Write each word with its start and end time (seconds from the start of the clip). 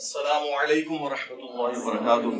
السلام 0.00 0.44
عليكم 0.56 1.02
ورحمة 1.02 1.40
الله 1.44 1.70
وبركاته. 1.76 2.32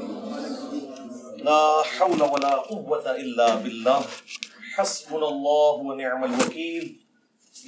لا 1.44 1.82
حول 1.82 2.22
ولا 2.22 2.54
قوة 2.72 3.06
إلا 3.16 3.54
بالله. 3.54 4.00
حسبنا 4.76 5.28
الله 5.28 5.72
ونعم 5.88 6.24
الوكيل. 6.24 7.04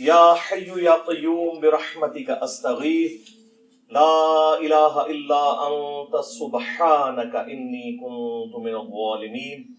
يا 0.01 0.35
حي 0.35 0.65
يا 0.85 0.97
قيوم، 1.05 1.61
برحمتك 1.61 2.31
أستغيث. 2.31 3.37
لا 3.93 4.57
إله 4.65 4.95
إلا 5.13 5.45
أنت، 5.69 6.15
سبحانك 6.41 7.35
إني 7.37 8.01
كنت 8.01 8.53
من 8.65 8.75
الظالمين. 8.77 9.77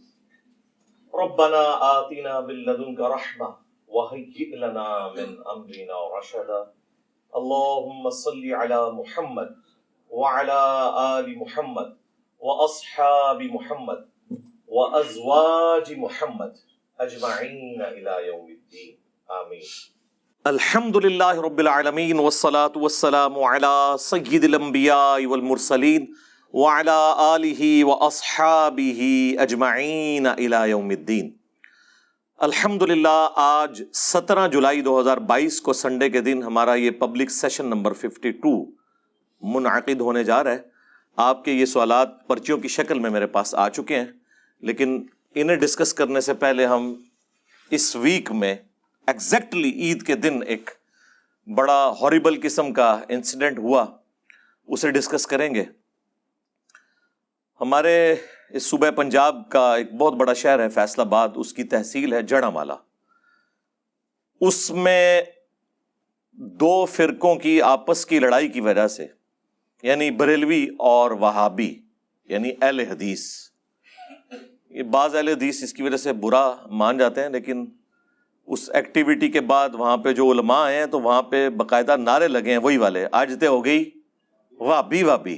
ربنا 1.10 1.64
آتنا 1.98 2.42
من 2.42 2.56
لدنك 2.70 3.00
رحمة 3.00 3.50
وهيئ 3.88 4.62
لنا 4.62 5.10
من 5.18 5.30
أمرنا 5.42 5.98
رشدا. 6.18 6.62
اللهم 7.34 8.10
صل 8.10 8.46
على 8.62 8.92
محمد 8.92 9.63
وعلى 10.14 10.62
آل 11.20 11.30
محمد 11.38 11.94
وأصحاب 12.42 13.40
محمد 13.54 14.02
وأزواج 14.68 15.94
محمد 15.98 16.54
أجمعين 17.00 17.82
إلى 17.82 18.28
يوم 18.28 18.48
الدين. 18.50 18.92
آمين. 19.30 19.64
الحمد 20.46 20.98
لله 20.98 21.42
رب 21.42 21.60
العالمين 21.60 22.20
والصلاة 22.20 22.72
والسلام 22.76 23.40
على 23.44 23.96
سيد 24.00 24.44
الأنبياء 24.44 25.26
والمرسلين 25.26 26.06
وعلى 26.54 27.00
آله 27.18 27.84
وأصحابه 27.84 29.02
أجمعين 29.40 30.28
إلى 30.28 30.70
يوم 30.70 30.90
الدين. 30.90 31.32
الحمدللہ 32.38 33.28
آج 33.36 33.84
سترہ 33.94 34.48
جولائی 34.48 34.82
دو 34.82 35.00
ہزار 35.02 35.18
بائیس 35.18 35.62
کو 35.62 35.74
سنڈے 35.74 36.10
کے 36.10 36.22
دن 36.22 36.44
ہمارا 36.44 36.74
یہ 36.74 36.92
public 36.92 37.32
session 37.32 37.66
number 37.66 37.94
fifty 37.94 38.32
two 38.32 38.83
منعقد 39.44 40.02
ہونے 40.02 40.24
جا 40.24 40.44
رہا 40.44 40.52
ہے۔ 40.52 40.60
آپ 41.18 41.44
کے 41.46 41.52
یہ 41.52 41.66
سوالات 41.66 42.28
پرچیوں 42.28 42.58
کی 42.58 42.68
شکل 42.68 43.00
میں 43.00 43.10
میرے 43.10 43.28
پاس 43.28 43.56
آ 43.56 43.70
چکے 43.70 43.96
ہیں، 43.96 44.06
لیکن 44.64 45.06
انہیں 45.36 45.58
ڈسکس 45.58 45.94
کرنے 45.94 46.22
سے 46.22 46.34
پہلے 46.34 46.66
ہم 46.66 46.94
اس 47.72 47.96
ویک 47.96 48.32
میں 48.32 48.56
ایگزیکٹلی 49.08 49.70
عید 49.70 50.04
کے 50.04 50.16
دن 50.16 50.40
ایک 50.48 50.70
بڑا 51.48 51.94
ہاریبل 52.02 52.40
قسم 52.42 52.74
کا 52.74 53.00
انسیڈنٹ 53.10 53.60
ہوا، 53.60 53.86
اسے 54.68 54.92
ڈسکس 54.92 55.28
کریں 55.28 55.54
گے۔ 55.56 55.64
ہمارے 57.62 58.16
اس 58.50 58.64
صوبہ 58.64 58.92
پنجاب 58.92 59.50
کا 59.50 59.76
ایک 59.76 59.94
بہت 59.94 60.14
بڑا 60.14 60.34
شہر 60.34 60.60
ہے، 60.60 60.70
فیصل 60.70 61.02
آباد، 61.02 61.30
اس 61.36 61.54
کی 61.54 61.64
تحصیل 61.64 62.14
ہے 62.14 62.22
جڑا 62.22 62.50
مالا 62.50 62.76
اس 64.42 64.72
میں 64.72 65.22
دو 66.32 66.86
فرقوں 66.86 67.36
کی 67.36 67.62
آپس 67.62 68.06
کی 68.06 68.20
لڑائی 68.20 68.48
کی 68.48 68.62
وجہ 68.62 68.88
سے 68.88 69.08
یعنی 69.84 70.10
بریلوی 70.12 70.66
اور 70.80 71.12
وہابی 71.12 71.74
یعنی 72.30 72.52
اہل 72.62 72.80
حدیث۔ 72.80 73.22
یہ 74.70 74.84
بعض 74.84 75.16
اہل 75.16 75.28
حدیث 75.28 75.64
اس 75.64 75.74
کی 75.74 75.84
وجہ 75.84 75.98
سے 75.98 76.14
برا 76.14 76.46
مان 76.72 76.98
جاتے 76.98 77.22
ہیں، 77.22 77.30
لیکن 77.30 77.66
اس 78.48 78.70
ایکٹیویٹی 78.74 79.28
کے 79.32 79.42
بعد 79.42 79.76
وہاں 79.76 79.98
پہ 79.98 80.14
جو 80.14 80.32
علماء 80.32 80.70
ہیں 80.72 80.86
تو 80.86 81.00
وہاں 81.02 81.22
پہ 81.22 81.50
باقاعدہ 81.50 81.96
نعرے 82.00 82.28
لگے 82.28 82.52
ہیں، 82.52 82.58
وہی 82.58 82.78
والے۔ 82.78 83.06
آج 83.12 83.34
تے 83.40 83.48
ہو 83.48 83.64
گئی 83.66 83.90
وابی 84.60 85.04
وابی 85.04 85.38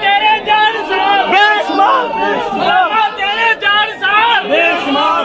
تیرے 0.00 0.38
جان 0.46 0.76
سار 0.88 1.18
بے 1.30 1.44
شمار 1.68 2.04
تیرے 3.16 3.50
جان 3.60 3.90
سار 4.00 4.44
بے 4.48 4.62
شمار 4.84 5.24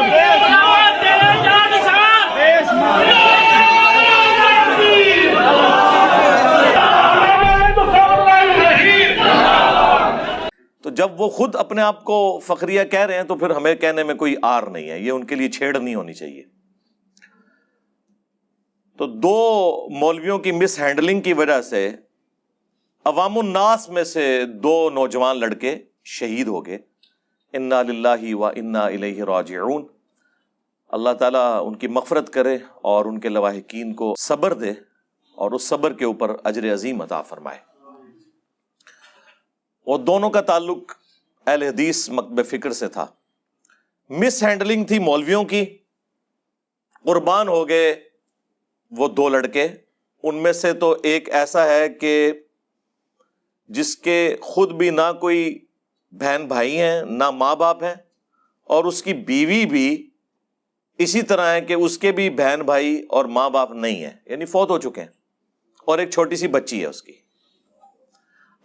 تیرے 1.02 1.32
جان 1.44 1.72
سار 1.86 2.26
بے 2.36 2.50
تو 10.84 10.87
جب 10.98 11.22
وہ 11.22 11.30
خود 11.30 11.56
اپنے 11.56 11.82
آپ 11.82 12.04
کو 12.04 12.40
فخریہ 12.40 12.84
کہہ 12.84 13.00
رہے 13.00 13.16
ہیں 13.16 13.24
تو 13.24 13.36
پھر 13.36 13.50
ہمیں 13.50 13.76
کہنے 13.76 14.04
میں 14.04 14.16
کوئی 14.16 14.36
آر 14.42 14.64
نہیں 14.64 14.90
ہے، 14.90 15.00
یہ 15.00 15.12
ان 15.12 15.24
کے 15.24 15.36
لیے 15.36 15.50
چھیڑ 15.50 15.78
نہیں 15.78 15.96
ہونی 15.96 16.14
چاہیے۔ 16.14 16.44
تو 18.98 19.08
دو 19.08 19.88
مولویوں 20.00 20.40
کی 20.40 20.52
مس 20.52 20.80
ہینڈلنگ 20.80 21.22
کی 21.22 21.34
وجہ 21.34 21.62
سے 21.62 21.92
عوام 23.06 23.38
الناس 23.38 23.90
میں 23.90 24.04
سے 24.04 24.46
دو 24.46 24.90
نوجوان 24.90 25.40
لڑکے 25.40 25.78
شہید 26.04 26.48
ہو 26.48 26.66
گئے۔ 26.66 26.78
انا 27.54 27.82
للہ 27.82 28.36
و 28.36 28.46
انا 28.46 28.86
الیہ 28.86 29.24
راجعون۔ 29.24 29.88
اللہ 30.88 31.14
تعالیٰ 31.14 31.68
ان 31.68 31.76
کی 31.76 31.88
مغفرت 31.88 32.34
کرے 32.34 32.58
اور 32.82 33.06
ان 33.06 33.20
کے 33.20 33.30
لواحقین 33.30 33.94
کو 33.94 34.16
صبر 34.20 34.54
دے 34.54 34.72
اور 35.36 35.52
اس 35.52 35.64
صبر 35.68 35.94
کے 35.94 36.06
اوپر 36.06 36.36
اجر 36.44 36.74
عظیم 36.74 37.02
عطا 37.02 37.22
فرمائے۔ 37.22 37.77
وہ 39.88 39.98
دونوں 39.98 40.30
کا 40.30 40.42
تعلق 40.42 40.94
اہل 41.48 41.64
حدیث 41.64 42.10
مکب 42.10 42.46
فکر 42.46 42.72
سے 42.72 42.88
تھا۔ 42.88 43.06
مس 44.10 44.44
ہینڈلنگ 44.44 44.86
تھی 44.86 45.00
مولویوں 45.00 45.44
کی۔ 45.44 45.66
قربان 47.04 47.48
ہو 47.48 47.70
گئے 47.70 48.04
وہ 48.92 49.08
دو 49.08 49.30
لڑکے۔ 49.30 49.68
ان 50.24 50.36
میں 50.36 50.54
سے 50.54 50.74
تو 50.74 50.98
ایک 51.04 51.30
ایسا 51.30 51.70
ہے 51.70 51.90
کہ 51.90 52.32
جس 53.68 53.98
کے 53.98 54.36
خود 54.42 54.72
بھی 54.72 54.90
نہ 54.90 55.14
کوئی 55.22 55.60
بہن 56.12 56.46
بھائی 56.48 56.80
ہیں، 56.80 57.02
نہ 57.02 57.30
ماں 57.30 57.56
باپ 57.56 57.84
ہیں۔ 57.84 57.96
اور 58.64 58.84
اس 58.84 59.04
کی 59.04 59.14
بیوی 59.14 59.66
بھی 59.66 60.10
اسی 60.98 61.22
طرح 61.22 61.54
ہے 61.54 61.62
کہ 61.62 61.74
اس 61.74 61.98
کے 61.98 62.12
بھی 62.12 62.30
بہن 62.30 62.62
بھائی 62.62 63.06
اور 63.10 63.26
ماں 63.26 63.50
باپ 63.50 63.72
نہیں 63.72 64.04
ہیں 64.04 64.14
یعنی 64.26 64.46
فوت 64.46 64.70
ہو 64.70 64.80
چکے 64.80 65.02
ہیں۔ 65.02 65.08
اور 65.86 65.98
ایک 65.98 66.10
چھوٹی 66.10 66.36
سی 66.36 66.48
بچی 66.48 66.82
ہے 66.82 66.86
اس 66.86 67.04
کی۔ 67.04 67.27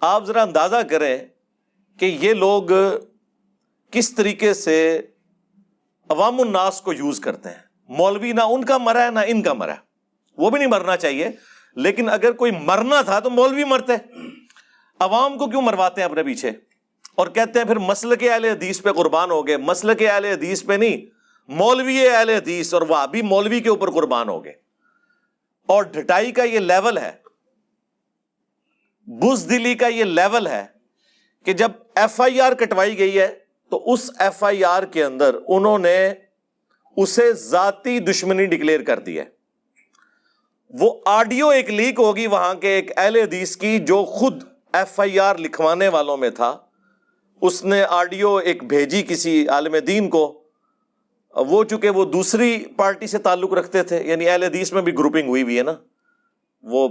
آپ 0.02 0.24
ذرا 0.24 0.42
اندازہ 0.42 0.76
کریں 0.90 1.18
کہ 1.98 2.18
یہ 2.20 2.34
لوگ 2.34 2.62
کس 3.90 4.14
طریقے 4.14 4.54
سے 4.54 5.00
عوام 6.08 6.40
الناس 6.40 6.80
کو 6.80 6.92
یوز 6.92 7.20
کرتے 7.20 7.48
ہیں۔ 7.48 7.58
مولوی 7.88 8.32
نہ 8.32 8.40
ان 8.40 8.64
کا 8.64 8.78
مرا 8.78 9.06
ہے، 9.06 9.10
نہ 9.10 9.18
ان 9.26 9.42
کا 9.42 9.52
مرا 9.52 9.72
ہے۔ 9.72 9.78
وہ 10.38 10.50
بھی 10.50 10.58
نہیں 10.58 10.68
مرنا 10.68 10.96
چاہیے۔ 10.96 11.28
لیکن 11.76 12.08
اگر 12.08 12.32
کوئی 12.32 12.52
مرنا 12.52 13.02
تھا 13.02 13.20
تو 13.20 13.30
مولوی 13.30 13.64
مرتے۔ 13.64 13.92
عوام 14.98 15.38
کو 15.38 15.46
کیوں 15.46 15.62
مرواتے 15.62 16.00
ہیں 16.00 16.08
اپنے 16.08 16.22
پیچھے؟ 16.22 16.50
اور 17.14 17.26
کہتے 17.26 17.58
ہیں 17.58 17.66
پھر 17.66 17.78
مسل 17.78 18.16
کے 18.16 18.32
اہل 18.32 18.44
حدیث 18.44 18.82
پہ 18.82 18.92
قربان 18.92 19.30
ہو 19.30 19.46
گئے۔ 19.46 19.56
مسل 19.56 19.94
کے 19.94 20.08
اہل 20.08 20.24
حدیث 20.24 20.64
پہ 20.64 20.72
نہیں، 20.72 20.96
مولوی 21.48 22.08
اہل 22.08 22.28
حدیث 22.28 22.74
اور 22.74 22.82
وہ 22.82 22.96
ابھی 22.96 23.22
مولوی 23.22 23.60
کے 23.60 23.68
اوپر 23.68 23.90
قربان 23.90 24.28
ہو 24.28 24.44
گئے۔ 24.44 24.54
اور 25.66 25.82
ڈھٹائی 25.82 26.32
کا 26.32 26.42
یہ 26.42 26.58
لیول 26.58 26.98
ہے۔ 26.98 27.21
بز 29.06 29.50
دلی 29.50 29.74
کا 29.74 29.86
یہ 29.86 30.04
لیول 30.04 30.46
ہے 30.46 30.66
کہ 31.44 31.52
جب 31.52 31.70
ایف 31.94 32.20
آئی 32.20 32.40
آر 32.40 32.52
کٹوائی 32.52 32.98
گئی 32.98 33.18
ہے، 33.18 33.34
تو 33.70 33.92
اس 33.92 34.10
ایف 34.18 34.44
آئی 34.44 34.64
آر 34.64 34.82
کے 34.82 35.04
اندر 35.04 35.36
انہوں 35.48 35.78
نے 35.78 36.14
اسے 36.96 37.32
ذاتی 37.32 37.98
دشمنی 37.98 38.46
ڈکلیئر 38.46 38.82
کر 38.82 38.98
دی 38.98 39.18
ہے۔ 39.18 39.24
وہ 40.70 41.00
آڈیو 41.06 41.48
ایک 41.48 41.70
لیک 41.70 41.98
ہوگی 41.98 42.26
وہاں 42.26 42.54
کے 42.54 42.68
ایک 42.68 42.98
اہل 42.98 43.16
حدیث 43.16 43.56
کی 43.56 43.78
جو 43.78 44.04
خود 44.04 44.44
ایف 44.72 45.00
آئی 45.00 45.18
آر 45.18 45.36
لکھوانے 45.36 45.88
والوں 45.88 46.16
میں 46.16 46.30
تھا۔ 46.30 46.58
اس 47.40 47.64
نے 47.64 47.84
آڈیو 47.88 48.36
ایک 48.36 48.64
بھیجی 48.64 49.02
کسی 49.02 49.48
عالم 49.48 49.76
دین 49.86 50.10
کو۔ 50.10 50.42
وہ 51.36 51.64
چونکہ 51.64 51.90
وہ 51.90 52.04
دوسری 52.04 52.64
پارٹی 52.76 53.06
سے 53.06 53.18
تعلق 53.18 53.52
رکھتے 53.52 53.82
تھے 53.82 54.02
یعنی 54.04 54.28
اہل 54.28 54.42
حدیث 54.42 54.72
میں 54.72 54.82
بھی 54.82 54.94
گروپنگ 54.94 55.28
ہوئی 55.28 55.42
ہوئی 55.42 55.58
ہے 55.58 55.62
نا۔ 55.62 55.72
وہ 56.62 56.88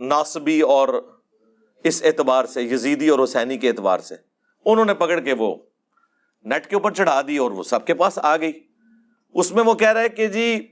ناسبی 0.00 0.60
اور 0.60 1.13
اس 1.84 2.02
اعتبار 2.04 2.44
سے، 2.44 2.62
یزیدی 2.62 3.08
اور 3.08 3.24
حسینی 3.24 3.58
کے 3.58 3.68
اعتبار 3.68 3.98
سے۔ 3.98 4.14
انہوں 4.64 4.84
نے 4.84 4.94
پکڑ 4.94 5.20
کے 5.20 5.32
وہ 5.32 5.56
نیٹ 6.44 6.66
کے 6.66 6.76
اوپر 6.76 6.92
چڑھا 6.92 7.20
دی 7.28 7.36
اور 7.36 7.50
وہ 7.50 7.62
سب 7.62 7.86
کے 7.86 7.94
پاس 7.94 8.18
آ 8.22 8.36
گئی۔ 8.36 8.52
اس 9.34 9.52
میں 9.52 9.64
وہ 9.64 9.74
کہہ 9.74 9.92
رہا 9.92 10.00
ہے 10.00 10.08
کہ 10.08 10.26
جی 10.26 10.66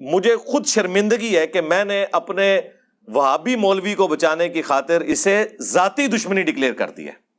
مجھے 0.00 0.36
خود 0.36 0.66
شرمندگی 0.66 1.36
ہے 1.36 1.46
کہ 1.46 1.60
میں 1.60 1.84
نے 1.84 2.06
اپنے 2.12 2.60
وہابی 3.08 3.56
مولوی 3.56 3.94
کو 3.94 4.08
بچانے 4.08 4.48
کی 4.48 4.62
خاطر 4.62 5.00
اسے 5.00 5.44
ذاتی 5.60 6.06
دشمنی 6.06 6.42
ڈکلیئر 6.42 6.72
کر 6.72 6.90
دی 6.90 7.06
ہے۔ 7.06 7.29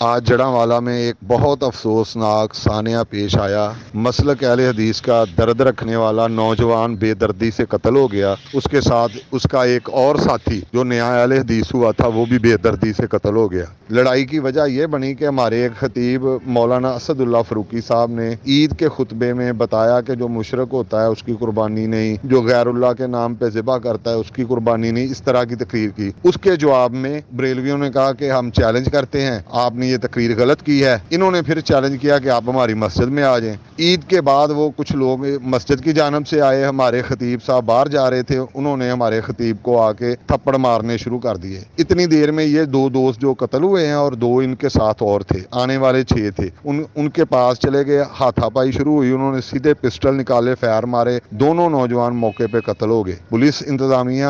آج 0.00 0.24
جڑا 0.24 0.46
والا 0.46 0.80
میں 0.80 0.98
ایک 0.98 1.16
بہت 1.26 1.62
افسوسناک 1.62 2.54
سانیہ 2.54 2.96
پیش 3.10 3.38
آیا۔ 3.38 3.70
مسلک 3.94 4.44
اہل 4.44 4.60
حدیث 4.60 5.00
کا 5.00 5.24
درد 5.38 5.60
رکھنے 5.60 5.96
والا 5.96 6.26
نوجوان 6.26 6.94
بے 6.94 7.14
دردی 7.14 7.50
سے 7.50 7.64
قتل 7.64 7.96
ہو 7.96 8.12
گیا۔ 8.12 8.34
اس 8.52 8.64
کے 8.70 8.80
ساتھ 8.80 9.16
اس 9.32 9.42
کا 9.50 9.64
ایک 9.64 9.90
اور 9.92 10.16
ساتھی 10.16 10.60
جو 10.72 10.84
نیا 10.84 11.22
اہل 11.22 11.32
حدیث 11.32 11.74
ہوا 11.74 11.90
تھا، 11.90 12.06
وہ 12.06 12.24
بھی 12.24 12.38
بے 12.38 12.56
دردی 12.56 12.92
سے 12.92 13.06
قتل 13.06 13.36
ہو 13.36 13.52
گیا۔ 13.52 13.64
لڑائی 13.90 14.24
کی 14.24 14.38
وجہ 14.38 14.68
یہ 14.68 14.86
بنی 14.86 15.14
کہ 15.14 15.24
ہمارے 15.24 15.62
ایک 15.62 15.72
خطیب 15.80 16.26
مولانا 16.46 16.90
اسد 16.90 17.20
اللہ 17.20 17.42
فروقی 17.48 17.80
صاحب 17.80 18.10
نے 18.10 18.34
عید 18.46 18.78
کے 18.78 18.88
خطبے 18.96 19.32
میں 19.32 19.52
بتایا 19.52 20.00
کہ 20.00 20.14
جو 20.14 20.28
مشرق 20.28 20.72
ہوتا 20.72 21.02
ہے، 21.02 21.06
اس 21.06 21.22
کی 21.22 21.32
قربانی 21.40 21.86
نہیں، 21.86 22.16
جو 22.24 22.42
غیر 22.42 22.66
اللہ 22.66 22.92
کے 22.98 23.06
نام 23.06 23.34
پہ 23.34 23.48
ذبح 23.48 23.78
کرتا 23.78 24.10
ہے، 24.10 24.16
اس 24.16 24.30
کی 24.30 24.44
قربانی 24.48 24.90
نہیں، 24.90 25.10
اس 25.10 25.22
طرح 25.22 25.44
کی 25.44 25.54
تقریر 25.54 25.90
کی۔ 25.96 26.10
اس 26.24 26.34
کے 26.40 26.56
جواب 26.56 26.92
میں 26.92 27.20
بریلویوں 27.36 27.78
نے 27.78 27.90
کہا 27.90 28.12
کہ 28.12 28.30
ہم 28.30 28.50
چیلنج 28.50 28.88
کرتے 28.92 29.22
ہیں۔ 29.22 29.38
آپ 29.50 29.74
نے 29.74 29.85
نے 29.86 29.92
یہ 29.92 29.96
تقریر 30.02 30.38
غلط 30.38 30.62
کی 30.62 30.84
ہے۔ 30.84 30.98
انہوں 31.10 31.30
نے 31.30 31.42
پھر 31.42 31.60
چیلنج 31.60 32.00
کیا 32.00 32.18
کہ 32.18 32.28
آپ 32.28 32.42
ہماری 32.46 32.74
مسجد 32.74 33.08
میں 33.08 33.22
آ 33.22 33.38
جائیں۔ 33.38 33.56
عید 33.78 34.04
کے 34.04 34.20
بعد 34.20 34.48
وہ 34.48 34.70
کچھ 34.76 34.92
لوگ 34.92 35.18
مسجد 35.42 35.84
کی 35.84 35.92
جانب 35.92 36.28
سے 36.28 36.40
آئے، 36.40 36.64
ہمارے 36.64 37.02
خطیب 37.02 37.44
صاحب 37.44 37.64
باہر 37.64 37.88
جا 37.88 38.10
رہے 38.10 38.22
تھے۔ 38.22 38.38
انہوں 38.54 38.76
نے 38.76 38.90
ہمارے 38.90 39.20
خطیب 39.20 39.56
کو 39.62 39.82
آ 39.82 39.92
کے 39.92 40.14
تھپڑ 40.26 40.56
مارنے 40.56 40.96
شروع 40.96 41.18
کر 41.18 41.36
دیے۔ 41.36 41.60
اتنی 41.78 42.06
دیر 42.06 42.30
میں 42.30 42.44
یہ 42.44 42.64
دو 42.64 42.88
دوست 42.88 43.20
جو 43.20 43.34
قتل 43.34 43.62
ہوئے 43.62 43.86
ہیں 43.86 43.94
اور 43.94 44.12
دو 44.12 44.38
ان 44.38 44.54
کے 44.54 44.68
ساتھ 44.68 45.02
اور 45.02 45.20
تھے، 45.20 45.40
آنے 45.50 45.76
والے 45.76 46.04
چھ 46.04 46.28
تھے۔ 46.36 46.48
ان 46.64 46.82
ان 46.94 47.10
کے 47.10 47.24
پاس 47.24 47.58
چلے 47.58 47.86
گئے 47.86 48.02
ہاتھا 48.20 48.48
پائی 48.48 48.72
شروع 48.72 48.94
ہوئی۔ 48.94 49.10
انہوں 49.10 49.34
نے 49.34 49.40
سیدھے 49.40 49.74
پسٹل 49.74 50.14
نکالے 50.14 50.54
فیر 50.60 50.86
مارے۔ 50.86 51.18
دونوں 51.30 51.70
نوجوان 51.70 52.16
موقع 52.16 52.42
پہ 52.52 52.60
قتل 52.60 52.90
ہو 52.90 53.06
گئے۔ 53.06 53.16
پولیس 53.28 53.62
انتظامیہ 53.66 54.24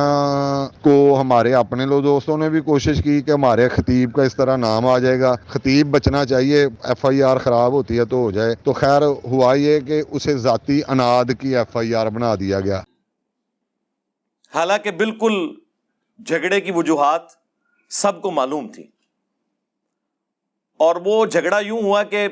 کو 0.83 1.19
ہمارے 1.21 1.55
اپنے 1.55 1.87
لوگ 1.87 2.03
دوستوں 2.03 2.39
نے 2.39 2.51
بھی 2.51 2.61
کوشش 2.61 3.03
کی 3.05 3.21
کہ 3.21 3.31
ہمارے 3.31 3.69
خطیب 3.69 4.13
کا 4.13 4.23
اس 4.23 4.37
طرح 4.37 4.57
نام 4.57 4.87
آ 4.87 4.99
جائے 4.99 5.21
گا۔ 5.21 5.35
خطیب 5.49 5.87
بچنا 5.87 6.25
چاہیے 6.25 6.65
ایف 6.65 7.05
آئی 7.05 7.23
آر 7.23 7.37
خراب 7.37 7.73
ہوتی 7.73 7.99
ہے 7.99 8.05
تو 8.05 8.17
ہو 8.17 8.31
جائے۔ 8.31 8.55
تو 8.65 8.73
خیر، 8.73 9.03
ہوا 9.03 9.55
یہ 9.55 9.81
کہ 9.81 10.03
اسے 10.11 10.37
ذاتی 10.37 10.81
اناد 10.89 11.25
کی 11.41 11.57
ایف 11.57 11.77
آئی 11.77 11.95
آر 11.95 12.07
بنا 12.07 12.35
دیا 12.35 12.61
گیا۔ 12.61 12.83
حالانکہ 14.55 14.91
بالکل 14.91 15.55
جھگڑے 16.27 16.61
کی 16.61 16.73
وجوہات 16.75 17.23
سب 17.91 18.23
کو 18.23 18.31
معلوم 18.31 18.73
تھی۔ 18.73 18.87
اور 20.77 20.97
وہ 21.05 21.27
جھگڑا 21.27 21.59
یوں 21.59 21.83
ہوا 21.83 22.03
کہ 22.03 22.29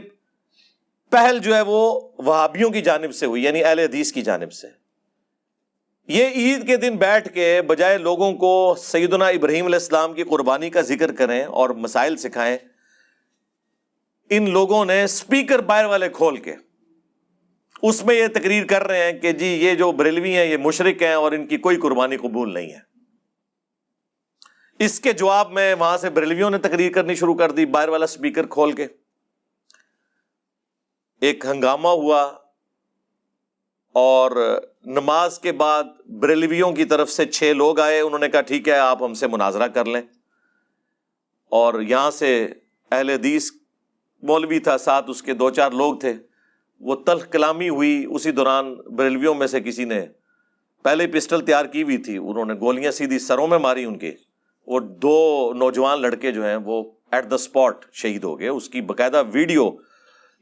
پہل 1.11 1.39
جو 1.39 1.55
ہے 1.55 1.61
وہ 1.61 2.01
وہابیوں 2.19 2.71
کی 2.71 2.81
جانب 2.83 3.15
سے 3.15 3.27
ہوئی 3.27 3.45
یعنی 3.45 3.65
اہل 3.65 3.79
حدیث 3.79 4.13
کی 4.13 4.23
جانب 4.23 4.53
سے۔ 4.53 4.67
یہ 6.09 6.27
عید 6.27 6.67
کے 6.67 6.77
دن 6.77 6.97
بیٹھ 6.97 7.35
کے 7.35 7.63
بجائے 7.67 7.99
لوگوں 7.99 8.33
کو 8.35 8.75
سیدنا 8.79 9.27
ابراہیم 9.27 9.65
علیہ 9.65 9.77
السلام 9.77 10.15
کی 10.15 10.23
قربانی 10.23 10.71
کا 10.71 10.81
ذکر 10.81 11.13
کریں 11.13 11.45
اور 11.45 11.71
مسائل 11.71 12.17
سکھائیں 12.17 12.59
ان 14.31 14.51
لوگوں 14.51 14.85
نے 14.85 15.05
اسپیکر 15.05 15.59
باہر 15.59 15.85
والے 15.85 16.09
کھول 16.09 16.37
کے 16.37 16.55
اس 17.83 18.05
میں 18.05 18.15
یہ 18.15 18.27
تقریر 18.27 18.67
کر 18.67 18.85
رہے 18.85 19.13
ہیں 19.13 19.21
کہ 19.21 19.33
جی 19.33 19.47
یہ 19.47 19.75
جو 19.75 19.93
بریلوی 19.93 20.37
ہیں، 20.37 20.45
یہ 20.45 20.57
مشرق 20.57 21.03
ہیں 21.03 21.15
اور 21.15 21.33
ان 21.33 21.47
کی 21.47 21.57
کوئی 21.57 21.77
قربانی 21.77 22.17
قبول 22.17 22.55
نہیں 22.55 22.73
ہے۔ 22.73 22.79
اس 24.79 25.01
کے 25.01 25.13
جواب 25.13 25.53
میں 25.53 25.75
وہاں 25.75 25.99
سے 25.99 26.11
بریلویوں 26.11 26.51
نے 26.51 26.59
تقریر 26.59 26.93
کرنی 26.93 27.15
شروع 27.15 27.35
کر 27.35 27.51
دی، 27.51 27.67
باہر 27.67 27.89
والا 27.89 28.05
اسپیکر 28.05 28.47
کھول 28.47 28.73
کے۔ 28.73 28.87
ایک 31.21 31.47
ہنگامہ 31.47 31.89
ہوا 31.89 32.23
اور 33.93 34.61
نماز 34.85 35.39
کے 35.39 35.53
بعد 35.53 35.85
بریلویوں 36.07 36.73
کی 36.73 36.85
طرف 36.85 37.11
سے 37.11 37.25
چھ 37.25 37.53
لوگ 37.57 37.81
آئے۔ 37.81 38.01
انہوں 38.01 38.19
نے 38.19 38.29
کہا، 38.29 38.41
ٹھیک 38.41 38.69
ہے، 38.69 38.79
آپ 38.79 39.03
ہم 39.03 39.15
سے 39.15 39.27
مناظرہ 39.27 39.67
کر 39.67 39.85
لیں۔ 39.85 40.03
اور 41.49 41.81
یہاں 41.81 42.11
سے 42.11 42.49
اہل 42.91 43.11
حدیث 43.11 43.51
مولوی 44.25 44.59
تھا، 44.59 44.79
ساتھ 44.79 45.11
اس 45.11 45.23
کے 45.23 45.35
دو 45.35 45.51
چار 45.51 45.71
لوگ 45.71 45.97
تھے۔ 45.97 46.13
وہ 46.81 46.95
تلخ 46.95 47.31
کلامی 47.31 47.69
ہوئی 47.69 48.07
اسی 48.11 48.31
دوران 48.31 48.75
بریلویوں 48.75 49.35
میں 49.35 49.47
سے 49.47 49.61
کسی 49.61 49.85
نے۔ 49.85 50.07
پہلے 50.83 51.07
پسٹل 51.07 51.41
تیار 51.41 51.65
کی 51.65 51.83
ہوئی 51.83 51.97
تھی۔ 51.97 52.17
انہوں 52.17 52.45
نے 52.45 52.55
گولیاں 52.55 52.93
سیدھی 52.93 53.19
سروں 53.19 53.47
میں 53.47 53.59
ماری 53.59 53.85
ان 53.85 53.99
کے۔ 53.99 54.13
وہ 54.67 54.81
دو 54.81 55.53
نوجوان 55.55 56.03
لڑکے 56.03 56.33
جو 56.33 56.45
ہیں، 56.45 56.57
وہ 56.57 56.91
ایٹ 57.11 57.31
دا 57.31 57.35
اسپاٹ 57.35 57.85
شہید 57.93 58.25
ہو 58.25 58.41
گئے۔ 58.41 58.49
اس 58.49 58.69
کی 58.69 58.81
باقاعدہ 58.81 59.23
ویڈیو 59.33 59.71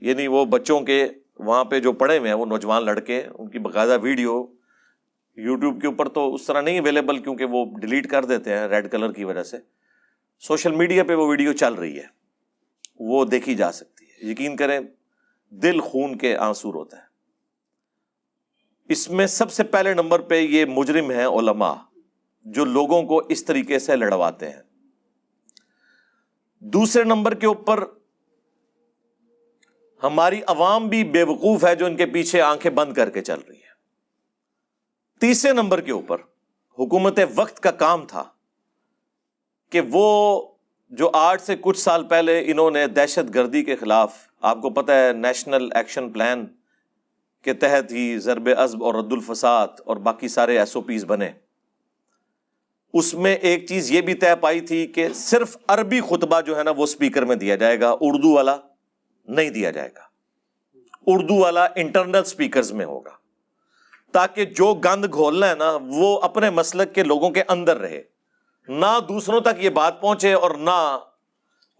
یعنی 0.01 0.27
وہ 0.27 0.45
بچوں 0.45 0.81
کے 0.81 1.09
وہاں 1.39 1.65
پہ 1.65 1.81
جو 1.81 1.93
پڑھے 1.93 2.19
ہوئے 2.19 2.29
ہیں، 2.29 2.37
وہ 2.37 2.47
نوجوان 2.47 2.85
لڑکے، 2.85 3.23
ان 3.39 3.49
کی 3.49 3.59
باقاعدہ 3.59 3.99
ویڈیو۔ 4.03 4.47
یوٹیوب 5.37 5.81
کے 5.81 5.87
اوپر 5.87 6.09
تو 6.09 6.35
اس 6.35 6.47
طرح 6.47 6.61
نہیں 6.61 6.79
اویلیبل 6.79 7.19
کیونکہ 7.19 7.45
وہ 7.45 7.65
ڈیلیٹ 7.81 8.07
کر 8.07 8.25
دیتے 8.25 8.59
ہیں 8.59 8.69
ریڈ 8.69 8.91
کلر 8.91 9.13
کی 9.13 9.25
وجہ 9.25 9.43
سے۔ 9.43 9.57
سوشل 10.41 10.75
میڈیا 10.75 11.05
پہ 11.05 11.15
وہ 11.15 11.27
ویڈیو 11.27 11.53
چل 11.53 11.75
رہی 11.75 11.99
ہے۔ 11.99 12.22
وہ 12.99 13.25
دیکھی 13.25 13.55
جا 13.55 13.73
سکتی 13.73 14.05
ہے۔ 14.05 14.31
یقین 14.31 14.57
کریں، 14.57 14.81
دل 15.51 15.81
خون 15.81 16.19
کے 16.19 16.37
آنسور 16.37 16.75
ہوتا 16.75 16.97
ہے 16.97 17.13
اس 18.89 19.11
میں 19.11 19.27
سب 19.27 19.53
سے 19.53 19.63
پہلے 19.63 19.95
نمبر 19.95 20.21
پہ 20.21 20.35
یہ 20.35 20.65
مجرم 20.65 21.11
ہے 21.11 21.25
علماء، 21.25 21.75
جو 22.45 22.65
لوگوں 22.65 23.03
کو 23.03 23.19
اس 23.19 23.45
طریقے 23.45 23.79
سے 23.79 23.97
لڑواتے 23.97 24.51
ہیں۔ 24.51 24.63
دوسرے 26.61 27.05
نمبر 27.05 27.35
کے 27.35 27.47
اوپر 27.47 27.85
ہماری 30.03 30.41
عوام 30.47 30.89
بھی 30.89 31.05
بے 31.05 31.23
وقوف 31.23 31.65
ہے 31.65 31.75
جو 31.75 31.87
ان 31.87 31.97
کے 31.97 32.07
پیچھے 32.07 32.41
آنکھیں 32.41 32.71
بند 32.71 32.95
کر 32.95 33.11
کے 33.11 33.23
چل 33.23 33.41
رہی 33.49 33.57
ہے 33.57 33.73
تیسرے 35.21 35.53
نمبر 35.53 35.81
کے 35.81 35.93
اوپر 35.93 36.21
حکومت 36.79 37.19
وقت 37.35 37.61
کا 37.61 37.71
کام 37.71 38.07
تھا 38.07 38.25
کہ 39.71 39.81
وہ 39.91 40.49
جو 40.93 41.11
آج 41.13 41.41
سے 41.41 41.55
کچھ 41.61 41.79
سال 41.79 42.05
پہلے 42.05 42.43
انہوں 42.47 42.71
نے 42.71 42.87
دہشت 42.87 43.35
گردی 43.35 43.65
کے 43.65 43.77
خلاف، 43.77 44.15
آپ 44.43 44.63
کو 44.63 44.71
پتا 44.71 45.07
ہے 45.07 45.13
نیشنل 45.13 45.69
ایکشن 45.75 46.11
پلان 46.11 46.47
کے 47.43 47.53
تحت 47.53 47.93
ہی 47.93 48.19
ضرب 48.19 48.49
ازب 48.57 48.85
اور 48.85 48.95
رد 48.95 49.13
الفساد 49.13 49.69
اور 49.85 49.97
باقی 49.97 50.29
سارے 50.29 50.59
ایس 50.59 50.77
او 50.77 50.83
پیز 50.83 51.05
بنے۔ 51.05 51.31
اس 52.95 53.15
میں 53.15 53.35
ایک 53.35 53.67
چیز 53.67 53.91
یہ 53.91 54.01
بھی 54.01 54.15
طے 54.15 54.37
پائی 54.41 54.61
تھی 54.61 54.87
کہ 54.87 55.09
صرف 55.15 55.57
عربی 55.69 56.01
خطبہ 56.01 56.41
جو 56.41 56.59
ہے 56.59 56.63
نا، 56.63 56.71
وہ 56.71 56.85
اسپیکر 56.85 57.23
میں 57.23 57.37
دیا 57.37 57.57
جائے 57.57 57.81
گا، 57.81 57.95
اردو 58.01 58.33
والا 58.33 58.57
نہیں 59.29 59.51
دیا 59.51 59.71
جائے 59.71 59.89
گا۔ 59.89 60.03
اردو 61.07 61.35
والا 61.35 61.67
انٹرنل 61.77 62.17
اسپیکرز 62.17 62.73
میں 62.73 62.87
ہوگا۔ 62.87 63.11
تاکہ 64.13 64.45
جو 64.45 64.75
گند 64.75 65.05
گھولنا 65.13 65.49
ہے 65.49 65.55
نا، 65.55 65.79
وہ 65.83 66.21
اپنے 66.21 66.51
مسلک 66.51 66.95
کے 66.95 67.03
لوگوں 67.03 67.31
کے 67.31 67.43
اندر 67.49 67.77
رہے۔ 67.77 68.12
نہ 68.69 68.99
دوسروں 69.09 69.41
تک 69.41 69.65
یہ 69.65 69.71
بات 69.71 70.01
پہنچے 70.01 70.33
اور 70.33 70.51
نہ 70.51 70.99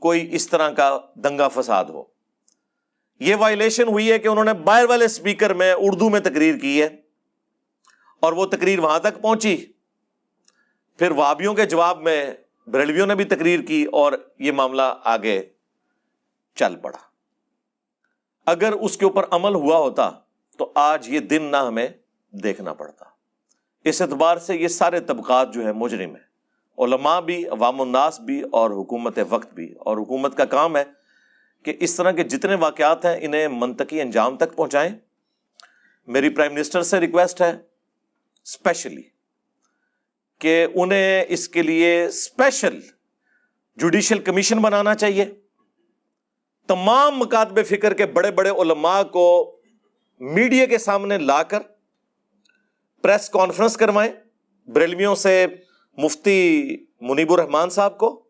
کوئی 0.01 0.35
اس 0.35 0.49
طرح 0.49 0.71
کا 0.71 0.99
دنگا 1.15 1.49
فساد 1.49 1.85
ہو۔ 1.85 2.05
یہ 3.19 3.35
وائلیشن 3.35 3.89
ہوئی 3.89 4.13
ہے 4.13 4.19
کہ 4.19 4.29
انہوں 4.29 4.45
نے 4.45 4.53
باہر 4.53 4.85
والے 4.85 5.05
اسپیکر 5.05 5.55
میں 5.55 5.75
اردو 5.79 6.11
میں 6.11 6.21
تقریر 6.21 6.59
کی 6.59 6.83
ہے 6.83 6.89
اور 8.21 8.33
وہ 8.33 8.47
تقریر 8.47 8.79
وہاں 8.79 8.99
تک 8.99 9.23
پہنچی۔ 9.23 9.67
پھر 10.99 11.11
وابیوں 11.11 11.55
کے 11.55 11.67
جواب 11.67 12.01
میں 12.01 12.35
بریلویوں 12.67 13.07
نے 13.07 13.15
بھی 13.15 13.25
تقریر 13.25 13.61
کی 13.61 13.85
اور 13.85 14.13
یہ 14.39 14.53
معاملہ 14.53 14.83
آگے 15.05 15.43
چل 16.55 16.77
پڑا۔ 16.77 16.99
اگر 18.47 18.73
اس 18.73 18.97
کے 18.97 19.05
اوپر 19.05 19.25
عمل 19.31 19.55
ہوا 19.55 19.79
ہوتا 19.79 20.11
تو 20.59 20.73
آج 20.75 21.09
یہ 21.09 21.21
دن 21.21 21.43
نہ 21.43 21.57
ہمیں 21.57 21.89
دیکھنا 22.31 22.75
پڑتا۔ 22.75 23.05
اس 23.85 24.03
اعتبار 24.03 24.37
سے 24.37 24.57
یہ 24.57 24.69
سارے 24.69 25.01
طبقات 25.01 25.55
جو 25.55 25.65
ہے 25.65 25.73
مجرم 25.73 26.11
ہیں۔ 26.11 26.32
علماء 26.79 27.21
بھی، 27.21 27.47
عوام 27.47 27.81
الناس 27.81 28.21
بھی 28.21 28.43
اور 28.43 28.71
حکومت 28.71 29.19
وقت 29.29 29.55
بھی۔ 29.55 29.75
اور 29.79 29.97
حکومت 29.97 30.37
کا 30.37 30.45
کام 30.45 30.77
ہے 30.77 30.85
کہ 31.63 31.77
اس 31.81 31.95
طرح 31.95 32.11
کے 32.11 32.25
جتنے 32.25 32.55
واقعات 32.55 33.05
ہیں 33.05 33.17
انہیں 33.21 33.49
منطقی 33.49 34.01
انجام 34.01 34.37
تک 34.37 34.57
پہنچائیں۔ 34.57 34.91
میری 36.07 36.29
پرائم 36.29 36.55
منسٹر 36.55 36.83
سے 36.83 37.01
ریکویسٹ 37.01 37.43
ہے 37.43 37.57
اسپیشلی 38.45 39.03
کہ 40.39 40.67
انہیں 40.75 41.25
اس 41.29 41.49
کے 41.49 41.63
لیے 41.63 42.05
اسپیشل 42.05 42.81
جوڈیشل 43.77 44.19
کمیشن 44.19 44.59
بنانا 44.59 44.95
چاہیے۔ 44.95 45.25
تمام 46.69 47.19
مکاتب 47.19 47.67
فکر 47.67 47.95
کے 47.95 48.07
بڑے 48.07 48.31
بڑے 48.31 48.51
علماء 48.51 49.03
کو 49.03 49.57
میڈیا 50.21 50.67
کے 50.67 50.79
سامنے 50.79 51.19
لا 51.19 51.43
کر 51.43 51.59
پریس 53.03 53.31
کانفرنس 53.31 53.77
کروائیں۔ 53.77 54.13
بریلویوں 54.71 55.15
سے 55.15 55.47
مفتی 55.97 56.77
منیب 57.01 57.33
الرحمان 57.33 57.71
صاحب 57.71 57.99
کو، 57.99 58.23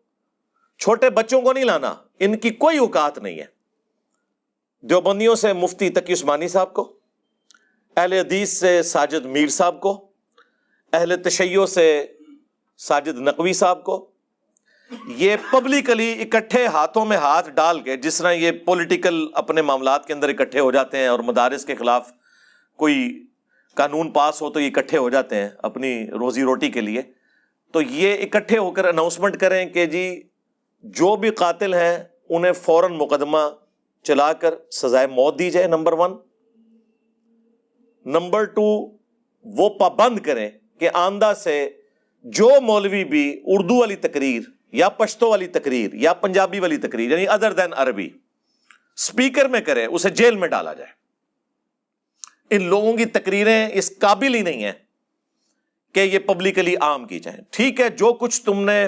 چھوٹے 0.79 1.09
بچوں 1.09 1.41
کو 1.41 1.53
نہیں 1.53 1.63
لانا، 1.63 1.95
ان 2.19 2.37
کی 2.37 2.49
کوئی 2.49 2.77
اوقات 2.77 3.17
نہیں 3.17 3.39
ہے۔ 3.39 3.45
دیوبندیوں 4.81 5.35
سے 5.35 5.53
مفتی 5.53 5.89
تقی 5.89 6.13
عثمانی 6.13 6.47
صاحب 6.47 6.73
کو، 6.73 6.97
اہل 7.97 8.13
حدیث 8.13 8.59
سے 8.59 8.83
ساجد 8.83 9.25
میر 9.25 9.47
صاحب 9.47 9.79
کو، 9.81 10.07
اہل 10.93 11.23
تشیع 11.23 11.65
سے 11.65 12.07
ساجد 12.77 13.19
نقوی 13.19 13.53
صاحب 13.53 13.83
کو۔ 13.83 14.09
یہ 15.07 15.35
پبلکلی 15.51 16.21
اکٹھے 16.21 16.65
ہاتھوں 16.65 17.05
میں 17.05 17.17
ہاتھ 17.17 17.49
ڈال 17.49 17.79
کے 17.79 17.97
جس 17.97 18.17
طرح 18.17 18.31
یہ 18.31 18.51
پولیٹیکل 18.51 19.27
اپنے 19.33 19.61
معاملات 19.61 20.05
کے 20.05 20.13
اندر 20.13 20.29
اکٹھے 20.29 20.59
ہو 20.59 20.71
جاتے 20.71 20.97
ہیں 20.97 21.07
اور 21.07 21.19
مدارس 21.19 21.65
کے 21.65 21.75
خلاف 21.75 22.11
کوئی 22.75 23.25
قانون 23.73 24.11
پاس 24.11 24.41
ہو 24.41 24.49
تو 24.49 24.59
یہ 24.59 24.71
اکٹھے 24.75 24.97
ہو 24.97 25.09
جاتے 25.09 25.35
ہیں 25.35 25.49
اپنی 25.57 26.07
روزی 26.11 26.43
روٹی 26.43 26.71
کے 26.71 26.81
لیے۔ 26.81 27.01
تو 27.73 27.81
یہ 27.81 28.13
اکٹھے 28.13 28.57
ہو 28.57 28.71
کر 28.71 28.85
اناؤنسمنٹ 28.85 29.37
کریں 29.37 29.65
کہ 29.65 29.85
جی 29.85 30.21
جو 30.83 31.15
بھی 31.15 31.29
قاتل 31.29 31.73
ہیں، 31.73 31.97
انہیں 32.29 32.51
فوراً 32.51 32.91
مقدمہ 32.91 33.37
چلا 34.03 34.33
کر 34.33 34.53
سزائے 34.71 35.07
موت 35.07 35.39
دی 35.39 35.49
جائے، 35.49 35.67
نمبر 35.67 35.93
ون۔ 35.93 36.11
نمبر 38.05 38.43
ٹو، 38.43 38.97
وہ 39.43 39.69
پابند 39.69 40.19
کریں 40.19 40.49
کہ 40.79 40.89
آندہ 40.93 41.33
سے 41.43 41.69
جو 42.23 42.49
مولوی 42.61 43.03
بھی 43.03 43.41
اردو 43.45 43.75
والی 43.75 43.95
تقریر 43.95 44.41
یا 44.71 44.89
پشتو 44.89 45.29
والی 45.29 45.47
تقریر 45.47 45.93
یا 45.93 46.13
پنجابی 46.13 46.59
والی 46.59 46.77
تقریر 46.77 47.11
یعنی 47.11 47.27
ادر 47.27 47.53
دین 47.53 47.73
عربی 47.75 48.09
اسپیکر 48.95 49.45
میں 49.45 49.61
کرے 49.61 49.85
اسے 49.85 50.09
جیل 50.09 50.35
میں 50.35 50.47
ڈالا 50.47 50.73
جائے۔ 50.73 50.91
ان 52.49 52.63
لوگوں 52.63 52.97
کی 52.97 53.05
تقریریں 53.05 53.69
اس 53.73 53.97
قابل 53.99 54.35
ہی 54.35 54.41
نہیں 54.41 54.63
ہیں۔ 54.63 54.82
کہ 55.93 55.99
یہ 55.99 56.19
پبلکلی 56.19 56.75
عام 56.81 57.07
کی 57.07 57.19
جائیں 57.19 57.39
ٹھیک 57.49 57.81
ہے، 57.81 57.89
جو 57.89 58.13
کچھ 58.13 58.41
تم 58.41 58.63
نے 58.65 58.87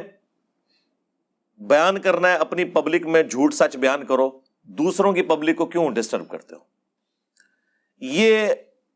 بیان 1.57 2.00
کرنا 2.01 2.29
ہے 2.29 2.35
اپنی 2.35 2.65
پبلک 2.65 3.05
میں 3.05 3.24
جھوٹ 3.24 3.53
سچ 3.53 3.77
بیان 3.77 4.05
کرو، 4.05 4.39
دوسروں 4.63 5.13
کی 5.13 5.21
پبلک 5.21 5.57
کو 5.57 5.65
کیوں 5.65 5.91
ڈسٹرب 5.91 6.29
کرتے 6.29 6.55
ہو؟ 6.55 6.59
یہ 8.01 8.47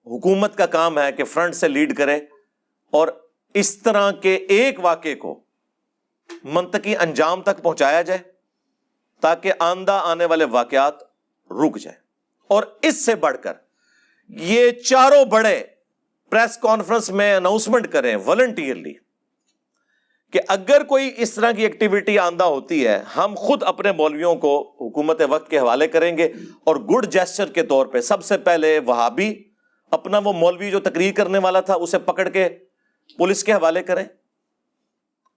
حکومت 0.05 0.55
کا 0.55 0.65
کام 0.65 0.99
ہے 0.99 1.11
کہ 1.11 1.23
فرنٹ 1.23 1.55
سے 1.55 1.67
لیڈ 1.67 1.97
کرے 1.97 2.15
اور 2.91 3.07
اس 3.53 3.77
طرح 3.77 4.11
کے 4.11 4.35
ایک 4.35 4.79
واقعے 4.79 5.15
کو 5.15 5.39
منطقی 6.43 6.97
انجام 6.97 7.41
تک 7.41 7.63
پہنچایا 7.63 8.01
جائے 8.01 8.19
تاکہ 9.19 9.53
آندہ 9.59 10.01
آنے 10.03 10.25
والے 10.25 10.45
واقعات 10.45 11.03
رک 11.51 11.77
جائیں۔ 11.77 11.99
اور 12.47 12.63
اس 12.81 13.05
سے 13.05 13.15
بڑھ 13.15 13.37
کر 13.43 13.53
یہ 14.27 14.71
چاروں 14.71 15.25
بڑے 15.25 15.63
پریس 16.29 16.57
کانفرنس 16.57 17.09
میں 17.09 17.35
اناؤنسمنٹ 17.35 17.87
کریں 17.87 18.15
والنٹیئرلی 18.25 18.93
کہ 20.33 20.39
اگر 20.47 20.83
کوئی 20.83 21.11
اس 21.17 21.33
طرح 21.33 21.51
کی 21.51 21.63
ایکٹیویٹی 21.63 22.17
آندہ 22.19 22.43
ہوتی 22.43 22.85
ہے، 22.87 22.97
ہم 23.15 23.33
خود 23.37 23.63
اپنے 23.63 23.91
مولویوں 23.91 24.35
کو 24.35 24.51
حکومت 24.81 25.21
وقت 25.29 25.49
کے 25.49 25.59
حوالے 25.59 25.87
کریں 25.87 26.17
گے 26.17 26.31
اور 26.63 26.75
گڈ 26.75 27.05
جیسچر 27.05 27.51
کے 27.51 27.63
طور 27.63 27.85
پہ 27.85 28.01
سب 28.01 28.23
سے 28.23 28.37
پہلے 28.37 28.77
وہابی 28.79 29.33
اپنا 29.91 30.17
وہ 30.17 30.33
مولوی 30.33 30.71
جو 30.71 30.79
تقریر 30.79 31.13
کرنے 31.13 31.37
والا 31.37 31.59
تھا، 31.61 31.73
اسے 31.73 31.99
پکڑ 31.99 32.29
کے 32.29 32.47
پولیس 33.17 33.43
کے 33.43 33.53
حوالے 33.53 33.83
کریں 33.83 34.03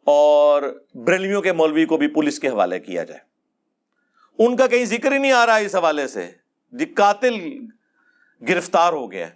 اور 0.07 0.63
بریلویوں 1.07 1.43
کے 1.43 1.53
مولوی 1.53 1.85
کو 1.85 1.97
بھی 1.97 2.09
پولیس 2.09 2.39
کے 2.39 2.49
حوالے 2.49 2.81
کیا 2.81 3.05
جائے۔ 3.05 3.21
ان 4.39 4.57
کا 4.57 4.67
کہیں 4.67 4.85
ذکر 4.85 5.13
ہی 5.13 5.19
نہیں 5.19 5.33
آ 5.33 5.47
رہا 5.47 5.57
اس 5.57 5.75
حوالے 5.75 6.07
سے۔ 6.09 6.31
جی 6.73 6.85
قاتل 6.85 7.39
گرفتار 8.43 8.93
ہو 8.93 9.11
گیا 9.13 9.29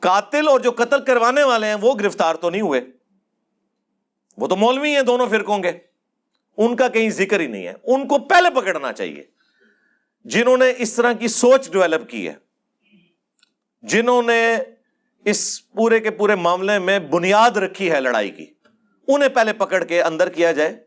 قاتل 0.00 0.48
اور 0.48 0.60
جو 0.60 0.70
قتل 0.70 1.04
کروانے 1.04 1.42
والے 1.42 1.66
ہیں، 1.66 1.74
وہ 1.74 1.94
گرفتار 1.94 2.34
تو 2.34 2.50
نہیں 2.50 2.60
ہوئے۔ 2.60 2.80
وہ 4.36 4.46
تو 4.46 4.56
مولوی 4.56 4.94
ہیں، 4.94 5.02
دونوں 5.02 5.26
فرقوں 5.26 5.58
کے۔ 5.58 5.72
ان 6.56 6.76
کا 6.76 6.88
کہیں 6.88 7.10
ذکر 7.10 7.40
ہی 7.40 7.46
نہیں 7.46 7.66
ہے۔ 7.66 7.74
ان 7.84 8.08
کو 8.08 8.18
پہلے 8.18 8.60
پکڑنا 8.60 8.92
چاہیے۔ 8.92 9.22
جنہوں 10.24 10.56
نے 10.56 10.72
اس 10.78 10.94
طرح 10.94 11.12
کی 11.12 11.28
سوچ 11.28 11.70
ڈیولپ 11.70 12.10
کی 12.10 12.28
ہے۔ 12.28 12.34
جنہوں 13.82 14.22
نے 14.22 14.56
اس 15.24 15.70
پورے 15.70 16.00
کے 16.00 16.10
پورے 16.10 16.34
معاملے 16.34 16.78
میں 16.78 16.98
بنیاد 16.98 17.50
رکھی 17.50 17.92
ہے 17.92 18.00
لڑائی 18.00 18.30
کی۔ 18.30 18.46
انہیں 19.08 19.28
پہلے 19.28 19.52
پکڑ 19.52 19.84
کے 19.84 20.02
اندر 20.02 20.28
کیا 20.28 20.52
جائے۔ 20.52 20.84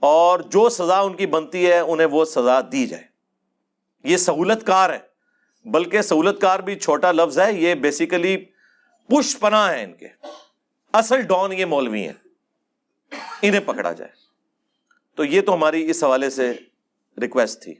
اور 0.00 0.38
جو 0.38 0.68
سزا 0.68 1.00
ان 1.00 1.14
کی 1.14 1.26
بنتی 1.26 1.66
ہے، 1.66 1.78
انہیں 1.78 2.06
وہ 2.06 2.24
سزا 2.24 2.60
دی 2.72 2.86
جائے۔ 2.86 3.04
یہ 4.04 4.16
سہولت 4.16 4.66
کار 4.66 4.90
ہے۔ 4.90 5.07
بلکہ 5.70 6.02
سہولت 6.02 6.40
کار 6.40 6.60
بھی 6.60 6.78
چھوٹا 6.78 7.12
لفظ 7.12 7.38
ہے، 7.38 7.52
یہ 7.52 7.74
بیسیکلی 7.74 8.44
پش 9.06 9.38
پناہ 9.38 9.72
ہے 9.72 9.84
ان 9.84 9.92
کے۔ 9.94 10.08
اصل 10.92 11.20
ڈان 11.20 11.52
یہ 11.52 11.64
مولوی 11.64 12.06
ہیں۔ 12.06 12.12
انہیں 13.42 13.60
پکڑا 13.60 13.92
جائے۔ 13.92 14.10
تو 15.14 15.24
یہ 15.24 15.40
تو 15.40 15.54
ہماری 15.54 15.90
اس 15.90 16.04
حوالے 16.04 16.30
سے 16.30 16.52
ریکویسٹ 17.20 17.62
تھی۔ 17.62 17.74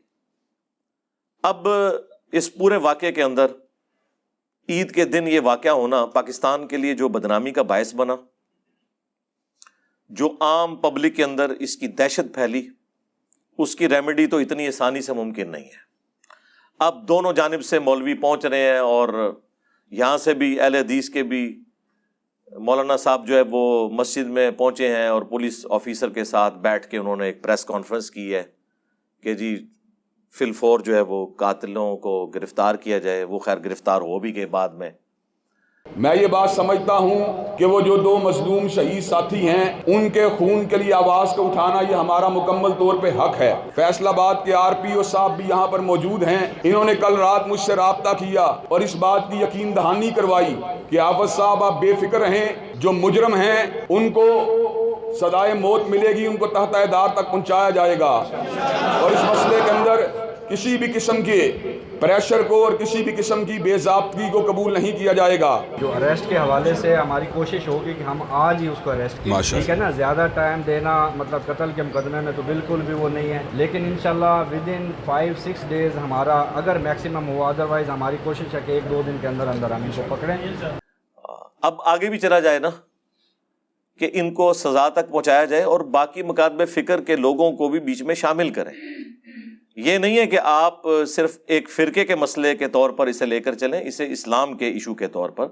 اب 1.43 1.69
اس 2.33 2.55
پورے 2.55 2.77
واقعے 2.77 3.13
کے 3.13 3.23
اندر 3.23 3.47
عید 4.69 4.95
کے 4.95 5.05
دن 5.05 5.29
یہ 5.29 5.41
واقعہ 5.41 5.71
ہونا 5.71 6.07
پاکستان 6.07 6.69
کے 6.69 6.77
لیے 6.77 6.95
جو 6.95 7.09
بدنامی 7.09 7.51
کا 7.51 7.63
باعث 7.63 7.95
بنا، 7.95 8.17
جو 10.11 10.37
عام 10.41 10.77
پبلک 10.77 11.17
کے 11.17 11.25
اندر 11.25 11.51
اس 11.51 11.77
کی 11.77 11.87
دہشت 11.87 12.35
پھیلی، 12.35 12.69
اس 13.59 13.77
کی 13.77 13.89
ریمیڈی 13.89 14.27
تو 14.27 14.37
اتنی 14.37 14.69
آسانی 14.69 15.01
سے 15.01 15.13
ممکن 15.13 15.51
نہیں 15.51 15.65
ہے۔ 15.65 15.88
اب 16.81 17.09
دونوں 17.09 17.33
جانب 17.33 17.65
سے 17.65 17.79
مولوی 17.79 18.15
پہنچ 18.15 18.47
رہے 18.47 18.73
ہیں 18.73 18.79
اور 18.79 19.39
یہاں 19.91 20.19
سے 20.19 20.35
بھی 20.35 20.61
اہل 20.61 20.75
حدیث 20.75 21.09
کے 21.11 21.23
بھی 21.23 21.63
مولانا 22.53 22.97
صاحب 22.97 23.27
جو 23.27 23.37
ہے 23.37 23.43
وہ 23.51 23.91
مسجد 23.91 24.27
میں 24.27 24.51
پہنچے 24.51 24.97
ہیں 24.97 25.09
اور 25.09 25.23
پولیس 25.23 25.67
آفیسر 25.71 26.09
کے 26.09 26.25
ساتھ 26.25 26.55
بیٹھ 26.55 26.87
کے 26.87 26.99
انہوں 26.99 27.17
نے 27.17 27.27
ایک 27.27 27.43
پریس 27.43 27.65
کانفرنس 27.65 28.11
کی 28.11 28.35
ہے 28.35 28.43
کہ 29.23 29.35
جی 29.35 29.67
فل 30.39 30.53
فور 30.53 30.81
جو 30.81 30.95
ہے 30.95 31.01
وہ 31.01 31.27
قاتلوں 31.27 31.97
کو 31.97 32.27
گرفتار 32.27 32.75
کیا 32.75 32.99
جائے، 32.99 33.25
وہ 33.25 33.39
خیر 33.39 33.59
گرفتار 33.59 34.01
ہو 34.01 34.19
بھی 34.19 34.37
گئے 34.37 34.47
بعد 34.47 34.69
میں۔ 34.69 34.91
میں 35.97 36.17
یہ 36.21 36.27
بات 36.27 36.51
سمجھتا 36.51 36.97
ہوں 36.97 37.21
کہ 37.59 37.65
وہ 37.65 37.81
جو 37.81 37.97
دو 37.97 38.19
مظلوم 38.23 38.69
شہید 38.69 39.03
ساتھی 39.03 39.49
ہیں، 39.49 39.73
ان 39.87 40.11
کے 40.11 40.27
خون 40.39 40.65
کے 40.69 40.77
لیے 40.77 40.93
آواز 40.93 41.33
کو 41.37 41.49
اٹھانا 41.49 41.81
یہ 41.91 41.95
ہمارا 41.95 42.29
مکمل 42.29 42.71
طور 42.79 42.95
پہ 43.03 43.11
حق 43.19 43.41
ہے۔ 43.41 43.55
فیصلہ 43.75 44.09
آباد 44.09 44.35
کے 44.45 44.55
آر 44.55 44.73
پی 44.83 44.93
او 44.93 45.03
صاحب 45.03 45.37
بھی 45.37 45.45
یہاں 45.49 45.67
پر 45.67 45.79
موجود 45.79 46.23
ہیں۔ 46.23 46.47
انہوں 46.65 46.85
نے 46.85 46.95
کل 46.95 47.17
رات 47.17 47.49
مجھ 47.49 47.61
سے 47.61 47.77
رابطہ 47.77 48.09
کیا 48.09 48.43
اور 48.43 48.81
اس 48.81 48.97
بات 48.97 49.21
کی 49.31 49.39
یقین 49.41 49.77
دہانی 49.77 50.11
کروائی 50.11 50.57
کہ 50.91 51.01
آفت 51.01 51.31
صاحب 51.31 51.65
آپ 51.65 51.81
بے 51.81 51.93
فکر 52.01 52.21
رہیں 52.21 52.49
جو 52.75 52.93
مجرم 52.93 53.35
ہیں، 53.35 53.63
ان 53.89 54.11
کو 54.11 54.27
سدائے 55.21 55.55
موت 55.55 55.83
ملے 55.89 56.09
گی، 56.09 56.27
ان 56.27 56.37
کو 56.37 56.47
تحت 56.47 56.77
دار 56.93 57.09
تک 57.09 57.31
پہنچایا 57.31 57.71
جائے 57.71 57.99
گا۔ 57.99 58.25
اور 59.03 59.11
اس 59.11 59.25
مسئلے 59.25 59.57
کے 59.65 59.71
اندر 59.71 60.28
کسی 60.51 60.77
بھی 60.79 60.93
قسم 60.93 61.23
کے 61.23 61.57
پریشر 62.01 62.43
کو 62.43 62.65
اور 62.65 62.73
کسی 62.73 63.03
بھی 63.03 63.13
قسم 63.17 63.45
کی 63.45 63.59
بے 63.59 63.79
ضابطگی 63.79 64.31
کو 64.33 64.41
قبول 64.41 64.73
نہیں 64.73 64.99
کیا 64.99 65.13
جائے 65.13 65.41
گا۔ 65.41 65.63
جو 65.81 65.93
اریسٹ 65.97 66.29
کے 66.29 66.39
حوالے 66.39 66.75
سے 66.75 66.95
ہماری 66.97 67.25
کوشش 67.35 67.69
ہوگی 67.69 67.93
کہ 67.99 68.03
ہم 68.03 68.23
آج 68.31 68.63
ہی 68.63 68.69
اس 68.69 68.79
کو 68.85 68.91
اریسٹ 68.91 69.17
کریں 69.17 69.33
ماشاء 69.33 69.59
ٹھیک 69.59 69.71
ہے 69.71 69.75
نا؟ 69.75 69.91
زیادہ 69.91 70.27
ٹائم 70.35 70.61
دینا 70.67 71.11
مطلب 71.17 71.41
قتل 71.47 71.71
کے 71.75 71.83
مقدمے 71.83 72.21
میں 72.21 72.33
تو 72.37 72.43
بالکل 72.47 72.81
بھی 72.87 72.95
وہ 72.95 73.09
نہیں 73.09 73.33
ہے۔ 73.33 73.43
لیکن 73.53 73.85
انشاءاللہ 73.85 74.45
with 74.51 74.69
in 74.69 74.91
five 75.05 75.35
six 75.41 75.69
days 75.69 75.97
ہمارا 75.97 76.45
اگر 76.55 76.79
میکسیمم 76.79 77.29
ہوا 77.29 77.49
ادروائز 77.49 77.91
ہماری 77.91 78.17
کوشش 78.25 78.55
ہے 78.55 78.61
کہ 78.67 78.73
ایک 78.73 78.91
دو 78.91 79.03
دن 79.07 79.17
کے 79.21 79.29
اندر 79.29 79.49
اندر 79.49 79.71
ہم 79.71 79.83
ان 79.83 79.91
کو 79.97 80.17
پکڑیں۔ 80.17 80.37
اب 81.63 81.75
آگے 81.85 82.11
بھی 82.11 82.19
چلا 82.19 82.41
جائے 82.41 82.59
نا 82.59 82.71
کہ 83.99 84.11
ان 84.13 84.35
کو 84.35 84.53
سزا 84.53 84.89
تک 84.89 85.09
پہنچایا 85.11 85.45
جائے 85.45 85.63
اور 85.63 85.81
باقی 85.81 86.23
مکاتب 86.23 86.69
فکر 86.69 87.01
کے 87.01 87.17
لوگوں 87.17 87.53
کو 87.53 87.69
بھی 87.69 87.81
بیچ 87.81 88.03
میں 88.03 88.15
شامل 88.15 88.51
کریں۔ 88.51 88.73
یہ 89.79 89.99
نہیں 89.99 90.19
ہے 90.19 90.27
کہ 90.27 90.39
آپ 90.43 90.83
صرف 91.09 91.39
ایک 91.47 91.71
فرقے 91.71 92.05
کے 92.05 92.15
مسئلے 92.15 92.57
کے 92.57 92.69
طور 92.69 92.91
پر 92.91 93.07
اسے 93.07 93.27
لے 93.27 93.41
کر 93.41 93.55
چلیں، 93.55 93.81
اسے 93.81 94.13
اسلام 94.13 94.57
کے 94.57 94.67
ایشو 94.69 94.95
کے 94.95 95.09
طور 95.09 95.31
پر، 95.31 95.47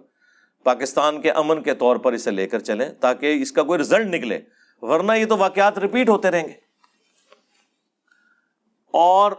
پاکستان 0.62 1.20
کے 1.20 1.30
امن 1.30 1.62
کے 1.62 1.74
طور 1.74 1.96
پر 1.96 2.12
اسے 2.12 2.30
لے 2.30 2.46
کر 2.46 2.58
چلیں 2.58 2.90
تاکہ 2.92 3.42
اس 3.42 3.52
کا 3.52 3.62
کوئی 3.62 3.80
رزلٹ 3.80 4.06
نکلے۔ 4.06 4.40
ورنہ 4.80 5.12
یہ 5.12 5.26
تو 5.26 5.36
واقعات 5.38 5.78
ریپیٹ 5.78 6.08
ہوتے 6.08 6.30
رہیں 6.30 6.44
گے۔ 6.44 6.52
اور 8.90 9.32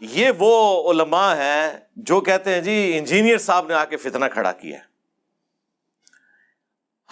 یہ 0.00 0.30
وہ 0.38 0.92
علماء 0.92 1.34
ہیں 1.34 1.80
جو 1.96 2.20
کہتے 2.20 2.54
ہیں 2.54 2.60
جی 2.60 2.98
انجینئر 2.98 3.38
صاحب 3.38 3.66
نے 3.66 3.74
آ 3.74 3.84
کے 3.84 3.96
فتنہ 3.96 4.24
کھڑا 4.32 4.52
کیا 4.52 4.78
ہے۔ 4.78 4.84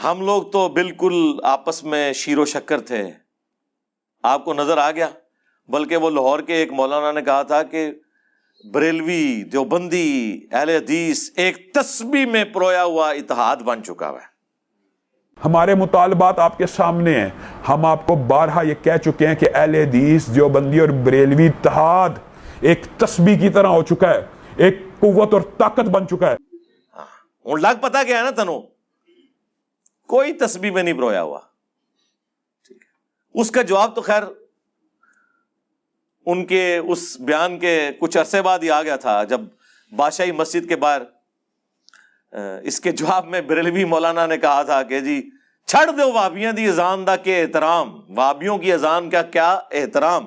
ہم 0.04 0.26
لوگ 0.26 0.42
تو 0.42 0.68
بالکل 0.68 1.40
آپس 1.44 1.84
میں 1.84 2.12
شیر 2.12 2.38
و 2.38 2.44
شکر 2.44 2.80
تھے۔ 2.80 3.02
آپ 4.22 4.44
کو 4.44 4.54
نظر 4.54 4.78
آ 4.78 4.90
گیا؟ 4.90 5.08
بلکہ 5.72 5.96
وہ 5.96 6.10
لاہور 6.10 6.40
کے 6.40 6.54
ایک 6.54 6.72
مولانا 6.72 7.12
نے 7.12 7.22
کہا 7.22 7.42
تھا 7.42 7.62
کہ 7.62 7.92
بریلوی 8.72 9.42
دیوبندی 9.42 10.40
اہل 10.52 10.68
حدیث 10.68 11.30
ایک 11.36 11.74
تسبی 11.74 12.24
میں 12.24 12.44
پرویا 12.44 12.84
ہوا 12.84 13.10
اتحاد 13.10 13.56
بن 13.56 13.82
چکا 13.82 14.10
ہوا 14.10 14.20
ہے۔ 14.20 14.32
ہمارے 15.44 15.74
مطالبات 15.74 16.38
آپ 16.38 16.58
کے 16.58 16.66
سامنے 16.66 17.20
ہیں۔ 17.20 17.28
ہم 17.68 17.86
آپ 17.86 18.06
کو 18.06 18.14
بارہا 18.14 18.62
یہ 18.62 18.74
کہہ 18.82 18.96
چکے 18.96 19.26
ہیں 19.26 19.34
کہ 19.34 19.46
اہل 19.54 19.74
حدیث 19.74 20.26
دیوبندی 20.34 20.80
اور 20.80 20.88
بریلوی 20.88 21.46
اتحاد 21.46 22.10
ایک 22.60 22.84
تسبیح 22.96 23.38
کی 23.38 23.48
طرح 23.48 23.66
ہو 23.66 23.82
چکا 23.82 24.10
ہے 24.10 24.26
ایک 24.56 24.78
قوت 24.98 25.34
اور 25.34 25.42
طاقت 25.58 25.80
بن 25.80 26.06
چکا 26.06 26.30
ہے۔ 26.30 26.36
ہوں 27.46 27.56
لگ 27.56 27.80
پتا 27.80 28.02
کیا 28.02 28.18
ہے 28.18 28.22
نا 28.22 28.30
تنو؟ 28.30 28.60
کوئی 30.06 30.32
تسبیح 30.32 30.70
میں 30.70 30.82
نہیں 30.82 30.94
پرویا 30.94 31.22
ہوا۔ 31.22 31.38
اس 33.34 33.50
کا 33.50 33.62
جواب 33.62 33.94
تو 33.94 34.00
خیر 34.00 34.22
ان 36.26 36.44
کے 36.46 36.76
اس 36.78 37.16
بیان 37.20 37.58
کے 37.58 37.90
کچھ 38.00 38.18
عرصے 38.18 38.42
بعد 38.42 38.58
ہی 38.58 38.70
آ 38.70 38.82
گیا 38.82 38.96
تھا، 38.96 39.24
جب 39.24 39.40
بادشاہی 39.92 40.32
مسجد 40.32 40.68
کے 40.68 40.76
باہر 40.76 41.02
اس 42.64 42.80
کے 42.80 42.92
جواب 42.92 43.26
میں 43.26 43.40
بریلوی 43.40 43.84
مولانا 43.84 44.26
نے 44.26 44.38
کہا 44.38 44.62
تھا 44.62 44.82
کہ 44.82 45.00
جی 45.00 45.20
چھڑ 45.68 45.90
دو 45.90 46.12
وابیاں 46.12 46.52
دی 46.52 46.68
اذان 46.68 47.06
دا 47.06 47.16
کے 47.16 47.40
احترام، 47.42 47.90
وابیوں 48.08 48.58
کی 48.58 48.72
اذان 48.72 49.10
کا 49.10 49.22
کیا 49.22 49.50
احترام؟ 49.70 50.26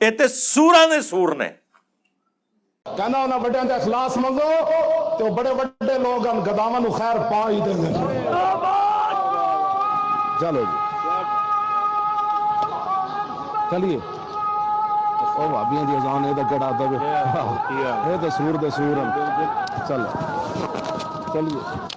ایتے 0.00 0.28
سورا 0.28 0.84
نے 0.86 1.00
سور 1.00 1.34
نے۔ 1.36 1.48
کہنا 2.86 3.22
انہاں 3.22 3.38
بڑے 3.38 3.58
دے 3.68 3.74
اخلاص 3.74 4.16
منگو 4.16 4.50
تو 5.18 5.34
بڑے 5.34 5.54
بڑے 5.54 5.98
لوگ 5.98 6.26
ہم 6.28 6.42
گداواں 6.42 6.80
نو 6.80 6.90
خیر 6.90 7.16
پا 7.30 7.48
ہی 7.50 7.60
دیں 7.60 7.74
گے 7.74 7.92
چلو 10.40 10.64
جی۔ 10.64 10.76
چلیے۔ 13.70 14.17
ਉਹ 15.35 15.49
ਭਾਬੀਆਂ 15.49 15.85
ਦੀ 15.85 15.97
ਅਜ਼ਾਨ 15.97 16.25
ਇਹਦਾ 16.25 16.43
ਕਿਹੜਾ 16.43 16.69
ਅਦਬ 16.69 16.93
ਹੈ 16.95 18.13
ਇਹ 18.13 18.17
ਤਾਂ 18.17 18.29
ਸੂਰ 18.29 18.57
ਦੇ 18.57 18.69
ਸੂਰ 18.69 18.99
ਹਨ 18.99 19.11
ਚਲ 19.87 20.05
ਚਲਿਏ 21.33 21.91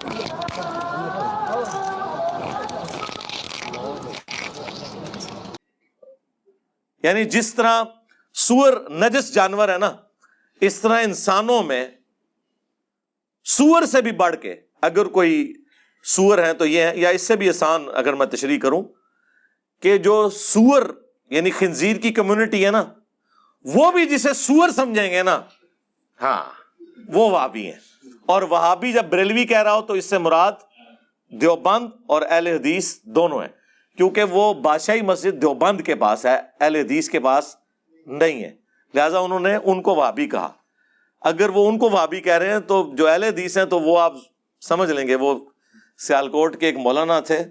وہ 23.64 23.92
بھی 23.92 24.06
جسے 24.06 24.34
سور 24.34 24.68
سمجھیں 24.68 25.10
گے 25.10 25.22
نا 25.22 25.40
ہاں 26.22 26.44
وہ 27.08 27.30
وہابی 27.30 27.66
ہیں۔ 27.66 27.78
اور 28.26 28.42
وہابی 28.42 28.92
جب 28.92 29.04
بریلوی 29.04 29.44
کہہ 29.44 29.62
رہا 29.62 29.74
ہو 29.74 29.82
تو 29.82 29.92
اس 29.94 30.04
سے 30.04 30.18
مراد 30.18 30.52
دیوبند 31.30 31.86
اور 32.06 32.22
اہل 32.30 32.46
حدیث 32.46 33.02
دونوں 33.02 33.40
ہیں۔ 33.40 33.48
کیونکہ 33.96 34.22
وہ 34.22 34.54
بادشاہی 34.54 35.00
مسجد 35.02 35.42
دیوبند 35.42 35.80
کے 35.80 35.94
پاس 35.94 36.26
ہے، 36.26 36.40
اہل 36.60 36.76
حدیث 36.76 37.08
کے 37.08 37.20
پاس 37.20 37.56
نہیں 38.06 38.44
ہے۔ 38.44 38.54
لہٰذا 38.94 39.18
انہوں 39.18 39.40
نے 39.40 39.56
ان 39.56 39.82
کو 39.82 39.94
وہابی 39.94 40.26
کہا۔ 40.26 40.52
اگر 41.20 41.48
وہ 41.48 41.68
ان 41.68 41.78
کو 41.78 41.90
وہابی 41.90 42.20
کہہ 42.20 42.38
رہے 42.38 42.52
ہیں 42.52 42.60
تو 42.60 42.90
جو 42.94 43.08
اہل 43.08 43.22
حدیث 43.22 43.58
ہیں 43.58 43.64
تو 43.64 43.80
وہ 43.80 44.00
آپ 44.00 44.12
سمجھ 44.60 44.90
لیں 44.90 45.06
گے۔ 45.08 45.14
وہ 45.14 45.40
سیالکوٹ 45.98 46.60
کے 46.60 46.66
ایک 46.66 46.76
مولانا 46.76 47.20
تھے۔ 47.20 47.44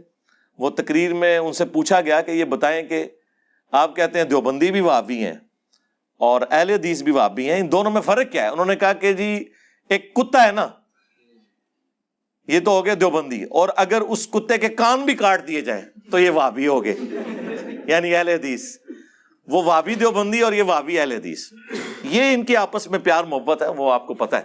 وہ 0.58 0.70
تقریر 0.70 1.13
میں 1.13 1.38
ان 1.38 1.53
سے 1.53 1.65
پوچھا 1.65 2.01
گیا 2.01 2.22
کہ 2.22 2.32
یہ 2.32 2.46
بتائیں 2.46 2.84
کہ 2.84 3.06
آپ 3.72 3.96
کہتے 3.96 4.18
ہیں 4.20 4.25
دیوبندی 4.25 4.72
بھی 4.72 4.82
وہابی 4.82 5.25
ہیں۔ 5.25 5.50
اور 6.22 6.42
اہل 6.51 6.70
حدیث 6.70 7.01
بھی 7.01 7.12
وہابی 7.12 7.50
ہیں، 7.50 7.60
ان 7.60 7.72
دونوں 7.72 7.92
میں 7.92 8.01
فرق 8.01 8.32
کیا 8.32 8.44
ہے؟ 8.44 8.48
انہوں 8.48 8.66
نے 8.66 8.75
کہا 8.75 8.94
کہ 8.94 9.13
جی 9.13 9.46
ایک 9.90 10.13
کتا 10.13 10.48
ہے 10.48 10.51
نا، 10.51 10.68
یہ 12.48 12.60
تو 12.60 12.72
ہو 12.72 12.86
گیا 12.86 12.94
دیوبندی، 13.00 13.44
اور 13.44 13.70
اگر 13.75 14.01
اس 14.01 14.28
کتے 14.28 14.58
کے 14.58 14.70
کان 14.70 15.01
بھی 15.01 15.16
کاٹ 15.16 15.48
دیے 15.48 15.62
جائیں 15.62 16.12
تو 16.12 16.20
یہ 16.20 16.30
وابی 16.30 16.68
ہو 16.68 16.84
گئے 16.84 16.96
یعنی 17.86 18.16
اہل 18.16 18.28
حدیث۔ 18.28 18.78
وہ 19.48 19.63
وابی 19.63 19.96
دیوبندی 19.96 20.42
اور 20.42 20.54
یہ 20.54 20.63
وابی 20.63 21.00
اہل 21.00 21.12
حدیث۔ 21.12 21.54
یہ 22.04 22.34
ان 22.34 22.46
کے 22.46 22.58
آپس 22.58 22.88
میں 22.88 23.00
پیار 23.00 23.24
محبت 23.24 23.62
ہے، 23.62 23.68
وہ 23.68 23.94
آپ 23.94 24.08
کو 24.08 24.13
پتا 24.13 24.38
ہے۔ 24.38 24.44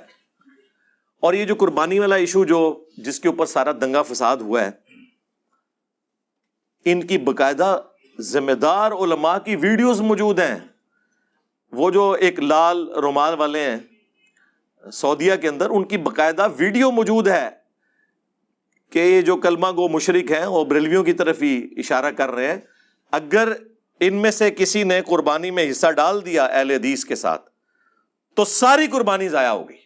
اور 1.21 1.35
یہ 1.35 1.45
جو 1.45 1.55
قربانی 1.55 1.99
والا 1.99 2.15
ایشو 2.15 2.45
جو 2.45 2.85
جس 2.99 3.21
کے 3.21 3.29
اوپر 3.29 3.47
سارا 3.47 3.73
دنگا 3.73 4.03
فساد 4.03 4.37
ہوا 4.37 4.65
ہے، 4.65 4.71
ان 6.85 7.07
کی 7.07 7.19
باقاعدہ 7.19 7.81
ذمہ 8.21 8.53
دار 8.53 8.93
علماء 8.93 9.39
کی 9.39 9.57
ویڈیوز 9.57 10.01
موجود 10.01 10.39
ہیں۔ 10.39 10.59
وہ 11.73 11.91
جو 11.91 12.11
ایک 12.11 12.41
لال 12.41 12.89
رومال 12.89 13.35
والے 13.35 13.71
ہیں، 13.71 14.91
سعودیہ 14.93 15.35
کے 15.35 15.49
اندر، 15.49 15.71
ان 15.71 15.85
کی 15.85 15.97
باقاعدہ 15.97 16.49
ویڈیو 16.57 16.91
موجود 16.91 17.29
ہے 17.29 17.51
کہ 18.91 18.99
یہ 18.99 19.23
جو 19.23 19.37
کلمہ 19.37 19.67
گو 19.67 19.89
مشرق 19.89 20.31
ہیں، 20.31 20.47
وہ 20.47 20.65
بریلویوں 20.65 21.05
کی 21.05 21.13
طرف 21.13 21.43
ہی 21.43 21.69
اشارہ 21.77 22.11
کر 22.11 22.31
رہے 22.31 22.53
ہیں۔ 22.53 22.59
اگر 23.13 23.53
ان 24.01 24.15
میں 24.15 24.31
سے 24.31 24.51
کسی 24.51 24.85
نے 24.85 25.01
قربانی 25.07 25.51
میں 25.51 25.71
حصہ 25.71 25.91
ڈال 25.91 26.27
دیا 26.27 26.45
اہل 26.45 26.71
حدیث 26.71 27.05
کے 27.05 27.15
ساتھ، 27.15 27.51
تو 28.35 28.45
ساری 28.45 28.87
قربانی 28.87 29.29
ضائع 29.29 29.49
ہو 29.49 29.69
گئی۔ 29.69 29.79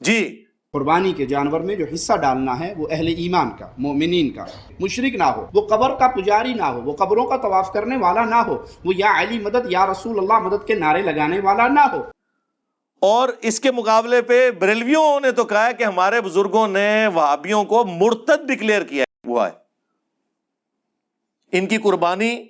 جی 0.00 0.45
قربانی 0.76 1.12
کے 1.12 1.26
جانور 1.26 1.60
میں 1.60 1.74
جو 1.74 1.84
حصہ 1.94 2.12
ڈالنا 2.12 2.60
ہے 2.60 2.74
وہ 2.76 2.88
اہل 2.90 3.06
ایمان 3.06 3.50
کا، 3.58 3.66
مومنین 3.78 4.30
کا۔ 4.30 4.44
مشرق 4.80 5.16
نہ 5.16 5.24
ہو، 5.24 5.46
وہ 5.54 5.66
قبر 5.66 5.94
کا 5.94 6.08
پجاری 6.08 6.54
نہ 6.54 6.62
ہو، 6.62 6.82
وہ 6.82 6.96
قبروں 6.96 7.26
کا 7.26 7.36
طواف 7.36 7.72
کرنے 7.72 7.96
والا 7.96 8.24
نہ 8.24 8.34
ہو، 8.34 8.66
وہ 8.84 8.92
یا 8.96 9.20
علی 9.20 9.38
مدد 9.38 9.70
یا 9.70 9.86
رسول 9.86 10.18
اللہ 10.18 10.38
مدد 10.38 10.66
کے 10.66 10.74
نعرے 10.74 11.02
لگانے 11.02 11.40
والا 11.40 11.68
نہ 11.68 11.80
ہو۔ 11.80 12.02
اور 13.00 13.28
اس 13.42 13.60
کے 13.60 13.72
مقابلے 13.72 14.22
پہ 14.22 14.50
بریلویوں 14.50 15.20
نے 15.20 15.32
تو 15.32 15.44
کہا 15.44 15.66
ہے 15.66 15.74
کہ 15.74 15.84
ہمارے 15.84 16.20
بزرگوں 16.20 16.68
نے 16.68 17.06
وہابیوں 17.06 17.64
کو 17.64 17.84
مرتد 17.84 18.48
ڈکلیئر 18.48 18.82
کیا 18.82 19.04
ہوا 19.26 19.48
ہے 19.48 19.52
ان 21.58 21.66
کی 21.66 21.76
قربانی 21.76 22.46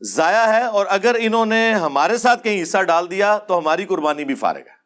ضائع 0.00 0.46
ہے 0.46 0.62
اور 0.62 0.86
اگر 0.88 1.16
انہوں 1.18 1.46
نے 1.46 1.72
ہمارے 1.72 2.18
ساتھ 2.18 2.44
کہیں 2.44 2.62
حصہ 2.62 2.82
ڈال 2.82 3.10
دیا 3.10 3.38
تو 3.38 3.58
ہماری 3.58 3.84
قربانی 3.84 4.24
بھی 4.24 4.34
فارغ 4.34 4.66
ہے۔ 4.70 4.83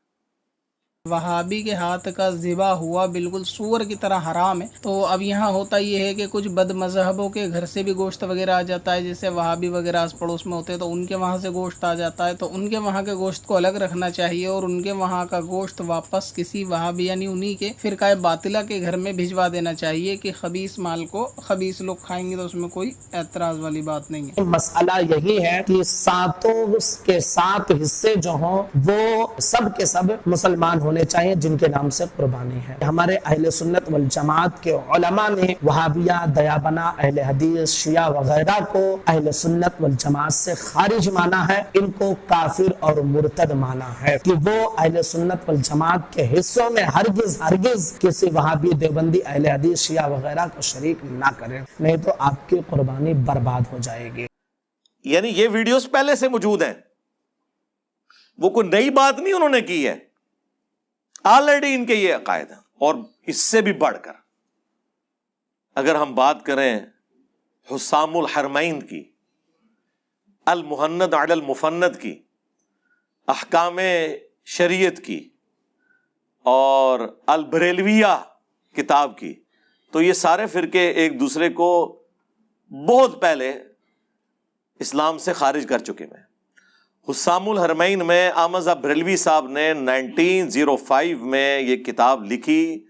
وہابی 1.04 1.62
کے 1.62 1.74
ہاتھ 1.74 2.08
کا 2.16 2.30
ذبح 2.30 2.70
ہوا 2.70 3.06
بالکل 3.06 3.44
سور 3.44 3.80
کی 3.80 3.94
طرح 3.94 4.18
حرام 4.30 4.62
ہے۔ 4.62 4.66
تو 4.82 5.06
اب 5.06 5.22
یہاں 5.22 5.50
ہوتا 5.50 5.76
یہ 5.76 5.98
ہے 5.98 6.14
کہ 6.14 6.26
کچھ 6.30 6.48
بد 6.48 6.70
مذہبوں 6.70 7.28
کے 7.28 7.46
گھر 7.48 7.66
سے 7.66 7.82
بھی 7.82 7.92
گوشت 7.96 8.24
وغیرہ 8.24 8.50
آ 8.50 8.62
جاتا 8.62 8.94
ہے، 8.94 9.02
جیسے 9.02 9.28
وہابی 9.28 9.68
وغیرہ 9.68 9.96
آس 9.96 10.18
پڑوس 10.18 10.46
میں 10.46 10.56
ہوتے 10.56 10.72
ہیں 10.72 10.80
تو 10.80 10.92
ان 10.92 11.06
کے 11.06 11.14
وہاں 11.14 11.38
سے 11.38 11.50
گوشت 11.50 11.84
آ 11.84 11.94
جاتا 11.94 12.28
ہے۔ 12.28 12.34
تو 12.34 12.48
ان 12.54 12.68
کے 12.68 12.78
وہاں 12.78 13.02
کے 13.02 13.14
گوشت 13.14 13.46
کو 13.46 13.56
الگ 13.56 13.76
رکھنا 13.82 14.10
چاہیے 14.10 14.46
اور 14.46 14.62
ان 14.62 14.82
کے 14.82 14.92
وہاں 14.92 15.24
کا 15.26 15.40
گوشت 15.40 15.82
واپس 15.86 16.32
کسی 16.32 16.64
وہابی 16.64 17.06
یعنی 17.06 17.26
انہی 17.26 17.54
کے 17.54 17.72
فرقہ 17.82 18.14
باطلہ 18.14 18.58
کے 18.68 18.80
گھر 18.80 18.96
میں 18.96 19.12
بھجوا 19.12 19.48
دینا 19.48 19.74
چاہیے 19.74 20.16
کہ 20.16 20.32
خبیص 20.40 20.78
مال 20.78 21.06
کو 21.06 21.28
خبیص 21.36 21.80
لوگ 21.80 21.96
کھائیں 22.02 22.30
گے 22.30 22.36
تو 22.36 22.44
اس 22.44 22.54
میں 22.54 22.68
کوئی 22.68 22.90
اعتراض 23.12 23.58
والی 23.58 23.82
بات 23.82 24.10
نہیں 24.10 24.26
ہے۔ 24.26 24.42
مسئلہ 24.42 25.14
یہی 25.14 25.44
ہے 25.44 25.60
کہ 25.66 25.82
ساتوں 25.82 26.66
کے 27.04 27.20
سات 27.20 27.72
حصے 27.82 28.14
جو 28.14 28.30
ہوں 28.30 28.62
وہ 28.86 29.26
سب 29.38 29.76
کے 29.76 29.84
سب 29.84 30.02
مسلمان 30.26 30.80
ہوں 30.80 30.87
ہونے 30.88 31.04
چاہیے 31.04 31.34
جن 31.34 31.56
کے 31.56 31.68
نام 31.68 31.90
سے 31.90 32.04
قربانی 32.16 32.60
ہے۔ 32.68 32.84
ہمارے 32.84 33.16
اہل 33.24 33.50
سنت 33.50 33.82
والجماعت 33.90 34.62
کے 34.62 34.72
علماء 34.72 35.28
نے 35.28 35.54
وہابیہ، 35.62 36.26
دیابنا، 36.26 36.92
اہل 36.98 37.18
حدیث، 37.18 37.70
شیعہ 37.70 38.10
وغیرہ 38.10 38.64
کو 38.72 38.96
اہل 39.06 39.32
سنت 39.32 39.80
والجماعت 39.80 40.32
سے 40.32 40.54
خارج 40.54 41.08
مانا 41.08 41.48
ہے۔ 41.48 41.62
ان 41.74 41.90
کو 41.90 42.14
کافر 42.28 42.72
اور 42.80 42.96
مرتد 42.96 43.50
مانا 43.50 43.90
ہے 44.02 44.16
کہ 44.24 44.32
وہ 44.46 44.70
اہل 44.78 45.02
سنت 45.02 45.48
والجماعت 45.48 46.12
کے 46.12 46.38
حصوں 46.38 46.70
میں 46.70 46.82
ہرگز 46.82 47.40
ہرگز 47.40 47.98
کسی 47.98 48.26
وہابی 48.26 48.70
دیوبندی، 48.70 49.20
اہل 49.26 49.46
حدیث، 49.46 49.78
شیعہ 49.78 50.10
وغیرہ 50.10 50.46
کو 50.54 50.60
شریک 50.60 50.96
نہ 51.04 51.30
کریں۔ 51.38 51.60
نہیں 51.80 51.96
تو 51.96 52.10
آپ 52.18 52.48
کی 52.48 52.56
قربانی 52.70 53.14
برباد 53.14 53.60
ہو 53.72 53.78
جائے 53.82 54.10
گی۔ 54.16 54.26
یعنی 55.04 55.28
یہ 55.28 55.48
ویڈیوز 55.48 55.90
پہلے 55.90 56.14
سے 56.14 56.28
موجود 56.28 56.62
ہیں۔ 56.62 56.74
وہ 58.38 58.50
کوئی 58.50 58.68
نئی 58.68 58.90
بات 58.90 59.18
نہیں 59.18 59.34
انہوں 59.34 59.48
نے 59.48 59.60
کی 59.60 59.88
ہے۔ 59.88 60.07
آلریڈی 61.24 61.74
ان 61.74 61.86
کے 61.86 61.94
یہ 61.94 62.14
عقائد 62.14 62.50
ہیں 62.50 62.58
اور 62.78 62.94
اس 63.22 63.36
سے 63.36 63.60
بھی 63.60 63.72
بڑھ 63.72 63.98
کر۔ 64.02 64.12
اگر 65.74 65.94
ہم 65.94 66.14
بات 66.14 66.44
کریں 66.44 66.78
حسام 67.74 68.16
الحرمین 68.16 68.80
کی، 68.86 69.12
المحند 70.44 71.02
علی 71.02 71.32
المفند 71.32 72.00
کی، 72.02 72.22
احکام 73.28 73.78
شریعت 74.44 75.04
کی 75.04 75.28
اور 76.42 77.00
البریلویہ 77.26 78.16
کتاب 78.76 79.18
کی، 79.18 79.34
تو 79.90 80.02
یہ 80.02 80.12
سارے 80.12 80.46
فرقے 80.46 80.88
ایک 80.90 81.20
دوسرے 81.20 81.48
کو 81.48 82.02
بہت 82.88 83.20
پہلے 83.20 83.52
اسلام 84.80 85.18
سے 85.18 85.32
خارج 85.32 85.66
کر 85.68 85.78
چکے 85.78 86.04
ہیں۔ 86.04 86.27
حسام 87.10 87.48
الحرمین 87.48 88.06
میں 88.06 88.30
آمزہ 88.34 88.70
بریلوی 88.70 89.16
صاحب 89.16 89.48
نے 89.48 89.74
نائنٹین 89.74 90.50
زیرو 90.50 90.76
فائیو 90.76 91.18
میں 91.18 91.60
یہ 91.60 91.76
کتاب 91.76 92.32
لکھی، 92.32 92.84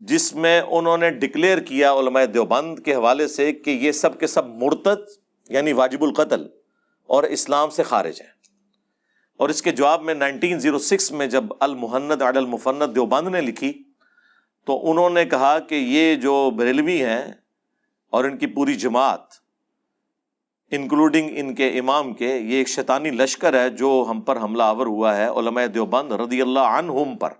جس 0.00 0.34
میں 0.34 0.60
انہوں 0.60 0.98
نے 0.98 1.10
ڈکلیئر 1.10 1.58
کیا 1.58 1.92
علماء 1.92 2.24
دیوبند 2.24 2.78
کے 2.78 2.94
حوالے 2.94 3.28
سے 3.28 3.52
کہ 3.52 3.70
یہ 3.70 3.92
سب 3.92 4.20
کے 4.20 4.26
سب 4.26 4.46
مرتد 4.46 4.98
یعنی 5.48 5.72
واجب 5.72 6.02
القتل 6.02 6.46
اور 7.06 7.22
اسلام 7.22 7.70
سے 7.70 7.82
خارج 7.82 8.20
ہیں۔ 8.20 8.30
اور 9.36 9.48
اس 9.48 9.62
کے 9.62 9.70
جواب 9.70 10.02
میں 10.02 10.14
نائنٹین 10.14 10.58
زیرو 10.58 10.78
سکس 10.78 11.12
میں 11.12 11.26
جب 11.26 11.44
المحند 11.60 12.22
عد 12.22 12.36
المفند 12.36 12.82
دیوبند 12.94 13.28
نے 13.28 13.40
لکھی، 13.40 13.72
تو 14.64 14.90
انہوں 14.90 15.10
نے 15.10 15.24
کہا 15.24 15.58
کہ 15.58 15.74
یہ 15.74 16.14
جو 16.14 16.50
بریلوی 16.50 17.04
ہیں 17.04 17.32
اور 18.10 18.24
ان 18.24 18.38
کی 18.38 18.46
پوری 18.46 18.74
جماعت 18.74 19.43
انکلوڈنگ 20.74 21.30
ان 21.32 21.54
کے 21.54 21.68
امام 21.68 22.12
کے، 22.12 22.26
یہ 22.26 22.56
ایک 22.56 22.68
شیطانی 22.68 23.10
لشکر 23.10 23.60
ہے 23.60 23.70
جو 23.70 24.06
ہم 24.10 24.20
پر 24.20 24.36
حملہ 24.36 24.62
آور 24.62 24.86
ہوا 24.86 25.16
ہے 25.16 25.26
علماء 25.26 25.66
دیوبند 25.66 26.12
رضی 26.12 26.42
اللہ 26.42 26.60
عنہم 26.60 27.16
پر۔ 27.16 27.32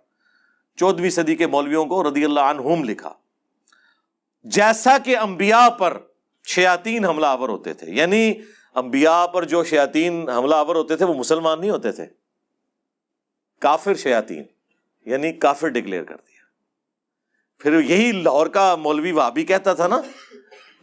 چودھویں 0.77 1.11
صدی 1.11 1.37
کے 1.37 1.47
مولویوں 1.47 1.85
کو 1.85 2.11
رضی 2.11 2.25
اللہ 2.25 2.41
عنہم 2.41 2.85
لکھا۔ 2.85 3.13
جیسا 4.45 4.99
کہ 4.99 5.17
انبیاء 5.17 5.69
پر 5.69 5.99
شیاطین 6.45 7.05
حملہ 7.05 7.27
آور 7.27 7.49
ہوتے 7.49 7.75
تھے 7.75 7.87
یعنی 7.91 8.35
انبیاء 8.75 9.27
پر 9.27 9.45
جو 9.45 9.65
شیاطین 9.65 10.29
حملہ 10.29 10.55
آور 10.55 10.77
ہوتے 10.77 10.97
تھے، 10.97 11.05
وہ 11.05 11.15
مسلمان 11.15 11.61
نہیں 11.61 11.71
ہوتے 11.71 11.93
تھے۔ 11.93 12.07
کافر 13.61 13.95
شیاطین 13.95 14.43
یعنی 15.07 15.33
کافر 15.33 15.69
ڈکلیئر 15.69 16.05
کر 16.05 16.17
دیا۔ 16.17 16.35
پھر 17.59 17.81
یہی 17.81 18.13
لاہور 18.13 18.47
کا 18.47 18.77
مولوی 18.77 19.13
وہابی 19.13 19.45
کہتا 19.45 19.75
تھا 19.75 19.87
نا 19.87 20.01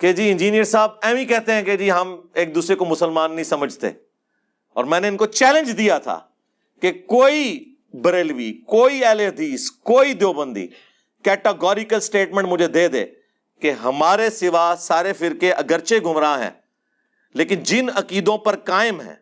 کہ 0.02 0.14
جی 0.14 0.32
انجینئر 0.32 0.64
صاحب 0.64 0.92
ایم 1.04 1.18
ہی 1.18 1.26
کہتے 1.26 1.54
ہیں 1.54 1.64
کہ 1.64 1.78
جی 1.78 1.92
ہم 1.92 2.22
ایک 2.34 2.56
دوسرے 2.56 2.76
کو 2.76 2.86
مسلمان 2.86 3.34
نہیں 3.34 3.44
سمجھتے۔ 3.44 3.88
اور 4.74 4.86
میں 4.86 5.00
نے 5.00 5.08
ان 5.08 5.18
کو 5.18 5.26
چیلنج 5.26 5.78
دیا 5.78 5.98
تھا 5.98 6.20
کہ 6.82 6.92
کوئی 6.92 7.76
بریلوی، 7.94 8.54
کوئی 8.54 9.06
اہل 9.06 9.20
حدیث، 9.20 9.72
کوئی 9.72 10.14
دیوبندی 10.14 10.68
کیٹاگوریکل 11.24 11.96
اسٹیٹمنٹ 11.96 12.48
مجھے 12.48 12.68
دے 12.68 12.88
دے 12.88 13.06
کہ 13.60 13.72
ہمارے 13.72 14.30
سوا 14.30 14.76
سارے 14.80 15.14
فرقے 15.14 15.52
اگرچہ 15.52 15.96
گمراہ 16.06 16.44
ہیں، 16.44 16.50
لیکن 17.34 17.56
جن 17.56 17.86
عقیدوں 17.96 18.38
پر 18.38 18.56
قائم 18.56 19.02
ہیں، 19.02 19.16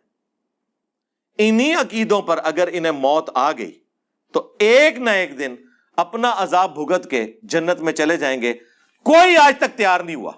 انہی 1.38 1.74
عقیدوں 1.74 2.22
پر 2.22 2.40
اگر 2.42 2.68
انہیں 2.72 2.92
موت 2.92 3.30
آ 3.34 3.52
گئی 3.52 3.78
تو 4.32 4.52
ایک 4.58 4.98
نہ 4.98 5.10
ایک 5.10 5.38
دن 5.38 5.54
اپنا 5.96 6.32
عذاب 6.36 6.74
بھگت 6.74 7.10
کے 7.10 7.26
جنت 7.42 7.80
میں 7.80 7.92
چلے 7.92 8.16
جائیں 8.16 8.42
گے۔ 8.42 8.52
کوئی 9.04 9.36
آج 9.36 9.54
تک 9.58 9.76
تیار 9.76 10.00
نہیں 10.00 10.16
ہوا۔ 10.16 10.32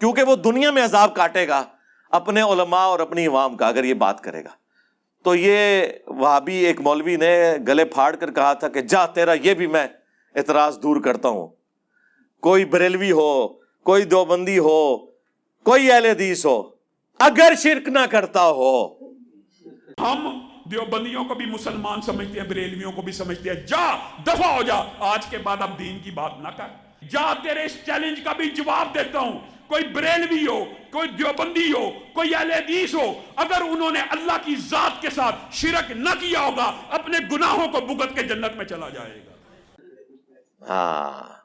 کیونکہ 0.00 0.22
وہ 0.22 0.36
دنیا 0.36 0.70
میں 0.70 0.84
عذاب 0.84 1.14
کاٹے 1.14 1.48
گا، 1.48 1.64
اپنے 2.10 2.40
علماء 2.40 2.84
اور 2.84 3.00
اپنی 3.00 3.26
عوام 3.26 3.56
کا 3.56 3.68
اگر 3.68 3.84
یہ 3.84 3.94
بات 3.94 4.20
کرے 4.20 4.44
گا۔ 4.44 4.48
تو 5.24 5.34
یہ 5.34 5.86
وہابی 6.06 6.54
ایک 6.54 6.80
مولوی 6.80 7.16
نے 7.16 7.54
گلے 7.68 7.84
پھاڑ 7.84 8.16
کر 8.16 8.30
کہا 8.30 8.52
تھا 8.52 8.68
کہ 8.68 8.80
جا، 8.80 9.06
تیرا 9.06 9.32
یہ 9.32 9.54
بھی 9.54 9.66
میں 9.66 9.86
اعتراض 10.34 10.82
دور 10.82 11.02
کرتا 11.02 11.28
ہوں۔ 11.28 11.48
کوئی 12.40 12.64
بریلوی 12.64 13.12
ہو، 13.12 13.48
کوئی 13.82 14.04
دیوبندی 14.04 14.58
ہو، 14.58 14.96
کوئی 15.64 15.92
اہل 15.92 16.04
حدیث 16.04 16.46
ہو، 16.46 16.62
اگر 17.18 17.52
شرک 17.58 17.88
نہ 17.88 18.06
کرتا 18.10 18.48
ہو۔ 18.48 18.86
ہم 20.00 20.48
دیوبندیوں 20.72 21.24
کو 21.24 21.34
بھی 21.34 21.46
مسلمان 21.46 22.00
سمجھتے 22.00 22.40
ہیں، 22.40 22.48
بریلویوں 22.48 22.92
کو 22.92 23.02
بھی 23.02 23.12
سمجھتے 23.12 23.50
ہیں۔ 23.50 23.66
جا 23.66 23.96
دفع 24.26 24.46
ہو 24.46 24.62
جا۔ 24.62 24.74
آج 24.98 25.26
کے 25.26 25.38
بعد 25.38 25.56
اب 25.60 25.78
دین 25.78 25.98
کی 26.04 26.10
بات 26.10 26.32
نہ 26.40 26.48
کر۔ 26.48 26.66
جا، 27.10 27.34
تیرے 27.42 27.64
اس 27.64 27.74
چیلنج 27.86 28.24
کا 28.24 28.32
بھی 28.32 28.50
جواب 28.50 28.94
دیتا 28.94 29.18
ہوں۔ 29.18 29.38
کوئی 29.70 29.84
بریلوی 29.94 30.46
ہو 30.46 30.58
کوئی 30.92 31.08
دیوبندی 31.08 31.72
ہو 31.72 31.90
کوئی 32.12 32.34
اہل 32.34 32.50
حدیث 32.52 32.94
ہو، 32.94 33.06
اگر 33.36 33.60
انہوں 33.62 33.90
نے 33.90 34.00
اللہ 34.10 34.36
کی 34.44 34.54
ذات 34.68 35.00
کے 35.02 35.10
ساتھ 35.10 35.54
شرک 35.56 35.90
نہ 35.96 36.14
کیا 36.20 36.40
ہوگا، 36.40 36.64
اپنے 36.90 37.18
گناہوں 37.32 37.66
کو 37.72 37.80
بھگت 37.86 38.14
کے 38.14 38.22
جنت 38.22 38.56
میں 38.56 38.64
چلا 38.64 38.88
جائے 38.88 39.20
گا۔ 39.26 39.34
ہاں۔ 40.68 41.38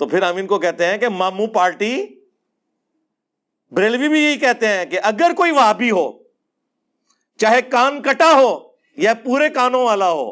تو 0.00 0.06
پھر 0.06 0.22
ہم 0.22 0.36
ان 0.36 0.46
کو 0.46 0.58
کہتے 0.58 0.86
ہیں 0.86 0.98
کہ 0.98 1.08
مامو 1.08 1.46
پارٹی، 1.46 1.94
بریلوی 3.72 4.08
بھی 4.08 4.20
یہی 4.20 4.36
کہتے 4.38 4.68
ہیں 4.68 4.84
کہ 4.86 4.98
اگر 5.02 5.32
کوئی 5.36 5.50
وہابی 5.50 5.90
ہو، 5.90 6.06
چاہے 7.40 7.62
کان 7.62 8.02
کٹا 8.02 8.32
ہو 8.34 8.58
یا 8.96 9.14
پورے 9.14 9.48
کانوں 9.48 9.84
والا 9.84 10.10
ہو 10.10 10.30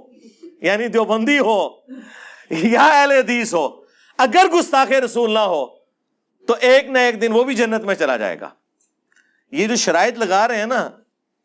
یعنی 0.63 0.89
دیوبندی 0.89 1.39
ہو 1.39 1.59
یا 2.51 2.87
اہل 2.93 3.13
حدیث 3.13 3.55
ہو، 3.55 3.69
اگر 4.19 4.47
گستاخ 4.55 4.93
رسول 5.05 5.31
نہ 5.31 5.39
ہو 5.39 5.65
تو 6.47 6.55
ایک 6.61 6.87
نہ 6.87 6.99
ایک 6.99 7.23
دن 7.23 7.33
وہ 7.33 7.45
بھی 7.45 7.55
جنت 7.55 7.85
میں 7.85 7.95
چلا 7.95 8.17
جائے 8.17 8.41
گا۔ 8.41 8.51
یہ 9.53 9.67
جو 9.67 9.77
شرائط 9.77 10.19
لگا 10.19 10.49
رہے 10.49 10.59
ہیں 10.59 10.67
نا، 10.67 10.91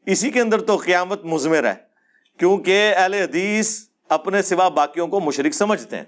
اسی 0.05 0.29
کے 0.29 0.41
اندر 0.41 0.61
تو 0.61 0.75
قیامت 0.75 1.25
مزمر 1.25 1.63
ہے۔ 1.63 1.91
کیونکہ 2.37 2.93
اہل 2.97 3.13
حدیث 3.13 3.83
اپنے 4.09 4.41
سوا 4.41 4.69
باقیوں 4.69 5.07
کو 5.07 5.19
مشرک 5.19 5.53
سمجھتے 5.53 5.97
ہیں 5.97 6.03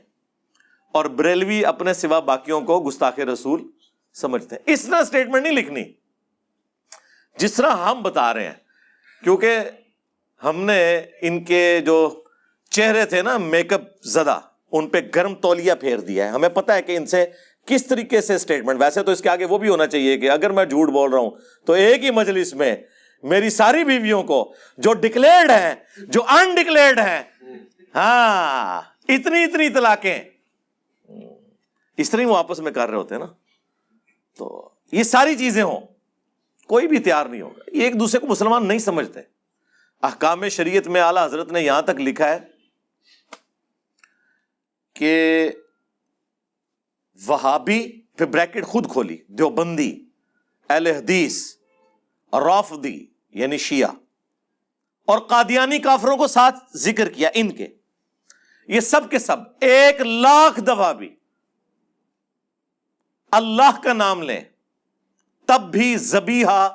اور 0.91 1.05
بریلوی 1.05 1.65
اپنے 1.65 1.93
سوا 1.93 2.19
باقیوں 2.19 2.61
کو 2.61 2.83
گستاخ 2.87 3.19
رسول 3.19 3.67
سمجھتے 4.13 4.55
ہیں۔ 4.55 4.73
اس 4.73 4.85
طرح 4.85 4.95
اسٹیٹمنٹ 4.95 5.43
نہیں 5.43 5.53
لکھنی۔ 5.53 5.83
جس 7.37 7.53
طرح 7.53 7.69
ہم 7.69 8.01
بتا 8.01 8.33
رہے 8.33 8.45
ہیں، 8.45 8.53
کیونکہ 9.23 9.59
ہم 10.43 10.63
نے 10.63 11.01
ان 11.21 11.43
کے 11.43 11.81
جو 11.85 12.23
چہرے 12.69 13.05
تھے 13.05 13.21
نا 13.21 13.37
میک 13.37 13.73
اپ 13.73 13.81
زدہ، 14.03 14.39
ان 14.71 14.89
پہ 14.89 14.97
گرم 15.15 15.35
تولیا 15.35 15.75
پھیر 15.75 15.97
دیا 15.97 16.25
ہے۔ 16.25 16.29
ہمیں 16.29 16.49
پتا 16.49 16.75
ہے 16.75 16.81
کہ 16.81 16.97
ان 16.97 17.05
سے 17.05 17.25
کس 17.65 17.87
طریقے 17.87 18.21
سے 18.21 18.35
اسٹیٹمنٹ 18.35 18.81
ویسے 18.81 19.03
تو 19.03 19.11
اس 19.11 19.21
کے 19.21 19.29
آگے 19.29 19.45
وہ 19.45 19.57
بھی 19.57 19.69
ہونا 19.69 19.87
چاہیے 19.87 20.17
کہ 20.17 20.29
اگر 20.29 20.49
میں 20.49 20.65
جھوٹ 20.65 20.89
بول 20.89 21.11
رہا 21.11 21.19
ہوں 21.19 21.31
تو 21.65 21.73
ایک 21.73 22.03
ہی 22.03 22.11
مجلس 22.11 22.53
میں 22.53 22.75
میری 23.23 23.49
ساری 23.49 23.83
بیویوں 23.83 24.23
کو 24.23 24.53
جو 24.77 24.93
ڈکلیئرڈ 24.93 25.51
ہیں، 25.51 25.75
جو 25.97 26.23
انڈکلیئرڈ 26.23 26.99
ہیں 26.99 27.23
ہاں 27.95 28.81
اتنی 29.09 29.43
اتنی 29.43 29.69
طلاقیں۔ 29.69 30.23
اس 31.97 32.09
طرح 32.09 32.21
وہ 32.25 32.37
آپس 32.37 32.59
میں 32.59 32.71
کر 32.71 32.89
رہے 32.89 32.97
ہوتے 32.97 33.15
ہیں 33.15 33.19
نا۔ 33.19 33.27
تو 34.37 34.69
یہ 34.91 35.03
ساری 35.03 35.35
چیزیں 35.35 35.63
ہوں۔ 35.63 35.79
کوئی 36.67 36.87
بھی 36.87 36.99
تیار 36.99 37.25
نہیں 37.25 37.41
ہوگا۔ 37.41 37.61
یہ 37.71 37.83
ایک 37.83 37.99
دوسرے 37.99 38.19
کو 38.19 38.27
مسلمان 38.27 38.67
نہیں 38.67 38.79
سمجھتے۔ 38.79 39.19
احکام 40.03 40.49
شریعت 40.49 40.87
میں 40.87 41.01
اعلی 41.01 41.19
حضرت 41.23 41.51
نے 41.51 41.61
یہاں 41.61 41.81
تک 41.81 41.91
لکھا 41.97 42.29
ہے 42.29 42.37
کہ 44.93 45.49
وہابی 47.27 47.81
پھر 48.17 48.25
بریکٹ 48.25 48.65
خود 48.65 48.91
کھولی، 48.91 49.17
دیوبندی، 49.27 49.93
اہل 50.69 50.87
حدیث 50.87 51.43
رافدی 52.33 53.05
یعنی 53.35 53.57
شیعہ، 53.57 53.91
اور 55.07 55.19
قادیانی 55.19 55.79
کافروں 55.79 56.17
کو 56.17 56.27
ساتھ 56.27 56.77
ذکر 56.77 57.09
کیا، 57.09 57.29
ان 57.33 57.51
کے۔ 57.51 57.67
یہ 58.69 58.79
سب 58.79 59.09
کے 59.09 59.19
سب، 59.19 59.37
ایک 59.61 60.01
لاکھ 60.01 60.59
دفعہ 60.59 60.93
بھی 60.93 61.15
اللہ 63.33 63.79
کا 63.83 63.93
نام 63.93 64.21
لیں، 64.21 64.41
تب 65.47 65.71
بھی 65.71 65.95
زبیحا 65.97 66.67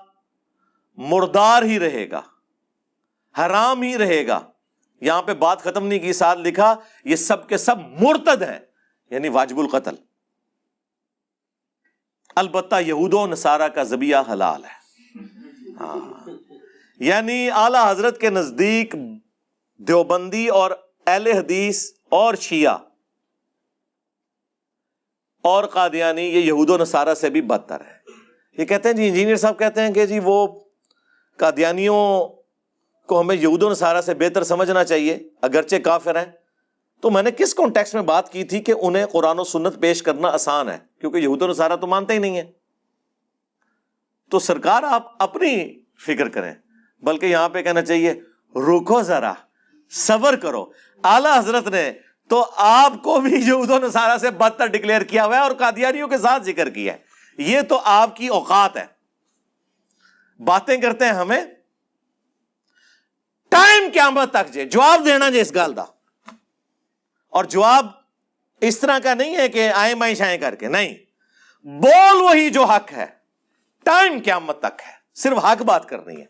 مردار 0.98 1.62
ہی 1.62 1.78
رہے 1.78 2.08
گا، 2.10 2.20
حرام 3.34 3.82
ہی 3.82 3.96
رہے 3.98 4.26
گا۔ 4.26 4.40
یہاں 5.02 5.22
پہ 5.22 5.34
بات 5.34 5.62
ختم 5.62 5.86
نہیں 5.86 5.98
کی، 5.98 6.12
ساتھ 6.12 6.38
لکھا، 6.38 6.74
یہ 7.04 7.16
سب 7.16 7.48
کے 7.48 7.58
سب 7.58 7.88
مرتد 8.00 8.42
ہیں 8.42 8.58
یعنی 9.10 9.28
واجب 9.28 9.58
القتل۔ 9.58 9.94
البتہ 12.38 12.74
یہود 12.80 13.14
و 13.14 13.26
نصارہ 13.26 13.68
کا 13.68 13.82
زبیہ 13.82 14.16
حلال 14.32 14.64
ہے۔ 14.64 14.78
ہاں۔ 15.80 16.30
یعنی 16.98 17.50
اعلی 17.50 17.90
حضرت 17.90 18.20
کے 18.20 18.30
نزدیک 18.30 18.94
دیوبندی 19.78 20.48
اور 20.48 20.70
اہل 21.06 21.26
حدیث 21.26 21.92
اور 22.08 22.34
شیعہ 22.34 22.76
اور 25.42 25.64
قادیانی 25.64 26.22
یہ 26.22 26.40
یہود 26.40 26.70
و 26.70 26.78
نصارہ 26.78 27.14
سے 27.14 27.30
بھی 27.30 27.40
بدتر 27.40 27.80
ہے۔ 27.80 27.98
یہ 28.58 28.64
کہتے 28.64 28.88
ہیں 28.88 28.96
جی 28.96 29.08
انجینئر 29.08 29.36
صاحب 29.36 29.58
کہتے 29.58 29.80
ہیں 29.80 29.92
کہ 29.92 30.06
جی 30.06 30.18
وہ 30.24 30.60
قادیانیوں 31.36 32.28
کو 33.06 33.20
ہمیں 33.20 33.36
یہود 33.36 33.62
و 33.62 33.70
نصارہ 33.70 34.00
سے 34.00 34.14
بہتر 34.14 34.44
سمجھنا 34.44 34.84
چاہیے، 34.84 35.28
اگرچہ 35.42 35.76
کافر 35.76 36.16
ہیں۔ 36.16 36.32
تو 37.00 37.10
میں 37.10 37.22
نے 37.22 37.30
کس 37.30 37.54
کانٹیکس 37.54 37.94
میں 37.94 38.02
بات 38.02 38.32
کی 38.32 38.44
تھی 38.44 38.60
کہ 38.60 38.74
انہیں 38.80 39.06
قرآن 39.06 39.38
و 39.38 39.44
سنت 39.44 39.80
پیش 39.80 40.02
کرنا 40.02 40.28
آسان 40.28 40.68
ہے؟ 40.68 40.78
کیونکہ 41.00 41.18
یہود 41.18 41.42
و 41.42 41.46
نصارہ 41.46 41.76
تو 41.76 41.86
مانتے 41.86 42.14
ہی 42.14 42.18
نہیں 42.18 42.36
ہے 42.36 42.52
تو 44.30 44.38
سرکار 44.38 44.82
آپ 44.82 45.22
اپنی 45.22 45.80
فکر 46.06 46.28
کریں، 46.28 46.54
بلکہ 47.02 47.26
یہاں 47.26 47.48
پہ 47.48 47.62
کہنا 47.62 47.82
چاہیے، 47.82 48.12
رکو 48.56 49.02
ذرا، 49.02 49.32
صبر 49.90 50.36
کرو۔ 50.36 50.66
اعلی 51.04 51.38
حضرت 51.38 51.68
نے 51.68 51.92
تو 52.28 52.50
آپ 52.56 52.92
کو 53.02 53.20
بھی 53.20 53.34
یہود 53.34 53.70
و 53.70 53.78
نصارہ 53.78 54.18
سے 54.18 54.30
بدتر 54.30 54.66
ڈکلیئر 54.66 55.02
کیا 55.02 55.24
ہوا 55.24 55.36
ہے 55.36 55.40
اور 55.40 55.52
قادیانیوں 55.52 56.08
کے 56.08 56.18
ساتھ 56.18 56.42
ذکر 56.42 56.70
کیا 56.70 56.92
ہے۔ 56.92 56.98
یہ 57.38 57.60
تو 57.60 57.80
آپ 57.84 58.16
کی 58.16 58.28
اوقات 58.28 58.76
ہے۔ 58.76 58.86
باتیں 60.44 60.76
کرتے 60.76 61.04
ہیں 61.04 61.12
ہمیں۔ 61.12 61.44
ٹائم 63.48 63.84
قیامت 63.92 64.30
تک 64.30 64.52
جے، 64.52 64.64
جواب 64.64 65.04
دینا 65.04 65.30
جے 65.30 65.40
اس 65.40 65.54
گال 65.54 65.76
دا۔ 65.76 65.84
اور 67.28 67.44
جواب 67.44 67.86
اس 68.60 68.78
طرح 68.78 68.98
کا 68.98 69.14
نہیں 69.14 69.36
ہے 69.36 69.48
کہ 69.48 69.70
آئیں 69.74 69.94
بائیں 69.94 70.14
شائیں 70.14 70.38
کر 70.38 70.54
کے، 70.54 70.68
نہیں۔ 70.68 70.94
بول 71.64 72.20
وہی 72.20 72.50
جو 72.50 72.64
حق 72.64 72.92
ہے۔ 72.92 73.06
ٹائم 73.84 74.18
قیامت 74.24 74.58
تک 74.58 74.82
ہے۔ 74.86 74.92
صرف 75.14 75.44
حق 75.44 75.62
بات 75.62 75.88
کرنی 75.88 76.20
ہے۔ 76.20 76.26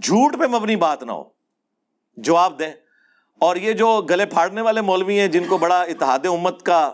جھوٹ 0.00 0.38
پہ 0.38 0.46
مبنی 0.46 0.76
بات 0.76 1.02
نہ 1.02 1.12
ہو۔ 1.12 1.24
جواب 2.16 2.58
دیں۔ 2.58 2.72
اور 3.38 3.56
یہ 3.56 3.72
جو 3.72 4.02
گلے 4.10 4.26
پھاڑنے 4.26 4.60
والے 4.60 4.80
مولوی 4.80 5.20
ہیں، 5.20 5.28
جن 5.28 5.44
کو 5.48 5.58
بڑا 5.58 5.82
اتحاد 5.82 6.18
امت 6.24 6.62
کا 6.62 6.92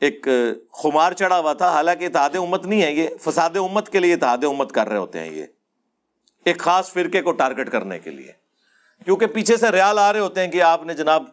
ایک 0.00 0.28
خمار 0.72 1.12
چڑھا 1.12 1.38
ہوا 1.38 1.52
تھا، 1.52 1.68
حالانکہ 1.68 2.04
اتحاد 2.04 2.30
امت 2.34 2.66
نہیں 2.66 2.82
ہے، 2.82 2.92
یہ 2.92 3.08
فساد 3.20 3.50
امت 3.56 3.88
کے 3.88 3.98
لیے 3.98 4.14
اتحاد 4.14 4.44
امت 4.44 4.72
کر 4.72 4.88
رہے 4.88 4.96
ہوتے 4.96 5.20
ہیں 5.20 5.30
یہ۔ 5.30 5.44
ایک 6.44 6.58
خاص 6.58 6.92
فرقے 6.92 7.22
کو 7.22 7.32
ٹارگٹ 7.32 7.70
کرنے 7.70 7.98
کے 7.98 8.10
لیے۔ 8.10 8.32
کیونکہ 9.04 9.26
پیچھے 9.26 9.56
سے 9.56 9.70
ریال 9.72 9.98
آ 9.98 10.12
رہے 10.12 10.20
ہوتے 10.20 10.44
ہیں 10.44 10.52
کہ 10.52 10.62
آپ 10.62 10.82
نے 10.82 10.94
جناب 10.94 11.24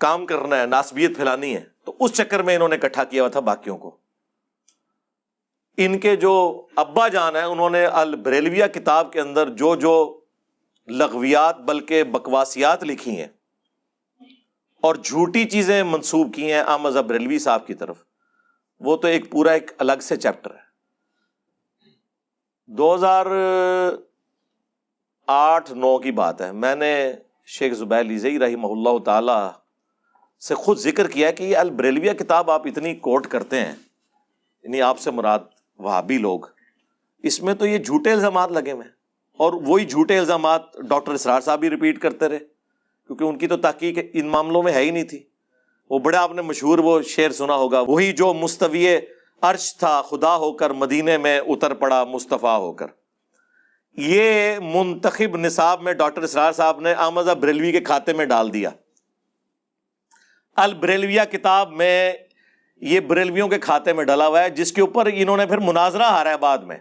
کام 0.00 0.26
کرنا 0.26 0.60
ہے 0.60 0.66
ناسبیت 0.66 1.16
پھیلانی 1.16 1.56
ہے، 1.56 1.64
تو 1.84 1.96
اس 2.00 2.12
چکر 2.12 2.42
میں 2.42 2.54
انہوں 2.54 2.68
نے 2.68 2.76
اکٹھا 2.76 3.04
کیا 3.04 3.22
ہوا 3.22 3.30
تھا 3.30 3.40
باقیوں 3.40 3.78
کو۔ 3.78 3.96
ان 5.76 5.98
کے 5.98 6.16
جو 6.16 6.66
ابا 6.76 7.08
جان 7.08 7.36
ہیں، 7.36 7.42
انہوں 7.42 7.70
نے 7.70 7.86
البریلویا 7.86 8.66
کتاب 8.66 9.12
کے 9.12 9.20
اندر 9.20 9.48
جو 9.48 9.76
جو 9.76 10.20
لغویات 10.88 11.58
بلکہ 11.58 12.04
بکواسیات 12.04 12.84
لکھی 12.84 13.16
ہیں 13.18 13.28
اور 14.80 14.94
جھوٹی 14.94 15.44
چیزیں 15.44 15.82
منسوب 15.82 16.34
کی 16.34 16.52
ہیں 16.52 16.60
احمد 16.60 16.90
بریلوی 16.90 17.38
صاحب 17.38 17.66
کی 17.66 17.74
طرف، 17.74 17.96
وہ 18.80 18.96
تو 18.96 19.08
ایک 19.08 19.30
پورا 19.30 19.52
ایک 19.52 19.70
الگ 19.78 20.00
سے 20.00 20.16
چیپٹر 20.16 20.50
ہے۔ 20.50 20.70
دو 22.66 22.94
ہزار 22.94 23.26
آٹھ 25.26 25.72
نو 25.72 25.98
کی 25.98 26.12
بات 26.12 26.40
ہے۔ 26.40 26.52
میں 26.52 26.74
نے 26.74 27.12
شیخ 27.46 27.72
زبیر 27.72 28.04
لیزئی 28.04 28.38
رحمہ 28.38 28.66
اللہ 28.66 28.98
تعالی 28.98 29.59
سے 30.42 30.54
خود 30.54 30.78
ذکر 30.78 31.08
کیا 31.08 31.30
کہ 31.30 31.44
یہ 31.44 31.56
البریلویا 31.56 32.12
کتاب 32.12 32.50
آپ 32.50 32.66
اتنی 32.66 32.94
کوٹ 32.96 33.26
کرتے 33.26 33.60
ہیں 33.60 33.72
یعنی 34.64 34.82
آپ 34.82 34.98
سے 34.98 35.10
مراد 35.10 35.38
وہابی 35.80 36.18
لوگ۔ 36.18 36.40
اس 37.24 37.42
میں 37.42 37.54
تو 37.54 37.66
یہ 37.66 37.78
جھوٹے 37.78 38.12
الزامات 38.12 38.52
لگے 38.52 38.72
ہوئے 38.72 38.82
ہیں، 38.82 38.92
اور 39.40 39.52
وہی 39.66 39.84
جھوٹے 39.84 40.18
الزامات 40.18 40.76
ڈاکٹر 40.88 41.12
اسرار 41.12 41.40
صاحب 41.40 41.60
بھی 41.60 41.70
ریپیٹ 41.70 41.98
کرتے 41.98 42.28
رہے، 42.28 42.38
کیونکہ 42.38 43.24
ان 43.24 43.38
کی 43.38 43.46
تو 43.46 43.56
تحقیق 43.58 43.98
ان 44.12 44.26
معاملوں 44.28 44.62
میں 44.62 44.72
ہے 44.72 44.82
ہی 44.82 44.90
نہیں 44.90 45.04
تھی۔ 45.04 45.22
وہ 45.90 45.98
بڑے 45.98 46.16
آپ 46.16 46.32
نے 46.32 46.42
مشہور 46.42 46.78
وہ 46.78 47.00
شعر 47.08 47.30
سنا 47.32 47.54
ہوگا، 47.54 47.80
وہی 47.80 48.12
جو 48.12 48.32
مستوی 48.34 48.86
عرش 49.42 49.74
تھا، 49.76 50.00
خدا 50.02 50.34
ہو 50.36 50.52
کر، 50.52 50.70
مدینے 50.74 51.16
میں 51.18 51.38
اتر 51.40 51.74
پڑا 51.74 52.02
مصطفیٰ 52.04 52.58
ہو 52.58 52.72
کر۔ 52.72 52.86
یہ 53.98 54.58
منتخب 54.64 55.36
نصاب 55.36 55.82
میں 55.82 55.92
ڈاکٹر 55.94 56.22
اسرار 56.22 56.52
صاحب 56.52 56.80
نے 56.80 56.94
آمزہ 56.98 57.30
بریلوی 57.40 57.72
کے 57.72 57.80
کھاتے 57.80 58.12
میں 58.12 58.24
ڈال 58.26 58.52
دیا۔ 58.52 58.70
البریلویہ 60.62 61.20
کتاب 61.32 61.72
میں 61.72 62.12
یہ 62.76 63.00
بریلویوں 63.00 63.48
کے 63.48 63.58
کھاتے 63.58 63.92
میں 63.92 64.04
ڈلا 64.04 64.26
ہوا 64.26 64.42
ہے، 64.42 64.50
جس 64.50 64.72
کے 64.72 64.80
اوپر 64.80 65.08
انہوں 65.14 65.36
نے 65.36 65.46
پھر 65.46 65.58
مناظرہ 65.58 66.02
ہارا 66.02 66.30
ہے 66.30 66.36
بعد 66.36 66.58
میں۔ 66.58 66.76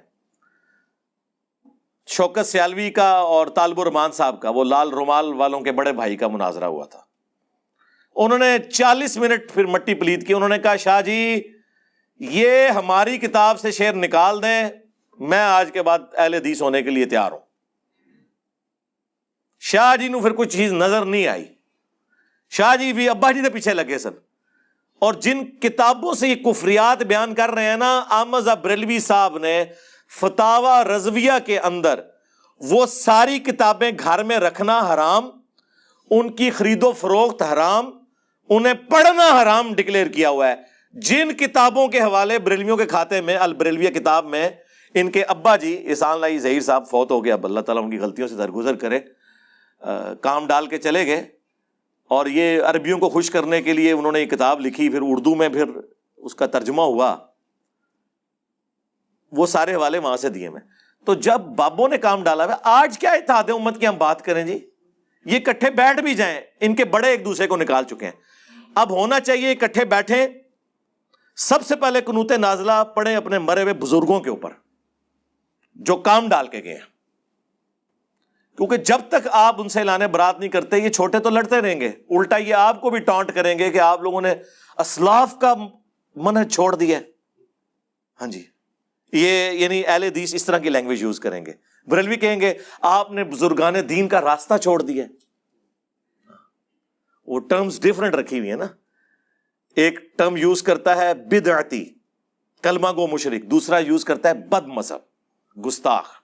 شوکت 2.07 2.45
سیالوی 2.45 2.89
کا 2.89 3.09
اور 3.09 3.47
طالب 3.47 3.79
الرحمان 3.79 4.11
صاحب 4.11 4.41
کا، 4.41 4.49
وہ 4.49 4.63
لال 4.63 4.89
رومال 4.89 5.33
والوں 5.33 5.61
کے 5.61 5.71
بڑے 5.71 5.93
بھائی 5.93 6.17
کا 6.17 6.27
مناظرہ 6.27 6.63
ہوا 6.63 6.85
تھا۔ 6.85 6.99
انہوں 8.15 8.39
نے 8.39 8.57
چالیس 8.71 9.17
منٹ 9.17 9.51
پھر 9.53 9.65
مٹی 9.65 9.93
پلیت 9.93 10.27
کی، 10.27 10.33
انہوں 10.33 10.49
نے 10.49 10.57
کہا، 10.57 10.75
شاہ 10.75 11.01
جی 11.01 11.43
یہ 12.19 12.67
ہماری 12.67 13.17
کتاب 13.17 13.59
سے 13.59 13.71
شعر 13.71 13.93
نکال 13.93 14.43
دیں، 14.43 14.69
میں 15.19 15.39
آج 15.39 15.71
کے 15.71 15.83
بعد 15.83 15.99
اہل 16.17 16.33
حدیث 16.33 16.61
ہونے 16.61 16.81
کے 16.81 16.89
لیے 16.89 17.05
تیار 17.05 17.31
ہوں۔ 17.31 17.39
شاہ 19.59 19.95
جی 19.95 20.07
نو 20.07 20.19
پھر 20.19 20.31
کوئی 20.31 20.49
چیز 20.49 20.73
نظر 20.73 21.05
نہیں 21.05 21.27
آئی۔ 21.27 21.58
شاہ 22.49 22.75
جی 22.75 22.93
بھی 22.93 23.09
ابا 23.09 23.31
جی 23.31 23.41
نے 23.41 23.49
پیچھے 23.49 23.73
لگے 23.73 23.97
سن۔ 23.97 24.09
اور 24.99 25.13
جن 25.13 25.45
کتابوں 25.45 26.13
سے 26.13 26.27
یہ 26.27 26.35
کفریات 26.35 27.03
بیان 27.03 27.33
کر 27.35 27.51
رہے 27.51 27.69
ہیں 27.69 27.77
نا، 27.77 28.03
احمد 28.09 28.47
بریلوی 28.61 28.99
صاحب 28.99 29.37
نے 29.37 29.65
فتوا 30.19 30.83
رضویہ 30.83 31.31
کے 31.45 31.59
اندر 31.59 31.99
وہ 32.59 32.85
ساری 32.85 33.39
کتابیں 33.39 33.91
گھر 33.99 34.23
میں 34.23 34.37
رکھنا 34.37 34.79
حرام، 34.79 35.29
ان 36.09 36.31
کی 36.31 36.49
خرید 36.49 36.83
و 36.83 36.91
فروخت 36.91 37.41
حرام، 37.41 37.89
انہیں 38.49 38.73
پڑھنا 38.73 39.41
حرام 39.41 39.73
ڈکلیئر 39.73 40.07
کیا 40.07 40.29
ہوا 40.29 40.47
ہے۔ 40.47 40.55
جن 40.93 41.33
کتابوں 41.33 41.87
کے 41.87 42.01
حوالے 42.01 42.39
بریلویوں 42.39 42.77
کے 42.77 42.85
کھاتے 42.85 43.21
میں، 43.21 43.37
البریلویہ 43.37 43.89
کتاب 43.89 44.25
میں، 44.25 44.49
ان 44.93 45.11
کے 45.11 45.23
ابا 45.23 45.55
جی 45.55 45.83
احسان 45.87 46.19
لائی، 46.19 46.39
ظہیر 46.39 46.59
صاحب، 46.59 46.89
فوت 46.89 47.11
ہو 47.11 47.25
گیا 47.25 47.33
اب 47.33 47.45
اللہ 47.45 47.59
تعالیٰ 47.59 47.83
ان 47.83 47.91
کی 47.91 47.99
غلطیوں 47.99 48.27
سے 48.27 48.35
درگزر 48.35 48.75
کرے۔ 48.75 48.99
کام 50.21 50.47
ڈال 50.47 50.67
کے 50.67 50.77
چلے 50.77 51.05
گئے۔ 51.05 51.38
اور 52.09 52.25
یہ 52.25 52.61
عربیوں 52.61 52.99
کو 52.99 53.09
خوش 53.09 53.31
کرنے 53.31 53.61
کے 53.61 53.73
لیے 53.73 53.91
انہوں 53.91 54.11
نے 54.11 54.21
یہ 54.21 54.25
کتاب 54.25 54.59
لکھی، 54.59 54.89
پھر 54.89 54.99
اردو 55.01 55.35
میں 55.35 55.49
پھر 55.49 55.63
اس 56.17 56.35
کا 56.35 56.45
ترجمہ 56.45 56.81
ہوا۔ 56.81 57.17
وہ 59.31 59.47
سارے 59.47 59.75
حوالے 59.75 59.97
وہاں 59.97 60.17
سے 60.17 60.29
دیے 60.29 60.49
میں۔ 60.49 60.61
تو 61.05 61.13
جب 61.13 61.39
بابوں 61.39 61.89
نے 61.89 61.97
کام 61.97 62.23
ڈالا 62.23 62.45
ہوا 62.45 62.55
آج 62.63 62.99
کیا 62.99 63.11
اتحاد 63.11 63.49
امت 63.49 63.79
کی 63.79 63.87
ہم 63.87 63.97
بات 63.97 64.25
کریں 64.25 64.43
جی؟ 64.45 64.69
یہ 65.25 65.39
کٹھے 65.39 65.69
بیٹھ 65.69 66.01
بھی 66.01 66.15
جائیں، 66.15 66.41
ان 66.59 66.75
کے 66.75 66.85
بڑے 66.85 67.07
ایک 67.07 67.25
دوسرے 67.25 67.47
کو 67.47 67.57
نکال 67.57 67.83
چکے 67.83 68.05
ہیں۔ 68.05 68.11
اب 68.75 68.91
ہونا 68.91 69.19
چاہیے 69.19 69.51
اکٹھے 69.51 69.85
بیٹھے 69.85 70.27
سب 71.35 71.61
سے 71.61 71.75
پہلے 71.75 72.01
کنوتے 72.01 72.37
نازلہ 72.37 72.83
پڑے 72.95 73.15
اپنے 73.15 73.39
مرے 73.39 73.61
ہوئے 73.61 73.73
بزرگوں 73.73 74.19
کے 74.19 74.29
اوپر، 74.29 74.49
جو 75.75 75.95
کام 75.95 76.29
ڈال 76.29 76.47
کے 76.47 76.63
گئے 76.63 76.73
ہیں۔ 76.73 76.98
کیونکہ 78.59 78.77
جب 78.77 78.97
تک 79.07 79.27
آپ 79.31 79.61
ان 79.61 79.69
سے 79.69 79.83
لانے 79.83 80.07
برات 80.07 80.39
نہیں 80.39 80.49
کرتے، 80.49 80.77
یہ 80.77 80.89
چھوٹے 80.89 81.19
تو 81.19 81.29
لڑتے 81.29 81.61
رہیں 81.61 81.81
گے۔ 81.81 81.87
الٹا 81.87 82.37
یہ 82.37 82.53
آپ 82.53 82.81
کو 82.81 82.89
بھی 82.89 82.99
ٹانٹ 82.99 83.33
کریں 83.33 83.59
گے 83.59 83.71
کہ 83.71 83.79
آپ 83.79 84.01
لوگوں 84.01 84.21
نے 84.21 84.33
اسلاف 84.77 85.35
کا 85.41 85.53
من 86.15 86.49
چھوڑ 86.49 86.75
دیا 86.75 86.99
ہاں 88.21 88.27
جی۔ 88.27 88.43
یہ 89.13 89.51
یعنی 89.51 89.83
اہل 89.87 90.03
حدیث 90.03 90.35
اس 90.35 90.45
طرح 90.45 90.57
کی 90.57 90.69
لینگویج 90.69 91.01
یوز 91.01 91.19
کریں 91.19 91.45
گے۔ 91.45 91.53
بریلوی 91.87 92.15
کہیں 92.15 92.41
گے، 92.41 92.53
آپ 92.81 93.11
نے 93.11 93.23
بزرگان 93.23 93.75
دین 93.89 94.07
کا 94.07 94.21
راستہ 94.21 94.57
چھوڑ 94.57 94.81
دیا 94.81 95.05
وہ 97.27 97.39
ٹرمز 97.39 97.79
ڈفرنٹ 97.79 98.15
رکھی 98.15 98.39
ہوئی 98.39 98.51
ہے 98.51 98.55
نا۔ 98.55 98.67
ایک 99.75 100.17
ٹرم 100.17 100.37
یوز 100.37 100.63
کرتا 100.63 100.97
ہے 100.97 101.13
بدعتی، 101.13 101.93
کلمہ 102.63 102.87
گو 102.95 103.07
مشرق 103.07 103.51
دوسرا 103.51 103.77
یوز 103.77 104.05
کرتا 104.05 104.29
ہے 104.29 104.33
بد 104.33 104.67
مذہب 104.67 104.99
گستاخ۔ 105.65 106.19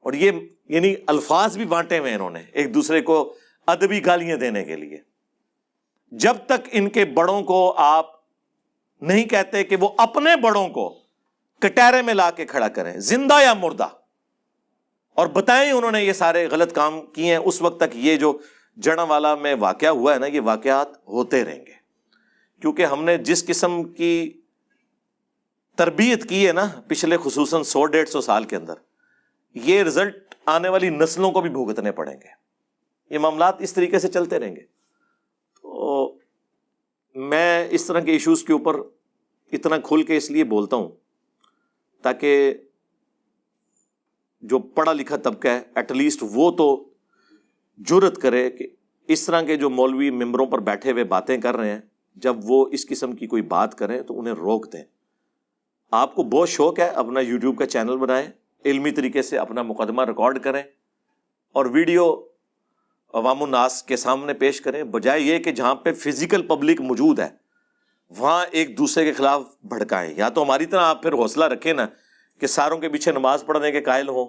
اور 0.00 0.12
یہ 0.12 0.30
یعنی 0.70 0.94
الفاظ 1.06 1.56
بھی 1.56 1.64
بانٹے 1.64 1.98
ہوئے 1.98 2.14
انہوں 2.14 2.30
نے 2.30 2.42
ایک 2.52 2.74
دوسرے 2.74 3.00
کو 3.00 3.34
ادبی 3.66 4.06
گالیاں 4.06 4.36
دینے 4.36 4.64
کے 4.64 4.76
لیے۔ 4.76 4.98
جب 6.10 6.36
تک 6.46 6.68
ان 6.72 6.88
کے 6.88 7.04
بڑوں 7.04 7.42
کو 7.42 7.74
آپ 7.76 8.06
نہیں 9.00 9.24
کہتے 9.24 9.64
کہ 9.64 9.76
وہ 9.76 9.88
اپنے 9.98 10.36
بڑوں 10.36 10.68
کو 10.68 10.98
کٹہرے 11.60 12.02
میں 12.02 12.14
لا 12.14 12.30
کے 12.30 12.46
کھڑا 12.46 12.68
کریں، 12.68 12.96
زندہ 12.96 13.42
یا 13.42 13.54
مردہ۔ 13.54 13.88
اور 15.14 15.26
بتائیں 15.26 15.72
انہوں 15.72 15.90
نے 15.90 16.04
یہ 16.04 16.12
سارے 16.12 16.46
غلط 16.46 16.72
کام 16.72 17.06
کیے 17.06 17.24
ہیں، 17.24 17.36
اس 17.36 17.62
وقت 17.62 17.80
تک 17.80 17.96
یہ 17.96 18.16
جو 18.16 18.38
جڑا 18.76 19.02
والا 19.02 19.34
میں 19.34 19.54
واقعہ 19.54 19.88
ہوا 19.88 20.14
ہے 20.14 20.18
نا، 20.18 20.26
یہ 20.26 20.40
واقعات 20.40 21.08
ہوتے 21.08 21.44
رہیں 21.44 21.66
گے۔ 21.66 21.72
کیونکہ 22.60 22.86
ہم 22.86 23.04
نے 23.04 23.18
جس 23.18 23.46
قسم 23.46 23.82
کی 23.82 24.40
تربیت 25.76 26.28
کی 26.28 26.46
ہے 26.46 26.52
نا، 26.52 26.66
پچھلے 26.88 27.16
خصوصاً 27.24 27.62
سو 27.62 27.86
ڈیڑھ 27.86 28.08
سو 28.08 28.20
سال 28.20 28.44
کے 28.44 28.56
اندر، 28.56 28.74
یہ 29.54 29.82
رزلٹ 29.82 30.29
آنے 30.50 30.68
والی 30.68 30.88
نسلوں 30.88 31.32
کو 31.32 31.40
بھی 31.40 31.50
بھگتنے 31.50 31.92
پڑیں 31.92 32.14
گے۔ 32.14 32.28
یہ 33.10 33.18
معاملات 33.18 33.60
اس 33.60 33.72
طریقے 33.72 33.98
سے 33.98 34.08
چلتے 34.08 34.38
رہیں 34.38 34.56
گے۔ 34.56 34.60
تو 35.62 36.14
میں 37.14 37.68
اس 37.70 37.86
طرح 37.86 38.00
کے 38.00 38.12
ایشوز 38.12 38.44
کے 38.44 38.52
اوپر 38.52 38.76
اتنا 39.52 39.76
کھل 39.78 40.02
کے 40.02 40.16
اس 40.16 40.30
لیے 40.30 40.44
بولتا 40.44 40.76
ہوں 40.76 40.88
تاکہ 42.02 42.54
جو 44.40 44.58
پڑھا 44.58 44.92
لکھا 44.92 45.16
طبقہ 45.16 45.48
ہے 45.48 45.60
ایٹ 45.74 45.92
لیسٹ 45.92 46.22
وہ 46.22 46.50
تو 46.50 46.88
جرت 47.78 48.18
کرے 48.18 48.50
کہ 48.50 48.68
اس 49.08 49.26
طرح 49.26 49.42
کے 49.42 49.56
جو 49.56 49.70
مولوی 49.70 50.10
ممبروں 50.10 50.46
پر 50.46 50.58
بیٹھے 50.58 50.92
ہوئے 50.92 51.04
باتیں 51.04 51.38
کر 51.38 51.56
رہے 51.56 51.70
ہیں، 51.70 51.80
جب 52.16 52.36
وہ 52.42 52.66
اس 52.72 52.88
قسم 52.88 53.12
کی 53.12 53.26
کوئی 53.26 53.42
بات 53.42 53.78
کریں 53.78 54.02
تو 54.02 54.20
انہیں 54.20 54.34
روک 54.34 54.72
دیں۔ 54.72 54.84
آپ 55.90 56.14
کو 56.14 56.22
بہت 56.22 56.48
شوق 56.48 56.78
ہے 56.78 56.88
اپنا 56.88 57.20
یوٹیوب 57.20 57.58
کا 57.58 57.66
چینل 57.66 57.96
بنائیں۔ 57.96 58.28
علمی 58.64 58.90
طریقے 58.90 59.22
سے 59.22 59.38
اپنا 59.38 59.62
مقدمہ 59.62 60.04
ریکارڈ 60.04 60.42
کریں 60.42 60.62
اور 61.52 61.66
ویڈیو 61.66 62.14
عوام 63.14 63.42
الناس 63.42 63.82
کے 63.82 63.96
سامنے 63.96 64.34
پیش 64.34 64.60
کریں، 64.60 64.84
بجائے 64.84 65.20
یہ 65.20 65.38
کہ 65.38 65.52
جہاں 65.52 65.74
پہ 65.74 65.92
فزیکل 65.92 66.42
پبلک 66.42 66.80
موجود 66.80 67.18
ہے، 67.18 67.28
وہاں 68.10 68.46
ایک 68.50 68.78
دوسرے 68.78 69.04
کے 69.04 69.12
خلاف 69.12 69.42
بھڑکائیں۔ 69.64 70.14
یا 70.16 70.28
تو 70.28 70.42
ہماری 70.42 70.66
طرح 70.66 70.80
آپ 70.80 71.02
پھر 71.02 71.12
حوصلہ 71.12 71.44
رکھیں 71.44 71.72
نا 71.72 71.86
کہ 72.40 72.46
ساروں 72.46 72.78
کے 72.78 72.88
پیچھے 72.88 73.12
نماز 73.12 73.44
پڑھنے 73.46 73.72
کے 73.72 73.80
قائل 73.80 74.08
ہوں، 74.08 74.26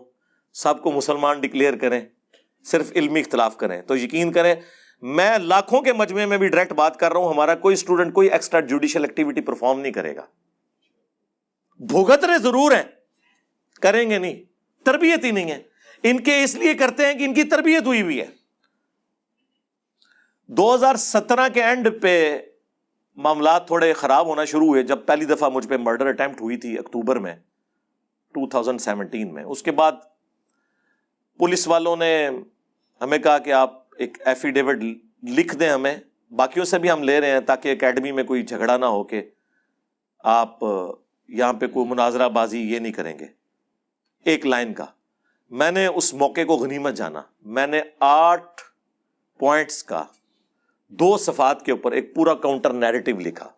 سب 0.53 0.83
کو 0.83 0.91
مسلمان 0.91 1.39
ڈکلیئر 1.39 1.77
کریں، 1.77 2.01
صرف 2.63 2.91
علمی 2.95 3.19
اختلاف 3.19 3.57
کریں۔ 3.57 3.81
تو 3.81 3.97
یقین 3.97 4.31
کریں، 4.31 4.55
میں 5.01 5.37
لاکھوں 5.37 5.81
کے 5.81 5.93
مجمع 5.93 6.25
میں 6.25 6.37
بھی 6.37 6.47
ڈائریکٹ 6.47 6.73
بات 6.73 6.97
کر 6.99 7.11
رہا 7.11 7.19
ہوں، 7.19 7.29
ہمارا 7.29 7.55
کوئی 7.55 7.73
اسٹوڈنٹ 7.73 8.13
کوئی 8.13 8.29
ایکسٹرا 8.29 8.59
جوڈیشل 8.59 9.03
ایکٹیویٹی 9.03 9.41
پرفارم 9.41 9.79
نہیں 9.79 9.91
کرے 9.91 10.15
گا۔ 10.15 10.25
بھگت 11.79 12.25
رہے 12.25 12.37
ضرور 12.37 12.71
ہیں۔ 12.71 13.00
کریں 13.81 14.09
گے 14.09 14.17
نہیں، 14.19 14.43
تربیت 14.85 15.23
ہی 15.23 15.31
نہیں 15.31 15.51
ہے۔ 15.51 15.61
ان 16.03 16.19
کے 16.19 16.43
اس 16.43 16.55
لیے 16.55 16.73
کرتے 16.73 17.05
ہیں 17.05 17.13
کہ 17.13 17.23
ان 17.23 17.33
کی 17.33 17.43
تربیت 17.43 17.85
ہوئی 17.85 18.01
ہوئی 18.01 18.19
ہے۔ 18.19 18.25
دو 20.47 20.75
ہزار 20.75 20.95
سترہ 20.95 21.47
کے 21.53 21.63
اینڈ 21.63 21.87
پہ 22.01 22.39
معاملات 23.15 23.67
تھوڑے 23.67 23.93
خراب 23.93 24.27
ہونا 24.27 24.45
شروع 24.45 24.67
ہوئے۔ 24.67 24.83
جب 24.83 25.05
پہلی 25.05 25.25
دفعہ 25.25 25.49
مجھ 25.49 25.67
پہ 25.67 25.77
مرڈر 25.77 26.07
اٹمپٹ 26.07 26.41
ہوئی 26.41 26.57
تھی 26.57 26.77
اکتوبر 26.77 27.15
میں 27.15 27.35
ٹو 28.33 28.49
تھاؤزینڈ 28.49 28.81
سیونٹین 28.81 29.33
میں۔ 29.33 29.43
اس 29.43 29.63
کے 29.63 29.71
بعد 29.71 29.91
پولیس 31.37 31.67
والوں 31.67 31.95
نے 31.95 32.29
ہمیں 33.01 33.17
کہا 33.17 33.37
کہ 33.37 33.53
آپ 33.53 33.83
ایک 33.97 34.17
ایفیڈیوٹ 34.25 34.75
لکھ 35.23 35.55
دیں 35.55 35.69
ہمیں۔ 35.69 35.97
باقیوں 36.31 36.65
سے 36.65 36.79
بھی 36.79 36.91
ہم 36.91 37.03
لے 37.03 37.19
رہے 37.21 37.31
ہیں 37.31 37.39
تاکہ 37.39 37.71
اکیڈمی 37.71 38.11
میں 38.11 38.23
کوئی 38.23 38.43
جھگڑا 38.43 38.77
نہ 38.77 38.85
ہو 38.85 39.03
کہ 39.03 39.29
آپ 40.19 40.59
یہاں 41.27 41.53
پہ 41.53 41.67
کوئی 41.67 41.87
مناظرہ 41.87 42.29
بازی 42.29 42.59
یہ 42.73 42.79
نہیں 42.79 42.93
کریں 42.93 43.19
گے۔ 43.19 43.40
ایک 44.25 44.45
لائن 44.45 44.73
کا۔ 44.73 44.85
میں 45.49 45.71
نے 45.71 45.87
اس 45.87 46.13
موقع 46.13 46.41
کو 46.41 46.53
غنیمت 46.53 46.93
جانا۔ 46.93 47.21
میں 47.41 47.67
نے 47.67 47.81
آٹھ 47.99 48.61
پوائنٹس 49.39 49.83
کا، 49.83 50.03
دو 50.87 51.17
صفات 51.17 51.65
کے 51.65 51.71
اوپر 51.71 51.91
ایک 51.91 52.15
پورا 52.15 52.33
کاؤنٹر 52.33 52.73
نیریٹو 52.73 53.11
لکھا۔ 53.11 53.49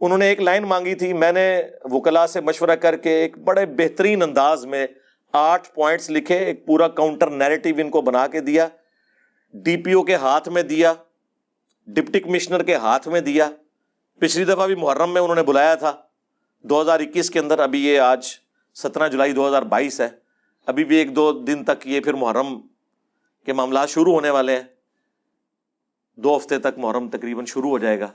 انہوں 0.00 0.18
نے 0.18 0.26
ایک 0.26 0.40
لائن 0.40 0.62
مانگی 0.62 0.94
تھی۔ 0.94 1.12
میں 1.12 1.32
نے 1.32 1.62
وکلا 1.84 2.26
سے 2.26 2.40
مشورہ 2.40 2.76
کر 2.76 2.96
کے 2.96 3.10
ایک 3.10 3.38
بڑے 3.38 3.66
بہترین 3.66 4.22
انداز 4.22 4.66
میں 4.66 4.86
آٹھ 5.32 5.70
پوائنٹس 5.74 6.10
لکھے، 6.10 6.38
ایک 6.38 6.66
پورا 6.66 6.88
کاؤنٹر 6.88 7.30
نیریٹو 7.30 7.68
ان 7.78 7.90
کو 7.90 8.02
بنا 8.02 8.26
کے 8.26 8.40
دیا۔ 8.40 8.68
ڈی 9.54 9.76
پی 9.76 9.92
او 9.92 10.02
کے 10.02 10.14
ہاتھ 10.14 10.48
میں 10.48 10.62
دیا، 10.62 10.92
ڈپٹی 11.86 12.20
کمشنر 12.20 12.62
کے 12.62 12.74
ہاتھ 12.74 13.08
میں 13.08 13.20
دیا۔ 13.20 13.50
پچھلی 14.18 14.44
دفعہ 14.44 14.66
بھی 14.66 14.74
محرم 14.74 15.12
میں 15.12 15.20
انہوں 15.20 15.36
نے 15.36 15.42
بلایا 15.42 15.74
تھا۔ 15.74 15.92
دو 16.62 16.80
ہزار 16.80 17.00
اکیس 17.00 17.30
کے 17.30 17.38
اندر 17.38 17.58
ابھی 17.58 17.86
یہ 17.86 18.00
آج 18.00 18.43
سترہ 18.74 19.08
جولائی 19.08 19.32
دو 19.32 19.48
ہزار 19.48 19.62
بائیس 19.62 20.00
ہے۔ 20.00 20.08
ابھی 20.66 20.84
بھی 20.84 20.96
ایک 20.96 21.16
دو 21.16 21.32
دن 21.32 21.64
تک 21.64 21.86
یہ 21.86 22.00
پھر 22.00 22.14
محرم 22.14 22.60
کے 23.46 23.52
معاملات 23.52 23.90
شروع 23.90 24.12
ہونے 24.12 24.30
والے 24.30 24.56
ہیں۔ 24.56 24.62
دو 26.16 26.36
ہفتے 26.36 26.58
تک 26.58 26.78
محرم 26.78 27.08
تقریباً 27.08 27.44
شروع 27.44 27.70
ہو 27.70 27.78
جائے 27.78 28.00
گا۔ 28.00 28.12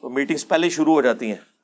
تو 0.00 0.10
میٹنگس 0.10 0.48
پہلے 0.48 0.70
شروع 0.70 0.94
ہو 0.94 1.02
جاتی 1.02 1.26
ہیں۔ 1.26 1.54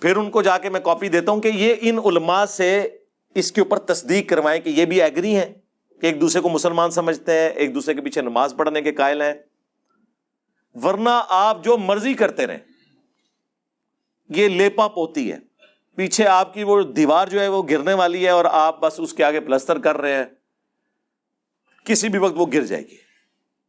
پھر 0.00 0.16
ان 0.16 0.30
کو 0.30 0.42
جا 0.42 0.58
کے 0.58 0.68
میں 0.70 0.80
کاپی 0.80 1.08
دیتا 1.08 1.32
ہوں 1.32 1.40
کہ 1.40 1.48
یہ 1.48 1.74
ان 1.80 1.98
علماء 2.04 2.44
سے 2.44 2.96
اس 3.34 3.52
کے 3.52 3.60
اوپر 3.60 3.78
تصدیق 3.78 4.28
کروائیں 4.28 4.60
کہ 4.60 4.68
یہ 4.70 4.84
بھی 4.84 5.02
ایگری 5.02 5.36
ہیں 5.36 5.54
کہ 6.00 6.06
ایک 6.06 6.20
دوسرے 6.20 6.42
کو 6.42 6.48
مسلمان 6.48 6.90
سمجھتے 6.90 7.32
ہیں، 7.32 7.48
ایک 7.48 7.74
دوسرے 7.74 7.94
کے 7.94 8.00
پیچھے 8.00 8.20
نماز 8.20 8.54
پڑھنے 8.56 8.82
کے 8.82 8.92
قائل 8.92 9.22
ہیں۔ 9.22 9.34
ورنہ 10.82 11.22
آپ 11.28 11.64
جو 11.64 11.76
مرضی 11.76 12.14
کرتے 12.14 12.46
رہیں، 12.46 12.58
یہ 14.28 14.48
لیپا 14.48 14.88
پوتی 14.88 15.32
ہے۔ 15.32 15.45
پیچھے 15.96 16.26
آپ 16.26 16.54
کی 16.54 16.62
وہ 16.62 16.82
دیوار 16.82 17.28
جو 17.28 17.40
ہے 17.40 17.48
وہ 17.48 17.62
گرنے 17.62 17.94
والی 17.94 18.24
ہے 18.24 18.30
اور 18.30 18.44
آپ 18.44 18.80
بس 18.80 18.94
اس 18.98 19.14
کے 19.14 19.24
آگے 19.24 19.40
پلستر 19.40 19.78
کر 19.78 19.96
رہے 19.96 20.14
ہیں۔ 20.14 20.24
کسی 21.84 22.08
بھی 22.08 22.18
وقت 22.18 22.34
وہ 22.36 22.46
گر 22.52 22.64
جائے 22.64 22.82
گی۔ 22.82 22.96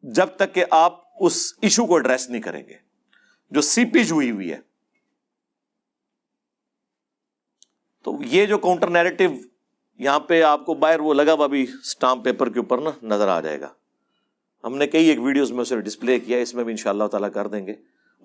جب 0.01 0.25
تک 0.25 0.53
کہ 0.53 0.65
آپ 0.71 1.03
اس 1.19 1.53
ایشو 1.61 1.85
کو 1.85 1.95
ایڈریس 1.95 2.29
نہیں 2.29 2.41
کریں 2.41 2.67
گے۔ 2.67 2.73
جو 3.51 3.61
سیپیج 3.61 4.11
ہوئی 4.11 4.31
ہوئی 4.31 4.51
ہے۔ 4.51 4.57
تو 8.03 8.17
یہ 8.25 8.45
جو 8.45 8.57
کاؤنٹر 8.57 8.87
نیریٹو 8.87 9.23
یہاں 9.99 10.19
پہ 10.19 10.41
آپ 10.41 10.65
کو 10.65 10.73
باہر 10.73 10.99
وہ 10.99 11.13
لگا 11.13 11.33
ہوا 11.33 11.47
بھی 11.47 11.63
اسٹامپ 11.63 12.25
پیپر 12.25 12.49
کے 12.49 12.59
اوپر 12.59 12.77
نا 12.81 12.89
نظر 13.03 13.27
آ 13.27 13.41
جائے 13.41 13.61
گا۔ 13.61 13.69
ہم 14.63 14.77
نے 14.77 14.87
کئی 14.87 15.05
ایک 15.05 15.19
ویڈیوز 15.19 15.51
میں 15.51 15.61
اسے 15.61 15.81
ڈسپلے 15.81 16.19
کیا، 16.19 16.37
اس 16.37 16.55
میں 16.55 16.63
بھی 16.63 16.73
ان 16.73 16.77
شاء 16.77 16.89
اللہ 16.89 17.03
تعالیٰ 17.03 17.31
کر 17.33 17.47
دیں 17.47 17.67
گے۔ 17.67 17.73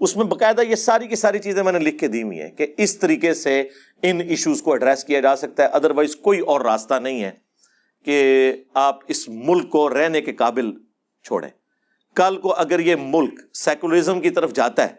اس 0.01 0.17
میں 0.17 0.25
باقاعدہ 0.25 0.61
یہ 0.61 0.75
ساری 0.75 1.09
کی 1.09 1.17
ساری 1.17 1.39
چیزیں 1.39 1.63
میں 1.63 1.73
نے 1.73 1.79
لکھ 1.79 1.99
کے 1.99 2.09
دی 2.09 2.23
ہوئی 2.23 2.41
ہیں 2.41 2.51
کہ 2.51 2.67
اس 2.79 2.99
طریقے 2.99 3.35
سے 3.35 3.69
ان 4.03 4.21
ایشوز 4.21 4.63
کو 4.63 4.73
ایڈریس 4.73 5.05
کیا 5.05 5.21
جا 5.21 5.37
سکتا 5.37 5.63
ہے۔ 5.63 5.69
ادروائز 5.69 6.17
کوئی 6.17 6.41
اور 6.41 6.61
راستہ 6.61 6.95
نہیں 6.95 7.25
ہے 7.25 7.31
کہ 8.05 8.53
آپ 8.75 8.99
اس 9.09 9.29
ملک 9.29 9.71
کو 9.71 9.95
رہنے 9.95 10.21
کے 10.21 10.33
قابل 10.33 10.73
چھوڑیں۔ 11.25 11.49
کل 12.15 12.37
کو 12.37 12.55
اگر 12.55 12.79
یہ 12.79 12.97
ملک 13.01 13.41
سیکولرزم 13.55 14.21
کی 14.21 14.31
طرف 14.31 14.53
جاتا 14.53 14.91
ہے 14.91 14.95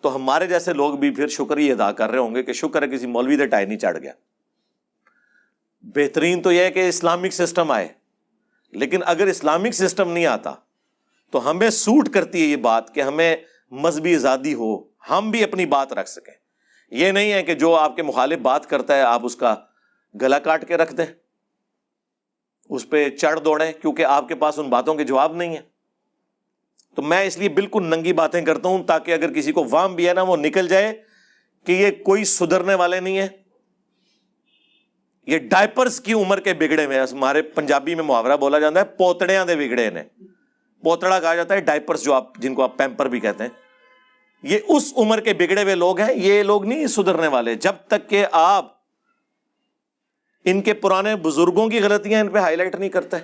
تو 0.00 0.16
ہمارے 0.16 0.46
جیسے 0.46 0.72
لوگ 0.72 0.94
بھی 0.94 1.10
پھر 1.10 1.28
شکر 1.28 1.56
ہی 1.56 1.72
ادا 1.72 1.92
کر 1.92 2.10
رہے 2.10 2.18
ہوں 2.18 2.34
گے 2.34 2.42
کہ 2.42 2.52
شکر 2.52 2.82
ہے 2.82 2.88
کسی 2.88 3.06
مولوی 3.06 3.36
دے 3.36 3.46
ٹائی 3.46 3.66
نہیں 3.66 3.78
چڑھ 3.78 3.98
گیا۔ 3.98 4.12
بہترین 5.82 6.42
تو 6.42 6.52
یہ 6.52 6.60
ہے 6.60 6.70
کہ 6.70 6.88
اسلامک 6.88 7.30
سسٹم 7.30 7.70
آئے۔ 7.70 7.88
لیکن 8.72 9.00
اگر 9.06 9.26
اسلامک 9.26 9.72
سسٹم 9.72 10.12
نہیں 10.12 10.26
آتا 10.26 10.54
تو 11.30 11.50
ہمیں 11.50 11.70
سوٹ 11.70 12.08
کرتی 12.08 12.40
ہے 12.40 12.46
یہ 12.46 12.56
بات 12.56 12.94
کہ 12.94 13.00
ہمیں 13.00 13.36
مذہبی 13.72 14.14
آزادی 14.14 14.54
ہو، 14.54 14.76
ہم 15.10 15.30
بھی 15.30 15.42
اپنی 15.44 15.66
بات 15.66 15.92
رکھ 15.92 16.08
سکیں۔ 16.08 16.32
یہ 16.92 17.12
نہیں 17.12 17.32
ہے 17.32 17.42
کہ 17.42 17.54
جو 17.54 17.74
آپ 17.74 17.96
کے 17.96 18.02
مخالف 18.02 18.38
بات 18.38 18.66
کرتا 18.66 18.96
ہے، 18.96 19.02
آپ 19.02 19.20
اس 19.24 19.36
کا 19.36 19.54
گلا 20.14 20.38
کاٹ 20.38 20.66
کے 20.68 20.76
رکھ 20.76 20.94
دیں، 20.94 21.06
اس 22.70 22.88
پہ 22.90 23.08
چڑھ 23.10 23.40
دوڑیں، 23.40 23.72
کیونکہ 23.72 24.04
آپ 24.04 24.28
کے 24.28 24.34
پاس 24.34 24.58
ان 24.58 24.68
باتوں 24.68 24.94
کے 24.94 25.04
جواب 25.04 25.34
نہیں 25.36 25.56
ہے 25.56 25.60
تو 26.96 27.02
میں 27.02 27.22
اس 27.24 27.38
لیے 27.38 27.48
بالکل 27.48 27.86
ننگی 27.86 28.12
باتیں 28.12 28.40
کرتا 28.42 28.68
ہوں، 28.68 28.84
تاکہ 28.84 29.12
اگر 29.12 29.32
کسی 29.32 29.52
کو 29.52 29.64
وام 29.70 29.94
بھی 29.94 30.08
ہے 30.08 30.14
نا، 30.14 30.22
وہ 30.22 30.36
نکل 30.36 30.68
جائے 30.68 30.92
کہ 31.66 31.72
یہ 31.72 31.90
کوئی 32.04 32.24
سدھرنے 32.24 32.74
والے 32.74 33.00
نہیں 33.00 33.18
ہے 33.18 33.28
یہ 35.26 35.38
ڈائپرس 35.38 36.00
کی 36.00 36.12
عمر 36.12 36.40
کے 36.40 36.54
بگڑے 36.54 36.86
میں، 36.86 37.00
ہمارے 37.12 37.42
پنجابی 37.42 37.94
میں 37.94 38.04
محاورہ 38.04 38.36
بولا 38.36 38.58
جاتا 38.58 38.80
ہے، 38.80 38.84
پوتڑیاں 38.84 39.44
دے 39.46 39.56
بگڑے 39.56 39.90
نے۔ 39.90 40.02
پوتڑا 40.84 41.18
کہا 41.20 41.34
جاتا 41.34 41.54
ہے 41.54 41.60
ڈائپرس 41.60 42.02
جو 42.02 42.12
آپ 42.14 42.36
جن 42.38 42.54
کو 42.54 42.62
آپ 42.62 42.76
پیمپر 42.78 43.08
بھی 43.08 43.20
کہتے 43.20 43.44
ہیں۔ 43.44 43.50
یہ 44.44 44.58
اس 44.68 44.92
عمر 44.96 45.20
کے 45.20 45.32
بگڑے 45.34 45.62
ہوئے 45.62 45.74
لوگ 45.74 46.00
ہیں، 46.00 46.14
یہ 46.14 46.42
لوگ 46.42 46.64
نہیں 46.64 46.86
سدھرنے 46.86 47.28
والے۔ 47.28 47.54
جب 47.56 47.74
تک 47.88 48.08
کہ 48.08 48.24
آپ 48.32 48.72
ان 50.44 50.60
کے 50.62 50.72
پرانے 50.74 51.14
بزرگوں 51.16 51.68
کی 51.68 51.80
غلطیاں 51.80 52.20
ان 52.20 52.28
پہ 52.28 52.38
ہائی 52.38 52.56
لائٹ 52.56 52.74
نہیں 52.74 52.88
کرتے، 52.88 53.16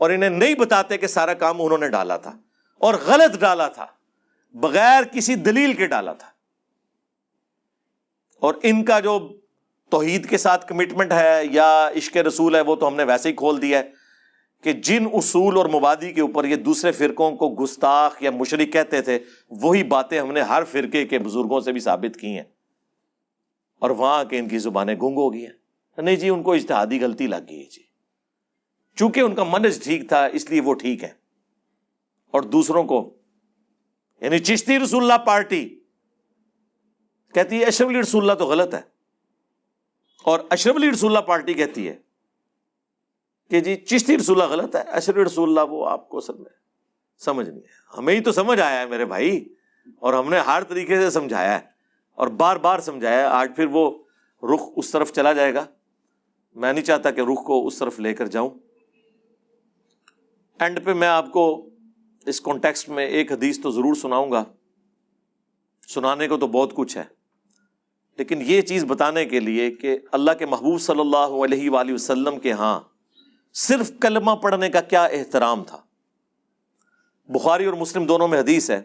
اور 0.00 0.10
انہیں 0.10 0.30
نہیں 0.30 0.54
بتاتے 0.54 0.98
کہ 0.98 1.06
سارا 1.06 1.34
کام 1.34 1.62
انہوں 1.62 1.78
نے 1.78 1.88
ڈالا 1.88 2.16
تھا، 2.16 2.32
اور 2.80 2.94
غلط 3.06 3.38
ڈالا 3.40 3.68
تھا، 3.68 3.86
بغیر 4.54 5.04
کسی 5.12 5.34
دلیل 5.34 5.72
کے 5.72 5.86
ڈالا 5.86 6.12
تھا۔ 6.12 6.28
اور 8.42 8.54
ان 8.62 8.84
کا 8.84 8.98
جو 9.00 9.18
توحید 9.92 10.28
کے 10.30 10.38
ساتھ 10.38 10.66
کمٹمنٹ 10.66 11.12
ہے، 11.12 11.40
یا 11.50 11.88
عشق 11.96 12.16
رسول 12.18 12.54
ہے، 12.54 12.60
وہ 12.60 12.76
تو 12.76 12.88
ہم 12.88 12.96
نے 12.96 13.04
ویسے 13.04 13.28
ہی 13.28 13.34
کھول 13.34 13.60
دیا 13.62 13.78
ہے۔ 13.78 13.90
کہ 14.64 14.72
جن 14.72 15.06
اصول 15.12 15.56
اور 15.56 15.66
مبادی 15.66 16.12
کے 16.12 16.20
اوپر 16.20 16.44
یہ 16.44 16.56
دوسرے 16.56 16.92
فرقوں 16.92 17.36
کو 17.36 17.54
گستاخ 17.62 18.22
یا 18.22 18.30
مشرق 18.30 18.72
کہتے 18.72 19.02
تھے، 19.02 19.18
وہی 19.50 19.82
باتیں 19.82 20.20
ہم 20.20 20.32
نے 20.32 20.40
ہر 20.40 20.64
فرقے 20.64 21.06
کے 21.06 21.18
بزرگوں 21.18 21.60
سے 21.60 21.72
بھی 21.72 21.80
ثابت 21.80 22.20
کی 22.20 22.26
ہیں۔ 22.26 22.44
اور 23.78 23.90
وہاں 23.90 24.24
کے 24.24 24.38
ان 24.38 24.48
کی 24.48 24.58
زبانیں 24.58 24.94
گنگ 24.94 25.16
ہو 25.16 25.32
گئی 25.32 25.46
ہیں۔ 25.46 26.02
نہیں 26.02 26.16
جی 26.16 26.28
ان 26.28 26.42
کو 26.42 26.52
اجتہادی 26.52 27.00
غلطی 27.00 27.26
لگ 27.26 27.36
گئی 27.48 27.64
جی۔ 27.64 27.82
چونکہ 28.96 29.20
ان 29.20 29.34
کا 29.34 29.44
منج 29.44 29.84
ٹھیک 29.84 30.08
تھا، 30.08 30.26
اس 30.26 30.50
لیے 30.50 30.60
وہ 30.60 30.74
ٹھیک 30.74 31.04
ہے 31.04 31.12
اور 32.30 32.42
دوسروں 32.42 32.84
کو 32.84 33.14
یعنی 34.20 34.38
چشتی 34.38 34.78
رسول 34.78 35.02
اللہ 35.02 35.26
پارٹی، 35.26 35.80
کہتی 37.34 37.58
ہے، 37.58 37.64
اشرف 37.64 37.88
علی 37.88 38.00
رسول 38.00 38.22
اللہ 38.22 38.32
تو 38.32 38.46
غلط 38.46 38.74
ہے۔ 38.74 38.80
اور 40.24 40.40
اشرف 40.50 40.76
علی 40.76 40.90
رسول 40.90 41.16
اللہ 41.16 41.26
پارٹی 41.26 41.54
کہتی 41.54 41.88
ہے 41.88 42.03
کہ 43.50 43.60
جی 43.60 43.76
چشتی 43.76 44.18
رسول 44.18 44.42
اللہ 44.42 44.52
غلط 44.54 44.76
ہے، 44.76 44.80
اشرف 44.80 45.16
رسول 45.16 45.48
اللہ 45.48 45.72
وہ 45.72 45.88
آپ 45.88 46.08
کو 46.08 46.20
سب 46.20 46.38
میں 46.40 46.50
سمجھ 47.18 47.48
نہیں 47.48 47.60
ہے۔ 47.60 47.98
ہمیں 47.98 48.14
ہی 48.14 48.20
تو 48.20 48.32
سمجھ 48.32 48.60
آیا 48.60 48.80
ہے 48.80 48.86
میرے 48.86 49.04
بھائی، 49.04 49.44
اور 49.98 50.14
ہم 50.14 50.30
نے 50.30 50.38
ہر 50.38 50.62
طریقے 50.62 50.96
سے 50.96 51.10
سمجھایا 51.10 51.54
ہے، 51.54 51.66
اور 52.12 52.28
بار 52.28 52.56
بار 52.56 52.78
سمجھایا 52.78 53.30
آج 53.30 53.50
پھر 53.56 53.66
وہ 53.66 53.90
رخ 54.42 54.60
اس 54.76 54.90
طرف 54.90 55.12
چلا 55.12 55.32
جائے 55.32 55.54
گا۔ 55.54 55.64
میں 56.54 56.72
نہیں 56.72 56.84
چاہتا 56.84 57.10
کہ 57.10 57.20
رخ 57.20 57.44
کو 57.44 57.66
اس 57.66 57.78
طرف 57.78 58.00
لے 58.00 58.14
کر 58.14 58.26
جاؤں۔ 58.26 58.50
اینڈ 60.60 60.84
پہ 60.84 60.92
میں 60.92 61.08
آپ 61.08 61.32
کو 61.32 61.68
اس 62.26 62.40
کانٹیکسٹ 62.40 62.88
میں 62.88 63.06
ایک 63.06 63.32
حدیث 63.32 63.60
تو 63.60 63.70
ضرور 63.70 63.94
سناؤں 63.94 64.32
گا۔ 64.32 64.44
سنانے 65.88 66.28
کو 66.28 66.36
تو 66.36 66.46
بہت 66.46 66.74
کچھ 66.74 66.96
ہے۔ 66.96 67.04
لیکن 68.18 68.42
یہ 68.42 68.60
چیز 68.60 68.84
بتانے 68.84 69.24
کے 69.24 69.40
لیے 69.40 69.70
کہ 69.70 69.98
اللہ 70.12 70.30
کے 70.38 70.46
محبوب 70.46 70.80
صلی 70.80 71.00
اللہ 71.00 71.44
علیہ 71.44 71.70
وآلہ 71.70 71.92
وسلم 71.92 72.38
کے 72.38 72.52
ہاں 72.52 72.80
صرف 73.54 73.90
کلمہ 74.00 74.30
پڑھنے 74.30 74.70
کا 74.70 74.80
کیا 74.80 75.04
احترام 75.04 75.64
تھا؟ 75.64 75.82
بخاری 77.28 77.64
اور 77.64 77.74
مسلم 77.74 78.06
دونوں 78.06 78.28
میں 78.28 78.40
حدیث 78.40 78.70
ہے۔ 78.70 78.82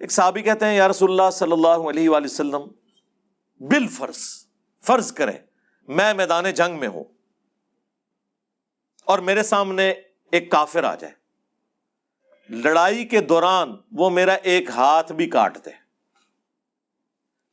ایک 0.00 0.12
صحابی 0.12 0.42
کہتے 0.42 0.66
ہیں، 0.66 0.76
یا 0.76 0.88
رسول 0.88 1.10
اللہ 1.10 1.30
صلی 1.32 1.52
اللہ 1.52 1.88
علیہ 1.88 2.08
وآلہ 2.08 2.24
وسلم 2.24 2.60
بال 3.60 3.88
فرض 3.88 4.46
فرض 4.80 5.12
کریں، 5.12 5.38
میں 5.88 6.14
میدان 6.14 6.50
جنگ 6.50 6.78
میں 6.78 6.88
ہوں 6.88 7.04
اور 9.04 9.18
میرے 9.18 9.42
سامنے 9.42 9.90
ایک 10.32 10.50
کافر 10.50 10.84
آ 10.84 10.94
جائے۔ 10.94 11.14
لڑائی 12.48 13.04
کے 13.04 13.20
دوران 13.20 13.76
وہ 13.92 14.10
میرا 14.10 14.32
ایک 14.32 14.70
ہاتھ 14.70 15.12
بھی 15.12 15.30
کاٹ 15.30 15.64
دے۔ 15.64 15.70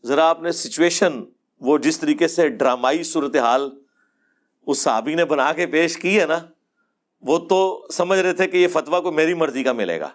ذرا 0.03 0.29
آپ 0.29 0.41
نے 0.41 0.51
سچویشن 0.51 1.23
وہ 1.59 1.77
جس 1.77 1.99
طریقے 1.99 2.27
سے 2.27 2.49
ڈرامائی 2.49 3.03
صورتحال 3.03 3.84
اس 4.65 4.79
صحابی 4.79 5.15
نے 5.15 5.25
بنا 5.25 5.53
کے 5.53 5.67
پیش 5.67 5.97
کی 5.97 6.19
ہے 6.19 6.25
نا، 6.25 6.39
وہ 7.21 7.39
تو 7.39 7.87
سمجھ 7.93 8.19
رہے 8.19 8.33
تھے 8.33 8.47
کہ 8.47 8.57
یہ 8.57 8.67
فتوا 8.67 9.01
کو 9.01 9.11
میری 9.11 9.33
مرضی 9.33 9.63
کا 9.63 9.71
ملے 9.71 9.99
گا 9.99 10.09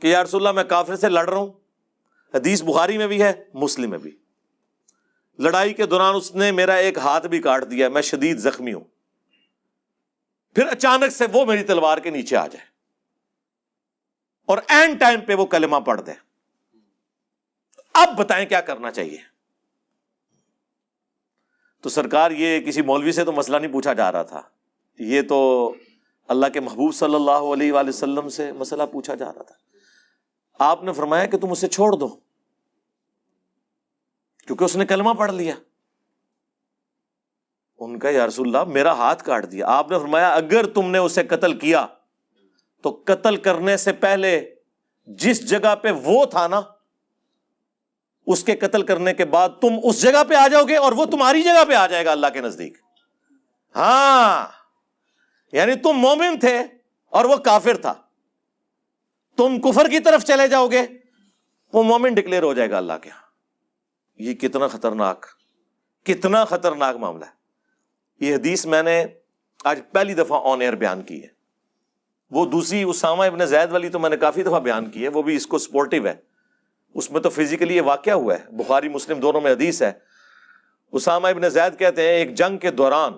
کہ 0.00 0.06
یا 0.06 0.24
رسول 0.24 0.46
اللہ 0.46 0.62
میں 0.62 0.70
کافر 0.70 0.96
سے 0.96 1.08
لڑ 1.08 1.28
رہا 1.28 1.38
ہوں۔ 1.38 1.52
حدیث 2.34 2.62
بخاری 2.62 2.98
میں 2.98 3.06
بھی 3.06 3.22
ہے، 3.22 3.44
مسلم 3.54 3.90
میں 3.90 3.98
بھی۔ 3.98 4.16
لڑائی 5.38 5.74
کے 5.74 5.86
دوران 5.86 6.14
اس 6.14 6.34
نے 6.34 6.52
میرا 6.52 6.74
ایک 6.74 6.98
ہاتھ 6.98 7.26
بھی 7.26 7.42
کاٹ 7.42 7.70
دیا، 7.70 7.88
میں 7.88 8.02
شدید 8.02 8.38
زخمی 8.38 8.72
ہوں۔ 8.72 8.84
پھر 10.54 10.66
اچانک 10.66 11.10
سے 11.10 11.24
وہ 11.32 11.44
میری 11.44 11.62
تلوار 11.62 11.98
کے 11.98 12.10
نیچے 12.10 12.36
آ 12.36 12.46
جائے۔ 12.46 12.66
اور 14.46 14.58
این 14.68 14.96
ٹائم 14.96 15.20
پہ 15.20 15.34
وہ 15.34 15.46
کلمہ 15.46 15.76
پڑھ 15.76 16.00
دے 16.02 16.12
اب 17.94 18.16
بتائیں 18.16 18.48
کیا 18.48 18.60
کرنا 18.60 18.90
چاہیے۔ 18.90 19.37
تو 21.82 21.88
سرکار 21.88 22.30
یہ 22.30 22.60
کسی 22.60 22.82
مولوی 22.82 23.12
سے 23.12 23.24
تو 23.24 23.32
مسئلہ 23.32 23.56
نہیں 23.56 23.72
پوچھا 23.72 23.92
جا 23.92 24.12
رہا 24.12 24.22
تھا۔ 24.22 24.42
یہ 24.98 25.22
تو 25.22 25.72
اللہ 26.28 26.46
کے 26.46 26.60
محبوب 26.60 26.94
صلی 26.94 27.14
اللہ 27.14 27.30
علیہ 27.30 27.72
وآلہ 27.72 27.88
وسلم 27.88 28.28
سے 28.28 28.52
مسئلہ 28.52 28.82
پوچھا 28.92 29.14
جا 29.14 29.32
رہا 29.34 29.42
تھا۔ 29.42 29.54
آپ 30.58 30.82
نے 30.82 30.92
فرمایا 30.92 31.26
کہ 31.26 31.38
تم 31.38 31.50
اسے 31.50 31.68
چھوڑ 31.68 31.92
دو۔ 31.92 32.08
کیونکہ 34.46 34.64
اس 34.64 34.76
نے 34.76 34.86
کلمہ 34.86 35.10
پڑھ 35.10 35.32
لیا۔ 35.32 35.54
ان 37.78 37.98
کا 37.98 38.10
یا 38.10 38.26
رسول 38.26 38.56
اللہ 38.56 38.72
میرا 38.72 38.92
ہاتھ 38.92 39.24
کاٹ 39.24 39.52
دیا۔ 39.52 39.66
آپ 39.66 39.90
نے 39.90 39.98
فرمایا 39.98 40.28
اگر 40.28 40.66
تم 40.66 40.90
نے 40.90 40.98
اسے 40.98 41.22
قتل 41.22 41.58
کیا 41.58 41.86
تو 42.82 43.02
قتل 43.06 43.36
کرنے 43.36 43.76
سے 43.76 43.92
پہلے 43.92 44.54
جس 45.06 45.48
جگہ 45.48 45.74
پہ 45.74 45.90
وہ 45.90 46.24
تھا 46.24 46.46
نا 46.46 46.60
اس 48.28 48.44
کے 48.44 48.56
قتل 48.56 48.82
کرنے 48.82 49.14
کے 49.14 49.24
بعد 49.24 49.48
تم 49.60 49.68
اس 49.82 50.02
جگہ 50.02 50.24
پہ 50.28 50.34
آ 50.34 50.48
جاؤ 50.48 50.62
گے 50.62 50.76
اور 50.76 50.92
وہ 50.92 51.04
تمہاری 51.04 51.42
جگہ 51.42 51.64
پہ 51.68 51.74
آ 51.74 51.86
جائے 51.86 52.04
گا 52.04 52.12
اللہ 52.12 52.26
کے 52.32 52.40
نزدیک۔ 52.40 52.78
ہاں۔ 53.76 54.46
یعنی 55.52 55.74
تم 55.74 55.92
مومن 55.92 56.38
تھے 56.38 56.58
اور 57.06 57.24
وہ 57.24 57.36
کافر 57.36 57.76
تھا۔ 57.76 57.94
تم 59.36 59.60
کفر 59.60 59.88
کی 59.88 60.00
طرف 60.00 60.24
چلے 60.24 60.48
جاؤ 60.48 60.66
گے۔ 60.66 60.82
وہ 61.72 61.82
مومن 61.82 62.14
ڈکلیئر 62.14 62.42
ہو 62.42 62.54
جائے 62.54 62.70
گا 62.70 62.78
اللہ 62.78 62.92
کے 63.02 63.10
ہاں۔ 63.10 63.22
یہ 64.18 64.34
کتنا 64.34 64.68
خطرناک 64.68 65.26
کتنا 66.04 66.44
خطرناک 66.44 66.96
معاملہ 66.96 67.24
ہے۔ 67.24 67.30
یہ 68.26 68.34
حدیث 68.34 68.66
میں 68.66 68.82
نے 68.82 69.04
آج 69.64 69.80
پہلی 69.92 70.14
دفعہ 70.14 70.40
آن 70.44 70.60
ایئر 70.60 70.72
بیان 70.72 71.02
کی 71.02 71.22
ہے۔ 71.22 71.28
وہ 72.30 72.46
دوسری 72.46 72.82
اسامہ 72.82 73.24
ابن 73.24 73.46
زید 73.46 73.72
والی 73.72 73.88
تو 73.88 73.98
میں 73.98 74.10
نے 74.10 74.16
کافی 74.16 74.42
دفعہ 74.42 74.60
بیان 74.60 74.90
کی 74.90 75.02
ہے، 75.02 75.08
وہ 75.08 75.22
بھی 75.22 75.36
اس 75.36 75.46
کو 75.46 75.58
سپورٹو 75.58 76.06
ہے۔ 76.06 76.27
اس 76.94 77.10
میں 77.10 77.20
تو 77.20 77.30
فزیکلی 77.30 77.76
یہ 77.76 77.82
واقعہ 77.82 78.12
ہوا 78.12 78.34
ہے، 78.34 78.56
بخاری، 78.56 78.88
مسلم 78.88 79.20
دونوں 79.20 79.40
میں 79.40 79.52
حدیث 79.52 79.82
ہے۔ 79.82 79.92
اسامہ 80.92 81.28
ابن 81.28 81.48
زید 81.48 81.78
کہتے 81.78 82.02
ہیں، 82.02 82.14
ایک 82.14 82.34
جنگ 82.34 82.58
کے 82.58 82.70
دوران 82.70 83.12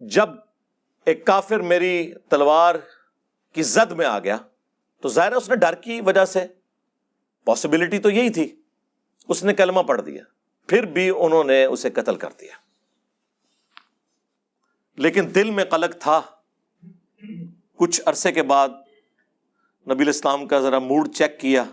جب 0.00 0.28
ایک 1.04 1.26
کافر 1.26 1.60
میری 1.60 2.12
تلوار 2.28 2.74
کی 3.52 3.62
زد 3.62 3.92
میں 3.92 4.06
آ 4.06 4.18
گیا، 4.18 4.36
تو 5.00 5.08
ظاہر 5.08 5.32
اس 5.32 5.48
نے 5.48 5.56
ڈر 5.56 5.74
کی 5.74 6.00
وجہ 6.00 6.24
سے 6.24 6.46
پاسبلٹی 7.44 7.98
تو 7.98 8.10
یہی 8.10 8.30
تھی، 8.30 8.62
اس 9.28 9.44
نے 9.44 9.54
کلمہ 9.54 9.80
پڑھ 9.80 10.02
دیا، 10.02 10.22
پھر 10.66 10.86
بھی 10.86 11.10
انہوں 11.10 11.44
نے 11.44 11.64
اسے 11.64 11.90
قتل 11.90 12.16
کر 12.16 12.30
دیا۔ 12.40 12.52
لیکن 14.96 15.34
دل 15.34 15.50
میں 15.50 15.64
قلق 15.64 16.00
تھا۔ 16.00 16.20
کچھ 17.76 18.00
عرصے 18.06 18.32
کے 18.32 18.42
بعد 18.42 18.68
نبی 19.92 20.02
الاسلام 20.02 20.46
کا 20.46 20.60
ذرا 20.60 20.78
موڈ 20.78 21.14
چیک 21.14 21.40
کیا 21.40 21.64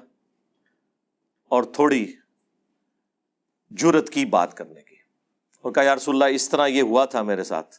اور 1.48 1.64
تھوڑی 1.64 2.14
جرت 3.70 4.10
کی 4.10 4.26
بات 4.26 4.58
کرنے 4.58 4.82
کی۔ 4.82 4.96
اور 5.62 5.74
کہا، 5.74 5.84
یا 5.84 5.96
رسول 5.96 6.24
اللہ، 6.24 6.36
اس 6.36 6.50
طرح 6.50 6.68
یہ 6.68 6.82
ہوا 6.82 7.06
تھا 7.06 7.22
میرے 7.22 7.44
ساتھ، 7.44 7.76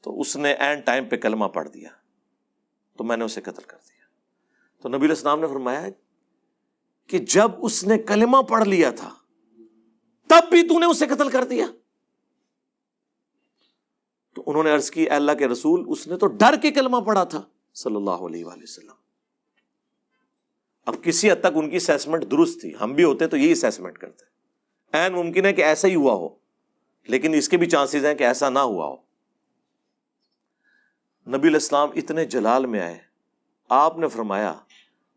تو 0.00 0.20
اس 0.20 0.36
نے 0.36 0.52
اینڈ 0.52 0.84
ٹائم 0.84 1.04
پہ 1.08 1.16
کلمہ 1.16 1.44
پڑھ 1.44 1.68
دیا، 1.68 1.90
تو 2.96 3.04
میں 3.04 3.16
نے 3.16 3.24
اسے 3.24 3.40
قتل 3.40 3.62
کر 3.66 3.76
دیا۔ 3.76 4.04
تو 4.82 4.88
نبی 4.88 5.04
الاسلام 5.06 5.40
نے 5.40 5.46
فرمایا 5.46 5.88
کہ 7.06 7.18
جب 7.18 7.50
اس 7.58 7.84
نے 7.84 7.98
کلمہ 7.98 8.42
پڑھ 8.42 8.68
لیا 8.68 8.90
تھا، 8.90 9.14
تب 10.28 10.50
بھی 10.50 10.68
تو 10.68 10.78
نے 10.78 10.86
اسے 10.86 11.06
قتل 11.06 11.28
کر 11.28 11.44
دیا۔ 11.44 11.66
تو 14.34 14.42
انہوں 14.46 14.62
نے 14.62 14.70
عرض 14.70 14.90
کی، 14.90 15.02
اے 15.02 15.16
اللہ 15.16 15.32
کے 15.32 15.48
رسول، 15.48 15.84
اس 15.88 16.06
نے 16.06 16.16
تو 16.16 16.26
ڈر 16.26 16.56
کے 16.62 16.70
کلمہ 16.70 16.96
پڑھا 16.96 17.24
تھا۔ 17.24 17.42
صلی 17.74 17.96
اللہ 17.96 18.10
علیہ 18.10 18.44
وآلہ 18.44 18.62
وسلم۔ 18.62 18.92
اب 20.86 20.94
کسی 21.02 21.30
حد 21.30 21.40
تک 21.40 21.52
ان 21.54 21.70
کی 21.70 21.76
اسیسمنٹ 21.76 22.30
درست 22.30 22.60
تھی۔ 22.60 22.72
ہم 22.80 22.92
بھی 22.92 23.04
ہوتے 23.04 23.26
تو 23.26 23.36
یہی 23.36 23.52
اسیسمنٹ 23.52 23.98
کرتے۔ 23.98 24.24
این 24.92 25.12
ممکن 25.12 25.46
ہے 25.46 25.52
کہ 25.52 25.62
ایسا 25.62 25.88
ہی 25.88 25.94
ہوا 25.94 26.14
ہو، 26.14 26.28
لیکن 27.08 27.34
اس 27.34 27.48
کے 27.48 27.56
بھی 27.56 27.66
چانسز 27.66 28.06
ہیں 28.06 28.14
کہ 28.14 28.24
ایسا 28.24 28.50
نہ 28.50 28.58
ہوا 28.58 28.86
ہو۔ 28.86 28.96
نبی 31.36 31.48
الاسلام 31.48 31.88
اتنے 31.94 32.24
جلال 32.24 32.66
میں 32.66 32.80
آئے۔ 32.80 32.98
آپ 33.68 33.98
نے 33.98 34.08
فرمایا، 34.08 34.54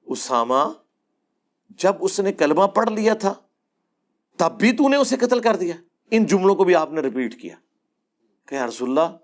اسامہ، 0.05 0.73
جب 1.69 1.93
اس 1.99 2.19
نے 2.19 2.33
کلمہ 2.33 2.67
پڑھ 2.67 2.89
لیا 2.89 3.13
تھا، 3.13 3.33
تب 4.37 4.51
بھی 4.59 4.71
تو 4.71 4.89
نے 4.89 4.97
اسے 4.97 5.17
قتل 5.17 5.39
کر 5.39 5.55
دیا۔ 5.55 5.75
ان 6.11 6.25
جملوں 6.25 6.55
کو 6.55 6.63
بھی 6.63 6.75
آپ 6.75 6.91
نے 6.91 7.01
ریپیٹ 7.01 7.41
کیا۔ 7.41 7.55
کہ 8.45 8.55
رسول 8.55 8.89
اللہ، 8.89 9.17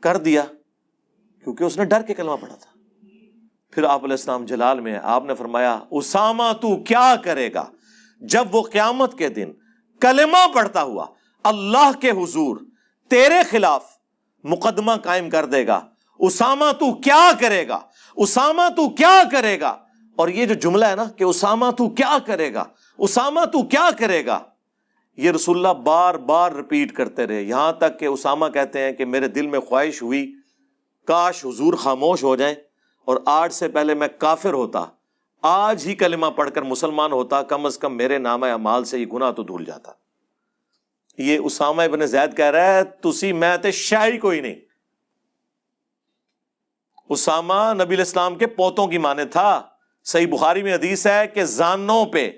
کر 0.00 0.16
دیا۔ 0.16 0.44
کیونکہ 1.44 1.64
اس 1.64 1.76
نے 1.76 1.84
ڈر 1.84 2.02
کے 2.02 2.14
کلمہ 2.14 2.36
پڑھا 2.40 2.54
تھا۔ 2.54 2.72
پھر 3.70 3.84
آپ 3.84 4.04
علیہ 4.04 4.12
السلام 4.12 4.44
جلال 4.44 4.80
میں 4.80 4.98
آپ 5.02 5.24
نے 5.24 5.34
فرمایا، 5.34 5.80
اسامہ 5.90 6.52
تو 6.60 6.82
کیا 6.82 7.14
کرے 7.24 7.54
گا؟ 7.54 7.64
جب 8.20 8.54
وہ 8.54 8.62
قیامت 8.62 9.18
کے 9.18 9.28
دن 9.28 9.52
کلمہ 10.00 10.54
پڑھتا 10.54 10.82
ہوا 10.82 11.06
اللہ 11.44 11.90
کے 12.00 12.10
حضور 12.10 12.56
تیرے 13.10 13.42
خلاف 13.50 13.84
مقدمہ 14.44 14.92
قائم 14.92 15.30
کر 15.30 15.46
دے 15.46 15.66
گا، 15.66 15.80
اسامہ 16.18 16.72
تو 16.72 16.94
کیا 16.94 17.30
کرے 17.40 17.68
گا؟ 17.68 17.80
اسامہ 18.16 18.62
تو 18.76 18.88
کیا 18.88 19.22
کرے 19.32 19.60
گا؟ 19.60 19.76
اور 20.16 20.28
یہ 20.28 20.46
جو 20.46 20.54
جملہ 20.54 20.84
ہے 20.84 20.96
نا 20.96 21.04
کہ 21.04 21.24
اسامہ 21.24 21.70
تو 21.70 21.88
کیا 21.88 22.18
کرے 22.26 22.54
گا؟ 22.54 22.64
اسامہ 22.98 23.44
تو 23.44 23.62
کیا 23.62 23.90
کرے 23.98 24.26
گا؟ 24.26 24.38
یہ 25.16 25.30
رسول 25.30 25.56
اللہ 25.56 25.82
بار 25.82 26.14
بار 26.14 26.52
رپیٹ 26.52 26.92
کرتے 26.92 27.26
رہے۔ 27.26 27.42
یہاں 27.42 27.72
تک 27.72 27.98
کہ 27.98 28.06
اسامہ 28.06 28.46
کہتے 28.46 28.80
ہیں 28.80 28.92
کہ 28.92 29.04
میرے 29.04 29.28
دل 29.28 29.46
میں 29.46 29.60
خواہش 29.60 30.02
ہوئی 30.02 30.34
کاش 31.06 31.44
حضور 31.44 31.74
خاموش 31.74 32.24
ہو 32.24 32.36
جائیں 32.36 32.54
اور 33.04 33.16
آج 33.26 33.52
سے 33.52 33.68
پہلے 33.68 33.94
میں 33.94 34.08
کافر 34.18 34.52
ہوتا۔ 34.52 34.84
آج 35.42 35.86
ہی 35.86 35.94
کلمہ 35.94 36.26
پڑھ 36.26 36.50
کر 36.50 36.62
مسلمان 36.62 37.12
ہوتا، 37.12 37.42
کم 37.42 37.66
از 37.66 37.78
کم 37.78 37.96
میرے 37.96 38.18
نام 38.18 38.42
اعمال 38.42 38.84
سے 38.84 38.98
یہ 38.98 39.06
گناہ 39.06 39.30
تو 39.30 39.42
دھول 39.42 39.64
جاتا۔ 39.64 39.92
یہ 41.18 41.38
اسامہ 41.38 41.82
ابن 41.82 42.06
زید 42.06 42.36
کہہ 42.36 42.44
رہا 42.44 42.74
ہے، 42.74 42.84
تسی 42.84 43.32
میں 43.32 43.56
تے 43.56 43.72
شاہی 43.72 44.18
کوئی 44.18 44.40
نہیں۔ 44.40 44.54
اسامہ 47.08 47.72
نبی 47.82 47.94
الاسلام 47.94 48.34
کے 48.34 48.46
پوتوں 48.46 48.86
کی 48.86 48.98
مانے 48.98 49.24
تھا۔ 49.24 49.62
صحیح 50.04 50.26
بخاری 50.26 50.62
میں 50.62 50.74
حدیث 50.74 51.06
ہے 51.06 51.26
کہ 51.26 51.44
زانوں 51.44 52.06
پہ 52.06 52.32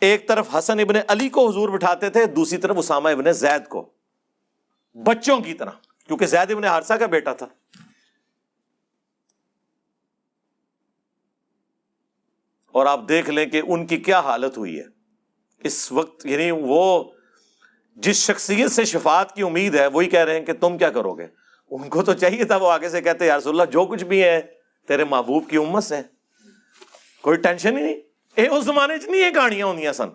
ایک 0.00 0.28
طرف 0.28 0.56
حسن 0.56 0.80
ابن 0.80 0.94
علی 1.08 1.28
کو 1.28 1.48
حضور 1.48 1.68
بٹھاتے 1.68 2.10
تھے، 2.10 2.26
دوسری 2.26 2.58
طرف 2.58 2.78
اسامہ 2.78 3.08
ابن 3.08 3.32
زید 3.32 3.68
کو۔ 3.68 3.90
بچوں 4.94 5.40
کی 5.40 5.54
طرح، 5.54 5.70
کیونکہ 6.06 6.26
زید 6.26 6.50
ابن 6.50 6.64
حارثہ 6.64 6.94
کا 6.94 7.06
بیٹا 7.06 7.32
تھا۔ 7.32 7.46
اور 12.72 12.86
آپ 12.86 13.00
دیکھ 13.08 13.30
لیں 13.30 13.46
کہ 13.46 13.62
ان 13.68 13.86
کی 13.86 13.96
کیا 13.96 14.20
حالت 14.20 14.58
ہوئی 14.58 14.78
ہے۔ 14.78 14.84
اس 15.58 15.92
وقت 15.92 16.26
یعنی 16.26 16.50
وہ 16.50 17.10
جس 17.96 18.16
شخصیت 18.16 18.70
سے 18.70 18.84
شفاعت 18.84 19.34
کی 19.34 19.42
امید 19.42 19.74
ہے، 19.74 19.86
وہی 19.86 20.10
کہہ 20.10 20.24
رہے 20.24 20.38
ہیں 20.38 20.46
کہ 20.46 20.52
تم 20.52 20.78
کیا 20.78 20.90
کرو 20.90 21.14
گے۔ 21.14 21.26
ان 21.70 21.88
کو 21.88 22.02
تو 22.02 22.14
چاہیے 22.14 22.44
تھا 22.44 22.56
وہ 22.56 22.70
آگے 22.70 22.88
سے 22.88 23.00
کہتے 23.00 23.26
یا 23.26 23.38
رسول 23.38 23.60
اللہ، 23.60 23.70
جو 23.70 23.86
کچھ 23.86 24.04
بھی 24.04 24.24
ہے، 24.24 24.40
تیرے 24.88 25.04
محبوب 25.04 25.50
کی 25.50 25.56
امت 25.56 25.84
سے 25.84 25.96
کوئی 27.20 27.36
ٹینشن 27.36 27.78
ہی 27.78 27.82
نہیں۔ 27.82 28.00
اے، 28.34 28.48
اس 28.48 28.64
زمانے 28.64 28.98
چ 28.98 29.08
نہیں 29.08 29.20
یہ 29.20 29.30
کہانیاں 29.30 29.66
ہوں 29.66 29.92
سن 29.92 30.08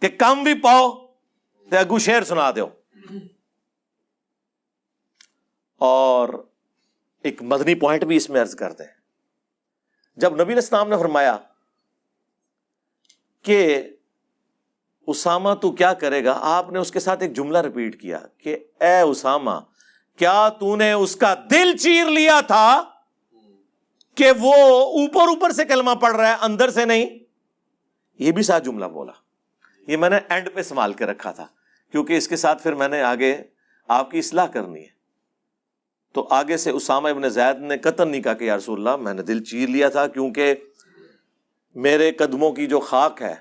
کہ 0.00 0.08
کم 0.08 0.42
بھی 0.42 0.54
پاؤ 0.54 0.90
تو 1.70 1.76
اگو 1.76 1.98
شیر 1.98 2.22
سنا 2.22 2.50
دو 2.50 2.66
اور 5.78 6.28
ایک 7.22 7.42
مدنی 7.42 7.74
پوائنٹ 7.74 8.04
بھی 8.04 8.16
اس 8.16 8.30
میں 8.30 8.40
ارض 8.40 8.54
کر 8.54 8.72
دیں۔ 8.72 8.99
جب 10.16 10.40
نبی 10.40 10.52
الاسلام 10.52 10.88
نے 10.88 10.96
فرمایا 10.96 11.36
کہ 13.44 13.82
اسامہ 15.06 15.54
تو 15.54 15.70
کیا 15.72 15.92
کرے 15.92 16.24
گا، 16.24 16.38
آپ 16.40 16.70
نے 16.72 16.78
اس 16.78 16.90
کے 16.90 17.00
ساتھ 17.00 17.22
ایک 17.22 17.36
جملہ 17.36 17.58
ریپیٹ 17.58 18.00
کیا 18.00 18.18
کہ 18.38 18.56
اے 18.80 19.00
اسامہ، 19.00 19.58
کیا 20.18 20.48
تو 20.48 20.76
نے 20.76 20.92
اس 20.92 21.16
کا 21.16 21.34
دل 21.50 21.76
چیر 21.76 22.10
لیا 22.10 22.40
تھا 22.46 22.82
کہ 24.14 24.30
وہ 24.38 24.54
اوپر 24.98 25.28
اوپر 25.28 25.50
سے 25.50 25.64
کلمہ 25.64 25.94
پڑھ 26.00 26.16
رہا 26.16 26.28
ہے، 26.28 26.36
اندر 26.42 26.70
سے 26.70 26.84
نہیں؟ 26.84 27.18
یہ 28.18 28.32
بھی 28.32 28.42
ساتھ 28.42 28.64
جملہ 28.64 28.84
بولا۔ 28.84 29.12
یہ 29.86 29.96
میں 29.96 30.10
نے 30.10 30.18
اینڈ 30.28 30.48
پہ 30.54 30.62
سنبھال 30.62 30.92
کے 30.92 31.06
رکھا 31.06 31.32
تھا، 31.32 31.46
کیونکہ 31.90 32.16
اس 32.16 32.28
کے 32.28 32.36
ساتھ 32.36 32.62
پھر 32.62 32.74
میں 32.74 32.88
نے 32.88 33.02
آگے 33.02 33.36
آپ 33.88 34.10
کی 34.10 34.18
اصلاح 34.18 34.46
کرنی 34.46 34.80
ہے۔ 34.80 34.99
تو 36.12 36.26
آگے 36.30 36.56
سے 36.56 36.70
اسامہ 36.70 37.08
ابن 37.08 37.28
زید 37.28 37.60
نے 37.60 37.78
قتل 37.78 38.08
نہیں 38.08 38.22
کہا 38.22 38.34
کہ 38.34 38.44
یا 38.44 38.56
رسول 38.56 38.78
اللہ، 38.78 39.02
میں 39.02 39.14
نے 39.14 39.22
دل 39.22 39.44
چیر 39.44 39.68
لیا 39.68 39.88
تھا 39.88 40.06
کیونکہ 40.06 40.54
میرے 41.74 42.12
قدموں 42.12 42.52
کی 42.52 42.66
جو 42.66 42.80
خاک 42.80 43.22
ہے، 43.22 43.34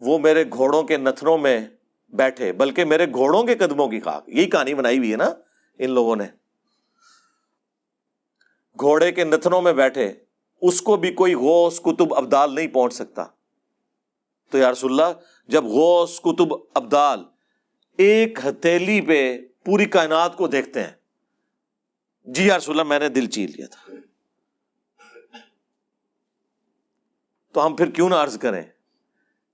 وہ 0.00 0.18
میرے 0.18 0.44
گھوڑوں 0.52 0.82
کے 0.82 0.96
نتھنوں 0.96 1.38
میں 1.38 1.68
بیٹھے، 2.08 2.52
بلکہ 2.52 2.84
میرے 2.84 3.06
گھوڑوں 3.06 3.44
کے 3.44 3.54
قدموں 3.54 3.88
کی 3.88 4.00
خاک۔ 4.00 4.28
یہی 4.28 4.50
کہانی 4.50 4.74
بنائی 4.74 4.98
ہوئی 4.98 5.12
ہے 5.12 5.16
نا 5.16 5.30
ان 5.78 5.90
لوگوں 5.90 6.16
نے۔ 6.16 6.24
گھوڑے 8.80 9.12
کے 9.12 9.24
نتنوں 9.24 9.62
میں 9.62 9.72
بیٹھے، 9.72 10.12
اس 10.62 10.82
کو 10.82 10.96
بھی 10.96 11.12
کوئی 11.12 11.34
غوث 11.34 11.80
کتب 11.80 12.14
ابدال 12.14 12.54
نہیں 12.54 12.66
پہنچ 12.66 12.94
سکتا۔ 12.94 13.24
تو 14.50 14.58
یا 14.58 14.72
رسول 14.72 14.90
اللہ، 14.90 15.20
جب 15.48 15.64
غوث 15.64 16.20
کتب 16.20 16.54
ابدال 16.74 17.20
ایک 17.96 18.38
ہتھیلی 18.46 19.00
پہ 19.00 19.38
پوری 19.64 19.84
کائنات 19.84 20.36
کو 20.36 20.46
دیکھتے 20.46 20.82
ہیں 20.82 21.05
جی 22.26 22.46
یا 22.46 22.58
رسول 22.58 22.80
اللہ، 22.80 22.88
میں 22.88 22.98
نے 22.98 23.08
دل 23.08 23.26
چیر 23.26 23.48
لیا 23.48 23.66
تھا۔ 23.66 23.92
تو 27.52 27.66
ہم 27.66 27.76
پھر 27.76 27.90
کیوں 27.90 28.08
نہ 28.08 28.14
عرض 28.14 28.38
کریں 28.38 28.62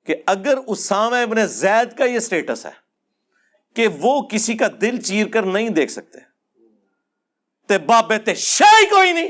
کہ 0.06 0.16
اگر 0.26 0.58
اسامہ 0.66 1.16
ابن 1.16 1.46
زید 1.46 1.98
کا 1.98 2.04
یہ 2.04 2.16
اسٹیٹس 2.16 2.66
ہے 2.66 2.70
کہ 3.74 3.88
وہ 3.88 4.22
کسی 4.22 4.56
کا 4.56 4.66
دل 4.80 5.00
چیر 5.00 5.28
کر 5.28 5.42
نہیں 5.42 5.68
دیکھ 5.68 5.92
سکتے، 5.92 6.18
تے 7.66 7.78
بابے 7.78 8.18
تے 8.18 8.34
شاہی 8.34 8.86
کوئی 8.86 9.12
نہیں۔ 9.12 9.28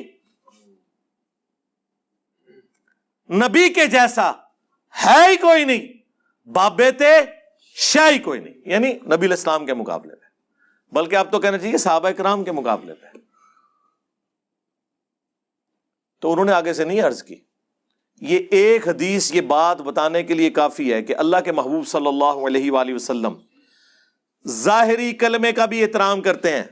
نبی 3.30 3.72
کے 3.72 3.86
جیسا 3.86 4.30
ہے 5.06 5.30
ہی 5.30 5.36
کوئی 5.36 5.64
نہیں، 5.64 5.92
بابے 6.48 6.92
تے 6.92 7.20
شاہی 7.74 8.18
کوئی 8.18 8.40
نہیں۔ 8.40 8.54
یعنی 8.66 8.92
نبی 8.92 9.26
الاسلام 9.26 9.66
کے 9.66 9.74
مقابلے 9.74 10.14
میں۔ 10.14 10.32
بلکہ 10.94 11.16
آپ 11.16 11.32
تو 11.32 11.40
کہنا 11.40 11.58
چاہیے 11.58 11.78
صحابہ 11.78 12.10
کرام 12.10 12.44
کے 12.44 12.52
مقابلے 12.52 12.94
پہ 12.94 13.06
تو 16.22 16.32
انہوں 16.32 16.44
نے 16.44 16.52
آگے 16.52 16.72
سے 16.72 16.84
نہیں 16.84 17.00
عرض 17.00 17.22
کی۔ 17.22 17.34
یہ 18.20 18.38
ایک 18.50 18.88
حدیث، 18.88 19.34
یہ 19.34 19.40
بات 19.40 19.80
بتانے 19.80 20.22
کے 20.22 20.34
لیے 20.34 20.50
کافی 20.50 20.92
ہے 20.92 21.02
کہ 21.02 21.14
اللہ 21.16 21.36
کے 21.44 21.52
محبوب 21.52 21.86
صلی 21.86 22.06
اللہ 22.06 22.46
علیہ 22.46 22.70
وآلہ 22.70 22.94
وسلم 22.94 23.34
ظاہری 24.48 25.12
کلمے 25.12 25.52
کا 25.52 25.64
بھی 25.64 25.82
احترام 25.82 26.20
کرتے 26.20 26.52
ہیں۔ 26.52 26.62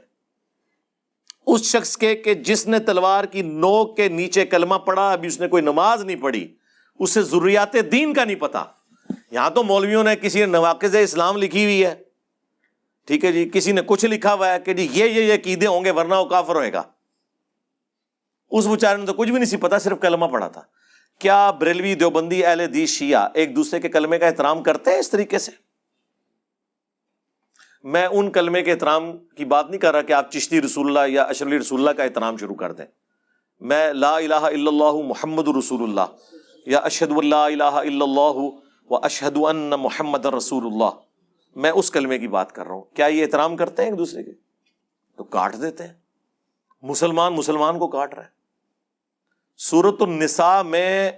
اس 1.47 1.63
شخص 1.63 1.97
کے، 1.97 2.15
کہ 2.15 2.35
جس 2.35 2.67
نے 2.67 2.79
تلوار 2.79 3.25
کی 3.25 3.43
نوک 3.43 3.97
کے 3.97 4.09
نیچے 4.09 4.47
کلمہ 4.47 4.75
پڑھا، 4.75 5.13
ابھی 5.13 5.29
اس 5.29 5.41
نے 5.41 5.49
کوئی 5.49 5.63
نماز 5.63 6.05
نہیں 6.05 6.17
پڑھی، 6.17 6.55
اسے 6.99 7.23
ضروریات 7.23 7.77
دین 7.93 8.15
کا 8.15 8.25
نہیں 8.25 8.37
پتا۔ 8.37 8.65
یہاں 9.31 9.51
تو 9.51 9.63
مولویوں 9.63 10.05
نے 10.05 10.17
کسی 10.17 10.41
نے 10.41 10.47
نواقز 10.47 10.97
اسلام 10.97 11.37
لکھی 11.37 11.65
ہوئی 11.65 11.85
ہے۔ 11.85 11.95
ٹھیک 13.07 13.25
ہے 13.25 13.33
جی 13.33 13.51
کسی 13.53 13.73
نے 13.73 13.81
کچھ 13.87 14.05
لکھا 14.05 14.35
ہوا 14.35 14.53
ہے 14.53 14.61
کہ 14.61 14.73
جی 14.75 14.89
یہ 14.93 15.05
یہ 15.05 15.35
عقیدے 15.35 15.67
ہوں 15.67 15.85
گے، 15.85 15.91
ورنہ 15.91 16.15
وہ 16.15 16.25
کافر 16.25 16.55
ہوئے 16.55 16.73
گا۔ 16.73 16.83
اس 18.51 18.67
بیچارے 18.67 18.99
نے 18.99 19.07
تو 19.07 19.13
کچھ 19.13 19.29
بھی 19.29 19.39
نہیں 19.39 19.51
سی 19.51 19.57
پتا، 19.57 19.79
صرف 19.79 19.99
کلمہ 20.01 20.27
پڑھا 20.27 20.49
تھا۔ 20.49 20.63
کیا 21.19 21.51
بریلوی 21.51 21.95
دیوبندی 21.95 22.45
اہل 22.45 22.61
حدیث 22.61 22.91
شیعہ 22.91 23.29
ایک 23.35 23.57
دوسرے 23.57 23.81
کے 23.81 23.89
کلمے 23.89 24.19
کا 24.19 24.27
احترام 24.27 24.63
کرتے 24.63 24.91
ہیں 24.91 24.99
اس 24.99 25.11
طریقے 25.11 25.39
سے؟ 25.39 25.51
میں 27.83 28.07
ان 28.07 28.31
کلمے 28.31 28.63
کے 28.63 28.73
احترام 28.73 29.19
کی 29.19 29.45
بات 29.45 29.71
نہیں 29.71 29.81
کر 29.81 29.93
رہا 29.93 30.03
کہ 30.03 30.13
آپ 30.13 30.31
چشتی 30.31 30.63
رسول 30.63 30.87
اللہ 30.87 31.13
یا 31.13 31.23
اشرلی 31.23 31.59
رسول 31.59 31.81
اللہ 31.81 31.91
کا 31.91 32.03
احترام 32.03 32.37
شروع 32.37 32.55
کر 32.55 32.73
دیں۔ 32.73 32.87
میں 33.61 33.93
لا 33.93 34.17
الہ 34.17 34.35
الا 34.35 34.71
اللہ 34.71 35.07
محمد 35.07 35.49
رسول 35.49 35.83
اللہ 35.83 36.15
یا 36.67 36.79
اشہد 36.79 37.11
اللہ 37.17 37.35
الہ 37.35 37.65
الا 37.65 38.05
اللہ 38.05 38.39
و 38.91 38.97
اشہد 38.97 39.37
ان 39.37 39.71
محمد 39.71 40.27
رسول 40.27 40.67
اللہ۔ 40.67 40.91
میں 41.57 41.71
اس 41.71 41.91
کلمے 41.91 42.19
کی 42.19 42.29
بات 42.29 42.53
کر 42.53 42.67
رہا 42.67 42.75
ہوں۔ 42.75 42.83
کیا 42.83 43.07
یہ 43.07 43.25
احترام 43.25 43.57
کرتے 43.57 43.83
ہیں 43.83 43.91
ایک 43.91 43.99
دوسرے 43.99 44.23
کے؟ 44.23 44.33
تو 45.17 45.25
کاٹ 45.25 45.55
دیتے 45.63 45.87
ہیں۔ 45.87 45.95
مسلمان 46.83 47.33
مسلمان 47.33 47.79
کو 47.79 47.89
کاٹ 47.89 48.15
رہے 48.15 48.23
ہیں 48.23 48.40
سورت 49.61 50.03
النساء 50.03 50.63
میں 50.63 51.13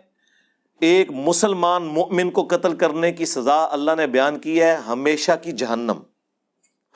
ایک 0.80 1.10
مسلمان 1.10 1.82
مؤمن 1.82 2.30
کو 2.30 2.46
قتل 2.50 2.76
کرنے 2.76 3.12
کی 3.12 3.26
سزا 3.26 3.68
اللہ 3.70 3.90
نے 3.96 4.06
بیان 4.06 4.38
کی 4.38 4.62
ہے، 4.62 4.74
ہمیشہ 4.74 5.32
کی 5.42 5.52
جہنم۔ 5.52 6.02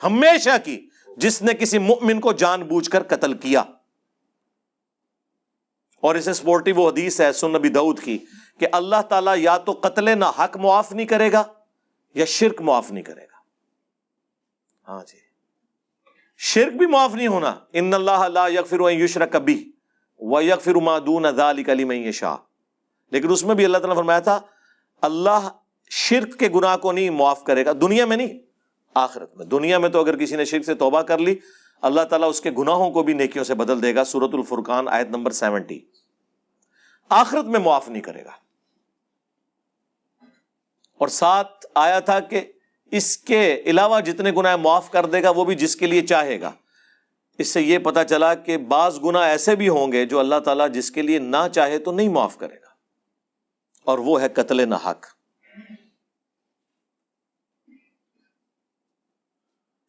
ہمیشہ 0.03 0.49
کی۔ 0.63 0.89
جس 1.17 1.41
نے 1.41 1.53
کسی 1.53 1.77
مؤمن 1.77 2.19
کو 2.19 2.31
جان 2.33 2.63
بوجھ 2.63 2.89
کر 2.89 3.03
قتل 3.03 3.33
کیا۔ 3.33 3.61
اور 6.01 6.15
اسے 6.15 6.33
سپورٹی 6.33 6.71
وہ 6.71 6.89
حدیث 6.89 7.21
ہے 7.21 7.33
سن 7.33 7.51
نبی 7.51 7.69
دعود 7.69 7.99
کی 7.99 8.17
کہ 8.59 8.67
اللہ 8.71 9.01
تعالیٰ 9.09 9.37
یا 9.37 9.57
تو 9.57 9.79
قتل 9.83 10.19
نہ 10.19 10.25
حق 10.25 10.57
معاف 10.57 10.91
نہیں 10.91 11.05
کرے 11.05 11.31
گا 11.31 11.43
یا 12.13 12.25
شرک 12.25 12.61
معاف 12.61 12.91
نہیں 12.91 13.03
کرے 13.03 13.23
گا۔ 13.23 13.37
ہاں 14.87 15.03
جی۔ 15.07 15.17
شرک 16.37 16.73
بھی 16.73 16.85
معاف 16.85 17.13
نہیں 17.13 17.27
ہونا۔ 17.27 17.55
ان 17.73 17.93
اللہ 17.93 18.27
لا 18.27 18.47
یغفر 18.47 18.91
یشر 18.91 19.25
کبھی 19.25 19.71
و 20.19 20.41
یغفر 20.41 20.75
ما 20.75 20.99
دون 20.99 21.25
ذلک 21.31 21.69
لمن 21.69 21.95
یشاء 21.95 22.35
لیکن 23.11 23.31
اس 23.31 23.43
میں 23.43 23.55
بھی 23.55 23.65
اللہ 23.65 23.77
تعالیٰ 23.77 23.95
نے 23.95 23.99
فرمایا 23.99 24.19
تھا، 24.19 24.41
اللہ 25.01 25.49
شرک 25.89 26.39
کے 26.39 26.49
گناہ 26.55 26.77
کو 26.77 26.91
نہیں 26.91 27.09
معاف 27.09 27.43
کرے 27.43 27.65
گا، 27.65 27.71
دنیا 27.81 28.05
میں 28.05 28.17
نہیں، 28.17 28.39
آخرت 28.93 29.37
میں۔ 29.37 29.45
دنیا 29.45 29.77
میں 29.77 29.89
تو 29.89 29.99
اگر 29.99 30.17
کسی 30.17 30.35
نے 30.35 30.45
شرک 30.45 30.63
سے 30.63 30.73
توبہ 30.73 31.01
کر 31.01 31.17
لی، 31.17 31.35
اللہ 31.81 32.01
تعالیٰ 32.01 32.29
اس 32.29 32.41
کے 32.41 32.51
گناہوں 32.51 32.91
کو 32.91 33.03
بھی 33.03 33.13
نیکیوں 33.13 33.43
سے 33.43 33.55
بدل 33.55 33.81
دے 33.81 33.95
گا۔ 33.95 34.03
سورت 34.03 34.29
الفرقان 34.33 34.87
آیت 34.87 35.07
نمبر 35.07 35.31
سیونٹی۔ 35.31 35.79
آخرت 37.09 37.45
میں 37.45 37.59
معاف 37.59 37.89
نہیں 37.89 38.01
کرے 38.01 38.25
گا۔ 38.25 38.31
اور 40.97 41.07
ساتھ 41.07 41.65
آیا 41.75 41.99
تھا 41.99 42.19
کہ 42.19 42.51
اس 42.91 43.17
کے 43.17 43.61
علاوہ 43.65 43.99
جتنے 43.99 44.31
گناہ 44.31 44.55
معاف 44.55 44.91
کر 44.91 45.05
دے 45.05 45.23
گا، 45.23 45.29
وہ 45.29 45.45
بھی 45.45 45.55
جس 45.55 45.75
کے 45.75 45.87
لیے 45.87 46.01
چاہے 46.01 46.41
گا۔ 46.41 46.51
اس 47.37 47.47
سے 47.47 47.61
یہ 47.61 47.79
پتا 47.79 48.03
چلا 48.03 48.33
کہ 48.33 48.57
بعض 48.57 48.99
گنا 49.03 49.19
ایسے 49.19 49.55
بھی 49.55 49.69
ہوں 49.69 49.91
گے 49.91 50.05
جو 50.05 50.19
اللہ 50.19 50.39
تعالیٰ 50.45 50.71
جس 50.71 50.91
کے 50.91 51.01
لیے 51.01 51.19
نہ 51.19 51.47
چاہے 51.55 51.79
تو 51.79 51.91
نہیں 51.91 52.09
معاف 52.09 52.37
کرے 52.37 52.55
گا۔ 52.55 52.67
اور 53.83 53.97
وہ 53.97 54.21
ہے 54.21 54.29
قتل 54.29 54.69
نہ 54.69 54.75
حق 54.85 55.05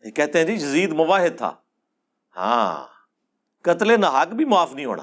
یہ 0.05 0.11
کہتے 0.11 0.39
ہیں 0.39 0.47
جی 0.47 0.57
جزید 0.57 0.93
مواحد 0.93 1.39
تھا۔ 1.39 1.57
ہاں 2.37 2.87
قتل 3.63 4.01
نہ 4.01 4.07
حق 4.07 4.29
بھی 4.29 4.45
معاف 4.45 4.73
نہیں 4.73 4.87
ہونا۔ 4.87 5.03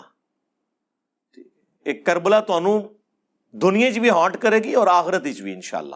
ایک 1.85 2.05
کربلا 2.05 2.39
تو 2.39 2.59
دنیا 3.51 3.93
چ 3.93 3.97
بھی 3.97 4.09
ہانٹ 4.09 4.37
کرے 4.37 4.57
گی 4.57 4.73
اور 4.73 4.87
آخرت 4.87 5.21
بھی 5.21 5.53
انشاءاللہ۔ 5.53 5.95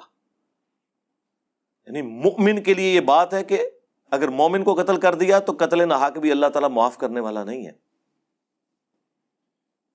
یعنی 1.87 2.01
مؤمن 2.01 2.63
کے 2.63 2.73
لیے 2.73 2.93
یہ 2.93 2.99
بات 2.99 3.33
ہے 3.33 3.43
کہ 3.43 3.69
اگر 4.11 4.27
مومن 4.27 4.63
کو 4.63 4.73
قتل 4.73 4.99
کر 4.99 5.15
دیا 5.15 5.39
تو 5.39 5.53
قتل 5.59 5.89
نہ 5.89 6.09
بھی 6.19 6.31
اللہ 6.31 6.45
تعالیٰ 6.45 6.69
معاف 6.69 6.97
کرنے 6.97 7.19
والا 7.19 7.43
نہیں 7.43 7.65
ہے۔ 7.65 7.71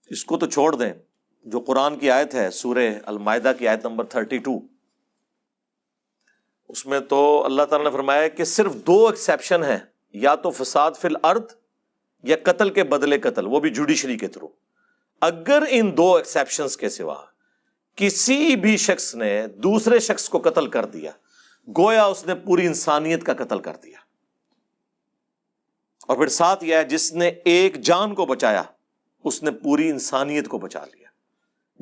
اس 0.06 0.24
کو 0.24 0.38
تو 0.38 0.46
چھوڑ 0.46 0.74
دیں۔ 0.74 0.92
جو 1.44 1.60
قرآن 1.60 1.98
کی 1.98 2.10
آیت 2.10 2.34
ہے، 2.34 2.50
سورہ 2.50 2.92
المائدہ 3.06 3.52
کی 3.58 3.68
آیت 3.68 3.86
نمبر 3.86 4.04
تھرٹی 4.04 4.38
ٹو 4.38 4.60
اس 6.68 6.86
میں 6.86 7.00
تو 7.00 7.44
اللہ 7.44 7.62
تعالیٰ 7.62 7.90
نے 7.90 7.92
فرمایا 7.92 8.28
کہ 8.28 8.44
صرف 8.44 8.74
دو 8.74 9.06
ایکسیپشن 9.06 9.62
ہیں، 9.62 9.78
یا 10.12 10.34
تو 10.34 10.50
فساد 10.50 10.92
فی 11.00 11.08
الارض 11.08 11.54
یا 12.22 12.36
قتل 12.42 12.70
کے 12.70 12.84
بدلے 12.84 13.18
قتل، 13.18 13.46
وہ 13.46 13.60
بھی 13.60 13.70
جوڈیشری 13.70 14.18
کے 14.18 14.28
تھرو 14.28 14.48
اگر 15.20 15.62
ان 15.68 15.96
دو 15.96 16.16
ایکسیپشن 16.16 16.66
کے 16.80 16.88
سوا 16.88 17.24
کسی 17.96 18.56
بھی 18.56 18.76
شخص 18.76 19.14
نے 19.14 19.46
دوسرے 19.46 19.98
شخص 19.98 20.28
کو 20.28 20.38
قتل 20.38 20.66
کر 20.66 20.84
دیا، 20.84 21.10
گویا 21.78 22.04
اس 22.04 22.26
نے 22.26 22.34
پوری 22.34 22.66
انسانیت 22.66 23.24
کا 23.24 23.34
قتل 23.34 23.58
کر 23.58 23.76
دیا۔ 23.76 24.03
اور 26.06 26.16
پھر 26.16 26.28
ساتھ 26.28 26.64
یہ 26.64 26.74
ہے 26.74 26.84
جس 26.84 27.12
نے 27.12 27.28
ایک 27.28 27.80
جان 27.80 28.14
کو 28.14 28.26
بچایا، 28.26 28.62
اس 29.24 29.42
نے 29.42 29.50
پوری 29.50 29.90
انسانیت 29.90 30.48
کو 30.48 30.58
بچا 30.58 30.84
لیا۔ 30.84 31.08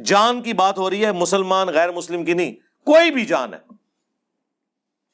جان 0.03 0.43
کی 0.43 0.53
بات 0.53 0.79
ہو 0.79 0.91
رہی 0.91 1.05
ہے، 1.05 1.13
مسلمان، 1.13 1.69
غیر 1.69 1.93
مسلم 1.93 2.25
کی 2.25 2.35
نہیں، 2.35 2.53
کوئی 2.85 3.11
بھی 3.11 3.25
جان 3.25 3.55
ہے۔ 3.55 3.59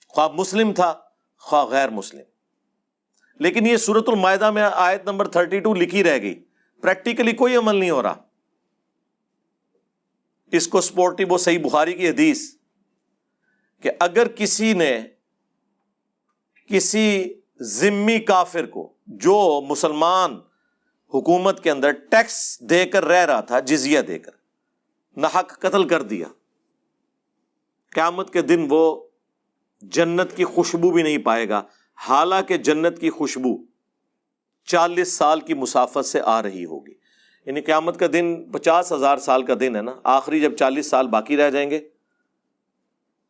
خواہ 0.08 0.28
مسلم 0.34 0.72
تھا، 0.72 0.94
خواہ 1.38 1.64
غیر 1.64 1.88
مسلم۔ 1.88 2.20
لیکن 3.34 3.66
یہ 3.66 3.76
سورت 3.76 4.04
المائدہ 4.08 4.50
میں 4.50 4.62
آیت 4.62 5.04
نمبر 5.04 5.28
تھرٹی 5.28 5.60
ٹو 5.60 5.74
لکھی 5.74 6.04
رہ 6.04 6.18
گئی۔ 6.18 6.44
پریکٹیکلی 6.82 7.32
کوئی 7.32 7.56
عمل 7.56 7.76
نہیں 7.76 7.90
ہو 7.90 8.02
رہا۔ 8.02 8.14
اس 10.52 10.68
کو 10.68 10.80
سپورٹی، 10.80 11.24
وہ 11.24 11.38
صحیح 11.38 11.58
بخاری 11.58 11.92
کی 11.92 12.08
حدیث 12.08 12.54
کہ 13.82 13.90
اگر 14.00 14.28
کسی 14.28 14.72
نے 14.72 15.00
کسی 16.66 17.34
ذمی 17.60 18.18
کافر 18.18 18.66
کو 18.66 18.92
جو 19.08 19.60
مسلمان 19.68 20.38
حکومت 21.14 21.62
کے 21.62 21.70
اندر 21.70 21.90
ٹیکس 21.92 22.60
دے 22.60 22.86
کر 22.86 23.04
رہ 23.04 23.26
رہا 23.26 23.40
تھا، 23.40 23.60
جزیہ 23.60 24.00
دے 24.00 24.18
کر، 24.18 24.30
نہ 25.16 25.26
حق 25.26 25.60
قتل 25.60 25.88
کر 25.88 26.02
دیا۔ 26.02 26.26
قیامت 27.90 28.32
کے 28.32 28.42
دن 28.42 28.66
وہ 28.70 29.08
جنت 29.82 30.36
کی 30.36 30.44
خوشبو 30.44 30.90
بھی 30.90 31.02
نہیں 31.02 31.18
پائے 31.18 31.48
گا۔ 31.48 31.62
حالانکہ 32.08 32.56
جنت 32.56 33.00
کی 33.00 33.10
خوشبو 33.10 33.56
چالیس 34.64 35.12
سال 35.12 35.40
کی 35.40 35.54
مسافت 35.54 36.06
سے 36.06 36.20
آ 36.24 36.42
رہی 36.42 36.64
ہوگی۔ 36.64 36.94
یعنی 37.46 37.60
قیامت 37.60 38.00
کا 38.00 38.06
دن 38.12 38.50
پچاس 38.52 38.92
ہزار 38.92 39.16
سال 39.16 39.42
کا 39.42 39.54
دن 39.60 39.76
ہے 39.76 39.82
نا۔ 39.82 39.94
آخری 40.04 40.40
جب 40.40 40.56
چالیس 40.56 40.86
سال 40.86 41.06
باقی 41.06 41.36
رہ 41.36 41.50
جائیں 41.50 41.70
گے، 41.70 41.88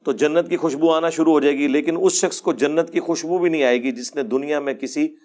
تو 0.04 0.12
جنت 0.12 0.48
کی 0.48 0.56
خوشبو 0.56 0.92
آنا 0.92 1.10
شروع 1.10 1.32
ہو 1.32 1.40
جائے 1.40 1.58
گی۔ 1.58 1.68
لیکن 1.68 1.96
اس 2.00 2.12
شخص 2.12 2.40
کو 2.40 2.52
جنت 2.52 2.92
کی 2.92 3.00
خوشبو 3.00 3.38
بھی 3.38 3.50
نہیں 3.50 3.64
آئے 3.64 3.82
گی 3.82 3.92
جس 3.92 4.14
نے 4.14 4.22
دنیا 4.22 4.60
میں 4.60 4.74
کسی 4.74 5.16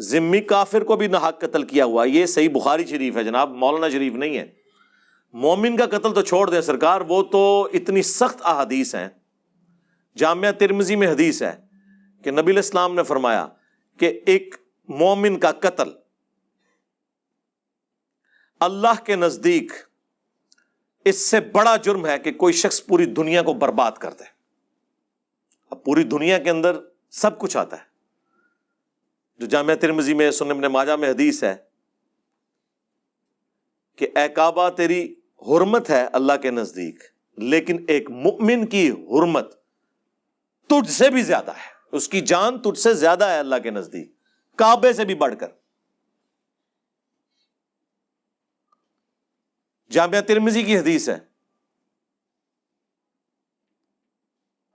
ذمی 0.00 0.40
کافر 0.40 0.84
کو 0.84 0.96
بھی 0.96 1.06
نہ 1.06 1.16
قتل 1.16 1.62
کیا 1.62 1.84
ہوا۔ 1.84 2.04
یہ 2.04 2.26
صحیح 2.26 2.48
بخاری 2.48 2.86
شریف 2.86 3.16
ہے 3.16 3.24
جناب، 3.24 3.50
مولانا 3.50 3.88
شریف 3.88 4.12
نہیں 4.12 4.38
ہے۔ 4.38 4.52
مومن 5.32 5.76
کا 5.76 5.86
قتل 5.86 6.14
تو 6.14 6.22
چھوڑ 6.22 6.50
دیں 6.50 6.60
سرکار، 6.60 7.00
وہ 7.00 7.22
تو 7.22 7.68
اتنی 7.72 8.02
سخت 8.02 8.40
احادیث 8.44 8.94
ہیں۔ 8.94 9.08
جامعہ 10.16 10.52
ترمزی 10.52 10.96
میں 10.96 11.08
حدیث 11.08 11.42
ہے 11.42 11.56
کہ 12.24 12.30
نبی 12.30 12.52
الاسلام 12.52 12.94
نے 12.94 13.02
فرمایا 13.02 13.48
کہ 13.98 14.20
ایک 14.26 14.54
مومن 14.88 15.38
کا 15.38 15.52
قتل 15.52 15.88
اللہ 18.60 19.04
کے 19.04 19.16
نزدیک 19.16 19.72
اس 21.04 21.26
سے 21.26 21.40
بڑا 21.40 21.76
جرم 21.76 22.06
ہے 22.06 22.18
کہ 22.18 22.32
کوئی 22.32 22.52
شخص 22.52 22.86
پوری 22.86 23.06
دنیا 23.06 23.42
کو 23.42 23.52
برباد 23.52 23.92
کر 23.92 24.12
دے۔ 24.12 24.24
اب 25.70 25.84
پوری 25.84 26.04
دنیا 26.04 26.38
کے 26.38 26.50
اندر 26.50 26.80
سب 27.10 27.38
کچھ 27.38 27.56
آتا 27.56 27.76
ہے۔ 27.76 27.95
جو 29.38 29.46
جامعہ 29.46 29.74
ترمزی 29.74 30.14
میں 30.14 30.30
سنم 30.30 30.72
ماجا 30.72 30.96
میں 30.96 31.10
حدیث 31.10 31.44
ہے 31.44 31.56
کہ 33.96 34.08
اے 34.16 34.28
کعبہ 34.28 34.68
تیری 34.68 35.14
حرمت 35.48 35.90
ہے 35.90 36.06
اللہ 36.12 36.32
کے 36.42 36.50
نزدیک، 36.50 37.02
لیکن 37.36 37.84
ایک 37.88 38.10
مؤمن 38.10 38.66
کی 38.66 38.90
حرمت 38.90 39.54
تجھ 40.66 40.90
سے 40.90 41.10
بھی 41.10 41.22
زیادہ 41.22 41.50
ہے۔ 41.50 41.76
اس 41.92 42.08
کی 42.08 42.20
جان 42.20 42.58
تجھ 42.58 42.78
سے 42.78 42.94
زیادہ 42.94 43.24
ہے 43.24 43.38
اللہ 43.38 43.56
کے 43.62 43.70
نزدیک۔ 43.70 44.12
کعبے 44.56 44.92
سے 44.92 45.04
بھی 45.04 45.14
بڑھ 45.14 45.34
کر۔ 45.40 45.48
جامعہ 49.90 50.20
ترمزی 50.20 50.62
کی 50.62 50.78
حدیث 50.78 51.08
ہے۔ 51.08 51.35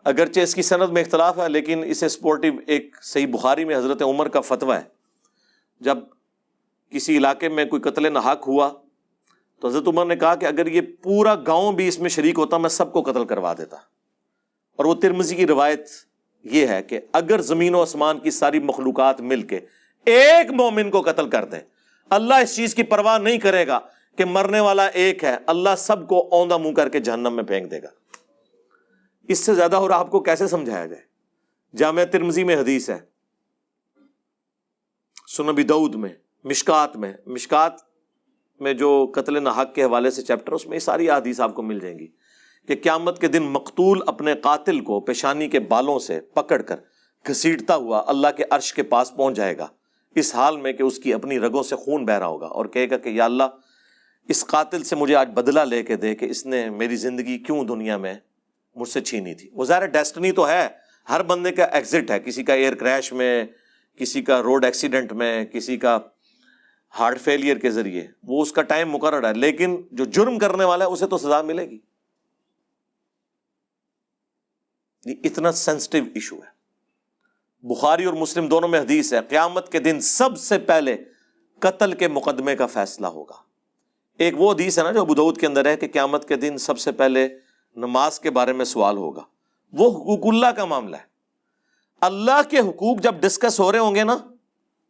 اگرچہ 0.03 0.39
اس 0.39 0.55
کی 0.55 0.61
صنعت 0.61 0.89
میں 0.89 1.01
اختلاف 1.01 1.37
ہے، 1.37 1.49
لیکن 1.49 1.83
اسے 1.85 2.09
سپورٹو 2.09 2.47
ایک 2.67 2.95
صحیح 3.01 3.27
بخاری 3.27 3.65
میں 3.65 3.75
حضرت 3.75 4.01
عمر 4.01 4.27
کا 4.27 4.41
فتویٰ 4.41 4.77
ہے۔ 4.77 4.83
جب 5.79 5.97
کسی 6.89 7.17
علاقے 7.17 7.49
میں 7.49 7.65
کوئی 7.65 7.81
قتل 7.81 8.13
نحق 8.13 8.47
ہوا، 8.47 8.69
تو 9.59 9.67
حضرت 9.67 9.87
عمر 9.87 10.05
نے 10.05 10.15
کہا 10.15 10.35
کہ 10.35 10.45
اگر 10.45 10.65
یہ 10.65 10.81
پورا 11.03 11.35
گاؤں 11.35 11.71
بھی 11.71 11.87
اس 11.87 11.99
میں 11.99 12.09
شریک 12.09 12.37
ہوتا، 12.37 12.57
میں 12.57 12.69
سب 12.69 12.93
کو 12.93 13.01
قتل 13.01 13.25
کروا 13.25 13.53
دیتا۔ 13.57 13.77
اور 14.75 14.85
وہ 14.85 14.93
ترمزی 14.93 15.35
کی 15.35 15.47
روایت 15.47 15.89
یہ 16.43 16.67
ہے 16.67 16.83
کہ 16.83 16.99
اگر 17.13 17.41
زمین 17.41 17.75
و 17.75 17.81
آسمان 17.81 18.19
کی 18.19 18.31
ساری 18.31 18.59
مخلوقات 18.59 19.21
مل 19.21 19.41
کے 19.41 19.59
ایک 20.05 20.51
مومن 20.51 20.91
کو 20.91 21.01
قتل 21.01 21.29
کر 21.29 21.45
دیں، 21.45 21.59
اللہ 22.09 22.33
اس 22.33 22.55
چیز 22.55 22.75
کی 22.75 22.83
پرواہ 22.83 23.17
نہیں 23.17 23.37
کرے 23.37 23.67
گا 23.67 23.79
کہ 24.15 24.25
مرنے 24.25 24.59
والا 24.59 24.85
ایک 24.85 25.23
ہے، 25.23 25.37
اللہ 25.45 25.69
سب 25.77 26.07
کو 26.07 26.29
اوندا 26.31 26.57
منہ 26.57 26.73
کر 26.73 26.89
کے 26.89 26.99
جہنم 26.99 27.35
میں 27.35 27.43
پھینک 27.43 27.71
دے 27.71 27.83
گا۔ 27.83 27.87
اس 29.27 29.39
سے 29.39 29.53
زیادہ 29.55 29.75
اور 29.75 29.89
آپ 29.89 30.11
کو 30.11 30.19
کیسے 30.19 30.47
سمجھایا 30.47 30.85
جائے؟ 30.85 31.01
جامع 31.77 32.03
ترمزی 32.03 32.43
میں 32.43 32.55
حدیث 32.55 32.89
ہے۔ 32.89 32.99
سنبی 35.27 35.63
دعود 35.63 35.95
میں، 35.95 36.09
مشکات 36.43 36.97
میں۔ 36.97 37.13
مشکات 37.25 37.73
میں 38.59 38.73
جو 38.73 39.11
قتل 39.15 39.43
نحق 39.43 39.75
کے 39.75 39.83
حوالے 39.83 40.11
سے 40.11 40.21
چیپٹر، 40.21 40.51
اس 40.51 40.65
میں 40.67 40.75
یہ 40.75 40.79
ساری 40.79 41.09
حدیث 41.09 41.39
آپ 41.39 41.55
کو 41.55 41.61
مل 41.61 41.79
جائیں 41.79 41.99
گی 41.99 42.07
کہ 42.67 42.75
قیامت 42.83 43.21
کے 43.21 43.27
دن 43.27 43.43
مقتول 43.43 44.01
اپنے 44.07 44.33
قاتل 44.33 44.79
کو 44.79 44.99
پیشانی 44.99 45.49
کے 45.49 45.59
بالوں 45.59 45.99
سے 45.99 46.19
پکڑ 46.19 46.61
کر 46.61 46.75
گھسیٹتا 47.27 47.75
ہوا 47.75 48.03
اللہ 48.07 48.27
کے 48.37 48.43
عرش 48.49 48.73
کے 48.73 48.83
پاس 48.83 49.15
پہنچ 49.15 49.35
جائے 49.35 49.57
گا۔ 49.57 49.67
اس 50.15 50.35
حال 50.35 50.57
میں 50.57 50.73
کہ 50.73 50.83
اس 50.83 50.99
کی 50.99 51.13
اپنی 51.13 51.39
رگوں 51.39 51.63
سے 51.63 51.75
خون 51.75 52.05
بہ 52.05 52.13
رہا 52.13 52.25
ہوگا 52.25 52.45
اور 52.45 52.65
کہے 52.65 52.89
گا 52.89 52.97
کہ 52.97 53.09
یا 53.09 53.25
اللہ، 53.25 53.43
اس 54.27 54.45
قاتل 54.45 54.83
سے 54.83 54.95
مجھے 54.95 55.15
آج 55.15 55.29
بدلہ 55.33 55.59
لے 55.59 55.83
کے 55.83 55.95
دے 55.95 56.15
کہ 56.15 56.25
اس 56.25 56.45
نے 56.45 56.69
میری 56.69 56.95
زندگی 56.95 57.37
کیوں 57.37 57.63
دنیا 57.63 57.97
میں 57.97 58.13
مجھ 58.75 58.89
سے 58.89 59.01
چھینی 59.01 59.35
تھی۔ 59.35 59.49
وہ 59.53 59.65
ظاہر 59.65 59.85
ڈیسٹنی 59.85 60.31
تو 60.31 60.49
ہے۔ 60.49 60.67
ہر 61.09 61.23
بندے 61.23 61.51
کا 61.51 61.63
ایگزٹ 61.63 62.11
ہے۔ 62.11 62.19
کسی 62.19 62.43
کا 62.43 62.53
ایئر 62.53 62.75
کریش 62.75 63.13
میں، 63.13 63.45
کسی 63.95 64.21
کا 64.21 64.43
روڈ 64.43 64.65
ایکسیڈنٹ 64.65 65.13
میں، 65.13 65.45
کسی 65.45 65.77
کا 65.77 65.99
ہارٹ 66.99 67.21
فیلئر 67.21 67.57
کے 67.57 67.71
ذریعے۔ 67.71 68.07
وہ 68.23 68.41
اس 68.41 68.51
کا 68.51 68.61
ٹائم 68.61 68.91
مقرر 68.91 69.29
ہے۔ 69.29 69.33
لیکن 69.33 69.81
جو 69.91 70.05
جرم 70.05 70.39
کرنے 70.39 70.63
والا 70.63 70.85
ہے، 70.85 70.89
اسے 70.89 71.07
تو 71.07 71.17
سزا 71.17 71.41
ملے 71.41 71.69
گی۔ 71.69 71.79
یہ 75.05 75.15
اتنا 75.23 75.51
سینسٹیو 75.51 76.03
ایشو 76.03 76.35
ہے۔ 76.35 76.61
بخاری 77.67 78.05
اور 78.05 78.13
مسلم 78.13 78.47
دونوں 78.47 78.69
میں 78.69 78.79
حدیث 78.79 79.13
ہے، 79.13 79.19
قیامت 79.29 79.71
کے 79.71 79.79
دن 79.79 80.01
سب 80.01 80.37
سے 80.37 80.59
پہلے 80.59 80.97
قتل 81.59 81.93
کے 81.93 82.07
مقدمے 82.07 82.55
کا 82.55 82.65
فیصلہ 82.65 83.07
ہوگا۔ 83.07 83.35
ایک 84.17 84.33
وہ 84.37 84.51
حدیث 84.51 84.79
ہے 84.79 84.83
نا 84.83 84.91
جو 84.91 85.01
ابودود 85.01 85.37
کے 85.37 85.47
اندر 85.47 85.65
ہے 85.65 85.77
کہ 85.77 85.87
قیامت 85.87 86.27
کے 86.27 86.35
دن 86.35 86.57
سب 86.57 86.79
سے 86.79 86.91
پہلے 86.91 87.29
نماز 87.75 88.19
کے 88.19 88.29
بارے 88.29 88.53
میں 88.53 88.65
سوال 88.65 88.97
ہوگا۔ 88.97 89.21
وہ 89.73 89.91
حقوق 89.91 90.33
اللہ 90.33 90.47
کا 90.47 90.65
معاملہ 90.65 90.95
ہے۔ 90.95 91.11
اللہ 92.01 92.49
کے 92.49 92.59
حقوق 92.59 92.97
جب 92.99 93.15
ڈسکس 93.15 93.59
ہو 93.59 93.71
رہے 93.71 93.79
ہوں 93.79 93.95
گے 93.95 94.03
نا، 94.03 94.17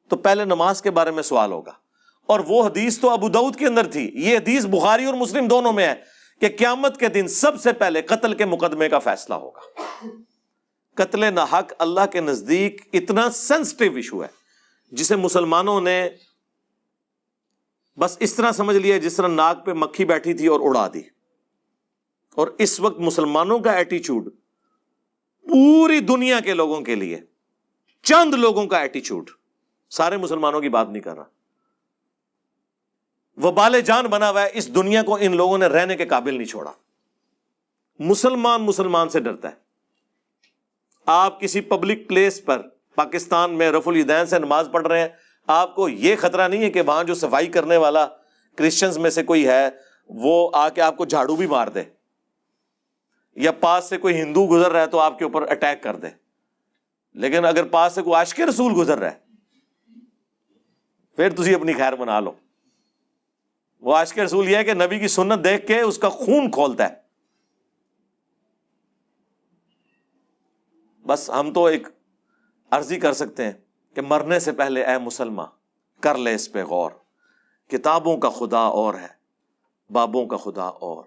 تو 0.07 0.15
پہلے 0.15 0.45
نماز 0.45 0.81
کے 0.81 0.91
بارے 0.91 1.11
میں 1.11 1.23
سوال 1.23 1.51
ہوگا۔ 1.51 1.71
اور 2.25 2.39
وہ 2.47 2.65
حدیث 2.65 2.99
تو 2.99 3.09
ابو 3.09 3.29
دعود 3.29 3.55
کے 3.55 3.67
اندر 3.67 3.91
تھی۔ 3.91 4.11
یہ 4.13 4.37
حدیث 4.37 4.65
بخاری 4.65 5.05
اور 5.05 5.13
مسلم 5.13 5.47
دونوں 5.47 5.73
میں 5.73 5.87
ہے 5.87 5.95
کہ 6.39 6.49
قیامت 6.57 6.99
کے 6.99 7.07
دن 7.07 7.27
سب 7.27 7.61
سے 7.61 7.73
پہلے 7.73 8.01
قتل 8.01 8.33
کے 8.33 8.45
مقدمے 8.45 8.89
کا 8.89 8.99
فیصلہ 8.99 9.35
ہوگا۔ 9.35 9.81
قتل 10.95 11.33
نہ 11.33 11.39
حق 11.39 11.73
اللہ 11.79 12.05
کے 12.11 12.21
نزدیک 12.21 12.89
اتنا 12.93 13.31
سینسٹیو 13.31 13.95
ایشو 13.95 14.23
ہے، 14.23 14.27
جسے 14.91 15.15
مسلمانوں 15.15 15.81
نے 15.81 16.09
بس 17.99 18.17
اس 18.19 18.33
طرح 18.33 18.51
سمجھ 18.51 18.77
لیا 18.77 18.97
جس 18.97 19.15
طرح 19.15 19.27
ناک 19.27 19.65
پہ 19.65 19.73
مکھی 19.73 20.05
بیٹھی 20.05 20.33
تھی 20.33 20.47
اور 20.47 20.59
اڑا 20.63 20.87
دی۔ 20.93 21.01
اور 22.35 22.47
اس 22.57 22.79
وقت 22.79 22.99
مسلمانوں 22.99 23.59
کا 23.59 23.71
ایٹیچیوڈ 23.71 24.29
پوری 25.41 25.99
دنیا 25.99 26.39
کے 26.39 26.53
لوگوں 26.53 26.81
کے 26.81 26.95
لیے، 26.95 27.19
چند 28.01 28.33
لوگوں 28.33 28.65
کا 28.65 28.79
ایٹیچیوڈ 28.79 29.29
سارے 29.89 30.17
مسلمانوں 30.17 30.61
کی 30.61 30.69
بات 30.69 30.89
نہیں 30.89 31.03
کر 31.03 31.15
رہا۔ 31.15 31.23
وہ 33.37 33.51
بال 33.51 33.81
جان 33.81 34.05
بنا 34.05 34.29
ہوا 34.29 34.41
ہے، 34.41 34.49
اس 34.53 34.75
دنیا 34.75 35.03
کو 35.03 35.17
ان 35.21 35.35
لوگوں 35.35 35.57
نے 35.57 35.67
رہنے 35.67 35.97
کے 35.97 36.05
قابل 36.05 36.33
نہیں 36.33 36.45
چھوڑا۔ 36.45 36.71
مسلمان 37.99 38.61
مسلمان 38.61 39.09
سے 39.09 39.19
ڈرتا 39.19 39.49
ہے۔ 39.49 39.55
آپ 41.05 41.41
کسی 41.41 41.61
پبلک 41.61 42.07
پلیس 42.07 42.45
پر، 42.45 42.61
پاکستان 42.95 43.57
میں 43.57 43.71
رف 43.71 43.87
الدین 43.87 44.25
سے 44.25 44.39
نماز 44.39 44.69
پڑھ 44.71 44.87
رہے 44.87 44.99
ہیں، 44.99 45.09
آپ 45.47 45.75
کو 45.75 45.89
یہ 45.89 46.15
خطرہ 46.15 46.47
نہیں 46.47 46.63
ہے 46.63 46.71
کہ 46.71 46.81
وہاں 46.81 47.03
جو 47.03 47.15
صفائی 47.15 47.47
کرنے 47.47 47.77
والا 47.77 48.07
کرسچنز 48.55 48.97
میں 48.97 49.09
سے 49.09 49.23
کوئی 49.23 49.47
ہے، 49.47 49.69
وہ 50.09 50.49
آ 50.53 50.69
کے 50.69 50.81
آپ 50.81 50.97
کو 50.97 51.05
جھاڑو 51.05 51.35
بھی 51.35 51.47
مار 51.47 51.67
دے۔ 51.67 52.00
یا 53.35 53.51
پاس 53.51 53.85
سے 53.85 53.97
کوئی 53.97 54.21
ہندو 54.21 54.47
گزر 54.51 54.71
رہا 54.71 54.81
ہے 54.81 54.87
تو 54.87 54.99
آپ 54.99 55.17
کے 55.19 55.23
اوپر 55.23 55.51
اٹیک 55.51 55.83
کر 55.83 55.95
دے۔ 55.95 56.07
لیکن 57.13 57.45
اگر 57.45 57.63
پاس 57.63 57.95
سے 57.95 58.01
کوئی 58.01 58.15
عاشق 58.15 58.39
رسول 58.39 58.73
گزر 58.77 58.97
رہا 58.97 59.11
ہے، 59.11 59.19
پھر 61.15 61.29
تھی 61.29 61.55
اپنی 61.55 61.73
خیر 61.73 61.95
بنا 61.95 62.19
لو۔ 62.19 62.31
وہ 63.79 63.95
عاشق 63.95 64.19
رسول 64.19 64.49
یہ 64.49 64.57
ہے 64.57 64.63
کہ 64.63 64.73
نبی 64.73 64.99
کی 64.99 65.07
سنت 65.07 65.43
دیکھ 65.43 65.67
کے 65.67 65.81
اس 65.81 65.97
کا 65.97 66.09
خون 66.09 66.51
کھولتا 66.51 66.89
ہے۔ 66.89 67.01
بس 71.07 71.29
ہم 71.29 71.53
تو 71.53 71.65
ایک 71.65 71.87
عرضی 72.71 72.99
کر 72.99 73.13
سکتے 73.13 73.45
ہیں 73.45 73.53
کہ 73.95 74.01
مرنے 74.01 74.39
سے 74.39 74.51
پہلے 74.51 74.85
اے 74.85 74.97
مسلمان 74.97 75.47
کر 75.99 76.17
لے 76.17 76.35
اس 76.35 76.51
پہ 76.51 76.63
غور۔ 76.63 76.91
کتابوں 77.67 78.17
کا 78.17 78.29
خدا 78.29 78.59
اور 78.59 78.93
ہے، 78.93 79.07
بابوں 79.89 80.25
کا 80.25 80.37
خدا 80.37 80.63
اور۔ 80.63 81.03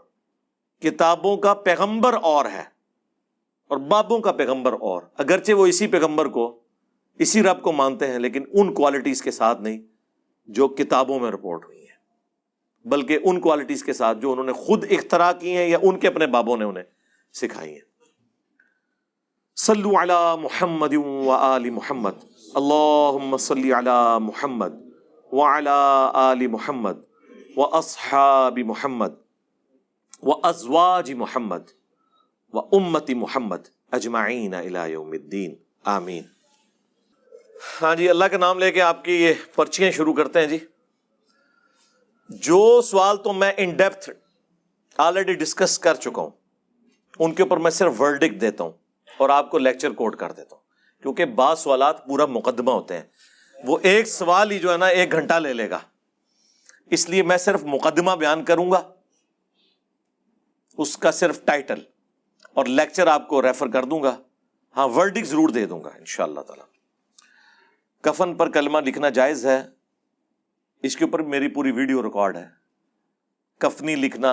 کتابوں 0.84 1.36
کا 1.36 1.54
پیغمبر 1.54 2.14
اور 2.22 2.44
ہے 2.44 2.64
اور 3.68 3.76
بابوں 3.76 4.18
کا 4.18 4.32
پیغمبر 4.32 4.72
اور۔ 4.72 5.02
اگرچہ 5.14 5.52
وہ 5.52 5.66
اسی 5.66 5.86
پیغمبر 5.86 6.26
کو، 6.26 6.60
اسی 7.18 7.42
رب 7.42 7.62
کو 7.62 7.72
مانتے 7.72 8.06
ہیں، 8.06 8.18
لیکن 8.18 8.44
ان 8.52 8.74
کوالٹیز 8.74 9.22
کے 9.22 9.30
ساتھ 9.30 9.62
نہیں 9.62 9.78
جو 10.46 10.68
کتابوں 10.68 11.20
میں 11.20 11.30
رپورٹ 11.30 11.64
ہوئی 11.64 11.78
ہیں۔ 11.78 11.84
بلکہ 12.88 13.18
ان 13.24 13.40
کوالٹیز 13.40 13.84
کے 13.84 13.92
ساتھ 13.92 14.18
جو 14.18 14.32
انہوں 14.32 14.44
نے 14.44 14.52
خود 14.52 14.84
اختراع 14.90 15.32
کی 15.32 15.56
ہیں 15.56 15.68
یا 15.68 15.78
ان 15.82 15.98
کے 15.98 16.08
اپنے 16.08 16.26
بابوں 16.26 16.56
نے 16.56 16.64
انہیں 16.64 16.84
سکھائی 17.32 17.72
ہیں۔ 17.72 17.80
صلو 19.56 20.02
علی 20.02 20.40
محمد 20.40 20.94
و 20.94 21.30
آل 21.30 21.70
محمد۔ 21.70 22.10
اللہم 22.54 23.36
صلی 23.36 23.72
علی 23.72 24.18
محمد 24.20 24.72
وعلی 25.32 25.70
آل 26.14 26.46
محمد 26.46 26.98
و 27.56 27.64
اصحاب 27.64 28.58
محمد۔ 28.58 29.23
و 30.24 30.46
ازواج 30.46 31.12
محمد 31.12 31.58
و 32.52 32.58
امت 32.58 33.10
محمد 33.10 33.56
اجمعین 33.92 34.54
یوم 34.88 35.10
الدین. 35.10 35.54
آمین. 35.84 36.22
ہاں 37.82 37.96
جی 37.96 38.08
اللہ 38.08 38.24
کا 38.24 38.36
نام 38.36 38.58
لے 38.58 38.72
کے 38.72 38.82
آپ 38.82 39.04
کی 39.04 39.12
یہ 39.12 39.34
پرچیاں 39.54 39.90
شروع 39.90 40.14
کرتے 40.14 40.40
ہیں 40.40 40.46
جی۔ 40.46 40.58
جو 42.28 42.82
سوال 42.82 43.16
تو 43.16 43.32
میں 43.32 43.52
ان 43.56 43.70
ڈیپتھ 43.70 44.10
آلریڈی 44.98 45.34
ڈسکس 45.34 45.78
کر 45.78 45.94
چکا 45.94 46.22
ہوں، 46.22 46.30
ان 47.18 47.34
کے 47.34 47.42
اوپر 47.42 47.56
میں 47.56 47.70
صرف 47.70 48.00
ورڈک 48.00 48.40
دیتا 48.40 48.64
ہوں 48.64 48.72
اور 49.16 49.28
آپ 49.28 49.50
کو 49.50 49.58
لیکچر 49.58 49.90
کوٹ 49.90 50.16
کر 50.16 50.32
دیتا 50.32 50.56
ہوں۔ 50.56 50.62
کیونکہ 51.02 51.24
بعض 51.24 51.58
سوالات 51.58 52.06
پورا 52.06 52.26
مقدمہ 52.26 52.70
ہوتے 52.70 52.94
ہیں۔ 52.94 53.04
وہ 53.64 53.78
ایک 53.82 54.08
سوال 54.08 54.50
ہی 54.50 54.58
جو 54.58 54.72
ہے 54.72 54.76
نا، 54.76 54.86
ایک 54.86 55.12
گھنٹہ 55.12 55.34
لے 55.34 55.52
لے 55.52 55.70
گا۔ 55.70 55.78
اس 56.90 57.08
لیے 57.08 57.22
میں 57.22 57.36
صرف 57.36 57.64
مقدمہ 57.64 58.10
بیان 58.10 58.44
کروں 58.44 58.70
گا۔ 58.70 58.93
اس 60.78 60.96
کا 60.96 61.10
صرف 61.10 61.44
ٹائٹل 61.44 61.80
اور 62.52 62.66
لیکچر 62.66 63.06
آپ 63.06 63.28
کو 63.28 63.42
ریفر 63.42 63.68
کر 63.68 63.84
دوں 63.84 64.02
گا. 64.02 64.16
ہاں 64.76 64.88
ورڈک 64.88 65.24
ضرور 65.24 65.48
دے 65.48 65.66
دوں 65.66 65.82
گا 65.84 65.88
ان 65.88 66.04
شاء 66.04 66.24
اللہ 66.24 66.40
تعالی. 66.40 66.62
کفن 68.04 68.34
پر 68.34 68.50
کلمہ 68.50 68.78
لکھنا 68.78 69.08
جائز 69.08 69.46
ہے. 69.46 69.62
اس 70.84 70.96
کے 70.96 71.04
اوپر 71.04 71.22
میری 71.22 71.48
پوری 71.48 71.70
ویڈیو 71.70 72.02
ریکارڈ 72.02 72.36
ہے. 72.36 72.48
کفنی 73.60 73.94
لکھنا 73.96 74.32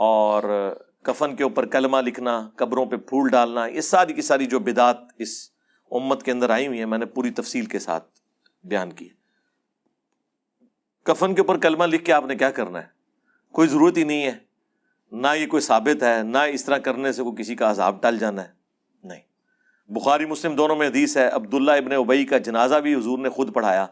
اور 0.00 0.42
کفن 1.02 1.36
کے 1.36 1.42
اوپر 1.42 1.66
کلمہ 1.66 1.96
لکھنا، 1.96 2.48
قبروں 2.56 2.86
پہ 2.86 2.96
پھول 2.96 3.28
ڈالنا، 3.30 3.66
یہ 3.66 3.80
ساری 3.80 4.12
کی 4.12 4.22
ساری 4.22 4.46
جو 4.46 4.58
بدات 4.58 4.96
اس 5.18 5.50
امت 5.90 6.22
کے 6.22 6.32
اندر 6.32 6.50
آئی 6.50 6.66
ہوئی 6.66 6.78
ہیں، 6.78 6.86
میں 6.86 6.98
نے 6.98 7.06
پوری 7.06 7.30
تفصیل 7.30 7.66
کے 7.66 7.78
ساتھ 7.78 8.08
بیان 8.64 8.92
کی 8.92 9.08
کفن 11.02 11.34
کے 11.34 11.40
اوپر 11.40 11.58
کلمہ 11.58 11.84
لکھ 11.84 12.04
کے 12.04 12.12
آپ 12.12 12.24
نے 12.24 12.36
کیا 12.36 12.50
کرنا 12.50 12.82
ہے؟ 12.82 12.95
کوئی 13.56 13.68
ضرورت 13.68 13.96
ہی 13.96 14.04
نہیں 14.04 14.24
ہے۔ 14.24 14.32
نہ 15.12 15.26
یہ 15.36 15.46
کوئی 15.46 15.60
ثابت 15.60 16.02
ہے، 16.02 16.22
نہ 16.22 16.38
اس 16.38 16.64
طرح 16.64 16.78
کرنے 16.78 17.12
سے 17.12 17.22
کوئی 17.22 17.42
کسی 17.42 17.54
کا 17.54 17.70
عذاب 17.70 18.02
ٹل 18.02 18.18
جانا 18.18 18.44
ہے۔ 18.44 18.48
نہیں۔ 19.04 19.20
بخاری، 19.88 20.24
مسلم 20.24 20.56
دونوں 20.56 20.76
میں 20.76 20.88
حدیث 20.88 21.16
ہے، 21.16 21.28
عبداللہ 21.28 21.70
ابن 21.70 21.92
ابئی 21.92 22.24
کا 22.24 22.38
جنازہ 22.38 22.74
بھی 22.74 22.94
حضور 22.94 23.18
نے 23.18 23.28
خود 23.28 23.54
پڑھایا۔ 23.54 23.86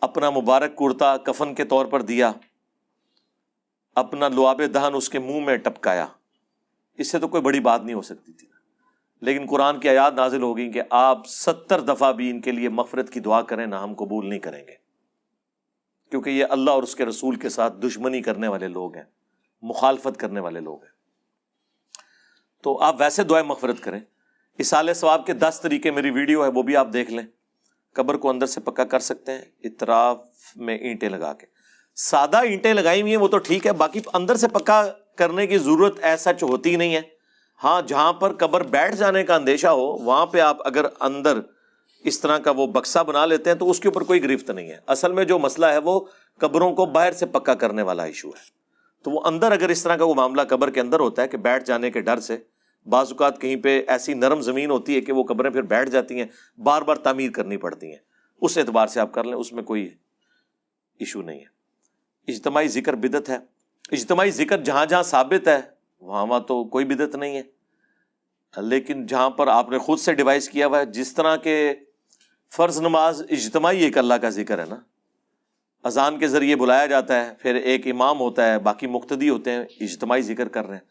اپنا 0.00 0.30
مبارک 0.30 0.76
کرتا 0.76 1.16
کفن 1.16 1.54
کے 1.54 1.64
طور 1.64 1.86
پر 1.86 2.02
دیا۔ 2.02 2.32
اپنا 3.94 4.28
لواب 4.28 4.60
دہن 4.74 4.94
اس 4.94 5.08
کے 5.08 5.18
منہ 5.18 5.40
میں 5.40 5.56
ٹپکایا۔ 5.56 6.06
اس 6.98 7.10
سے 7.10 7.18
تو 7.18 7.28
کوئی 7.28 7.42
بڑی 7.42 7.60
بات 7.60 7.84
نہیں 7.84 7.94
ہو 7.94 8.02
سکتی 8.02 8.32
تھی۔ 8.32 8.48
لیکن 9.20 9.46
قرآن 9.50 9.80
کی 9.80 9.88
آیات 9.88 10.14
نازل 10.14 10.42
ہو 10.42 10.56
گئی 10.56 10.72
کہ 10.72 10.82
آپ 10.90 11.26
ستر 11.26 11.80
دفعہ 11.80 12.12
بھی 12.12 12.30
ان 12.30 12.40
کے 12.40 12.50
لیے 12.52 12.68
مفرت 12.68 13.10
کی 13.10 13.20
دعا 13.20 13.42
کریں، 13.42 13.66
نہ 13.66 13.74
ہم 13.74 13.94
قبول 13.94 14.28
نہیں 14.28 14.38
کریں 14.38 14.66
گے۔ 14.66 14.83
کیونکہ 16.14 16.30
یہ 16.30 16.44
اللہ 16.50 16.70
اور 16.70 16.82
اس 16.82 16.94
کے 16.94 17.04
رسول 17.04 17.36
کے 17.36 17.48
ساتھ 17.48 17.74
دشمنی 17.80 18.22
کرنے 18.22 18.48
والے 18.48 18.68
لوگ 18.68 18.94
ہیں، 18.94 19.04
مخالفت 19.62 20.20
کرنے 20.20 20.40
والے 20.40 20.60
لوگ 20.60 20.82
ہیں۔ 20.82 20.90
تو 22.62 22.80
آپ 22.80 22.96
ویسے 22.98 23.22
دعائیں 23.22 23.46
مغفرت 23.46 23.80
کریں۔ 23.80 24.00
اسال 24.58 24.94
ثواب 24.94 25.26
کے 25.26 25.32
دس 25.32 25.60
طریقے 25.62 25.90
میری 25.90 26.10
ویڈیو 26.10 26.44
ہے، 26.44 26.48
وہ 26.48 26.62
بھی 26.62 26.76
آپ 26.76 26.88
دیکھ 26.92 27.10
لیں۔ 27.10 27.24
قبر 27.92 28.14
کو 28.14 28.30
اندر 28.30 28.46
سے 28.46 28.60
پکا 28.60 28.84
کر 28.84 28.98
سکتے 28.98 29.32
ہیں، 29.32 29.42
اطراف 29.64 30.18
میں 30.56 30.78
اینٹیں 30.78 31.08
لگا 31.08 31.32
کے۔ 31.32 31.46
سادہ 31.94 32.36
اینٹیں 32.36 32.74
لگائی 32.74 33.02
ہوئی 33.02 33.12
ہیں، 33.12 33.20
وہ 33.20 33.28
تو 33.28 33.38
ٹھیک 33.38 33.66
ہے، 33.66 33.72
باقی 33.72 34.00
اندر 34.12 34.36
سے 34.36 34.48
پکا 34.48 34.86
کرنے 35.16 35.46
کی 35.46 35.58
ضرورت 35.58 35.98
ایسا 36.02 36.30
ہوتی 36.42 36.76
نہیں 36.76 36.94
ہے۔ 36.94 37.02
ہاں 37.64 37.82
جہاں 37.82 38.12
پر 38.12 38.32
قبر 38.32 38.62
بیٹھ 38.62 38.96
جانے 38.96 39.24
کا 39.24 39.34
اندیشہ 39.34 39.66
ہو، 39.66 39.86
وہاں 39.86 40.26
پہ 40.26 40.40
آپ 40.40 40.66
اگر 40.66 40.86
اندر 41.00 41.40
اس 42.04 42.20
طرح 42.20 42.38
کا 42.38 42.50
وہ 42.50 42.66
بکسا 42.66 43.02
بنا 43.02 43.26
لیتے 43.26 43.50
ہیں 43.50 43.56
تو 43.56 43.70
اس 43.70 43.80
کے 43.80 43.88
اوپر 43.88 44.02
کوئی 44.02 44.22
گرفت 44.22 44.50
نہیں 44.50 44.68
ہے۔ 44.68 44.78
اصل 44.86 45.12
میں 45.12 45.24
جو 45.24 45.38
مسئلہ 45.38 45.66
ہے 45.66 45.78
وہ 45.78 46.00
قبروں 46.38 46.74
کو 46.74 46.86
باہر 46.86 47.12
سے 47.12 47.26
پکا 47.26 47.54
کرنے 47.54 47.82
والا 47.82 48.04
ایشو 48.04 48.28
ہے۔ 48.28 48.64
تو 49.02 49.10
وہ 49.10 49.20
اندر 49.24 49.52
اگر 49.52 49.68
اس 49.68 49.82
طرح 49.82 49.96
کا 49.96 50.04
وہ 50.04 50.14
معاملہ 50.14 50.42
قبر 50.42 50.70
کے 50.70 50.80
اندر 50.80 51.00
ہوتا 51.00 51.22
ہے 51.22 51.28
کہ 51.28 51.36
بیٹھ 51.36 51.64
جانے 51.64 51.90
کے 51.90 52.00
ڈر 52.00 52.20
سے، 52.20 52.36
بعض 52.86 53.06
اوقات 53.10 53.40
کہیں 53.40 53.56
پہ 53.56 53.82
ایسی 53.88 54.14
نرم 54.14 54.40
زمین 54.40 54.70
ہوتی 54.70 54.96
ہے 54.96 55.00
کہ 55.00 55.12
وہ 55.12 55.24
قبریں 55.24 55.50
پھر 55.50 55.62
بیٹھ 55.62 55.90
جاتی 55.90 56.18
ہیں، 56.20 56.60
بار 56.60 56.82
بار 56.82 56.96
تعمیر 56.96 57.30
کرنی 57.30 57.56
پڑتی 57.56 57.86
ہیں۔ 57.86 57.98
اس 58.40 58.58
اعتبار 58.58 58.86
سے 58.86 59.00
آپ 59.00 59.12
کر 59.12 59.24
لیں، 59.24 59.34
اس 59.34 59.52
میں 59.52 59.62
کوئی 59.62 59.94
ایشو 60.98 61.22
نہیں 61.22 61.40
ہے۔ 61.40 61.54
اجتماعی 62.28 62.68
ذکر 62.68 62.94
بدت 62.94 63.30
ہے۔ 63.30 63.38
اجتماعی 63.92 64.30
ذکر 64.30 64.62
جہاں 64.62 64.86
جہاں 64.86 65.02
ثابت 65.02 65.48
ہے، 65.48 65.60
وہاں 66.00 66.26
وہاں 66.26 66.40
تو 66.40 66.64
کوئی 66.64 66.84
بدت 66.84 67.14
نہیں 67.14 67.36
ہے۔ 67.36 67.42
لیکن 68.56 69.06
جہاں 69.06 69.30
پر 69.30 69.46
آپ 69.46 69.70
نے 69.70 69.78
خود 69.78 69.98
سے 69.98 70.14
ڈیوائس 70.14 70.48
کیا 70.48 70.66
ہوا 70.66 70.78
ہے، 70.78 70.86
جس 70.86 71.14
طرح 71.14 71.36
کے 71.36 71.74
فرض 72.56 72.80
نماز 72.80 73.22
اجتماعی 73.30 73.82
ایک 73.82 73.98
اللہ 73.98 74.14
کا 74.14 74.28
ذکر 74.28 74.58
ہے 74.58 74.64
نا۔ 74.68 74.76
اذان 75.84 76.18
کے 76.18 76.28
ذریعے 76.28 76.56
بلایا 76.56 76.86
جاتا 76.86 77.26
ہے، 77.26 77.32
پھر 77.38 77.54
ایک 77.54 77.86
امام 77.86 78.20
ہوتا 78.20 78.52
ہے، 78.52 78.58
باقی 78.58 78.86
مقتدی 78.86 79.28
ہوتے 79.28 79.50
ہیں، 79.50 79.64
اجتماعی 79.80 80.22
ذکر 80.22 80.48
کر 80.48 80.66
رہے 80.66 80.74
ہیں۔ 80.74 80.82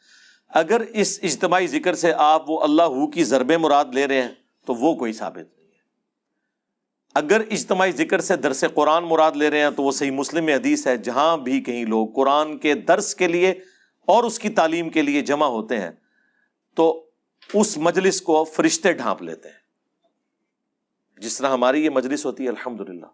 اگر 0.49 0.81
اس 0.81 1.19
اجتماعی 1.23 1.67
ذکر 1.67 1.93
سے 1.93 2.13
آپ 2.17 2.49
وہ 2.49 2.63
اللہ 2.63 2.81
ہو 2.81 3.07
کی 3.07 3.23
ضرب 3.23 3.51
مراد 3.51 3.85
لے 3.93 4.07
رہے 4.07 4.21
ہیں، 4.21 4.29
تو 4.65 4.73
وہ 4.73 4.95
کوئی 4.95 5.13
ثابت 5.13 5.57
نہیں 5.57 5.67
ہے۔ 5.67 5.81
اگر 7.15 7.41
اجتماعی 7.51 7.91
ذکر 7.91 8.21
سے 8.21 8.35
درس 8.35 8.63
قرآن 8.73 9.03
مراد 9.03 9.31
لے 9.31 9.49
رہے 9.49 9.59
ہیں، 9.59 9.69
تو 9.69 9.83
وہ 9.83 9.91
صحیح 9.91 10.11
مسلم 10.11 10.45
میں 10.45 10.55
حدیث 10.55 10.87
ہے، 10.87 10.97
جہاں 10.97 11.37
بھی 11.37 11.61
کہیں 11.61 11.85
لوگ 11.85 12.07
قرآن 12.15 12.57
کے 12.57 12.73
درس 12.73 13.15
کے 13.15 13.27
لیے 13.27 13.53
اور 14.05 14.23
اس 14.23 14.39
کی 14.39 14.49
تعلیم 14.49 14.89
کے 14.89 15.01
لیے 15.01 15.21
جمع 15.21 15.45
ہوتے 15.45 15.79
ہیں، 15.79 15.91
تو 16.75 17.05
اس 17.53 17.77
مجلس 17.77 18.21
کو 18.21 18.43
فرشتے 18.43 18.93
ڈھانپ 18.93 19.21
لیتے 19.21 19.49
ہیں۔ 19.49 19.62
جس 21.23 21.37
طرح 21.37 21.49
ہماری 21.49 21.85
یہ 21.85 21.89
مجلس 21.89 22.25
ہوتی 22.25 22.43
ہے 22.43 22.49
الحمد 22.49 22.89
للہ 22.89 23.05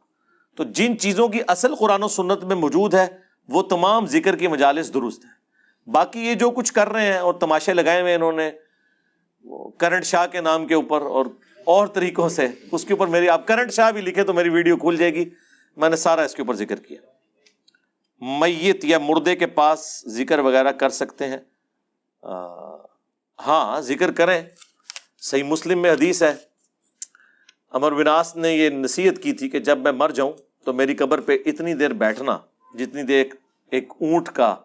تو 0.55 0.64
جن 0.64 0.97
چیزوں 0.97 1.28
کی 1.28 1.39
اصل 1.47 1.76
قرآن 1.76 2.03
و 2.03 2.07
سنت 2.07 2.43
میں 2.43 2.55
موجود 2.55 2.93
ہے، 2.93 3.07
وہ 3.47 3.62
تمام 3.64 4.05
ذکر 4.05 4.36
کی 4.36 4.47
مجالس 4.47 4.93
درست 4.93 5.26
ہیں۔ 5.26 5.32
باقی 5.89 6.20
یہ 6.20 6.36
جو 6.36 6.51
کچھ 6.51 6.74
کر 6.74 6.89
رہے 6.89 7.05
ہیں 7.05 7.20
اور 7.20 7.34
تماشے 7.34 7.74
لگائے 7.74 8.01
ہوئے 8.01 8.16
انہوں 8.16 8.32
نے 8.32 8.51
کرنٹ 9.78 10.05
شاہ 10.05 10.28
کے 10.28 10.41
نام 10.41 10.68
کے 10.68 10.74
اوپر 10.74 11.01
اور 11.01 11.26
اور 11.64 11.88
طریقوں 11.88 12.30
سے، 12.30 12.47
اس 12.72 12.86
کے 12.86 12.93
اوپر 12.93 13.07
میری، 13.07 13.30
آپ 13.30 13.47
کرنٹ 13.47 13.72
شاہ 13.72 13.91
بھی 13.91 14.01
لکھے 14.01 14.24
تو 14.24 14.34
میری 14.34 14.49
ویڈیو 14.49 14.78
کھل 14.78 14.95
جائے 14.97 15.14
گی۔ 15.14 15.30
میں 15.78 15.89
نے 15.89 15.95
سارا 15.95 16.22
اس 16.22 16.36
کے 16.36 16.41
اوپر 16.41 16.53
ذکر 16.53 16.76
کیا۔ 16.76 16.97
میت 18.39 18.86
یا 18.86 18.99
مردے 18.99 19.36
کے 19.36 19.47
پاس 19.47 20.03
ذکر 20.07 20.39
وغیرہ 20.39 20.72
کر 20.72 20.89
سکتے 20.89 21.28
ہیں۔ 21.28 21.38
ہاں 23.47 23.82
ذکر 23.82 24.12
کریں۔ 24.12 24.41
صحیح 25.18 25.43
مسلم 25.43 25.82
میں 25.82 25.91
حدیث 25.91 26.24
ہے۔ 26.24 26.49
امر 27.74 27.91
وناس 27.91 28.36
نے 28.36 28.51
یہ 28.51 28.70
نصیحت 28.70 29.22
کی 29.24 29.34
تھی 29.34 29.49
کہ 29.49 29.59
جب 29.59 29.80
میں 29.80 29.91
مر 29.91 30.09
جاؤں 30.09 30.32
تو 30.65 30.74
میری 30.74 30.95
قبر 30.95 31.20
پہ 31.20 31.38
اتنی 31.45 31.74
دیر 31.74 31.93
بیٹھنا، 31.93 32.38
جتنی 32.74 33.03
دیر 33.03 33.26
ایک 33.72 33.91
اونٹ 33.91 34.30
کا 34.30 34.55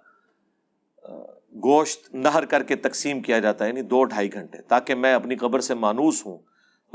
گوشت 1.65 2.15
نہر 2.15 2.45
کر 2.45 2.63
کے 2.63 2.77
تقسیم 2.77 3.21
کیا 3.23 3.39
جاتا 3.39 3.65
ہے 3.65 3.71
یعنی 3.71 3.83
دو 3.83 4.03
ڈھائی 4.05 4.33
گھنٹے، 4.33 4.63
تاکہ 4.63 4.95
میں 4.95 5.13
اپنی 5.15 5.37
قبر 5.37 5.61
سے 5.61 5.75
مانوس 5.75 6.25
ہوں 6.27 6.39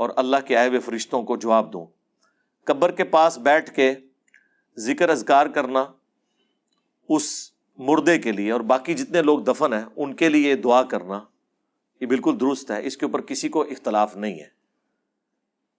اور 0.00 0.10
اللہ 0.16 0.36
کے 0.46 0.56
آئے 0.56 0.68
ہوئے 0.68 0.80
فرشتوں 0.80 1.22
کو 1.22 1.36
جواب 1.36 1.72
دوں۔ 1.72 1.86
قبر 2.66 2.90
کے 2.90 3.04
پاس 3.04 3.38
بیٹھ 3.38 3.74
کے 3.74 3.92
ذکر 4.76 5.08
اذکار 5.08 5.46
کرنا 5.46 5.84
اس 7.08 7.30
مردے 7.78 8.18
کے 8.18 8.32
لیے 8.32 8.50
اور 8.50 8.60
باقی 8.60 8.94
جتنے 8.94 9.22
لوگ 9.22 9.38
دفن 9.38 9.72
ہیں، 9.72 9.84
ان 9.96 10.14
کے 10.14 10.28
لیے 10.28 10.54
دعا 10.56 10.82
کرنا، 10.82 11.20
یہ 12.00 12.06
بالکل 12.06 12.40
درست 12.40 12.70
ہے، 12.70 12.86
اس 12.86 12.96
کے 12.96 13.06
اوپر 13.06 13.20
کسی 13.20 13.48
کو 13.48 13.62
اختلاف 13.62 14.16
نہیں 14.16 14.38
ہے۔ 14.40 14.59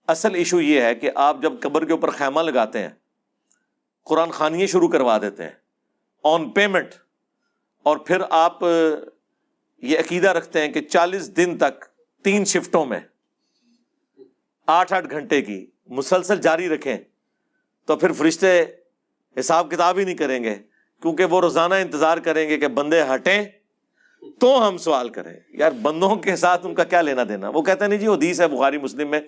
اصل 0.08 0.34
ایشو 0.34 0.60
یہ 0.60 0.80
ہے 0.80 0.94
کہ 0.94 1.10
آپ 1.14 1.42
جب 1.42 1.52
قبر 1.60 1.84
کے 1.84 1.92
اوپر 1.92 2.10
خیمہ 2.10 2.40
لگاتے 2.40 2.78
ہیں، 2.78 2.88
قرآن 4.06 4.30
خانیے 4.30 4.66
شروع 4.66 4.88
کروا 4.88 5.18
دیتے 5.18 5.42
ہیں 5.42 5.50
آن 6.24 6.48
پیمنٹ 6.50 6.94
اور 7.86 7.96
پھر 7.96 8.22
آپ 8.30 8.62
یہ 9.82 9.98
عقیدہ 9.98 10.28
رکھتے 10.28 10.60
ہیں 10.60 10.68
کہ 10.68 10.80
چالیس 10.80 11.36
دن 11.36 11.56
تک 11.58 11.84
تین 12.24 12.44
شفٹوں 12.44 12.84
میں 12.86 13.00
آٹھ 14.68 14.92
آٹھ 14.92 15.10
گھنٹے 15.10 15.40
کی 15.42 15.64
مسلسل 15.88 16.40
جاری 16.40 16.68
رکھیں، 16.68 16.96
تو 17.88 17.96
پھر 17.96 18.12
فرشتے 18.12 18.64
حساب 19.36 19.70
کتاب 19.70 19.98
ہی 19.98 20.04
نہیں 20.04 20.14
کریں 20.14 20.42
گے، 20.44 20.54
کیونکہ 21.02 21.24
وہ 21.24 21.40
روزانہ 21.40 21.74
انتظار 21.74 22.18
کریں 22.18 22.48
گے 22.48 22.58
کہ 22.58 22.68
بندے 22.68 23.02
ہٹیں 23.14 23.44
تو 24.40 24.68
ہم 24.68 24.76
سوال 24.78 25.08
کریں۔ 25.08 25.34
یار، 25.48 25.70
بندوں 25.82 26.14
کے 26.16 26.36
ساتھ 26.36 26.66
ان 26.66 26.74
کا 26.74 26.84
کیا 26.84 27.00
لینا 27.00 27.22
دینا؟ 27.28 27.48
وہ 27.48 27.62
کہتے 27.62 27.84
ہیں 27.84 27.88
نہیں 27.88 27.98
جی 27.98 28.06
حدیث 28.06 28.40
ہے، 28.40 28.48
بخاری، 28.48 28.78
مسلم 28.78 29.10
میں 29.10 29.20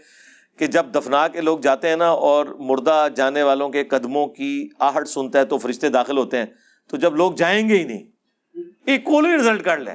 کہ 0.57 0.67
جب 0.67 0.87
دفنا 0.95 1.29
کے 1.29 1.41
لوگ 1.41 1.59
جاتے 1.59 1.89
ہیں 1.89 1.97
نا 1.97 2.11
اور 2.11 2.47
مردہ 2.47 3.09
جانے 3.17 3.43
والوں 3.43 3.69
کے 3.69 3.85
قدموں 3.85 4.27
کی 4.27 4.69
آہٹ 4.79 5.09
سنتا 5.09 5.39
ہے 5.39 5.45
تو 5.45 5.59
فرشتے 5.59 5.89
داخل 5.89 6.19
ہوتے 6.19 6.39
ہیں، 6.39 6.47
تو 6.89 6.97
جب 6.97 7.17
لوگ 7.17 7.33
جائیں 7.33 7.69
گے 7.69 7.79
ہی 7.79 7.85
نہیں 7.85 8.05
ایک 8.87 9.09
رزلٹ 9.09 9.65
کر 9.65 9.79
لیں۔ 9.79 9.95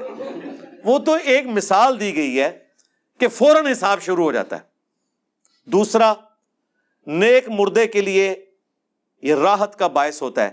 وہ 0.84 1.00
تو 1.00 1.18
ایک 1.24 1.46
مثال 1.46 2.00
دی 2.00 2.16
گئی 2.16 2.42
ہے 2.42 2.60
کہ 3.18 3.28
فوراً 3.28 3.72
حساب 3.72 4.02
شروع 4.02 4.24
ہو 4.24 4.32
جاتا 4.32 4.56
ہے۔ 4.56 4.62
دوسرا، 5.66 6.14
نیک 7.08 7.50
مردے 7.50 7.88
کے 7.88 8.02
لیے 8.02 8.46
یہ 9.22 9.36
راحت 9.36 9.80
کا 9.80 9.88
باعث 9.88 10.22
ہوتا 10.22 10.44
ہے 10.44 10.50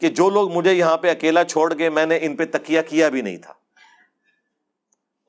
کہ 0.00 0.08
جو 0.08 0.30
لوگ 0.30 0.52
مجھے 0.52 0.72
یہاں 0.72 0.96
پہ 0.96 1.10
اکیلا 1.10 1.44
چھوڑ 1.44 1.78
گئے 1.78 1.90
میں 1.90 2.06
نے 2.06 2.18
ان 2.22 2.36
پہ 2.36 2.44
تکیا 2.52 2.82
کیا 2.82 3.08
بھی 3.08 3.20
نہیں 3.20 3.36
تھا۔ 3.36 3.52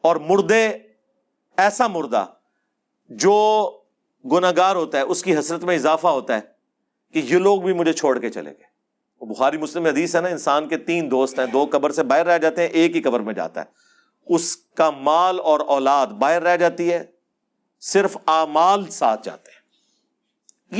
اور 0.01 0.15
مردے، 0.15 0.69
ایسا 1.57 1.87
مردہ 1.87 2.25
جو 3.09 3.76
گناگار 4.31 4.75
ہوتا 4.75 4.97
ہے، 4.97 5.03
اس 5.03 5.23
کی 5.23 5.39
حسرت 5.39 5.63
میں 5.63 5.75
اضافہ 5.75 6.07
ہوتا 6.07 6.35
ہے 6.35 6.39
کہ 7.13 7.19
یہ 7.19 7.37
لوگ 7.37 7.61
بھی 7.61 7.73
مجھے 7.73 7.93
چھوڑ 7.93 8.19
کے 8.19 8.29
چلے 8.29 8.49
گئے۔ 8.49 8.63
وہ 9.21 9.25
بخاری 9.25 9.57
مسلم 9.57 9.85
حدیث 9.85 10.15
ہے 10.15 10.21
نا، 10.21 10.27
انسان 10.27 10.67
کے 10.67 10.77
تین 10.77 11.11
دوست 11.11 11.39
ہیں، 11.39 11.45
دو 11.45 11.65
قبر 11.71 11.91
سے 11.91 12.03
باہر 12.03 12.25
رہ 12.25 12.37
جاتے 12.37 12.61
ہیں، 12.61 12.69
ایک 12.69 12.95
ہی 12.95 13.01
قبر 13.01 13.19
میں 13.19 13.33
جاتا 13.33 13.61
ہے۔ 13.61 13.65
اس 14.25 14.57
کا 14.57 14.89
مال 14.89 15.39
اور 15.39 15.59
اولاد 15.59 16.07
باہر 16.07 16.41
رہ 16.41 16.57
جاتی 16.57 16.93
ہے، 16.93 17.03
صرف 17.81 18.17
آمال 18.25 18.85
ساتھ 18.85 19.25
جاتے 19.25 19.51
ہیں۔ 19.51 19.57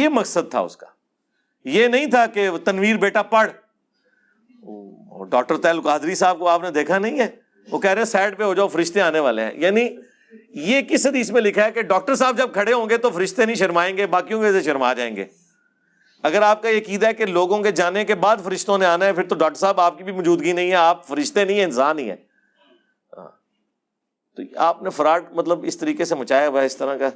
یہ 0.04 0.10
مقصد 0.10 0.52
تھا 0.52 0.60
اس 0.60 0.78
کا۔ 0.78 0.88
یہ 1.66 1.88
نہیں 1.88 2.06
تھا 2.06 2.26
کہ 2.26 2.50
تنویر 2.66 2.98
بیٹا 2.98 3.22
پڑھ۔ 3.22 3.52
ڈاکٹر 5.30 5.58
تیل 5.58 5.82
قادری 5.82 6.16
صاحب 6.16 6.40
کو 6.40 6.48
آپ 6.48 6.62
نے 6.62 6.72
دیکھا 6.72 6.98
نہیں 6.98 7.20
ہے؟ 7.20 7.28
وہ 7.72 7.80
کہہ 7.80 7.90
رہے 7.90 8.02
ہیں، 8.02 8.06
سائڈ 8.06 8.38
پہ 8.38 8.44
ہو 8.44 8.54
جاؤ، 8.54 8.68
فرشتے 8.68 9.02
آنے 9.02 9.20
والے 9.20 9.44
ہیں۔ 9.44 9.52
یعنی 9.54 9.90
یہ 10.54 10.82
کس 10.82 11.08
حدیث 11.08 11.32
میں 11.32 11.42
لکھا 11.42 11.66
ہے 11.66 11.72
کہ 11.72 11.82
ڈاکٹر 11.82 12.16
صاحب 12.16 12.38
جب 12.38 12.54
کھڑے 12.54 12.74
ہوں 12.74 12.90
گے 12.90 12.98
تو 12.98 13.10
فرشتے 13.10 13.46
نہیں 13.46 13.56
شرمائیں 13.56 13.98
گے، 13.98 14.08
باقیوں 14.08 14.42
کے 14.42 14.62
شرما 14.62 14.94
جائیں 14.94 15.16
گے۔ 15.16 15.26
اگر 16.24 16.42
آپ 16.42 16.62
کا 16.62 16.70
یہ 16.70 16.80
قید 16.86 17.04
ہے 17.04 17.14
کہ 17.14 17.26
لوگوں 17.26 17.64
کے 17.64 17.72
جانے 17.72 18.06
کے 18.06 18.16
بعد 18.16 18.38
فرشتوں 18.44 18.78
نے 18.78 18.86
آنا 18.86 19.06
ہے، 19.06 19.14
پھر 19.14 19.24
تو 19.24 19.36
ڈاکٹر 19.36 19.60
صاحب 19.60 19.82
آپ 19.82 19.98
کی 19.98 20.04
بھی 20.04 20.12
موجودگی 20.12 20.52
نہیں 20.52 20.70
ہے، 20.70 20.76
آپ 20.76 21.08
فرشتے 21.08 21.46
نہیں 21.46 21.58
ہیں، 21.58 21.64
انسان 21.64 22.00
ہی 22.00 22.10
ہے 22.10 22.16
ہاں۔ 23.18 23.28
تو 24.38 24.44
آپ 24.56 24.84
نے 24.84 24.90
فراڈ 24.90 25.26
مطلب 25.32 25.64
اس 25.64 25.78
طریقے 25.78 26.06
سے 26.06 26.16
مچایا 26.16 26.48
ہوا 26.48 26.62
ہے، 26.62 26.66
اس 26.66 26.78
طرح 26.78 26.98
کا۔ 26.98 27.10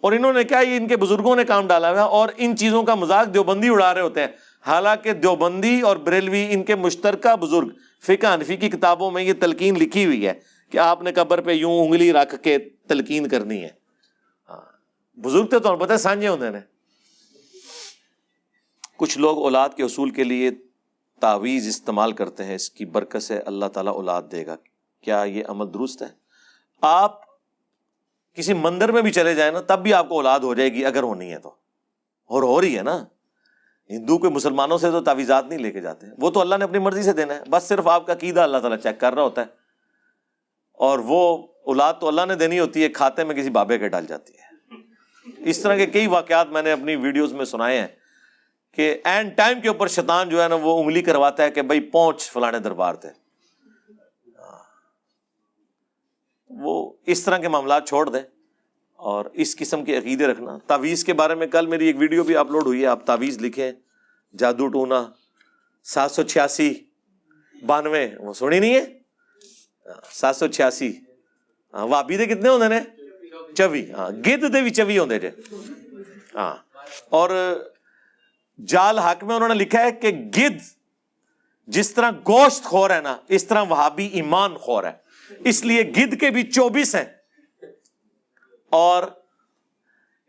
اور 0.00 0.12
انہوں 0.12 0.32
نے 0.32 0.44
کیا، 0.44 0.58
یہ 0.58 0.76
ان 0.76 0.88
کے 0.88 0.96
بزرگوں 0.96 1.36
نے 1.36 1.44
کام 1.44 1.66
ڈالا 1.66 1.90
ہوا 1.90 2.02
ہے 2.02 2.06
اور 2.06 2.28
ان 2.36 2.56
چیزوں 2.56 2.82
کا 2.82 2.94
مذاق 2.94 3.34
دیوبندی 3.34 3.68
اڑا 3.68 3.94
رہے 3.94 4.00
ہوتے 4.00 4.20
ہیں۔ 4.20 4.28
حالانکہ 4.66 5.12
دیوبندی 5.12 5.80
اور 5.80 5.96
بریلوی 5.96 6.46
ان 6.50 6.62
کے 6.62 6.74
مشترکہ 6.74 7.36
بزرگ، 7.36 7.68
فقہ 8.02 8.26
انفی 8.26 8.56
کی 8.56 8.68
کتابوں 8.68 9.10
میں 9.10 9.22
یہ 9.22 9.32
تلقین 9.40 9.78
لکھی 9.78 10.04
ہوئی 10.04 10.26
ہے۔ 10.26 10.57
کہ 10.70 10.78
آپ 10.78 11.02
نے 11.02 11.12
قبر 11.12 11.40
پہ 11.40 11.50
یوں 11.50 11.80
انگلی 11.80 12.12
رکھ 12.12 12.34
کے 12.42 12.58
تلقین 12.58 13.28
کرنی 13.28 13.62
ہے؟ 13.62 13.68
ہاں 14.48 14.60
بزرگ 15.18 15.46
تو 15.46 15.58
تمہیں 15.58 15.76
پتہ 15.76 15.96
سانجے 15.96 16.28
ہوتے 16.28 16.46
ہیں 16.46 16.60
کچھ 18.96 19.18
لوگ 19.18 19.38
اولاد 19.38 19.68
کے 19.76 19.82
اصول 19.82 20.10
کے 20.10 20.24
لیے 20.24 20.50
تعویذ 21.20 21.68
استعمال 21.68 22.12
کرتے 22.12 22.44
ہیں، 22.44 22.54
اس 22.54 22.70
کی 22.70 22.84
برکت 22.84 23.22
سے 23.22 23.38
اللہ 23.38 23.66
تعالیٰ 23.66 23.92
اولاد 23.92 24.22
دے 24.32 24.46
گا۔ 24.46 24.56
کیا 25.00 25.22
یہ 25.22 25.42
عمل 25.48 25.74
درست 25.74 26.02
ہے؟ 26.02 26.06
آپ 26.82 27.20
کسی 28.34 28.52
مندر 28.52 28.92
میں 28.92 29.02
بھی 29.02 29.10
چلے 29.10 29.34
جائیں 29.34 29.52
نا، 29.52 29.60
تب 29.60 29.82
بھی 29.82 29.94
آپ 29.94 30.08
کو 30.08 30.14
اولاد 30.14 30.40
ہو 30.40 30.54
جائے 30.54 30.72
گی، 30.72 30.84
اگر 30.84 31.02
ہونی 31.02 31.32
ہے 31.32 31.38
تو۔ 31.38 31.48
اور 32.26 32.42
ہو 32.42 32.60
رہی 32.60 32.76
ہے 32.76 32.82
نا۔ 32.82 33.04
ہندو 33.90 34.18
کے 34.18 34.28
مسلمانوں 34.28 34.78
سے 34.78 34.90
تو 34.90 35.00
تعویذات 35.00 35.44
نہیں 35.44 35.58
لے 35.58 35.70
کے 35.70 35.80
جاتے۔ 35.80 36.06
وہ 36.18 36.30
تو 36.30 36.40
اللہ 36.40 36.54
نے 36.54 36.64
اپنی 36.64 36.78
مرضی 36.78 37.02
سے 37.02 37.12
دینا 37.12 37.34
ہے۔ 37.34 37.40
بس 37.50 37.62
صرف 37.62 37.88
آپ 37.88 38.06
کا 38.06 38.14
قیدا 38.14 38.44
اللہ 38.44 38.58
تعالیٰ 38.58 38.78
چیک 38.78 39.00
کر 39.00 39.14
رہا 39.14 39.22
ہوتا 39.22 39.40
ہے۔ 39.40 39.57
اور 40.78 40.98
وہ 40.98 41.46
اولاد 41.64 41.94
تو 42.00 42.08
اللہ 42.08 42.26
نے 42.28 42.34
دینی 42.34 42.58
ہوتی 42.58 42.82
ہے، 42.82 42.88
کھاتے 42.88 43.24
میں 43.24 43.34
کسی 43.34 43.50
بابے 43.50 43.78
کے 43.78 43.88
ڈال 43.88 44.06
جاتی 44.06 44.32
ہے۔ 44.32 44.46
اس 45.50 45.58
طرح 45.58 45.76
کے 45.76 45.86
کئی 45.86 46.06
واقعات 46.06 46.48
میں 46.48 46.62
نے 46.62 46.72
اپنی 46.72 46.96
ویڈیوز 46.96 47.32
میں 47.32 47.44
سنائے 47.44 47.80
ہیں 47.80 47.86
کہ 48.72 48.98
اینڈ 49.04 49.36
ٹائم 49.36 49.60
کے 49.60 49.68
اوپر 49.68 49.88
شیطان 49.88 50.28
جو 50.28 50.42
ہے 50.42 50.48
نا 50.48 50.54
وہ 50.54 50.80
انگلی 50.80 51.02
کرواتا 51.02 51.42
ہے 51.42 51.50
کہ 51.50 51.62
بھائی 51.62 51.80
پہنچ 51.80 52.30
فلانے 52.30 52.58
دربار 52.58 52.94
تھے 52.94 53.08
وہ 56.50 56.92
اس 57.06 57.22
طرح 57.22 57.38
کے 57.38 57.48
معاملات 57.48 57.88
چھوڑ 57.88 58.08
دیں 58.10 58.22
اور 58.94 59.24
اس 59.32 59.56
قسم 59.56 59.84
کے 59.84 59.98
عقیدے 59.98 60.26
رکھنا۔ 60.26 60.58
تعویذ 60.66 61.04
کے 61.04 61.12
بارے 61.12 61.34
میں 61.34 61.46
کل 61.46 61.66
میری 61.66 61.86
ایک 61.86 61.96
ویڈیو 61.98 62.24
بھی 62.24 62.36
اپلوڈ 62.36 62.66
ہوئی 62.66 62.82
ہے، 62.82 62.86
آپ 62.86 63.06
تعویذ 63.06 63.38
لکھیں۔ 63.38 63.72
جادو 64.38 64.68
ٹونا، 64.68 65.06
سات 65.84 66.10
سو 66.10 66.22
چھیاسی، 66.22 66.74
بانوے، 67.66 68.08
وہ 68.18 68.32
سنی 68.32 68.58
نہیں 68.58 68.74
ہے؟ 68.74 68.97
سات 70.10 70.36
سو 70.36 70.46
چھیاسی۔ 70.46 71.00
ہاں، 71.74 71.86
وابی 71.86 72.16
دے 72.16 72.26
کتنے 72.26 72.48
ہوتے 72.48 72.74
ہیں 72.74 72.80
چوی۔ 73.54 73.92
ہاں 73.92 74.10
گد 74.10 74.54
دے 74.54 74.60
بھی 74.60 74.70
چوی 74.70 74.98
ہوتے 74.98 75.18
جے۔ 75.18 75.30
ہاں 76.34 76.56
اور 77.10 77.30
جال 78.66 78.98
حق 78.98 79.24
میں 79.24 79.36
انہوں 79.36 79.48
نے 79.48 79.54
لکھا 79.54 79.80
ہے 79.80 79.92
کہ 79.92 80.08
گد 80.08 80.56
جس 81.66 81.94
طرح 81.94 82.10
گوشت 82.10 82.64
خور 82.64 82.90
ہے 82.90 83.00
نا، 83.00 83.16
اس 83.28 83.46
طرح 83.46 83.62
وہابی 83.62 84.06
ایمان 84.06 84.56
خور 84.56 84.84
ہے۔ 84.84 84.92
اس 85.44 85.64
لیے 85.64 85.82
گد 85.82 86.20
کے 86.20 86.30
بھی 86.30 86.42
چوبیس 86.42 86.94
ہیں 86.94 87.04
اور 88.70 89.02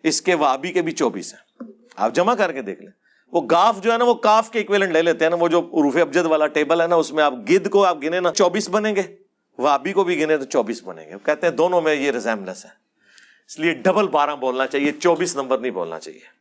اس 0.04 0.22
کے 0.22 0.34
وابی 0.34 0.72
کے 0.72 0.82
بھی 0.82 0.92
چوبیس 0.92 1.34
ہیں۔ 1.34 1.64
آپ 1.96 2.16
جمع 2.16 2.34
کر 2.34 2.52
کے 2.52 2.62
دیکھ 2.62 2.82
لیں۔ 2.82 2.92
وہ 3.32 3.42
گاف 3.52 3.82
جو 3.82 3.94
ہے 3.94 3.98
نا، 3.98 4.06
وہ 4.06 4.14
کاف 4.14 4.52
کے 4.52 4.60
اکویلنٹ 4.60 4.92
لے 4.92 5.02
لیتے 5.02 5.26
ہیں 5.26 5.30
نا، 5.30 5.38
وہ 5.40 5.48
جو 5.48 5.60
عروف 5.60 5.96
ابجد 5.96 6.26
والا 6.26 6.48
ٹیبل 6.48 6.82
ہے 6.82 6.88
نا، 6.88 6.96
اس 6.96 7.12
میں 7.12 7.24
آپ 7.24 7.34
گد 7.50 7.70
کو 7.70 7.86
آپ 7.86 7.98
گنے 8.04 8.20
نا، 8.20 8.32
چوبیس 8.32 8.70
بنیں 8.70 8.96
گے۔ 8.96 9.16
وابی 9.60 9.94
کو 9.94 10.04
بھی 10.04 10.22
گنے 10.22 10.38
تو 10.38 10.46
چوبیس 10.46 10.84
بنیں 10.84 11.10
گے 11.10 11.16
کہتے 11.26 11.48
ہیں 11.48 11.54
دونوں 11.54 11.82
میں 11.82 11.96
یہ 11.96 12.12
ریزیملس 12.12 12.66
ہے۔ 12.66 12.70
اس 13.48 13.60
لیے 13.60 13.74
ڈبل 13.74 14.08
بارہ 14.08 14.36
بولنا 14.36 14.68
چاہیے، 14.68 14.92
چوبیس 14.92 15.36
نمبر 15.36 15.58
نہیں 15.58 15.72
بولنا 15.72 16.00
چاہیے۔ 16.00 16.40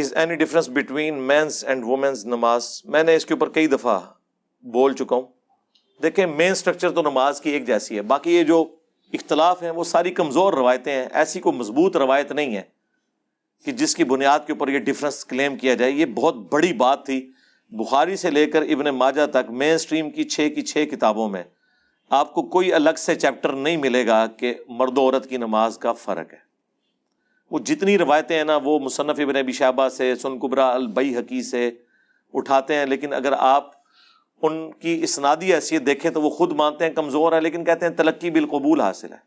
Is 0.00 0.14
any 0.16 0.34
difference 0.34 0.68
between 0.68 1.14
mens 1.14 1.64
and 1.64 1.84
womens 1.84 2.26
نماز 2.26 2.80
میں 2.84 3.02
نے 3.02 3.16
اس 3.16 3.26
کے 3.26 3.34
اوپر 3.34 3.48
کئی 3.48 3.66
دفعہ 3.66 4.00
بول 4.62 4.94
چکا 4.94 5.16
ہوں۔ 5.16 5.26
دیکھیں 6.02 6.26
مین 6.26 6.52
اسٹرکچر 6.52 6.90
تو 6.90 7.02
نماز 7.02 7.40
کی 7.40 7.50
ایک 7.50 7.66
جیسی 7.66 7.96
ہے۔ 7.96 8.02
باقی 8.02 8.36
یہ 8.36 8.44
جو 8.44 8.76
اختلاف 9.12 9.62
ہیں، 9.62 9.70
وہ 9.70 9.84
ساری 9.84 10.10
کمزور 10.10 10.52
روایتیں 10.52 10.92
ہیں، 10.92 11.08
ایسی 11.12 11.40
کوئی 11.40 11.56
مضبوط 11.56 11.96
روایت 11.96 12.32
نہیں 12.32 12.56
ہے۔ 12.56 12.75
کہ 13.66 13.72
جس 13.72 13.94
کی 13.94 14.04
بنیاد 14.04 14.40
کے 14.46 14.52
اوپر 14.52 14.68
یہ 14.68 14.78
ڈفرنس 14.78 15.24
کلیم 15.24 15.56
کیا 15.56 15.74
جائے، 15.74 15.90
یہ 15.90 16.06
بہت 16.06 16.34
بڑی 16.52 16.72
بات 16.72 17.06
تھی۔ 17.06 17.32
بخاری 17.70 18.16
سے 18.16 18.30
لے 18.30 18.46
کر 18.46 18.62
ابن 18.62 18.84
ماجہ 18.84 19.26
تک 19.26 19.50
مین 19.50 19.74
اسٹریم 19.74 20.10
کی 20.10 20.24
چھ 20.24 20.48
کی 20.54 20.62
چھ 20.62 20.84
کتابوں 20.92 21.28
میں 21.28 21.44
آپ 22.10 22.34
کو 22.34 22.42
کوئی 22.42 22.72
الگ 22.72 22.90
سے 22.96 23.14
چیپٹر 23.14 23.52
نہیں 23.52 23.76
ملے 23.76 24.06
گا 24.06 24.26
کہ 24.26 24.54
مرد 24.68 24.98
و 24.98 25.00
عورت 25.00 25.28
کی 25.28 25.36
نماز 25.36 25.78
کا 25.78 25.92
فرق 25.92 26.32
ہے۔ 26.32 26.38
وہ 27.50 27.58
جتنی 27.58 27.98
روایتیں 27.98 28.36
ہیں 28.36 28.44
نا، 28.44 28.58
وہ 28.64 28.78
مصنف 28.78 29.20
ابن 29.20 29.36
ابی 29.36 29.52
شہبہ 29.52 29.88
سے، 29.88 30.14
سن 30.14 30.38
قبرا 30.38 30.68
البئی 30.68 31.16
حقی 31.16 31.42
سے 31.42 31.70
اٹھاتے 32.34 32.74
ہیں، 32.74 32.86
لیکن 32.86 33.12
اگر 33.12 33.32
آپ 33.38 33.70
ان 34.42 34.72
کی 34.72 35.00
اسنادی 35.02 35.54
حیثیت 35.54 35.86
دیکھیں 35.86 36.10
تو 36.10 36.22
وہ 36.22 36.30
خود 36.30 36.52
مانتے 36.52 36.86
ہیں 36.86 36.92
کمزور 36.92 37.32
ہے 37.32 37.40
لیکن 37.40 37.64
کہتے 37.64 37.86
ہیں 37.86 37.92
تلقی 37.92 38.30
بالقبول 38.30 38.80
حاصل 38.80 39.12
ہے۔ 39.12 39.18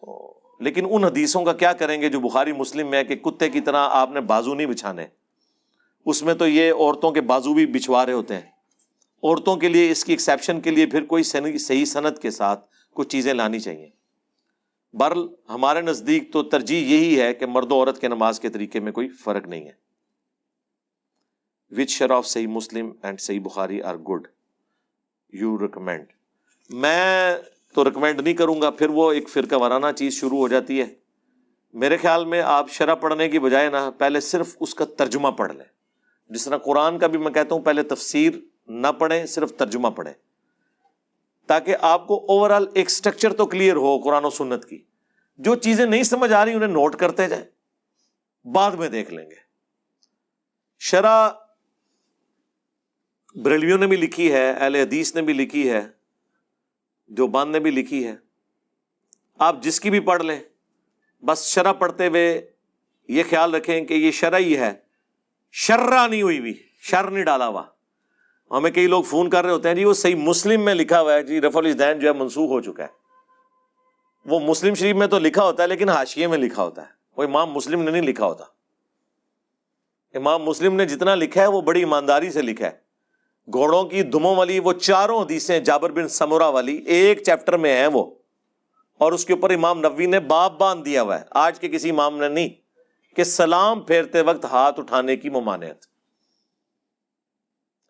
تو 0.00 0.37
لیکن 0.58 0.86
ان 0.90 1.04
حدیثوں 1.04 1.44
کا 1.44 1.52
کیا 1.52 1.72
کریں 1.72 2.00
گے 2.00 2.08
جو 2.08 2.20
بخاری 2.20 2.52
مسلم 2.52 2.90
میں 2.90 2.98
ہے 2.98 3.04
کہ 3.04 3.16
کتے 3.16 3.48
کی 3.48 3.60
طرح 3.60 3.88
آپ 3.90 4.10
نے 4.10 4.20
بازو 4.20 4.54
نہیں 4.54 4.66
بچھانے؟ 4.66 5.06
اس 6.06 6.22
میں 6.22 6.34
تو 6.34 6.48
یہ 6.48 6.72
عورتوں 6.72 7.10
کے 7.10 7.20
بازو 7.20 7.54
بھی 7.54 7.66
بچھوا 7.66 8.06
رہے 8.06 8.12
ہوتے 8.12 8.34
ہیں۔ 8.34 8.50
عورتوں 9.22 9.56
کے 9.56 9.68
لیے 9.68 9.90
اس 9.90 10.04
کی 10.04 10.12
ایکسیپشن 10.12 10.60
کے 10.60 10.70
لیے 10.70 10.86
پھر 10.86 11.04
کوئی 11.04 11.22
صحیح 11.58 11.84
صنعت 11.84 12.22
کے 12.22 12.30
ساتھ 12.30 12.66
کچھ 12.94 13.08
چیزیں 13.08 13.34
لانی 13.34 13.60
چاہیے۔ 13.60 13.90
برل 14.92 15.26
ہمارے 15.48 15.80
نزدیک 15.80 16.32
تو 16.32 16.42
ترجیح 16.42 16.78
یہی 16.78 17.20
ہے 17.20 17.34
کہ 17.34 17.46
مرد 17.46 17.72
و 17.72 17.74
عورت 17.74 18.00
کے 18.00 18.08
نماز 18.08 18.40
کے 18.40 18.48
طریقے 18.48 18.80
میں 18.80 18.92
کوئی 18.92 19.08
فرق 19.08 19.46
نہیں 19.46 19.66
ہے۔ 19.66 19.88
وچ 21.70 21.90
شر 21.90 22.10
of 22.10 22.26
Sahih 22.26 22.46
Muslim 22.46 22.92
and 23.02 23.20
Sahih 23.20 23.40
Bukhari 23.40 23.82
are 23.82 23.94
good 23.94 24.28
you 25.32 25.58
recommend 25.58 26.06
میں 26.70 27.36
تو 27.78 27.84
ریکمینڈ 27.84 28.20
نہیں 28.20 28.34
کروں 28.34 28.62
گا، 28.62 28.70
پھر 28.70 28.88
وہ 28.88 29.12
ایک 29.12 29.28
فرقہ 29.28 29.54
وارانہ 29.54 29.86
چیز 29.96 30.12
شروع 30.12 30.38
ہو 30.38 30.48
جاتی 30.48 30.80
ہے۔ 30.80 30.94
میرے 31.72 31.96
خیال 31.96 32.24
میں 32.24 32.42
آپ 32.42 32.70
شرح 32.70 32.94
پڑھنے 32.94 33.28
کی 33.28 33.38
بجائے 33.38 33.70
نا، 33.70 33.90
پہلے 33.90 34.20
صرف 34.20 34.56
اس 34.60 34.74
کا 34.74 34.84
ترجمہ 34.84 35.28
پڑھ 35.28 35.52
لیں۔ 35.52 35.64
جس 36.30 36.44
طرح 36.44 36.58
قرآن 36.58 36.98
کا 36.98 37.06
بھی 37.06 37.18
میں 37.18 37.30
کہتا 37.30 37.54
ہوں، 37.54 37.62
پہلے 37.62 37.82
تفسیر 37.82 38.32
نہ 38.66 38.86
پڑھیں، 38.86 39.26
صرف 39.26 39.52
ترجمہ 39.56 39.88
پڑھیں۔ 39.88 40.12
تاکہ 41.46 41.76
آپ 41.80 42.06
کو 42.06 42.26
اوور 42.28 42.50
آل 42.50 42.66
ایک 42.74 42.86
اسٹرکچر 42.86 43.32
تو 43.32 43.46
کلیئر 43.46 43.76
ہو 43.76 43.98
قرآن 43.98 44.24
و 44.24 44.30
سنت 44.30 44.64
کی۔ 44.64 44.82
جو 45.38 45.54
چیزیں 45.54 45.86
نہیں 45.86 46.02
سمجھ 46.02 46.32
آ 46.32 46.44
رہی، 46.44 46.52
انہیں 46.52 46.68
نوٹ 46.68 46.96
کرتے 46.96 47.28
جائیں۔ 47.28 47.44
بعد 48.48 48.70
میں 48.70 48.88
دیکھ 48.88 49.14
لیں 49.14 49.30
گے۔ 49.30 49.36
شرح 50.78 51.28
بریلویوں 53.34 53.78
نے 53.78 53.86
بھی 53.86 53.96
لکھی 53.96 54.32
ہے، 54.32 54.50
اہل 54.50 54.74
حدیث 54.74 55.14
نے 55.14 55.22
بھی 55.22 55.32
لکھی 55.32 55.70
ہے۔ 55.70 55.97
جو 57.08 57.26
بان 57.26 57.48
نے 57.48 57.58
بھی 57.58 57.70
لکھی 57.70 58.06
ہے 58.06 58.14
آپ 59.38 59.62
جس 59.62 59.80
کی 59.80 59.90
بھی 59.90 60.00
پڑھ 60.00 60.22
لیں، 60.22 60.40
بس 61.24 61.46
شرح 61.46 61.72
پڑھتے 61.72 62.06
ہوئے 62.06 62.50
یہ 63.08 63.22
خیال 63.30 63.54
رکھیں 63.54 63.84
کہ 63.84 63.94
یہ 63.94 64.10
شرح 64.10 64.38
ہی 64.38 64.56
ہے۔ 64.56 64.72
شرح 65.52 66.06
نہیں 66.06 66.22
ہوئی 66.22 66.40
بھی، 66.40 66.54
شر 66.80 67.10
نہیں 67.10 67.24
ڈالا 67.24 67.46
ہوا۔ 67.46 67.62
ہمیں 68.50 68.70
کئی 68.70 68.86
لوگ 68.86 69.02
فون 69.02 69.30
کر 69.30 69.44
رہے 69.44 69.52
ہوتے 69.52 69.68
ہیں 69.68 69.76
جی 69.76 69.84
وہ 69.84 69.92
صحیح 69.92 70.14
مسلم 70.14 70.60
میں 70.60 70.74
لکھا 70.74 71.00
ہوا 71.00 71.14
ہے 71.14 71.22
جی 71.22 71.40
رف 71.40 71.56
الدین 71.56 71.98
جو 71.98 72.08
ہے 72.08 72.12
منسوخ 72.12 72.50
ہو 72.50 72.60
چکا 72.60 72.82
ہے۔ 72.82 72.88
وہ 74.24 74.40
مسلم 74.40 74.74
شریف 74.74 74.96
میں 74.96 75.06
تو 75.06 75.18
لکھا 75.18 75.44
ہوتا 75.44 75.62
ہے، 75.62 75.68
لیکن 75.68 75.88
حاشیے 75.88 76.26
میں 76.26 76.38
لکھا 76.38 76.62
ہوتا 76.62 76.82
ہے۔ 76.82 76.86
وہ 77.16 77.22
امام 77.22 77.52
مسلم 77.52 77.82
نے 77.82 77.90
نہیں 77.90 78.02
لکھا 78.02 78.26
ہوتا۔ 78.26 78.44
امام 80.14 80.42
مسلم 80.42 80.74
نے 80.74 80.86
جتنا 80.86 81.14
لکھا 81.14 81.42
ہے، 81.42 81.46
وہ 81.46 81.60
بڑی 81.60 81.80
ایمانداری 81.80 82.30
سے 82.30 82.42
لکھا 82.42 82.66
ہے۔ 82.66 82.87
گھوڑوں 83.52 83.84
کی 83.84 84.02
دموں 84.02 84.36
والی 84.36 84.58
وہ 84.58 84.72
چاروں 84.72 85.22
حدیثیں 85.22 85.60
جابر 85.60 85.90
بن 85.90 86.08
سمورا 86.08 86.48
والی 86.48 86.76
ایک 86.76 87.22
چیپٹر 87.22 87.56
میں 87.56 87.76
ہیں 87.76 87.86
وہ۔ 87.86 88.14
اور 88.98 89.12
اس 89.12 89.24
کے 89.24 89.32
اوپر 89.32 89.50
امام 89.50 89.78
نبی 89.78 90.06
نے 90.06 90.20
باپ 90.20 90.58
باندھ 90.58 90.84
دیا 90.84 91.02
ہوا 91.02 91.20
ہے۔ 91.20 91.24
آج 91.30 91.60
کے 91.60 91.68
کسی 91.68 91.90
امام 91.90 92.18
نے 92.18 92.28
نہیں، 92.28 92.48
کہ 93.16 93.24
سلام 93.24 93.80
پھیرتے 93.80 94.20
وقت 94.20 94.44
ہاتھ 94.44 94.80
اٹھانے 94.80 95.16
کی 95.16 95.30
ممانعت۔ 95.30 95.86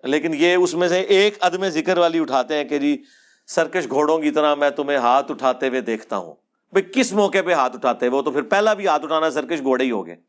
لیکن 0.05 0.35
یہ 0.35 0.55
اس 0.55 0.75
میں 0.75 0.89
سے 0.89 1.01
ایک 1.01 1.35
عدم 1.41 1.69
ذکر 1.69 1.99
والی 1.99 2.19
اٹھاتے 2.19 2.55
ہیں 2.55 2.65
کہ 2.65 2.79
جی 2.79 3.03
سرکش 3.47 3.89
گھوڑوں 3.91 4.19
کی 4.19 4.31
طرح 4.31 4.55
میں 4.55 4.71
تمہیں 4.71 4.99
ہاتھ 4.99 5.31
اٹھاتے 5.31 5.69
ہوئے 5.69 5.81
دیکھتا 5.81 6.17
ہوں۔ 6.17 6.35
بھائی 6.73 6.93
کس 6.93 7.13
موقع 7.13 7.39
پہ 7.47 7.53
ہاتھ 7.53 7.77
اٹھاتے؟ 7.77 8.09
وہ 8.09 8.23
تو 8.23 8.31
پھر 8.31 8.43
پہلا 8.43 8.75
بھی 8.75 8.87
ہاتھ 8.87 9.05
اٹھانا 9.05 9.31
سرکش 9.31 9.63
گھوڑے 9.63 9.85
ہی 9.85 9.91
ہو 9.91 10.07
گئے۔ 10.07 10.28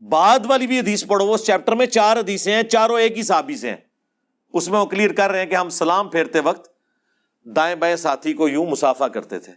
بعد 0.00 0.38
والی 0.44 0.66
بھی 0.66 0.78
حدیث 0.78 1.06
پڑھو، 1.06 1.34
اس 1.34 1.46
چیپٹر 1.46 1.74
میں 1.74 1.86
چار 1.86 2.16
حدیثیں 2.16 2.54
ہیں، 2.54 2.62
چاروں 2.62 3.00
ایک 3.00 3.18
ہی 3.18 3.22
صحابی 3.22 3.56
سے 3.56 3.70
ہیں۔ 3.70 3.76
اس 4.52 4.68
میں 4.68 4.78
وہ 4.78 4.86
کلیئر 4.86 5.12
کر 5.12 5.30
رہے 5.30 5.38
ہیں 5.38 5.46
کہ 5.46 5.54
ہم 5.54 5.68
سلام 5.68 6.08
پھیرتے 6.08 6.40
وقت 6.40 6.70
دائیں 7.44 7.76
بائیں 7.76 7.96
ساتھی 7.96 8.32
کو 8.32 8.48
یوں 8.48 8.66
مسافہ 8.66 9.04
کرتے 9.04 9.38
تھے۔ 9.38 9.52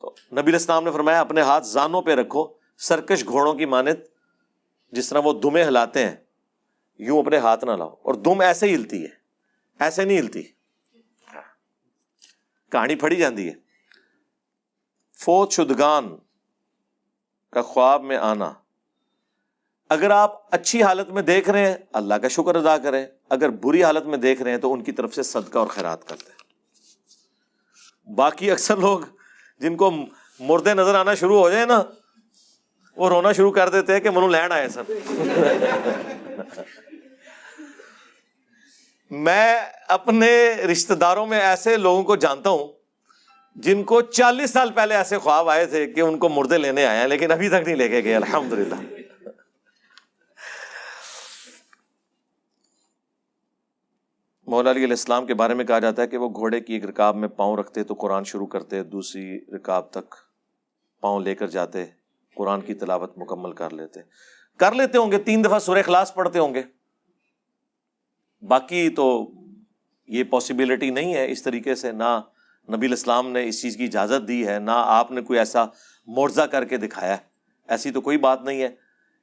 تو 0.00 0.14
نبی 0.32 0.54
اسلام 0.54 0.84
نے 0.84 0.90
فرمایا، 0.90 1.20
اپنے 1.20 1.40
ہاتھ 1.40 1.66
زانوں 1.66 2.02
پہ 2.02 2.14
رکھو، 2.14 2.48
سرکش 2.78 3.26
گھوڑوں 3.26 3.54
کی 3.54 3.64
مانت 3.64 3.98
جس 4.92 5.08
طرح 5.08 5.18
وہ 5.24 5.40
دمیں 5.40 5.64
ہلاتے 5.64 6.06
ہیں، 6.06 6.16
یوں 6.98 7.18
اپنے 7.18 7.36
ہاتھ 7.36 7.64
نہ 7.64 7.70
لاؤ۔ 7.70 7.94
اور 8.02 8.14
دم 8.14 8.40
ایسے 8.40 8.66
ہی 8.66 8.74
ہلتی 8.74 9.02
ہے، 9.02 9.08
ایسے 9.78 10.04
نہیں 10.04 10.18
ہلتی۔ 10.18 10.42
کہانی 12.70 12.94
پڑی 12.94 13.16
جاتی 13.16 13.48
ہے۔ 13.48 13.52
فوت 15.18 15.52
شدگان 15.52 16.16
کا 17.52 17.62
خواب 17.62 18.02
میں 18.02 18.16
آنا۔ 18.16 18.52
اگر 19.90 20.10
آپ 20.10 20.34
اچھی 20.54 20.82
حالت 20.82 21.08
میں 21.10 21.22
دیکھ 21.22 21.48
رہے 21.50 21.66
ہیں، 21.66 21.76
اللہ 21.92 22.14
کا 22.22 22.28
شکر 22.28 22.54
ادا 22.56 22.76
کریں۔ 22.78 23.04
اگر 23.30 23.48
بری 23.62 23.82
حالت 23.84 24.06
میں 24.06 24.18
دیکھ 24.18 24.42
رہے 24.42 24.50
ہیں 24.50 24.58
تو 24.58 24.72
ان 24.72 24.82
کی 24.84 24.92
طرف 24.92 25.14
سے 25.14 25.22
صدقہ 25.22 25.58
اور 25.58 25.66
خیرات 25.68 26.06
کرتے 26.08 26.30
ہیں 26.30 26.38
باقی 28.14 28.50
اکثر 28.50 28.76
لوگ 28.76 29.00
جن 29.60 29.76
کو 29.76 29.90
مردے 30.40 30.74
نظر 30.74 30.94
آنا 30.94 31.14
شروع 31.14 31.38
ہو 31.38 31.50
جائے 31.50 31.64
نا، 31.66 31.82
وہ 32.96 33.08
رونا 33.08 33.32
شروع 33.32 33.50
کر 33.52 33.68
دیتے 33.68 33.92
ہیں 33.92 34.00
کہ 34.00 34.10
منو 34.10 34.28
لینڈ 34.28 34.52
آئے 34.52 34.68
سب 34.68 34.90
میں 39.10 39.60
اپنے 39.88 40.30
رشتے 40.72 40.94
داروں 40.94 41.26
میں 41.26 41.40
ایسے 41.40 41.76
لوگوں 41.76 42.02
کو 42.04 42.16
جانتا 42.16 42.50
ہوں 42.50 42.68
جن 43.56 43.82
کو 43.84 44.00
چالیس 44.00 44.50
سال 44.50 44.70
پہلے 44.72 44.94
ایسے 44.96 45.18
خواب 45.18 45.48
آئے 45.50 45.66
تھے 45.66 45.86
کہ 45.92 46.00
ان 46.00 46.18
کو 46.18 46.28
مردے 46.28 46.58
لینے 46.58 46.84
آئے 46.86 46.98
ہیں، 46.98 47.08
لیکن 47.08 47.32
ابھی 47.32 47.48
تک 47.48 47.66
نہیں 47.66 47.76
لے 47.76 47.88
کے 47.88 48.02
گئے 48.04 48.14
الحمد 48.16 48.52
للہ 48.52 48.80
مولا 54.50 54.70
علیہ 54.70 54.86
السلام 54.86 55.26
کے 55.26 55.34
بارے 55.34 55.54
میں 55.54 55.64
کہا 55.64 55.78
جاتا 55.78 56.02
ہے 56.02 56.06
کہ 56.06 56.16
وہ 56.16 56.28
گھوڑے 56.28 56.60
کی 56.60 56.72
ایک 56.72 56.84
رکاب 56.84 57.16
میں 57.16 57.28
پاؤں 57.28 57.56
رکھتے 57.56 57.84
تو 57.84 57.94
قرآن 57.94 58.24
شروع 58.24 58.46
کرتے، 58.46 58.82
دوسری 58.82 59.38
رکاب 59.56 59.90
تک 59.90 60.14
پاؤں 61.00 61.20
لے 61.20 61.34
کر 61.34 61.46
جاتے، 61.46 61.84
قرآن 62.34 62.60
کی 62.60 62.74
تلاوت 62.74 63.18
مکمل 63.18 63.52
کر 63.52 63.70
لیتے۔ 63.72 64.00
کر 64.56 64.72
لیتے 64.72 64.98
ہوں 64.98 65.12
گے، 65.12 65.18
تین 65.18 65.44
دفعہ 65.44 65.58
سورہ 65.58 65.82
خلاص 65.82 66.14
پڑھتے 66.14 66.38
ہوں 66.38 66.54
گے۔ 66.54 66.62
باقی 68.42 68.88
تو 68.88 69.30
یہ 70.08 70.24
پاسبلٹی 70.24 70.90
نہیں 70.90 71.14
ہے 71.14 71.30
اس 71.30 71.42
طریقے 71.42 71.74
سے، 71.74 71.92
نہ 71.92 72.20
نبی 72.74 72.86
الاسلام 72.86 73.30
نے 73.30 73.48
اس 73.48 73.62
چیز 73.62 73.76
کی 73.76 73.84
اجازت 73.84 74.28
دی 74.28 74.48
ہے، 74.48 74.58
نہ 74.58 74.70
آپ 74.74 75.10
نے 75.10 75.20
کوئی 75.20 75.38
ایسا 75.38 75.64
معرضہ 76.06 76.42
کر 76.42 76.64
کے 76.64 76.76
دکھایا 76.76 77.12
ہے۔ 77.12 77.22
ایسی 77.68 77.90
تو 77.90 78.00
کوئی 78.00 78.18
بات 78.18 78.42
نہیں 78.42 78.62
ہے۔ 78.62 78.68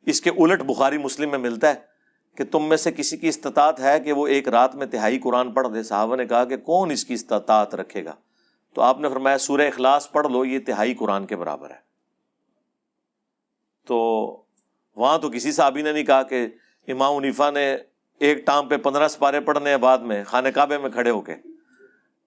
اس 0.06 0.22
کے 0.22 0.30
الٹ 0.30 0.62
بخاری 0.62 0.98
مسلم 0.98 1.30
میں 1.30 1.40
ملتا 1.40 1.70
ہے۔ 1.70 1.97
کہ 2.38 2.44
تم 2.44 2.70
میں 2.70 2.78
سے 2.78 2.92
کسی 2.92 3.18
کی 3.18 3.28
استطاعت 3.28 3.80
ہے 3.80 4.00
کہ 4.00 4.14
وہ 4.14 4.28
ایک 4.28 4.48
رات 4.48 4.76
میں 4.76 4.88
تہائی 4.88 5.20
قرآن 5.20 5.52
پڑھ 5.52 5.68
دے؟ 5.74 5.84
صحابہ 5.84 6.16
نے 6.16 6.26
کہا 6.26 6.44
کہ 6.46 6.58
کون 6.58 6.92
اس 6.92 7.06
کی 7.06 7.14
استطاعت 7.14 7.76
رکھے 7.76 8.06
گا؟ 8.06 8.14
تو 8.76 8.82
آپ 8.82 9.00
نے 9.00 9.10
فرمایا 9.10 9.38
سورہ 9.38 9.68
اخلاص 9.68 10.12
پڑھ 10.12 10.28
لو، 10.28 10.46
یہ 10.46 10.60
تہائی 10.60 10.94
قرآن 10.94 11.26
کے 11.26 11.36
برابر 11.36 11.70
ہے۔ 11.70 11.86
تو 13.88 13.98
وہاں 14.98 15.18
تو 15.18 15.30
کسی 15.30 15.52
صحابی 15.52 15.82
نے 15.82 15.92
نہیں 15.92 16.04
کہا 16.04 16.24
کہ 16.24 16.48
امام 16.88 17.16
عنیفا 17.16 17.50
نے 17.52 17.78
ایک 18.22 18.46
ٹانگ 18.46 18.68
پہ 18.68 18.78
پندرہ 18.78 19.08
سپارے 19.08 19.40
پڑھنے 19.40 19.70
ہیں 19.70 19.78
بعد 19.78 19.98
میں، 19.98 20.24
خانہ 20.24 20.50
کعبے 20.50 20.78
میں 20.78 20.90
کھڑے 20.90 21.10
ہو 21.10 21.22
کے، 21.22 21.34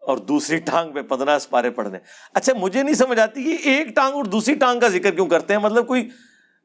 اور 0.03 0.17
دوسری 0.19 0.59
ٹانگ 0.59 0.93
پہ 0.93 1.03
پندرہ 1.03 1.39
سپارے 1.39 1.71
پڑھنے 1.71 1.99
اچھا 2.35 2.53
مجھے 2.55 2.83
نہیں 2.83 2.95
سمجھ 2.95 3.19
آتی 3.21 3.45
کہ 3.45 3.69
ایک 3.69 3.95
ٹانگ 3.95 4.15
اور 4.15 4.25
دوسری 4.25 4.55
ٹانگ 4.55 4.81
کا 4.81 4.89
ذکر 4.89 5.11
کیوں 5.11 5.27
کرتے 5.27 5.55
ہیں؟ 5.55 5.61
مطلب 5.61 5.87
کوئی، 5.87 6.09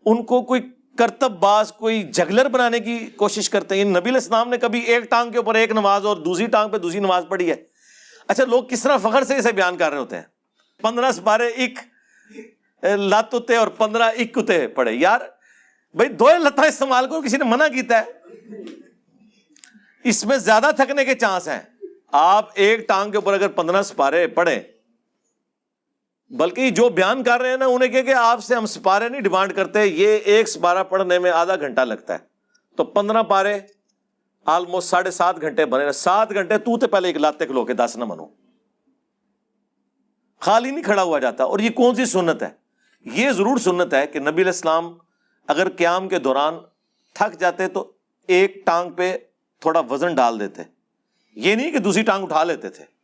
ان 0.05 0.23
کو 0.23 0.41
کوئی 0.41 0.61
کرتب 0.97 1.31
باز 1.31 1.71
کوئی 1.71 2.03
جگلر 2.03 2.47
بنانے 2.47 2.79
کی 2.79 2.97
کوشش 2.99 3.49
کرتے 3.49 3.75
ہیں؟ 3.75 3.81
یعنی 3.81 3.99
نبی 3.99 4.09
الاسلام 4.09 4.49
نے 4.49 4.57
کبھی 4.57 4.79
ایک 4.79 5.03
ٹانگ 5.09 5.31
کے 5.31 5.37
اوپر 5.37 5.55
ایک 5.55 5.71
نماز 5.71 6.05
اور 6.05 6.17
دوسری 6.17 6.45
ٹانگ 6.45 6.69
پہ 6.69 6.77
دوسری 6.77 6.99
نماز 6.99 7.23
پڑھی 7.29 7.49
ہے۔ 7.49 7.55
اچھا 8.27 8.45
لوگ 8.45 8.63
کس 8.63 8.83
طرح 8.83 8.97
فخر 8.97 9.23
سے 9.23 9.35
اسے 9.35 9.51
بیان 9.51 9.77
کر 9.77 9.89
رہے 9.89 9.97
ہوتے 9.97 10.15
ہیں؟ 10.15 10.23
پندرہ 10.81 11.11
سپارے 11.11 11.47
ایک 11.47 11.79
لاتتے 12.83 13.55
اور 13.55 13.67
پندرہ 13.67 14.03
اکتے 14.03 14.67
پڑے 14.67 14.93
یار، 14.93 15.19
بھائی، 15.93 16.09
دو 16.09 16.29
لتا 16.37 16.61
استعمال 16.61 17.09
کرو 17.09 17.21
کسی 17.21 17.37
نے 17.37 17.43
منع 17.43 17.67
کیتا 17.67 18.01
ہے؟ 18.01 18.05
اس 20.03 20.25
میں 20.25 20.37
زیادہ 20.37 20.69
تھکنے 20.75 21.05
کے 21.05 21.15
چانس 21.15 21.47
ہیں۔ 21.47 21.59
آپ 22.11 22.49
ایک 22.53 22.87
ٹانگ 22.87 23.11
کے 23.11 23.17
اوپر 23.17 23.33
اگر 23.33 23.47
پندرہ 23.47 23.81
سپارے 23.81 24.27
پڑھیں 24.27 24.59
بلکہ 26.29 26.69
جو 26.69 26.89
بیان 26.89 27.23
کر 27.23 27.41
رہے 27.41 27.49
ہیں 27.49 27.57
نا، 27.57 27.65
انہیں 27.65 27.89
کہ 27.89 28.01
کہ 28.01 28.13
آپ 28.13 28.43
سے 28.43 28.55
ہم 28.55 28.65
سپارے 28.65 29.09
نہیں، 29.09 29.21
ڈیمانڈ 29.21 29.53
کرتے 29.53 29.85
یہ 29.85 30.17
ایک 30.17 30.49
سپارہ 30.49 30.83
پڑھنے 30.83 31.19
میں 31.19 31.31
آدھا 31.31 31.55
گھنٹہ 31.55 31.81
لگتا 31.81 32.13
ہے۔ 32.13 32.19
تو 32.75 32.83
پندرہ 32.83 33.23
پارے 33.23 33.59
آلموسٹ 34.45 34.89
ساڑھے 34.89 35.11
سات 35.11 35.41
گھنٹے 35.41 35.65
بنے 35.65 35.91
سات 35.91 36.33
گھنٹے، 36.33 36.57
تو 36.57 36.77
تے 36.77 36.87
پہلے 36.87 37.07
ایک 37.07 37.17
لاتے 37.17 37.45
کلو 37.45 37.65
کے 37.65 37.73
دس 37.73 37.97
نہ 37.97 38.05
منو۔ 38.05 38.27
خالی 40.39 40.71
نہیں 40.71 40.83
کھڑا 40.83 41.03
ہوا 41.03 41.19
جاتا۔ 41.19 41.43
اور 41.43 41.59
یہ 41.59 41.69
کون 41.69 41.95
سی 41.95 42.05
سنت 42.05 42.43
ہے؟ 42.43 42.49
یہ 43.05 43.31
ضرور 43.31 43.57
سنت 43.57 43.93
ہے 43.93 44.07
کہ 44.07 44.19
نبی 44.19 44.29
علیہ 44.29 44.45
السلام 44.45 44.97
اگر 45.47 45.67
قیام 45.69 46.09
کے 46.09 46.19
دوران 46.19 46.53
تھک 47.13 47.39
جاتے 47.39 47.67
تو 47.67 47.91
ایک 48.27 48.65
ٹانگ 48.65 48.91
پہ 48.91 49.17
تھوڑا 49.59 49.79
وزن 49.79 50.15
ڈال 50.15 50.39
دیتے۔ 50.39 50.61
یہ 51.35 51.55
نہیں 51.55 51.71
کہ 51.71 51.79
دوسری 51.79 52.03
ٹانگ 52.03 52.23
اٹھا 52.23 52.43
لیتے 52.43 52.69
تھے۔ 52.69 52.94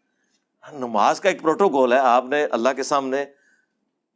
نماز 0.69 1.19
کا 1.19 1.29
ایک 1.29 1.41
پروٹوکول 1.41 1.93
ہے۔ 1.93 1.97
آپ 1.97 2.25
نے 2.25 2.45
اللہ 2.51 2.69
کے 2.75 2.83
سامنے 2.83 3.25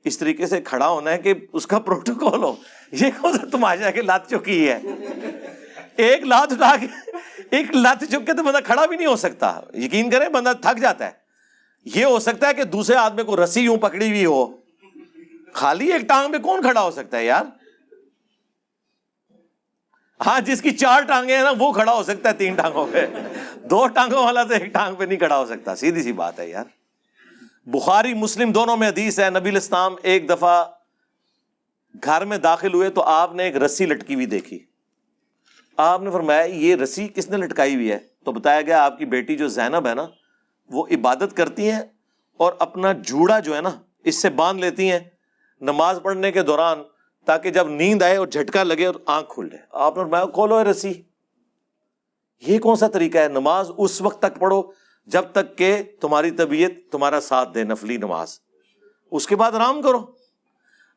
اس 0.03 0.17
طریقے 0.17 0.45
سے 0.45 0.61
کھڑا 0.61 0.87
ہونا 0.87 1.11
ہے 1.11 1.17
کہ 1.17 1.33
اس 1.53 1.67
کا 1.67 1.79
پروٹوکول 1.79 2.43
ہو۔ 2.43 2.55
یہ 2.91 3.09
کون 3.21 3.33
سا 3.33 3.45
تماشا 3.51 3.91
کہ 3.91 4.01
لات 4.01 4.29
چکی 4.29 4.69
ہے۔ 4.69 4.79
ایک 5.97 6.23
لات 6.23 6.51
اٹھا 6.51 6.75
کے، 6.81 7.11
ایک 7.51 7.75
لات 7.75 8.03
چک 8.03 8.25
کے 8.25 8.33
تو 8.33 8.43
بندہ 8.43 8.59
کھڑا 8.63 8.85
بھی 8.85 8.97
نہیں 8.97 9.07
ہو 9.07 9.15
سکتا۔ 9.15 9.59
یقین 9.73 10.09
کریں 10.09 10.29
بندہ 10.29 10.53
تھک 10.61 10.81
جاتا 10.81 11.05
ہے۔ 11.05 11.11
یہ 11.85 12.05
ہو 12.05 12.19
سکتا 12.19 12.47
ہے 12.47 12.53
کہ 12.53 12.63
دوسرے 12.63 12.95
آدمی 12.95 13.23
کو 13.23 13.43
رسی 13.43 13.61
یوں 13.61 13.77
پکڑی 13.77 14.09
ہوئی 14.09 14.25
ہو۔ 14.25 14.57
خالی 15.53 15.91
ایک 15.91 16.01
ٹانگ 16.01 16.31
پہ 16.31 16.37
کون 16.37 16.61
کھڑا 16.61 16.81
ہو 16.81 16.91
سکتا 16.91 17.17
ہے 17.17 17.25
یار؟ 17.25 17.64
ہاں 20.25 20.39
جس 20.39 20.61
کی 20.61 20.71
چار 20.71 21.01
ٹانگیں 21.01 21.35
ہیں 21.35 21.43
نا، 21.43 21.51
وہ 21.59 21.71
کھڑا 21.71 21.93
ہو 21.93 22.03
سکتا 22.03 22.29
ہے 22.29 22.33
تین 22.33 22.55
ٹانگوں 22.55 22.87
پہ۔ 22.91 23.05
دو 23.57 23.87
ٹانگوں 23.87 24.25
والا 24.25 24.43
تو 24.43 24.53
ایک 24.53 24.65
ٹانگ 24.65 24.95
پہ 24.95 25.03
نہیں 25.03 25.19
کھڑا 25.19 25.37
ہو 25.37 25.45
سکتا۔ 25.45 25.75
سیدھی 25.75 26.03
سی 26.03 26.11
بات 26.11 26.39
ہے 26.39 26.49
یار۔ 26.49 26.63
بخاری، 27.65 28.13
مسلم 28.13 28.51
دونوں 28.51 28.77
میں 28.77 28.87
حدیث 28.87 29.19
ہے، 29.19 29.29
نبی 29.29 29.49
الاسلام 29.49 29.95
ایک 30.01 30.29
دفعہ 30.29 30.65
گھر 32.03 32.25
میں 32.25 32.37
داخل 32.37 32.73
ہوئے 32.73 32.89
تو 32.89 33.03
آپ 33.03 33.35
نے 33.35 33.43
ایک 33.43 33.57
رسی 33.57 33.85
لٹکی 33.85 34.15
ہوئی 34.15 34.25
دیکھی۔ 34.25 34.59
آپ 35.77 36.01
نے 36.01 36.11
فرمایا، 36.11 36.41
یہ 36.41 36.75
رسی 36.75 37.07
کس 37.07 37.29
نے 37.29 37.37
لٹکائی 37.37 37.75
ہوئی 37.75 37.91
ہے؟ 37.91 37.97
تو 38.25 38.31
بتایا 38.31 38.61
گیا، 38.61 38.85
آپ 38.85 38.97
کی 38.97 39.05
بیٹی 39.05 39.35
جو 39.35 39.47
زینب 39.47 39.87
ہے 39.87 39.93
نا، 39.93 40.07
وہ 40.69 40.87
عبادت 40.91 41.37
کرتی 41.37 41.71
ہیں 41.71 41.81
اور 42.37 42.53
اپنا 42.59 42.91
جوڑا 42.91 43.39
جو 43.39 43.55
ہے 43.55 43.61
نا، 43.61 43.69
اس 44.03 44.15
سے 44.21 44.29
باندھ 44.29 44.61
لیتی 44.61 44.91
ہیں۔ 44.91 44.99
نماز 45.61 45.99
پڑھنے 46.03 46.31
کے 46.31 46.41
دوران 46.41 46.83
تاکہ 47.25 47.49
جب 47.49 47.67
نیند 47.69 48.01
آئے 48.01 48.17
اور 48.17 48.27
جھٹکا 48.27 48.63
لگے 48.63 48.85
اور 48.85 48.95
آنکھ 49.05 49.33
کھل 49.33 49.49
جائے۔ 49.51 49.65
آپ 49.71 49.97
نے 49.97 50.03
فرمایا، 50.03 50.25
کھولو 50.25 50.71
رسی۔ 50.71 50.91
یہ 52.47 52.59
کون 52.59 52.75
سا 52.75 52.87
طریقہ 52.87 53.17
ہے؟ 53.17 53.27
نماز 53.27 53.71
اس 53.77 54.01
وقت 54.01 54.21
تک 54.21 54.39
پڑھو 54.39 54.63
جب 55.05 55.21
تک 55.31 55.57
کہ 55.57 55.83
تمہاری 56.01 56.31
طبیعت 56.31 56.91
تمہارا 56.91 57.21
ساتھ 57.21 57.53
دے، 57.53 57.63
نفلی 57.63 57.97
نماز۔ 57.97 58.39
اس 59.11 59.27
کے 59.27 59.35
بعد 59.35 59.51
آرام 59.51 59.81
کرو۔ 59.81 59.97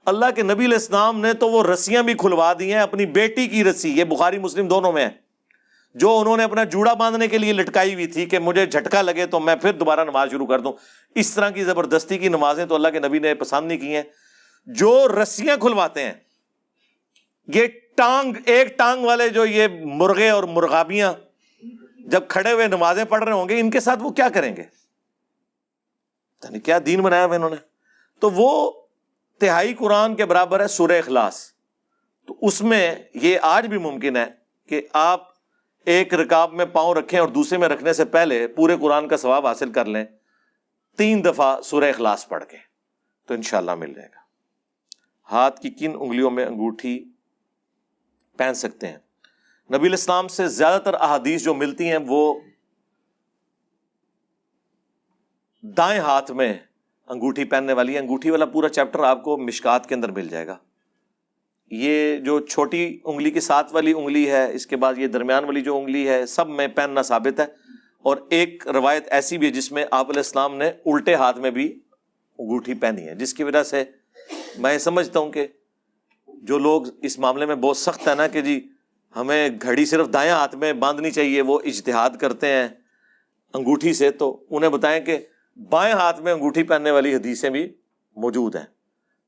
اللہ 0.07 0.27
کے 0.37 0.43
نبی 0.43 0.65
علیہ 0.65 0.75
السلام 0.75 1.21
نے 1.21 1.33
تو 1.33 1.49
وہ 1.49 1.65
رسیاں 1.65 2.03
بھی 2.03 2.15
کھلوا 2.15 2.53
دی 2.59 2.73
ہیں، 2.73 2.81
اپنی 2.81 3.07
بیٹی 3.07 3.47
کی 3.47 3.65
رسی۔ 3.65 3.99
یہ 3.99 4.05
بخاری، 4.05 4.39
مسلم 4.39 4.69
دونوں 4.69 4.93
میں 4.93 5.05
ہے۔ 5.05 5.29
جو 5.95 6.19
انہوں 6.19 6.37
نے 6.37 6.45
اپنا 6.45 6.65
جوڑا 6.65 6.95
باندھنے 6.95 7.29
کے 7.29 7.39
لیے 7.39 7.53
لٹکائی 7.53 7.95
ہوئی 7.95 8.07
تھی 8.07 8.27
کہ 8.27 8.39
مجھے 8.39 8.67
جھٹکا 8.67 9.03
لگے 9.03 9.27
تو 9.27 9.41
میں 9.41 9.57
پھر 9.57 9.73
دوبارہ 9.73 10.05
نماز 10.05 10.31
شروع 10.31 10.47
کر 10.47 10.61
دوں۔ 10.61 10.73
اس 11.15 11.35
طرح 11.35 11.51
کی 11.51 11.65
زبردستی 11.65 12.19
کی 12.19 12.29
نمازیں 12.29 12.67
تو 12.67 12.75
اللہ 12.75 12.89
کے 12.89 12.99
نبی 12.99 13.19
نے 13.19 13.35
پسند 13.35 13.69
نہیں 13.69 13.79
کی 13.79 13.97
ہیں۔ 13.97 14.03
جو 14.69 15.09
رسیاں 15.23 15.57
کھلواتے 15.57 16.05
ہیں۔ 16.05 16.15
یہ 17.55 17.67
ٹانگ، 17.97 18.33
ایک 18.47 18.79
ٹانگ 18.79 19.05
والے 19.05 19.29
جو 19.29 19.47
یہ 19.47 19.67
مرغے 19.85 20.31
اور 20.31 20.45
مرغابیاں 20.45 21.13
جب 21.99 22.29
کھڑے 22.29 22.53
ہوئے 22.53 22.67
نمازیں 22.67 23.05
پڑھ 23.05 23.25
رہے 23.25 23.33
ہوں 23.33 23.49
گے، 23.49 23.61
ان 23.61 23.71
کے 23.71 23.81
ساتھ 23.81 23.99
وہ 24.03 24.11
کیا 24.11 24.29
کریں 24.29 24.57
گے؟ 24.57 24.63
یعنی 26.45 26.61
کیا 26.61 26.79
دین 26.87 27.01
بنایا 27.01 27.25
ہوا 27.25 27.37
انہوں 27.37 27.51
نے۔ 27.51 27.57
تو 28.21 28.31
وہ 28.31 28.71
تہائی 29.41 29.75
قرآن 29.75 30.17
کے 30.17 30.25
برابر 30.25 30.61
ہے 30.61 30.69
سورہ 30.69 30.93
اخلاص۔ 30.93 31.53
تو 32.27 32.35
اس 32.43 32.63
میں 32.63 32.95
یہ 33.15 33.39
آج 33.43 33.67
بھی 33.67 33.79
ممکن 33.79 34.17
ہے 34.17 34.27
کہ 34.69 34.83
آپ 34.93 35.29
ایک 35.85 36.15
رکاب 36.15 36.53
میں 36.53 36.67
پاؤں 36.67 36.95
رکھیں 36.95 37.21
اور 37.21 37.29
دوسرے 37.29 37.59
میں 37.59 37.69
رکھنے 37.69 37.93
سے 37.93 38.05
پہلے 38.05 38.47
پورے 38.47 38.77
قرآن 38.81 39.09
کا 39.09 39.17
ثواب 39.17 39.47
حاصل 39.47 39.73
کر 39.73 39.85
لیں۔ 39.85 40.05
تین 40.97 41.25
دفعہ 41.25 41.61
سورہ 41.61 41.85
اخلاص 41.85 42.29
پڑھ 42.29 42.45
کے۔ 42.45 42.57
تو 43.27 43.35
انشاءاللہ 43.35 43.75
مل 43.75 43.95
جائے 43.95 44.09
گا۔ 44.15 44.18
ہاتھ 45.33 45.61
کی 45.61 45.71
کن 45.71 45.93
انگلیوں 46.01 46.31
میں 46.31 46.47
انگوٹھی 46.47 47.05
پہن 48.37 48.55
سکتے 48.55 48.89
ہیں۔ 48.89 48.99
نبی 49.77 49.89
الاسلام 49.89 50.29
سے 50.29 50.49
زیادہ 50.49 50.83
تر 50.83 50.95
احادیث 50.95 51.45
جو 51.45 51.55
ملتی 51.55 51.91
ہیں 51.91 51.99
وہ 52.07 52.41
دائیں 55.63 56.01
ہاتھ 56.01 56.33
میں 56.33 56.55
انگوٹھی 57.07 57.45
پہننے 57.45 57.73
والی 57.73 57.95
ہے 57.95 57.99
انگوٹھی 57.99 58.31
والا 58.31 58.45
پورا 58.45 58.69
چیپٹر 58.69 59.01
آپ 59.01 59.25
کو 59.25 59.37
مشکات 59.37 59.89
کے 59.89 59.95
اندر 59.95 60.11
مل 60.11 60.29
جائے 60.29 60.47
گا۔ 60.47 60.57
یہ 61.71 62.17
جو 62.17 62.41
چھوٹی 62.41 62.99
انگلی 63.05 63.31
کی 63.31 63.41
ساتھ 63.41 63.75
والی 63.75 63.93
انگلی 63.93 64.31
ہے، 64.31 64.55
اس 64.55 64.67
کے 64.67 64.77
بعد 64.77 64.95
یہ 64.99 65.07
درمیان 65.07 65.45
والی 65.45 65.61
جو 65.61 65.79
انگلی 65.79 66.09
ہے، 66.09 66.27
سب 66.27 66.49
میں 66.49 66.69
پہننا 66.69 67.03
ثابت 67.03 67.41
ہے۔ 67.41 67.47
اور 67.99 68.17
ایک 68.31 68.69
روایت 68.69 69.09
ایسی 69.11 69.39
بھی 69.39 69.47
ہے 69.47 69.53
جس 69.53 69.73
میں 69.73 69.85
آپ 69.91 70.07
علیہ 70.07 70.19
السلام 70.19 70.57
نے 70.57 70.69
الٹے 70.69 71.15
ہاتھ 71.15 71.39
میں 71.39 71.51
بھی 71.51 71.81
انگوٹھی 72.39 72.75
پہنی 72.75 73.09
ہے، 73.09 73.15
جس 73.15 73.35
کی 73.35 73.45
وجہ 73.45 73.63
سے 73.63 73.85
میں 74.59 74.79
سمجھتا 74.79 75.21
ہوں 75.21 75.33
کہ 75.33 75.47
جو 76.27 76.59
لوگ 76.59 76.83
اس 77.03 77.19
معاملے 77.19 77.47
میں 77.47 77.55
بہت 77.55 77.77
سخت 77.77 78.09
ہے 78.09 78.15
نا 78.15 78.27
کہ 78.27 78.41
جی 78.41 78.69
ہمیں 79.17 79.49
گھڑی 79.63 79.87
صرف 79.87 80.07
دائیں 80.13 80.31
ہاتھ 80.31 80.57
میں 80.57 80.73
باندھنی 80.73 81.11
چاہیے، 81.11 81.43
وہ 81.43 81.61
اجتہاد 81.65 82.11
کرتے 82.21 82.47
ہیں 82.47 82.69
انگوٹھی 83.55 83.95
سے، 83.95 84.11
تو 84.11 84.45
انہیں 84.51 84.71
بتائیں 84.71 85.05
کہ 85.05 85.19
بائیں 85.71 85.95
ہاتھ 85.95 86.21
میں 86.21 86.33
انگوٹھی 86.33 86.63
پہننے 86.63 86.91
والی 86.91 87.15
حدیثیں 87.15 87.51
بھی 87.51 87.75
موجود 88.17 88.57
ہیں۔ 88.57 88.65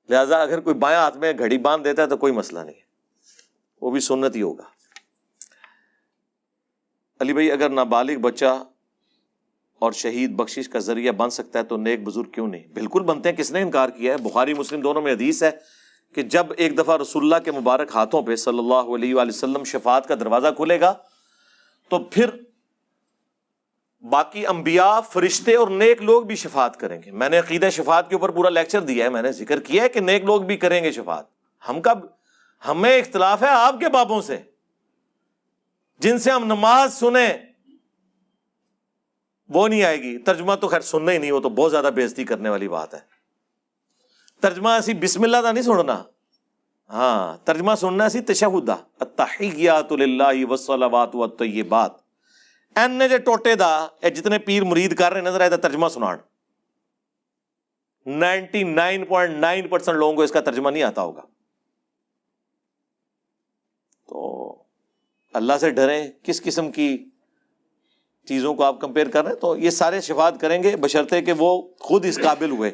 لہٰذا 0.08 0.42
اگر 0.42 0.60
کوئی 0.60 0.76
بائیں 0.76 0.98
ہاتھ 0.98 1.18
میں 1.18 1.32
گھڑی 1.38 1.58
باندھ 1.58 1.84
دیتا 1.84 2.02
ہے 2.02 2.08
تو 2.08 2.16
کوئی 2.16 2.32
مسئلہ 2.32 2.58
نہیں 2.58 2.76
ہے۔ 2.76 2.90
وہ 3.80 3.90
بھی 3.90 4.00
سنت 4.00 4.36
ہی 4.36 4.42
ہوگا۔ 4.42 4.64
علی 7.20 7.32
بھائی، 7.32 7.52
اگر 7.52 7.70
نابالغ 7.70 8.18
بچہ 8.18 8.64
اور 9.80 9.92
شہید 9.92 10.30
بخشش 10.30 10.68
کا 10.68 10.78
ذریعہ 10.78 11.12
بن 11.12 11.30
سکتا 11.30 11.58
ہے 11.58 11.64
تو 11.64 11.76
نیک 11.76 12.02
بزرگ 12.02 12.22
کیوں 12.22 12.48
نہیں؟ 12.48 12.64
بالکل 12.74 13.02
بنتے 13.02 13.28
ہیں، 13.28 13.36
کس 13.36 13.52
نے 13.52 13.62
انکار 13.62 13.88
کیا 13.88 14.12
ہے؟ 14.12 14.18
بخاری، 14.18 14.54
مسلم 14.54 14.80
دونوں 14.80 15.02
میں 15.02 15.12
حدیث 15.12 15.42
ہے 15.42 15.50
کہ 16.14 16.22
جب 16.22 16.46
ایک 16.56 16.78
دفعہ 16.78 16.96
رسول 16.96 17.22
اللہ 17.22 17.44
کے 17.44 17.52
مبارک 17.52 17.90
ہاتھوں 17.94 18.22
پہ 18.22 18.36
صلی 18.36 18.58
اللہ 18.58 18.94
علیہ 18.94 19.14
وآلہ 19.14 19.28
وسلم 19.28 19.64
شفاعت 19.64 20.08
کا 20.08 20.14
دروازہ 20.14 20.48
کھلے 20.56 20.80
گا، 20.80 20.94
تو 21.88 21.98
پھر 21.98 22.30
باقی 24.02 24.46
انبیاء، 24.46 25.00
فرشتے 25.00 25.54
اور 25.54 25.68
نیک 25.68 26.02
لوگ 26.02 26.22
بھی 26.22 26.36
شفاعت 26.36 26.76
کریں 26.76 27.02
گے۔ 27.02 27.10
میں 27.10 27.28
نے 27.28 27.38
عقیدہ 27.38 27.68
شفاعت 27.72 28.08
کے 28.10 28.14
اوپر 28.14 28.28
پورا 28.28 28.48
لیکچر 28.48 28.80
دیا 28.80 29.04
ہے، 29.04 29.10
میں 29.10 29.22
نے 29.22 29.32
ذکر 29.32 29.60
کیا 29.60 29.82
ہے 29.82 29.88
کہ 29.88 30.00
نیک 30.00 30.24
لوگ 30.24 30.42
بھی 30.42 30.56
کریں 30.56 30.84
گے 30.84 30.92
شفاعت۔ 30.92 31.24
ہم 31.68 31.82
کب 31.82 31.98
ہمیں 32.68 32.98
اختلاف 32.98 33.42
ہے 33.42 33.48
آپ 33.48 33.80
کے 33.80 33.88
بابوں 33.88 34.22
سے۔ 34.22 34.38
جن 35.98 36.18
سے 36.18 36.30
ہم 36.30 36.44
نماز 36.44 36.94
سنیں 36.94 37.49
وہ 39.50 39.68
نہیں 39.68 39.82
آئے 39.82 40.02
گی۔ 40.02 40.18
ترجمہ 40.18 40.54
تو 40.54 40.68
خیر 40.68 40.80
سننا 40.80 41.12
ہی 41.12 41.18
نہیں، 41.18 41.32
وہ 41.32 41.40
تو 41.40 41.48
بہت 41.48 41.70
زیادہ 41.70 41.90
بےزتی 41.94 42.24
کرنے 42.24 42.48
والی 42.48 42.68
بات 42.68 42.94
ہے۔ 42.94 43.00
ترجمہ 44.40 44.68
ایسی 44.68 44.94
بسم 44.94 45.22
اللہ 45.22 45.36
کا 45.36 45.52
نہیں 45.52 45.64
سننا؟ 45.64 46.02
ہاں 46.90 47.46
ترجمہ 47.46 47.74
سننا 47.74 48.08
سی 48.08 48.20
تشہدا 48.20 48.76
التحیات 49.00 49.92
للہ 49.92 50.46
والصلوات 50.48 51.14
والطیبات۔ 51.14 51.92
این 52.76 52.90
نے 52.90 53.08
جے 53.08 53.18
ٹوٹے 53.18 53.54
دا، 53.54 53.86
اے 54.00 54.10
جتنے 54.10 54.38
پیر 54.38 54.64
مرید 54.64 54.96
کر 54.96 55.12
رہے 55.12 55.20
نظر 55.20 55.40
آئے 55.40 55.50
دا 55.50 55.56
ترجمہ 55.56 55.88
سنان 55.88 56.18
ninety 58.06 58.62
nine 58.62 59.04
point 59.04 59.34
nine 59.34 59.68
percent 59.68 59.98
لوگوں 59.98 60.14
کو 60.14 60.22
اس 60.22 60.32
کا 60.32 60.40
ترجمہ 60.40 60.70
نہیں 60.70 60.82
آتا 60.82 61.02
ہوگا۔ 61.02 61.22
تو 64.08 64.54
اللہ 65.32 65.52
سے 65.60 65.70
ڈریں، 65.70 66.08
کس 66.22 66.42
قسم 66.42 66.72
کی 66.72 67.04
چیزوں 68.26 68.54
کو 68.54 68.64
آپ 68.64 68.80
کمپیئر 68.80 69.08
کر 69.08 69.24
رہے 69.24 69.32
ہیں، 69.32 69.38
تو 69.38 69.56
یہ 69.56 69.70
سارے 69.70 70.00
شفات 70.00 70.40
کریں 70.40 70.62
گے 70.62 70.76
بشرطے 70.76 71.22
کہ 71.22 71.32
وہ 71.32 71.62
خود 71.80 72.04
اس 72.04 72.18
قابل 72.22 72.50
ہوئے۔ 72.50 72.70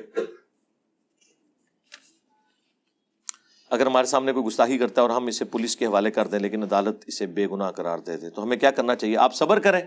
اگر 3.71 3.87
ہمارے 3.87 4.07
سامنے 4.07 4.33
کوئی 4.33 4.45
گستاخی 4.45 4.79
کرتا 4.79 5.03
ہے 5.03 5.07
اور 5.07 5.17
ہم 5.17 5.27
اسے 5.27 5.45
پولیس 5.45 5.77
کے 5.77 5.87
حوالے 5.87 6.11
کر 6.11 6.27
دیں 6.27 6.39
لیکن 6.39 6.63
عدالت 6.63 7.05
اسے 7.07 7.27
بے 7.27 7.47
گناہ 7.47 7.71
قرار 7.71 7.99
دے 7.99 8.17
دے، 8.17 8.31
تو 8.31 8.43
ہمیں 8.43 8.57
کیا 8.57 8.71
کرنا 8.71 8.97
چاہیے؟ 8.97 9.17
آپ 9.17 9.35
صبر 9.35 9.59
کریں۔ 9.59 9.81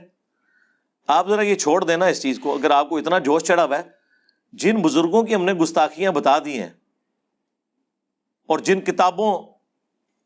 آپ 1.08 1.30
ذرا 1.30 1.42
یہ 1.42 1.56
چھوڑ 1.56 1.84
دینا 1.84 2.06
اس 2.06 2.22
چیز 2.22 2.40
کو۔ 2.40 2.54
اگر 2.54 2.72
آپ 2.72 2.90
کو 2.90 2.98
اتنا 2.98 3.20
جوش 3.20 3.44
چڑھا 3.44 3.66
ہوا 3.66 3.78
ہے، 3.78 3.84
جن 4.54 4.82
بزرگوں 4.82 5.24
کی 5.24 5.36
ہم 5.36 5.46
نے 5.46 5.54
گستاخیاں 5.54 6.12
بتا 6.12 6.40
دی 6.40 6.60
ہیں 6.60 6.70
اور 8.48 8.60
جن 8.60 8.82
کتابوں 8.82 9.44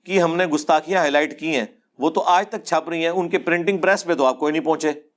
کی 0.03 0.21
ہم 0.21 0.36
نے 0.36 0.45
گستاخیاں 0.45 0.99
ہائی 0.99 1.11
لائٹ 1.11 1.39
کی 1.39 1.55
ہیں، 1.55 1.65
وہ 1.99 2.09
تو 2.09 2.21
آج 2.21 2.47
تک 2.49 2.63
چھپ 2.63 2.89
رہی 2.89 3.01
ہیں۔ 3.01 3.09
ان 3.09 3.29
کے 3.29 3.39
پرنٹنگ 3.39 3.77
پریس 3.77 4.05
پہ 4.05 4.13
تو 4.13 4.25
آپ 4.25 4.39
کوئی 4.39 4.51
نہیں 4.51 4.63
پہنچے۔ 4.63 5.12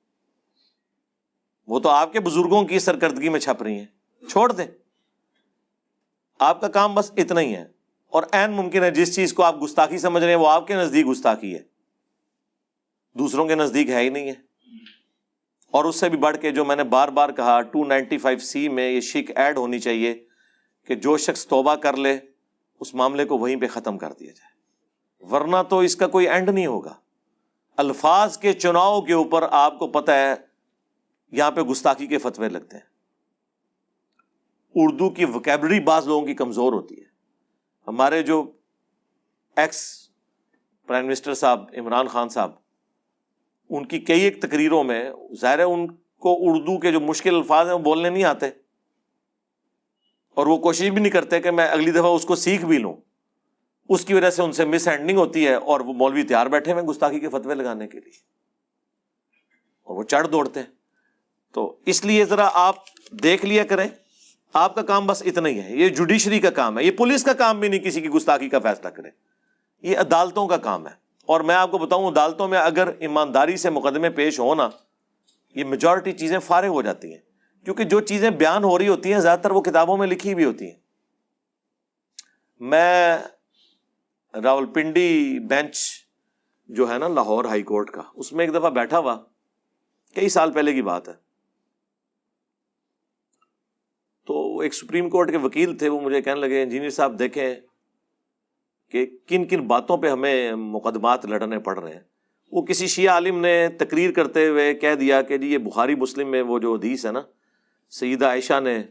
وہ 1.66 1.80
تو 1.80 1.88
آپ 1.88 2.12
کے 2.12 2.20
بزرگوں 2.20 2.64
کی 2.64 2.78
سرکردگی 2.78 3.28
میں 3.28 3.40
چھپ 3.40 3.62
رہی 3.62 3.78
ہیں۔ 3.78 3.86
چھوڑ 4.28 4.52
دیں۔ 4.52 4.66
آپ 6.38 6.60
کا 6.60 6.68
کام 6.68 6.94
بس 6.94 7.12
اتنا 7.16 7.40
ہی 7.40 7.56
ہے۔ 7.56 7.64
اور 8.06 8.22
این 8.32 8.50
ممکن 8.50 8.82
ہے 8.82 8.90
جس 8.90 9.14
چیز 9.14 9.32
کو 9.32 9.42
آپ 9.42 9.62
گستاخی 9.62 9.98
سمجھ 9.98 10.22
رہے 10.22 10.32
ہیں 10.32 10.40
وہ 10.40 10.48
آپ 10.48 10.66
کے 10.66 10.74
نزدیک 10.74 11.06
گستاخی 11.10 11.54
ہے۔ 11.54 11.62
دوسروں 13.14 13.48
کے 13.48 13.54
نزدیک 13.54 13.90
ہے 13.90 14.00
ہی 14.00 14.08
نہیں 14.08 14.28
ہے۔ 14.28 14.34
اور 15.70 15.84
اس 15.84 16.00
سے 16.00 16.08
بھی 16.08 16.18
بڑھ 16.18 16.36
کے 16.36 16.50
جو 16.50 16.64
میں 16.64 16.76
نے 16.76 16.84
بار 16.84 17.08
بار 17.08 17.28
کہا، 17.28 17.60
ٹو 17.60 17.84
نائنٹی 17.84 18.18
فائیو 18.18 18.38
سی 18.38 18.68
میں 18.68 18.90
یہ 18.90 19.00
شک 19.00 19.32
ایڈ 19.36 19.56
ہونی 19.56 19.78
چاہیے 19.78 20.24
کہ 20.86 20.94
جو 20.94 21.16
شخص 21.16 21.46
توبہ 21.46 21.74
کر 21.74 21.96
لے، 21.96 22.18
اس 22.80 22.94
معاملے 22.94 23.24
کو 23.24 23.38
وہیں 23.38 23.56
پہ 23.56 23.66
ختم 23.66 23.98
کر 23.98 24.12
دیا 24.12 24.32
جائے۔ 24.32 24.56
ورنہ 25.34 25.56
تو 25.68 25.78
اس 25.78 25.96
کا 25.96 26.06
کوئی 26.06 26.28
اینڈ 26.28 26.48
نہیں 26.48 26.66
ہوگا۔ 26.66 26.94
الفاظ 27.76 28.38
کے 28.38 28.52
چناؤ 28.52 29.02
کے 29.02 29.12
اوپر 29.12 29.44
آپ 29.50 29.78
کو 29.78 29.88
پتہ 29.88 30.10
ہے 30.10 30.45
یہاں 31.32 31.50
پہ 31.50 31.60
گستاخی 31.60 32.06
کے 32.06 32.18
فتوے 32.18 32.48
لگتے 32.48 32.76
ہیں۔ 32.76 32.96
اردو 34.74 35.10
کی 35.10 35.24
وکیبلری 35.24 35.80
بعض 35.80 36.06
لوگوں 36.06 36.26
کی 36.26 36.34
کمزور 36.34 36.72
ہوتی 36.72 36.98
ہے۔ 36.98 37.06
ہمارے 37.88 38.22
جو 38.22 38.52
ایکس 39.56 40.10
پرائم 40.86 41.06
منسٹر 41.06 41.34
صاحب، 41.34 41.64
عمران 41.78 42.06
خان 42.06 42.28
صاحب، 42.28 42.52
ان 43.70 43.86
کی 43.86 43.98
کئی 43.98 44.20
ایک 44.20 44.42
تقریروں 44.42 44.84
میں 44.84 45.10
ظاہر 45.40 45.58
ہے 45.58 45.64
ان 45.64 45.86
کو 45.94 46.36
اردو 46.40 46.78
کے 46.78 46.92
جو 46.92 47.00
مشکل 47.00 47.34
الفاظ 47.34 47.66
ہیں 47.66 47.74
وہ 47.74 47.78
بولنے 47.78 48.10
نہیں 48.10 48.24
آتے۔ 48.24 48.46
اور 50.34 50.46
وہ 50.46 50.56
کوشش 50.56 50.88
بھی 50.90 51.02
نہیں 51.02 51.10
کرتے 51.10 51.40
کہ 51.40 51.50
میں 51.50 51.68
اگلی 51.68 51.90
دفعہ 51.90 52.06
اس 52.06 52.24
کو 52.24 52.34
سیکھ 52.34 52.64
بھی 52.64 52.78
لوں۔ 52.78 52.94
اس 53.88 54.04
کی 54.04 54.14
وجہ 54.14 54.30
سے 54.30 54.42
ان 54.42 54.52
سے 54.52 54.64
مس 54.64 54.88
ہینڈنگ 54.88 55.18
ہوتی 55.18 55.46
ہے 55.46 55.54
اور 55.54 55.80
وہ 55.80 55.92
مولوی 55.92 56.22
تیار 56.22 56.46
بیٹھے 56.46 56.72
ہوئے 56.72 56.82
گستاخی 56.82 57.20
کے 57.20 57.28
فتوے 57.28 57.54
لگانے 57.54 57.88
کے 57.88 58.00
لیے۔ 58.00 58.18
اور 59.82 59.96
وہ 59.96 60.02
چڑھ 60.02 60.28
دوڑتے 60.28 60.60
ہیں۔ 60.60 60.75
تو 61.56 61.76
اس 61.86 62.04
لیے 62.04 62.24
ذرا 62.24 62.48
آپ 62.52 62.74
دیکھ 63.10 63.44
لیا 63.44 63.64
کریں۔ 63.64 63.88
آپ 64.52 64.74
کا 64.74 64.82
کام 64.82 65.06
بس 65.06 65.22
اتنا 65.26 65.48
ہی 65.48 65.60
ہے۔ 65.60 65.76
یہ 65.76 65.88
جوڈیشری 65.88 66.40
کا 66.40 66.50
کام 66.50 66.78
ہے۔ 66.78 66.84
یہ 66.84 66.90
پولیس 66.90 67.24
کا 67.24 67.32
کام 67.32 67.60
بھی 67.60 67.68
نہیں 67.68 67.80
کسی 67.80 68.00
کی 68.00 68.08
گستاخی 68.08 68.48
کا 68.48 68.58
فیصلہ 68.58 68.88
کرے۔ 68.88 69.08
یہ 69.82 69.98
عدالتوں 69.98 70.48
کا 70.48 70.56
کام 70.56 70.86
ہے۔ 70.86 70.92
اور 71.26 71.40
میں 71.40 71.54
آپ 71.54 71.70
کو 71.70 71.78
بتاؤں، 71.78 72.10
عدالتوں 72.10 72.48
میں 72.48 72.58
اگر 72.58 72.88
ایمانداری 72.98 73.56
سے 73.56 73.70
مقدمے 73.70 74.10
پیش 74.10 74.38
ہونا 74.38 74.68
یہ 75.54 75.64
میجورٹی 75.64 76.12
چیزیں 76.12 76.38
فارغ 76.38 76.66
ہو 76.66 76.82
جاتی 76.82 77.12
ہیں۔ 77.12 77.20
کیونکہ 77.64 77.84
جو 77.84 78.00
چیزیں 78.00 78.30
بیان 78.30 78.64
ہو 78.64 78.78
رہی 78.78 78.88
ہوتی 78.88 79.12
ہیں، 79.12 79.20
زیادہ 79.20 79.40
تر 79.40 79.50
وہ 79.50 79.60
کتابوں 79.60 79.96
میں 79.96 80.06
لکھی 80.06 80.34
بھی 80.34 80.44
ہوتی 80.44 80.64
ہیں۔ 80.64 80.78
میں 82.60 83.18
راول 84.42 84.66
پنڈی 84.66 85.38
بینچ 85.38 85.76
جو 86.68 86.92
ہے 86.92 86.98
نا 86.98 87.08
لاہور 87.08 87.44
ہائی 87.44 87.62
کورٹ 87.62 87.90
کا، 87.90 88.02
اس 88.14 88.32
میں 88.32 88.46
ایک 88.46 88.54
دفعہ 88.54 88.70
بیٹھا 88.70 88.98
ہوا۔ 88.98 89.16
کئی 90.14 90.28
سال 90.28 90.52
پہلے 90.52 90.72
کی 90.72 90.82
بات 90.82 91.08
ہے۔ 91.08 91.25
ایک 94.60 94.74
سپریم 94.74 95.10
کورٹ 95.10 95.30
کے 95.30 95.36
وکیل 95.36 95.78
تھے، 95.78 95.88
وہ 95.88 96.00
مجھے 96.00 96.22
کہنے 96.22 96.40
لگے، 96.40 96.62
انجینئر 96.62 96.90
صاحب 96.90 97.18
دیکھیں 97.18 97.54
کہ 98.90 99.06
کن 99.26 99.44
کن 99.44 99.66
باتوں 99.66 99.96
پہ 99.96 100.08
ہمیں 100.08 100.52
مقدمات 100.52 101.26
لڑنے 101.26 101.58
پڑ 101.58 101.78
رہے 101.78 101.92
ہیں۔ 101.92 102.00
وہ 102.52 102.62
کسی 102.62 102.86
شیعہ 102.86 103.14
عالم 103.14 103.40
نے 103.40 103.68
تقریر 103.68 104.12
کرتے 104.12 104.46
ہوئے 104.46 104.74
کہہ 104.74 104.94
دیا 104.94 105.22
کہ 105.22 105.38
جی 105.38 105.52
یہ 105.52 105.58
بخاری 105.58 105.94
مسلم 105.94 106.30
میں 106.30 106.42
وہ 106.42 106.58
جو 106.58 106.74
حدیث 106.74 107.06
ہے 107.06 107.12
نا، 107.12 107.22
سیدہ 107.90 108.26
عائشہ 108.26 108.60
نے 108.60 108.82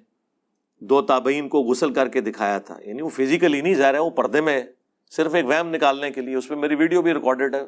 دو 0.79 1.01
تابعین 1.01 1.49
کو 1.49 1.61
غسل 1.61 1.93
کر 1.93 2.07
کے 2.07 2.21
دکھایا 2.21 2.59
تھا۔ 2.59 2.77
یعنی 2.85 3.01
وہ 3.01 3.09
فزیکلی 3.09 3.61
نہیں، 3.61 3.73
ظاہر 3.73 3.93
ہے 3.93 3.99
وہ 3.99 4.09
پردے 4.09 4.41
میں 4.41 4.63
صرف 5.11 5.35
ایک 5.35 5.45
ویم 5.45 5.75
نکالنے 5.75 6.11
کے 6.11 6.21
لیے۔ 6.21 6.35
اس 6.35 6.49
میں 6.49 6.57
میری 6.57 6.75
ویڈیو 6.75 7.01
بھی 7.01 7.13
ریکارڈیڈ 7.13 7.55
ہے۔ 7.55 7.61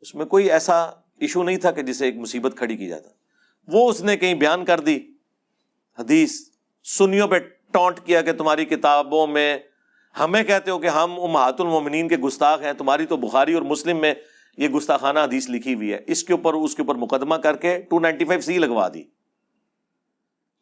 اس 0.00 0.14
میں 0.14 0.26
کوئی 0.26 0.50
ایسا 0.50 0.82
ایشو 1.20 1.42
نہیں 1.42 1.56
تھا 1.56 1.70
کہ 1.70 1.82
جسے 1.82 2.04
ایک 2.04 2.16
مصیبت 2.16 2.54
کھڑی 2.56 2.76
کی 2.76 2.88
جاتا۔ 2.88 3.08
وہ 3.68 3.90
اس 3.90 4.02
نے 4.02 4.16
کہیں 4.16 4.34
بیان 4.34 4.64
کر 4.64 4.80
دی 4.80 4.98
حدیث۔ 5.98 6.53
سنیوں 6.84 7.28
پہ 7.28 7.38
ٹونٹ 7.72 8.00
کیا 8.00 8.22
کہ 8.22 8.32
تمہاری 8.32 8.64
کتابوں 8.64 9.26
میں 9.26 9.58
ہمیں 10.18 10.44
کہتے 10.44 10.70
ہو 10.70 10.78
کہ 10.78 10.86
ہم 10.86 11.20
امہات 11.20 11.60
المومنین 11.60 12.08
کے 12.08 12.16
گستاخ 12.16 12.62
ہیں، 12.62 12.72
تمہاری 12.72 13.06
تو 13.06 13.16
بخاری 13.16 13.54
اور 13.54 13.62
مسلم 13.62 14.00
میں 14.00 14.14
یہ 14.56 14.68
گستاخانہ 14.68 15.18
حدیث 15.18 15.50
لکھی 15.50 15.74
ہوئی 15.74 15.92
ہے۔ 15.92 15.98
اس 16.06 16.24
کے 16.24 16.32
اوپر، 16.32 16.54
اس 16.54 16.74
کے 16.74 16.82
اوپر 16.82 16.94
مقدمہ 16.94 17.34
کر 17.34 17.56
کے 17.56 17.78
ٹو 17.78 18.00
نائنٹی 18.00 18.24
فائیو 18.24 18.40
سی 18.40 18.58
لگوا 18.58 18.88
دی۔ 18.94 19.02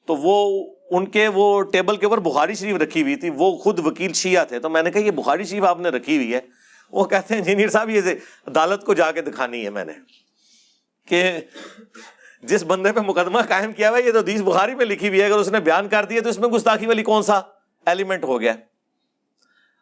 تو 0.07 0.16
وہ، 0.16 0.66
ان 0.91 1.07
کے 1.07 1.29
وہ 1.29 1.62
ٹیبل 1.62 1.97
کے 1.97 2.07
اوپر 2.07 2.18
بخاری 2.18 2.55
شریف 2.55 2.77
رکھی 2.77 3.03
ہوئی 3.03 3.16
تھی۔ 3.16 3.31
وہ 3.31 3.57
خود 3.57 3.79
وکیل 3.79 4.12
شیعہ 4.12 4.45
تھے۔ 4.45 4.59
تو 4.59 4.68
میں 4.68 4.83
نے 4.83 4.91
کہا، 4.91 5.01
یہ 5.01 5.11
بخاری 5.11 5.45
شریف 5.45 5.64
آپ 5.64 5.81
نے 5.81 5.89
رکھی 5.89 6.16
ہوئی 6.16 6.35
ہے۔ 6.35 6.41
وہ 6.93 7.05
کہتے 7.05 7.35
ہیں، 7.35 7.41
انجینئر 7.41 7.68
صاحب، 7.68 7.91
یہ 7.91 8.01
عدالت 8.47 8.85
کو 8.85 8.95
جا 8.95 9.12
کے 9.12 9.23
دکھانی 9.23 9.64
ہے 9.64 9.70
میں 9.70 9.85
نے 9.85 9.93
کہ 11.09 11.33
جس 12.43 12.62
بندے 12.62 12.93
پہ 12.93 13.01
مقدمہ 13.01 13.40
قائم 13.49 13.72
کیا 13.72 13.90
ہوا 13.90 13.99
یہ 13.99 14.12
تو 14.12 14.18
حدیث 14.18 14.40
بخاری 14.40 14.74
پہ 14.74 14.84
لکھی 14.84 15.09
ہوئی 15.09 15.20
ہے، 15.20 15.26
اگر 15.26 15.38
اس 15.38 15.49
نے 15.49 15.61
بیان 15.61 15.88
کر 15.88 16.05
دیا 16.05 16.20
تو 16.20 16.28
اس 16.28 16.38
میں 16.38 16.49
گستاخی 16.49 16.86
والی 16.86 17.03
کون 17.03 17.22
سا 17.22 17.40
ایلیمنٹ 17.86 18.24
ہو 18.24 18.40
گیا۔ 18.40 18.55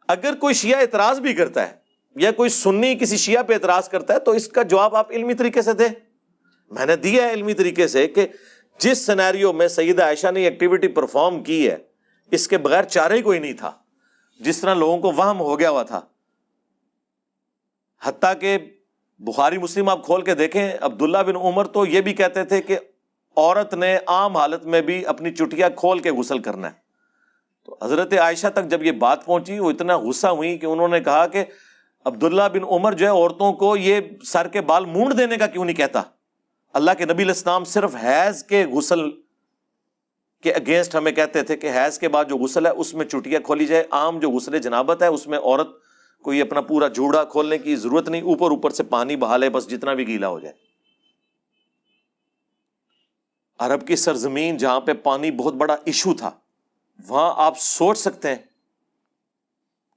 اگر 0.08 0.34
کوئی 0.34 0.54
شیعہ 0.54 0.80
اعتراض 0.80 1.20
بھی 1.20 1.34
کرتا 1.34 1.68
ہے 1.68 1.76
یا 2.16 2.30
کوئی 2.30 2.50
سنی 2.50 2.94
کسی 2.94 3.16
شیعہ 3.16 3.42
پہ 3.42 3.54
اعتراض 3.54 3.88
کرتا 3.88 4.14
ہے، 4.14 4.18
تو 4.18 4.30
اس 4.30 4.48
کا 4.48 4.62
جواب 4.62 4.96
آپ 4.96 5.10
علمی 5.10 5.34
طریقے 5.34 5.62
سے 5.62 5.72
دیں۔ 5.72 5.88
میں 6.70 6.86
نے 6.86 6.96
دیا 6.96 7.24
ہے 7.24 7.32
علمی 7.32 7.54
طریقے 7.54 7.88
سے 7.88 8.08
کہ 8.08 8.26
جس 8.78 9.06
سینیریو 9.06 9.52
میں 9.52 9.68
سیدہ 9.68 10.02
عائشہ 10.02 10.30
نے 10.30 10.44
ایکٹیویٹی 10.44 10.88
پرفارم 10.88 11.42
کی 11.42 11.70
ہے، 11.70 11.76
اس 12.30 12.48
کے 12.48 12.58
بغیر 12.58 12.82
چارہ 12.84 13.12
ہی 13.12 13.22
کوئی 13.22 13.38
نہیں 13.38 13.52
تھا۔ 13.52 13.72
جس 14.40 14.58
طرح 14.58 14.74
لوگوں 14.74 14.98
کو 14.98 15.12
وہم 15.12 15.40
ہو 15.40 15.58
گیا 15.58 15.70
ہوا 15.70 15.82
تھا۔ 15.82 16.00
حتیٰ 18.02 18.32
کہ 18.40 18.58
بخاری 19.20 19.58
مسلم 19.58 19.88
آپ 19.88 20.04
کھول 20.04 20.22
کے 20.22 20.34
دیکھیں، 20.34 20.72
عبداللہ 20.80 21.18
بن 21.18 21.36
عمر 21.36 21.64
تو 21.64 21.86
یہ 21.86 22.00
بھی 22.00 22.12
کہتے 22.12 22.44
تھے 22.44 22.60
کہ 22.62 22.78
عورت 23.36 23.74
نے 23.74 23.98
عام 24.06 24.36
حالت 24.36 24.66
میں 24.66 24.82
بھی 24.82 25.06
اپنی 25.06 25.30
چٹیا 25.30 25.68
کھول 25.68 25.98
کے 25.98 26.10
غسل 26.10 26.38
کرنا 26.38 26.68
ہے۔ 26.68 26.72
تو 27.66 27.76
حضرت 27.82 28.12
عائشہ 28.12 28.46
تک 28.46 28.68
جب 28.68 28.82
یہ 28.82 28.92
بات 28.92 29.24
پہنچی، 29.24 29.58
وہ 29.58 29.70
اتنا 29.70 29.96
غصہ 29.96 30.26
ہوئی 30.26 30.58
کہ 30.58 30.66
انہوں 30.66 30.88
نے 30.88 31.00
کہا 31.00 31.26
کہ 31.26 31.44
عبداللہ 32.04 32.42
بن 32.52 32.64
عمر 32.64 32.92
جو 32.92 33.06
ہے، 33.06 33.10
عورتوں 33.10 33.52
کو 33.52 33.76
یہ 33.76 34.00
سر 34.24 34.48
کے 34.48 34.60
بال 34.60 34.84
مونڈ 34.84 35.18
دینے 35.18 35.36
کا 35.36 35.46
کیوں 35.46 35.64
نہیں 35.64 35.76
کہتا؟ 35.76 36.02
اللہ 36.72 36.90
کے 36.98 37.04
نبی 37.04 37.22
الاسلام 37.22 37.64
صرف 37.64 37.96
حیض 38.02 38.42
کے 38.44 38.64
غسل 38.66 39.10
کے 40.42 40.52
اگینسٹ 40.52 40.94
ہمیں 40.94 41.12
کہتے 41.12 41.42
تھے 41.42 41.56
کہ 41.56 41.70
حیض 41.74 41.98
کے 41.98 42.08
بعد 42.08 42.24
جو 42.24 42.36
غسل 42.36 42.66
ہے، 42.66 42.70
اس 42.70 42.94
میں 42.94 43.06
چٹیاں 43.06 43.40
کھولی 43.40 43.66
جائے 43.66 43.84
عام 43.90 44.18
جو 44.18 44.30
غسل 44.30 44.58
جنابت 44.58 45.02
ہے، 45.02 45.06
اس 45.06 45.26
میں 45.26 45.38
عورت 45.38 45.79
کو 46.22 46.32
یہ 46.32 46.42
اپنا 46.42 46.60
پورا 46.60 46.88
جوڑا 46.88 47.24
کھولنے 47.24 47.58
کی 47.58 47.76
ضرورت 47.76 48.08
نہیں، 48.08 48.22
اوپر 48.22 48.50
اوپر 48.50 48.70
سے 48.70 48.82
پانی 48.82 49.16
بہا 49.16 49.36
لے 49.36 49.50
بس 49.50 49.68
جتنا 49.70 49.94
بھی 49.94 50.06
گیلا 50.06 50.28
ہو 50.28 50.38
جائے۔ 50.40 50.54
عرب 53.58 53.86
کی 53.86 53.96
سرزمین 53.96 54.56
جہاں 54.56 54.80
پہ 54.80 54.92
پانی 55.02 55.30
بہت 55.30 55.54
بڑا 55.54 55.76
ایشو 55.84 56.14
تھا، 56.14 56.30
وہاں 56.98 57.32
آپ 57.36 57.58
سوچ 57.58 57.98
سکتے 57.98 58.28
ہیں 58.28 58.36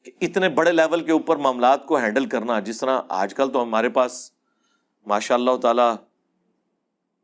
کہ 0.03 0.11
اتنے 0.21 0.49
بڑے 0.49 0.71
لیول 0.71 1.03
کے 1.03 1.11
اوپر 1.11 1.35
معاملات 1.35 1.85
کو 1.85 1.97
ہینڈل 1.97 2.25
کرنا، 2.25 2.59
جس 2.59 2.79
طرح 2.79 3.01
آج 3.09 3.33
کل 3.33 3.51
تو 3.51 3.63
ہمارے 3.63 3.89
پاس 3.89 4.31
ماشاء 5.07 5.35
اللہ 5.35 5.55
تعالی 5.57 5.91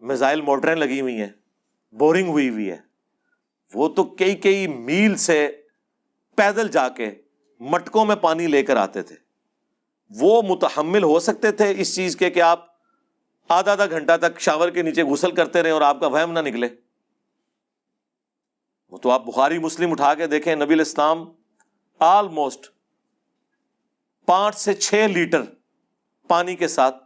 میزائل 0.02 0.42
موٹریں 0.42 0.76
لگی 0.76 1.02
ہوئی 1.02 1.22
ہیں 1.22 1.30
بورنگ 1.94 2.28
ہوئی 2.28 2.50
ہوئی 2.50 2.70
ہے۔ 2.72 2.78
وہ 3.74 3.88
تو 3.90 4.04
کئی 4.04 4.36
کئی 4.36 4.68
میل 4.68 5.16
سے 5.16 5.48
پیدل 6.38 6.68
جا 6.68 6.88
کے 6.90 7.10
مٹکوں 7.60 8.06
میں 8.06 8.16
پانی 8.16 8.48
لے 8.48 8.64
کر 8.64 8.78
آتے 8.78 9.02
تھے۔ 9.02 9.16
وہ 10.10 10.42
متحمل 10.42 11.04
ہو 11.04 11.20
سکتے 11.20 11.52
تھے 11.52 11.74
اس 11.78 11.96
چیز 11.96 12.16
کے 12.16 12.30
کہ 12.30 12.42
آپ 12.42 12.66
آدھا 13.48 13.72
آدھا 13.72 13.86
گھنٹہ 13.86 14.18
تک 14.22 14.40
شاور 14.40 14.70
کے 14.70 14.82
نیچے 14.82 15.04
غسل 15.04 15.32
کرتے 15.32 15.64
رہے 15.64 15.70
اور 15.70 15.82
آپ 15.82 16.00
کا 16.00 16.08
وہم 16.08 16.32
نہ 16.32 16.40
نکلے۔ 16.40 16.68
وہ 18.90 18.98
تو 18.98 19.12
آپ 19.12 19.26
بخاری 19.26 19.60
مسلم 19.60 19.92
اٹھا 19.92 20.14
کے 20.14 20.28
دیکھیں، 20.28 20.56
نبی 20.56 20.74
الاسلام 20.74 21.32
آلموسٹ 22.00 22.68
پانچ 24.26 24.56
سے 24.56 24.74
چھ 24.74 25.08
لیٹر 25.10 25.42
پانی 26.28 26.56
کے 26.56 26.68
ساتھ 26.68 27.04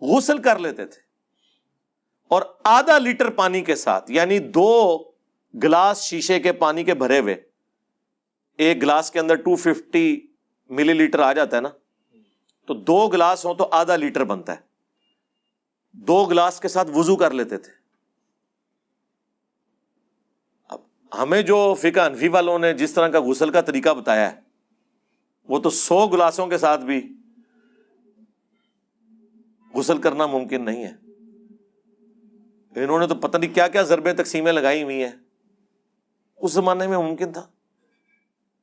غسل 0.00 0.42
کر 0.42 0.58
لیتے 0.58 0.86
تھے۔ 0.86 1.00
اور 2.28 2.42
آدھا 2.64 2.98
لیٹر 2.98 3.30
پانی 3.30 3.60
کے 3.60 3.74
ساتھ 3.74 4.10
یعنی 4.10 4.38
دو 4.38 4.98
گلاس 5.62 6.02
شیشے 6.02 6.40
کے 6.40 6.52
پانی 6.52 6.84
کے 6.84 6.94
بھرے 6.94 7.18
ہوئے 7.18 7.51
ایک 8.58 8.82
گلاس 8.82 9.10
کے 9.10 9.20
اندر 9.20 9.34
ٹو 9.34 9.56
ففٹی 9.56 10.20
ملی 10.70 10.92
لیٹر 10.92 11.18
آ 11.18 11.32
جاتا 11.32 11.56
ہے 11.56 11.62
نا، 11.62 11.68
تو 12.66 12.74
دو 12.74 13.08
گلاس 13.08 13.46
ہوں 13.46 13.54
تو 13.54 13.68
آدھا 13.72 13.96
لیٹر 13.96 14.24
بنتا 14.24 14.52
ہے۔ 14.52 14.60
دو 15.92 16.24
گلاس 16.24 16.60
کے 16.60 16.68
ساتھ 16.68 16.90
وزو 16.94 17.16
کر 17.16 17.30
لیتے 17.30 17.58
تھے۔ 17.58 17.72
اب 20.68 20.80
ہمیں 21.18 21.42
جو 21.42 21.74
فقہ 21.74 22.00
انفی 22.00 22.28
والوں 22.28 22.58
نے 22.58 22.72
جس 22.72 22.92
طرح 22.92 23.08
کا 23.08 23.20
غسل 23.20 23.50
کا 23.50 23.60
طریقہ 23.60 23.94
بتایا 23.94 24.32
ہے، 24.32 24.40
وہ 25.48 25.58
تو 25.58 25.70
سو 25.70 26.06
گلاسوں 26.06 26.46
کے 26.46 26.58
ساتھ 26.58 26.80
بھی 26.80 27.16
غسل 29.74 29.98
کرنا 29.98 30.26
ممکن 30.26 30.64
نہیں 30.64 30.84
ہے۔ 30.84 30.94
انہوں 32.76 32.98
نے 32.98 33.06
تو 33.06 33.14
پتہ 33.14 33.38
نہیں 33.38 33.54
کیا 33.54 33.68
کیا 33.68 33.82
ضربیں 33.82 34.12
تقسیمیں 34.12 34.52
لگائی 34.52 34.82
ہوئی 34.82 35.04
ہیں۔ 35.04 35.12
اس 36.36 36.52
زمانے 36.52 36.86
میں 36.86 36.98
ممکن 36.98 37.32
تھا۔ 37.32 37.46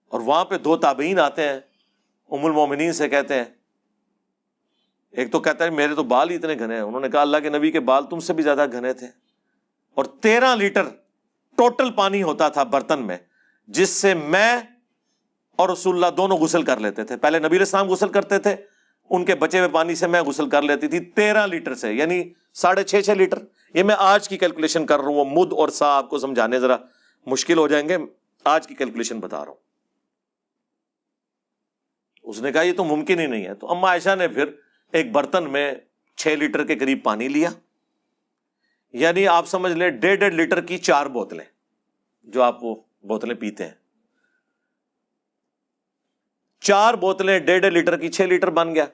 اور 0.10 0.20
وہاں 0.20 0.46
پہ 0.46 0.58
دو 0.58 0.78
تابعین 0.78 1.20
آتے 1.20 1.50
ہیں، 1.50 1.60
ام 2.32 2.46
المومنین 2.46 2.94
سے 2.94 3.10
کہتے 3.10 3.34
ہیں۔ 3.34 3.44
ایک 5.12 5.32
تو 5.32 5.40
کہتا 5.40 5.66
ہے، 5.66 5.70
میرے 5.70 5.96
تو 5.96 6.04
بال 6.04 6.30
ہی 6.30 6.36
اتنے 6.36 6.54
گھنے 6.60 6.76
ہیں۔ 6.76 6.82
انہوں 6.82 7.02
نے 7.02 7.10
کہا، 7.10 7.22
اللہ 7.22 7.38
کے 7.38 7.50
نبی 7.50 7.72
کے 7.72 7.80
بال 7.80 8.06
تم 8.06 8.20
سے 8.20 8.34
بھی 8.34 8.44
زیادہ 8.44 8.66
گھنے 8.72 8.94
تھے۔ 8.94 9.08
اور 9.96 10.06
تیرہ 10.06 10.56
لیٹر 10.56 10.84
ٹوٹل 11.56 11.92
پانی 11.92 12.24
ہوتا 12.24 12.50
تھا 12.50 12.64
برتن 12.64 13.08
میں، 13.08 13.18
جس 13.68 13.90
سے 13.90 14.14
میں 14.14 14.58
اور 15.56 15.70
رسول 15.70 15.96
اللہ 15.96 16.16
دونوں 16.18 16.38
غسل 16.38 16.64
کر 16.64 16.80
لیتے 16.80 17.04
تھے۔ 17.04 17.18
پہلے 17.18 17.40
نبی 17.40 17.62
اسلام 17.62 17.88
غسل 17.88 18.10
کرتے 18.10 18.40
تھے، 18.40 18.56
ان 19.10 19.26
کے 19.26 19.36
بچے 19.36 19.60
ہوئے 19.60 19.70
پانی 19.70 19.96
سے 19.96 20.08
میں 20.08 20.22
غسل 20.22 20.50
کر 20.50 20.62
لیتی 20.62 20.88
تھی 20.88 21.00
تیرہ 21.00 21.48
لیٹر 21.48 21.76
سے 21.76 21.94
یعنی 21.94 22.24
ساڑھے 22.54 22.84
چھ 22.84 23.02
چھ 23.06 23.12
لیٹر۔ 23.12 23.38
یہ 23.74 23.84
میں 23.84 23.96
آج 23.98 24.30
کی 24.30 24.38
کیلکولیشن 24.38 24.86
کر 24.86 25.00
رہا 25.00 25.08
ہوں 25.08 25.26
مد 25.26 25.54
اور 25.54 25.70
سا، 25.70 25.98
آپ 25.98 26.10
کو 26.10 26.20
سمجھانے 26.20 26.60
ذرا 26.60 26.78
مشکل 27.26 27.58
ہو 27.58 27.68
جائیں 27.68 27.90
گے۔ 27.90 27.98
آج 28.44 28.68
کی 28.68 28.76
کیلکولیشن 28.76 29.20
بتا 29.20 29.46
رہا 29.46 29.52
ہوں۔ 29.52 29.69
اس 32.30 32.42
نے 32.42 32.52
کہا 32.52 32.62
یہ 32.62 32.74
تو 32.74 32.84
ممکن 32.84 33.20
ہی 33.20 33.26
نہیں 33.26 33.46
ہے۔ 33.46 33.54
تو 33.54 33.72
اما 33.72 33.88
عائشہ 33.88 34.16
نے 34.16 34.28
پھر 34.28 34.46
ایک 34.92 35.12
برتن 35.12 35.52
میں 35.52 35.74
چھ 36.16 36.28
لیٹر 36.28 36.66
کے 36.66 36.76
قریب 36.76 37.04
پانی 37.04 37.28
لیا۔ 37.28 37.50
یعنی 38.94 39.28
آپ 39.28 39.48
سمجھ 39.48 39.72
لیں 39.72 39.90
ڈیڑھ 39.90 40.20
ڈیڑھ 40.20 40.34
لیٹر 40.34 40.62
کی 40.62 40.78
چار 40.78 41.06
بوتلیں 41.06 41.46
جو 42.24 42.42
آپ 42.42 42.64
وہ 42.64 42.76
بوتلیں 43.04 43.36
پیتے 43.36 43.64
ہیں۔ 43.64 43.72
چار 46.60 46.94
بوتلیں 46.94 47.40
ڈیڑھ 47.40 47.62
ڈیڑھ 47.62 47.74
لیٹر 47.74 47.98
کی 47.98 48.10
چھ 48.10 48.22
لیٹر 48.22 48.50
بن 48.50 48.76
گیا۔ 48.76 48.86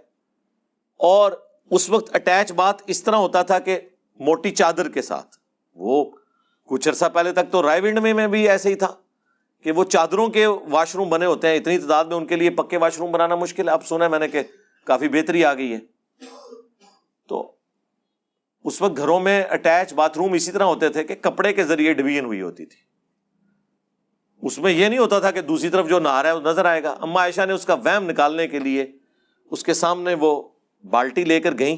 اور 0.98 1.32
اس 1.72 1.90
وقت 1.90 2.16
اٹیچ 2.16 2.52
بات 2.52 2.76
اس 2.88 3.04
طرح 3.04 3.16
ہوتا 3.16 3.42
تھا 3.42 3.60
کہ 3.60 3.80
موٹی 4.16 4.52
چادر 4.52 4.90
کے 4.90 5.02
ساتھ۔ 5.02 5.38
وہ 5.76 6.12
کچھ 6.66 6.90
عرصہ 6.90 7.06
پہلے 7.14 7.32
تک 7.32 7.52
تو 7.52 7.64
رائے 7.64 7.82
ونڈ 7.82 8.00
میں 8.00 8.28
بھی 8.28 8.50
ایسے 8.50 8.70
ہی 8.70 8.76
تھا۔ 8.76 8.96
کہ 9.66 9.72
وہ 9.72 9.84
چادروں 9.84 10.28
کے 10.28 10.46
واش 10.46 10.96
روم 10.96 11.10
بنے 11.10 11.26
ہوتے 11.26 11.48
ہیں، 11.48 11.56
اتنی 11.56 11.78
تعداد 11.78 12.06
میں 12.06 12.16
ان 12.16 12.26
کے 12.26 12.36
لیے 12.36 12.50
پکے 12.50 12.78
واش 12.78 12.98
روم 12.98 13.12
بنانا 13.12 13.36
مشکل 13.36 13.68
ہے۔ 13.68 13.74
اب 13.74 13.86
سنا 13.86 14.06
ہے 14.06 14.10
میں 14.10 14.20
نے 14.20 14.28
کہ 14.28 14.44
کافی 14.84 15.08
بہتری 15.08 15.46
آ 15.46 15.54
گئی 15.54 15.74
ہے۔ 15.74 15.80
تو 17.30 17.52
اس 18.64 18.82
وقت 18.82 18.98
گھروں 18.98 19.20
میں 19.20 19.44
اٹیچ 19.50 19.94
باتھ 19.94 20.18
روم 20.18 20.34
اسی 20.34 20.52
طرح 20.52 20.64
ہوتے 20.64 20.90
تھے 20.90 21.04
کہ 21.04 21.16
کپڑے 21.16 21.54
کے 21.54 21.64
ذریعے 21.64 21.94
ڈویژن 21.94 22.26
ہوئی 22.26 22.42
ہوتی 22.42 22.66
تھی۔ 22.66 22.78
اس 24.42 24.60
میں 24.60 24.72
یہ 24.72 24.88
نہیں 24.88 25.00
ہوتا 25.00 25.20
تھا 25.20 25.32
کہ 25.32 25.42
دوسری 25.42 25.70
طرف 25.70 25.88
جو 25.88 26.00
نہا 26.00 26.24
رہا 26.24 26.30
ہے 26.30 26.36
وہ 26.36 26.42
نظر 26.42 26.66
آئے 26.66 26.84
گا۔ 26.84 26.92
اما 27.02 27.20
عائشہ 27.20 27.46
نے 27.46 27.54
اس 27.54 27.66
کا 27.66 27.74
وہم 27.74 28.10
نکالنے 28.10 28.48
کے 28.48 28.60
لیے 28.60 28.86
اس 29.52 29.64
کے 29.64 29.74
سامنے 29.74 30.14
وہ 30.14 30.50
بالٹی 30.90 31.24
لے 31.24 31.40
کر 31.40 31.58
گئیں، 31.60 31.78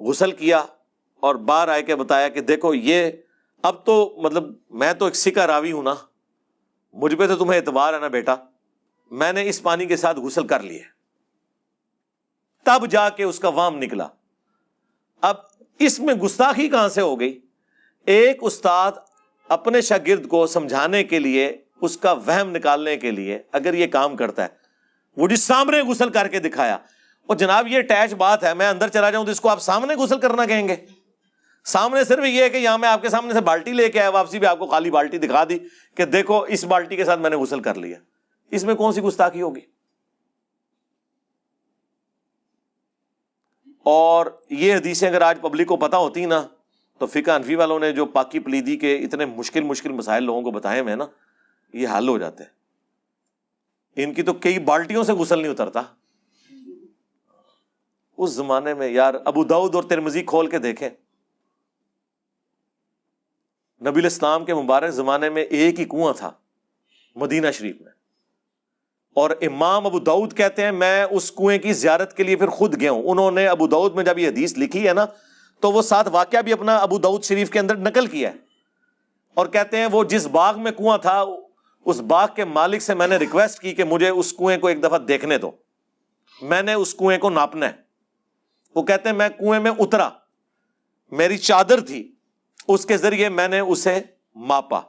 غسل 0.00 0.32
کیا 0.32 0.58
اور 1.20 1.34
باہر 1.34 1.68
آئے 1.68 1.82
کے 1.82 1.96
بتایا 1.96 2.28
کہ 2.28 2.40
دیکھو 2.40 2.74
یہ 2.74 3.10
اب 3.62 3.86
تو 3.86 4.16
مطلب 4.22 4.44
میں 4.70 4.92
تو 4.92 5.04
ایک 5.04 5.16
سکا 5.16 5.46
راوی 5.46 5.72
ہوں 5.72 5.82
نا۔ 5.82 5.94
مجھ 6.92 7.14
پہ 7.14 7.26
تو 7.26 7.36
تمہیں 7.36 7.60
اعتبار 7.60 7.94
ہے 7.94 7.98
نا 7.98 8.08
بیٹا۔ 8.08 8.34
میں 9.10 9.32
نے 9.32 9.48
اس 9.48 9.62
پانی 9.62 9.86
کے 9.86 9.96
ساتھ 9.96 10.18
غسل 10.18 10.46
کر 10.46 10.60
لیے 10.60 10.82
تب 12.64 12.90
جا 12.90 13.08
کے 13.08 13.22
اس 13.22 13.38
کا 13.38 13.48
وام 13.48 13.78
نکلا۔ 13.78 14.08
اب 15.20 15.34
اس 15.78 16.00
میں 16.00 16.14
گستاخی 16.14 16.68
کہاں 16.68 16.88
سے 16.88 17.00
ہو 17.00 17.20
گئی؟ 17.20 17.40
ایک 18.06 18.38
استاد 18.40 18.92
اپنے 19.48 19.80
شاگرد 19.80 20.28
کو 20.28 20.46
سمجھانے 20.46 21.04
کے 21.04 21.18
لیے، 21.18 21.56
اس 21.80 21.96
کا 21.96 22.12
وہم 22.12 22.50
نکالنے 22.50 22.96
کے 22.96 23.10
لیے 23.10 23.38
اگر 23.52 23.74
یہ 23.74 23.86
کام 23.86 24.16
کرتا 24.16 24.42
ہے۔ 24.42 24.48
وہ 25.16 25.28
جس 25.28 25.42
سامنے 25.42 25.80
غسل 25.80 26.10
کر 26.10 26.28
کے 26.28 26.38
دکھایا۔ 26.38 26.78
اور 27.26 27.36
جناب 27.36 27.68
یہ 27.68 27.78
اٹیچ 27.78 28.14
بات 28.14 28.44
ہے، 28.44 28.54
میں 28.54 28.68
اندر 28.68 28.88
چلا 28.88 29.10
جاؤں 29.10 29.24
تو 29.24 29.30
اس 29.30 29.40
کو 29.40 29.48
آپ 29.48 29.58
سامنے 29.58 29.94
غسل 29.94 30.20
کرنا 30.20 30.46
کہیں 30.46 30.68
گے؟ 30.68 30.76
سامنے 31.64 32.04
صرف 32.04 32.24
یہ 32.24 32.42
ہے 32.42 32.50
کہ 32.50 32.56
یہاں 32.56 32.78
میں 32.78 32.88
آپ 32.88 33.02
کے 33.02 33.08
سامنے 33.08 33.32
سے 33.32 33.40
بالٹی 33.40 33.72
لے 33.72 33.88
کے 33.88 34.00
آیا، 34.00 34.08
واپسی 34.08 34.38
بھی 34.38 34.46
آپ 34.46 34.58
کو 34.58 34.66
خالی 34.66 34.90
بالٹی 34.90 35.18
دکھا 35.18 35.44
دی 35.48 35.58
کہ 35.94 36.04
دیکھو، 36.04 36.40
اس 36.40 36.64
بالٹی 36.64 36.96
کے 36.96 37.04
ساتھ 37.04 37.20
میں 37.20 37.30
نے 37.30 37.36
غسل 37.36 37.60
کر 37.60 37.74
لیا۔ 37.74 37.98
اس 38.50 38.64
میں 38.64 38.74
کون 38.74 38.92
سی 38.92 39.00
گستاخی 39.00 39.42
ہوگی؟ 39.42 39.60
اور 43.82 44.26
یہ 44.50 44.74
حدیثیں 44.74 45.08
اگر 45.08 45.22
آج 45.22 45.40
پبلک 45.40 45.66
کو 45.66 45.76
پتا 45.76 45.96
ہوتی 45.96 46.24
نا، 46.24 46.46
تو 46.98 47.06
فقہ 47.06 47.30
انفی 47.30 47.54
والوں 47.54 47.80
نے 47.80 47.92
جو 47.92 48.06
پاکی 48.06 48.38
پلیدی 48.38 48.76
کے 48.76 48.96
اتنے 48.96 49.24
مشکل 49.24 49.60
مشکل 49.60 49.92
مسائل 49.92 50.22
لوگوں 50.22 50.42
کو 50.42 50.50
بتائے 50.50 50.80
ہوئے 50.80 50.94
نا، 50.94 51.06
یہ 51.72 51.88
حل 51.88 52.08
ہو 52.08 52.18
جاتے 52.18 52.44
ہیں۔ 52.44 52.50
ان 53.96 54.14
کی 54.14 54.22
تو 54.22 54.32
کئی 54.32 54.58
بالٹیوں 54.58 55.04
سے 55.04 55.12
غسل 55.12 55.42
نہیں 55.42 55.52
اترتا۔ 55.52 55.82
اس 58.18 58.30
زمانے 58.30 58.74
میں 58.74 58.88
یار 58.88 59.14
ابو 59.24 59.44
داؤد 59.44 59.74
اور 59.74 59.82
ترمزی 59.82 60.22
کھول 60.22 60.50
کے 60.50 60.58
دیکھیں۔ 60.58 60.88
نبی 63.86 64.00
الاسلام 64.00 64.44
کے 64.44 64.54
مبارک 64.54 64.90
زمانے 64.90 65.28
میں 65.28 65.42
ایک 65.42 65.80
ہی 65.80 65.84
کنواں 65.84 66.12
تھا، 66.12 66.30
مدینہ 67.14 67.46
شریف 67.50 67.80
میں۔ 67.80 67.92
اور 69.14 69.30
امام 69.40 69.86
ابو 69.86 69.98
داود 69.98 70.36
کہتے 70.36 70.64
ہیں، 70.64 70.72
میں 70.72 71.06
اس 71.10 71.32
کنویں 71.32 71.58
کی 71.58 71.72
زیارت 71.72 72.16
کے 72.16 72.22
لیے 72.22 72.36
پھر 72.36 72.48
خود 72.48 72.80
گیا 72.80 72.90
ہوں۔ 72.90 73.02
انہوں 73.04 73.30
نے 73.30 73.46
ابو 73.46 73.66
داود 73.66 73.94
میں 73.94 74.04
جب 74.04 74.18
یہ 74.18 74.28
حدیث 74.28 74.58
لکھی 74.58 74.88
ہے 74.88 74.94
نا، 74.94 75.06
تو 75.60 75.72
وہ 75.72 75.82
ساتھ 75.82 76.08
واقعہ 76.12 76.42
بھی 76.42 76.52
اپنا 76.52 76.76
ابو 76.76 76.98
داود 76.98 77.24
شریف 77.24 77.50
کے 77.50 77.58
اندر 77.58 77.76
نقل 77.76 78.06
کیا 78.06 78.30
ہے۔ 78.30 78.34
اور 79.34 79.46
کہتے 79.46 79.76
ہیں، 79.76 79.86
وہ 79.92 80.04
جس 80.04 80.26
باغ 80.26 80.62
میں 80.62 80.72
کنواں 80.72 80.98
تھا، 80.98 81.24
اس 81.84 82.00
باغ 82.00 82.28
کے 82.36 82.44
مالک 82.44 82.82
سے 82.82 82.94
میں 82.94 83.08
نے 83.08 83.16
ریکویسٹ 83.16 83.60
کی 83.60 83.74
کہ 83.74 83.84
مجھے 83.84 84.08
اس 84.08 84.32
کنویں 84.32 84.58
کو 84.58 84.66
ایک 84.66 84.82
دفعہ 84.82 84.98
دیکھنے 84.98 85.38
دو۔ 85.38 85.50
میں 86.42 86.62
نے 86.62 86.72
اس 86.72 86.94
کنویں 86.94 87.18
کو 87.18 87.30
ناپنا 87.30 87.66
ہے۔ 87.66 87.72
وہ 88.74 88.82
کہتے 88.82 89.08
ہیں، 89.08 89.16
میں 89.16 89.28
کنویں 89.28 89.60
میں 89.60 89.70
اترا۔ 89.78 90.08
میری 91.10 91.38
چادر 91.38 91.80
تھی۔ 91.80 92.12
اس 92.68 92.86
کے 92.86 92.96
ذریعے 92.96 93.28
میں 93.28 93.48
نے 93.48 93.60
اسے 93.60 94.00
ماپا۔ 94.34 94.80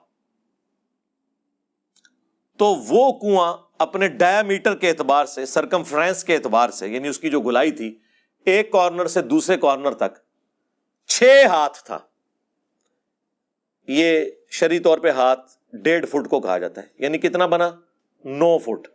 تو 2.57 2.65
وہ 2.65 3.19
کنواں 3.19 3.57
اپنے 3.79 4.07
ڈایا 4.07 4.41
میٹر 4.41 4.75
کے 4.75 4.89
اعتبار 4.89 5.25
سے 5.25 5.45
سرکم 5.45 5.83
فرینس 5.83 6.23
کے 6.23 6.35
اعتبار 6.35 6.69
سے 6.69 6.89
یعنی 6.89 7.07
اس 7.07 7.19
کی 7.19 7.29
جو 7.29 7.41
گلائی 7.41 7.71
تھی، 7.71 7.99
ایک 8.45 8.71
کارنر 8.71 9.05
سے 9.05 9.21
دوسرے 9.21 9.57
کارنر 9.57 9.93
تک، 9.93 10.17
چھ 11.07 11.43
ہاتھ 11.47 11.83
تھا۔ 11.83 11.99
یہ 13.87 14.25
شری 14.49 14.79
طور 14.79 14.97
پہ 14.97 15.09
ہاتھ 15.09 15.51
ڈیڑھ 15.73 16.05
فٹ 16.05 16.29
کو 16.29 16.39
کہا 16.39 16.57
جاتا 16.57 16.81
ہے۔ 16.81 16.87
یعنی 16.99 17.17
کتنا 17.17 17.45
بنا؟ 17.45 17.69
نو 18.25 18.57
فٹ۔ 18.57 18.87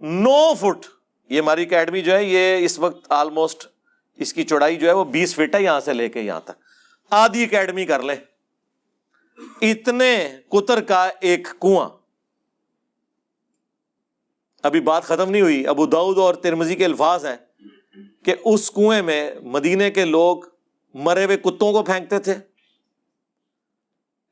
نو 0.00 0.54
فٹ۔ 0.54 0.86
یہ 1.28 1.40
ہماری 1.40 1.62
اکیڈمی 1.62 2.00
جو 2.00 2.14
ہے، 2.14 2.24
یہ 2.24 2.64
اس 2.64 2.78
وقت 2.78 3.12
آلموسٹ 3.12 3.66
اس 4.16 4.32
کی 4.32 4.44
چوڑائی 4.44 4.76
جو 4.76 4.88
ہے 4.88 4.92
وہ 4.92 5.04
بیس 5.04 5.34
فٹ 5.34 5.54
ہے، 5.54 5.62
یہاں 5.62 5.80
سے 5.80 5.92
لے 5.92 6.08
کے 6.08 6.20
یہاں 6.20 6.40
تک۔ 6.40 6.67
آدھی 7.10 7.44
اکیڈمی 7.44 7.86
کر 7.86 8.02
لیں 8.02 8.16
اتنے 9.62 10.28
کتر 10.48 10.80
کا 10.80 11.10
ایک 11.20 11.48
کنواں۔ 11.60 11.88
ابھی 14.62 14.80
بات 14.80 15.02
ختم 15.02 15.30
نہیں 15.30 15.42
ہوئی۔ 15.42 15.66
ابو 15.66 15.86
دعود 15.86 16.18
اور 16.18 16.34
ترمزی 16.34 16.74
کے 16.74 16.84
الفاظ 16.84 17.26
ہیں 17.26 17.36
کہ 18.24 18.34
اس 18.44 18.70
کنویں 18.70 19.02
میں 19.02 19.34
مدینے 19.42 19.90
کے 19.90 20.04
لوگ 20.04 20.38
مرے 20.94 21.24
ہوئے 21.24 21.36
کتوں 21.36 21.72
کو 21.72 21.82
پھینکتے 21.82 22.18
تھے۔ 22.18 22.34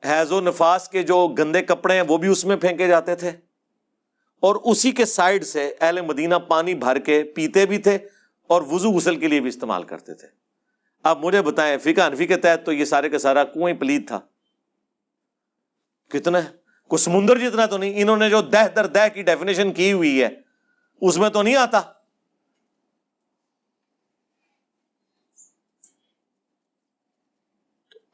حیض 0.05 0.33
و 0.33 0.41
نفاس 0.41 0.89
کے 0.89 1.03
جو 1.03 1.29
گندے 1.29 1.63
کپڑے 1.63 1.95
ہیں 1.95 2.03
وہ 2.09 2.19
بھی 2.19 2.29
اس 2.29 2.45
میں 2.45 2.57
پھینکے 2.57 2.87
جاتے 2.87 3.15
تھے۔ 3.15 3.31
اور 4.41 4.55
اسی 4.65 4.91
کے 4.91 5.05
سائڈ 5.05 5.45
سے 5.45 5.75
اہل 5.81 6.01
مدینہ 6.01 6.35
پانی 6.35 6.75
بھر 6.75 6.99
کے 6.99 7.23
پیتے 7.23 7.67
بھی 7.67 7.79
تھے 7.79 7.99
اور 8.47 8.63
وضو 8.63 8.91
غسل 8.91 9.17
کے 9.17 9.29
لیے 9.29 9.41
بھی 9.41 9.49
استعمال 9.49 9.83
کرتے 9.83 10.15
تھے۔ 10.15 10.46
اب 11.05 11.25
مجھے 11.25 11.43
بتائیں، 11.43 11.77
فقہ 11.79 12.01
انفی 12.01 12.27
کے 12.27 12.37
تحت 12.37 12.65
تو 12.67 12.73
یہ 12.73 12.85
سارے 12.85 13.09
کا 13.09 13.19
سارا 13.19 13.45
کنویں 13.45 13.75
پلید 13.75 14.07
تھا۔ 14.09 14.21
کتنا 16.11 16.39
کچھ 16.91 17.01
سمندر 17.01 17.39
جتنا 17.39 17.67
تو 17.67 17.77
نہیں، 17.77 18.01
انہوں 18.03 18.17
نے 18.17 18.31
جو 18.31 18.41
دہ 18.41 18.67
در 18.77 18.87
دہ 18.87 19.07
کی 19.15 19.23
ڈیفینیشن 19.23 19.73
کی 19.73 19.93
ہوئی 19.93 20.23
ہے، 20.23 20.29
اس 21.03 21.17
میں 21.19 21.29
تو 21.31 21.43
نہیں 21.43 21.57
آتا۔ 21.57 21.81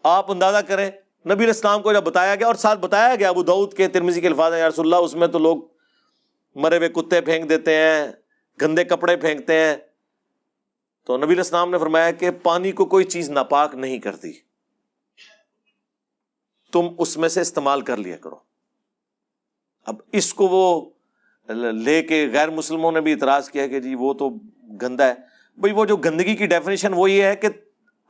آپ 0.02 0.30
اندازہ 0.30 0.58
کریں، 0.58 0.90
نبی 1.26 1.46
اسلام 1.50 1.82
کو 1.82 1.92
جب 1.92 2.02
بتایا 2.04 2.34
گیا، 2.34 2.46
اور 2.46 2.54
ساتھ 2.54 2.78
بتایا 2.78 3.14
گیا، 3.14 3.28
ابو 3.28 3.42
دعود 3.42 3.74
کے 3.74 3.88
ترمیزی 3.88 4.20
کے 4.20 4.26
الفاظ 4.26 4.52
ہیں 4.52 4.62
رسول 4.62 4.86
اللہ، 4.86 5.04
اس 5.04 5.14
میں 5.14 5.28
تو 5.28 5.38
لوگ 5.38 5.58
مرے 6.56 6.76
ہوئے 6.76 6.88
کتے 6.88 7.20
پھینک 7.20 7.48
دیتے 7.48 7.76
ہیں، 7.76 8.12
گندے 8.60 8.84
کپڑے 8.84 9.16
پھینکتے 9.16 9.58
ہیں۔ 9.58 9.76
تو 11.04 11.16
نبی 11.16 11.40
اسلام 11.40 11.70
نے 11.70 11.78
فرمایا 11.78 12.10
کہ 12.10 12.30
پانی 12.30 12.72
کو 12.72 12.84
کوئی 12.84 13.04
چیز 13.04 13.30
ناپاک 13.30 13.74
نہیں 13.74 13.98
کرتی۔ 13.98 14.32
تم 16.72 16.88
اس 16.98 17.16
میں 17.16 17.28
سے 17.28 17.40
استعمال 17.40 17.80
کر 17.80 17.96
لیا 17.96 18.16
کرو۔ 18.16 18.36
اب 19.86 19.96
اس 20.12 20.34
کو 20.34 20.48
وہ 20.48 20.90
لے 21.72 22.02
کے 22.02 22.28
غیر 22.32 22.50
مسلموں 22.50 22.92
نے 22.92 23.00
بھی 23.00 23.12
اعتراض 23.12 23.50
کیا 23.50 23.66
کہ 23.66 23.80
جی 23.80 23.94
وہ 23.94 24.14
تو 24.14 24.30
گندا 24.82 25.06
ہے۔ 25.06 25.14
بھائی 25.56 25.74
وہ 25.74 25.84
جو 25.84 25.96
گندگی 25.96 26.36
کی 26.36 26.46
ڈیفینیشن 26.46 26.92
وہ 26.94 27.10
یہ 27.10 27.22
ہے 27.22 27.36
کہ 27.36 27.48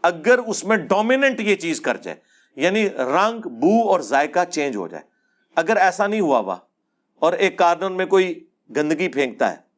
اگر 0.03 0.39
اس 0.39 0.65
میں 0.65 0.77
ڈومیننٹ 0.77 1.41
یہ 1.41 1.57
چیز 1.57 1.81
کر 1.81 1.97
جائے 1.97 2.17
یعنی 2.57 2.91
رنگ، 2.91 3.49
بو 3.49 3.89
اور 3.89 4.01
ذائقہ 4.01 4.45
چینج 4.51 4.77
ہو 4.77 4.89
جائے۔ 4.89 5.03
اگر 5.57 5.77
ایسا 5.77 6.07
نہیں 6.07 6.21
ہوا 6.21 6.39
ہوا 6.39 6.57
اور 7.19 7.33
ایک 7.33 7.59
کارنر 7.59 7.91
میں 7.91 8.07
کوئی 8.07 8.45
گندگی 8.77 9.09
پھینکتا 9.09 9.53
ہے۔ 9.53 9.72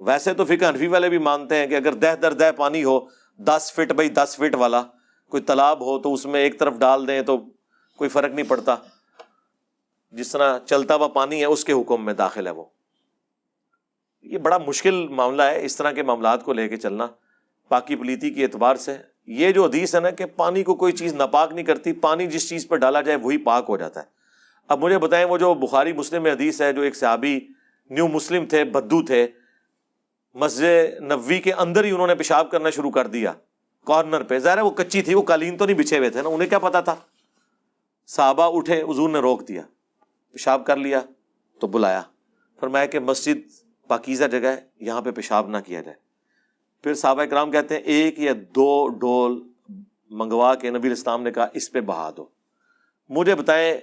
ویسے 0.00 0.34
تو 0.34 0.44
فکر 0.44 0.66
انفی 0.66 0.86
والے 0.86 1.08
بھی 1.08 1.18
مانتے 1.18 1.56
ہیں 1.56 1.66
کہ 1.66 1.74
اگر 1.74 1.92
دہ 1.92 2.14
در 2.22 2.32
دہ 2.32 2.50
پانی 2.56 2.84
ہو، 2.84 3.00
دس 3.38 3.72
فٹ 3.74 3.92
بائی 3.92 4.08
دس 4.08 4.36
فٹ 4.36 4.54
والا، 4.54 4.82
کوئی 5.28 5.42
تالاب 5.42 5.80
ہو 5.80 5.98
تو 5.98 6.14
اس 6.14 6.26
میں 6.26 6.40
ایک 6.40 6.58
طرف 6.58 6.74
ڈال 6.78 7.08
دیں 7.08 7.22
تو 7.22 7.38
کوئی 7.96 8.10
فرق 8.10 8.34
نہیں 8.34 8.48
پڑتا۔ 8.48 8.74
جس 10.12 10.32
طرح 10.32 10.58
چلتا 10.58 10.94
ہوا 10.94 11.08
پانی 11.08 11.40
ہے، 11.40 11.44
اس 11.44 11.64
کے 11.64 11.72
حکم 11.72 12.04
میں 12.04 12.14
داخل 12.14 12.46
ہے 12.46 12.52
وہ۔ 12.52 12.64
یہ 14.22 14.38
بڑا 14.38 14.58
مشکل 14.58 15.08
معاملہ 15.08 15.42
ہے 15.42 15.64
اس 15.64 15.76
طرح 15.76 15.92
کے 15.92 16.02
معاملات 16.02 16.44
کو 16.44 16.52
لے 16.52 16.68
کے 16.68 16.76
چلنا۔ 16.76 17.06
پاکی 17.68 17.96
پلیتی 17.96 18.30
کے 18.30 18.42
اعتبار 18.42 18.76
سے 18.76 18.96
یہ 19.26 19.52
جو 19.52 19.64
حدیث 19.64 19.94
ہے 19.94 20.00
نا 20.00 20.10
کہ 20.10 20.26
پانی 20.26 20.62
کو 20.62 20.74
کوئی 20.74 20.92
چیز 20.92 21.14
ناپاک 21.14 21.52
نہیں 21.52 21.64
کرتی، 21.64 21.92
پانی 21.92 22.26
جس 22.26 22.48
چیز 22.48 22.68
پہ 22.68 22.76
ڈالا 22.76 23.00
جائے 23.00 23.18
وہی 23.18 23.38
پاک 23.38 23.64
ہو 23.68 23.76
جاتا 23.76 24.00
ہے۔ 24.00 24.06
اب 24.68 24.84
مجھے 24.84 24.98
بتائیں 24.98 25.24
وہ 25.24 25.38
جو 25.38 25.54
بخاری 25.54 25.92
مسلم 25.92 26.22
میں 26.22 26.32
حدیث 26.32 26.62
ہے، 26.62 26.72
جو 26.72 26.82
ایک 26.82 26.96
صحابی 26.96 27.40
نیو 27.90 28.08
مسلم 28.08 28.46
تھے، 28.46 28.64
بدو 28.64 29.02
تھے 29.02 29.26
مسجد 30.34 31.02
نبوی 31.02 31.38
کے 31.38 31.52
اندر 31.52 31.84
ہی 31.84 31.90
انہوں 31.90 32.06
نے 32.06 32.14
پیشاب 32.14 32.50
کرنا 32.50 32.70
شروع 32.70 32.90
کر 32.90 33.06
دیا۔ 33.06 33.32
کارنر 33.86 34.22
پہ۔ 34.22 34.38
ظاہر 34.38 34.56
ہے 34.56 34.62
وہ 34.62 34.70
کچی 34.70 35.02
تھی، 35.02 35.14
وہ 35.14 35.22
قالین 35.22 35.56
تو 35.56 35.66
نہیں 35.66 35.76
بچھے 35.76 35.98
ہوئے 35.98 36.10
تھے 36.10 36.22
نا، 36.22 36.28
انہیں 36.28 36.48
کیا 36.48 36.58
پتا 36.58 36.80
تھا؟ 36.80 36.94
صحابہ 38.06 38.56
اٹھے، 38.56 38.82
حضور 38.82 39.08
نے 39.08 39.18
روک 39.18 39.48
دیا، 39.48 39.62
پیشاب 40.32 40.66
کر 40.66 40.76
لیا 40.76 41.00
تو 41.60 41.66
بلایا۔ 41.66 42.02
فرمایا 42.60 42.86
کہ 42.86 42.98
مسجد 42.98 43.38
پاکیزہ 43.88 44.24
جگہ 44.24 44.46
ہے، 44.46 44.60
یہاں 44.80 45.02
پہ 45.02 45.10
پیشاب 45.10 45.48
نہ 45.48 45.56
کیا 45.66 45.80
جائے۔ 45.80 45.96
پھر 46.82 46.94
صحابہ 46.94 47.24
کرام 47.24 47.50
کہتے 47.50 47.74
ہیں، 47.74 47.82
ایک 47.82 48.18
یا 48.18 48.32
دو 48.54 48.88
ڈول 48.88 49.42
منگوا 50.10 50.54
کے 50.54 50.70
نبی 50.70 50.88
الاسلام 50.88 51.22
نے 51.22 51.30
کہا، 51.30 51.46
اس 51.54 51.72
پہ 51.72 51.80
بہا 51.80 52.10
دو۔ 52.16 52.26
مجھے 53.08 53.34
بتائیں، 53.34 53.74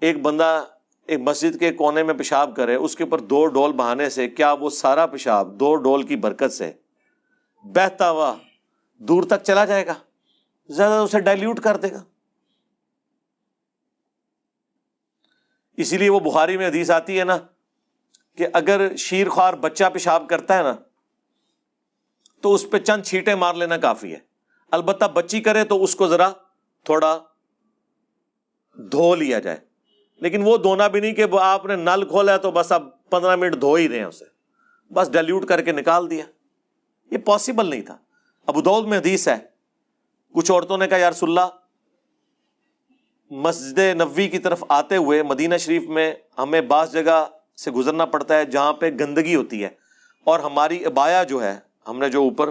ایک 0.00 0.22
بندہ 0.22 0.64
ایک 1.06 1.20
مسجد 1.20 1.58
کے 1.58 1.72
کونے 1.72 2.02
میں 2.02 2.14
پیشاب 2.14 2.56
کرے، 2.56 2.74
اس 2.74 2.96
کے 2.96 3.04
اوپر 3.04 3.18
دو 3.18 3.46
ڈول 3.46 3.72
بہانے 3.72 4.10
سے 4.10 4.28
کیا 4.28 4.52
وہ 4.52 4.70
سارا 4.70 5.06
پیشاب 5.06 5.60
دو 5.60 5.76
ڈول 5.76 6.02
کی 6.02 6.16
برکت 6.16 6.52
سے 6.52 6.72
بہتا 7.64 8.10
ہوا 8.10 8.34
دور 8.98 9.22
تک 9.22 9.42
چلا 9.42 9.64
جائے 9.64 9.86
گا؟ 9.86 9.94
زیادہ 10.68 10.92
اسے 10.92 11.20
ڈائلیوٹ 11.20 11.60
کر 11.60 11.76
دے 11.76 11.92
گا۔ 11.92 12.04
اسی 15.76 15.98
لیے 15.98 16.10
وہ 16.10 16.20
بخاری 16.20 16.56
میں 16.56 16.68
حدیث 16.68 16.90
آتی 16.90 17.18
ہے 17.18 17.24
نا 17.24 17.38
کہ 18.36 18.46
اگر 18.52 18.96
شیر 18.96 19.28
خوار 19.28 19.54
بچہ 19.54 19.84
پیشاب 19.92 20.28
کرتا 20.28 20.58
ہے 20.58 20.62
نا، 20.62 20.74
تو 22.40 22.54
اس 22.54 22.70
پہ 22.70 22.78
چند 22.78 23.02
چھیٹے 23.02 23.34
مار 23.34 23.54
لینا 23.54 23.76
کافی 23.76 24.12
ہے۔ 24.12 24.18
البتہ 24.70 25.04
بچی 25.04 25.40
کرے 25.40 25.64
تو 25.64 25.84
اس 25.84 25.96
کو 25.96 26.06
ذرا 26.06 26.30
تھوڑا 26.84 27.18
دھو 28.76 29.14
لیا 29.14 29.38
جائے۔ 29.38 29.71
لیکن 30.22 30.42
وہ 30.44 30.56
دھونا 30.56 30.88
بھی 30.88 31.00
نہیں 31.00 31.12
کہ 31.12 31.24
آپ 31.40 31.66
نے 31.66 31.76
نل 31.76 32.08
کھولا 32.08 32.36
تو 32.36 32.50
بس 32.50 32.72
اب 32.72 33.10
پندرہ 33.10 33.36
منٹ 33.36 33.60
دھو 33.60 33.74
ہی 33.74 33.88
رہے 33.88 33.98
ہیں 33.98 34.04
اسے۔ 34.04 34.24
بس 34.94 35.12
ڈیلیوٹ 35.12 35.46
کر 35.46 35.62
کے 35.62 35.72
نکال 35.72 36.10
دیا۔ 36.10 36.24
یہ 37.10 37.18
پاسبل 37.18 37.66
نہیں 37.66 37.82
تھا۔ 37.82 37.96
ابو 38.46 38.60
دود 38.60 38.86
میں 38.86 38.98
حدیث 38.98 39.28
ہے۔ 39.28 39.36
کچھ 40.34 40.52
عورتوں 40.52 40.78
نے 40.78 40.88
کہا 40.88 40.96
یار 40.96 41.12
اللہ، 41.22 41.48
مسجد 43.30 43.78
نبوی 43.78 44.28
کی 44.28 44.38
طرف 44.38 44.64
آتے 44.68 44.96
ہوئے 44.96 45.22
مدینہ 45.22 45.56
شریف 45.56 45.82
میں 45.82 46.14
ہمیں 46.38 46.60
بعض 46.60 46.92
جگہ 46.92 47.26
سے 47.56 47.70
گزرنا 47.70 48.04
پڑتا 48.04 48.36
ہے 48.36 48.44
جہاں 48.44 48.72
پہ 48.72 48.90
گندگی 48.90 49.34
ہوتی 49.34 49.64
ہے۔ 49.64 49.68
اور 50.24 50.40
ہماری 50.40 50.84
ابایا 50.84 51.22
جو 51.22 51.42
ہے، 51.42 51.58
ہم 51.88 51.98
نے 51.98 52.08
جو 52.08 52.22
اوپر 52.22 52.50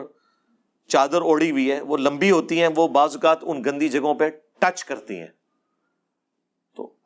چادر 0.87 1.21
اوڑی 1.21 1.51
ہوئی 1.51 1.71
ہے، 1.71 1.81
وہ 1.81 1.97
لمبی 1.97 2.31
ہوتی 2.31 2.61
ہیں، 2.61 2.69
وہ 2.75 2.87
بعض 2.87 3.15
اوقات 3.15 3.39
ان 3.41 3.63
گندی 3.65 3.89
جگہوں 3.89 4.13
پہ 4.13 4.29
ٹچ 4.59 4.83
کرتی 4.85 5.19
ہیں۔ 5.19 5.40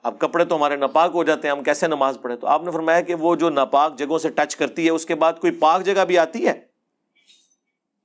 اب 0.06 0.19
کپڑے 0.19 0.45
تو 0.45 0.56
ہمارے 0.56 0.76
ناپاک 0.76 1.11
ہو 1.14 1.23
جاتے 1.23 1.48
ہیں، 1.48 1.56
ہم 1.56 1.64
کیسے 1.64 1.88
نماز 1.88 2.18
پڑھے 2.22 2.36
تو 2.36 2.48
آپ 2.48 2.64
نے 2.64 2.72
فرمایا 2.72 3.02
کہ 3.02 3.15
وہ 3.15 3.36
جو 3.36 3.49
ناپاک 3.49 3.98
جگہوں 3.98 4.19
سے 4.19 4.30
ٹچ 4.30 4.56
کرتی 4.56 4.86
ہے، 4.86 4.90
اس 4.90 5.06
کے 5.06 5.15
بعد 5.15 5.34
کوئی 5.34 5.53
پاک 5.53 5.84
جگہ 5.84 6.06
بھی 6.06 6.18
آتی 6.18 6.48
ہے؟ 6.48 6.52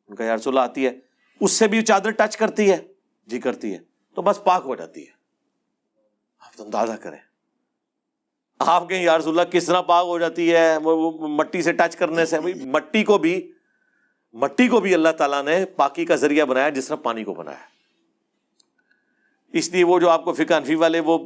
ان 0.09 0.15
کا 0.15 0.25
یارس 0.25 0.49
اللہ 0.49 0.61
آتی 0.61 0.87
ہے، 0.87 0.91
اس 1.41 1.53
سے 1.53 1.69
بھی 1.69 1.83
چادر 1.83 2.11
ٹچ 2.11 2.37
کرتی 2.37 2.71
ہے؟ 2.71 2.79
جی 3.27 3.41
کرتی 3.41 3.73
ہے۔ 3.73 3.79
تو 4.15 4.23
بس 4.23 4.45
پاک 4.45 4.63
ہو 4.65 4.77
جاتی 4.77 5.07
ہے۔ 5.07 5.13
آپ 6.41 6.57
تو 6.57 6.65
اندازہ 6.65 6.93
کریں۔ 6.93 7.19
آپ 8.59 8.89
کے 8.89 8.97
یارس 8.97 9.27
اللہ 9.27 9.43
کس 9.43 9.67
طرح 9.67 9.81
پاک 9.81 10.07
ہو 10.07 10.19
جاتی 10.19 10.55
ہے، 10.55 10.77
وہ 10.77 11.29
مٹی 11.29 11.63
سے 11.63 11.73
ٹچ 11.73 11.97
کرنے 11.97 12.27
سے؟ 12.27 12.39
مٹی 12.65 13.05
کو 13.05 13.19
بھی 13.19 13.53
مٹی 14.33 14.69
کو 14.69 14.81
بھی 14.81 14.95
اللہ 14.95 15.09
تعالیٰ 15.09 15.43
نے 15.43 15.65
پاکی 15.77 16.05
کا 16.05 16.17
ذریعہ 16.17 16.45
بنایا، 16.45 16.69
جس 16.69 16.89
طرح 16.89 16.97
پانی 16.97 17.25
کو 17.25 17.35
بنایا۔ 17.35 17.71
اس 19.53 19.71
لیے 19.71 19.85
وہ 19.85 20.01
جو 20.01 20.11
آپ 20.11 20.25
کو 20.25 20.33
فکا 20.33 20.57
انفی 20.57 20.75
والے 20.75 21.01
وہ 21.01 21.19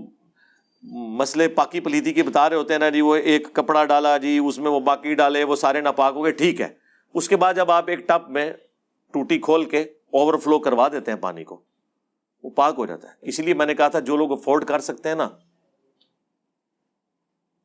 مسئلے 0.93 1.49
پاکی 1.49 1.81
پلیتی 1.81 2.13
کے 2.13 2.23
بتا 2.23 2.49
رہے 2.49 2.57
ہوتے 2.57 2.75
ہیں 2.75 2.79
نا 2.79 2.89
جی 2.89 3.01
وہ 3.01 3.17
ایک 3.17 3.53
کپڑا 3.53 3.85
ڈالا 3.85 4.17
جی 4.17 4.39
اس 4.39 4.59
میں 4.59 4.71
وہ 4.71 4.81
باقی 4.81 5.15
ڈالے، 5.15 5.45
وہ 5.45 5.57
سارے 5.57 5.81
ناپاک 5.81 6.15
ہو 6.15 6.25
گئے، 6.25 6.33
ٹھیک 6.33 6.61
ہے۔ 6.61 6.69
اس 7.15 7.29
کے 7.29 7.37
بعد 7.37 7.55
جب 7.55 7.71
آپ 7.71 7.89
ایک 7.89 8.09
ٹپ 8.09 8.31
میں 8.31 8.53
ٹوٹی 9.15 9.39
کھول 9.39 9.65
کے 9.65 9.81
اوور 9.81 10.39
فلو 10.39 10.59
کروا 10.59 10.89
دیتے 10.89 11.11
ہیں 11.11 11.19
پانی 11.19 11.45
کو، 11.45 11.61
وہ 12.43 12.51
پاک 12.51 12.75
ہو 12.79 12.87
جاتا 12.87 13.09
ہے۔ 13.09 13.15
اسی 13.21 13.43
لیے 13.43 13.55
میں 13.55 13.67
نے 13.67 13.75
کہا 13.75 13.89
تھا، 13.89 14.01
جو 14.01 14.17
لوگ 14.17 14.33
افورڈ 14.33 14.65
کر 14.65 14.79
سکتے 14.79 15.09
ہیں 15.09 15.17
نا، 15.17 15.29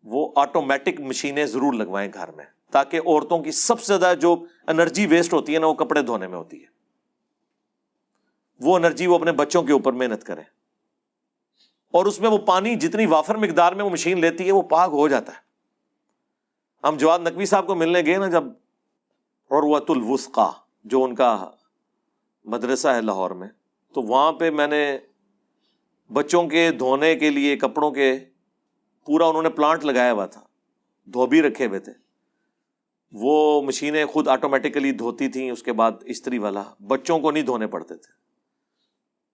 وہ 0.04 0.32
آٹومیٹک 0.36 1.00
مشینیں 1.00 1.46
ضرور 1.46 1.74
لگوائیں 1.74 2.10
گھر 2.14 2.32
میں، 2.32 2.46
تاکہ 2.72 3.00
عورتوں 3.06 3.44
کی 3.44 3.52
سب 3.52 3.82
سے 3.82 3.98
زیادہ 3.98 4.18
جو 4.18 4.46
انرجی 4.68 5.06
ویسٹ 5.06 5.34
ہوتی 5.34 5.54
ہے 5.54 5.60
نا، 5.60 5.68
وہ 5.68 5.74
کپڑے 5.74 6.02
دھونے 6.02 6.28
میں 6.28 6.38
ہوتی 6.38 6.62
ہے۔ 6.62 6.68
وہ 8.60 8.76
انرجی 8.76 9.08
وہ 9.08 9.16
اپنے 9.16 9.32
بچوں 9.32 9.64
کے 9.64 9.74
اوپر 9.74 9.94
محنت 9.94 10.24
کرے 10.24 10.59
اور 11.92 12.06
اس 12.06 12.20
میں 12.20 12.30
وہ 12.30 12.38
پانی 12.38 12.76
جتنی 12.76 13.06
وافر 13.06 13.36
مقدار 13.36 13.74
میں 13.74 13.86
وہ 13.86 13.90
مشین 13.90 14.22
لیتی 14.22 14.48
ہے 14.48 14.52
وہ 14.52 14.62
پاک 14.62 14.90
ہو 14.94 15.08
جاتا 15.08 15.32
ہے۔ 15.32 15.38
ہم 16.88 16.98
جواد 16.98 17.20
نقوی 17.20 17.46
صاحب 17.46 17.68
کو 17.68 17.76
ملنے 17.76 18.02
گئے 18.06 18.18
نا 18.18 18.28
جب 18.28 18.44
عروت 19.52 19.90
الوسقا 19.90 20.50
جو 20.84 21.04
ان 21.04 21.16
کا 21.16 21.50
مدرسہ 22.46 22.88
ہے 22.88 23.02
لاہور 23.02 23.32
میں، 23.32 23.48
تو 23.94 24.02
وہاں 24.02 24.32
پہ 24.32 24.50
میں 24.50 24.68
نے 24.68 24.98
بچوں 26.14 26.44
کے 26.44 26.72
دھونے 26.72 27.16
کے 27.16 27.30
لیے، 27.30 27.56
کپڑوں 27.56 27.92
کے 27.92 28.20
پورا 29.06 29.26
انہوں 29.26 29.44
نے 29.44 29.50
پلانٹ 29.50 29.86
لگایا 29.86 30.14
ہوا 30.14 30.26
تھا، 30.26 30.42
دھوبی 31.06 31.42
رکھے 31.42 31.66
ہوئے 31.66 31.80
تھے۔ 31.80 31.92
وہ 33.12 33.62
مشینیں 33.62 34.06
خود 34.06 34.28
آٹومیٹیکلی 34.28 34.92
دھوتی 34.92 35.28
تھیں، 35.28 35.52
اس 35.52 35.64
کے 35.64 35.74
بعد 35.74 35.92
استری 36.02 36.38
والا، 36.38 36.64
بچوں 36.80 37.20
کو 37.20 37.32
نہیں 37.32 37.44
دھونے 37.44 37.68
پڑتے 37.68 37.96
تھے۔ 37.96 38.19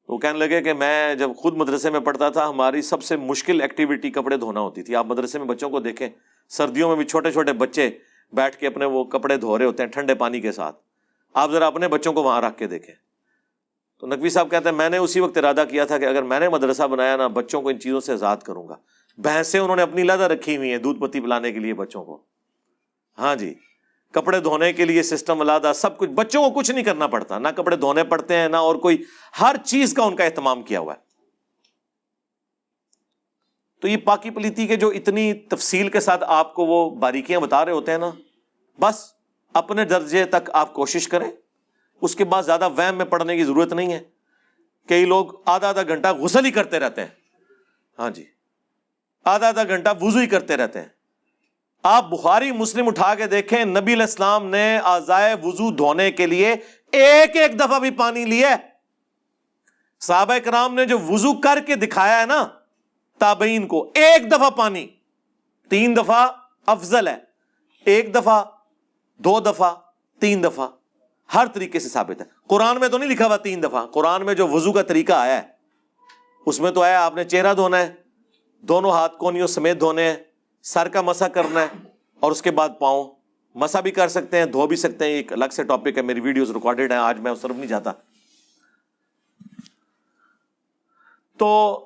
تو 0.08 0.18
کہنے 0.18 0.40
لگے 0.40 0.62
کہ 0.62 0.74
میں 0.74 1.16
جب 1.16 1.32
خود 1.38 1.56
مدرسے 1.56 1.90
میں 1.90 2.00
پڑھتا 2.00 2.30
تھا، 2.30 2.50
ہماری 2.50 2.82
سب 2.82 3.04
سے 3.04 3.16
مشکل 3.16 3.62
ایکٹیویٹی 3.62 4.12
کپڑے 4.12 4.38
دھونا 4.38 4.60
ہوتی 4.60 4.82
تھی۔ 4.84 4.96
آپ 4.96 5.06
مدرسے 5.06 5.40
میں 5.40 5.48
بچوں 5.48 5.70
کو 5.70 5.80
دیکھیں، 5.80 6.10
سردیوں 6.50 6.90
میں 6.90 6.96
بھی 6.96 7.06
چھوٹے 7.06 7.32
چھوٹے 7.32 7.54
بچے 7.54 7.90
بیٹھ 8.34 8.58
کے 8.58 8.68
اپنے 8.68 8.86
وہ 8.86 9.04
کپڑے 9.04 9.38
دھو 9.38 9.58
رہے 9.58 9.66
ہوتے 9.66 9.84
ہیں 9.84 9.90
ٹھنڈے 9.90 10.16
پانی 10.16 10.42
کے 10.42 10.52
ساتھ۔ 10.52 10.76
آپ 11.34 11.52
ذرا 11.52 11.68
اپنے 11.68 11.88
بچوں 11.88 12.14
کو 12.14 12.24
وہاں 12.24 12.42
رکھ 12.42 12.58
کے 12.58 12.68
دیکھیں۔ 12.68 12.96
تو 14.00 14.08
نقوی 14.08 14.30
صاحب 14.30 14.52
کہتے 14.52 14.70
ہیں، 14.70 14.76
میں 14.76 14.90
نے 14.90 14.98
اسی 14.98 15.20
وقت 15.20 15.38
ارادہ 15.38 15.64
کیا 15.70 15.86
تھا 15.86 15.98
کہ 15.98 16.06
اگر 16.06 16.24
میں 16.24 16.40
نے 16.40 16.50
مدرسہ 16.50 16.84
بنایا 16.84 17.16
نا، 17.16 17.28
بچوں 17.28 17.62
کو 17.62 17.70
ان 17.70 17.80
چیزوں 17.80 18.00
سے 18.00 18.14
آزاد 18.14 18.38
کروں 18.38 18.68
گا۔ 18.68 18.76
بھینسیں 19.18 19.60
انہوں 19.60 19.76
نے 19.76 19.82
اپنی 19.82 20.04
لادہ 20.04 20.24
رکھی 20.24 20.58
ہوئی 20.58 20.72
ہیں 20.72 20.78
دودھ 20.78 21.00
پتی 21.00 21.20
پلانے 21.20 21.52
کے 21.52 21.60
لیے 21.60 21.74
بچوں 21.74 22.04
کو۔ 22.04 22.22
ہاں 23.18 23.36
جی۔ 23.36 23.54
کپڑے 24.16 24.40
دھونے 24.40 24.74
کے 24.74 24.86
لیے 24.86 25.04
سسٹم 25.04 25.42
الادا 25.42 25.74
سب 25.74 25.98
کچھ، 25.98 26.10
بچوں 26.10 26.50
کو 26.50 26.60
کچھ 26.60 26.72
نہیں 26.72 26.84
کرنا 26.84 27.08
پڑتا، 27.08 27.40
نہ 27.40 27.48
کپڑے 27.48 27.76
دھونے 27.76 28.04
پڑتے 28.04 28.36
ہیں، 28.36 28.48
نہ 28.50 28.58
اور 28.58 28.76
کوئی، 28.76 29.04
ہر 29.42 29.56
چیز 29.66 29.94
کا 29.94 30.04
ان 30.04 30.16
کا 30.16 30.24
اہتمام 30.24 30.64
کیا 30.64 30.80
ہوا 30.80 30.94
ہے۔ 30.94 31.00
تو 33.82 33.88
یہ 33.88 33.98
پاکی 33.98 34.30
پلیتی 34.30 34.68
کے 34.68 34.76
جو 34.76 34.90
اتنی 34.90 35.34
تفصیل 35.34 35.90
کے 35.90 36.00
ساتھ 36.00 36.24
آپ 36.28 36.54
کو 36.54 36.66
وہ 36.66 36.90
باریکیاں 36.90 37.40
بتا 37.40 37.66
رہے 37.66 37.72
ہوتے 37.72 37.92
ہیں 37.92 37.98
نا، 37.98 38.12
بس 38.80 39.14
اپنے 39.54 39.86
درجے 39.86 40.26
تک 40.26 40.50
آپ 40.54 40.74
کوشش 40.74 41.08
کریں۔ 41.08 41.32
اس 42.02 42.16
کے 42.16 42.24
بعد 42.24 42.44
زیادہ 42.44 42.70
ویم 42.78 42.96
میں 42.96 43.06
پڑھنے 43.06 43.38
کی 43.38 43.44
ضرورت 43.44 43.74
نہیں 43.74 43.94
ہے۔ 43.94 44.00
کئی 44.88 45.06
لوگ 45.06 45.26
آدھا 45.46 45.70
آدھا 45.70 45.82
گھنٹہ 45.84 46.08
غسل 46.08 46.46
ہی 46.46 46.52
کرتے 46.52 46.80
رہتے 46.80 47.02
ہیں۔ 47.02 47.08
ہاں 48.00 48.10
جی 48.10 48.26
آدھا 49.26 49.48
آدھا 49.48 49.64
گھنٹہ 49.64 49.90
وضو 50.02 50.20
ہی 50.20 50.28
کرتے 50.28 50.58
رہتے 50.58 50.82
ہیں۔ 50.82 50.95
آپ 51.88 52.10
بخاری 52.10 52.52
مسلم 52.52 52.88
اٹھا 52.88 53.16
کے 53.16 53.28
دیکھیں، 53.28 53.66
نبی 53.66 53.94
الاسلام 53.94 54.46
نے 54.46 54.80
آزائے 54.84 55.36
وضو 55.44 55.72
دھونے 55.72 56.12
کے 56.12 56.26
لیے 56.26 56.56
ایک 56.92 57.36
ایک 57.36 57.60
دفعہ 57.60 57.80
بھی 57.80 57.92
پانی 57.92 58.26
لیا 58.26 58.58
صحابہ 60.00 60.34
کرام 60.44 60.76
نے 60.76 60.86
جو 60.86 61.00
وضو 61.00 61.34
کر 61.34 61.60
کے 61.66 61.76
دکھایا 61.76 62.22
ہے 62.22 62.26
نا، 62.26 62.48
تابعین 63.20 63.68
کو، 63.68 63.92
ایک 63.94 64.32
دفعہ 64.32 64.50
پانی۔ 64.50 64.88
تین 65.70 65.96
دفعہ 65.96 66.32
افضل 66.66 67.08
ہے۔ 67.08 67.16
ایک 67.86 68.16
دفعہ، 68.16 68.44
دو 69.18 69.40
دفعہ، 69.40 69.76
تین 70.20 70.44
دفعہ۔ 70.44 70.68
ہر 71.34 71.46
طریقے 71.46 71.80
سے 71.80 71.90
ثابت 71.90 72.22
ہے۔ 72.22 72.26
قرآن 72.48 72.80
میں 72.80 72.88
تو 72.88 72.98
نہیں 72.98 73.10
لکھا 73.10 73.28
ہوا 73.28 73.38
تین 73.38 73.64
دفعہ۔ 73.64 73.88
قرآن 73.88 74.26
میں 74.26 74.34
جو 74.34 74.48
وضو 74.48 74.72
کا 74.72 74.82
طریقہ 74.82 75.14
آیا 75.14 75.42
ہے، 75.42 75.48
اس 76.46 76.60
میں 76.60 76.72
تو 76.72 76.82
آیا 76.82 77.06
آپ 77.06 77.16
نے 77.16 77.24
چہرہ 77.24 77.54
دھونا 77.54 77.78
ہے۔ 77.78 77.94
دونوں 78.62 78.92
ہاتھ 78.92 79.18
کونیوں 79.18 79.48
سمیت 79.48 79.80
دھونے 79.80 80.10
ہیں۔ 80.10 80.16
سر 80.66 80.88
کا 80.88 81.02
مسا 81.02 81.28
کرنا 81.28 81.62
ہے 81.62 81.68
اور 82.20 82.32
اس 82.32 82.42
کے 82.42 82.52
بعد 82.52 82.70
پاؤں 82.80 83.12
مسا 83.56 83.80
بھی 83.80 83.92
کر 83.92 84.08
سکتے 84.08 84.38
ہیں، 84.38 84.46
دھو 84.46 84.68
بھی 84.68 84.76
سکتے 84.76 85.06
ہیں 85.06 85.12
ایک 85.12 85.34
الگ 85.34 85.46
سے 85.52 85.64
ٹاپک 85.64 85.98
ہے، 85.98 86.02
میری 86.02 86.20
ویڈیوز 86.20 86.52
ریکارڈیڈ 86.52 86.92
ہیں، 86.92 87.00
آج 87.00 87.20
میں 87.20 87.32
اس 87.32 87.42
طرف 87.42 87.56
نہیں 87.56 87.68
جاتا۔ 87.68 87.92
تو 91.38 91.80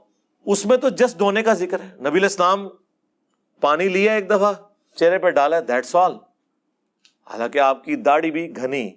اس 0.45 0.65
میں 0.65 0.77
تو 0.77 0.89
جسٹ 0.89 1.19
دھونے 1.19 1.43
کا 1.43 1.53
ذکر 1.53 1.79
ہے۔ 1.79 1.95
نبی 1.99 2.19
الاسلام 2.19 2.69
پانی 3.59 3.87
لیا 3.87 4.13
ایک 4.13 4.29
دفعہ، 4.29 4.53
چہرے 4.95 5.17
پہ 5.17 5.29
ڈالا 5.29 5.59
دیٹس 5.59 5.95
آل 5.95 6.13
حالانکہ 7.25 7.59
آپ 7.59 7.83
کی 7.83 7.95
داڑھی 7.95 8.31
بھی 8.31 8.55
گھنی۔ 8.55 8.91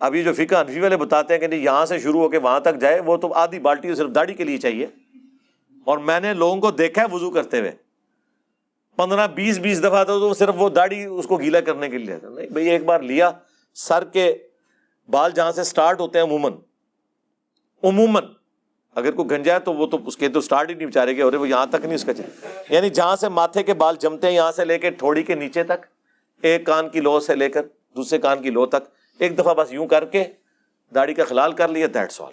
ابھی 0.00 0.22
جو 0.22 0.34
فکا 0.34 0.60
انفی 0.60 0.80
والے 0.80 0.96
بتاتے 0.96 1.34
ہیں 1.34 1.40
کہ 1.40 1.46
نہیں، 1.46 1.60
یہاں 1.60 1.86
سے 1.86 1.98
شروع 1.98 2.20
ہو 2.20 2.28
کے 2.28 2.38
وہاں 2.38 2.60
تک 2.60 2.80
جائے، 2.80 3.00
وہ 3.00 3.16
تو 3.16 3.32
آدھی 3.32 3.58
بالٹی 3.58 3.94
صرف 3.94 4.10
داڑھی 4.14 4.34
کے 4.34 4.44
لیے 4.44 4.58
چاہیے۔ 4.58 4.86
اور 5.84 5.98
میں 5.98 6.20
نے 6.20 6.34
لوگوں 6.34 6.60
کو 6.60 6.70
دیکھا 6.70 7.02
ہے 7.02 7.06
وضو 7.12 7.30
کرتے 7.30 7.58
ہوئے۔ 7.58 7.83
پندرہ، 8.98 9.26
بیس 9.34 9.58
بیس 9.58 9.82
دفعہ 9.82 10.04
تو 10.04 10.32
صرف 10.34 10.54
وہ 10.58 10.68
داڑھی 10.70 11.04
اس 11.04 11.26
کو 11.26 11.36
گیلا 11.36 11.60
کرنے 11.60 11.88
کے 11.88 11.98
لیے 11.98 12.16
نہیں، 12.22 12.46
بھائی، 12.46 12.68
ایک 12.70 12.84
بار 12.84 13.00
لیا، 13.00 13.30
سر 13.76 14.04
کے 14.04 14.32
بال 15.08 15.32
جہاں 15.34 15.52
سے 15.52 15.60
اسٹارٹ 15.60 16.00
ہوتے 16.00 16.18
ہیں 16.18 16.26
عموماً 16.26 16.52
عموماً، 17.82 18.24
اگر 18.96 19.12
کوئی 19.12 19.30
گنجا 19.30 19.54
ہے 19.54 19.60
تو 19.60 19.72
وہ 19.74 19.86
تو 19.86 19.98
اس 20.06 20.16
کے 20.16 20.28
تو 20.28 20.38
اسٹارٹ 20.38 20.70
ہی 20.70 20.74
نہیں 20.74 20.88
بچارے 20.88 21.16
گے 21.16 21.22
اور 21.22 21.32
وہ 21.32 21.48
یہاں 21.48 21.66
تک 21.66 21.84
نہیں 21.84 21.94
اس 21.94 22.04
کا 22.04 22.14
چاہیے 22.14 22.74
یعنی 22.74 22.90
جہاں 22.90 23.16
سے 23.16 23.28
ماتھے 23.28 23.62
کے 23.62 23.74
بال 23.74 23.96
جمتے 24.00 24.26
ہیں، 24.26 24.34
یہاں 24.34 24.52
سے 24.52 24.64
لے 24.64 24.78
کے 24.78 24.90
ٹھوڑی 24.90 25.22
کے 25.22 25.34
نیچے 25.34 25.62
تک، 25.64 25.86
ایک 26.42 26.66
کان 26.66 26.88
کی 26.88 27.00
لو 27.00 27.18
سے 27.20 27.34
لے 27.34 27.48
کر 27.48 27.62
دوسرے 27.96 28.18
کان 28.18 28.42
کی 28.42 28.50
لو 28.50 28.66
تک، 28.66 28.88
ایک 29.20 29.38
دفعہ 29.38 29.54
بس 29.54 29.72
یوں 29.72 29.86
کر 29.86 30.04
کے 30.04 30.24
داڑھی 30.92 31.14
کا 31.14 31.24
خلال 31.24 31.52
کر 31.52 31.68
لیا 31.68 31.86
دیٹ 31.94 32.12
سال 32.12 32.32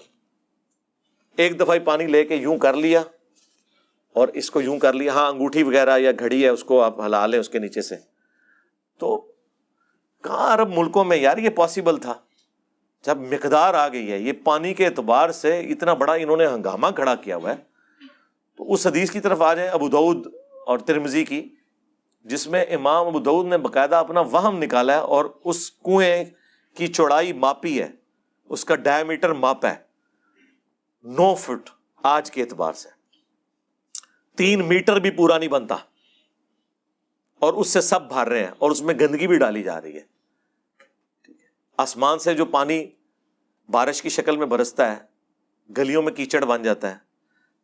ایک 1.38 1.60
دفعہ 1.60 1.78
پانی 1.84 2.08
لے 2.08 2.24
کے 2.24 2.36
یوں 2.36 2.58
کر 2.58 2.74
لیا۔ 2.76 3.02
اور 4.14 4.28
اس 4.28 4.52
کو 4.52 4.62
یوں 4.62 4.80
کر 4.80 4.94
لیا 4.94 5.14
ہاں 5.14 5.30
انگوٹھی 5.30 5.64
وغیرہ 5.64 5.98
یا 5.98 6.12
گھڑی 6.20 6.44
ہے، 6.44 6.50
اس 6.50 6.64
کو 6.64 6.82
آپ 6.82 7.00
ہلا 7.00 7.26
لیں 7.26 7.40
اس 7.40 7.50
کے 7.50 7.60
نیچے 7.60 7.82
سے۔ 7.82 7.96
تو 8.98 9.32
کہاں 10.24 10.54
عرب 10.54 10.78
ملکوں 10.78 11.04
میں 11.04 11.18
یار 11.18 11.38
یہ 11.38 11.50
پاسبل 11.50 11.98
تھا؟ 11.98 12.14
جب 13.06 13.18
مقدار 13.18 13.74
آ 13.74 13.88
گئی 13.88 14.12
ہے، 14.12 14.20
یہ 14.20 14.34
پانی 14.44 14.74
کے 14.74 14.86
اعتبار 14.86 15.30
سے 15.30 15.60
اتنا 15.60 15.94
بڑا 15.94 16.14
انہوں 16.14 16.38
نے 16.38 16.48
ہنگامہ 16.48 16.88
کھڑا 16.96 17.16
کیا 17.16 17.36
ہوا 17.36 17.50
ہے۔ 17.50 17.56
تو 18.56 18.74
اس 18.74 18.88
حدیث 18.88 19.12
کی 19.12 19.20
طرف 19.20 19.42
آ 19.42 19.54
جائیں 19.54 19.70
ابو 19.70 19.90
دعود 19.90 20.28
اور 20.66 20.80
ترمزی 20.80 21.26
کی، 21.26 21.50
جس 22.24 22.48
میں 22.48 22.66
امام 22.66 23.08
ابو 23.08 23.20
دعود 23.20 23.46
نے 23.46 23.58
باقاعدہ 23.58 23.96
اپنا 23.96 24.20
وہم 24.20 24.58
نکالا 24.58 24.94
ہے 24.94 25.00
اور 25.00 25.26
اس 25.44 25.72
کنویں 25.72 26.26
کی 26.76 26.88
چوڑائی 26.88 27.34
ماپی 27.34 27.82
ہے، 27.82 27.88
اس 28.50 28.66
کا 28.66 28.76
ڈائی 28.76 29.04
میٹر 29.04 29.34
ماپا 29.34 29.70
ہے، 29.70 29.76
نو 31.04 31.36
فٹ 31.36 31.70
آج 32.04 32.32
کے 32.32 32.42
اعتبار 32.42 32.74
سے۔ 32.74 33.01
تین 34.38 34.68
میٹر 34.68 34.99
بھی 34.99 35.12
پورا 35.12 35.38
نہیں 35.38 35.49
بنتا۔ 35.49 35.76
اور 37.40 37.53
اس 37.53 37.68
سے 37.68 37.82
سب 37.82 38.08
بھر 38.08 38.30
رہے 38.30 38.40
ہیں 38.40 38.52
اور 38.58 38.72
اس 38.72 38.82
میں 38.82 38.94
گندگی 38.94 39.28
بھی 39.28 39.38
ڈالی 39.38 39.64
جا 39.64 39.82
رہی 39.82 39.95
ہے۔ 39.95 40.02
آسمان 41.78 42.20
سے 42.20 42.34
جو 42.34 42.45
پانی 42.45 42.86
بارش 43.70 44.02
کی 44.02 44.10
شکل 44.10 44.38
میں 44.38 44.45
برستا 44.45 44.91
ہے، 44.91 44.98
گلیوں 45.78 46.02
میں 46.02 46.14
کیچڑ 46.14 46.45
بن 46.45 46.64
جاتا 46.64 46.91
ہے۔ 46.91 46.98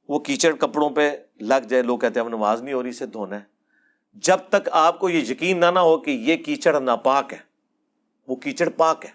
وہ 0.10 0.20
کیچڑ 0.20 0.56
کپڑوں 0.56 0.90
پہ 0.90 1.12
لگ 1.40 1.68
جائے، 1.70 1.84
لوگ 1.84 2.00
کہتے 2.00 2.20
ہیں 2.20 2.28
اب 2.28 2.34
نماز 2.34 2.62
نہیں 2.62 2.74
ہو 2.74 2.84
رہی 2.84 2.90
اسے 2.90 3.06
دھونا 3.06 3.36
ہے۔ 3.36 3.44
جب 4.14 4.38
تک 4.50 4.70
آپ 4.72 5.00
کو 5.00 5.10
یہ 5.10 5.32
یقین 5.32 5.60
نہ 5.60 5.66
نہ 5.66 5.80
ہو 5.80 5.98
کہ 5.98 6.12
یہ 6.12 6.36
کیچڑ 6.38 6.80
ناپاک 6.80 7.34
ہے، 7.34 7.38
وہ 8.28 8.36
کیچڑ 8.36 8.70
پاک 8.70 9.06
ہے۔ 9.06 9.12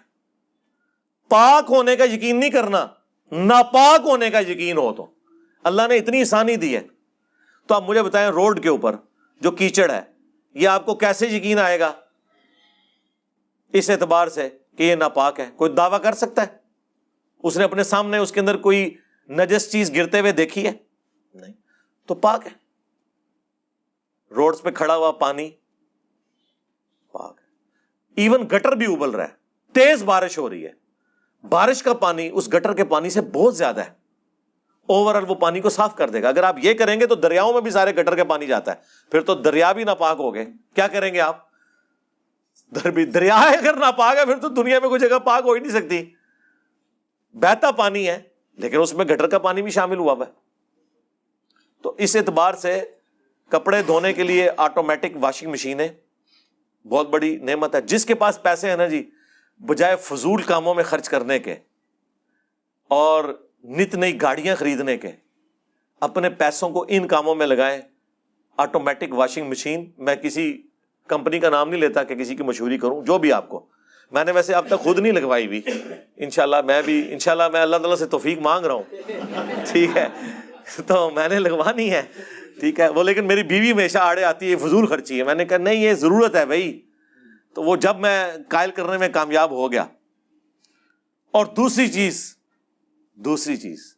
پاک 1.29 1.65
ہونے 1.69 1.95
کا 1.95 2.03
یقین 2.03 2.39
نہیں 2.39 2.49
کرنا، 2.49 2.87
ناپاک 3.31 4.01
ہونے 4.03 4.29
کا 4.29 4.39
یقین 4.39 4.77
ہو 4.77 4.93
تو۔ 4.93 5.05
اللہ 5.63 5.81
نے 5.89 5.95
اتنی 5.95 6.21
آسانی 6.21 6.55
دی 6.55 6.75
ہے۔ 6.75 6.81
تو 7.67 7.75
آپ 7.75 7.83
مجھے 7.89 8.03
بتائیں 8.03 8.29
روڈ 8.29 8.63
کے 8.63 8.69
اوپر 8.69 8.95
جو 9.41 9.51
کیچڑ 9.51 9.91
ہے، 9.91 10.01
یہ 10.53 10.67
آپ 10.67 10.85
کو 10.85 10.95
کیسے 10.95 11.27
یقین 11.27 11.59
آئے 11.59 11.79
گا؟ 11.79 11.91
اس 13.73 13.89
اعتبار 13.89 14.27
سے 14.27 14.49
کہ 14.77 14.83
یہ 14.83 14.95
ناپاک 14.95 15.39
ہے۔ 15.39 15.49
کوئی 15.55 15.73
دعویٰ 15.73 16.01
کر 16.01 16.13
سکتا 16.13 16.41
ہے؟ 16.41 16.57
اس 17.43 17.57
نے 17.57 17.63
اپنے 17.63 17.83
سامنے 17.83 18.17
اس 18.17 18.31
کے 18.31 18.39
اندر 18.39 18.57
کوئی 18.57 18.97
نجس 19.29 19.71
چیز 19.71 19.95
گرتے 19.95 20.19
ہوئے 20.19 20.31
دیکھی 20.31 20.67
ہے؟ 20.67 20.71
نہیں۔ 21.33 21.53
تو 22.07 22.15
پاک 22.15 22.47
ہے۔ 22.47 22.51
روڈ 24.33 24.55
پہ 24.63 24.71
کھڑا 24.71 24.95
ہوا 24.95 25.11
پانی 25.11 25.51
پاک 27.11 27.39
ہے۔ 27.39 27.49
ایون 28.15 28.43
گٹر 28.51 28.71
بھی 28.71 28.93
ابل 28.93 29.09
رہا 29.09 29.23
ہے۔ 29.23 29.33
تیز 29.73 30.03
بارش 30.03 30.37
ہو 30.37 30.49
رہی 30.49 30.65
ہے۔ 30.65 30.71
بارش 31.47 31.83
کا 31.83 31.93
پانی 31.93 32.29
اس 32.33 32.47
گٹر 32.53 32.73
کے 32.73 32.85
پانی 32.85 33.09
سے 33.09 33.21
بہت 33.21 33.57
زیادہ 33.57 33.81
ہے۔ 33.81 34.02
اوور 34.87 35.15
آل 35.15 35.23
وہ 35.27 35.35
پانی 35.35 35.61
کو 35.61 35.69
صاف 35.69 35.95
کر 35.95 36.09
دے 36.09 36.21
گا۔ 36.21 36.29
اگر 36.29 36.43
آپ 36.43 36.55
یہ 36.57 36.73
کریں 36.73 36.99
گے 36.99 37.05
تو 37.05 37.15
دریاؤں 37.15 37.53
میں 37.53 37.61
بھی 37.61 37.71
سارے 37.71 37.95
گٹر 37.95 38.15
کے 38.15 38.23
پانی 38.23 38.47
جاتا 38.47 38.71
ہے۔ 38.71 38.75
پھر 39.11 39.21
تو 39.21 39.35
دریا 39.35 39.71
بھی 39.71 39.83
ناپاک 39.83 40.19
ہو 40.19 40.33
گئے 40.33 40.45
کیا 40.75 40.87
کریں 40.87 41.13
گے 41.13 41.21
آپ؟ 41.21 41.37
دریا 43.13 43.35
اگر 43.35 43.73
ناپاک 43.73 44.17
ہے، 44.17 44.25
پھر 44.25 44.37
تو 44.37 44.49
دنیا 44.49 44.79
میں 44.79 44.89
کوئی 44.89 45.01
جگہ 45.01 45.19
پاک 45.19 45.43
ہو 45.45 45.51
ہی 45.53 45.59
نہیں 45.59 45.71
سکتی۔ 45.71 46.09
بہتا 47.33 47.71
پانی 47.71 48.09
ہے، 48.09 48.23
لیکن 48.57 48.81
اس 48.81 48.93
میں 48.93 49.05
گٹر 49.05 49.27
کا 49.27 49.39
پانی 49.39 49.61
بھی 49.61 49.71
شامل 49.71 49.97
ہوا 49.97 50.13
ہوا 50.13 50.25
ہے۔ 50.25 50.31
تو 51.81 51.95
اس 51.97 52.15
اعتبار 52.15 52.53
سے 52.53 52.81
کپڑے 53.49 53.81
دھونے 53.81 54.13
کے 54.13 54.23
لیے 54.23 54.49
آٹومیٹک 54.57 55.17
واشنگ 55.21 55.51
مشینیں 55.51 55.87
بہت 56.87 57.09
بڑی 57.09 57.37
نعمت 57.37 57.75
ہے۔ 57.75 57.81
جس 57.81 58.05
کے 58.05 58.15
پاس 58.15 58.43
پیسے 58.43 58.69
ہیں 58.69 58.77
نا 58.77 58.87
جی 58.87 59.11
بجائے 59.57 59.95
فضول 59.95 60.41
کاموں 60.41 60.75
میں 60.75 60.83
خرچ 60.83 61.09
کرنے 61.09 61.39
کے۔ 61.39 61.55
اور 62.87 63.47
نت 63.63 63.95
نئی 63.95 64.21
گاڑیاں 64.21 64.55
خریدنے 64.55 64.97
کے، 64.97 65.07
اپنے 66.01 66.29
پیسوں 66.29 66.69
کو 66.69 66.85
ان 66.89 67.07
کاموں 67.07 67.35
میں 67.35 67.47
لگائیں 67.47 67.81
آٹومیٹک 68.57 69.13
واشنگ 69.13 69.49
مشین 69.49 69.91
میں 69.97 70.15
کسی 70.15 70.61
کمپنی 71.07 71.39
کا 71.39 71.49
نام 71.49 71.69
نہیں 71.69 71.81
لیتا 71.81 72.03
کہ 72.03 72.15
کسی 72.15 72.35
کی 72.35 72.43
مشہوری 72.43 72.77
کروں، 72.77 73.05
جو 73.05 73.17
بھی 73.17 73.33
آپ 73.33 73.49
کو۔ 73.49 73.65
میں 74.11 74.25
نے 74.25 74.31
ویسے 74.31 74.53
اب 74.53 74.67
تک 74.67 74.79
خود 74.79 74.99
نہیں 74.99 75.11
لگوائی 75.11 75.47
بھی۔ 75.47 75.61
ان 76.17 76.29
شاء 76.29 76.43
اللہ 76.43 76.61
میں 76.65 76.81
بھی 76.81 77.13
ان 77.13 77.19
شاء 77.19 77.31
اللہ 77.31 77.49
میں 77.53 77.61
اللہ 77.61 77.77
تعالیٰ 77.77 77.95
سے 77.95 78.05
توفیق 78.05 78.39
مانگ 78.39 78.65
رہا 78.65 78.73
ہوں۔ 78.73 78.83
ٹھیک 79.71 79.97
ہے۔ 79.97 80.07
تو 80.87 81.09
میں 81.09 81.29
نے 81.29 81.39
لگوانی 81.39 81.91
ہے۔ 81.91 82.01
ٹھیک 82.59 82.79
ہے۔ 82.79 82.89
وہ 82.89 83.03
لیکن 83.03 83.25
میری 83.27 83.43
بیوی 83.43 83.71
ہمیشہ 83.71 83.97
آڑے 83.97 84.23
آتی 84.23 84.51
ہے، 84.51 84.55
فضول 84.55 84.85
خرچی 84.85 85.19
ہے۔ 85.19 85.23
میں 85.23 85.35
نے 85.35 85.45
کہا 85.45 85.57
نہیں، 85.57 85.75
یہ 85.75 85.93
ضرورت 85.93 86.35
ہے 86.35 86.45
بھائی۔ 86.45 86.81
تو 87.53 87.63
وہ 87.63 87.75
جب 87.75 87.99
میں 87.99 88.31
قائل 88.49 88.71
کرنے 88.71 88.97
میں 88.97 89.09
کامیاب 89.09 89.51
ہو 89.51 89.71
گیا۔ 89.71 89.85
اور 91.31 91.45
دوسری 91.45 91.87
چیز 91.87 92.37
دوسری 93.15 93.57
چیز 93.57 93.95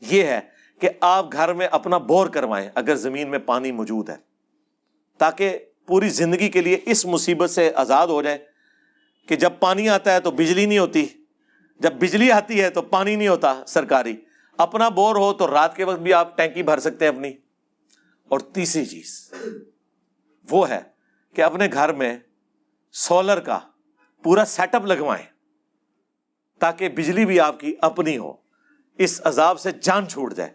یہ 0.00 0.22
ہے 0.22 0.40
کہ 0.80 0.88
آپ 1.00 1.32
گھر 1.32 1.52
میں 1.52 1.68
اپنا 1.70 1.98
بور 1.98 2.26
کروائیں 2.26 2.70
اگر 2.74 2.96
زمین 2.96 3.30
میں 3.30 3.38
پانی 3.38 3.72
موجود 3.72 4.08
ہے، 4.08 4.16
تاکہ 5.18 5.58
پوری 5.86 6.08
زندگی 6.08 6.48
کے 6.48 6.60
لیے 6.60 6.78
اس 6.86 7.06
مصیبت 7.06 7.50
سے 7.50 7.72
آزاد 7.74 8.06
ہو 8.06 8.22
جائے 8.22 8.38
کہ 9.28 9.36
جب 9.36 9.52
پانی 9.60 9.88
آتا 9.88 10.14
ہے 10.14 10.20
تو 10.20 10.30
بجلی 10.30 10.66
نہیں 10.66 10.78
ہوتی، 10.78 11.06
جب 11.80 11.92
بجلی 11.92 12.32
آتی 12.32 12.62
ہے 12.62 12.70
تو 12.70 12.82
پانی 12.82 13.16
نہیں 13.16 13.28
ہوتا 13.28 13.62
سرکاری۔ 13.66 14.16
اپنا 14.58 14.88
بور 14.88 15.16
ہو 15.16 15.32
تو 15.32 15.50
رات 15.50 15.76
کے 15.76 15.84
وقت 15.84 15.98
بھی 15.98 16.12
آپ 16.12 16.36
ٹینکی 16.36 16.62
بھر 16.62 16.80
سکتے 16.80 17.04
ہیں 17.04 17.12
اپنی۔ 17.12 17.32
اور 18.28 18.40
تیسری 18.40 18.84
چیز 18.84 19.34
وہ 20.50 20.68
ہے 20.68 20.80
کہ 21.34 21.42
اپنے 21.42 21.68
گھر 21.72 21.92
میں 21.92 22.18
سولر 22.92 23.40
کا 23.40 23.58
پورا 24.22 24.44
سیٹ 24.44 24.74
اپ 24.74 24.86
لگوائیں۔ 24.86 25.35
تاکہ 26.58 26.88
بجلی 26.88 27.24
بھی 27.24 27.40
آپ 27.40 27.60
کی 27.60 27.76
اپنی 27.80 28.18
ہو۔ 28.18 28.32
اس 28.98 29.20
عذاب 29.24 29.60
سے 29.60 29.70
جان 29.72 30.08
چھوٹ 30.08 30.34
جائے۔ 30.34 30.50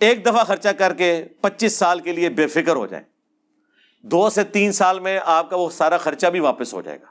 ایک 0.00 0.26
دفعہ 0.26 0.44
خرچہ 0.44 0.68
کر 0.68 0.94
کے 0.94 1.24
پچیس 1.40 1.72
سال 1.72 2.00
کے 2.00 2.12
لیے 2.12 2.28
بے 2.28 2.46
فکر 2.46 2.76
ہو 2.76 2.86
جائے 2.86 3.02
دو 4.02 4.30
سے 4.30 4.44
تین 4.44 4.72
سال 4.72 5.00
میں 5.00 5.20
آپ 5.24 5.50
کا 5.50 5.56
وہ 5.56 5.70
سارا 5.70 5.96
خرچہ 5.96 6.26
بھی 6.26 6.40
واپس 6.40 6.74
ہو 6.74 6.82
جائے 6.82 7.00
گا۔ 7.00 7.06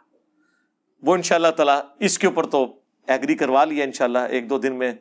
وہ 1.04 1.16
ان 1.16 1.22
شاء 1.22 1.36
اللہ 1.36 1.48
تعالیٰ 1.48 1.82
اس 2.00 2.20
کے 2.20 2.28
اوپر 2.28 2.46
تو 2.48 2.80
ایگری 3.08 3.36
کروا 3.36 3.66
لیا 3.66 3.84
ان 3.84 3.92
شاء 3.92 4.06
اللہ۔ 4.06 4.18
ایک 4.18 4.50
دو 4.50 4.60
دن 4.60 4.76
میں 4.76 4.92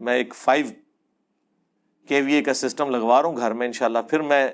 میں 0.00 0.14
ایک 0.14 0.34
فائیو 0.34 0.66
کے 2.08 2.20
وی 2.20 2.32
اے 2.32 2.42
کا 2.42 2.54
سسٹم 2.54 2.90
لگوا 2.90 3.22
رہا 3.22 3.28
ہوں 3.28 3.36
گھر 3.36 3.52
میں 3.52 3.66
ان 3.66 3.72
شاء 3.72 3.86
اللہ۔ 3.86 3.98
پھر 3.98 4.22
میں 4.22 4.48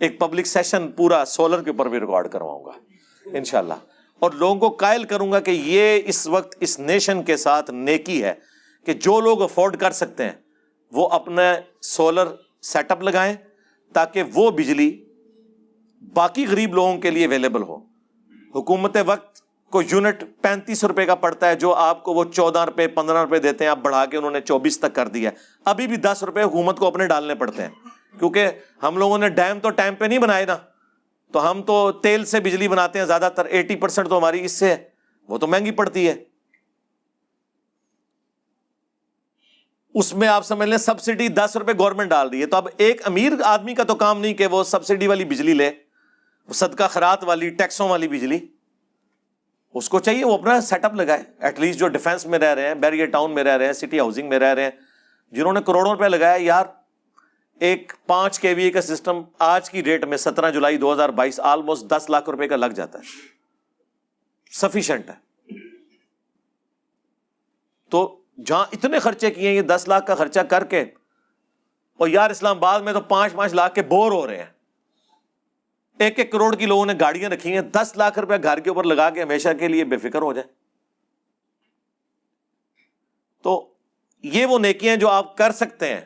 ایک 0.00 0.20
پبلک 0.20 0.46
سیشن 0.46 0.92
پورا 0.92 1.24
سولر 1.26 1.62
کے 1.62 1.70
اوپر 1.70 1.88
بھی 1.88 2.00
ریکارڈ 2.00 2.28
کرواؤں 2.28 2.64
گا۔ 2.64 2.70
ان 3.24 3.44
شاء 3.44 3.58
اللہ۔ 3.58 3.74
اور 4.18 4.30
لوگوں 4.30 4.54
کو 4.54 4.68
قائل 4.68 5.04
کروں 5.04 5.32
گا 5.32 5.40
کہ 5.40 5.50
یہ 5.50 6.00
اس 6.04 6.26
وقت 6.26 6.56
اس 6.60 6.78
نیشن 6.80 7.22
کے 7.22 7.36
ساتھ 7.36 7.70
نیکی 7.70 8.22
ہے 8.24 8.34
کہ 8.86 8.92
جو 8.92 9.20
لوگ 9.20 9.42
افورڈ 9.42 9.76
کر 9.76 9.90
سکتے 9.90 10.24
ہیں، 10.24 10.32
وہ 10.92 11.08
اپنا 11.08 11.52
سولر 11.82 12.26
سیٹ 12.62 12.90
اپ 12.90 13.02
لگائیں 13.02 13.34
تاکہ 13.92 14.22
وہ 14.34 14.50
بجلی 14.50 15.04
باقی 16.14 16.46
غریب 16.46 16.74
لوگوں 16.74 16.98
کے 16.98 17.10
لیے 17.10 17.26
اویلیبل 17.26 17.62
ہو۔ 17.62 17.76
حکومت 18.54 18.96
وقت 19.06 19.40
کو 19.70 19.82
یونٹ 19.82 20.24
پینتیس 20.42 20.84
روپے 20.84 21.06
کا 21.06 21.14
پڑتا 21.14 21.48
ہے، 21.48 21.54
جو 21.54 21.74
آپ 21.74 22.02
کو 22.04 22.12
وہ 22.14 22.24
چودہ 22.24 22.58
روپے، 22.58 22.88
پندرہ 22.88 23.22
روپے 23.22 23.38
دیتے 23.38 23.64
ہیں، 23.64 23.70
آپ 23.70 23.78
بڑھا 23.78 24.06
کے 24.06 24.16
انہوں 24.16 24.30
نے 24.30 24.40
چوبیس 24.40 24.78
تک 24.80 24.94
کر 24.94 25.08
دیا 25.08 25.30
ابھی 25.64 25.86
بھی 25.86 25.96
دس 25.96 26.22
روپے 26.22 26.42
حکومت 26.42 26.78
کو 26.78 26.86
اپنے 26.86 27.06
ڈالنے 27.06 27.34
پڑتے 27.34 27.62
ہیں۔ 27.62 27.70
کیونکہ 28.18 28.48
ہم 28.82 28.96
لوگوں 28.96 29.18
نے 29.18 29.28
ڈیم 29.28 29.60
تو 29.60 29.70
ٹائم 29.70 29.94
پہ 29.94 30.04
نہیں 30.04 30.18
بنائے 30.18 30.44
نا۔ 30.44 30.56
تو 31.32 31.50
ہم 31.50 31.62
تو 31.62 31.92
تیل 31.92 32.24
سے 32.24 32.40
بجلی 32.40 32.68
بناتے 32.68 32.98
ہیں، 32.98 33.06
زیادہ 33.06 33.28
تر 33.36 33.44
ایٹی 33.44 33.76
پرسینٹ 33.76 34.08
تو 34.08 34.18
ہماری 34.18 34.44
اس 34.44 34.52
سے 34.52 34.68
ہے۔ 34.68 34.88
وہ 35.28 35.38
تو 35.38 35.46
مہنگی 35.46 35.70
پڑتی 35.70 36.08
ہے۔ 36.08 36.14
اس 39.94 40.14
میں 40.14 40.28
آپ 40.28 40.46
سمجھ 40.46 40.68
لیں، 40.68 40.78
سبسڈی 40.78 41.28
دس 41.28 41.56
روپے 41.56 41.72
گورنمنٹ 41.78 42.10
ڈال 42.10 42.30
رہی 42.30 42.40
ہے۔ 42.40 42.46
تو 42.46 42.56
اب 42.56 42.68
ایک 42.76 43.06
امیر 43.06 43.32
آدمی 43.44 43.74
کا 43.74 43.82
تو 43.82 43.94
کام 43.94 44.20
نہیں 44.20 44.34
کہ 44.34 44.46
وہ 44.46 44.64
سبسڈی 44.64 45.06
والی 45.06 45.24
بجلی 45.24 45.54
لے 45.54 45.70
صدقہ 46.54 46.84
خرات 46.90 47.24
والی، 47.24 47.50
ٹیکسوں 47.50 47.88
والی 47.88 48.08
بجلی۔ 48.08 48.38
اس 49.74 49.88
کو 49.88 49.98
چاہیے 49.98 50.24
وہ 50.24 50.38
اپنا 50.38 50.60
سیٹ 50.60 50.84
اپ 50.84 50.94
لگائے۔ 50.94 51.22
ایٹ 51.38 51.60
لیسٹ 51.60 51.78
جو 51.78 51.88
ڈیفینس 51.88 52.26
میں 52.26 52.38
رہ 52.38 52.54
رہے 52.54 52.66
ہیں 52.66 52.74
بیریر 52.74 53.06
ٹاؤن 53.06 53.34
میں 53.34 53.44
رہ 53.44 53.56
رہے 53.56 53.66
ہیں 53.66 53.72
سٹی 53.72 53.98
ہاؤسنگ 53.98 54.28
میں 54.28 54.38
رہ 54.38 54.54
رہے 54.54 54.62
ہیں، 54.62 54.70
جنہوں 55.32 55.52
نے 55.52 55.60
کروڑوں 55.66 55.90
روپے 55.90 56.08
لگایا 56.08 56.36
یار 56.38 56.64
ایک 57.60 57.92
پانچ 58.06 58.38
کے 58.40 58.52
وی 58.54 58.64
اے 58.64 58.70
کا 58.70 58.80
سسٹم 58.82 59.22
آج 59.38 59.70
کی 59.70 59.80
ڈیٹ 59.82 60.04
میں 60.04 60.16
سترہ 60.16 60.50
جولائی 60.50 60.76
دو 60.76 60.92
ہزار 60.92 61.08
بائیس 61.08 61.40
آلموسٹ 61.40 61.90
دس 61.90 62.08
لاکھ 62.10 62.30
روپے 62.30 62.48
کا 62.48 62.56
لگ 62.56 62.74
جاتا 62.76 62.98
ہے۔ 62.98 63.04
سفیشینٹ 64.52 65.10
ہے۔ 65.10 65.14
تو 67.92 68.20
جہاں 68.46 68.64
اتنے 68.72 68.98
خرچے 68.98 69.30
کیے 69.30 69.52
یہ 69.52 69.62
دس 69.62 69.84
لاکھ 69.88 70.06
کا 70.06 70.14
خرچہ 70.14 70.40
کر 70.40 70.64
کے، 70.64 70.80
اور 72.00 72.08
یار 72.08 72.30
اسلام 72.30 72.56
آباد 72.56 72.80
میں 72.80 72.92
تو 72.92 73.00
پانچ 73.00 73.32
پانچ 73.32 73.52
لاکھ 73.54 73.74
کے 73.74 73.82
بور 73.82 74.12
ہو 74.12 74.26
رہے 74.26 74.36
ہیں۔ 74.36 74.52
ایک 75.98 76.18
ایک 76.18 76.30
کروڑ 76.32 76.54
کی 76.56 76.66
لوگوں 76.66 76.86
نے 76.86 76.92
گاڑیاں 77.00 77.30
رکھی 77.30 77.52
ہیں، 77.52 77.60
دس 77.60 77.92
لاکھ 77.96 78.18
روپے 78.18 78.42
گھر 78.42 78.60
کے 78.60 78.70
اوپر 78.70 78.84
لگا 78.84 79.08
کے 79.10 79.22
ہمیشہ 79.22 79.48
کے 79.60 79.68
لیے 79.68 79.84
بے 79.84 79.96
فکر 79.98 80.22
ہو 80.22 80.32
جائے 80.32 80.46
تو 83.44 83.74
یہ 84.24 84.46
وہ 84.46 84.58
نیکیاں 84.58 84.96
جو 84.96 85.08
آپ 85.08 85.36
کر 85.36 85.52
سکتے 85.52 85.94
ہیں 85.94 86.00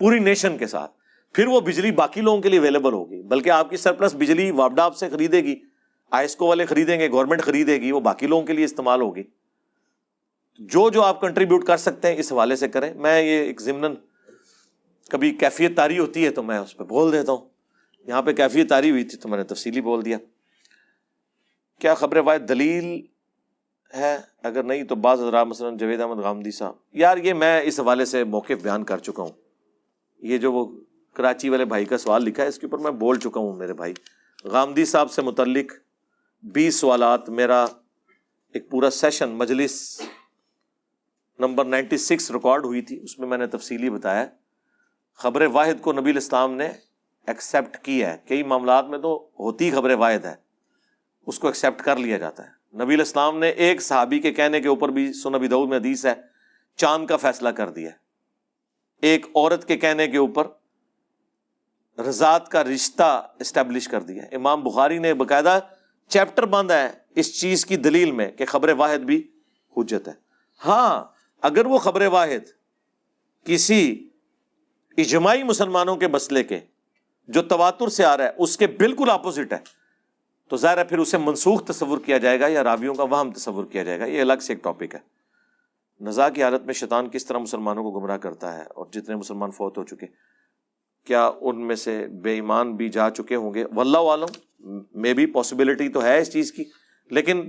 پوری 0.00 0.18
نیشن 0.18 0.58
کے 0.58 0.66
ساتھ۔ 0.66 0.97
پھر 1.32 1.46
وہ 1.46 1.60
بجلی 1.60 1.90
باقی 1.90 2.20
لوگوں 2.20 2.42
کے 2.42 2.48
لیے 2.48 2.58
اویلیبل 2.58 2.92
ہوگی، 2.92 3.22
بلکہ 3.22 3.50
آپ 3.50 3.70
کی 3.70 3.76
سرپلس 3.76 4.14
بجلی 4.14 4.50
واپڈا 4.50 4.84
آپ 4.84 4.96
سے 4.96 5.08
خریدے 5.08 5.38
گی 5.38 5.56
آئسکو 6.10 6.46
والے 6.46 6.66
خریدیں 6.66 7.00
گے 7.00 7.10
گورنمنٹ 7.10 7.42
خریدے 7.42 7.80
گی، 7.80 7.92
وہ 7.92 8.00
باقی 8.00 8.26
لوگوں 8.26 8.46
کے 8.46 8.52
لیے 8.52 8.64
استعمال 8.64 9.00
ہوگی۔ 9.00 9.22
جو 10.58 10.90
جو 10.90 11.02
آپ 11.02 11.20
کنٹریبیوٹ 11.20 11.64
کر 11.64 11.76
سکتے 11.76 12.08
ہیں، 12.08 12.16
اس 12.16 12.32
حوالے 12.32 12.56
سے 12.56 12.68
کریں۔ 12.68 12.94
میں 12.94 13.22
یہ 13.22 13.30
ایک 13.30 13.60
ضمن 13.60 13.94
کبھی 15.10 15.30
کیفیت 15.30 15.76
تاری 15.76 15.98
ہوتی 15.98 16.24
ہے 16.24 16.30
تو 16.30 16.42
میں 16.42 16.58
اس 16.58 16.76
پہ 16.76 16.84
بول 16.84 17.12
دیتا 17.12 17.32
ہوں۔ 17.32 17.48
یہاں 18.06 18.22
پہ 18.22 18.32
کیفیت 18.32 18.68
تاری 18.68 18.90
ہوئی 18.90 19.04
تھی 19.04 19.18
تو 19.18 19.28
میں 19.28 19.38
نے 19.38 19.44
تفصیلی 19.44 19.80
بول 19.80 20.04
دیا۔ 20.04 20.18
کیا 21.80 21.94
خبر 21.94 22.16
واحد 22.16 22.48
دلیل 22.48 23.02
ہے؟ 23.96 24.18
اگر 24.42 24.62
نہیں 24.62 24.82
تو 24.82 24.94
بعض 24.94 25.20
حضرات 25.20 25.46
مثلاً 25.46 25.76
جوید 25.76 26.00
احمد 26.00 26.16
غامدی 26.16 26.50
صاحب۔ 26.50 26.74
یار 26.92 27.16
یہ 27.16 27.34
میں 27.34 27.60
اس 27.62 27.80
حوالے 27.80 28.04
سے 28.04 28.24
موقف 28.24 28.62
بیان 28.62 28.84
کر 28.84 28.98
چکا 28.98 29.22
ہوں۔ 29.22 29.32
یہ 30.18 30.38
جو 30.38 30.52
وہ 30.52 30.80
کراچی 31.18 31.48
والے 31.48 31.64
بھائی 31.64 31.84
کا 31.84 31.98
سوال 31.98 32.24
لکھا 32.24 32.42
ہے، 32.42 32.48
اس 32.48 32.58
کے 32.58 32.66
اوپر 32.66 32.78
میں 32.78 32.90
بول 32.90 33.18
چکا 33.18 33.40
ہوں 33.40 33.56
میرے 33.56 33.72
بھائی۔ 33.72 33.94
غامدی 34.44 34.84
صاحب 34.84 35.10
سے 35.10 35.22
متعلق 35.22 35.72
بیس 36.42 36.74
سوالات، 36.74 37.28
میرا 37.28 37.64
ایک 38.54 38.70
پورا 38.70 38.90
سیشن 38.90 39.28
مجلس 39.28 40.00
نمبر 41.38 41.64
نائنٹی 41.64 41.96
سکس 41.96 42.30
ریکارڈ 42.30 42.64
ہوئی 42.64 42.82
تھی، 42.82 43.00
اس 43.02 43.18
میں 43.18 43.28
میں 43.28 43.38
نے 43.38 43.46
تفصیلی 43.46 43.90
بتایا۔ 43.90 44.26
خبر 45.14 45.42
واحد 45.42 45.80
کو 45.80 45.92
نبی 45.92 46.10
الاسلام 46.10 46.54
نے 46.54 46.68
ایکسیپٹ 47.26 47.76
کی 47.82 48.04
ہے۔ 48.04 48.16
کئی 48.28 48.42
معاملات 48.42 48.86
میں 48.86 48.98
تو 48.98 49.28
ہوتی 49.40 49.70
خبر 49.70 49.94
واحد 49.94 50.24
ہے، 50.24 50.34
اس 51.26 51.38
کو 51.38 51.46
ایکسیپٹ 51.46 51.82
کر 51.82 51.96
لیا 51.96 52.18
جاتا 52.18 52.46
ہے۔ 52.46 52.82
نبی 52.84 52.94
الاسلام 52.94 53.38
نے 53.38 53.48
ایک 53.48 53.82
صحابی 53.82 54.18
کے 54.18 54.32
کہنے 54.32 54.60
کے 54.60 54.68
اوپر 54.68 54.88
بھی 54.88 55.12
سنبی 55.12 55.48
دعود 55.48 55.68
میں 55.68 55.76
حدیث 55.76 56.06
ہے، 56.06 56.14
چاند 56.76 57.06
کا 57.06 57.16
فیصلہ 57.16 57.48
کر 57.48 57.68
دیا 57.68 57.90
ایک 59.02 59.26
عورت 59.26 59.68
کے 59.68 59.76
کہنے 59.76 60.08
کے 60.08 60.16
اوپر 60.16 60.46
رضاط 61.98 62.48
کا 62.48 62.64
رشتہ 62.64 63.28
اسٹیبلش 63.40 63.88
کر 63.88 64.02
دیا 64.02 64.22
امام 64.32 64.62
بخاری 64.64 64.98
نے 64.98 65.14
باقاعدہ 65.14 65.58
چیپٹر 66.08 66.46
بند 66.46 66.70
ہے 66.70 66.88
اس 67.14 67.40
چیز 67.40 67.66
کی 67.66 67.76
دلیل 67.76 68.10
میں 68.10 68.30
کہ 68.30 68.46
خبر 68.46 68.72
واحد 68.72 68.98
بھی 68.98 69.30
حجت 69.76 70.08
ہے۔ 70.08 70.12
ہاں 70.64 71.04
اگر 71.42 71.66
وہ 71.66 71.78
خبر 71.78 72.06
واحد 72.06 72.48
کسی 73.44 74.08
اجماعی 74.96 75.42
مسلمانوں 75.42 75.96
کے 75.96 76.08
مسئلے 76.08 76.44
کے 76.44 76.60
جو 77.28 77.42
تواتر 77.42 77.88
سے 77.88 78.04
آ 78.04 78.16
رہا 78.16 78.24
ہے، 78.24 78.30
اس 78.38 78.56
کے 78.56 78.66
بالکل 78.66 79.10
اپوزٹ 79.10 79.52
ہے، 79.52 79.58
تو 80.48 80.56
ظاہر 80.56 80.78
ہے 80.78 80.84
پھر 80.84 80.98
اسے 80.98 81.18
منسوخ 81.18 81.64
تصور 81.64 81.98
کیا 81.98 82.18
جائے 82.18 82.40
گا 82.40 82.46
یا 82.46 82.64
راویوں 82.64 82.94
کا 82.94 83.02
وہم 83.02 83.30
تصور 83.30 83.64
کیا 83.64 83.82
جائے 83.82 84.00
گا۔ 84.00 84.04
یہ 84.04 84.20
الگ 84.20 84.40
سے 84.42 84.52
ایک 84.52 84.62
ٹاپک 84.64 84.94
ہے۔ 84.94 85.00
نزا 86.00 86.28
کی 86.28 86.42
حالت 86.42 86.62
میں 86.62 86.74
شیطان 86.74 87.08
کس 87.08 87.26
طرح 87.26 87.38
مسلمانوں 87.38 87.82
کو 87.82 88.00
گمراہ 88.00 88.16
کرتا 88.16 88.56
ہے 88.56 88.62
اور 88.62 88.86
جتنے 88.92 89.16
مسلمان 89.16 89.50
فوت 89.50 89.78
ہو 89.78 89.84
چکے 89.84 90.06
کیا 91.08 91.30
ان 91.40 91.66
میں 91.66 91.76
سے 91.76 92.06
بے 92.22 92.32
ایمان 92.32 92.74
بھی 92.76 92.88
جا 92.88 93.08
چکے 93.10 93.34
ہوں 93.34 93.54
گے؟ 93.54 93.64
واللہ 93.74 93.98
عالم 93.98 94.78
میں 94.94 95.12
بھی 95.14 95.26
پاسبلٹی 95.26 95.88
تو 95.88 96.02
ہے 96.02 96.18
اس 96.20 96.32
چیز 96.32 96.52
کی، 96.52 96.64
لیکن 97.10 97.48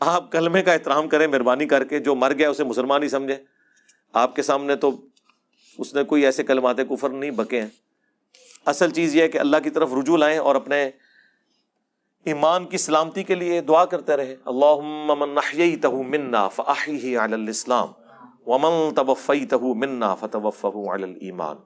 آپ 0.00 0.32
کلمے 0.32 0.62
کا 0.62 0.72
احترام 0.72 1.08
کریں، 1.08 1.26
مہربانی 1.26 1.66
کر 1.66 1.84
کے، 1.84 1.98
جو 1.98 2.14
مر 2.14 2.32
گیا 2.32 2.50
اسے 2.50 2.64
مسلمان 2.64 3.02
ہی 3.02 3.08
سمجھے۔ 3.08 3.36
آپ 4.12 4.36
کے 4.36 4.42
سامنے 4.42 4.76
تو 4.76 4.90
اس 5.78 5.94
نے 5.94 6.04
کوئی 6.04 6.24
ایسے 6.24 6.42
کلمات 6.42 6.76
کفر 6.88 7.08
نہیں 7.08 7.30
بکے 7.30 7.60
ہیں۔ 7.60 7.68
اصل 8.66 8.90
چیز 8.90 9.14
یہ 9.16 9.22
ہے 9.22 9.28
کہ 9.28 9.38
اللہ 9.38 9.56
کی 9.64 9.70
طرف 9.70 9.94
رجوع 9.94 10.16
لائیں 10.16 10.38
اور 10.38 10.54
اپنے 10.54 10.90
ایمان 12.26 12.64
کی 12.64 12.78
سلامتی 12.78 13.22
کے 13.22 13.34
لیے 13.34 13.60
دعا 13.60 13.84
کرتے 13.84 14.16
رہے۔ 14.16 14.36
اللہ 14.44 14.74
منا 16.08 16.48
فاحیہ 16.48 17.18
علی 17.18 17.34
الاسلام، 17.34 17.88
ومن 18.46 18.94
توفیتہ 18.94 19.56
منا 19.56 20.14
فتوفہ 20.14 20.66
علی 20.66 21.02
الایمان۔ 21.02 21.56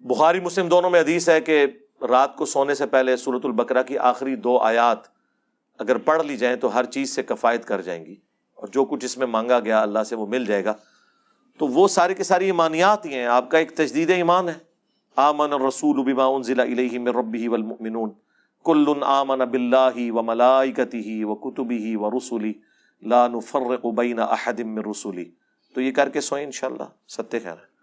بخاری 0.00 0.40
مسلم 0.40 0.68
دونوں 0.68 0.90
میں 0.90 1.00
حدیث 1.00 1.28
ہے 1.28 1.40
کہ 1.40 1.66
رات 2.08 2.36
کو 2.36 2.46
سونے 2.46 2.74
سے 2.74 2.86
پہلے 2.86 3.16
سورت 3.16 3.44
البقرہ 3.44 3.82
کی 3.82 3.98
آخری 3.98 4.36
دو 4.36 4.58
آیات 4.58 4.98
اگر 5.78 5.98
پڑھ 5.98 6.22
لی 6.22 6.36
جائیں 6.36 6.56
تو 6.56 6.74
ہر 6.74 6.84
چیز 6.84 7.14
سے 7.14 7.22
کفایت 7.22 7.64
کر 7.64 7.80
جائیں 7.80 8.06
گی 8.06 8.16
اور 8.54 8.68
جو 8.68 8.84
کچھ 8.84 9.04
اس 9.04 9.18
میں 9.18 9.26
مانگا 9.26 9.60
گیا 9.60 9.82
اللہ 9.82 10.04
سے 10.04 10.16
وہ 10.16 10.26
مل 10.26 10.44
جائے 10.44 10.64
گا۔ 10.64 10.74
تو 11.58 11.66
وہ 11.66 11.88
ساری 11.88 12.14
کی 12.14 12.22
ساری 12.22 12.46
ایمانیات 12.46 13.06
ہی 13.06 13.14
ہیں، 13.14 13.26
آپ 13.26 13.50
کا 13.50 13.58
ایک 13.58 13.76
تجدید 13.76 14.10
ایمان 14.10 14.48
ہے۔ 14.48 14.54
آمن 15.16 15.52
الرسول 15.52 16.12
بما 16.12 16.26
انزل 16.26 16.60
الیہ 16.60 16.98
من 16.98 17.08
ربہ 17.08 17.48
والمؤمنون۔ 17.48 18.10
کل 18.64 18.84
آمن 19.02 19.38
باللہ 19.38 20.12
و 20.12 20.22
ملائکتہ 20.22 21.24
و 21.24 21.34
کتبہ 21.34 21.96
و 21.96 22.10
رسلی 22.10 22.52
لا 23.02 23.28
نفرق 23.28 23.86
بین 23.86 24.18
احد 24.18 24.60
من 24.60 24.82
رسلی 24.90 25.24
تو 25.74 25.80
یہ 25.80 25.92
کر 25.92 26.08
کے 26.08 26.20
سوئیں 26.20 26.44
انشاءاللہ 26.44 26.84
ستے 27.08 27.38
خیر 27.38 27.52
ہے۔ 27.52 27.75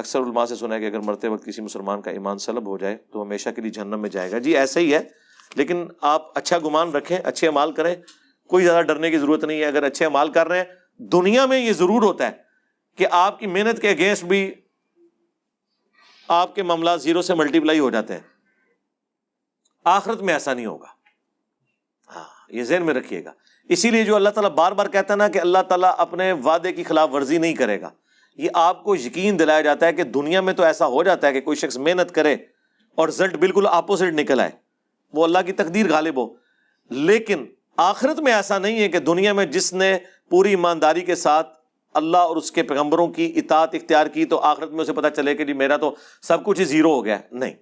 اکثر 0.00 0.18
علماء 0.18 0.44
سے 0.44 0.56
سنا 0.56 0.74
ہے 0.74 0.80
کہ 0.80 0.86
اگر 0.86 0.98
مرتے 0.98 1.28
وقت 1.28 1.44
کسی 1.44 1.62
مسلمان 1.62 2.00
کا 2.00 2.10
ایمان 2.10 2.38
سلب 2.38 2.66
ہو 2.66 2.78
جائے 2.78 2.96
تو 2.96 3.22
ہمیشہ 3.22 3.48
کے 3.56 3.62
لیے 3.62 3.70
جہنم 3.70 4.00
میں 4.00 4.10
جائے 4.10 4.30
گا۔ 4.30 4.38
جی 4.38 4.56
ایسا 4.56 4.80
ہی 4.80 4.94
ہے۔ 4.94 5.08
لیکن 5.54 5.88
آپ 6.00 6.38
اچھا 6.38 6.58
گمان 6.58 6.90
رکھیں، 6.90 7.18
اچھے 7.24 7.48
امال 7.48 7.72
کریں۔ 7.72 7.94
کوئی 8.48 8.64
زیادہ 8.64 8.84
ڈرنے 8.84 9.10
کی 9.10 9.18
ضرورت 9.18 9.44
نہیں 9.44 9.60
ہے۔ 9.60 9.64
اگر 9.64 9.82
اچھے 9.82 10.06
امال 10.06 10.32
کر 10.32 10.48
رہے 10.48 10.58
ہیں، 10.58 10.64
دنیا 10.98 11.46
میں 11.46 11.58
یہ 11.58 11.72
ضرور 11.72 12.02
ہوتا 12.02 12.26
ہے 12.26 12.30
کہ 12.96 13.06
آپ 13.10 13.38
کی 13.38 13.46
محنت 13.46 13.80
کے 13.80 13.90
اگینسٹ 13.90 14.24
بھی 14.24 14.54
آپ 16.28 16.54
کے 16.54 16.62
معاملات 16.62 17.02
زیرو 17.02 17.22
سے 17.22 17.34
ملٹی 17.34 17.60
پلائی 17.60 17.78
ہو 17.78 17.90
جاتے 17.90 18.12
ہیں۔ 18.12 18.20
آخرت 19.84 20.22
میں 20.22 20.34
ایسا 20.34 20.54
نہیں 20.54 20.66
ہوگا۔ 20.66 20.86
ہاں 22.16 22.24
یہ 22.48 22.64
ذہن 22.64 22.82
میں 22.82 22.94
رکھیے 22.94 23.24
گا۔ 23.24 23.32
اسی 23.68 23.90
لیے 23.90 24.04
جو 24.04 24.16
اللہ 24.16 24.28
تعالیٰ 24.28 24.50
بار 24.50 24.72
بار 24.72 24.86
کہتا 24.86 25.14
ہے 25.14 25.18
نا 25.18 25.28
کہ 25.28 25.40
اللہ 25.40 25.62
تعالیٰ 25.68 25.94
اپنے 25.98 26.32
وعدے 26.32 26.72
کی 26.72 26.82
خلاف 26.82 27.10
ورزی 27.12 27.38
نہیں 27.38 27.54
کرے 27.54 27.80
گا۔ 27.80 27.90
یہ 28.36 28.48
آپ 28.54 28.84
کو 28.84 28.96
یقین 28.96 29.38
دلایا 29.38 29.60
جاتا 29.60 29.86
ہے 29.86 29.92
کہ 29.92 30.02
دنیا 30.02 30.40
میں 30.40 30.52
تو 30.52 30.62
ایسا 30.62 30.86
ہو 30.86 31.02
جاتا 31.02 31.26
ہے 31.26 31.32
کہ 31.32 31.40
کوئی 31.40 31.56
شخص 31.56 31.76
محنت 31.76 32.14
کرے 32.14 32.36
اور 32.94 33.08
رزلٹ 33.08 33.34
بالکل 33.34 33.66
اپوزٹ 33.70 34.14
نکل 34.14 34.40
آئے۔ 34.40 34.50
وہ 35.12 35.24
اللہ 35.24 35.38
کی 35.46 35.52
تقدیر 35.52 35.92
غالب 35.92 36.16
ہو۔ 36.16 36.34
لیکن 36.90 37.46
آخرت 37.76 38.20
میں 38.20 38.32
ایسا 38.32 38.58
نہیں 38.58 38.80
ہے 38.80 38.88
کہ 38.88 38.98
دنیا 38.98 39.32
میں 39.32 39.46
جس 39.46 39.72
نے 39.72 39.98
پوری 40.30 40.50
ایمانداری 40.50 41.00
کے 41.00 41.14
ساتھ 41.14 41.48
اللہ 41.94 42.16
اور 42.16 42.36
اس 42.36 42.52
کے 42.52 42.62
پیغمبروں 42.62 43.08
کی 43.08 43.32
اطاعت 43.36 43.74
اختیار 43.74 44.06
کی 44.06 44.24
تو 44.24 44.38
آخرت 44.38 44.70
میں 44.70 44.80
اسے 44.80 44.92
پتا 44.92 45.10
چلے 45.10 45.34
کہ 45.34 45.44
جی 45.44 45.52
میرا 45.52 45.76
تو 45.76 45.94
سب 46.22 46.44
کچھ 46.44 46.60
ہی 46.60 46.64
زیرو 46.64 46.90
ہو 46.90 47.04
گیا۔ 47.04 47.18
نہیں۔ 47.32 47.54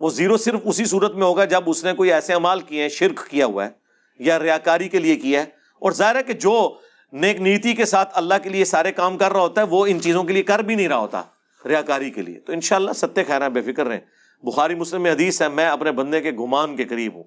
وہ 0.00 0.10
زیرو 0.10 0.36
صرف 0.36 0.60
اسی 0.64 0.84
صورت 0.84 1.14
میں 1.14 1.26
ہوگا 1.26 1.44
جب 1.44 1.60
اس 1.66 1.84
نے 1.84 1.92
کوئی 1.92 2.12
ایسے 2.12 2.34
امال 2.34 2.60
کیے 2.60 2.82
ہیں، 2.82 2.88
شرک 2.88 3.26
کیا 3.30 3.46
ہوا 3.46 3.64
ہے 3.64 3.70
یا 4.18 4.38
ریاکاری 4.38 4.88
کے 4.88 4.98
لیے 4.98 5.16
کیا 5.16 5.40
ہے۔ 5.40 5.46
اور 5.78 5.92
ظاہر 5.92 6.16
ہے 6.16 6.22
کہ 6.22 6.32
جو 6.32 6.78
نیک 7.16 7.40
نیتی 7.40 7.72
کے 7.72 7.84
ساتھ 7.84 8.08
اللہ 8.12 8.34
کے 8.42 8.48
لیے 8.50 8.64
سارے 8.64 8.92
کام 8.92 9.18
کر 9.18 9.32
رہا 9.32 9.40
ہوتا 9.40 9.60
ہے، 9.60 9.66
وہ 9.66 9.86
ان 9.86 10.00
چیزوں 10.00 10.24
کے 10.24 10.32
لیے 10.32 10.42
کر 10.42 10.58
بھی 10.58 10.74
نہیں 10.74 10.88
رہا 10.88 10.96
ہوتا، 10.96 11.22
ریاکاری 11.64 12.10
کے 12.10 12.22
لیے۔ 12.22 12.40
تو 12.40 12.52
ان 12.52 12.60
شاء 12.60 12.76
اللہ 12.76 12.92
ستیہ 12.92 13.22
خیر 13.26 13.48
بے 13.48 13.62
فکر 13.62 13.86
رہے 13.86 14.00
بخاری 14.42 14.74
مسلم 14.74 15.02
میں 15.02 15.12
حدیث 15.12 15.42
ہے، 15.42 15.48
میں 15.48 15.66
اپنے 15.66 15.92
بندے 15.92 16.20
کے 16.20 16.30
گمان 16.30 16.76
کے 16.76 16.84
قریب 16.84 17.14
ہوں۔ 17.14 17.24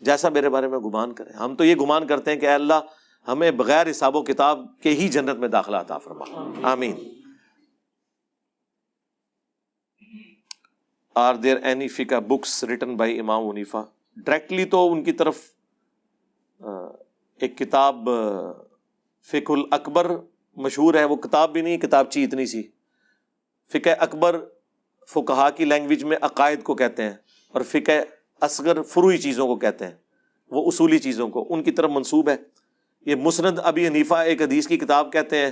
جیسا 0.00 0.28
میرے 0.28 0.48
بارے 0.48 0.68
میں 0.68 0.78
گمان 0.78 1.12
کریں۔ 1.12 1.32
ہم 1.32 1.56
تو 1.56 1.64
یہ 1.64 1.74
گمان 1.74 2.06
کرتے 2.06 2.32
ہیں 2.32 2.40
کہ 2.40 2.46
اے 2.46 2.52
اللہ، 2.52 2.80
ہمیں 3.28 3.50
بغیر 3.50 3.90
حساب 3.90 4.16
و 4.16 4.22
کتاب 4.22 4.66
کے 4.82 4.90
ہی 4.90 5.08
جنت 5.08 5.38
میں 5.38 5.48
داخلہ 5.48 5.76
عطا 5.76 5.98
فرما۔ 5.98 6.24
آمین۔ 6.62 6.94
آر 11.14 11.34
دیر 11.34 11.56
اینی 11.62 11.88
فکا 11.88 12.18
بکس 12.18 12.64
ریٹن 12.64 12.96
بائی 12.96 13.20
امام 13.20 13.42
ونیفا 13.42 13.82
ڈائریکٹلی 14.16 14.64
تو 14.64 14.92
ان 14.92 15.04
کی 15.04 15.12
طرف 15.12 15.38
ایک 17.40 17.58
کتاب 17.58 18.08
فک 19.22 19.50
الاکبر 19.50 20.10
مشہور 20.56 20.94
ہے، 20.94 21.04
وہ 21.04 21.16
کتاب 21.16 21.52
بھی 21.52 21.60
نہیں، 21.60 21.78
کتاب 21.78 22.10
چی 22.10 22.24
اتنی 22.24 22.46
سی۔ 22.46 22.62
فکہ 23.72 23.94
اکبر 23.98 24.44
فکہ 25.08 25.48
کی 25.56 25.64
لینگویج 25.64 26.04
میں 26.04 26.16
عقائد 26.20 26.62
کو 26.62 26.74
کہتے 26.74 27.02
ہیں 27.02 27.12
اور 27.48 27.62
فکہ 27.62 28.00
اصغر 28.40 28.82
فروئی 28.82 29.18
چیزوں 29.18 29.46
کو 29.46 29.56
کہتے 29.56 29.84
ہیں۔ 29.84 29.92
وہ 30.50 30.66
اصولی 30.66 30.98
چیزوں 30.98 31.28
کو، 31.28 31.46
ان 31.50 31.62
کی 31.62 31.70
طرف 31.70 31.90
منسوب 31.90 32.28
ہے۔ 32.28 32.36
یہ 33.06 33.14
مسند 33.14 33.58
ابھی 33.62 33.88
حنیفہ 33.88 34.14
ایک 34.14 34.42
حدیث 34.42 34.66
کی 34.66 34.76
کتاب 34.78 35.12
کہتے 35.12 35.36
ہیں۔ 35.36 35.50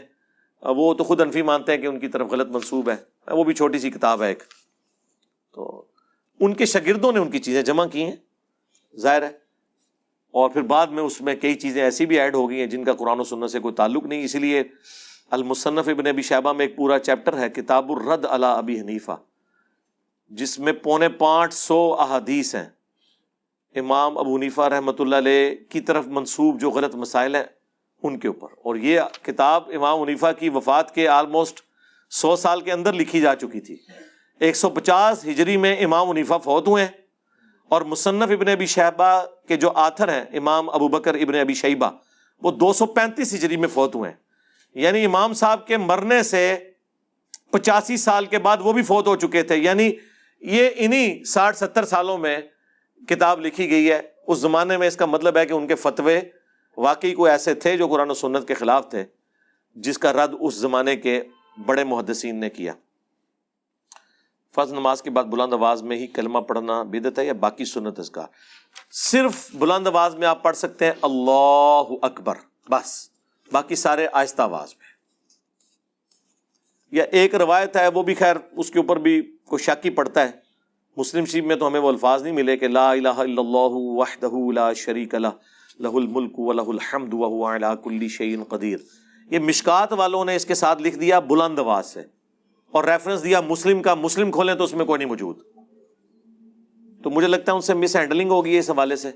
وہ 0.62 0.94
تو 0.94 1.04
خود 1.04 1.20
انفی 1.20 1.42
مانتے 1.42 1.72
ہیں 1.72 1.78
کہ 1.78 1.86
ان 1.86 2.00
کی 2.00 2.08
طرف 2.08 2.30
غلط 2.30 2.46
منصوب 2.46 2.90
ہے۔ 2.90 2.96
وہ 3.32 3.44
بھی 3.44 3.54
چھوٹی 3.54 3.78
سی 3.78 3.90
کتاب 3.90 4.22
ہے 4.22 4.28
ایک۔ 4.28 4.42
تو 5.54 5.84
ان 6.40 6.54
کے 6.54 6.66
شاگردوں 6.66 7.12
نے 7.12 7.18
ان 7.18 7.30
کی 7.30 7.38
چیزیں 7.38 7.62
جمع 7.62 7.86
کی 7.86 8.04
ہیں۔ 8.04 8.16
ظاہر 8.96 9.22
ہے 9.22 9.49
اور 10.30 10.50
پھر 10.50 10.62
بعد 10.62 10.86
میں 10.86 11.02
اس 11.02 11.20
میں 11.20 11.34
کئی 11.34 11.54
چیزیں 11.54 11.82
ایسی 11.82 12.06
بھی 12.06 12.20
ایڈ 12.20 12.34
ہو 12.34 12.50
گئی 12.50 12.60
ہیں 12.60 12.66
جن 12.66 12.84
کا 12.84 12.92
قرآن 12.92 13.20
و 13.20 13.24
سنت 13.24 13.50
سے 13.50 13.58
کوئی 13.58 13.74
تعلق 13.74 14.06
نہیں، 14.06 14.24
اسی 14.24 14.38
لیے 14.38 14.62
المصنف 15.30 15.88
ابن 15.88 16.06
ابی 16.06 16.22
شہبہ 16.22 16.52
میں 16.52 16.66
ایک 16.66 16.76
پورا 16.76 16.98
چیپٹر 16.98 17.38
ہے، 17.38 17.50
کتاب 17.50 17.92
الرد 17.92 18.26
علا 18.30 18.52
ابی 18.52 18.80
حنیفہ، 18.80 19.16
جس 20.28 20.58
میں 20.58 20.72
پونے 20.72 21.08
پانچ 21.08 21.54
سو 21.54 21.96
احادیث 21.98 22.54
ہیں۔ 22.54 22.68
امام 23.74 24.18
ابو 24.18 24.36
حنیفہ 24.36 24.60
رحمۃ 24.60 24.92
اللہ 24.98 25.16
علیہ 25.16 25.70
کی 25.70 25.80
طرف 25.80 26.06
منسوب 26.06 26.60
جو 26.60 26.70
غلط 26.70 26.94
مسائل 26.94 27.34
ہیں 27.34 27.42
ان 28.02 28.18
کے 28.18 28.28
اوپر۔ 28.28 28.48
اور 28.64 28.76
یہ 28.76 29.00
کتاب 29.22 29.62
امام 29.74 30.02
حنیفہ 30.02 30.26
کی 30.38 30.48
وفات 30.48 30.94
کے 30.94 31.08
آلموسٹ 31.08 31.60
سو 32.10 32.36
سال 32.36 32.60
کے 32.60 32.72
اندر 32.72 32.92
لکھی 32.92 33.20
جا 33.20 33.34
چکی 33.34 33.60
تھی۔ 33.60 33.76
ایک 34.40 34.56
سو 34.56 34.70
پچاس 34.70 35.24
ہجری 35.24 35.56
میں 35.56 35.84
امام 35.84 36.10
حنیفہ 36.10 36.34
فوت 36.44 36.68
ہوئے۔ 36.68 36.84
ہیں 36.84 36.99
اور 37.70 37.82
مصنف 37.82 38.30
ابن 38.30 38.48
ابی 38.48 38.66
شہبہ 38.66 39.24
کے 39.48 39.56
جو 39.56 39.72
آتھر 39.74 40.08
ہیں، 40.08 40.24
امام 40.32 40.70
ابو 40.70 40.88
بکر 40.88 41.14
ابن 41.14 41.34
ابی 41.34 41.54
شیبہ، 41.54 41.90
وہ 42.42 42.50
دو 42.50 42.72
سو 42.72 42.86
پینتیس 42.86 43.34
ہجری 43.34 43.56
میں 43.56 43.68
فوت 43.68 43.94
ہوئے 43.94 44.10
ہیں۔ 44.10 44.16
یعنی 44.74 45.04
امام 45.04 45.32
صاحب 45.32 45.66
کے 45.66 45.76
مرنے 45.76 46.22
سے 46.22 46.56
پچاسی 47.50 47.96
سال 47.96 48.26
کے 48.26 48.38
بعد 48.38 48.56
وہ 48.60 48.72
بھی 48.72 48.82
فوت 48.82 49.06
ہو 49.06 49.16
چکے 49.16 49.42
تھے۔ 49.42 49.56
یعنی 49.56 49.92
یہ 50.40 50.70
انہیں 50.76 51.24
ساٹھ 51.24 51.56
ستر 51.56 51.84
سالوں 51.84 52.18
میں 52.18 52.38
کتاب 53.08 53.40
لکھی 53.40 53.70
گئی 53.70 53.92
ہے۔ 53.92 54.00
اس 54.26 54.38
زمانے 54.38 54.76
میں 54.76 54.88
اس 54.88 54.96
کا 54.96 55.06
مطلب 55.06 55.36
ہے 55.36 55.46
کہ 55.46 55.52
ان 55.52 55.66
کے 55.66 55.74
فتوے 55.74 56.20
واقعی 56.76 57.14
کوئی 57.14 57.32
ایسے 57.32 57.54
تھے 57.54 57.76
جو 57.76 57.88
قرآن 57.88 58.10
و 58.10 58.14
سنت 58.14 58.48
کے 58.48 58.54
خلاف 58.54 58.90
تھے، 58.90 59.04
جس 59.74 59.98
کا 59.98 60.12
رد 60.12 60.34
اس 60.40 60.54
زمانے 60.54 60.96
کے 60.96 61.22
بڑے 61.66 61.84
محدثین 61.84 62.36
نے 62.36 62.50
کیا۔ 62.50 62.72
فرض 64.54 64.72
نماز 64.72 65.02
کے 65.02 65.10
بعد 65.10 65.24
بلند 65.24 65.52
آواز 65.52 65.82
میں 65.82 65.96
ہی 65.96 66.06
کلمہ 66.06 66.38
پڑھنا 66.38 66.82
بدت 66.82 67.18
ہے 67.18 67.26
یا 67.26 67.32
باقی 67.32 67.64
سنت 67.64 67.98
اس 67.98 68.10
کا؟ 68.10 68.26
صرف 68.92 69.54
بلند 69.54 69.86
آواز 69.86 70.14
میں 70.14 70.26
آپ 70.26 70.42
پڑھ 70.42 70.56
سکتے 70.56 70.84
ہیں 70.84 70.92
اللہ 71.02 71.82
اکبر، 72.02 72.34
بس، 72.70 73.08
باقی 73.52 73.74
سارے 73.74 74.08
آہستہ 74.12 74.42
آواز 74.42 74.68
میں۔ 74.78 74.90
یا 76.90 77.04
ایک 77.12 77.34
روایت 77.34 77.76
ہے، 77.76 77.88
وہ 77.88 78.02
بھی 78.02 78.14
خیر 78.14 78.36
اس 78.52 78.70
کے 78.70 78.78
اوپر 78.78 78.96
بھی 78.96 79.36
کوئی 79.44 79.62
شاکی 79.62 79.90
پڑتا 79.90 80.22
ہے۔ 80.22 80.30
مسلم 80.96 81.24
شریف 81.24 81.44
میں 81.44 81.56
تو 81.56 81.66
ہمیں 81.66 81.80
وہ 81.80 81.88
الفاظ 81.88 82.22
نہیں 82.22 82.32
ملے 82.32 82.56
کہ 82.56 82.68
لا 82.68 82.90
الہ 82.90 83.08
الا 83.08 83.40
اللہ 83.40 83.70
وحدہ 83.72 84.52
لا 84.52 84.72
شریک 84.72 85.14
لہ 85.14 85.28
لہ 85.78 85.88
الملک 85.88 86.38
و 86.38 86.52
لہ 86.52 86.62
الحمد 86.62 87.14
وهو 87.14 87.54
علی 87.54 87.66
کل 87.84 88.08
شیء 88.08 88.42
قدیر۔ 88.44 88.78
یہ 89.30 89.38
مشکات 89.38 89.92
والوں 89.92 90.24
نے 90.24 90.36
اس 90.36 90.46
کے 90.46 90.54
ساتھ 90.54 90.82
لکھ 90.82 90.98
دیا 90.98 91.18
بلند 91.18 91.58
آواز 91.58 91.86
سے۔ 91.86 92.19
اور 92.72 92.84
ریفرنس 92.84 93.24
دیا 93.24 93.40
مسلم 93.40 93.82
کا، 93.82 93.94
مسلم 93.94 94.30
کھولیں 94.30 94.54
تو 94.54 94.64
اس 94.64 94.74
میں 94.74 94.84
کوئی 94.84 94.98
نہیں 94.98 95.08
موجود۔ 95.08 95.38
تو 97.02 97.10
مجھے 97.10 97.28
لگتا 97.28 97.52
ہے 97.52 97.56
ان 97.56 97.62
سے 97.62 97.74
مس 97.74 97.96
ہینڈلنگ 97.96 98.30
ہوگی 98.30 98.58
اس 98.58 98.70
حوالے 98.70 98.96
سے، 98.96 99.10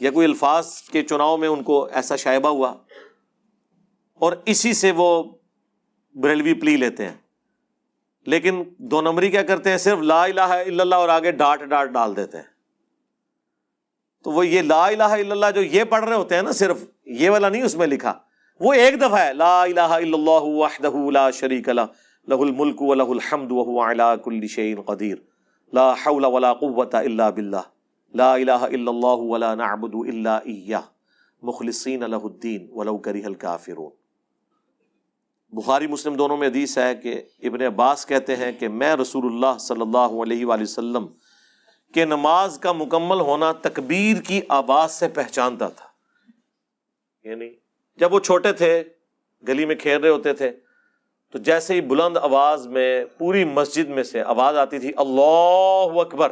یا 0.00 0.10
کوئی 0.10 0.26
الفاظ 0.26 0.80
کے 0.82 1.02
چناؤ 1.02 1.36
میں 1.36 1.48
ان 1.48 1.62
کو 1.62 1.84
ایسا 1.84 2.16
شائبہ 2.16 2.48
ہوا۔ 2.48 2.74
اور 4.14 4.32
اسی 4.46 4.72
سے 4.72 4.92
وہ 4.96 5.22
بریلوی 6.14 6.54
پلی 6.54 6.76
لیتے 6.76 7.06
ہیں۔ 7.06 7.14
لیکن 8.26 8.62
دو 8.78 9.00
نمبری 9.00 9.30
کیا 9.30 9.42
کرتے 9.42 9.70
ہیں؟ 9.70 9.78
صرف 9.78 9.98
لا 9.98 10.24
الہ 10.24 10.40
الا 10.40 10.82
اللہ 10.82 10.94
اور 10.94 11.08
آگے 11.08 11.30
ڈاٹ 11.30 11.60
ڈاٹ 11.60 11.88
ڈال 11.88 12.16
دیتے 12.16 12.36
ہیں۔ 12.36 12.44
تو 14.24 14.30
وہ 14.30 14.46
یہ 14.46 14.62
لا 14.62 14.86
الہ 14.86 15.02
الا 15.02 15.30
اللہ 15.30 15.46
جو 15.54 15.62
یہ 15.62 15.84
پڑھ 15.84 16.04
رہے 16.04 16.16
ہوتے 16.16 16.34
ہیں 16.34 16.42
نا، 16.42 16.52
صرف 16.52 16.84
یہ 17.04 17.30
والا 17.30 17.48
نہیں 17.48 17.62
اس 17.62 17.74
میں 17.74 17.86
لکھا۔ 17.86 18.14
وہ 18.60 18.72
ایک 18.72 19.00
دفعہ 19.00 19.26
ہے، 19.26 19.32
لا 19.32 19.62
الہ 19.62 19.80
الا 19.80 19.96
اللہ 19.96 20.40
وحدہ 20.42 21.10
لا 21.10 21.30
شریک 21.30 21.68
لہ۔ 21.68 21.80
لہ 22.28 22.40
الملک 22.40 22.82
و 22.82 22.94
لہ 22.94 23.10
الحمد 23.10 23.52
وهو 23.52 23.82
علی 23.84 24.08
کل 24.22 24.46
شیء 24.52 24.74
قدیر 24.86 25.18
لا 25.72 25.86
حول 25.96 26.24
ولا 26.28 26.52
قوة 26.54 27.02
الا 27.02 27.28
باللہ 27.32 27.62
لا 28.14 28.32
الہ 28.34 28.58
الا 28.70 28.90
اللہ 28.90 29.22
ولا 29.28 29.54
نعبد 29.60 29.94
الا 30.04 30.34
ایہ 30.54 30.82
مخلصین 31.42 32.08
لہ 32.10 32.24
الدین 32.24 32.66
ولو 32.72 32.96
کرہ 33.06 33.24
الکافرون 33.26 33.94
بخاری 35.52 35.86
مسلم 35.86 36.14
دونوں 36.16 36.36
میں 36.36 36.48
حدیث 36.48 36.76
ہے 36.78 36.94
کہ 37.02 37.20
ابن 37.50 37.62
عباس 37.62 38.04
کہتے 38.06 38.36
ہیں 38.36 38.50
کہ 38.60 38.68
میں 38.80 38.94
رسول 38.96 39.26
اللہ 39.26 39.58
صلی 39.60 39.80
اللہ 39.80 40.20
علیہ 40.22 40.46
وآلہ 40.46 40.62
وسلم 40.62 41.06
کے 41.94 42.04
نماز 42.04 42.58
کا 42.58 42.72
مکمل 42.72 43.20
ہونا 43.26 43.50
تکبیر 43.62 44.20
کی 44.26 44.40
آواز 44.56 44.92
سے 44.92 45.08
پہچانتا 45.14 45.68
تھا. 45.68 45.86
یعنی 47.28 47.48
جب 47.98 48.12
وہ 48.12 48.20
چھوٹے 48.20 48.52
تھے، 48.52 48.72
گلی 49.44 49.64
میں 49.66 49.74
کھیل 49.74 50.00
رہے 50.00 50.08
ہوتے 50.08 50.32
تھے 50.32 50.50
تو 51.32 51.38
جیسے 51.38 51.74
ہی 51.74 51.80
بلند 51.80 52.16
آواز 52.16 52.66
میں 52.66 53.04
پوری 53.18 53.44
مسجد 53.44 53.88
میں 53.88 54.02
سے 54.02 54.22
آواز 54.22 54.56
آتی 54.56 54.78
تھی 54.78 54.92
اللہ 54.96 56.00
اکبر، 56.00 56.28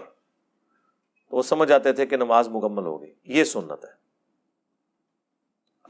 تو 1.31 1.37
وہ 1.37 1.43
سمجھ 1.43 1.73
آتے 1.73 1.93
تھے 1.93 2.07
کہ 2.07 2.16
نماز 2.16 2.49
مکمل 2.49 2.87
ہو 2.87 3.03
گئی 3.03 3.15
یہ 3.25 3.45
سنت 3.45 3.85
ہے۔ 3.85 4.05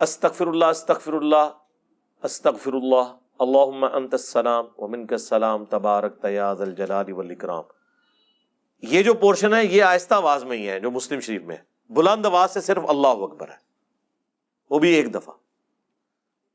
استغفر 0.00 0.46
اللہ 0.46 0.64
استغفر 0.64 1.12
اللہ 1.12 1.50
استغفر 2.22 2.72
اللہ 2.72 3.16
اللہم 3.38 3.84
انت 3.84 4.14
السلام 4.14 4.64
ومنک 4.78 5.12
السلام، 5.12 5.64
تبارک 5.64 6.22
تیاز 6.22 6.60
الجلال 6.60 7.12
والاکرام۔ 7.12 7.64
یہ 8.82 9.02
جو 9.02 9.14
پورشن 9.14 9.54
ہے، 9.54 9.64
یہ 9.64 9.82
آہستہ 9.82 10.14
آواز 10.14 10.44
میں 10.44 10.56
ہی 10.56 10.68
ہے، 10.68 10.80
جو 10.80 10.90
مسلم 10.90 11.20
شریف 11.20 11.42
میں۔ 11.42 11.56
ہے 11.56 11.74
بلند 11.92 12.26
آواز 12.26 12.50
سے 12.50 12.60
صرف 12.60 12.82
اللہ 12.88 13.08
اکبر 13.08 13.48
ہے۔ 13.48 13.56
وہ 14.70 14.78
بھی 14.78 14.92
ایک 14.92 15.14
دفعہ۔ 15.14 15.34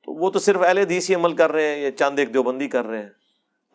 تو 0.10 0.14
وہ 0.14 0.30
تو 0.30 0.40
صرف 0.40 0.62
اہل 0.62 0.78
حدیث 0.78 1.10
ہی 1.10 1.16
عمل 1.16 1.34
کر 1.34 1.52
رہے 1.52 1.76
ہیں 1.76 1.82
یا 1.82 1.92
چاند 1.92 2.20
ایک 2.20 2.34
دیوبندی 2.34 2.68
کر 2.68 2.86
رہے 2.86 3.02
ہیں۔ 3.02 3.10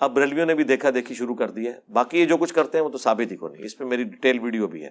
اب 0.00 0.14
بریلویوں 0.14 0.46
نے 0.46 0.54
بھی 0.54 0.64
دیکھا، 0.64 0.90
دیکھی، 0.94 1.14
شروع 1.14 1.34
کر 1.34 1.50
دی 1.50 1.66
ہے۔ 1.66 1.72
باقی 1.92 2.18
یہ 2.18 2.24
جو 2.24 2.36
کچھ 2.36 2.54
کرتے 2.54 2.78
ہیں 2.78 2.84
وہ 2.84 2.90
تو 2.90 2.98
ثابت 2.98 3.32
ہی 3.32 3.36
کو 3.36 3.48
نہیں۔ 3.48 3.64
اس 3.64 3.78
پہ 3.78 3.84
میری 3.84 4.04
ڈیٹیل 4.04 4.38
ویڈیو 4.38 4.66
بھی 4.66 4.84
ہے۔ 4.84 4.90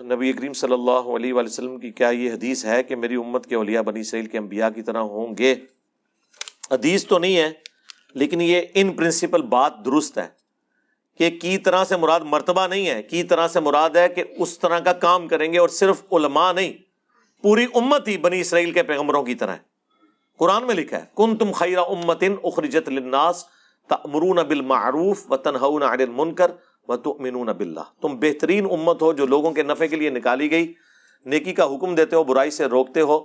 نبی 0.00 0.32
کریم 0.32 0.52
صلی 0.52 0.72
اللہ 0.72 0.90
علیہ 0.90 1.32
وآلہ 1.32 1.46
وسلم 1.46 1.80
کی 1.80 1.90
کیا 1.90 2.08
یہ 2.08 2.32
حدیث 2.32 2.64
ہے 2.64 2.82
کہ 2.82 2.96
میری 2.96 3.14
امت 3.14 3.46
کے 3.46 3.54
اولیاء 3.54 3.82
بنی 3.82 4.00
اسرائیل 4.00 4.26
کے 4.26 4.38
انبیاء 4.38 4.68
کی 4.68 4.82
طرح 4.82 4.98
ہوں 4.98 5.34
گے؟ 5.38 5.54
حدیث 6.70 7.06
تو 7.06 7.18
نہیں 7.18 7.36
ہے، 7.36 7.52
لیکن 8.14 8.40
یہ 8.40 8.62
ان 8.74 8.92
پرنسپل 8.92 9.42
بات 9.42 9.72
درست 9.84 10.18
ہے 10.18 10.28
کہ 11.18 11.30
کی 11.30 11.58
طرح 11.58 11.84
سے 11.84 11.96
مراد 11.96 12.20
مرتبہ 12.20 12.66
نہیں 12.66 12.88
ہے، 12.88 13.02
کی 13.02 13.22
طرح 13.22 13.48
سے 13.48 13.60
مراد 13.60 13.90
ہے 13.90 14.08
کہ 14.08 14.24
اس 14.36 14.58
طرح 14.58 14.78
کا 14.78 14.92
کام 14.92 15.28
کریں 15.28 15.52
گے 15.52 15.58
اور 15.58 15.68
صرف 15.68 16.02
علماء 16.12 16.52
نہیں۔ 16.52 16.89
پوری 17.42 17.66
امت 17.74 18.08
ہی 18.08 18.16
بنی 18.16 18.40
اسرائیل 18.40 18.72
کے 18.72 18.82
پیغمبروں 18.82 19.22
کی 19.22 19.34
طرح 19.34 19.50
ہے۔ 19.50 19.70
قرآن 20.38 20.66
میں 20.66 20.74
لکھا 20.74 20.98
ہے 20.98 21.04
کن 21.16 21.36
تم 21.36 21.52
خیر 21.52 21.78
امتن 21.78 22.34
اخرجت 22.44 22.88
للناس 22.88 23.44
تأمرون 23.88 24.36
بالمعروف 24.36 25.32
و 25.32 25.36
تنہون 25.36 25.82
عن 25.82 26.00
المنکر 26.00 26.50
و 26.88 26.96
تؤمنون 26.96 27.46
باللہ۔ 27.46 27.80
تم 28.00 28.18
بہترین 28.20 28.66
امت 28.70 29.02
ہو 29.02 29.12
جو 29.12 29.26
لوگوں 29.26 29.52
کے 29.52 29.62
نفع 29.62 29.86
کے 29.86 29.96
لیے 29.96 30.10
نکالی 30.10 30.50
گئی۔ 30.50 30.72
نیکی 31.24 31.52
کا 31.52 31.64
حکم 31.64 31.94
دیتے 31.94 32.16
ہو، 32.16 32.24
برائی 32.24 32.50
سے 32.50 32.66
روکتے 32.66 33.00
ہو 33.00 33.16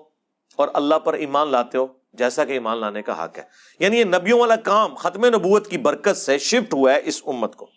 اور 0.55 0.67
اللہ 0.73 0.95
پر 0.95 1.13
ایمان 1.13 1.47
لاتے 1.47 1.77
ہو، 1.77 1.87
جیسا 2.13 2.45
کہ 2.45 2.51
ایمان 2.51 2.77
لانے 2.77 3.01
کا 3.01 3.23
حق 3.23 3.37
ہے۔ 3.37 3.43
یعنی 3.79 3.99
یہ 3.99 4.03
نبیوں 4.03 4.39
والا 4.39 4.55
کام 4.55 4.95
ختم 4.95 5.25
نبوت 5.25 5.67
کی 5.67 5.77
برکت 5.77 6.17
سے 6.17 6.37
شفٹ 6.37 6.73
ہوا 6.73 6.93
ہے 6.93 7.01
اس 7.03 7.21
امت 7.25 7.55
کو۔ 7.55 7.69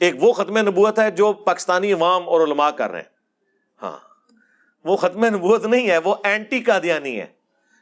ایک 0.00 0.14
وہ 0.22 0.32
ختم 0.32 0.58
نبوت 0.58 0.98
ہے 0.98 1.10
جو 1.10 1.32
پاکستانی 1.32 1.92
عوام 1.92 2.28
اور 2.28 2.40
علماء 2.40 2.70
کر 2.70 2.90
رہے 2.90 3.00
ہیں۔ 3.00 3.08
ہاں۔ 3.82 4.05
وہ 4.86 4.96
ختم 4.96 5.24
نبوت 5.24 5.66
نہیں 5.66 5.90
ہے، 5.90 5.98
وہ 5.98 6.14
اینٹی 6.24 6.60
قادیانی 6.60 7.20
ہے۔ 7.20 7.26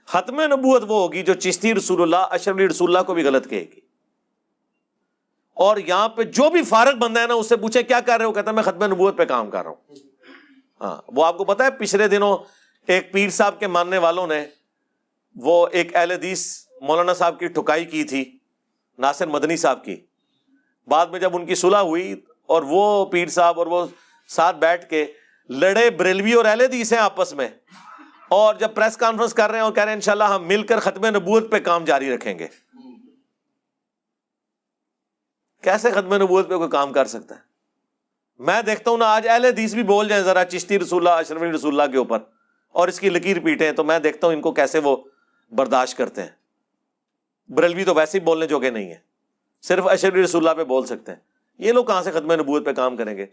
ختم 0.06 0.40
نبوت 0.40 0.82
وہ 0.82 1.02
ہوگی 1.02 1.22
جو 1.22 1.35
چشتی 1.35 1.74
رسول 1.74 2.02
اللہ، 2.02 2.16
اشرف 2.16 2.56
علی 2.56 2.68
رسول 2.68 2.90
اللہ 2.90 3.06
کو 3.06 3.14
بھی 3.14 3.24
غلط 3.24 3.48
کہے 3.48 3.60
گی۔ 3.60 3.81
اور 5.55 5.76
یہاں 5.76 6.09
پہ 6.09 6.22
جو 6.22 6.51
بھی 6.51 6.62
فارغ 6.62 6.97
بندہ 6.97 7.20
ہے 7.20 7.26
نا، 7.26 7.35
اس 7.35 7.48
سے 7.48 7.56
پوچھے 7.56 7.82
کیا 7.82 8.01
کر 8.01 8.16
رہے 8.18 8.24
ہو؟ 8.24 8.32
کہتا 8.32 8.51
ہے، 8.51 8.55
میں 8.55 8.62
ختم 8.62 8.85
نبوت 8.85 9.16
پہ 9.16 9.24
کام 9.24 9.51
کر 9.51 9.62
رہا 9.62 9.70
ہوں۔ 9.70 9.94
ہاں 10.81 11.02
وہ 11.09 11.24
آپ 11.24 11.39
کو 11.39 11.44
پتا 11.44 11.64
ہے، 11.64 11.70
پچھلے 11.70 12.09
دنوں 12.09 12.39
ایک 12.86 13.12
پیر 13.12 13.28
صاحب 13.28 13.60
کے 13.60 13.66
ماننے 13.66 13.98
والوں 13.98 14.26
نے 14.26 14.47
وہ 15.36 15.66
ایک 15.72 15.97
اہل 15.97 16.10
حدیث 16.10 16.66
مولانا 16.81 17.14
صاحب 17.14 17.39
کی 17.39 17.47
ٹھکائی 17.47 17.85
کی 17.85 18.05
تھی، 18.05 18.39
ناصر 18.98 19.26
مدنی 19.26 19.56
صاحب 19.56 19.85
کی۔ 19.85 19.97
بعد 20.86 21.06
میں 21.06 21.20
جب 21.20 21.36
ان 21.36 21.47
کی 21.47 21.55
صلح 21.55 21.76
ہوئی 21.76 22.20
اور 22.47 22.62
وہ 22.66 23.05
پیر 23.05 23.28
صاحب 23.28 23.59
اور 23.59 23.66
وہ 23.66 23.86
ساتھ 24.28 24.56
بیٹھ 24.56 24.90
کے 24.90 25.06
لڑے 25.48 25.90
بریلوی 25.90 26.32
اور 26.32 26.44
اہل 26.44 26.60
حدیث 26.60 26.92
ہیں 26.92 27.00
آپس 27.00 27.32
میں۔ 27.32 27.48
اور 28.28 28.54
جب 28.54 28.74
پریس 28.74 28.96
کانفرنس 28.96 29.34
کر 29.34 29.50
رہے 29.50 29.58
ہیں 29.58 29.64
اور 29.64 29.72
کہہ 29.72 29.82
رہے 29.82 29.92
ہیں 29.92 29.96
انشاءاللہ 29.96 30.24
ہم 30.24 30.46
مل 30.46 30.62
کر 30.62 30.80
ختم 30.80 31.06
نبوت 31.06 31.50
پہ 31.50 31.58
کام 31.58 31.84
جاری 31.84 32.14
رکھیں 32.14 32.38
گے۔ 32.38 32.48
کیسے 35.62 35.90
ختم 35.90 36.14
نبوت 36.14 36.48
پہ 36.48 36.56
کوئی 36.56 36.70
کام 36.70 36.92
کر 36.92 37.04
سکتا 37.04 37.34
ہے؟ 37.34 37.40
میں 38.38 38.62
دیکھتا 38.62 38.90
ہوں 38.90 38.98
نا 38.98 39.04
آج 39.04 39.28
اہل 39.28 39.44
حدیث 39.44 39.74
بھی 39.74 39.82
بول 39.82 40.08
جائیں 40.08 40.24
ذرا 40.24 40.44
چشتی 40.44 40.78
رسول 40.78 41.06
اللہ، 41.06 41.20
اشرف 41.20 41.42
رسول 41.42 41.80
اللہ 41.80 41.92
کے 41.92 41.98
اوپر۔ 41.98 42.18
اور 42.68 42.88
اس 42.88 43.00
کی 43.00 43.10
لکیر 43.10 43.40
پیٹیں 43.40 43.72
تو 43.72 43.84
میں 43.84 43.98
دیکھتا 43.98 44.26
ہوں 44.26 44.34
ان 44.34 44.40
کو 44.40 44.52
کیسے 44.52 44.78
وہ 44.78 44.96
برداشت 45.52 45.98
کرتے 45.98 46.22
ہیں۔ 46.22 46.28
بریلوی 47.48 47.84
تو 47.84 47.94
ویسے 47.94 48.18
ہی 48.18 48.24
بولنے 48.24 48.46
جوگے 48.46 48.70
نہیں 48.70 48.90
ہے 48.90 48.98
صرف 49.62 49.86
اشرف 49.86 50.14
رسول 50.14 50.48
اللہ 50.48 50.62
پہ 50.62 50.68
بول 50.68 50.86
سکتے 50.86 51.12
ہیں۔ 51.12 51.18
یہ 51.58 51.72
لوگ 51.72 51.84
کہاں 51.84 52.02
سے 52.02 52.10
ختم 52.10 52.32
نبوت 52.32 52.66
پہ 52.66 52.72
کام 52.72 52.96
کریں 52.96 53.16
گے؟ 53.16 53.26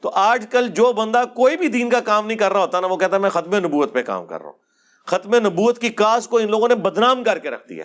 تو 0.00 0.10
آج 0.10 0.46
کل 0.50 0.68
جو 0.68 0.92
بندہ 0.92 1.22
کوئی 1.34 1.56
بھی 1.56 1.68
دین 1.68 1.90
کا 1.90 2.00
کام 2.00 2.26
نہیں 2.26 2.38
کر 2.38 2.52
رہا 2.52 2.60
ہوتا 2.60 2.80
نا، 2.80 2.86
وہ 2.86 2.96
کہتا 2.96 3.16
ہے 3.16 3.20
میں 3.20 3.30
ختم 3.30 3.54
نبوت 3.54 3.92
پہ 3.92 4.02
کام 4.02 4.26
کر 4.26 4.38
رہا 4.38 4.46
ہوں۔ 4.46 4.66
ختم 5.06 5.34
نبوت 5.34 5.80
کی 5.80 5.88
کاس 5.88 6.28
کو 6.28 6.38
ان 6.38 6.50
لوگوں 6.50 6.68
نے 6.68 6.74
بدنام 6.74 7.24
کر 7.24 7.38
کے 7.38 7.50
رکھ 7.50 7.68
دیا 7.68 7.84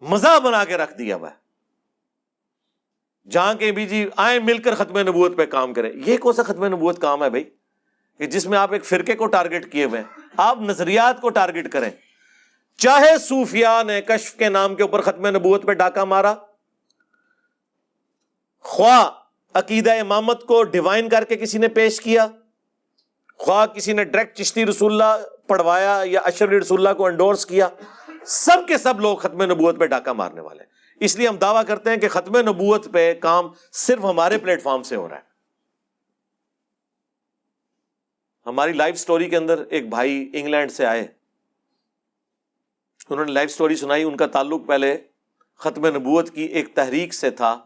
مزہ 0.00 0.38
بنا 0.40 0.64
کے 0.64 0.76
رکھ 0.76 0.94
دیا 0.94 1.16
وہ 1.16 1.26
جہاں 3.30 3.54
کے 3.54 3.72
بھی 3.72 3.86
جی 3.86 4.08
آئے 4.16 4.38
مل 4.38 4.58
کر 4.58 4.74
ختم 4.74 4.98
نبوت 4.98 5.36
پہ 5.36 5.46
کام 5.46 5.74
کریں۔ 5.74 5.92
یہ 6.06 6.16
کون 6.16 6.32
سا 6.32 6.42
ختم 6.42 6.64
نبوت 6.64 7.00
کام 7.00 7.24
ہے 7.24 7.30
بھائی؟ 7.30 7.44
کہ 8.18 8.26
جس 8.26 8.46
میں 8.46 8.58
آپ 8.58 8.72
ایک 8.72 8.84
فرقے 8.84 9.14
کو 9.14 9.26
ٹارگٹ 9.26 9.72
کیے 9.72 9.84
ہوئے 9.84 10.00
ہیں۔ 10.00 10.20
آپ 10.36 10.58
نظریات 10.60 11.20
کو 11.20 11.30
ٹارگٹ 11.30 11.72
کریں۔ 11.72 11.90
چاہے 12.76 13.18
صوفیاء 13.18 13.82
نے 13.82 14.00
کشف 14.00 14.34
کے 14.34 14.48
نام 14.48 14.74
کے 14.74 14.82
اوپر 14.82 15.00
ختم 15.00 15.26
نبوت 15.26 15.62
پہ 15.62 15.72
ڈاکہ 15.72 16.04
مارا، 16.04 16.34
خواہ 18.60 19.21
عقیدہ 19.54 20.00
امامت 20.00 20.44
کو 20.44 20.62
ڈیوائن 20.62 21.08
کر 21.08 21.24
کے 21.24 21.36
کسی 21.36 21.58
نے 21.58 21.68
پیش 21.68 22.00
کیا؟ 22.00 22.26
خواہ 23.38 23.66
کسی 23.66 23.92
نے 23.92 24.04
ڈائریکٹ 24.04 24.38
چشتی 24.38 24.66
رسول 24.66 24.92
اللہ 24.92 25.26
پڑھوایا 25.46 26.00
یا 26.04 26.20
اشر 26.20 26.48
رسول 26.48 26.86
اللہ 26.86 26.98
کو 26.98 27.06
انڈورس 27.06 27.46
کیا، 27.46 27.68
سب 28.24 28.68
کے 28.68 28.78
سب 28.78 29.00
لوگ 29.00 29.16
ختم 29.16 29.42
نبوت 29.42 29.78
پہ 29.78 29.86
ڈاکہ 29.86 30.12
مارنے 30.12 30.40
والے 30.40 30.64
اس 31.00 31.16
لیے 31.16 31.28
ہم 31.28 31.36
دعویٰ 31.36 31.62
کرتے 31.66 31.90
ہیں 31.90 31.96
کہ 31.96 32.08
ختم 32.08 32.36
نبوت 32.36 32.92
پہ 32.92 33.14
کام 33.14 33.48
صرف 33.72 34.04
ہمارے 34.04 34.38
پلیٹ 34.38 34.62
فارم 34.62 34.82
سے 34.82 34.96
ہو 34.96 35.08
رہا 35.08 35.16
ہے۔ 35.16 35.32
ہماری 38.46 38.72
لائف 38.72 38.98
سٹوری 38.98 39.28
کے 39.30 39.36
اندر 39.36 39.64
ایک 39.70 39.88
بھائی 39.88 40.30
انگلینڈ 40.34 40.72
سے 40.72 40.86
آئے۔ 40.86 41.06
انہوں 43.10 43.24
نے 43.24 43.32
لائف 43.32 43.50
سٹوری 43.50 43.76
سنائی، 43.76 44.02
ان 44.02 44.16
کا 44.16 44.26
تعلق 44.26 44.66
پہلے 44.66 44.96
ختم 45.54 45.86
نبوت 45.86 46.30
کی 46.30 46.42
ایک 46.42 46.74
تحریک 46.74 47.14
سے 47.14 47.30
تھا۔ 47.30 47.60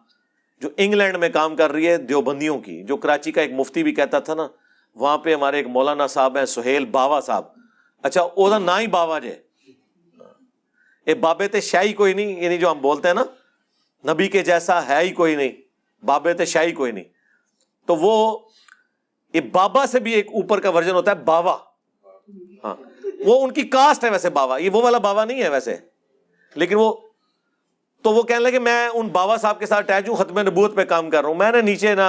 جو 0.61 0.69
انگلینڈ 0.77 1.17
میں 1.17 1.29
کام 1.29 1.57
کر 1.57 1.73
رہی 1.73 1.89
ہے 1.89 1.97
دیوبندیوں 1.97 2.59
کی، 2.59 2.83
جو 2.83 2.97
کراچی 2.97 3.33
کا 3.33 3.43
ایک 3.43 3.53
مفتی 3.53 3.83
بھی 3.83 3.95
کہتا 3.95 4.19
تھا 4.19 4.35
نا، 4.35 4.49
وہاں 4.95 5.19
پہ 5.19 5.35
ہمارے 5.35 5.57
ایک 5.57 5.67
مولانا 5.67 6.07
صاحب 6.07 6.39
ہیں 6.39 6.45
سہیل 6.45 6.85
باوا 6.85 7.21
صاحب۔ 7.21 7.45
اچھا 8.03 8.29
وہ 8.37 8.59
نا 8.59 8.81
ہی 8.81 8.87
باوا 8.87 9.19
جے۔ 9.19 9.35
اے 11.05 11.15
بابت 11.15 11.57
شاہی 11.63 11.93
کوئی 11.93 12.15
نہیں 12.15 12.43
یعنی 12.43 12.59
جو 12.59 12.71
ہم 12.71 12.81
بولتے 12.81 13.09
ہیں 13.09 13.15
نا، 13.15 13.25
نبی 14.13 14.29
کے 14.29 14.43
جیسا 14.43 14.87
ہے 14.87 15.05
ہی 15.05 15.11
کوئی 15.11 15.37
نہیں 15.37 15.53
بابت 16.05 16.43
شاہی 16.43 16.73
کوئی 16.73 16.93
نہیں۔ 16.93 17.05
تو 17.87 17.97
وہ، 17.97 18.39
یہ 19.35 19.41
بابا 19.41 19.87
سے 19.87 20.01
بھی 20.01 20.13
ایک 20.13 20.27
اوپر 20.29 20.61
کا 20.61 20.71
ورژن 20.71 20.91
ہوتا 20.91 21.11
ہے، 21.11 21.17
باوا۔ 21.17 21.59
ہاں 22.65 22.75
وہ 23.27 23.45
ان 23.45 23.53
کی 23.53 23.63
کاسٹ 23.63 24.05
ہے 24.05 24.11
ویسے 24.11 24.31
بابا 24.31 24.59
یہ 24.59 24.71
وہ 24.71 24.83
والا 24.83 24.99
بابا 24.99 25.25
نہیں 25.25 25.43
ہے 25.43 25.49
ویسے۔ 25.49 25.77
لیکن 26.55 26.75
وہ 26.79 26.97
تو 28.07 28.13
وہ 28.13 28.23
کہنے 28.23 28.41
لگے، 28.41 28.59
میں 28.59 28.89
ان 28.89 29.09
بابا 29.09 29.37
صاحب 29.37 29.59
کے 29.59 29.67
ساتھ 29.67 29.91
اٹیچ 29.91 30.09
ہوں، 30.09 30.17
ختم 30.17 30.39
نبوت 30.41 30.75
پہ 30.77 30.85
کام 30.85 31.09
کر 31.11 31.21
رہا 31.21 31.29
ہوں۔ 31.29 31.37
میں 31.37 31.51
نے 31.53 31.61
نیچے 31.63 31.95
نا 31.95 32.09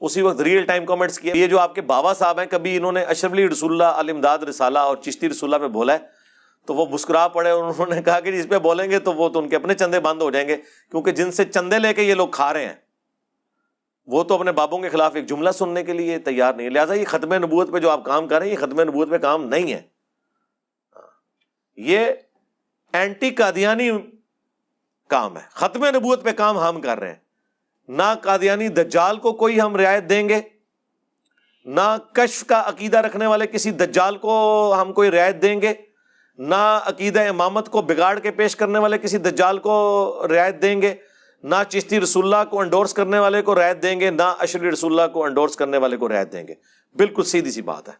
اسی 0.00 0.22
وقت 0.22 0.40
ریئل 0.40 0.64
ٹائم 0.66 0.86
کامنٹس 0.86 1.18
کیا 1.18 1.32
یہ 1.36 1.46
جو 1.46 1.58
آپ 1.58 1.74
کے 1.74 1.80
بابا 1.82 2.12
صاحب 2.14 2.38
ہیں، 2.38 2.46
کبھی 2.46 2.76
انہوں 2.76 2.92
نے 2.92 3.02
اشرف 3.02 3.32
علی 3.32 3.48
رسول 3.48 3.72
اللہ 3.72 4.00
علمداد 4.00 4.38
رسالہ 4.48 4.78
اور 4.78 4.96
چشتی 4.96 5.28
رسول 5.28 5.52
اللہ 5.52 5.66
پہ 5.66 5.70
بولا 5.72 5.92
ہے، 5.92 5.98
تو 6.68 6.74
وہ 6.74 6.86
مسکرا 6.90 7.26
پڑے 7.28 7.50
انہوں 7.50 7.86
نے 7.86 8.02
کہا 8.02 8.20
کہ 8.20 8.38
اس 8.40 8.48
پہ 8.48 8.58
بولیں 8.58 8.90
گے 8.90 8.98
تو 8.98 9.12
وہ 9.12 9.28
تو 9.28 9.38
ان 9.38 9.48
کے 9.48 9.56
اپنے 9.56 9.74
چندے 9.74 10.00
بند 10.00 10.22
ہو 10.22 10.30
جائیں 10.30 10.46
گے، 10.48 10.56
کیونکہ 10.90 11.12
جن 11.12 11.32
سے 11.32 11.44
چندے 11.44 11.78
لے 11.78 11.92
کے 11.94 12.02
یہ 12.02 12.14
لوگ 12.14 12.28
کھا 12.28 12.52
رہے 12.52 12.66
ہیں، 12.66 12.74
وہ 14.08 14.22
تو 14.24 14.34
اپنے 14.34 14.52
بابوں 14.52 14.78
کے 14.78 14.88
خلاف 14.88 15.14
ایک 15.14 15.28
جملہ 15.28 15.50
سننے 15.50 15.84
کے 15.84 15.92
لیے 15.92 16.18
تیار 16.20 16.54
نہیں 16.54 16.70
لہٰذا 16.70 16.94
یہ 16.94 17.04
ختم 17.08 17.34
نبوت 17.34 17.72
پہ 17.72 17.78
جو 17.78 17.90
آپ 17.90 18.04
کام 18.04 18.28
کر 18.28 18.38
رہے 18.38 18.46
ہیں، 18.46 18.54
یہ 18.54 18.60
ختم 18.60 18.80
نبوت 18.80 19.10
پہ 19.10 19.18
کام 19.18 19.48
نہیں 19.48 19.72
ہے۔ 19.72 19.80
یہ 21.78 22.10
اینٹی 22.94 23.30
قادیانی 23.32 23.90
کام 25.08 25.36
ہے۔ 25.36 25.42
ختم 25.50 25.84
نبوت 25.84 26.24
پہ 26.24 26.32
کام 26.32 26.58
ہم 26.58 26.80
کر 26.80 26.98
رہے 26.98 27.08
ہیں۔ 27.08 27.24
نہ 27.88 28.14
قادیانی 28.22 28.68
دجال 28.68 29.16
کو 29.16 29.32
کوئی 29.32 29.60
ہم 29.60 29.76
رعایت 29.76 30.08
دیں 30.08 30.28
گے، 30.28 30.40
نہ 31.64 31.96
کشف 32.12 32.44
کا 32.46 32.62
عقیدہ 32.66 32.98
رکھنے 32.98 33.26
والے 33.26 33.46
کسی 33.46 33.70
دجال 33.70 34.16
کو 34.16 34.74
ہم 34.80 34.92
کوئی 34.92 35.10
رعایت 35.10 35.42
دیں 35.42 35.62
گے، 35.62 35.74
نہ 36.38 36.80
عقیدہ 36.84 37.28
امامت 37.28 37.68
کو 37.68 37.82
بگاڑ 37.82 38.18
کے 38.18 38.30
پیش 38.30 38.56
کرنے 38.56 38.78
والے 38.78 38.98
کسی 38.98 39.18
دجال 39.18 39.58
کو 39.58 40.26
رعایت 40.30 40.62
دیں 40.62 40.82
گے، 40.82 40.94
نہ 41.42 41.54
چشتی 41.68 42.00
رسول 42.00 42.24
اللہ 42.24 42.50
کو 42.50 42.60
انڈورس 42.60 42.94
کرنے 42.94 43.18
والے 43.18 43.42
کو 43.42 43.54
رعایت 43.54 43.82
دیں 43.82 44.00
گے، 44.00 44.10
نہ 44.10 44.34
اشری 44.38 44.70
رسول 44.70 45.00
اللہ 45.00 45.12
کو 45.12 45.24
انڈورس 45.24 45.56
کرنے 45.56 45.76
والے 45.76 45.96
کو 45.96 46.08
رعایت 46.08 46.32
دیں 46.32 46.48
گے۔ 46.48 46.54
بالکل 46.96 47.24
سیدھی 47.24 47.50
سی 47.50 47.62
بات 47.62 47.88
ہے۔ 47.88 47.94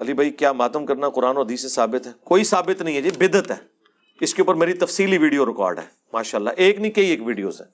علی 0.00 0.12
بھائی، 0.12 0.30
کیا 0.30 0.52
ماتم 0.52 0.86
کرنا 0.86 1.08
قرآن 1.08 1.36
و 1.36 1.42
حدیث 1.42 1.62
سے 1.62 1.68
ثابت 1.68 2.06
ہے؟ 2.06 2.12
کوئی 2.24 2.44
ثابت 2.44 2.82
نہیں 2.82 2.96
ہے 2.96 3.00
جی 3.00 3.10
بدت 3.10 3.50
ہے۔ 3.50 3.77
اس 4.20 4.34
کے 4.34 4.42
اوپر 4.42 4.54
میری 4.54 4.72
تفصیلی 4.72 5.18
ویڈیو 5.18 5.46
ریکارڈ 5.46 5.78
ہے 5.78 5.86
ماشاء 6.12 6.38
اللہ 6.38 6.50
ایک 6.56 6.80
نہیں 6.80 6.92
کئی 6.92 7.10
ایک 7.10 7.22
ویڈیوز 7.22 7.60
ہے 7.60 7.66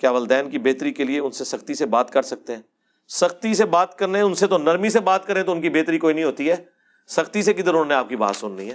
کیا 0.00 0.10
والدین 0.10 0.50
کی 0.50 0.58
بہتری 0.58 0.92
کے 0.92 1.04
لیے 1.04 1.18
ان 1.18 1.30
سے 1.30 1.44
سختی 1.44 1.74
سے 1.74 1.86
بات 1.86 2.10
کر 2.10 2.22
سکتے 2.22 2.54
ہیں؟ 2.54 2.62
سختی 3.08 3.54
سے 3.54 3.64
بات 3.64 3.98
کرنے 3.98 4.20
ان 4.20 4.34
سے 4.34 4.46
تو 4.46 4.58
نرمی 4.58 4.90
سے 4.90 5.00
بات 5.00 5.26
کریں 5.26 5.42
تو 5.42 5.52
ان 5.52 5.60
کی 5.60 5.70
بہتری 5.70 5.98
کوئی 5.98 6.14
نہیں 6.14 6.24
ہوتی 6.24 6.50
ہے۔ 6.50 6.56
سختی 7.06 7.42
سے 7.42 7.52
کدھر 7.52 7.68
انہوں 7.68 7.84
نے 7.84 7.94
آپ 7.94 8.08
کی 8.08 8.16
بات 8.16 8.36
سننی 8.36 8.68
ہے؟ 8.68 8.74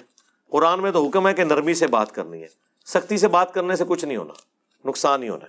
قرآن 0.49 0.81
میں 0.81 0.91
تو 0.91 1.07
حکم 1.07 1.27
ہے 1.27 1.33
کہ 1.33 1.43
نرمی 1.43 1.73
سے 1.73 1.87
بات 1.87 2.11
کرنی 2.11 2.41
ہے۔ 2.41 2.47
سختی 2.85 3.17
سے 3.17 3.27
بات 3.27 3.53
کرنے 3.53 3.75
سے 3.75 3.83
کچھ 3.87 4.05
نہیں 4.05 4.17
ہونا، 4.17 4.33
نقصان 4.87 5.23
ہی 5.23 5.29
ہونا۔ 5.29 5.45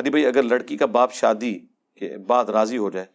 ارے 0.00 0.10
بھائی، 0.10 0.26
اگر 0.26 0.42
لڑکی 0.42 0.76
کا 0.76 0.86
باپ 0.86 1.12
شادی 1.12 1.58
کے 1.94 2.18
بعد 2.18 2.44
راضی 2.44 2.78
ہو 2.78 2.90
جائے، 2.90 3.06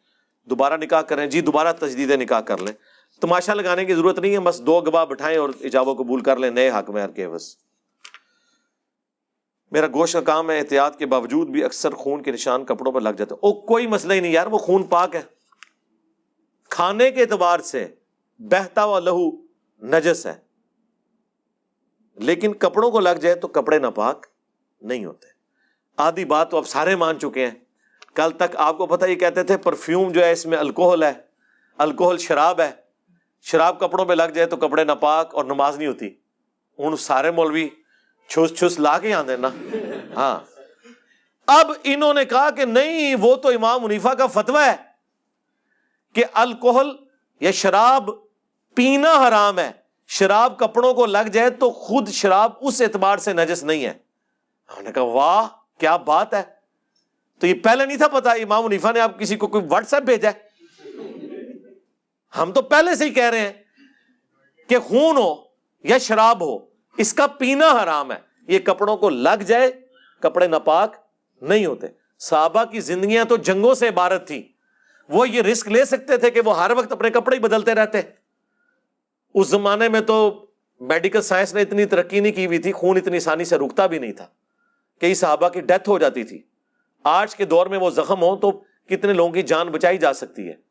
دوبارہ 0.44 0.78
نکاح 0.78 1.02
کریں 1.02 1.28
جی 1.28 1.42
دوبارہ 1.42 1.74
تجدید 1.80 2.12
نکاح 2.12 2.40
کر 2.40 2.58
لیں 2.58 2.74
تماشا 3.22 3.54
لگانے 3.54 3.86
کی 3.86 3.96
ضرورت 3.96 4.20
نہیں 4.20 4.34
ہے، 4.34 4.40
بس 4.40 4.62
دو 4.62 4.82
گواہ 4.82 5.06
بٹھائیں 5.06 5.38
اور 5.38 5.50
ایجاب 5.60 5.88
و 5.88 5.94
قبول 5.94 6.22
کر 6.22 6.38
لیں، 6.38 6.50
نئے 6.50 6.70
حق 6.70 6.90
میں 6.90 7.08
کے 7.08 7.30
بس۔ 7.30 7.56
میرا 9.72 9.88
گوشت 9.88 10.14
کا 10.14 10.22
کام 10.22 10.52
ہے، 10.52 10.60
احتیاط 10.60 10.98
کے 10.98 11.06
باوجود 11.06 11.48
بھی 11.48 11.64
اکثر 11.64 11.92
خون 11.92 12.24
کے 12.24 12.32
نشان 12.32 12.66
کپڑوں 12.66 12.92
پر 12.92 13.02
لگ 13.02 13.10
جاتے 13.10 13.34
او، 13.34 13.62
کوئی 13.62 13.88
مسئلہ 13.88 14.14
ہی 14.14 14.20
نہیں 14.20 14.32
یار، 14.32 14.48
وہ 14.48 14.58
خون 14.58 14.84
پاک 14.84 15.16
ہے۔ 15.16 15.22
کھانے 16.70 17.12
کے 17.12 17.22
اعتبار 17.22 17.60
سے 17.60 17.88
بہتا 18.40 18.84
ہوا 18.84 19.00
لہو 19.00 19.32
نجس 19.84 20.26
ہے۔ 20.26 20.36
لیکن 22.16 22.54
کپڑوں 22.54 22.92
کو 22.92 23.00
لگ 23.00 23.10
جائے 23.10 23.36
تو 23.36 23.48
کپڑے 23.48 23.80
ناپاک 23.80 24.26
نہیں 24.82 25.06
ہوتے۔ 25.06 25.28
آدھی 25.98 26.26
بات 26.26 26.52
تو 26.52 26.58
اب 26.58 26.68
سارے 26.68 26.96
مان 26.96 27.20
چکے 27.20 27.48
ہیں۔ 27.48 27.56
کل 28.14 28.32
تک 28.32 28.56
آپ 28.56 28.78
کو 28.78 28.86
پتا 28.86 29.06
یہ 29.06 29.16
کہتے 29.16 29.44
تھے 29.44 29.58
پرفیوم 29.58 30.12
جو 30.12 30.26
ہے، 30.26 30.32
اس 30.32 30.46
میں 30.46 30.58
الکوہل 30.58 31.04
ہے۔ 31.04 31.14
الکوہل 31.78 32.18
شراب 32.18 32.62
ہے۔ 32.62 32.87
شراب 33.42 33.80
کپڑوں 33.80 34.06
پہ 34.06 34.14
لگ 34.14 34.24
جائے 34.24 34.48
تو 34.48 34.58
کپڑے 34.58 34.84
ناپاک 34.84 35.36
اور 35.36 35.46
نماز 35.46 35.78
نہیں 35.78 35.88
ہوتی۔ 35.88 36.10
ان 36.78 36.96
سارے 36.96 37.32
مولوی 37.32 37.70
چھس 38.28 38.60
چھس 38.60 38.80
لا 38.80 39.00
کے 39.00 39.14
آدھے 39.14 39.38
نا۔ 39.38 39.50
ہاں۔ 40.16 40.40
اب 41.48 41.72
انہوں 41.84 42.14
نے 42.14 42.26
کہا 42.26 42.50
کہ 42.50 42.66
نہیں، 42.66 43.16
وہ 43.22 43.36
تو 43.36 43.50
امام 43.50 43.84
منیفا 43.84 44.14
کا 44.14 44.28
فتوا 44.28 44.66
ہے 44.66 44.76
کہ 46.14 46.24
الکوہل 46.34 46.92
یا 47.40 47.52
شراب 47.52 48.10
پینا 48.76 49.28
حرام 49.28 49.60
ہے۔ 49.60 49.72
شراب 50.08 50.60
کپڑوں 50.60 50.94
کو 50.94 51.06
لگ 51.06 51.28
جائے 51.34 51.50
تو 51.50 51.72
خود 51.72 52.10
شراب 52.10 52.52
اس 52.62 52.82
اعتبار 52.82 53.18
سے 53.18 53.34
نجس 53.34 53.64
نہیں 53.64 53.86
ہے۔ 53.86 53.94
ہاں، 54.70 54.78
ہم 54.78 54.84
نے 54.84 54.92
کہا، 54.92 55.02
واہ، 55.02 55.48
کیا 55.80 55.98
بات 55.98 56.34
ہے۔ 56.34 56.44
تو 57.40 57.48
یہ 57.48 57.54
پہلے 57.54 57.86
نہیں 57.86 57.98
تھا 57.98 58.08
پتا، 58.08 58.32
امام 58.32 58.66
منیفا 58.66 58.92
نے 58.92 59.00
آپ 59.00 59.20
کسی 59.20 59.36
کو 59.36 59.48
کوئی 59.48 59.66
واٹس 59.70 59.94
ایپ 59.94 60.04
بھیجا 60.04 60.30
ہے؟ 60.30 60.47
ہم 62.38 62.52
تو 62.52 62.62
پہلے 62.62 62.96
سے 62.96 63.06
ہی 63.06 63.10
کہہ 63.10 63.30
رہے 63.30 63.40
ہیں 63.40 63.54
کہ 64.68 64.80
خون 64.80 65.18
ہو 65.18 65.36
یا 65.84 65.98
شراب 65.98 66.42
ہو، 66.42 66.58
اس 66.98 67.14
کا 67.14 67.28
پینا 67.28 67.84
حرام 67.84 68.12
ہے۔ 68.12 68.18
یہ 68.48 68.60
کپڑوں 68.60 68.98
کو 68.98 69.10
لگ 69.10 69.42
جائے، 69.42 69.72
کپڑے 70.20 70.48
ناپاک 70.48 70.96
نہیں 71.42 71.66
ہوتے۔ 71.66 71.88
صحابہ 72.20 72.64
کی 72.64 72.80
زندگیاں 72.80 73.26
تو 73.26 73.38
جنگوں 73.38 73.74
سے 73.74 73.88
عبارت 73.88 74.28
تھی 74.28 74.52
وہ 75.10 75.30
یہ 75.30 75.42
رسک 75.42 75.68
لے 75.68 75.86
سکتے 75.86 76.18
تھے 76.18 76.32
کہ 76.32 76.42
وہ 76.46 76.64
ہر 76.64 76.72
وقت 76.78 76.92
اپنے 76.92 77.10
کپڑے 77.10 77.36
ہی 77.36 77.42
بدلتے 77.42 77.76
رہتے۔ 77.76 78.02
اس 79.34 79.48
زمانے 79.48 79.90
میں 79.90 80.02
تو 80.02 80.46
میڈیکل 80.80 81.22
سائنس 81.22 81.54
نے 81.54 81.62
اتنی 81.62 81.86
ترقی 81.86 82.20
نہیں 82.20 82.32
کی 82.32 82.46
ہوئی 82.46 82.58
تھی، 82.58 82.72
خون 82.72 82.98
اتنی 82.98 83.18
آسانی 83.18 83.46
سے 83.46 83.58
رکتا 83.58 83.86
بھی 83.86 84.00
نہیں 84.00 84.14
تھا 84.14 84.28
کئی 85.02 85.14
صحابہ 85.14 85.50
کی 85.50 85.62
ڈیتھ 85.62 85.90
ہو 85.90 86.00
جاتی 86.00 86.24
تھی۔ 86.24 86.42
آج 87.04 87.36
کے 87.36 87.46
دور 87.46 87.66
میں 87.66 87.78
وہ 87.78 87.90
زخم 87.90 88.22
ہو 88.22 88.36
تو 88.36 88.52
کتنے 88.90 89.14
لوگوں 89.14 89.34
کی 89.34 89.42
جان 89.42 89.68
بچائی 89.68 89.98
جا 89.98 90.14
سکتی 90.14 90.48
ہے۔ 90.48 90.67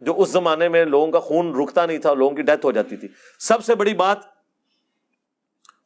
جو 0.00 0.20
اس 0.20 0.28
زمانے 0.28 0.68
میں 0.68 0.84
لوگوں 0.84 1.10
کا 1.12 1.20
خون 1.20 1.54
رکتا 1.54 1.86
نہیں 1.86 1.98
تھا، 1.98 2.14
لوگوں 2.14 2.36
کی 2.36 2.42
ڈیتھ 2.42 2.66
ہو 2.66 2.72
جاتی 2.72 2.96
تھی۔ 2.96 3.08
سب 3.38 3.64
سے 3.64 3.74
بڑی 3.74 3.94
بات، 3.94 4.18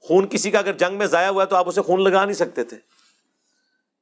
خون 0.01 0.27
کسی 0.29 0.51
کا 0.51 0.59
اگر 0.59 0.73
جنگ 0.73 0.99
میں 0.99 1.07
ضائع 1.07 1.29
ہوا 1.29 1.43
ہے 1.43 1.49
تو 1.49 1.57
آپ 1.57 1.69
اسے 1.69 1.83
خون 1.83 2.03
لگا 2.03 2.25
نہیں 2.25 2.35
سکتے 2.35 2.65
تھے۔ 2.65 2.77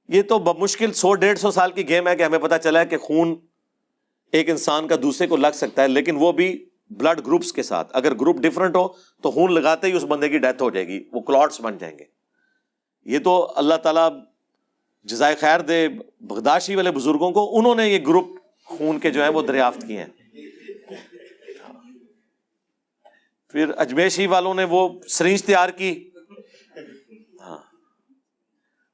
یہ 0.08 0.22
تو 0.22 0.38
مشکل 0.38 0.92
سو 0.92 1.14
ڈیڑھ 1.14 1.38
سو 1.38 1.50
سال 1.50 1.72
کی 1.72 1.88
گیم 1.88 2.08
ہے 2.08 2.16
کہ 2.16 2.22
ہمیں 2.22 2.38
پتا 2.38 2.58
چلا 2.58 2.80
ہے 2.80 2.86
کہ 2.86 2.98
خون 2.98 3.34
ایک 4.32 4.50
انسان 4.50 4.88
کا 4.88 4.96
دوسرے 5.02 5.26
کو 5.26 5.36
لگ 5.36 5.54
سکتا 5.54 5.82
ہے، 5.82 5.88
لیکن 5.88 6.16
وہ 6.16 6.32
بھی 6.32 6.64
بلڈ 6.90 7.26
گروپس 7.26 7.52
کے 7.52 7.62
ساتھ۔ 7.62 7.90
اگر 7.92 8.14
گروپ 8.14 8.36
ڈفرنٹ 8.36 8.76
ہو 8.76 8.88
تو 9.22 9.30
خون 9.30 9.54
لگاتے 9.54 9.86
ہی 9.86 9.92
اس 9.92 10.04
بندے 10.04 10.28
کی 10.28 10.38
ڈیتھ 10.38 10.62
ہو 10.62 10.70
جائے 10.70 10.86
گی، 10.88 11.02
وہ 11.12 11.20
کلاٹس 11.20 11.60
بن 11.60 11.78
جائیں 11.78 11.98
گے۔ 11.98 12.04
یہ 13.06 13.18
تو 13.18 13.52
اللہ 13.56 13.74
تعالیٰ 13.74 14.08
جزائے 15.04 15.34
خیر 15.34 15.60
دے 15.60 15.86
بغداشی 16.20 16.76
والے 16.76 16.90
بزرگوں 16.90 17.30
کو 17.30 17.58
انہوں 17.58 17.74
نے 17.74 17.88
یہ 17.88 17.98
گروپ 17.98 18.26
خون 18.64 18.98
کے 18.98 19.10
جو 19.10 19.24
ہے 19.24 19.28
وہ 19.28 19.42
دریافت 19.42 19.84
کیے 19.86 20.04
ہیں۔ 20.04 20.06
پھر 23.48 23.70
اجمیشی 23.76 24.26
والوں 24.26 24.54
نے 24.54 24.64
وہ 24.64 25.00
سرینج 25.08 25.44
تیار 25.44 25.68
کی۔ 25.68 26.10
ہاں۔ 27.40 27.58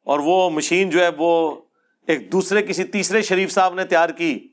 اور 0.04 0.18
وہ 0.18 0.50
مشین 0.50 0.90
جو 0.90 1.00
ہے 1.00 1.08
وہ 1.18 1.60
ایک 2.06 2.32
دوسرے 2.32 2.62
کسی 2.62 2.84
تیسرے 2.84 3.22
شریف 3.22 3.52
صاحب 3.52 3.74
نے 3.74 3.84
تیار 3.84 4.08
کی، 4.08 4.48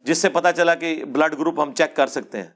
جس 0.00 0.18
سے 0.18 0.28
پتا 0.28 0.52
چلا 0.52 0.74
کہ 0.74 1.04
بلڈ 1.04 1.38
گروپ 1.38 1.60
ہم 1.60 1.74
چیک 1.74 1.96
کر 1.96 2.06
سکتے 2.06 2.42
ہیں۔ 2.42 2.50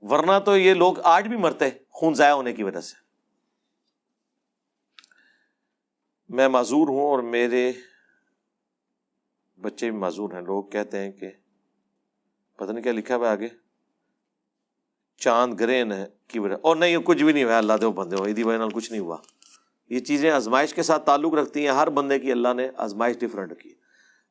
ورنہ 0.00 0.32
تو 0.44 0.56
یہ 0.56 0.74
لوگ 0.74 1.00
آج 1.00 1.28
بھی 1.28 1.36
مرتے 1.36 1.64
خون 1.88 2.14
ضائع 2.14 2.32
ہونے 2.32 2.52
کی 2.52 2.62
وجہ 2.62 2.80
سے۔ 2.80 2.94
میں 6.28 6.48
معذور 6.48 6.88
ہوں 6.88 7.02
اور 7.02 7.18
میرے 7.18 7.72
بچے 9.62 9.90
بھی 9.90 9.98
معذور 9.98 10.32
ہیں۔ 10.32 10.40
لوگ 10.40 10.64
کہتے 10.64 10.98
ہیں 10.98 11.12
کہ 11.12 11.30
پتہ 12.56 12.72
نہیں 12.72 12.82
کیا 12.82 12.92
لکھا 12.92 13.16
ہوا 13.16 13.30
آگے۔ 13.30 13.48
چاند 15.16 15.60
گرین 15.60 15.92
ہے 15.92 16.06
کی 16.26 16.38
وجہ۔ 16.38 16.54
اور 16.62 16.76
نہیں، 16.76 16.96
کچھ 17.04 17.22
بھی 17.24 17.32
نہیں 17.32 17.44
ہوا۔ 17.44 17.58
اللہ 17.58 17.72
دے 17.80 17.88
بندے 17.88 18.16
ہو۔ 18.16 18.26
عیدی 18.26 18.44
بھائی 18.44 18.58
کچھ 18.74 18.92
نہیں 18.92 19.02
ہوا۔ 19.02 19.16
یہ 19.88 20.00
چیزیں 20.00 20.30
آزمائش 20.30 20.74
کے 20.74 20.82
ساتھ 20.82 21.06
تعلق 21.06 21.34
رکھتی 21.34 21.60
ہیں۔ 21.60 21.74
ہر 21.74 21.90
بندے 21.90 22.18
کی 22.18 22.32
اللہ 22.32 22.54
نے 22.56 22.68
آزمائش 22.76 23.18
ڈفرینٹ 23.18 23.62
کی۔ 23.62 23.74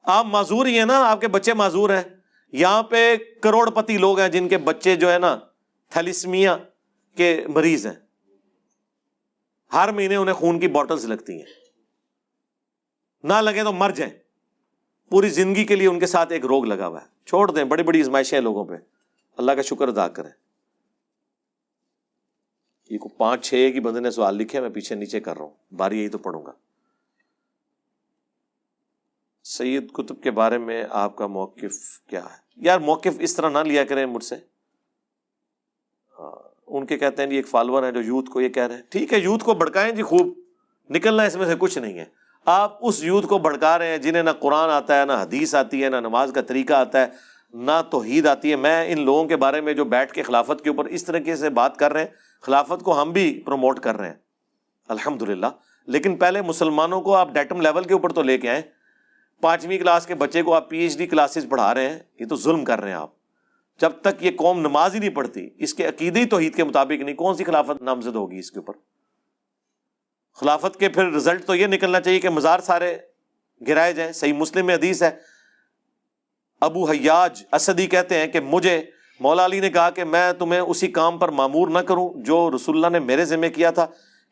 آپ 0.01 0.25
معذور 0.25 0.65
ہی 0.65 0.79
ہیں 0.79 0.85
نا، 0.85 1.09
آپ 1.09 1.21
کے 1.21 1.27
بچے 1.27 1.53
معذور 1.53 1.89
ہیں۔ 1.89 2.03
یہاں 2.51 2.83
پہ 2.83 3.15
کروڑ 3.41 3.69
پتی 3.69 3.97
لوگ 3.97 4.19
ہیں 4.19 4.29
جن 4.29 4.47
کے 4.47 4.57
بچے 4.57 4.95
جو 4.95 5.11
ہے 5.11 5.19
نا 5.19 5.39
تھیلیسمیا 5.89 6.57
کے 7.17 7.45
مریض 7.47 7.87
ہیں۔ 7.87 7.93
ہر 9.73 9.91
مہینے 9.91 10.15
انہیں 10.15 10.35
خون 10.35 10.59
کی 10.59 10.67
بوٹلز 10.67 11.05
لگتی 11.05 11.33
ہیں۔ 11.33 11.45
نہ 13.23 13.33
لگے 13.33 13.63
تو 13.63 13.73
مر 13.73 13.89
جائیں۔ 13.89 14.18
پوری 15.09 15.29
زندگی 15.29 15.65
کے 15.65 15.75
لیے 15.75 15.87
ان 15.87 15.99
کے 15.99 16.05
ساتھ 16.05 16.31
ایک 16.31 16.45
روگ 16.45 16.65
لگا 16.65 16.87
ہوا 16.87 17.01
ہے۔ 17.01 17.07
چھوڑ 17.25 17.51
دیں، 17.51 17.63
بڑی 17.63 17.83
بڑی 17.83 17.99
ازمائشیں 17.99 18.41
لوگوں 18.41 18.65
پہ۔ 18.65 18.73
اللہ 19.37 19.51
کا 19.51 19.61
شکر 19.61 19.87
ادا 19.87 20.07
کریں۔ 20.07 20.29
یہ 22.89 22.97
کو 22.97 23.09
پانچ، 23.09 23.45
چھ 23.45 23.69
کی 23.73 23.79
بندے 23.79 23.99
نے 23.99 24.11
سوال 24.11 24.35
لکھے، 24.35 24.61
میں 24.61 24.69
پیچھے 24.69 24.95
نیچے 24.95 25.19
کر 25.19 25.37
رہا 25.37 25.45
ہوں۔ 25.45 25.73
باری 25.75 25.99
یہی 25.99 26.07
تو 26.07 26.17
پڑھوں 26.17 26.45
گا۔ 26.45 26.51
سید 29.43 29.91
کتب 29.91 30.21
کے 30.23 30.31
بارے 30.31 30.57
میں 30.57 30.85
آپ 30.89 31.15
کا 31.15 31.27
موقف 31.27 32.01
کیا 32.07 32.23
ہے؟ 32.23 32.37
یار، 32.55 32.79
موقف 32.79 33.19
اس 33.19 33.35
طرح 33.35 33.49
نہ 33.49 33.57
لیا 33.57 33.83
کریں 33.83 34.05
مجھ 34.05 34.23
سے۔ 34.23 34.35
ان 36.67 36.85
کے 36.85 36.97
کہتے 36.97 37.21
ہیں 37.23 37.29
جی 37.29 37.35
ایک 37.35 37.47
فالوور 37.47 37.83
ہیں 37.83 37.91
جو 37.91 38.01
یوتھ 38.01 38.29
کو 38.29 38.41
یہ 38.41 38.49
کہہ 38.49 38.63
رہے 38.63 38.75
ہیں۔ 38.75 38.81
ٹھیک 38.89 39.13
ہے، 39.13 39.19
یوتھ 39.19 39.43
کو 39.43 39.53
بھڑکائیں 39.53 39.91
جی 39.91 40.03
خوب۔ 40.03 40.27
نکلنا 40.89 41.23
اس 41.23 41.35
میں 41.35 41.45
سے 41.45 41.53
کچھ 41.59 41.77
نہیں 41.77 41.99
ہے۔ 41.99 42.05
آپ 42.45 42.77
اس 42.81 43.03
یوتھ 43.03 43.27
کو 43.27 43.37
بھڑکا 43.37 43.77
رہے 43.77 43.87
ہیں 43.87 43.97
جنہیں 43.97 44.23
نہ 44.23 44.29
قرآن 44.29 44.69
آتا 44.69 45.01
ہے، 45.01 45.05
نہ 45.05 45.11
حدیث 45.11 45.55
آتی 45.55 45.83
ہے، 45.83 45.89
نہ 45.89 45.95
نماز 45.95 46.31
کا 46.35 46.41
طریقہ 46.41 46.73
آتا 46.73 47.01
ہے، 47.01 47.07
نہ 47.53 47.81
توحید 47.91 48.27
آتی 48.27 48.51
ہے۔ 48.51 48.55
میں 48.55 48.93
ان 48.93 49.05
لوگوں 49.05 49.25
کے 49.25 49.35
بارے 49.35 49.61
میں 49.61 49.73
جو 49.73 49.85
بیٹھ 49.85 50.13
کے 50.13 50.23
خلافت 50.23 50.63
کے 50.63 50.69
اوپر 50.69 50.85
اس 50.85 51.03
طریقے 51.03 51.35
سے 51.35 51.49
بات 51.49 51.77
کر 51.77 51.93
رہے 51.93 51.99
ہیں، 51.99 52.07
خلافت 52.41 52.83
کو 52.83 53.01
ہم 53.01 53.11
بھی 53.11 53.41
پروموٹ 53.45 53.79
کر 53.79 53.97
رہے 53.97 54.07
ہیں۔ 54.07 54.15
الحمد 54.87 55.21
لیکن 55.87 56.15
پہلے 56.15 56.41
مسلمانوں 56.41 57.01
کو 57.01 57.15
آپ 57.15 57.29
ڈیٹم 57.33 57.61
لیول 57.61 57.83
کے 57.83 57.93
اوپر 57.93 58.11
تو 58.11 58.21
لے 58.21 58.37
کے 58.37 58.49
آئیں۔ 58.49 58.61
پانچویں 59.41 59.77
کلاس 59.77 60.05
کے 60.05 60.15
بچے 60.15 60.41
کو 60.41 60.53
آپ 60.53 60.69
پی 60.69 60.79
ایچ 60.79 60.97
ڈی 60.97 61.07
کلاسز 61.07 61.45
پڑھا 61.49 61.73
رہے 61.73 61.89
ہیں۔ 61.89 61.99
یہ 62.19 62.25
تو 62.25 62.35
ظلم 62.35 62.65
کر 62.65 62.79
رہے 62.79 62.87
ہیں 62.87 62.95
آپ۔ 62.95 63.09
جب 63.81 63.91
تک 64.01 64.23
یہ 64.23 64.31
قوم 64.35 64.59
نماز 64.59 64.93
ہی 64.95 64.99
نہیں 64.99 65.09
پڑھتی، 65.09 65.49
اس 65.57 65.73
کے 65.73 65.85
عقیدی 65.85 66.25
توحید 66.25 66.55
کے 66.55 66.63
مطابق 66.63 67.03
نہیں، 67.03 67.15
کون 67.15 67.35
سی 67.35 67.43
خلافت 67.43 67.81
نامزد 67.81 68.15
ہوگی 68.15 68.39
اس 68.39 68.51
کے 68.51 68.59
اوپر؟ 68.59 68.73
خلافت 70.33 70.79
کے 70.79 70.89
پھر 70.89 71.11
رزلٹ 71.11 71.45
تو 71.45 71.55
یہ 71.55 71.67
نکلنا 71.67 72.01
چاہیے 72.01 72.19
کہ 72.19 72.29
مزار 72.29 72.59
سارے 72.59 72.97
گرائے 73.67 73.93
جائیں۔ 73.93 74.11
صحیح 74.11 74.33
مسلم 74.33 74.65
میں 74.65 74.75
حدیث 74.75 75.03
ہے۔ 75.03 75.09
ابو 76.61 76.89
حیاج 76.89 77.43
اسدی 77.51 77.87
کہتے 77.87 78.17
ہیں 78.17 78.27
کہ 78.27 78.39
مجھے 78.39 78.81
مولا 79.19 79.45
علی 79.45 79.59
نے 79.59 79.69
کہا 79.69 79.89
کہ 79.89 80.03
میں 80.03 80.33
تمہیں 80.33 80.59
اسی 80.59 80.87
کام 80.87 81.17
پر 81.17 81.29
معمور 81.29 81.67
نہ 81.67 81.79
کروں 81.79 82.09
جو 82.15 82.51
رسول 82.55 82.75
اللہ 82.75 82.99
نے 82.99 83.05
میرے 83.05 83.25
ذمہ 83.25 83.47
کیا 83.47 83.71
تھا 83.71 83.85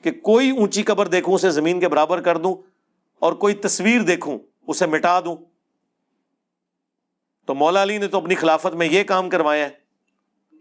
کہ 0.03 0.11
کوئی 0.11 0.49
اونچی 0.49 0.83
قبر 0.83 1.07
دیکھوں، 1.07 1.33
اسے 1.33 1.49
زمین 1.49 1.79
کے 1.79 1.87
برابر 1.87 2.21
کر 2.21 2.37
دوں 2.37 2.55
اور 3.19 3.33
کوئی 3.33 3.53
تصویر 3.53 4.01
دیکھوں، 4.01 4.39
اسے 4.67 4.85
مٹا 4.85 5.19
دوں۔ 5.19 5.35
تو 7.45 7.55
مولا 7.55 7.83
علی 7.83 7.97
نے 7.97 8.07
تو 8.07 8.17
اپنی 8.17 8.35
خلافت 8.35 8.75
میں 8.75 8.87
یہ 8.87 9.03
کام 9.03 9.29
کروایا 9.29 9.65
ہے 9.65 9.69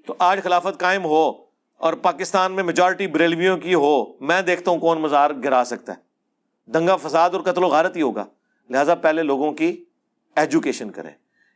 تو 0.07 0.15
آج 0.19 0.43
خلافت 0.43 0.81
قائم 0.81 1.05
ہو۔ 1.05 1.46
اور 1.79 1.93
پاکستان 1.93 2.53
میں 2.53 2.63
میجورٹی 2.63 3.07
بریلویوں 3.07 3.59
کی 3.59 3.75
ہو، 3.75 4.05
میں 4.21 4.43
دیکھتا 4.43 4.71
ہوں 4.71 4.79
کون 4.79 5.01
مزار 5.01 5.31
گرا 5.45 5.63
سکتا 5.67 5.95
ہے۔ 5.95 6.07
دنگا 6.71 6.97
فساد 6.97 7.31
اور 7.31 7.41
قتل 7.41 7.65
و 7.65 7.67
غارت 7.67 7.97
ہی 7.97 8.03
ہوگا۔ 8.03 8.25
لہذا 8.71 8.95
پہلے 8.95 9.23
لوگوں 9.23 9.53
کی 9.53 9.85
ایجوکیشن 10.37 10.91
کریں۔ 10.91 11.11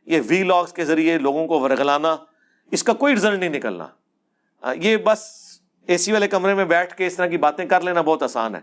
یہ 0.05 0.21
وی 0.27 0.43
لاگس 0.43 0.73
کے 0.73 0.85
ذریعے 0.85 1.17
لوگوں 1.17 1.47
کو 1.47 1.59
ورگلانا، 1.59 2.17
اس 2.71 2.83
کا 2.83 2.93
کوئی 2.93 3.15
رزلٹ 3.15 3.39
نہیں 3.39 3.49
نکلنا۔ 3.49 3.87
یہ 4.75 4.97
بس 4.97 5.31
اے 5.87 5.97
سی 5.97 6.11
والے 6.11 6.27
کمرے 6.27 6.53
میں 6.53 6.65
بیٹھ 6.65 6.95
کے 6.95 7.07
اس 7.07 7.15
طرح 7.15 7.27
کی 7.27 7.37
باتیں 7.37 7.65
کر 7.65 7.81
لینا 7.81 8.01
بہت 8.01 8.23
آسان 8.23 8.55
ہے۔ 8.55 8.59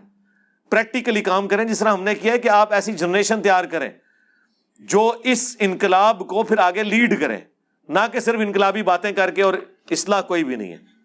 پریکٹیکلی 0.69 1.21
کام 1.21 1.47
کریں، 1.47 1.65
جس 1.65 1.79
طرح 1.79 1.93
ہم 1.93 2.03
نے 2.03 2.15
کیا 2.15 2.33
ہے 2.33 2.37
کہ 2.37 2.49
آپ 2.49 2.73
ایسی 2.73 2.93
جنریشن 2.93 3.41
تیار 3.41 3.65
کریں 3.65 3.89
جو 4.79 5.13
اس 5.23 5.57
انقلاب 5.59 6.27
کو 6.27 6.43
پھر 6.43 6.57
آگے 6.57 6.83
لیڈ 6.83 7.21
کریں۔ 7.21 7.37
نہ 7.89 7.99
کہ 8.11 8.19
صرف 8.19 8.39
انقلابی 8.39 8.83
باتیں 8.83 9.11
کر 9.11 9.31
کے 9.31 9.41
اور 9.41 9.53
اصلاح 9.91 10.21
کوئی 10.21 10.43
بھی 10.43 10.55
نہیں 10.55 10.71
ہے۔ 10.71 10.98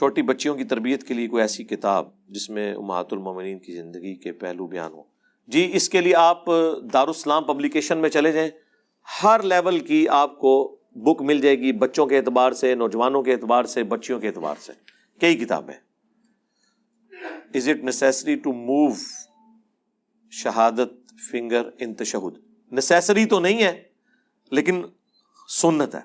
چھوٹی 0.00 0.22
بچیوں 0.22 0.54
کی 0.54 0.64
تربیت 0.64 1.08
کے 1.08 1.14
لیے 1.14 1.28
کوئی 1.28 1.40
ایسی 1.40 1.64
کتاب 1.64 2.08
جس 2.28 2.50
میں 2.50 2.74
امہات 2.74 3.12
المومنین 3.12 3.58
کی 3.58 3.72
زندگی 3.72 4.14
کے 4.14 4.32
پہلو 4.32 4.66
بیان 4.66 4.92
ہو 4.92 5.02
جی 5.48 5.70
اس 5.74 5.88
کے 5.88 6.00
لیے 6.00 6.14
آپ 6.14 6.46
دارالسلام 6.92 7.44
پبلیکیشن 7.44 7.98
میں 7.98 8.08
چلے 8.08 8.32
جائیں۔ 8.32 8.50
ہر 9.22 9.42
لیول 9.42 9.78
کی 9.80 10.08
آپ 10.08 10.38
کو 10.38 10.76
بک 10.90 11.22
مل 11.22 11.40
جائے 11.40 11.58
گی 11.58 11.72
بچوں 11.72 12.06
کے 12.06 12.16
اعتبار 12.16 12.52
سے، 12.52 12.74
نوجوانوں 12.74 13.22
کے 13.22 13.32
اعتبار 13.32 13.64
سے، 13.64 13.82
بچیوں 13.82 14.20
کے 14.20 14.28
اعتبار 14.28 14.54
سے۔ 14.60 14.72
کئی 15.20 15.36
کتابیں 15.36 15.74
is 17.54 17.68
it 17.68 17.76
necessary 17.76 18.36
to 18.36 18.52
move 18.52 18.94
شہادت 20.30 21.14
فنگر 21.30 21.62
ان 21.78 21.94
تشہد؟ 21.94 22.38
نیسری 22.72 23.26
تو 23.26 23.40
نہیں 23.40 23.62
ہے، 23.62 23.82
لیکن 24.50 24.82
سنت 25.48 25.94
ہے۔ 25.94 26.00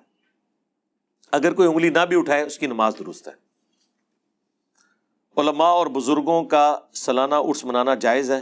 اگر 1.32 1.54
کوئی 1.54 1.68
انگلی 1.68 1.90
نہ 1.90 2.06
بھی 2.10 2.18
اٹھائے، 2.20 2.44
اس 2.44 2.60
کی 2.60 2.68
نماز 2.68 2.94
درست 3.00 3.28
ہے۔ 3.28 3.45
علماء 5.38 5.68
اور 5.68 5.88
بزرگوں 5.88 6.44
کا 6.44 6.78
سالانہ 6.94 7.36
عرس 7.36 7.66
منانا 7.66 7.96
جائز 7.96 8.32
ہے۔ 8.32 8.42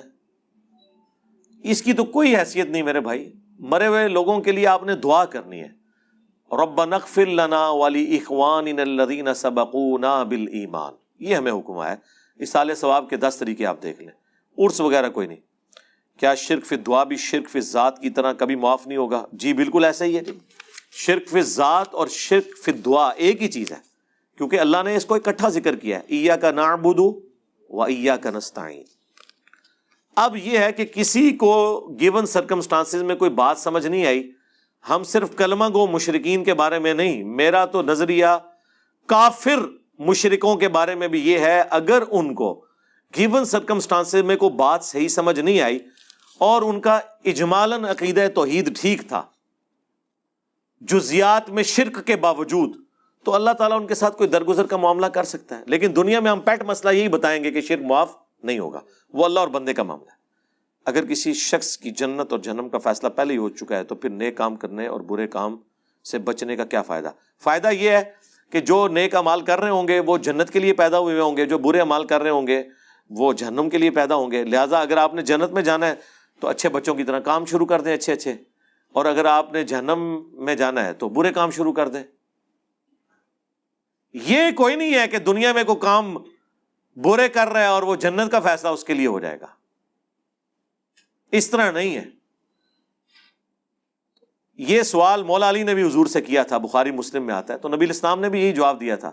اس 1.64 1.82
کی 1.82 1.94
تو 1.94 2.03
کوئی 2.03 2.36
حیثیت 2.36 2.65
نہیں 2.65 2.84
میرے 2.84 2.99
بھائی۔ 2.99 3.34
مرے 3.60 3.88
ہوئے 3.88 4.07
لوگوں 4.07 4.40
کے 4.40 4.52
لیے 4.52 4.68
آپ 4.68 4.84
نے 4.84 4.95
دعا 4.95 5.26
کرنی 5.26 5.60
ہے۔ 5.60 5.84
رب 6.52 6.86
نقفر 6.86 7.26
لنا 7.26 7.70
والی 7.70 8.15
اخوان 8.15 8.80
الدین 8.80 9.34
سبقونا 9.34 10.24
بال 10.24 10.45
ایمان 10.52 10.94
یہ 11.20 11.36
ہمیں 11.36 11.52
حکم 11.52 11.84
ہے۔ 11.84 11.95
اس 12.40 12.49
سال 12.49 12.76
ثواب 12.76 13.10
کے 13.10 13.18
دس 13.18 13.36
طریقے 13.40 13.65
آپ 13.65 13.84
دیکھ 13.84 13.99
لیں۔ 13.99 14.11
عرس 14.57 14.82
وغیرہ 14.82 15.10
کوئی 15.10 15.28
نہیں۔ 15.28 15.38
کیا 16.20 16.36
شرک 16.36 16.65
فی 16.65 16.76
دعا 16.76 17.03
بھی 17.03 17.15
شرک 17.15 17.49
فی 17.49 17.60
ذات 17.60 17.99
کی 17.99 18.10
طرح 18.10 18.34
کبھی 18.34 18.56
معاف 18.56 18.88
نہیں 18.88 18.98
ہوگا؟ 18.98 19.26
جی 19.34 19.53
بالکل 19.53 19.84
ایسا 19.86 20.06
ہی 20.06 20.18
ہے۔ 20.18 20.22
جی 20.22 20.32
شرک 20.91 21.30
فی 21.30 21.41
ذات 21.41 21.94
اور 21.94 22.07
شرک 22.07 22.65
فی 22.65 22.72
دعا 22.72 23.10
ایک 23.10 23.41
ہی 23.41 23.48
چیز 23.48 23.72
ہے۔ 23.72 23.93
کیونکہ 24.38 24.60
اللہ 24.60 24.84
نے 24.84 24.96
اس 24.96 25.06
کو 25.06 25.16
اکٹھا 25.16 25.50
ذکر 25.50 25.76
کیا 25.76 25.98
ہے۔ 25.98 26.04
ایا 26.08 26.36
کا 26.36 26.52
نعبدو 26.52 27.20
و 27.70 27.82
ایا 27.84 28.16
کا 28.16 28.30
نستعین۔ 28.30 28.84
اب 30.16 30.36
یہ 30.38 30.58
ہے 30.58 30.72
کہ 30.72 30.86
کسی 30.86 31.32
کو 31.32 31.54
گیون 32.00 32.26
سرکمسٹانس 32.26 32.94
میں 32.94 33.16
کوئی 33.16 33.32
بات 33.32 33.58
سمجھ 33.58 33.88
نہیں 33.88 34.06
آئی۔ 34.06 34.32
ہم 34.90 35.04
صرف 35.04 35.36
کلمہ 35.36 35.66
گو 35.74 35.88
مشرقین 35.88 36.44
کے 36.44 36.54
بارے 36.54 36.80
میں 36.80 36.94
نہیں، 36.94 37.24
میرا 37.24 37.66
تو 37.66 37.82
نظریہ 37.82 38.26
کافر 39.06 39.60
مشرقوں 40.00 40.56
کے 40.56 40.68
بارے 40.70 40.96
میں 40.96 41.08
بھی 41.08 41.20
یہ 41.20 41.40
ہے۔ 41.40 41.62
اگر 41.70 42.04
ان 42.12 42.34
کو 42.36 42.54
گیون 43.18 43.46
سرکمسٹانس 43.46 44.16
میں 44.26 44.36
کوئی 44.36 44.52
بات 44.52 44.84
صحیح 44.84 45.08
سمجھ 45.08 45.40
نہیں 45.40 45.62
آئی 45.62 45.80
اور 46.38 46.62
ان 46.62 46.82
کا 46.82 47.00
اجمالن 47.26 47.86
عقید 47.86 48.20
توحید 48.36 48.78
ٹھیک 48.82 49.08
تھا، 49.08 49.22
جزیات 50.82 51.50
میں 51.50 51.64
شرک 51.64 52.06
کے 52.06 52.16
باوجود 52.16 52.83
تو 53.24 53.36
اللہ 53.36 53.52
تعالیٰ 53.52 53.78
ان 53.78 53.88
کے 53.88 53.95
ساتھ 53.95 54.18
کوئی 54.18 54.30
درگزر 54.30 54.66
کا 54.66 54.78
معاملہ 54.78 55.06
کر 55.06 55.24
سکتا 55.24 55.58
ہے۔ 55.58 55.64
لیکن 55.68 55.95
دنیا 55.95 56.20
میں 56.20 56.32
ہم 56.32 56.40
پیٹ 56.40 56.64
مسئلہ 56.64 56.94
یہی 56.94 57.08
بتائیں 57.08 57.44
گے 57.44 57.52
کہ 57.52 57.62
شرک 57.62 57.82
معاف 57.82 58.16
نہیں 58.44 58.60
ہوگا۔ 58.60 58.80
وہ 59.14 59.26
اللہ 59.26 59.40
اور 59.40 59.48
بندے 59.48 59.74
کا 59.74 59.84
معاملہ 59.84 60.10
ہے۔ 60.10 60.24
اگر 60.86 61.06
کسی 61.06 61.34
شخص 61.34 61.78
کی 61.78 61.91
جنت 61.91 62.32
اور 62.32 62.40
جنم 62.40 62.70
کا 62.70 62.78
فیصلہ 62.78 63.10
پہلے 63.10 63.34
ہی 63.34 63.38
ہو 63.38 63.50
چکا 63.50 63.78
ہے 63.78 63.84
تو 63.84 63.95
پھر 63.95 64.10
نئے 64.10 64.32
کام 64.32 64.56
کرنے 64.56 64.88
اور 64.88 65.02
برے 65.02 65.28
کام 65.28 65.58
سے 66.06 66.18
بچنے 66.18 66.56
کا 66.56 66.66
کیا 66.66 66.82
فائدہ؟ 66.82 67.12
فائدہ 67.44 67.68
یہ 67.68 67.90
ہے 67.90 68.04
کہ 68.50 68.60
جو 68.60 68.88
نیک 68.88 69.16
امال 69.16 69.41
کر 69.41 69.60
رہے 69.60 69.70
ہوں 69.70 69.88
گے، 69.88 70.00
وہ 70.00 70.18
جنت 70.18 70.50
کے 70.50 70.60
لیے 70.60 70.74
پیدا 70.74 71.00
ہوئے 71.00 71.20
ہوں 71.20 71.38
گے، 71.38 71.45
جو 71.45 71.58
برے 71.58 71.82
امال 71.82 72.06
کر 72.06 72.22
رہے 72.22 72.30
ہوں 72.30 72.48
گے، 72.48 72.64
وہ 73.10 73.34
جہنم 73.34 73.70
کے 73.70 73.78
لیے 73.78 73.90
پیدا 73.90 74.16
ہوں 74.16 74.32
گے۔ 74.32 74.44
لہٰذا 74.44 74.80
اگر 74.80 74.98
آپ 74.98 75.14
نے 75.14 75.22
جنت 75.22 75.52
میں 75.52 75.62
جانا 75.62 75.88
ہے 75.88 75.95
تو 76.40 76.48
اچھے 76.48 76.70
بچوں 76.70 76.95
کی 76.95 77.04
طرح 77.04 77.20
کام 77.20 77.45
شروع 77.45 77.66
کر 77.66 77.82
دیں، 77.82 77.94
اچھے 77.94 78.14
اچھے۔ 78.14 78.34
اور 78.94 79.06
اگر 79.06 79.26
آپ 79.26 79.54
نے 79.54 79.64
جہنم 79.64 80.22
میں 80.34 80.56
جانا 80.56 80.86
ہے 80.86 80.94
تو 80.94 81.10
برے 81.10 81.34
کام 81.34 81.52
شروع 81.52 81.74
کر 81.74 81.88
دیں۔ 81.88 82.04
یہ 84.14 84.52
کوئی 84.56 84.76
نہیں 84.76 84.95
ہے 84.95 85.07
کہ 85.07 85.18
دنیا 85.18 85.53
میں 85.53 85.64
کوئی 85.64 85.77
کام 85.81 86.18
برے 86.95 87.30
کر 87.30 87.48
رہا 87.48 87.61
ہے 87.61 87.65
اور 87.65 87.84
وہ 87.84 87.95
جنت 87.95 88.31
کا 88.31 88.40
فیصلہ 88.40 88.69
اس 88.69 88.84
کے 88.84 88.94
لیے 88.94 89.07
ہو 89.07 89.19
جائے 89.19 89.41
گا۔ 89.41 89.45
اس 91.31 91.49
طرح 91.49 91.72
نہیں 91.72 91.95
ہے۔ 91.95 92.06
یہ 94.57 94.81
سوال 94.81 95.23
مولا 95.23 95.49
علی 95.49 95.64
نے 95.64 95.73
بھی 95.73 95.88
حضور 95.88 96.06
سے 96.06 96.22
کیا 96.22 96.44
تھا، 96.44 96.57
بخاری 96.57 96.91
مسلم 96.91 97.23
میں 97.23 97.34
آتا 97.34 97.53
ہے۔ 97.53 97.57
تو 97.60 97.69
نبی 97.69 97.90
اسلام 97.90 98.19
نے 98.19 98.30
بھی 98.30 98.41
یہی 98.41 98.53
جواب 98.53 98.81
دیا 98.81 98.95
تھا 98.95 99.11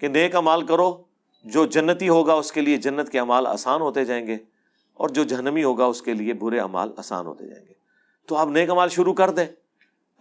کہ 0.00 0.08
نیک 0.08 0.36
امال 0.36 0.66
کرو، 0.66 1.02
جو 1.44 1.66
جنتی 1.66 2.08
ہوگا 2.08 2.34
اس 2.34 2.52
کے 2.52 2.60
لیے 2.60 2.76
جنت 2.76 3.08
کے 3.08 3.20
امال 3.20 3.46
آسان 3.46 3.80
ہوتے 3.80 4.04
جائیں 4.04 4.26
گے 4.26 4.36
اور 4.94 5.08
جو 5.08 5.24
جہنمی 5.24 5.64
ہوگا 5.64 5.84
اس 5.84 6.02
کے 6.02 6.14
لیے 6.14 6.32
برے 6.32 6.60
امال 6.60 6.92
آسان 6.96 7.26
ہوتے 7.26 7.46
جائیں 7.46 7.66
گے۔ 7.68 7.72
تو 8.26 8.36
آپ 8.36 8.48
نیک 8.48 8.70
امال 8.70 8.88
شروع 8.88 9.14
کر 9.14 9.30
دیں۔ 9.30 9.46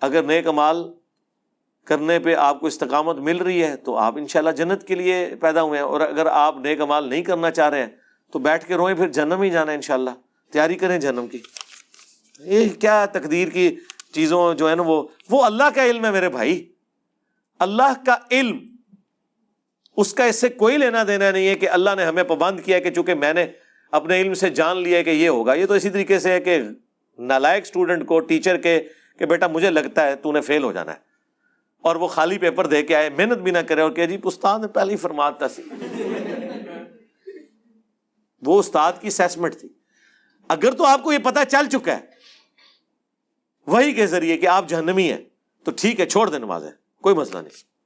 اگر 0.01 0.23
نیک 0.23 0.47
امال 0.47 0.93
کرنے 1.87 2.19
پہ 2.19 2.35
آپ 2.35 2.59
کو 2.59 2.67
استقامت 2.67 3.15
مل 3.15 3.37
رہی 3.37 3.63
ہے 3.63 3.75
تو 3.75 3.97
آپ 3.97 4.17
انشاءاللہ 4.17 4.51
جنت 4.51 4.83
کے 4.83 4.95
لیے 4.95 5.29
پیدا 5.41 5.61
ہوئے 5.61 5.79
ہیں۔ 5.79 5.85
اور 5.85 6.01
اگر 6.01 6.25
آپ 6.25 6.57
نیک 6.57 6.81
امال 6.81 7.09
نہیں 7.09 7.23
کرنا 7.23 7.51
چاہ 7.51 7.69
رہے 7.69 7.79
ہیں 7.79 7.87
تو 8.31 8.39
بیٹھ 8.39 8.65
کے 8.65 8.75
روئیں، 8.75 8.97
پھر 8.97 9.09
جنم 9.09 9.41
ہی 9.41 9.49
جانا 9.49 9.71
ہے 9.71 9.75
انشاءاللہ۔ 9.75 10.09
تیاری 10.51 10.75
کریں 10.75 10.99
جنم 10.99 11.27
کی۔ 11.27 11.37
یہ 12.39 12.69
کیا 12.69 13.05
تقدیر 13.05 13.47
کی 13.47 13.75
چیزوں 14.13 14.53
جو 14.53 14.69
ہے 14.69 14.75
نا 14.75 14.83
وہ 14.85 15.03
وہ 15.29 15.43
اللہ 15.43 15.63
کا 15.75 15.85
علم 15.85 16.05
ہے 16.05 16.11
میرے 16.11 16.29
بھائی۔ 16.29 16.69
اللہ 17.59 18.05
کا 18.05 18.17
علم، 18.31 18.57
اس 19.97 20.13
کا 20.13 20.25
اس 20.25 20.35
سے 20.35 20.49
کوئی 20.49 20.77
لینا 20.77 21.03
دینا 21.07 21.31
نہیں 21.31 21.47
ہے 21.47 21.55
کہ 21.55 21.69
اللہ 21.69 21.89
نے 21.97 22.05
ہمیں 22.05 22.23
پابند 22.23 22.59
کیا 22.59 22.79
کہ 22.79 22.91
چونکہ 22.91 23.13
میں 23.13 23.33
نے 23.33 23.45
اپنے 23.91 24.21
علم 24.21 24.33
سے 24.33 24.49
جان 24.49 24.77
لیا 24.77 25.01
کہ 25.01 25.09
یہ 25.09 25.29
ہوگا۔ 25.29 25.53
یہ 25.53 25.65
تو 25.65 25.73
اسی 25.73 25.89
طریقے 25.89 26.19
سے 26.19 26.31
ہے 26.31 26.39
کہ 26.39 26.61
نالائک 27.19 27.63
اسٹوڈنٹ 27.63 28.05
کو 28.05 28.19
ٹیچر 28.19 28.57
کے 28.57 28.81
کہ 29.19 29.25
بیٹا 29.25 29.47
مجھے 29.47 29.69
لگتا 29.69 30.05
ہے 30.05 30.15
تو 30.15 30.31
نے 30.31 30.41
فیل 30.41 30.63
ہو 30.63 30.71
جانا 30.71 30.93
ہے۔ 30.93 31.06
اور 31.81 31.95
وہ 31.95 32.07
خالی 32.07 32.37
پیپر 32.37 32.67
دے 32.67 32.83
کے 32.83 32.95
آئے، 32.95 33.09
محنت 33.09 33.37
بھی 33.37 33.51
نہ 33.51 33.57
کرے 33.57 33.81
اور 33.81 33.91
کہ 33.91 34.05
جی 34.05 34.17
استاد 34.23 34.59
نے 34.59 34.67
پہلے 34.67 34.91
ہی 34.91 34.97
فرماتا 34.97 35.47
سی۔ 35.47 35.61
وہ 38.41 38.59
استاد 38.59 38.93
کی 39.01 39.07
اسیسمنٹ 39.07 39.55
تھی۔ 39.55 39.69
اگر 40.47 40.71
تو 40.71 40.85
آپ 40.85 41.03
کو 41.03 41.13
یہ 41.13 41.17
پتا 41.17 41.45
چل 41.45 41.69
چکا 41.69 41.95
ہے، 41.95 41.99
وہی 43.67 43.93
کے 43.93 44.07
ذریعے 44.07 44.37
کہ 44.37 44.47
آپ 44.47 44.65
جہنمی 44.67 45.11
ہیں، 45.11 45.23
تو 45.63 45.71
ٹھیک 45.77 45.99
ہے، 45.99 46.05
چھوڑ 46.05 46.29
دیں 46.29 46.39
نماز 46.39 46.63
ہے، 46.63 46.71
کوئی 47.01 47.15
مسئلہ 47.15 47.39
نہیں۔ 47.39 47.77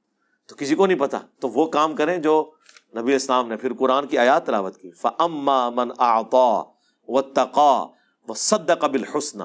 تو 0.48 0.56
کسی 0.56 0.74
کو 0.74 0.86
نہیں 0.86 0.98
پتا 0.98 1.18
تو 1.40 1.48
وہ 1.48 1.66
کام 1.66 1.96
کریں 1.96 2.18
جو 2.18 2.50
نبی 2.96 3.14
اسلام 3.14 3.48
نے 3.48 3.56
پھر 3.56 3.72
قرآن 3.74 4.06
کی 4.06 4.18
آیات 4.18 4.46
تلاوت 4.46 4.78
کی۔ 4.78 4.90
فما 4.90 5.70
من 5.70 5.88
آتا 5.98 6.62
و 7.08 7.22
تقا 7.22 7.86
و 8.28 8.34
صد 8.34 8.70
قبل 8.80 9.04
حسن 9.04 9.38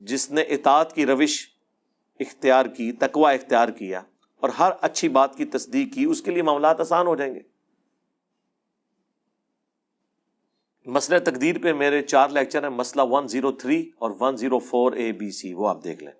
جس 0.00 0.30
نے 0.30 0.42
اطاعت 0.42 0.94
کی 0.94 1.06
روش 1.06 1.48
اختیار 2.20 2.66
کی 2.66 2.92
تقوا 2.92 3.30
اختیار 3.30 3.68
کیا 3.68 4.02
اور 4.36 4.48
ہر 4.48 4.70
اچھی 4.80 5.08
بات 5.08 5.36
کی 5.36 5.44
تصدیق 5.44 5.94
کی، 5.94 6.04
اس 6.04 6.22
کے 6.22 6.30
لیے 6.30 6.42
معاملات 6.42 6.80
آسان 6.80 7.06
ہو 7.06 7.16
جائیں 7.16 7.34
گے۔ 7.34 7.40
مسئلہ 10.86 11.18
تقدیر 11.18 11.58
پہ 11.62 11.72
میرے 11.72 12.02
چار 12.02 12.28
لیکچر 12.28 12.62
ہیں، 12.62 12.70
مسئلہ 12.70 13.02
ون 13.02 13.28
زیرو 13.28 13.52
تھری 13.52 13.90
اور 13.98 14.10
one 14.20 14.36
zero 14.36 14.58
four 14.58 14.92
A 14.92 15.12
B 15.12 15.30
C 15.30 15.54
وہ 15.54 15.68
آپ 15.68 15.84
دیکھ 15.84 16.04
لیں۔ 16.04 16.12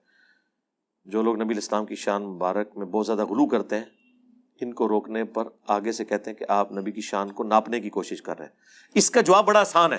جو 1.04 1.22
لوگ 1.22 1.36
نبی 1.36 1.54
الاسلام 1.54 1.86
کی 1.86 1.94
شان 1.94 2.22
مبارک 2.22 2.76
میں 2.76 2.86
بہت 2.86 3.06
زیادہ 3.06 3.24
غلو 3.24 3.46
کرتے 3.46 3.76
ہیں، 3.76 3.84
ان 4.60 4.72
کو 4.72 4.88
روکنے 4.88 5.24
پر 5.24 5.44
آگے 5.66 5.92
سے 5.92 6.04
کہتے 6.04 6.30
ہیں 6.30 6.38
کہ 6.38 6.44
آپ 6.48 6.72
نبی 6.72 6.92
کی 6.92 7.00
شان 7.00 7.32
کو 7.32 7.44
ناپنے 7.44 7.80
کی 7.80 7.90
کوشش 7.90 8.22
کر 8.22 8.38
رہے 8.38 8.46
ہیں۔ 8.46 8.52
اس 8.94 9.10
کا 9.10 9.20
جواب 9.20 9.46
بڑا 9.46 9.60
آسان 9.60 9.92
ہے۔ 9.92 9.98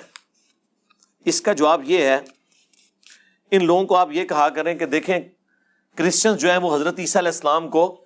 اس 1.25 1.41
کا 1.41 1.53
جواب 1.53 1.81
یہ 1.83 2.03
ہے، 2.03 2.19
ان 3.51 3.65
لوگوں 3.65 3.85
کو 3.85 3.95
آپ 3.95 4.11
یہ 4.11 4.25
کہا 4.25 4.49
کریں 4.49 4.75
کہ 4.75 4.85
دیکھیں 4.85 5.19
کرسچن 5.97 6.37
جو 6.37 6.49
ہیں 6.49 6.57
وہ 6.57 6.75
حضرت 6.75 6.99
عیسیٰ 6.99 7.21
علیہ 7.21 7.27
السلام 7.27 7.69
کو 7.69 8.05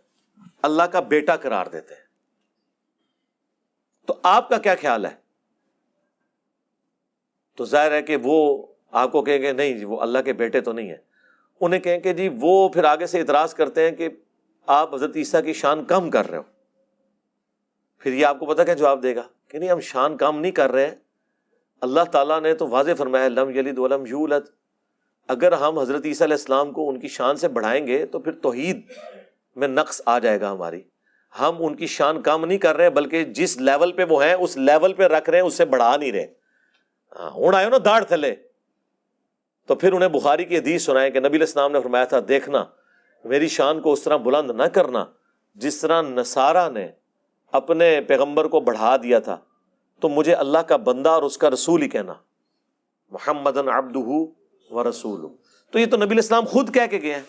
اللہ 0.62 0.84
کا 0.84 1.00
بیٹا 1.00 1.36
قرار 1.36 1.66
دیتے 1.66 1.94
ہیں۔ 1.94 2.02
تو 4.08 4.14
آپ 4.24 4.50
کا 4.50 4.58
کیا 4.58 4.76
خیال 4.82 5.06
ہے؟ 5.06 5.16
تو 7.56 7.66
ظاہر 7.66 7.92
ہے 7.92 8.02
کہ 8.02 8.18
وہ 8.24 8.68
آپ 8.92 9.12
کو 9.12 9.24
کہیں 9.24 9.42
گے 9.42 9.52
نہیں 9.52 9.74
جی 9.74 9.86
وہ 9.86 10.02
اللہ 10.02 10.20
کے 10.20 10.34
بیٹے 10.34 10.62
تو 10.62 10.72
نہیں 10.72 10.90
ہے 10.90 10.98
انہیں 11.62 11.80
کہیں 11.80 12.00
کہ 12.00 12.14
جی 12.14 12.30
وہ 12.42 12.70
پھر 12.70 12.84
آگے 12.84 13.08
سے 13.08 13.20
اعتراض 13.20 13.54
کرتے 13.54 13.90
ہیں 13.90 13.96
کہ 13.96 14.10
آپ 14.68 14.96
حضرت 14.96 15.12
عیسیٰ 15.16 15.44
کی 15.44 15.54
شان 15.54 15.86
کم 15.86 16.10
کر 16.10 16.30
رہے 16.30 16.38
ہو۔ 16.38 16.44
پھر 18.00 18.14
یہ 18.14 18.26
آپ 18.26 18.40
کو 18.40 18.46
پتا 18.46 18.64
کیا 18.64 18.74
جواب 18.74 19.04
دے 19.04 19.16
گا؟ 19.16 19.24
کہ 19.48 19.58
نہیں، 19.60 19.70
ہم 19.70 19.80
شان 19.80 20.18
کم 20.18 20.40
نہیں 20.40 20.52
کر 20.52 20.72
رہے 20.72 20.88
ہیں۔ 20.88 20.96
اللہ 21.82 22.04
تعالیٰ 22.12 22.42
نے 22.42 22.54
تو 22.54 22.68
واضح 22.68 22.92
فرمایا، 22.98 23.28
لم 23.28 23.50
یلد 23.50 23.78
ولم 23.78 24.06
یولد۔ 24.06 24.61
اگر 25.28 25.52
ہم 25.52 25.80
حضرت 25.80 26.06
عیسیٰ 26.06 26.28
علیہ 26.28 26.36
السلام 26.36 26.72
کو 26.72 26.90
ان 26.90 27.00
کی 27.00 27.08
شان 27.08 27.36
سے 27.36 27.48
بڑھائیں 27.48 27.88
گے 27.88 28.06
تو 28.06 28.20
پھر 28.20 28.32
توحید 28.32 28.82
میں 29.56 29.68
نقص 29.68 30.02
آ 30.06 30.20
جائے 30.20 30.42
گا 30.42 30.52
ہماری۔ 30.52 30.82
ہم 31.40 31.56
ان 31.60 31.76
کی 31.76 31.88
شان 31.88 32.22
کم 32.22 32.46
نہیں 32.46 32.58
کر 32.58 32.78
رہے 32.78 32.90
بلکہ 32.90 33.24
جس 33.24 33.58
لیول 33.58 33.92
پہ 33.92 34.04
وہ 34.10 34.24
ہیں، 34.24 34.34
اس 34.34 34.58
لیول 34.58 34.94
پہ 34.94 35.04
رکھ 35.04 35.30
رہے 35.30 35.38
ہیں، 35.38 35.46
اس 35.46 35.54
سے 35.54 35.66
بڑھا 35.66 35.98
نہیں 35.98 36.12
رہے۔ 36.12 36.28
ہاں 37.20 37.30
ہوں، 37.30 37.56
آئے 37.56 37.70
نا 37.70 37.78
داڑھ 37.86 38.06
تھلے۔ 38.06 38.36
تو 39.68 39.76
پھر 39.76 39.94
انہیں 39.94 40.10
بخاری 40.10 40.46
کی 40.46 40.58
حدیث 40.58 40.86
سنائے 40.86 41.12
کہ 41.12 41.20
نبی 41.20 41.38
الاسلام 41.38 41.72
نے 41.72 41.82
فرمایا 41.82 42.06
تھا، 42.06 42.20
دیکھنا، 42.28 42.66
میری 43.24 43.48
شان 43.48 43.82
کو 43.82 43.94
اس 43.94 44.04
طرح 44.04 44.18
بلند 44.18 44.52
نہ 44.52 44.64
کرنا 44.64 45.06
جس 45.56 45.82
طرح 45.82 46.02
نصارہ 46.02 46.70
نے 46.70 46.88
اپنے 47.52 48.02
پیغمبر 48.02 48.48
کو 48.48 48.60
بڑھا 48.60 48.98
دیا 48.98 49.20
تھا۔ 49.20 49.38
تو 50.00 50.10
مجھے 50.10 50.34
اللہ 50.34 50.58
کا 50.58 50.76
بندہ 50.76 51.10
اور 51.10 51.24
اس 51.24 51.38
کا 51.38 51.50
رسول 51.50 51.82
ہی 51.82 51.90
کہنا۔ 51.90 52.14
محمد 53.12 53.58
ابد 53.58 53.96
و 54.72 54.90
رسول 54.90 55.26
تو 55.72 55.80
یہ 55.80 55.86
تو 55.86 55.98
نبی 55.98 56.12
الاسلام 56.12 56.46
خود 56.46 56.74
کہہ 56.74 56.88
کے 56.92 57.02
گئے 57.02 57.16
ہیں۔ 57.16 57.22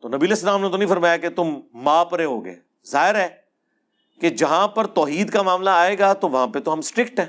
تو 0.00 0.08
نبی 0.08 0.26
الاسلام 0.26 0.62
نے 0.62 0.68
تو 0.68 0.76
نہیں 0.76 0.88
فرمایا 0.88 1.16
کہ 1.16 1.28
تم 1.28 1.60
ماپ 1.74 2.14
رہے 2.14 2.24
ہوگے 2.24 2.54
ظاہر 2.86 3.14
ہے 3.14 3.28
کہ 4.20 4.30
جہاں 4.30 4.68
پر 4.68 4.86
توحید 4.86 5.30
کا 5.30 5.42
معاملہ 5.42 5.70
آئے 5.70 5.98
گا 5.98 6.12
تو 6.12 6.28
وہاں 6.28 6.46
پہ 6.46 6.58
تو 6.58 6.72
ہم 6.72 6.78
اسٹرکٹ 6.78 7.20
ہیں۔ 7.20 7.26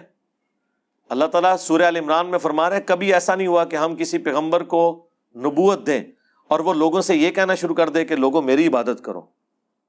اللہ 1.10 1.26
تعالیٰ 1.26 1.58
سورہ 1.58 1.82
عال 1.82 1.98
عمران 1.98 2.28
میں 2.28 2.40
فرما 2.40 2.70
رہے 2.70 2.82
کبھی 2.82 3.14
ایسا 3.14 3.36
نہیں 3.36 3.48
ہوا 3.48 3.66
کہ 3.66 3.76
ہم 3.76 3.96
کسی 3.96 4.18
پیغمبر 4.18 4.64
کو 4.64 5.06
نبوت 5.36 5.88
دیں 5.88 6.04
اور 6.48 6.60
وہ 6.60 6.74
لوگوں 6.74 7.02
سے 7.02 7.16
یہ 7.16 7.32
کہنا 7.32 7.56
شروع 7.56 7.76
کر 7.76 7.90
دے 7.90 8.06
کہ 8.06 8.16
لوگوں 8.16 8.42
میری 8.42 8.68
عبادت 8.68 9.04
کرو۔ 9.04 9.22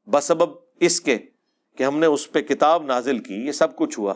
بس 0.06 0.32
اس 0.80 1.00
کے 1.00 1.18
کہ 1.76 1.84
ہم 1.84 1.98
نے 1.98 2.06
اس 2.06 2.32
پہ 2.32 2.40
کتاب 2.40 2.82
نازل 2.82 3.18
کی، 3.18 3.34
یہ 3.34 3.52
سب 3.52 3.76
کچھ 3.76 3.98
ہوا۔ 3.98 4.14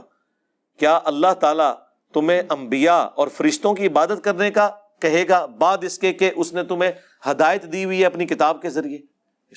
کیا 0.79 1.01
اللہ 1.05 1.35
تعالیٰ 1.41 1.75
تمہیں 2.15 2.43
انبیاء 2.51 3.05
اور 3.15 3.29
فرشتوں 3.29 3.75
کی 3.75 3.87
عبادت 3.87 4.25
کرنے 4.25 4.51
کا 4.51 4.71
کہے 5.01 5.29
گا، 5.29 5.47
بعد 5.47 5.79
اس 5.83 5.99
کے 5.99 6.13
کہ 6.13 6.31
اس 6.37 6.53
نے 6.53 6.65
تمہیں 6.65 6.93
ہدایت 7.31 7.73
دی 7.73 7.85
ہوئی 7.85 8.01
ہے 8.01 8.07
اپنی 8.07 8.27
کتاب 8.27 8.63
کے 8.63 8.71
ذریعے۔ 8.71 8.99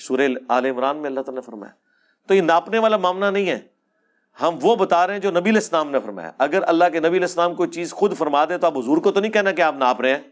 سورہ 0.00 0.20
عال 0.48 0.66
عمران 0.66 0.96
میں 0.96 1.06
اللہ 1.06 1.20
تعالیٰ 1.20 1.42
نے 1.42 1.46
فرمایا۔ 1.46 1.72
تو 2.26 2.34
یہ 2.34 2.40
ناپنے 2.40 2.78
والا 2.78 2.96
معاملہ 2.96 3.26
نہیں 3.26 3.50
ہے۔ 3.50 3.58
ہم 4.42 4.58
وہ 4.62 4.76
بتا 4.76 5.06
رہے 5.06 5.14
ہیں 5.14 5.20
جو 5.20 5.30
نبی 5.30 5.50
الاسلام 5.50 5.90
نے 5.90 6.00
فرمایا۔ 6.00 6.32
اگر 6.38 6.62
اللہ 6.62 6.84
کے 6.92 7.00
نبی 7.00 7.16
الاسلام 7.16 7.54
کوئی 7.54 7.70
چیز 7.70 7.92
خود 7.92 8.16
فرما 8.16 8.44
دے 8.44 8.58
تو 8.58 8.66
آپ 8.66 8.78
حضور 8.78 8.98
کو 8.98 9.12
تو 9.12 9.20
نہیں 9.20 9.32
کہنا 9.32 9.52
کہ 9.52 9.62
آپ 9.62 9.74
ناپ 9.74 10.00
رہے 10.00 10.10
ہیں؟ 10.10 10.22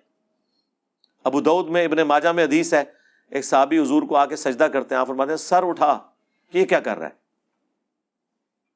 ابو 1.25 1.41
دعود 1.41 1.69
میں، 1.69 1.85
ابن 1.85 1.97
ماجہ 1.97 2.29
میں 2.29 2.45
حدیث 2.45 2.75
ہے، 2.75 2.85
ایک 3.31 3.45
صحابی 3.45 3.79
حضور 3.79 4.03
کو 4.03 4.17
آ 4.17 4.27
کے 4.27 4.37
سجدہ 4.37 4.65
کرتے 4.65 4.95
ہیں، 4.95 5.01
آپ 5.01 5.07
فرماتے 5.07 5.31
ہیں، 5.31 5.37
سر 5.37 5.69
اٹھا 5.69 5.99
کہ 6.53 6.59
یہ 6.59 6.67
کیا 6.67 6.81
کر 6.81 6.99
رہا 6.99 7.07
ہے؟ 7.07 7.13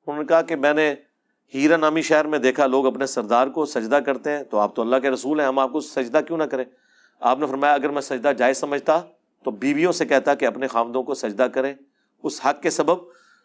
انہوں 0.07 0.23
نے 0.23 0.27
کہا 0.27 0.43
کہ 0.43 0.57
میں 0.57 0.75
نے 0.75 0.95
ہیرا 1.55 1.77
نامی 1.77 2.03
شہر 2.03 2.25
میں 2.25 2.39
دیکھا 2.39 2.67
لوگ 2.67 2.87
اپنے 2.87 3.07
سردار 3.07 3.47
کو 3.47 3.67
سجدہ 3.67 3.97
کرتے 3.97 4.31
ہیں 4.31 4.43
تو 4.43 4.59
آپ 4.59 4.77
تو 4.77 4.83
اللہ 4.83 4.97
کے 4.97 5.11
رسول 5.11 5.41
ہیں، 5.41 5.47
ہم 5.47 5.59
آپ 5.59 5.73
کو 5.73 5.81
سجدہ 5.81 6.21
کیوں 6.27 6.39
نہ 6.39 6.45
کریں؟ 6.45 6.65
آپ 7.21 7.39
نے 7.39 7.47
فرمایا، 7.47 7.75
اگر 7.75 7.89
میں 7.89 8.03
سجدہ 8.03 8.33
جائز 8.39 8.59
سمجھتا 8.59 9.01
تو 9.45 9.51
بیویوں 9.51 9.93
سے 9.93 10.05
کہتا 10.05 10.35
کہ 10.35 10.45
اپنے 10.45 10.67
خامدوں 10.67 11.03
کو 11.03 11.15
سجدہ 11.15 11.43
کریں۔ 11.43 11.75
اس 12.23 12.41
حق 12.47 12.63
کے 12.63 12.71
سبب 12.71 12.99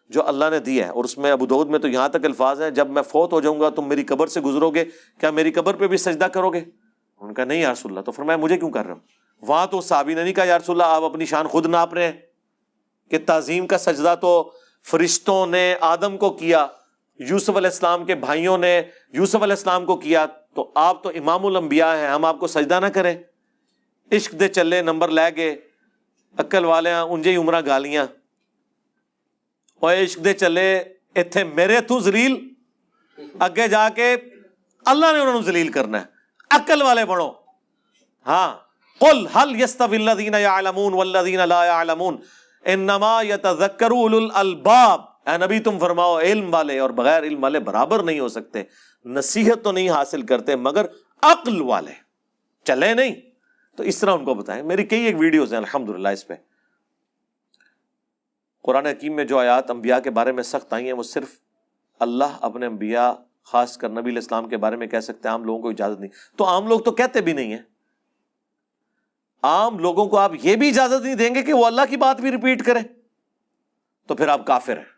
جو 0.09 0.27
اللہ 0.27 0.45
نے 0.51 0.59
دیا 0.59 0.85
ہے 0.85 0.91
اور 0.91 1.03
اس 1.03 1.17
میں 1.17 1.31
ابو 1.31 1.65
میں 1.65 1.79
تو 1.79 1.87
یہاں 1.87 2.09
تک 2.09 2.25
الفاظ 2.25 2.61
ہیں، 2.61 2.69
جب 2.69 2.89
میں 2.89 3.01
فوت 3.01 3.33
ہو 3.33 3.41
جاؤں 3.41 3.59
گا 3.59 3.69
تم 3.69 3.87
میری 3.87 4.03
قبر 4.03 4.27
سے 4.27 4.41
گزرو 4.41 4.69
گے، 4.69 4.85
کیا 5.19 5.31
میری 5.31 5.51
قبر 5.51 5.73
پہ 5.73 5.87
بھی 5.87 5.97
سجدہ 5.97 6.25
کرو 6.25 6.49
گے؟ 6.49 6.61
ان 7.21 7.33
کا 7.33 7.45
نہیں 7.45 7.61
یارس 7.61 7.85
اللہ۔ 7.85 7.99
تو 7.99 8.11
فرمایا، 8.11 8.37
مجھے 8.37 8.57
کیوں 8.57 8.71
کر 8.71 8.85
رہا 8.85 8.93
ہوں 8.93 8.99
وہاں 9.41 9.67
تو 9.67 9.81
صحابی 9.81 10.13
نے 10.13 10.23
نہیں 10.23 10.33
کہا 10.33 10.43
یارس 10.43 10.69
اللہ، 10.69 10.83
آپ 10.83 11.03
اپنی 11.03 11.25
شان 11.25 11.47
خود 11.47 11.65
ناپ 11.65 11.93
رہے 11.93 12.03
ہیں۔ 12.03 12.19
کہ 13.11 13.17
تعظیم 13.25 13.67
کا 13.67 13.77
سجدہ 13.77 14.15
تو 14.21 14.51
فرشتوں 14.91 15.47
نے 15.47 15.75
آدم 15.81 16.17
کو 16.17 16.29
کیا۔ 16.29 16.67
یوسف 17.19 17.49
علیہ 17.49 17.69
السلام 17.69 18.05
کے 18.05 18.15
بھائیوں 18.15 18.57
نے 18.57 18.81
یوسف 19.13 19.35
علیہ 19.35 19.55
السلام 19.55 19.85
کو 19.85 19.95
کیا 19.95 20.25
تو 20.25 20.71
آپ 20.75 21.03
تو 21.03 21.09
امام 21.09 21.45
الانبیاء 21.45 21.95
ہیں، 21.95 22.07
ہم 22.07 22.25
آپ 22.25 22.39
کو 22.39 22.47
سجدہ 22.47 22.79
نہ 22.79 22.85
کریں۔ 22.85 23.15
عشق 24.11 24.31
دے 24.31 24.47
چلے، 24.47 24.81
نمبر 24.81 25.07
لے 25.07 25.35
گئے۔ 25.35 25.55
عقل 26.37 26.65
والے 26.65 26.93
انجے 26.93 27.31
ہی 27.31 27.35
عمرہ 27.35 27.61
گالیاں۔ 27.65 28.05
اور 29.79 29.95
عشق 29.95 30.23
دے 30.25 30.33
چلے 30.33 30.77
اتنے 31.15 31.43
میرے 31.43 31.81
تو 31.81 31.99
زلیل 31.99 32.49
اگے 33.39 33.67
جا 33.67 33.89
کے 33.89 34.17
اللہ 34.85 35.05
نے 35.11 35.19
انہوں 35.19 35.33
نے 35.33 35.41
زلیل 35.41 35.71
کرنا 35.71 35.99
ہے۔ 35.99 36.05
عقل 36.51 36.81
والے 36.81 37.05
بڑھو 37.05 37.31
ہاں۔ 38.27 38.55
قل، 38.99 39.27
هل 39.27 39.61
يستوي 39.61 39.97
الذين 39.97 40.33
يعلمون 40.33 40.93
والذين 40.93 41.39
لا 41.49 41.65
يعلمون 41.65 42.17
انما 42.65 43.21
يتذكر 43.21 43.91
اولو 43.91 44.17
الالباب۔ 44.17 45.14
اے 45.25 45.37
نبی، 45.37 45.59
تم 45.59 45.79
فرماؤ، 45.79 46.19
علم 46.19 46.53
والے 46.53 46.79
اور 46.79 46.89
بغیر 46.89 47.23
علم 47.23 47.43
والے 47.43 47.59
برابر 47.59 48.03
نہیں 48.03 48.19
ہو 48.19 48.27
سکتے۔ 48.27 48.63
نصیحت 49.05 49.63
تو 49.63 49.71
نہیں 49.71 49.89
حاصل 49.89 50.21
کرتے، 50.21 50.55
مگر 50.55 50.85
عقل 51.21 51.61
والے۔ 51.61 51.91
چلے 52.63 52.93
نہیں؟ 52.93 53.15
تو 53.75 53.83
اس 53.83 53.99
طرح 53.99 54.11
ان 54.11 54.25
کو 54.25 54.33
بتائیں۔ 54.33 54.63
میری 54.63 54.85
کئی 54.85 55.01
ایک 55.01 55.15
ویڈیوز 55.19 55.53
ہیں، 55.53 55.59
الحمدللہ 55.59 56.07
اس 56.07 56.27
پہ۔ 56.27 56.33
قرآن 58.63 58.85
حکیم 58.85 59.15
میں 59.15 59.23
جو 59.23 59.39
آیات 59.39 59.71
انبیاء 59.71 59.99
کے 59.99 60.09
بارے 60.09 60.31
میں 60.31 60.43
سخت 60.43 60.73
آئی 60.73 60.85
ہیں، 60.85 60.93
وہ 60.93 61.03
صرف 61.03 61.29
اللہ 61.99 62.37
اپنے 62.41 62.65
انبیاء، 62.65 63.11
خاص 63.43 63.77
کر 63.77 63.89
نبی 63.89 64.11
الاسلام 64.11 64.49
کے 64.49 64.57
بارے 64.57 64.75
میں 64.75 64.87
کہہ 64.87 64.99
سکتے 64.99 65.27
ہیں، 65.27 65.33
عام 65.33 65.43
لوگوں 65.43 65.61
کو 65.61 65.69
اجازت 65.69 65.99
نہیں۔ 65.99 66.11
تو 66.37 66.45
عام 66.45 66.67
لوگ 66.67 66.79
تو 66.79 66.91
کہتے 66.91 67.21
بھی 67.21 67.33
نہیں 67.33 67.51
ہیں۔ 67.51 67.61
عام 69.43 69.79
لوگوں 69.79 70.05
کو 70.05 70.17
آپ 70.17 70.31
یہ 70.43 70.55
بھی 70.55 70.69
اجازت 70.69 71.05
نہیں 71.05 71.15
دیں 71.15 71.35
گے 71.35 71.41
کہ 71.41 71.53
وہ 71.53 71.65
اللہ 71.65 71.81
کی 71.89 71.97
بات 71.97 72.21
بھی 72.21 72.31
ریپیٹ 72.31 72.65
کریں۔ 72.65 72.83
تو 74.07 74.15
پھر 74.15 74.27
آپ 74.27 74.45
کافر 74.45 74.77
ہیں۔ 74.77 74.94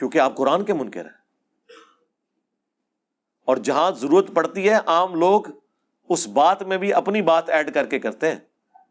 کیونکہ 0.00 0.18
آپ 0.18 0.36
قرآن 0.36 0.64
کے 0.64 0.74
منکر 0.74 1.04
ہیں۔ 1.04 1.20
اور 3.44 3.56
جہاں 3.56 3.90
ضرورت 3.90 4.26
پڑتی 4.34 4.68
ہے، 4.68 4.74
عام 4.86 5.14
لوگ 5.14 5.42
اس 6.08 6.28
بات 6.28 6.62
میں 6.62 6.78
بھی 6.78 6.92
اپنی 6.92 7.22
بات 7.22 7.50
ایڈ 7.50 7.74
کر 7.74 7.86
کے 7.86 7.98
کرتے 7.98 8.32
ہیں۔ 8.32 8.38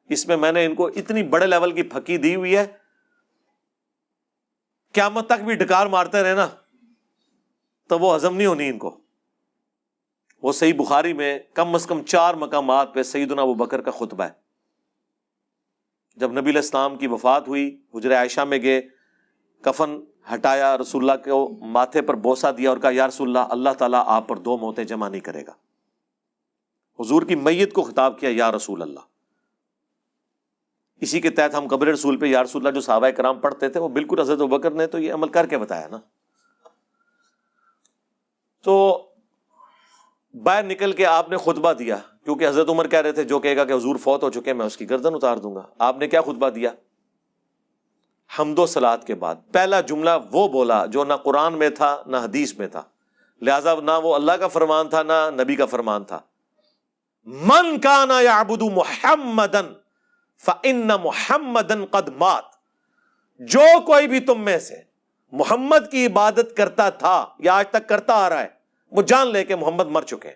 اس 0.10 0.28
میں 0.28 0.38
میں 0.38 0.52
نے 0.52 0.66
ان 0.66 0.76
کو 0.76 0.88
اتنی 0.88 1.24
بڑے 1.24 1.46
لیول 1.46 1.72
کی 1.72 1.84
پھکی 1.84 2.18
دی 2.18 2.36
ہوئی 2.36 2.58
ہے۔ 2.58 2.66
قیامت 4.94 5.26
تک 5.26 5.44
بھی 5.44 5.56
ڈکار 5.56 5.88
مارتے 5.88 6.24
رہے 6.24 6.34
نا 6.34 6.48
تو 7.88 8.00
وہ 8.00 8.16
ہزم 8.16 8.36
نہیں 8.36 8.48
ہونی 8.48 8.70
ان 8.70 8.78
کو۔ 8.78 9.00
وہ 10.42 10.52
صحیح 10.52 10.74
بخاری 10.74 11.14
میں 11.14 11.40
کم 11.54 11.76
از 11.76 11.86
کم 11.86 12.04
چار 12.04 12.34
مقامات 12.34 12.94
پہ 12.94 13.04
سیدنا 13.04 13.42
ابو 13.42 13.54
بکر 13.54 13.82
کا 13.82 13.92
خطبہ 13.92 14.24
ہے۔ 14.24 14.32
جب 16.16 16.32
نبی 16.32 16.52
الاسلام 16.52 16.98
کی 16.98 17.08
وفات 17.08 17.48
ہوئی 17.48 17.82
حجر 17.94 18.16
عائشہ 18.16 18.42
میں 18.42 18.62
گئے 18.62 18.99
کفن 19.62 20.00
ہٹایا، 20.34 20.78
رسول 20.78 21.10
اللہ 21.10 21.30
کو 21.30 21.58
ماتھے 21.62 22.02
پر 22.02 22.14
بوسا 22.14 22.52
دیا 22.58 22.70
اور 22.70 22.78
کہا، 22.78 22.90
یا 22.94 23.08
رسول 23.08 23.28
اللہ 23.28 23.52
اللہ 23.52 23.70
تعالیٰ 23.78 24.04
آپ 24.06 24.28
پر 24.28 24.38
دو 24.38 24.58
موتیں 24.58 24.84
جمع 24.84 25.10
نہیں 25.10 25.22
کرے 25.22 25.46
گا۔ 25.48 25.52
حضور 27.00 27.22
کی 27.22 27.36
میت 27.36 27.74
کو 27.74 27.84
خطاب 27.84 28.20
کیا، 28.20 28.30
یا 28.34 28.52
رسول 28.52 28.82
اللہ۔ 28.82 29.00
اسی 31.02 31.22
کے 31.22 31.30
تحت 31.30 31.56
ہم 31.56 31.68
قبر 31.68 31.88
رسول 31.88 32.18
پہ، 32.18 32.26
یا 32.26 32.44
رسول 32.44 32.62
اللہ، 32.62 32.76
جو 32.76 32.82
صحابہ 32.82 33.10
کرام 33.10 33.40
پڑھتے 33.40 33.70
تھے، 33.70 33.80
وہ 33.80 33.90
بالکل 33.90 34.20
حضرت 34.20 34.40
بکر 34.40 34.72
نے 34.72 34.88
تو 34.88 35.00
یہ 35.00 35.14
عمل 35.14 35.28
کر 35.28 35.48
کے 35.48 35.58
بتایا 35.58 35.88
نا۔ 35.88 35.98
تو 38.64 39.06
باہر 40.44 40.64
نکل 40.64 40.92
کے 40.92 41.06
آپ 41.06 41.30
نے 41.30 41.38
خطبہ 41.38 41.74
دیا، 41.74 41.98
کیونکہ 42.24 42.48
حضرت 42.48 42.70
عمر 42.70 42.88
کہہ 42.88 43.00
رہے 43.00 43.12
تھے، 43.12 43.24
جو 43.24 43.40
کہے 43.40 43.58
گا 43.58 43.66
کہ 43.66 43.74
حضور 43.74 43.96
فوت 43.96 44.24
ہو 44.24 44.30
چکے 44.30 44.54
میں 44.54 44.66
اس 44.66 44.78
کی 44.78 44.90
گردن 44.90 45.16
اتار 45.16 45.38
دوں 45.38 45.56
گا۔ 45.56 45.62
آپ 45.80 45.98
نے 45.98 46.08
کیا 46.08 46.22
خطبہ 46.22 46.50
دیا؟ 46.50 46.72
حمد 48.40 48.60
و 48.60 48.66
سلاد 48.66 48.98
کے 48.98 49.16
بعد۔ 49.16 49.36
پہلا 49.52 49.82
جملہ 49.82 50.10
وہ 50.32 50.48
بولا 50.48 50.86
جو 50.86 51.04
نہ 51.04 51.14
قرآن 51.14 51.54
میں 51.54 51.70
تھا، 51.70 52.04
نہ 52.06 52.18
حدیث 52.18 52.54
میں 52.58 52.68
تھا۔ 52.68 52.82
لہذا 53.42 53.74
نہ 53.84 53.92
وہ 54.04 54.16
اللہ 54.16 54.32
کا 54.32 54.48
فرمان 54.48 54.90
تھا، 54.90 55.04
نہ 55.04 55.30
نبی 55.32 55.56
کا 55.56 55.66
فرمان 55.66 56.04
تھا۔ 56.04 56.20
من 57.26 57.80
کا 57.80 58.06
نا 58.06 58.22
یا 58.22 58.40
ابود 58.40 58.62
محمد 58.62 59.56
فن 60.38 60.88
محمد 60.88 61.72
جو 63.40 63.82
کوئی 63.86 64.08
بھی 64.08 64.20
تم 64.20 64.42
میں 64.42 64.60
سے 64.60 64.76
محمد 65.32 65.92
کی 65.92 66.06
عبادت 66.06 66.58
کرتا 66.58 66.90
تھا 66.90 67.26
یا 67.40 67.54
آج 67.54 67.70
تک 67.70 67.90
کرتا 67.90 68.14
آ 68.14 68.30
رہا 68.30 68.42
ہے، 68.42 68.48
وہ 68.92 69.02
جان 69.02 69.28
لے 69.28 69.46
کہ 69.46 69.56
محمد 69.56 69.88
مر 69.88 70.02
چکے 70.02 70.28
ہیں۔ 70.28 70.36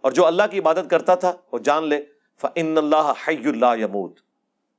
اور 0.00 0.12
جو 0.12 0.26
اللہ 0.26 0.42
کی 0.50 0.58
عبادت 0.58 0.90
کرتا 0.90 1.14
تھا، 1.14 1.32
وہ 1.52 1.58
جان 1.58 1.84
لے۔ 1.84 2.04
فن 2.40 2.78
اللہ 2.78 3.12
حی 3.28 3.48
اللہ 3.48 3.76
یمود 3.76 4.12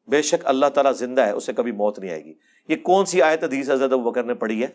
بے 0.10 0.22
شک 0.22 0.46
اللہ 0.46 0.66
تعالیٰ 0.66 0.94
زندہ 0.94 1.22
ہے، 1.22 1.32
اسے 1.32 1.54
کبھی 1.54 1.72
موت 1.72 2.00
نہیں 2.00 2.12
آئے 2.12 2.26
گی۔ 2.26 2.34
یہ 2.68 2.76
کون 2.76 3.06
سی 3.06 3.22
آیت 3.22 3.44
حدیث 3.44 3.70
حضرت 3.70 3.94
ابو 3.94 4.12
بکر 4.12 4.24
نے 4.24 4.34
پڑھی 4.34 4.64
ہے؟ 4.64 4.68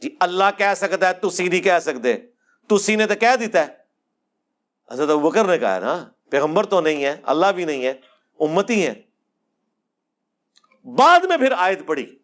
جی 0.00 0.16
اللہ 0.20 0.44
کہہ 0.58 0.74
سکتا 0.76 1.08
ہے 1.08 1.14
تو 1.14 1.30
سی 1.30 1.48
نہیں 1.48 1.60
کہہ 1.60 1.78
سکتے۔ 1.80 2.16
تو 2.68 2.78
سی 2.78 2.96
نے 2.96 3.06
تو 3.06 3.14
کہہ 3.14 3.36
دیتا 3.40 3.66
ہے۔ 3.66 3.72
حضرت 4.90 5.10
ابو 5.10 5.30
بکر 5.30 5.44
نے 5.44 5.58
کہا 5.58 5.74
ہے 5.74 5.80
نا، 5.80 6.08
پیغمبر 6.30 6.66
تو 6.66 6.80
نہیں 6.80 7.04
ہے، 7.04 7.16
اللہ 7.22 7.46
بھی 7.46 7.64
نہیں 7.64 7.84
ہے، 7.84 7.94
امتی 8.40 8.86
ہے 8.86 9.02
بعد 10.84 11.20
میں 11.20 11.36
پھر 11.36 11.52
آیت 11.56 11.86
پڑھی۔ 11.86 12.18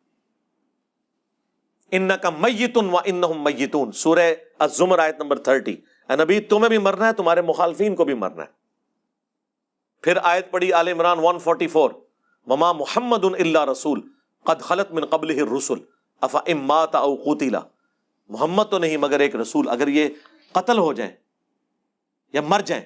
ان 1.90 2.10
کا 2.22 2.30
میتون 2.30 2.90
و 2.90 2.96
ان 3.04 3.22
میتون، 3.36 3.92
سورہ 3.92 4.34
الزمر 4.58 4.98
آیت 4.98 5.20
نمبر 5.20 5.38
تھرٹی۔ 5.38 5.76
نبی، 6.10 6.40
تمہیں 6.40 6.68
بھی 6.68 6.78
مرنا 6.78 7.08
ہے، 7.08 7.12
تمہارے 7.12 7.42
مخالفین 7.42 7.94
کو 7.94 8.04
بھی 8.04 8.14
مرنا 8.14 8.42
ہے۔ 8.42 8.61
پھر 10.02 10.18
آیت 10.22 10.50
پڑھی 10.50 10.72
عال 10.72 10.88
عمران 10.88 11.18
144 11.18 11.92
مما 12.46 12.72
محمد 12.72 13.24
اللہ 13.24 13.64
رسول. 13.64 14.00
قد 14.46 14.62
خلط 14.62 14.90
من 14.92 15.04
قبل 15.04 15.30
رسول 15.48 15.78
افا 16.20 16.38
امات 16.46 16.94
او 16.94 17.14
قوتیلا 17.16 17.60
محمد 18.28 18.62
تو 18.70 18.78
نہیں، 18.78 18.96
مگر 18.96 19.20
ایک 19.20 19.36
رسول. 19.36 19.68
اگر 19.68 19.88
یہ 19.88 20.08
قتل 20.52 20.78
ہو 20.78 20.92
جائیں 20.92 21.12
یا 22.32 22.40
مر 22.40 22.60
جائیں 22.60 22.84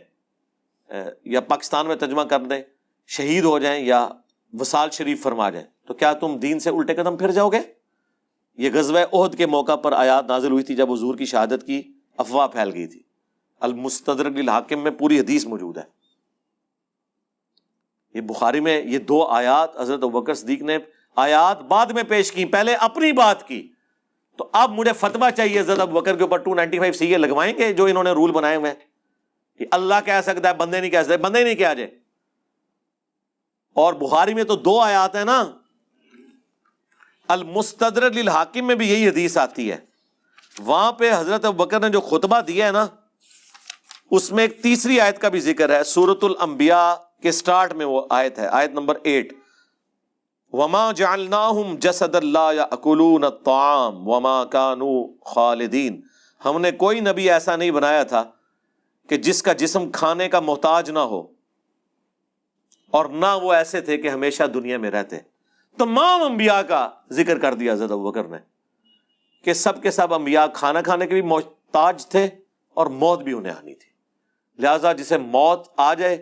یا 1.25 1.41
پاکستان 1.41 1.87
میں 1.87 1.97
ترجمہ 1.97 2.23
کر 2.23 2.41
دیں، 2.41 2.63
شہید 3.07 3.45
ہو 3.45 3.59
جائیں 3.59 3.85
یا 3.85 4.09
وسال 4.53 4.91
شریف 4.91 5.23
فرما 5.23 5.51
جائیں، 5.51 5.67
تو 5.87 5.95
کیا 5.95 6.13
تم 6.13 6.37
دین 6.37 6.59
سے 6.59 6.71
الٹے 6.71 6.95
قدم 6.95 7.17
پھر 7.17 7.31
جاؤ 7.31 7.49
گے؟ 7.49 7.61
یہ 8.59 8.71
غزوہ 8.75 9.01
عہد 9.13 9.35
کے 9.35 9.47
موقع 9.47 9.77
پر 9.77 9.93
آیات 9.93 10.27
نازل 10.29 10.53
ہوئی 10.53 10.65
تھی 10.65 10.77
جب 10.77 10.93
حضور 10.93 11.15
کی 11.15 11.25
شہادت 11.25 11.67
کی 11.67 11.83
افواہ 12.17 12.47
پھیل 12.47 12.73
گئی 12.75 12.87
تھی۔ 12.87 13.03
المستدرک 13.61 14.37
الحاکم 14.37 14.83
میں 14.83 14.91
پوری 14.91 15.21
حدیث 15.21 15.47
موجود 15.47 15.79
ہے۔ 15.79 15.96
یہ 18.17 18.21
بخاری 18.21 18.61
میں 18.61 18.83
یہ 18.83 18.99
دو 18.99 19.27
آیات 19.27 19.81
حضرت 19.81 20.01
بکر 20.01 20.35
صدیق 20.35 20.63
نے 20.63 20.79
آیات 21.17 21.63
بعد 21.63 21.87
میں 21.87 22.03
پیش 22.03 22.33
کی، 22.33 22.45
پہلے 22.45 22.75
اپنی 22.75 23.13
بات 23.13 23.49
کی۔ 23.49 23.69
تو 24.37 24.49
اب 24.53 24.71
مجھے 24.73 24.93
فتوا 24.93 25.31
چاہیے 25.31 25.61
حضرت 25.61 25.89
بکر 25.89 26.17
کے 26.17 26.23
اوپر 26.23 26.37
ٹو 26.39 26.55
نائنٹی 26.55 26.79
فائیو 26.79 26.93
سی 26.93 27.17
لگوائیں 27.17 27.59
گے 27.59 27.73
جو 27.73 27.85
انہوں 27.85 28.05
نے 28.05 28.11
رول 28.11 28.33
بنائے 28.33 28.57
ہوئے 28.57 28.75
کہ 29.59 29.67
اللہ 29.71 29.95
کہہ 30.05 30.21
سکتا 30.23 30.49
ہے، 30.49 30.55
بندے 30.55 30.81
نہیں 30.81 30.91
کہہ 30.91 31.03
سکتے 31.03 31.17
بندے 31.17 31.45
نہیں 31.45 31.55
کہا 31.55 31.75
جائے۔ 31.75 31.91
اور 33.75 33.93
بخاری 33.93 34.35
میں 34.35 34.45
تو 34.45 34.57
دو 34.57 34.81
آیات 34.81 35.17
ہیں 35.17 35.25
نا۔ 35.25 35.45
المستدر 37.29 38.03
الحاکم 38.03 38.67
میں 38.67 38.75
بھی 38.75 38.91
یہی 38.91 39.09
حدیث 39.09 39.37
آتی 39.37 39.73
ہے۔ 39.73 39.77
وہاں 40.59 40.93
پہ 40.93 41.11
حضرت 41.13 41.47
بکر 41.47 41.81
نے 41.81 41.89
جو 41.89 42.01
خطبہ 42.01 42.41
دیا 42.41 42.67
ہے 42.67 42.73
نا، 42.73 42.87
اس 44.11 44.33
میں 44.33 44.45
ایک 44.45 44.63
تیسری 44.63 45.01
آیت 45.01 45.19
کا 45.19 45.29
بھی 45.29 45.41
ذکر 45.41 45.77
ہے 45.77 45.85
سورت 45.85 46.25
الانبیاء۔ 46.25 47.06
کے 47.23 47.33
سٹارٹ 47.33 47.73
میں 47.73 47.87
وہ 47.87 48.03
آیت 48.11 48.39
ہے، 48.39 48.47
آیت 48.49 48.73
نمبر 48.73 48.99
ایٹ۔ 49.03 49.33
وما 50.53 50.91
جعلناہم 50.93 51.75
جسد 51.79 52.15
اللہ 52.15 52.51
یا 52.55 52.67
اکلون 52.71 53.25
الطعام 53.25 54.07
وما 54.09 54.45
کانو 54.45 55.07
خالدین 55.25 56.01
ہم 56.41 56.61
نے 56.61 56.71
کوئی 56.73 57.01
نبی 57.01 57.31
ایسا 57.31 57.57
نہیں 57.57 57.71
بنایا 57.71 58.03
تھا 58.03 58.23
کہ 59.09 59.17
جس 59.17 59.43
کا 59.43 59.53
جسم 59.53 59.91
کھانے 59.91 60.29
کا 60.29 60.41
محتاج 60.41 60.91
نہ 60.91 60.99
ہو، 60.99 61.27
اور 62.93 63.07
نہ 63.07 63.35
وہ 63.43 63.53
ایسے 63.53 63.81
تھے 63.81 63.97
کہ 63.97 64.09
ہمیشہ 64.09 64.43
دنیا 64.45 64.79
میں 64.79 64.91
رہتے۔ 64.91 65.19
تمام 65.79 66.23
انبیاء 66.23 66.61
کا 66.63 66.89
ذکر 67.13 67.39
کر 67.39 67.55
دیا 67.55 67.73
حضرت 67.73 67.91
بکر 67.91 68.25
نے 68.25 68.39
کہ 69.45 69.53
سب 69.55 69.83
کے 69.83 69.91
سب 69.91 70.15
انبیاء 70.15 70.47
کھانا 70.55 70.81
کھانے 70.83 71.07
کے 71.07 71.15
بھی 71.15 71.23
محتاج 71.25 72.07
تھے 72.07 72.29
اور 72.77 72.87
موت 73.03 73.23
بھی 73.23 73.33
انہیں 73.33 73.53
آنی 73.53 73.75
تھی۔ 73.75 73.91
لہذا 74.59 74.93
جسے 74.93 75.19
موت 75.19 75.69
آ 75.77 75.93
جائے 75.95 76.17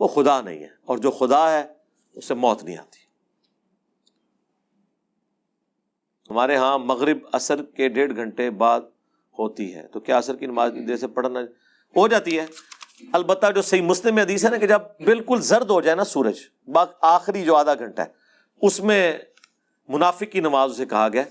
وہ 0.00 0.08
خدا 0.08 0.40
نہیں 0.40 0.60
ہے 0.60 0.68
اور 0.86 0.98
جو 0.98 1.10
خدا 1.10 1.50
ہے، 1.50 1.64
اسے 2.14 2.34
موت 2.34 2.64
نہیں 2.64 2.78
آتی۔ 2.78 2.98
ہمارے 6.30 6.56
ہاں 6.56 6.78
مغرب 6.78 7.18
اثر 7.32 7.62
کے 7.62 7.88
ڈیڑھ 7.88 8.16
گھنٹے 8.16 8.50
بعد 8.50 8.80
ہوتی 9.38 9.74
ہے۔ 9.74 9.86
تو 9.86 10.00
کیا 10.00 10.16
اثر 10.16 10.36
کی 10.36 10.46
نماز 10.46 10.72
دیر 10.88 10.96
سے 10.96 11.06
پڑھنا 11.06 11.40
ہو 11.96 12.08
جاتی 12.08 12.38
ہے؟ 12.38 12.46
البتہ 13.12 13.46
جو 13.54 13.62
صحیح 13.62 13.82
مسلم 13.82 14.14
میں 14.14 14.22
حدیث 14.22 14.44
ہے 14.44 14.50
نا 14.50 14.56
کہ 14.56 14.66
جب 14.66 14.82
بالکل 15.04 15.40
زرد 15.40 15.70
ہو 15.70 15.80
جائے 15.80 15.96
نا 15.96 16.04
سورج 16.04 16.38
آخری 17.00 17.44
جو 17.44 17.56
آدھا 17.56 17.74
گھنٹہ 17.74 18.02
ہے، 18.02 18.06
اس 18.62 18.80
میں 18.80 19.18
منافق 19.88 20.32
کی 20.32 20.40
نماز 20.40 20.70
اسے 20.70 20.86
کہا 20.86 21.08
گیا، 21.08 21.22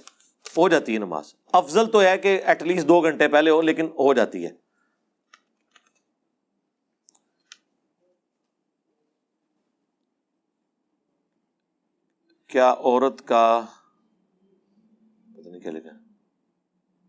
ہو 0.58 0.70
جاتی 0.70 0.94
ہے 0.94 0.98
نماز۔ 0.98 1.34
افضل 1.52 1.86
تو 1.86 2.02
ہے 2.02 2.18
کہ 2.18 2.42
ایٹ 2.46 2.64
لیسٹ 2.64 2.88
دو 2.88 3.02
گھنٹے 3.02 3.28
پہلے 3.28 3.50
ہو، 3.50 3.62
لیکن 3.62 3.86
ہو 3.86 4.14
جاتی 4.14 4.46
ہے۔ 4.46 4.67
کیا 12.48 12.72
عورت 12.72 13.28
کا 13.28 13.66
پتہ 15.36 15.50
نہیں 15.50 15.62
کیا 15.62 15.72
لکھا 15.72 15.90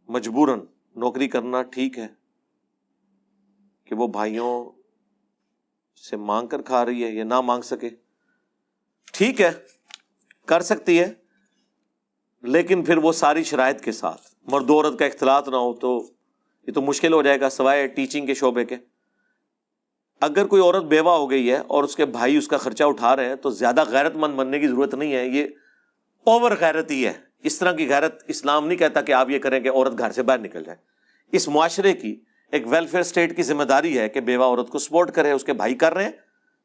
مجبوراً 0.09 0.60
نوکری 0.97 1.28
کرنا 1.28 1.62
ٹھیک 1.62 1.98
ہے 1.98 2.06
کہ 3.85 3.94
وہ 3.94 4.06
بھائیوں 4.06 4.70
سے 6.09 6.16
مانگ 6.16 6.47
کر 6.47 6.62
کھا 6.62 6.85
رہی 6.85 7.05
ہے 7.05 7.09
یا 7.09 7.24
نہ 7.24 7.40
مانگ 7.40 7.62
سکے۔ 7.62 7.89
ٹھیک 9.12 9.40
ہے، 9.40 9.51
کر 10.47 10.60
سکتی 10.60 11.01
ہے، 11.01 11.12
لیکن 12.43 12.85
پھر 12.85 12.97
وہ 12.97 13.12
ساری 13.12 13.44
شرائط 13.44 13.81
کے 13.81 13.93
ساتھ۔ 13.93 14.35
مرد 14.43 14.70
عورت 14.70 14.98
کا 14.98 15.05
اختلاط 15.06 15.48
نہ 15.48 15.56
ہو 15.56 15.74
تو 15.74 16.12
یہ 16.66 16.73
تو 16.73 16.82
مشکل 16.82 17.12
ہو 17.12 17.23
جائے 17.23 17.40
گا، 17.40 17.51
سوائے 17.51 17.86
ٹیچنگ 17.86 18.27
کے 18.27 18.35
شعبے 18.35 18.65
کے۔ 18.65 18.77
اگر 20.20 20.47
کوئی 20.47 20.62
عورت 20.62 20.85
بیوہ 20.85 21.16
ہو 21.16 21.31
گئی 21.31 21.51
ہے 21.51 21.57
اور 21.57 21.85
اس 21.85 21.97
کے 21.97 22.07
بھائی 22.07 22.36
اس 22.36 22.49
کا 22.49 22.57
خرچہ 22.57 22.85
اٹھا 22.85 23.16
رہے 23.16 23.28
ہیں 23.28 23.35
تو 23.35 23.51
زیادہ 23.51 23.85
غیرت 23.89 24.16
مند 24.16 24.35
بننے 24.35 24.59
کی 24.59 24.69
ضرورت 24.69 24.95
نہیں 24.95 25.15
ہے، 25.15 25.27
یہ 25.27 25.47
اوور 26.24 26.51
غیرت 26.61 26.90
ہی 26.90 27.07
ہے۔ 27.07 27.12
اس 27.43 27.59
طرح 27.59 27.73
کی 27.73 27.89
غیرت 27.89 28.24
اسلام 28.28 28.66
نہیں 28.66 28.78
کہتا 28.78 29.01
کہ 29.01 29.12
آپ 29.12 29.31
یہ 29.31 29.39
کریں 29.39 29.61
کہ 29.61 29.70
عورت 29.70 29.99
گھر 29.99 30.12
سے 30.12 30.23
باہر 30.23 30.39
نکل 30.39 30.65
جائے۔ 30.65 30.78
اس 31.32 31.49
معاشرے 31.49 31.93
کی 31.93 32.20
ایک 32.53 32.66
ویلفیئر 32.66 33.01
اسٹیٹ 33.01 33.36
کی 33.36 33.43
ذمہ 33.43 33.62
داری 33.62 33.99
ہے 33.99 34.09
کہ 34.09 34.20
بیوہ 34.20 34.45
عورت 34.45 34.69
کو 34.69 34.78
سپورٹ 34.78 35.11
کرے، 35.11 35.31
اس 35.31 35.45
کے 35.45 35.53
بھائی 35.53 35.74
کر 35.74 35.95
رہے 35.95 36.05
ہیں۔ 36.05 36.12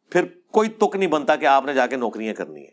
پھر 0.09 0.25
کوئی 0.51 0.69
تک 0.69 0.95
نہیں 0.95 1.09
بنتا 1.09 1.35
کہ 1.35 1.45
آپ 1.45 1.65
نے 1.65 1.73
جا 1.73 1.87
کے 1.87 1.95
نوکریاں 1.95 2.33
کرنی 2.33 2.61
ہے 2.61 2.71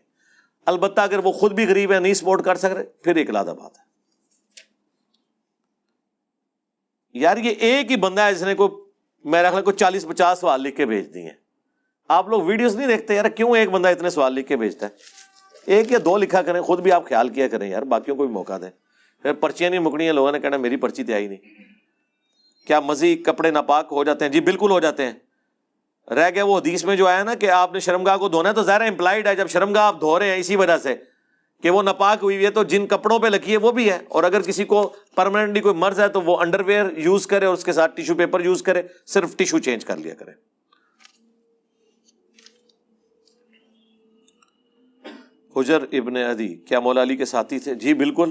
البتہ 0.65 1.01
اگر 1.01 1.17
وہ 1.17 1.31
خود 1.31 1.53
بھی 1.53 1.67
غریب 1.67 1.93
ہے، 1.93 1.99
نہیں 1.99 2.13
سپورٹ 2.13 2.43
کر 2.43 2.55
سک 2.55 2.65
رہے 2.65 2.83
پھر 2.83 3.15
ایک 3.15 3.29
لادہ 3.29 3.53
بات 3.59 3.77
ہے۔ 3.77 3.83
یار، 7.13 7.37
یہ 7.37 7.49
ایک 7.49 7.91
ہی 7.91 7.95
بندہ 7.95 8.21
ہے 8.21 8.33
جس 8.33 8.43
نے 8.43 8.55
کوئی 8.55 8.90
میرا 9.23 9.49
خیال 9.49 9.63
کو 9.63 9.71
چالیس 9.71 10.07
پچاس 10.07 10.39
سوال 10.39 10.61
لکھ 10.61 10.77
کے 10.77 10.85
بھیج 10.85 11.13
دیے 11.13 11.29
آپ 12.07 12.27
لوگ 12.27 12.41
ویڈیوز 12.41 12.75
نہیں 12.75 12.87
دیکھتے 12.87 13.15
یار، 13.15 13.25
کیوں 13.25 13.57
ایک 13.57 13.69
بندہ 13.69 13.87
اتنے 13.87 14.09
سوال 14.09 14.33
لکھ 14.33 14.47
کے 14.47 14.55
بھیجتا 14.55 14.85
ہے؟ 14.85 14.91
ایک 15.65 15.91
یا 15.91 15.99
دو 16.05 16.17
لکھا 16.17 16.41
کریں، 16.41 16.61
خود 16.61 16.79
بھی 16.79 16.91
آپ 16.91 17.09
خیال 17.09 17.29
کیا 17.29 17.47
کریں 17.47 17.69
یار، 17.69 17.81
باقیوں 17.81 18.15
کو 18.15 18.25
بھی 18.25 18.33
موقع 18.33 18.57
دیں۔ 18.61 18.69
پھر 19.21 19.33
پرچیاں 19.33 19.69
نہیں 19.69 19.79
مکڑی 19.79 20.11
لوگوں 20.11 20.31
نے 20.31 20.39
کہنا 20.39 20.57
میری 20.57 20.75
پرچی 20.75 21.03
تھی 21.03 21.13
آئی 21.13 21.27
نہیں۔ 21.27 21.37
کیا 22.67 22.79
مزید 22.79 23.25
کپڑے 23.25 23.51
ناپاک 23.51 23.87
ہو 23.91 24.03
جاتے 24.03 24.25
ہیں؟ 24.25 24.31
جی 24.31 24.39
بالکل 24.39 24.71
ہو 24.71 24.79
جاتے 24.79 25.05
ہیں۔ 25.05 25.13
رہ 26.13 26.29
گیا 26.35 26.43
وہ 26.43 26.57
حدیث 26.57 26.85
میں 26.85 26.95
جو 26.95 27.07
آیا 27.07 27.23
نا 27.23 27.35
کہ 27.35 27.49
آپ 27.49 27.73
نے 27.73 27.79
شرمگاہ 27.79 28.17
کو 28.17 28.29
دھونا 28.29 28.49
ہے 28.49 28.53
تو 28.53 28.63
ظاہر 28.63 28.81
امپلائڈ 28.81 29.27
ہے، 29.27 29.35
جب 29.35 29.47
شرمگاہ 29.47 29.83
آپ 29.83 30.01
دھو 30.01 30.19
رہے 30.19 30.31
ہیں 30.31 30.37
اسی 30.37 30.55
وجہ 30.55 30.77
سے 30.77 30.95
کہ 31.63 31.69
وہ 31.69 31.83
ناپاک 31.83 32.17
ہوئی 32.21 32.45
ہے 32.45 32.49
تو 32.49 32.63
جن 32.63 32.87
کپڑوں 32.87 33.19
پہ 33.19 33.27
لگی 33.27 33.51
ہے 33.51 33.57
وہ 33.57 33.71
بھی 33.71 33.91
ہے۔ 33.91 33.99
اور 34.09 34.23
اگر 34.23 34.41
کسی 34.41 34.65
کو 34.65 34.93
پرماننٹلی 35.15 35.59
کوئی 35.59 35.75
مرض 35.75 35.99
ہے 35.99 36.07
تو 36.07 36.21
وہ 36.21 36.37
انڈر 36.37 36.59
ویئر 36.59 36.85
یوز 36.97 37.27
کرے 37.27 37.45
اور 37.45 37.53
اس 37.53 37.63
کے 37.63 37.73
ساتھ 37.73 37.95
ٹیشو 37.95 38.15
پیپر 38.15 38.41
یوز 38.41 38.63
کرے، 38.63 38.81
صرف 39.05 39.37
ٹیشو 39.37 39.59
چینج 39.59 39.85
کر 39.85 39.97
لیا 39.97 40.15
کرے۔ 40.15 40.31
حجر 45.55 45.83
ابن 45.91 46.15
ادی 46.15 46.55
کیا 46.55 46.79
مولا 46.79 47.01
علی 47.01 47.15
کے 47.15 47.25
ساتھی 47.25 47.59
تھے؟ 47.59 47.75
جی 47.75 47.93
بالکل۔ 47.93 48.29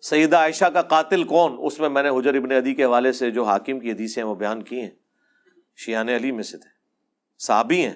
سیدہ 0.00 0.36
عائشہ 0.36 0.64
کا 0.64 0.82
قاتل 0.82 1.24
کون؟ 1.24 1.56
اس 1.58 1.80
میں 1.80 1.88
میں 1.88 2.02
نے 2.02 2.08
حجر 2.08 2.34
ابن 2.34 2.52
ادی 2.52 2.74
کے 2.74 2.84
حوالے 2.84 3.12
سے 3.12 3.30
جو 3.30 3.44
حاکم 3.44 3.80
کی 3.80 3.90
حدیثیں 3.90 4.22
وہ 4.22 4.34
بیان 4.34 4.62
کی 4.62 4.80
ہیں۔ 4.80 4.90
شیان 5.76 6.08
علی 6.08 6.32
میں 6.32 6.42
سے 6.42 6.58
تھے۔ 6.58 6.68
صحابی 7.38 7.84
ہیں۔ 7.84 7.94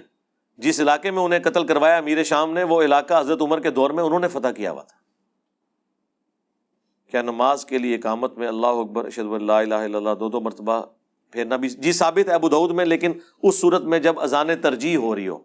جس 0.59 0.81
علاقے 0.81 1.11
میں 1.11 1.23
انہیں 1.23 1.41
قتل 1.41 1.67
کروایا، 1.67 1.97
امیر 1.97 2.25
شام 2.25 2.53
نے، 2.53 2.63
وہ 2.63 2.83
علاقہ 2.83 3.21
حضرت 3.21 3.43
عمر 3.43 3.61
کے 3.61 3.71
دور 3.71 3.91
میں 3.91 4.05
انہوں 4.05 4.21
نے 4.21 4.29
فتح 4.29 4.49
کیا 4.57 4.71
ہوا 4.71 4.83
تھا۔ 4.83 5.00
کیا 7.11 7.23
نماز 7.23 7.65
کے 7.67 7.79
لیے 7.79 7.95
اقامت 7.95 8.39
میں 8.39 8.49
اللہ 8.49 8.81
اکبر 8.81 9.05
اشد 9.05 9.33
اللہ 9.33 9.53
الہ 9.53 9.75
الا 9.77 9.99
اللہ، 9.99 10.15
دو 10.15 10.29
دو 10.29 10.41
مرتبہ 10.41 10.81
پھیرنا 11.33 11.57
بھی 11.57 11.69
جی 11.69 11.93
ثابت 11.93 12.29
ہے 12.29 12.35
ابو 12.35 12.49
دعود 12.49 12.71
میں، 12.71 12.85
لیکن 12.85 13.13
اس 13.43 13.61
صورت 13.61 13.83
میں 13.85 13.99
جب 13.99 14.21
اذان 14.21 14.49
ترجیح 14.63 14.97
ہو 14.97 15.15
رہی 15.15 15.29
ہو، 15.29 15.39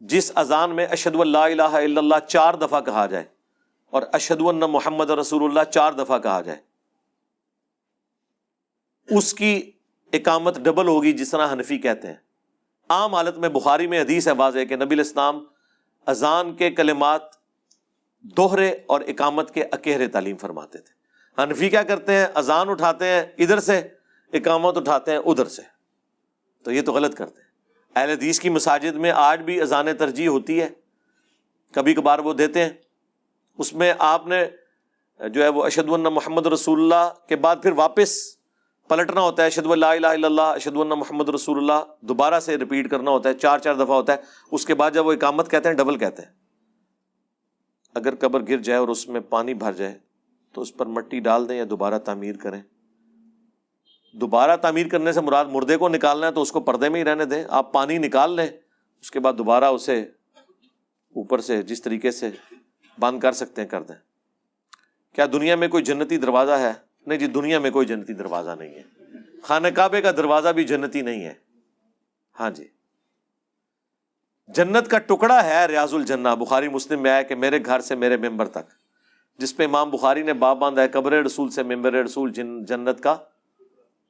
جس 0.00 0.30
اذان 0.34 0.74
میں 0.76 0.86
اشد 0.88 1.16
اللہ 1.20 1.38
الہ 1.38 1.62
الا 1.62 2.00
اللہ 2.00 2.26
چار 2.28 2.54
دفعہ 2.56 2.80
کہا 2.80 3.06
جائے 3.06 3.24
اور 3.92 4.02
اشد 4.12 4.42
اللہ 4.42 4.66
محمد 4.68 5.10
رسول 5.12 5.44
اللہ 5.44 5.70
چار 5.70 5.92
دفعہ 5.92 6.18
کہا 6.18 6.40
جائے، 6.40 6.58
اس 9.08 9.32
کی 9.34 9.70
اقامت 10.12 10.58
ڈبل 10.60 10.88
ہوگی 10.88 11.12
جس 11.12 11.30
طرح 11.30 11.52
حنفی 11.52 11.78
کہتے 11.78 12.08
ہیں۔ 12.08 12.20
عام 12.90 13.14
حالت 13.14 13.38
میں 13.38 13.48
بخاری 13.50 13.86
میں 13.86 14.00
حدیث 14.00 14.26
ہے 14.28 14.32
واضح 14.36 14.64
کہ 14.68 14.76
نبی 14.76 14.94
الاسلام 14.94 15.38
اذان 16.06 16.54
کے 16.56 16.70
کلمات 16.72 17.30
دوہرے 18.22 18.74
اور 18.86 19.00
اقامت 19.00 19.54
کے 19.54 19.64
اکہرے 19.64 20.08
تعلیم 20.08 20.36
فرماتے 20.36 20.78
تھے۔ 20.78 21.02
حنفی 21.42 21.70
کیا 21.70 21.82
کرتے 21.82 22.12
ہیں؟ 22.12 22.26
اذان 22.34 22.68
اٹھاتے 22.68 23.04
ہیں 23.04 23.22
ادھر 23.38 23.60
سے، 23.60 23.88
اقامت 24.32 24.76
اٹھاتے 24.76 25.10
ہیں 25.10 25.18
ادھر 25.18 25.44
سے۔ 25.44 25.62
تو 26.64 26.72
یہ 26.72 26.82
تو 26.82 26.92
غلط 26.92 27.14
کرتے 27.14 27.40
ہیں۔ 27.40 27.48
اہل 27.96 28.10
حدیث 28.10 28.40
کی 28.40 28.48
مساجد 28.48 28.96
میں 28.96 29.10
آج 29.10 29.40
بھی 29.40 29.60
اذان 29.60 29.96
ترجیح 29.96 30.28
ہوتی 30.28 30.60
ہے۔ 30.60 30.68
کبھی 31.72 31.94
کبھار 31.94 32.18
وہ 32.18 32.32
دیتے 32.32 32.62
ہیں۔ 32.62 32.70
اس 33.58 33.74
میں 33.74 33.92
آپ 33.98 34.26
نے 34.26 34.44
جو 35.28 35.42
ہے 35.42 35.48
وہ 35.48 35.64
اشد 35.64 35.92
اللہ 35.92 36.08
محمد 36.08 36.46
رسول 36.46 36.80
اللہ 36.80 37.28
کے 37.28 37.36
بعد 37.36 37.56
پھر 37.62 37.72
واپس 37.72 38.36
پلٹنا 38.88 39.20
ہوتا 39.20 39.42
ہے۔ 39.42 39.46
اشد 39.46 39.66
اللہ 39.70 39.86
الہ 39.86 40.06
الا 40.06 40.26
اللہ 40.26 40.42
اشد 40.42 40.76
اللہ 40.76 40.94
محمد 40.94 41.28
رسول 41.28 41.58
اللہ۔ 41.58 41.94
دوبارہ 42.00 42.40
سے 42.40 42.58
ریپیٹ 42.58 42.90
کرنا 42.90 43.10
ہوتا 43.10 43.28
ہے، 43.28 43.34
چار 43.34 43.58
چار 43.58 43.74
دفعہ 43.74 43.96
ہوتا 43.96 44.12
ہے۔ 44.12 44.18
اس 44.50 44.66
کے 44.66 44.74
بعد 44.74 44.90
جب 44.90 45.06
وہ 45.06 45.12
اقامت 45.12 45.50
کہتے 45.50 45.68
ہیں 45.68 45.76
ڈبل 45.76 45.98
کہتے 45.98 46.22
ہیں۔ 46.22 46.41
اگر 47.94 48.14
قبر 48.14 48.42
گر 48.48 48.58
جائے 48.58 48.78
اور 48.78 48.88
اس 48.88 49.08
میں 49.08 49.20
پانی 49.20 49.54
بھر 49.54 49.72
جائے، 49.72 49.98
تو 50.52 50.60
اس 50.60 50.76
پر 50.76 50.86
مٹی 50.86 51.20
ڈال 51.20 51.48
دیں 51.48 51.56
یا 51.56 51.64
دوبارہ 51.70 51.98
تعمیر 51.98 52.36
کریں۔ 52.36 52.62
دوبارہ 54.12 54.56
تعمیر 54.56 54.88
کرنے 54.88 55.12
سے 55.12 55.20
مراد 55.20 55.44
مردے 55.44 55.76
کو 55.76 55.88
نکالنا 55.88 56.26
ہے 56.26 56.32
تو 56.32 56.42
اس 56.42 56.52
کو 56.52 56.60
پردے 56.60 56.88
میں 56.88 57.00
ہی 57.00 57.04
رہنے 57.04 57.24
دیں۔ 57.24 57.44
آپ 57.48 57.72
پانی 57.72 57.98
نکال 57.98 58.36
لیں، 58.36 58.46
اس 59.00 59.10
کے 59.10 59.20
بعد 59.20 59.32
دوبارہ 59.38 59.64
اسے 59.64 60.02
اوپر 61.16 61.38
سے 61.38 61.62
جس 61.62 61.82
طریقے 61.82 62.10
سے 62.10 62.30
بند 62.98 63.20
کر 63.20 63.32
سکتے 63.32 63.62
ہیں، 63.62 63.68
کر 63.68 63.82
دیں۔ 63.82 63.94
کیا 65.14 65.26
دنیا 65.32 65.56
میں 65.56 65.68
کوئی 65.68 65.84
جنتی 65.84 66.16
دروازہ 66.16 66.52
ہے؟ 66.52 66.72
نہیں 67.06 67.18
جی 67.18 67.26
دنیا 67.26 67.58
میں 67.58 67.70
کوئی 67.70 67.86
جنتی 67.86 68.12
دروازہ 68.12 68.50
نہیں 68.58 68.74
ہے۔ 68.74 68.82
خانہ 69.42 69.68
کعبے 69.68 70.00
کا 70.00 70.10
دروازہ 70.10 70.48
بھی 70.48 70.64
جنتی 70.64 71.02
نہیں 71.02 71.24
ہے۔ 71.24 71.34
ہاں 72.40 72.50
جی۔ 72.50 72.68
جنت 74.48 74.88
کا 74.88 74.98
ٹکڑا 74.98 75.44
ہے 75.44 75.66
ریاض 75.66 75.94
الجنہ۔ 75.94 76.28
بخاری 76.28 76.68
مسلم 76.68 77.02
میں 77.02 77.10
آیا 77.10 77.22
کہ 77.22 77.34
میرے 77.34 77.58
گھر 77.64 77.80
سے 77.80 77.94
میرے 77.94 78.16
ممبر 78.16 78.48
تک، 78.48 78.70
جس 79.38 79.56
پہ 79.56 79.64
امام 79.64 79.90
بخاری 79.90 80.22
نے 80.22 80.32
باب 80.32 80.58
باندھا 80.58 80.82
ہے، 80.82 80.88
قبر 80.88 81.12
رسول 81.12 81.50
سے 81.50 81.62
ممبر 81.62 81.92
رسول 81.92 82.32
جن 82.32 82.64
جنت 82.64 83.00
کا 83.00 83.16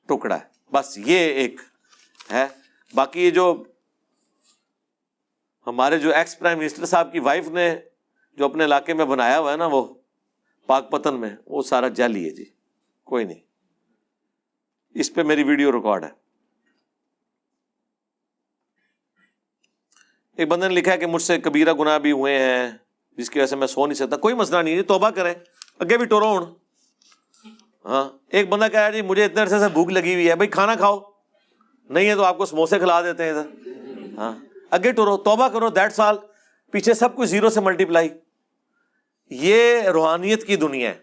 ٹکڑا 0.08 0.40
ہے۔ 0.40 0.44
بس 0.72 0.98
یہ 0.98 1.18
ایک 1.18 1.60
ہے۔ 2.32 2.46
باقی 2.94 3.24
یہ 3.24 3.30
جو 3.30 3.62
ہمارے 5.66 5.98
جو 5.98 6.12
ایکس 6.12 6.38
پرائم 6.38 6.58
منسٹر 6.58 6.84
صاحب 6.84 7.12
کی 7.12 7.18
وائف 7.18 7.48
نے 7.48 7.76
جو 8.32 8.44
اپنے 8.44 8.64
علاقے 8.64 8.94
میں 8.94 9.04
بنایا 9.04 9.38
ہوا 9.38 9.52
ہے 9.52 9.56
نا، 9.56 9.66
وہ 9.66 9.94
پاک 10.66 10.90
پتن 10.90 11.20
میں، 11.20 11.30
وہ 11.46 11.62
سارا 11.62 11.88
جعلی 11.88 12.24
ہے 12.24 12.30
جی 12.30 12.44
کوئی 13.04 13.24
نہیں۔ 13.24 13.40
اس 14.94 15.14
پہ 15.14 15.22
میری 15.22 15.42
ویڈیو 15.42 15.72
ریکارڈ 15.72 16.04
ہے۔ 16.04 16.21
ایک 20.36 20.48
بندے 20.48 20.68
نے 20.68 20.74
لکھا 20.74 20.92
ہے 20.92 20.98
کہ 20.98 21.06
مجھ 21.06 21.22
سے 21.22 21.38
کبیرہ 21.38 21.72
گناہ 21.72 21.98
بھی 21.98 22.12
ہوئے 22.12 22.38
ہیں، 22.38 22.70
جس 23.18 23.30
کی 23.30 23.38
وجہ 23.38 23.46
سے 23.46 23.56
میں 23.56 23.66
سو 23.66 23.86
نہیں 23.86 23.94
سکتا۔ 23.94 24.16
کوئی 24.16 24.34
مسئلہ 24.34 24.58
نہیں 24.58 24.76
ہے 24.76 24.82
توبہ 24.82 25.10
کریں۔ 25.10 25.34
اگے 25.78 25.96
بھی 25.98 26.06
ٹورو 26.06 26.38
ہوں۔ 26.38 26.54
ہاں 27.84 28.08
ایک 28.30 28.48
بندہ 28.48 28.68
کہہ 28.72 28.80
رہا 28.80 28.90
جی 28.90 29.02
مجھے 29.02 29.24
اتنے 29.24 29.40
عرصے 29.40 29.58
سے 29.58 29.68
بھوک 29.72 29.92
لگی 29.92 30.14
ہوئی 30.14 30.30
ہے۔ 30.30 30.34
بھائی، 30.34 30.48
کھانا 30.48 30.74
کھاؤ۔ 30.74 30.98
نہیں 31.88 32.08
ہے 32.08 32.14
تو 32.14 32.24
آپ 32.24 32.36
کو 32.36 32.46
سموسے 32.46 32.78
کھلا 32.78 33.02
دیتے 33.02 33.24
ہیں۔ 33.24 33.30
ادھر 33.30 33.46
ہاں 34.18 34.32
اگے 34.70 34.92
ٹورو، 34.92 35.16
توبہ 35.16 35.48
کرو 35.48 35.68
دیٹ 35.68 35.92
سال۔ 35.92 36.16
پیچھے 36.70 36.94
سب 36.94 37.16
کچھ 37.16 37.28
زیرو 37.28 37.50
سے 37.50 37.60
ملٹی 37.60 37.84
پلائی 37.84 38.08
یہ 39.30 39.82
روحانیت 39.82 40.46
کی 40.46 40.56
دنیا 40.56 40.90
ہے۔ 40.90 40.94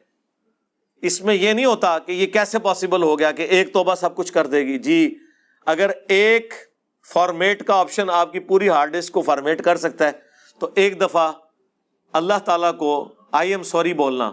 اس 1.01 1.22
میں 1.22 1.35
یہ 1.35 1.53
نہیں 1.53 1.65
ہوتا 1.65 1.99
کہ 1.99 2.11
یہ 2.11 2.27
کیسے 2.27 2.60
پاسبل 2.60 3.03
ہو 3.03 3.19
گیا 3.19 3.31
کہ 3.31 3.41
ایک 3.41 3.73
توبہ 3.73 3.95
سب 3.95 4.15
کچھ 4.15 4.34
کر 4.34 4.47
دے 4.47 4.65
گی۔ 4.65 4.77
جی 4.77 5.15
اگر 5.65 5.91
ایک 6.07 6.53
فارمیٹ 7.14 7.64
کا 7.64 7.76
آپشن 7.76 8.10
آپ 8.10 8.31
کی 8.31 8.40
پوری 8.40 8.69
ہارڈ 8.69 8.94
ڈسک 8.94 9.14
کو 9.14 9.22
فارمیٹ 9.22 9.64
کر 9.64 9.77
سکتا 9.77 10.07
ہے۔ 10.07 10.11
تو 10.60 10.69
ایک 10.76 10.99
دفعہ 11.02 11.31
اللہ 12.14 12.40
تعالیٰ 12.45 12.76
کو 12.77 12.91
آئی 13.31 13.49
ایم 13.52 13.64
سوری 13.64 13.94
بولنا، 13.94 14.31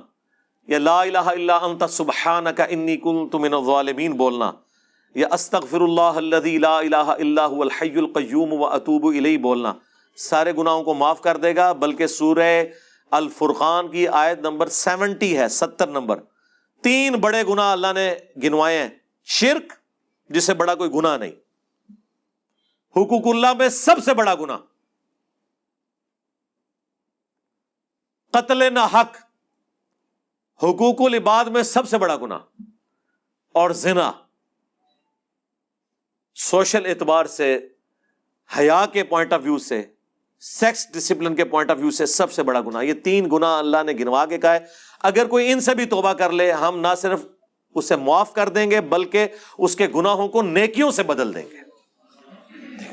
یا 0.69 0.78
لا 0.78 1.01
الہ 1.01 1.19
الا 1.19 1.57
انت 1.57 1.82
سبحانک 1.90 2.61
انی 2.69 2.97
کنت 2.97 3.35
من 3.35 3.55
الظالمین 3.55 4.12
بولنا، 4.12 4.51
یا 5.15 5.28
استغفر 5.32 5.81
اللہ 5.81 6.20
الذی 6.23 6.57
لا 6.59 6.77
الہ 6.78 6.97
الا 6.97 7.47
هو 7.48 7.62
الحی 7.62 7.98
القیوم 7.98 8.53
و 8.53 8.65
اتوب 8.66 9.07
الیہ 9.07 9.39
بولنا۔ 9.39 9.73
سارے 10.16 10.53
گناہوں 10.59 10.82
کو 10.85 10.94
معاف 10.94 11.20
کر 11.20 11.36
دے 11.36 11.55
گا، 11.57 11.73
بلکہ 11.73 12.07
سورہ 12.07 12.51
الفرقان 13.11 13.89
کی 13.89 14.07
آیت 14.09 14.39
نمبر 14.40 14.69
سیونٹی 14.69 15.36
ہے، 15.39 15.48
ستر 15.48 15.89
نمبر۔ 15.89 16.20
تین 16.85 17.15
بڑے 17.20 17.43
گناہ 17.48 17.73
اللہ 17.73 17.93
نے 17.94 18.15
گنوائے 18.43 18.78
ہیں۔ 18.78 18.89
شرک 19.24 19.73
جس 20.31 20.44
سے 20.44 20.55
بڑا 20.55 20.74
کوئی 20.74 20.90
گناہ 20.94 21.16
نہیں۔ 21.16 21.32
حقوق 22.97 23.27
اللہ 23.27 23.52
میں 23.52 23.68
سب 23.68 23.97
سے 24.05 24.14
بڑا 24.14 24.35
گناہ۔ 24.35 24.59
قتل 28.32 28.74
نہ 28.74 28.86
حق 28.93 29.16
حقوق 30.62 31.01
العباد 31.01 31.44
میں 31.44 31.62
سب 31.62 31.89
سے 31.89 31.98
بڑا 31.98 32.16
گنا 32.16 32.39
اور 33.55 33.70
زنا، 33.70 34.10
سوشل 36.36 36.86
اعتبار 36.86 37.24
سے، 37.24 37.59
حیا 38.59 38.85
کے 38.93 39.05
پوائنٹ 39.05 39.32
آف 39.32 39.40
ویو 39.44 39.59
سے 39.59 39.82
سیکس 40.40 40.86
ڈسپلن 40.93 41.35
کے 41.35 41.44
پوائنٹ 41.44 41.70
آف 41.70 41.78
ویو 41.78 41.90
سے 41.90 42.06
سب 42.06 42.32
سے 42.32 42.43
بڑا 42.43 42.60
گنا 42.60 42.81
یہ 42.81 42.94
تین 42.94 43.28
گنا 43.32 43.59
اللہ 43.59 43.82
نے 43.86 43.93
گنوا 43.93 44.27
کے 44.27 44.39
کہا 44.39 44.55
ہے۔ 44.55 44.66
اگر 45.02 45.27
کوئی 45.27 45.52
ان 45.52 45.60
سے 45.60 45.74
بھی 45.74 45.86
توبہ 45.86 46.12
کر 46.12 46.32
لے، 46.32 46.51
ہم 46.52 46.78
نہ 46.78 46.94
صرف 46.98 47.27
اسے 47.74 47.97
معاف 47.97 48.32
کر 48.32 48.48
دیں 48.48 48.70
گے، 48.70 48.81
بلکہ 48.81 49.27
اس 49.59 49.77
کے 49.77 49.86
گناہوں 49.94 50.28
کو 50.28 50.43
نیکیوں 50.43 50.90
سے 50.90 51.02
بدل 51.02 51.35
دیں 51.35 51.51
گے۔ 51.51 51.65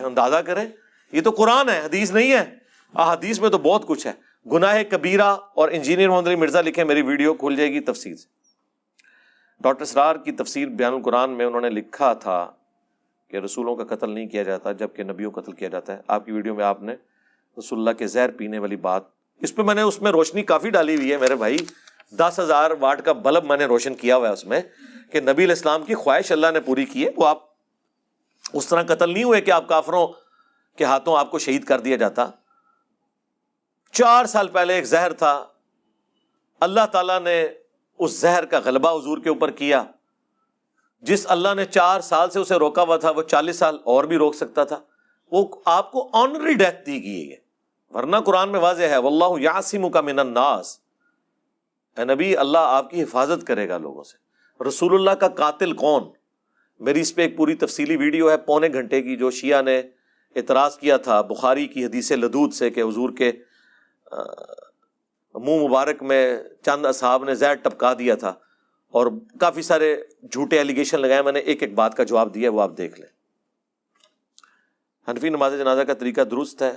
اندازہ 0.02 0.36
کریں، 0.36 0.65
یہ 1.11 1.22
تو 1.22 1.32
قرآن 1.32 1.70
ہے، 1.70 1.80
حدیث 1.80 2.11
نہیں 2.11 2.32
ہے۔ 2.32 2.56
حدیث 2.95 3.40
میں 3.40 3.49
تو 3.49 3.57
بہت 3.57 3.88
کچھ 3.88 4.07
ہے۔ 4.07 4.14
گناہ 4.52 4.84
کبیرہ 4.90 5.36
اور 5.53 5.70
انجینئر 5.72 6.10
محمد 6.10 6.28
علی 6.28 6.36
مرزا 6.36 6.61
لکھے، 6.61 6.84
میری 6.84 7.02
ویڈیو 7.02 7.34
کھل 7.34 7.56
جائے 7.56 7.74
گی 7.74 7.80
تفصیل 7.80 8.18
سے۔ 8.18 8.28
ڈاکٹر 9.61 9.86
سرار 9.86 10.15
کی 10.15 10.32
تفسیر 10.32 10.68
بیان 10.68 10.94
القرآن 10.94 11.30
میں 11.30 11.45
انہوں 11.45 11.61
نے 11.61 11.70
لکھا 11.70 12.14
تھا 12.14 12.52
کہ 13.28 13.38
رسولوں 13.38 13.76
کا 13.76 13.95
قتل 13.95 14.10
نہیں 14.10 14.28
کیا 14.28 14.44
جاتا، 14.44 14.72
جبکہ 14.72 15.03
نبیوں 15.03 15.32
کا 15.32 15.41
قتل 15.41 15.52
کیا 15.52 15.68
جاتا 15.68 15.94
ہے۔ 15.94 16.02
آپ 16.07 16.26
کی 16.26 16.32
ویڈیو 16.32 16.56
میں 16.56 16.65
آپ 16.65 16.82
نے 16.82 16.95
رسول 17.60 17.80
اللہ 17.80 17.91
کے 17.91 18.07
زہر 18.07 18.32
پینے 18.32 18.60
والی 18.60 18.76
بات، 18.76 19.03
اس 19.41 19.56
پہ 19.56 19.61
میں 19.61 19.76
نے 19.76 19.82
اس 19.82 20.02
میں 20.02 20.11
روشنی 20.11 20.44
کافی 20.44 20.70
ڈالی 20.70 20.95
ہوئی 20.95 21.11
ہے 21.11 21.18
میرے 21.18 21.36
بھائی۔ 21.36 21.57
دس 22.11 22.40
ہزار 22.40 22.72
واٹ 22.80 23.02
کا 23.02 23.11
بلب 23.11 23.44
میں 23.44 23.57
نے 23.57 23.65
روشن 23.65 23.95
کیا 23.95 24.15
ہوا 24.15 24.28
ہے 24.28 24.34
اس 24.34 24.45
میں 24.45 24.61
کہ 25.11 25.20
نبی 25.20 25.44
الاسلام 25.44 25.84
کی 25.84 25.94
خواہش 25.94 26.32
اللہ 26.32 26.48
نے 26.53 26.60
پوری 26.60 26.86
کی 26.86 27.06
ہے، 27.06 27.11
وہ 27.15 27.28
آپ 27.28 27.53
اس 28.54 28.68
طرح 28.68 28.84
قتل 28.84 29.14
نہیں 29.14 29.24
ہوئے 29.24 29.42
کہ 29.42 29.52
آپ 29.52 29.68
کافروں 29.68 30.08
کے 30.78 30.84
ہاتھوں 30.84 31.18
آپ 31.18 31.32
کو 31.32 31.40
شہید 31.40 31.64
کر 31.64 31.80
دیا 31.80 31.96
جاتا۔ 31.96 32.28
چار 33.92 34.26
سال 34.26 34.48
پہلے 34.48 34.74
ایک 34.74 34.86
زہر 34.86 35.14
تھا۔ 35.14 35.46
اللہ 36.60 36.86
تعالیٰ 36.92 37.20
نے 37.20 37.48
اس 38.00 38.12
زہر 38.12 38.46
کا 38.46 38.60
غلبہ 38.66 39.00
حضور 39.00 39.18
کے 39.18 39.30
اوپر 39.30 39.52
کیا۔ 39.52 39.84
جس 41.02 41.26
اللہ 41.30 41.54
نے 41.56 41.66
چار 41.66 42.02
سال 42.02 42.30
سے 42.30 42.40
اسے 42.40 42.56
روکا 42.56 42.82
ہوا 42.82 42.98
تھا، 42.98 43.10
وہ 43.10 43.24
چالیس 43.24 43.56
سال 43.56 43.78
اور 43.84 44.04
بھی 44.04 44.18
روک 44.18 44.36
سکتا 44.36 44.64
تھا۔ 44.64 44.80
وہ 45.32 45.48
آپ 45.66 45.92
کو 45.92 46.10
آنری 46.14 46.54
ڈیتھ 46.54 46.86
دی 46.86 47.04
گئی 47.04 47.32
ہے۔ 47.32 47.36
ورنہ 47.94 48.18
قرآن 48.18 48.52
میں 48.52 48.60
واضح 48.60 48.84
ہے، 48.84 48.98
واللہ 48.98 49.42
یاسم 49.42 49.92
کا 49.92 50.02
من 50.02 50.20
الناس۔ 50.20 50.80
اے 51.98 52.06
نبی، 52.06 52.38
اللہ 52.38 52.58
آپ 52.58 52.90
کی 52.90 53.04
حفاظت 53.04 53.48
کرے 53.48 53.70
گا 53.70 53.78
لوگوں 53.78 54.04
سے۔ 54.04 54.24
رسول 54.64 54.94
اللہ 54.94 55.12
کا 55.12 55.28
قاتل 55.28 55.74
کون؟ 55.74 56.04
میری 56.84 57.02
اس 57.02 57.16
پہ 57.16 57.22
ایک 57.22 57.38
پوری 57.38 57.56
تفصیلی 57.56 57.96
ویڈیو 57.96 58.32
ہے 58.32 58.38
پونے 58.38 58.68
گھنٹے 58.68 59.02
کی 59.02 59.16
جو 59.16 59.32
شیعہ 59.32 59.62
نے 59.62 59.82
اعتراض 60.36 60.78
کیا 60.78 60.98
تھا 60.98 61.22
بخاری 61.22 61.68
کی 61.68 61.86
حدیث 61.86 62.12
لدود 62.12 62.54
سے 62.54 62.70
کہ 62.70 62.82
حضور 62.82 63.10
کے 63.10 63.32
منہ 65.36 65.68
مبارک 65.68 66.04
میں 66.04 66.38
چند 66.62 66.86
اصحاب 66.86 67.24
نے 67.24 67.36
زیر 67.36 67.54
ٹپکا 67.54 67.94
دیا 68.00 68.16
تھا 68.16 68.34
اور 68.94 69.08
کافی 69.40 69.62
سارے 69.62 70.04
جھوٹے 70.32 70.58
ایلیگیشن 70.58 71.00
لگائے 71.00 71.22
میں 71.22 71.32
نے 71.32 71.40
ایک 71.40 71.64
ایک 71.64 71.74
بات 71.74 71.98
کا 71.98 72.04
جواب 72.04 72.34
دیا 72.34 72.52
وہ 72.52 72.62
آپ 72.62 72.78
دیکھ 72.78 73.00
لیں۔ 73.00 73.10
حنفی 75.10 75.30
نماز 75.30 75.54
جنازہ 75.58 75.82
کا 75.82 75.94
طریقہ 75.94 76.22
درست 76.22 76.62
ہے؟ 76.62 76.72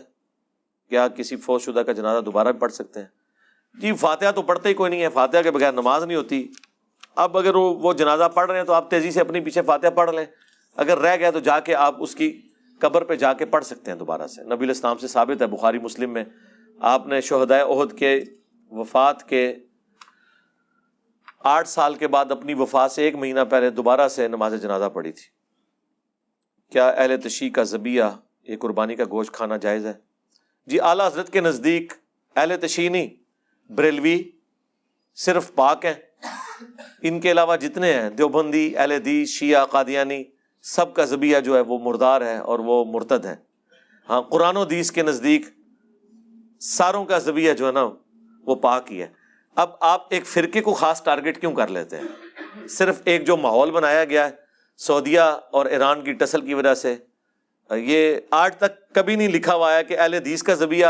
کیا 0.89 1.09
کسی 1.09 1.37
فوج 1.37 1.63
شدہ 1.63 1.81
کا 1.81 1.93
جنازہ 1.93 2.21
دوبارہ 2.21 2.49
بھی 2.49 2.61
پڑھ 2.61 2.73
سکتے 2.73 3.01
ہیں؟ 3.01 3.07
جی 3.81 3.93
فاتحہ 3.93 4.31
تو 4.31 4.43
پڑھتے 4.43 4.69
ہی 4.69 4.75
کوئی 4.75 4.91
نہیں 4.91 5.03
ہے۔ 5.03 5.09
فاتحہ 5.09 5.43
کے 5.43 5.51
بغیر 5.51 5.73
نماز 5.73 6.05
نہیں 6.05 6.17
ہوتی۔ 6.17 6.49
اب 7.17 7.39
اگر 7.39 7.55
وہ 7.55 7.93
جنازہ 7.93 8.25
پڑھ 8.35 8.51
رہے 8.51 8.59
ہیں 8.59 8.67
تو 8.67 8.73
آپ 8.73 8.91
تیزی 8.91 9.11
سے 9.11 9.21
اپنی 9.21 9.41
پیچھے 9.41 9.63
فاتحہ 9.63 9.91
پڑھ 9.91 10.15
لیں۔ 10.15 10.25
اگر 10.77 10.99
رہ 10.99 11.17
گیا 11.17 11.31
تو 11.31 11.41
جا 11.41 11.61
کے 11.61 11.75
آپ 11.75 11.95
اس 11.99 12.15
کی 12.15 12.43
قبر 12.79 13.05
پہ 13.05 13.17
جا 13.17 13.33
کے 13.33 13.45
پڑھ 13.45 13.65
سکتے 13.65 13.91
ہیں 13.91 13.99
دوبارہ 13.99 14.27
سے۔ 14.27 14.43
نبی 14.43 14.65
الاسلام 14.65 14.99
سے 14.99 15.09
ثابت 15.09 15.43
ہے، 15.43 15.47
بخاری 15.47 15.79
مسلم 15.79 16.11
میں 16.11 16.25
آپ 16.81 17.07
نے 17.07 17.21
شہدائے 17.21 17.63
عہد 17.63 17.99
کے 17.99 18.21
وفات 18.71 19.29
کے 19.29 19.55
آٹھ 21.45 21.69
سال 21.69 21.95
کے 21.95 22.09
بعد 22.09 22.31
اپنی 22.31 22.55
وفات 22.55 22.93
سے 22.93 23.03
ایک 23.03 23.15
مہینہ 23.15 23.41
پہلے 23.51 23.71
دوبارہ 23.71 24.09
سے 24.09 24.29
نماز 24.29 24.63
جنازہ 24.63 24.85
پڑھی 24.85 25.13
تھی۔ 25.13 25.25
کیا 26.73 26.89
اہل 26.89 27.21
تشیح 27.21 27.51
کا 27.51 27.63
ذبیہ 27.63 28.05
یہ 28.43 28.57
قربانی 28.57 28.97
کا 28.97 29.05
گوشت 29.05 29.33
کھانا 29.33 29.57
جائز 29.57 29.87
ہے؟ 29.87 29.93
جی 30.67 30.81
اعلیٰ 30.81 31.07
حضرت 31.07 31.33
کے 31.33 31.41
نزدیک 31.41 31.93
اہل 32.37 32.53
تشینی 32.61 33.09
بریلوی 33.71 34.23
صرف 35.15 35.55
پاک 35.55 35.85
ہیں۔ 35.85 35.95
ان 37.03 37.21
کے 37.21 37.31
علاوہ 37.31 37.57
جتنے 37.57 37.93
ہیں، 37.93 38.11
دیوبندی، 38.11 38.77
اہل 38.77 38.93
حدیث، 38.93 39.29
شیعہ، 39.29 39.65
قادیانی، 39.65 40.25
سب 40.63 40.95
کا 40.95 41.05
ذبیہ 41.05 41.41
جو 41.41 41.57
ہے 41.57 41.61
وہ 41.61 41.79
مردار 41.79 42.21
ہے 42.21 42.39
اور 42.39 42.59
وہ 42.59 42.85
مرتد 42.85 43.27
ہے 43.27 43.35
ہاں 44.09 44.23
قرآن 44.23 44.57
و 44.57 44.63
حدیث 44.63 44.91
کے 44.91 45.03
نزدیک 45.03 45.47
ساروں 46.61 47.05
کا 47.05 47.19
ذبیہ 47.19 47.53
جو 47.53 47.67
ہے 47.67 47.73
نا، 47.73 47.89
وہ 48.47 48.55
پاک 48.55 48.93
ہی 48.93 49.03
ہے۔ 49.03 49.07
اب 49.55 49.71
آپ 49.81 50.07
ایک 50.11 50.27
فرقے 50.27 50.61
کو 50.61 50.75
خاص 50.75 51.03
ٹارگٹ 51.03 51.41
کیوں 51.41 51.53
کر 51.53 51.69
لیتے 51.69 51.99
ہیں؟ 51.99 52.67
صرف 52.69 53.01
ایک 53.05 53.27
جو 53.27 53.37
ماحول 53.37 53.71
بنایا 53.71 54.05
گیا 54.05 54.27
ہے، 54.27 54.31
سعودیہ 54.77 55.21
اور 55.21 55.67
ایران 55.67 56.05
کی 56.05 56.13
ٹسل 56.13 56.41
کی 56.41 56.55
وجہ 56.55 56.75
سے، 56.75 56.95
یہ 57.71 58.17
آج 58.31 58.57
تک 58.57 58.95
کبھی 58.95 59.17
نہیں 59.17 59.29
لکھا 59.29 59.55
ہوا 59.55 59.75
ہے 59.75 59.85
کہ 59.85 59.99
اہل 59.99 60.15
حدیث 60.15 60.43
کا 60.43 60.55
ذبیہ 60.55 60.87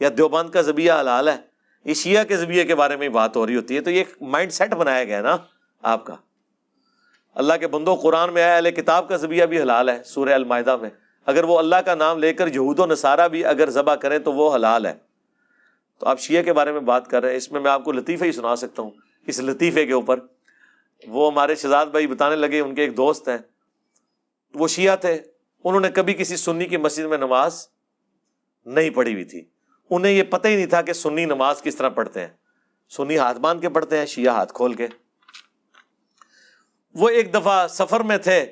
یا 0.00 0.08
دیوبند 0.16 0.50
کا 0.50 0.60
ذبیہ 0.60 0.92
حلال 0.92 1.28
ہے۔ 1.28 1.49
یہ 1.84 1.94
شیعہ 1.94 2.24
کے 2.24 2.36
ذبیہ 2.36 2.64
کے 2.64 2.74
بارے 2.74 2.96
میں 2.96 3.08
بات 3.08 3.36
ہو 3.36 3.46
رہی 3.46 3.56
ہوتی 3.56 3.76
ہے، 3.76 3.80
تو 3.80 3.90
یہ 3.90 3.98
ایک 3.98 4.08
مائنڈ 4.20 4.52
سیٹ 4.52 4.74
بنایا 4.74 5.04
گیا 5.04 5.22
نا 5.22 5.36
آپ 5.82 6.06
کا۔ 6.06 6.16
اللہ 7.34 7.54
کے 7.60 7.66
بندوں، 7.66 7.96
قرآن 7.96 8.32
میں 8.32 8.42
آیا، 8.42 8.56
اہل 8.56 8.70
کتاب 8.70 9.08
کا 9.08 9.16
ذبیہ 9.16 9.44
بھی 9.44 9.60
حلال 9.60 9.88
ہے، 9.88 10.02
سورہ 10.04 10.28
المائدہ 10.28 10.76
میں۔ 10.76 10.90
اگر 11.26 11.44
وہ 11.44 11.58
اللہ 11.58 11.76
کا 11.76 11.94
نام 11.94 12.18
لے 12.18 12.34
کر 12.34 12.46
یہود 12.46 12.78
و 12.78 12.86
نصارہ 12.86 13.28
بھی 13.28 13.44
اگر 13.44 13.70
ذبح 13.70 13.94
کریں 13.94 14.18
تو 14.18 14.32
وہ 14.32 14.54
حلال 14.54 14.86
ہے۔ 14.86 14.94
تو 15.98 16.06
آپ 16.06 16.20
شیعہ 16.20 16.42
کے 16.42 16.52
بارے 16.52 16.72
میں 16.72 16.80
بات 16.80 17.08
کر 17.08 17.22
رہے 17.22 17.30
ہیں، 17.30 17.36
اس 17.36 17.52
میں 17.52 17.60
میں 17.60 17.70
آپ 17.70 17.84
کو 17.84 17.92
لطیفہ 17.92 18.24
ہی 18.24 18.32
سنا 18.32 18.56
سکتا 18.56 18.82
ہوں، 18.82 18.90
اس 19.26 19.40
لطیفے 19.40 19.86
کے 19.86 19.92
اوپر۔ 19.92 20.18
وہ 21.08 21.32
ہمارے 21.32 21.54
شہزاد 21.54 21.86
بھائی 21.86 22.06
بتانے 22.06 22.36
لگے، 22.36 22.60
ان 22.60 22.74
کے 22.74 22.82
ایک 22.82 22.96
دوست 22.96 23.28
ہیں۔ 23.28 23.38
وہ 24.54 24.68
شیعہ 24.68 24.96
تھے، 24.96 25.18
انہوں 25.64 25.80
نے 25.80 25.88
کبھی 25.88 26.14
کسی 26.14 26.36
سنی 26.36 26.64
کی 26.64 26.76
مسجد 26.76 27.04
میں 27.04 27.18
نماز 27.18 27.68
نہیں 28.66 28.90
پڑھی 28.90 29.12
ہوئی 29.12 29.24
تھی۔ 29.24 29.44
انہیں 29.90 30.12
یہ 30.12 30.22
پتہ 30.22 30.48
ہی 30.48 30.56
نہیں 30.56 30.66
تھا 30.66 30.82
کہ 30.82 30.92
سنی 30.92 31.24
نماز 31.24 31.62
کس 31.62 31.76
طرح 31.76 31.88
پڑھتے 31.88 32.20
ہیں۔ 32.20 32.28
سنی 32.88 33.18
ہاتھ 33.18 33.38
باندھ 33.38 33.62
کے 33.62 33.68
پڑھتے 33.68 33.98
ہیں، 33.98 34.06
شیعہ 34.06 34.34
ہاتھ 34.34 34.52
کھول 34.52 34.74
کے۔ 34.74 34.86
وہ 36.94 37.08
ایک 37.08 37.34
دفعہ 37.34 37.68
سفر 37.68 38.00
میں 38.00 38.18
تھے، 38.18 38.46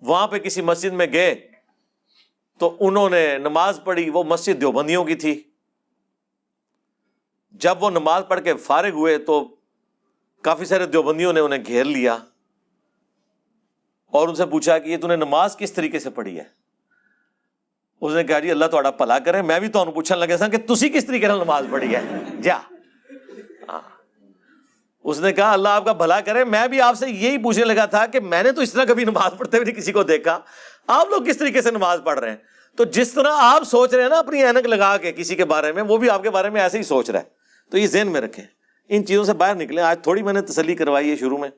وہاں 0.00 0.26
پہ 0.26 0.38
کسی 0.38 0.62
مسجد 0.62 0.92
میں 0.92 1.06
گئے۔ 1.12 1.48
تو 2.58 2.76
انہوں 2.80 3.10
نے 3.10 3.38
نماز 3.38 3.80
پڑھی، 3.84 4.10
وہ 4.10 4.24
مسجد 4.24 4.60
دیوبندیوں 4.60 5.04
کی 5.04 5.14
تھی۔ 5.14 5.42
جب 7.50 7.82
وہ 7.82 7.90
نماز 7.90 8.22
پڑھ 8.28 8.44
کے 8.44 8.54
فارغ 8.54 8.90
ہوئے 8.90 9.18
تو 9.18 9.56
کافی 10.42 10.64
سارے 10.64 10.86
دیوبندیوں 10.86 11.32
نے 11.32 11.40
انہیں 11.40 11.64
گھیر 11.66 11.84
لیا 11.84 12.14
اور 14.06 14.28
ان 14.28 14.34
سے 14.34 14.46
پوچھا 14.46 14.78
کہ 14.78 14.88
یہ 14.88 14.96
تھی 14.96 15.16
نماز 15.16 15.56
کس 15.56 15.72
طریقے 15.72 15.98
سے 15.98 16.10
پڑھی 16.10 16.38
ہے؟ 16.38 16.63
اس 18.04 18.14
نے 18.14 18.24
کہا 18.24 18.38
جی 18.38 18.50
اللہ 18.50 18.64
تھوڑا 18.64 18.90
پلا 18.90 19.18
کرے، 19.18 19.42
میں 19.42 19.60
بھی 19.60 19.68
تو 19.68 19.84
پوچھنے 19.84 20.18
لگے 20.18 20.36
سا 20.36 20.48
کہ 20.48 20.58
تسی 20.58 20.88
کس 20.88 21.06
طریقے 21.06 21.26
سے 21.26 21.32
نماز 21.32 21.66
پڑھی 21.70 21.96
ہے؟ 21.96 22.00
جا۔ 22.42 22.56
ہاں۔ 23.68 23.80
اس 25.04 25.20
نے 25.20 25.32
کہا 25.32 25.52
اللہ 25.52 25.68
آپ 25.68 25.84
کا 25.84 25.92
بھلا 25.92 26.20
کرے، 26.20 26.44
میں 26.44 26.68
بھی 26.68 26.80
آپ 26.80 26.94
سے 26.94 27.10
یہی 27.10 27.38
پوچھنے 27.38 27.64
لگا 27.64 27.84
تھا 27.84 28.06
کہ 28.06 28.20
میں 28.20 28.42
نے 28.42 28.52
تو 28.52 28.60
اس 28.60 28.72
طرح 28.72 28.84
کبھی 28.84 29.04
نماز 29.04 29.38
پڑھتے 29.38 29.56
ہوئے 29.56 29.72
کسی 29.72 29.92
کو 29.92 30.02
دیکھا۔ 30.02 30.38
آپ 30.86 31.08
لوگ 31.10 31.22
کس 31.22 31.38
طریقے 31.38 31.62
سے 31.62 31.70
نماز 31.70 32.00
پڑھ 32.04 32.18
رہے 32.18 32.30
ہیں؟ 32.30 32.36
تو 32.76 32.84
جس 32.84 33.12
طرح 33.12 33.32
آپ 33.32 33.62
سوچ 33.62 33.94
رہے 33.94 34.02
ہیں 34.02 34.10
نا 34.10 34.18
اپنی 34.18 34.44
اینک 34.44 34.66
لگا 34.66 34.96
کے 34.96 35.12
کسی 35.12 35.34
کے 35.34 35.44
بارے 35.44 35.72
میں، 35.72 35.82
وہ 35.82 35.96
بھی 35.96 36.10
آپ 36.10 36.22
کے 36.22 36.30
بارے 36.30 36.50
میں 36.50 36.60
ایسے 36.60 36.78
ہی 36.78 36.82
سوچ 36.82 37.10
رہا 37.10 37.18
ہے۔ 37.18 37.24
تو 37.70 37.78
یہ 37.78 37.86
ذہن 37.86 38.06
میں 38.06 38.20
رکھیں۔ 38.20 38.44
ان 38.88 39.06
چیزوں 39.06 39.24
سے 39.24 39.32
باہر 39.32 39.54
نکلے 39.54 39.82
آج 39.82 40.02
تھوڑی 40.02 40.22
میں 40.22 40.32
نے 40.32 40.40
تسلی 40.40 40.74
کروائی 40.74 41.10
ہے 41.10 41.16
شروع 41.16 41.38
میں۔ 41.38 41.48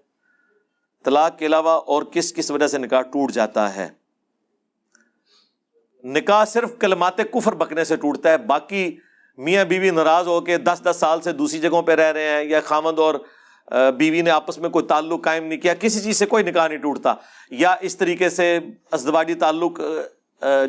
طلاق 1.05 1.39
کے 1.39 1.47
علاوہ 1.47 1.71
اور 1.71 2.03
کس 2.03 2.35
کس 2.35 2.51
وجہ 2.51 2.67
سے 2.67 2.79
نکاح 2.79 3.01
ٹوٹ 3.01 3.33
جاتا 3.33 3.77
ہے؟ 3.77 3.89
نکاح 6.07 6.45
صرف 6.45 6.79
کلمات 6.79 7.17
کفر 7.17 7.55
بکنے 7.55 7.85
سے 7.85 7.97
ٹوٹتا 7.97 8.31
ہے، 8.31 8.39
باقی 8.39 8.97
میاں 9.39 9.65
بیوی 9.65 9.91
ناراض 9.91 10.27
ہو 10.27 10.41
کے 10.41 10.59
دس 10.59 10.81
دس 10.85 10.97
سال 11.01 11.21
سے 11.21 11.33
دوسری 11.33 11.59
جگہوں 11.59 11.83
پہ 11.83 11.93
رہ 11.93 12.13
رہے 12.13 12.29
ہیں 12.29 12.45
یا 12.45 12.61
خامند 12.61 12.99
اور 12.99 13.15
بیوی 13.97 14.23
نے 14.23 14.31
آپس 14.31 14.59
میں 14.59 14.71
کوئی 14.71 14.87
تعلق 14.87 15.25
قائم 15.25 15.45
نہیں 15.45 15.61
کیا، 15.61 15.75
کسی 15.75 16.01
چیز 16.01 16.17
سے 16.17 16.27
کوئی 16.27 16.45
نکاح 16.45 16.69
نہیں 16.69 16.79
ٹوٹتا۔ 16.79 17.15
یا 17.51 17.77
اس 17.81 17.97
طریقے 17.97 18.29
سے 18.29 18.59
ازدواجی 18.91 19.35
تعلق 19.35 19.81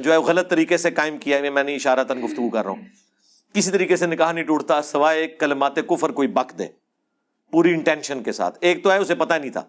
جو 0.01 0.11
ہے، 0.11 0.17
غلط 0.17 0.49
طریقے 0.49 0.77
سے 0.77 0.91
قائم 0.91 1.17
کیا 1.17 1.37
ہے 1.37 1.49
میں 1.49 1.63
نے 1.63 1.75
اشارہ 1.75 2.03
تن 2.03 2.21
گفتگو 2.25 2.49
کر 2.49 2.63
رہا 2.63 2.71
ہوں۔ 2.71 2.81
کسی 3.53 3.71
طریقے 3.71 3.95
سے 3.95 4.05
نکاح 4.05 4.31
نہیں 4.31 4.43
ٹوٹتا، 4.43 4.81
سوائے 4.81 5.27
کلمات 5.27 5.75
کفر 5.75 6.09
کوئی 6.09 6.27
بک 6.27 6.59
دے، 6.59 6.67
پوری 7.51 7.73
انٹینشن 7.73 8.23
کے 8.23 8.31
ساتھ۔ 8.31 8.57
ایک 8.61 8.83
تو 8.83 8.91
ہے، 8.91 8.97
اسے 8.97 9.15
پتہ 9.15 9.33
نہیں 9.33 9.51
تھا۔ 9.51 9.63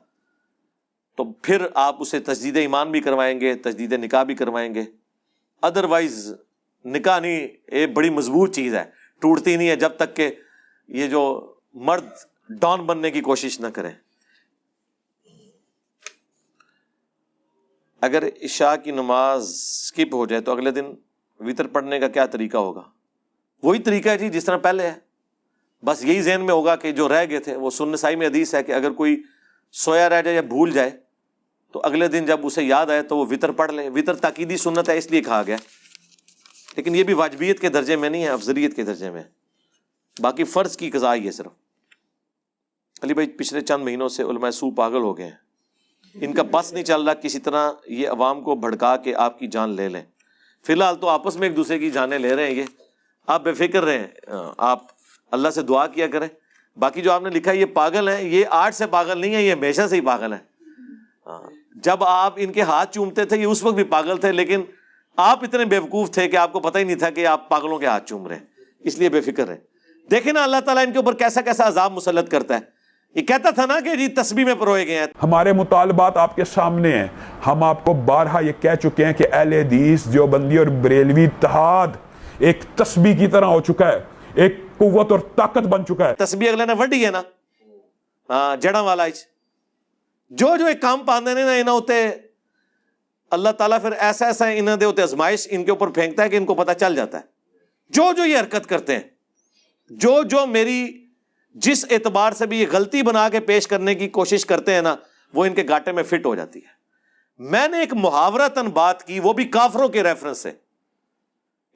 تو 1.17 1.25
پھر 1.25 1.67
آپ 1.75 1.97
اسے 1.99 2.21
تجدید 2.21 2.57
ایمان 2.57 2.91
بھی 2.91 3.01
کروائیں 3.01 3.41
گے، 3.41 3.55
تجدید 3.55 3.93
نکاح 3.93 4.23
بھی 4.23 4.35
کروائیں 4.35 4.75
گے۔ 4.75 4.83
ادر 5.63 5.85
وائز 5.85 6.35
نکاح 6.85 7.19
نہیں 7.21 7.49
ایک 7.67 7.93
بڑی 7.93 8.11
مضبوط 8.11 8.55
چیز 8.55 8.75
ہے۔ 8.75 8.85
ٹوٹتی 9.19 9.57
نہیں 9.57 9.69
ہے 9.69 9.77
جب 9.77 9.91
تک 9.97 10.17
کہ 10.17 10.31
یہ 10.89 11.07
جو 11.07 11.55
مرد 11.75 12.07
ڈان 12.49 12.81
بننے 12.81 13.11
کی 13.11 13.21
کوشش 13.21 13.61
نہ 13.61 13.67
کرے۔ 13.67 13.91
اگر 18.01 18.29
عشاء 18.43 18.75
کی 18.85 18.91
نماز 18.91 19.43
اسکپ 19.43 20.15
ہو 20.15 20.27
جائے 20.27 20.43
تو 20.43 20.53
اگلے 20.53 20.71
دن 20.71 20.85
وطر 21.41 21.67
پڑھنے 21.67 22.01
کا 22.01 22.09
کیا 22.09 22.27
طریقہ 22.27 22.57
ہوگا؟ 22.57 22.83
وہی 23.63 23.79
طریقہ 23.79 24.09
ہے 24.09 24.19
جی 24.19 24.29
جس 24.29 24.45
طرح 24.45 24.57
پہلے 24.57 24.87
ہے۔ 24.87 24.95
بس 25.85 26.05
یہی 26.05 26.23
ذہن 26.23 26.41
میں 26.41 26.55
ہوگا 26.55 26.77
کہ 26.77 26.93
جو 26.93 27.09
رہ 27.09 27.27
گئے 27.31 27.39
تھے، 27.39 27.57
وہ 27.57 27.71
سن 27.71 27.97
سائی 27.97 28.17
میں 28.17 28.27
حدیث 28.27 28.55
ہے 28.55 28.63
کہ 28.63 28.73
اگر 28.73 28.91
کوئی 28.91 29.23
سویا 29.73 30.09
رہ 30.09 30.23
جائے 30.23 30.37
یا 30.37 30.41
بھول 30.41 30.71
جائے 30.71 31.08
تو 31.73 31.81
اگلے 31.85 32.09
دن 32.09 32.27
جب 32.27 32.47
اسے 32.47 32.63
یاد 32.63 32.87
آئے 32.87 33.03
تو 33.03 33.17
وہ 33.17 33.27
وطر 33.31 33.51
پڑھ 33.51 33.73
لے۔ 33.73 33.89
وطر 33.89 34.15
تاکیدی 34.15 34.57
سنت 34.57 34.89
ہے، 34.89 34.99
اس 34.99 35.11
لیے 35.11 35.23
کہا 35.23 35.43
گیا۔ 35.47 35.57
لیکن 36.77 36.95
یہ 36.95 37.03
بھی 37.03 37.15
واجبیت 37.15 37.61
کے 37.61 37.69
درجے 37.69 37.97
میں 37.97 38.11
نہیں 38.11 38.25
ہے، 38.25 38.29
افضلیت 38.29 38.77
کے 38.77 38.83
درجے 38.83 39.11
میں۔ 39.11 39.23
باقی 40.21 40.45
فرض 40.45 40.77
کی 40.77 40.91
قضا 40.91 41.15
ہی 41.15 41.27
ہے 41.27 41.31
صرف۔ 41.31 41.53
علی 43.03 43.15
بھائی، 43.15 43.29
پچھلے 43.29 43.61
چند 43.61 43.85
مہینوں 43.85 44.09
سے 44.09 44.23
علماء 44.23 44.51
سو 44.51 44.71
پاگل 44.71 45.01
ہو 45.01 45.19
گئے 45.19 45.25
ہیں۔ 45.25 45.49
ان 46.15 46.33
کا 46.33 46.43
بس 46.51 46.73
نہیں 46.73 46.85
چل 46.85 47.03
رہا 47.03 47.15
کسی 47.15 47.39
طرح 47.39 47.73
یہ 47.87 48.09
عوام 48.09 48.41
کو 48.41 48.55
بھڑکا 48.55 48.97
کے 48.97 49.15
آپ 49.15 49.39
کی 49.39 49.47
جان 49.47 49.71
لے 49.71 49.89
لیں۔ 49.89 50.03
فی 50.67 50.73
الحال 50.73 50.97
تو 50.97 51.09
آپس 51.09 51.37
میں 51.37 51.49
ایک 51.49 51.57
دوسرے 51.57 51.79
کی 51.79 51.91
جانیں 51.91 52.19
لے 52.19 52.37
رہے 52.37 52.47
ہیں۔ 52.47 52.51
یہ 52.51 52.65
آپ 53.27 53.45
بے 53.45 53.53
فکر 53.53 53.85
رہے 53.85 54.09
آپ 54.59 54.79
اللہ 55.31 55.49
سے 55.49 55.63
دعا 55.63 55.87
کیا 55.87 56.07
کریں۔ 56.07 56.29
باقی 56.77 57.03
جو 57.03 57.13
آپ 57.13 57.23
نے 57.23 57.31
لکھا 57.31 57.53
یہ 57.53 57.67
پاگل 57.67 58.09
ہے 58.09 58.25
یہ 58.25 58.45
آرٹ 58.51 58.75
سے 58.75 58.87
پاگل 58.87 59.19
نہیں 59.19 59.35
ہے 59.35 59.43
یہ 59.43 59.53
ہمیشہ 59.53 59.87
سے 59.91 59.97
ہی 59.97 60.01
پاگل 60.01 60.33
ہے 60.33 60.49
جب 61.83 62.05
آپ 62.05 62.35
ان 62.37 62.53
کے 62.53 62.63
ہاتھ 62.63 62.95
چومتے 62.95 63.25
تھے 63.25 63.37
یہ 63.37 63.47
اس 63.47 63.65
وقت 63.65 63.75
بھی 63.75 63.85
پاگل 63.85 64.17
تھے 64.17 64.33
لیکن 64.33 64.61
آپ 65.17 65.45
اتنے 65.45 65.65
بے 65.65 65.79
وقوف 65.79 66.11
تھے 66.11 66.29
کہ 66.29 66.37
آپ 66.37 66.53
کو 66.53 66.61
پتہ 66.61 66.79
ہی 66.79 66.85
نہیں 66.85 66.97
تھا 66.97 67.11
کہ 67.11 67.27
آپ 67.27 67.49
پاگلوں 67.49 67.79
کے 67.79 67.87
ہاتھ 67.87 68.07
چوم 68.07 68.27
رہے 68.27 68.39
اس 68.81 68.99
لیے 68.99 69.09
بے 69.09 69.21
فکر 69.21 69.49
ہے 69.49 69.57
دیکھیں 70.11 70.33
نا 70.33 70.43
اللہ 70.43 70.61
تعالیٰ 70.65 70.87
ان 70.87 70.93
کے 70.93 70.99
اوپر 70.99 71.15
کیسا 71.15 71.41
کیسا 71.41 71.69
عذاب 71.69 71.93
مسلط 71.93 72.31
کرتا 72.31 72.55
ہے۔ 72.55 72.61
یہ 73.15 73.23
کہتا 73.23 73.51
تھا 73.51 73.67
نا 73.67 73.81
کہ 73.81 73.95
جی 73.95 74.09
تسبیح 74.09 74.45
میں 74.45 74.55
پروئے 74.55 74.87
گئے 74.87 74.99
ہیں۔ 74.99 75.07
ہمارے 75.23 75.53
مطالبات 75.53 76.17
آپ 76.17 76.37
کے 76.37 76.45
سامنے 76.45 76.99
ہیں۔ 76.99 77.07
ہم 77.47 77.63
آپ 77.65 77.85
کو 77.85 77.93
بارہا 77.93 78.41
یہ 78.41 78.53
کہہ 78.61 78.75
چکے 78.83 79.05
ہیں 79.05 79.13
کہ 79.13 79.27
اہل 79.33 79.53
حدیث 79.53 80.07
جو 80.07 80.27
بندی 80.27 80.59
اور 80.59 80.67
بریلوی 80.67 81.25
اتحاد 81.25 81.89
ایک 82.39 82.63
تسبیح 82.75 83.17
کی 83.17 83.27
طرح 83.27 83.45
ہو 83.45 83.61
چکا 83.61 83.89
ہے 83.89 84.01
ایک 84.35 84.57
قوت 84.79 85.13
اور 85.13 85.21
طاقت 85.37 85.67
بن 85.67 85.87
چکا 85.87 86.09
ہے۔ 86.09 86.15
تسبیح 86.15 86.49
اگلے 86.49 86.65
نے 86.65 86.73
وڈی 86.73 87.07
ہے 87.07 87.11
نا؟ 87.11 87.23
ہاں 88.31 88.57
جڑا 88.57 88.81
والا 88.81 89.05
جو 90.31 90.57
جو 90.59 90.67
ایک 90.67 90.83
کام 90.83 91.05
پاندے 91.05 91.35
نے 91.35 91.45
نا 91.45 91.53
انہاں 91.53 91.75
ہوتے 91.75 92.09
اللہ 93.31 93.49
تعالیٰ 93.49 93.81
پھر 93.81 93.93
ایسا 93.93 94.27
ایسا 94.27 94.47
انہاں 94.47 94.77
دے 94.77 94.85
ہوتے 94.85 95.03
ازمائش 95.03 95.49
ان 95.51 95.65
کے 95.65 95.71
اوپر 95.71 95.89
پھینکتا 95.89 96.23
ہے 96.23 96.29
کہ 96.29 96.37
ان 96.37 96.45
کو 96.45 96.55
پتہ 96.55 96.73
چل 96.81 96.97
جاتا 96.97 97.19
ہے۔ 97.19 97.23
جو 97.89 98.13
جو 98.17 98.25
یہ 98.25 98.39
حرکت 98.39 98.67
کرتے 98.69 98.93
ہیں، 98.93 99.03
جو 99.91 100.23
جو 100.23 100.47
میری 100.47 101.07
جس 101.55 101.85
اعتبار 101.91 102.33
سے 102.33 102.47
بھی 102.47 102.61
یہ 102.61 102.67
غلطی 102.73 103.03
بنا 103.03 103.29
کے 103.29 103.41
پیش 103.41 103.67
کرنے 103.67 103.95
کی 103.95 104.09
کوشش 104.09 104.47
کرتے 104.47 104.75
ہیں 104.75 104.83
نا، 104.83 104.97
وہ 105.35 105.45
ان 105.45 105.55
کے 105.55 105.63
گاٹے 105.69 105.93
میں 105.93 106.03
فٹ 106.03 106.27
ہو 106.27 106.35
جاتی 106.35 106.59
ہے۔ 106.59 106.79
میں 107.39 107.69
نے 107.69 107.81
ایک 107.81 107.95
محاورتن 107.95 108.67
بات 108.67 109.05
کی، 109.05 109.21
وہ 109.21 109.33
بھی 109.33 109.45
کافروں 109.45 109.89
کے 109.89 110.03
ریفرنس 110.03 110.39
سے۔ 110.39 110.51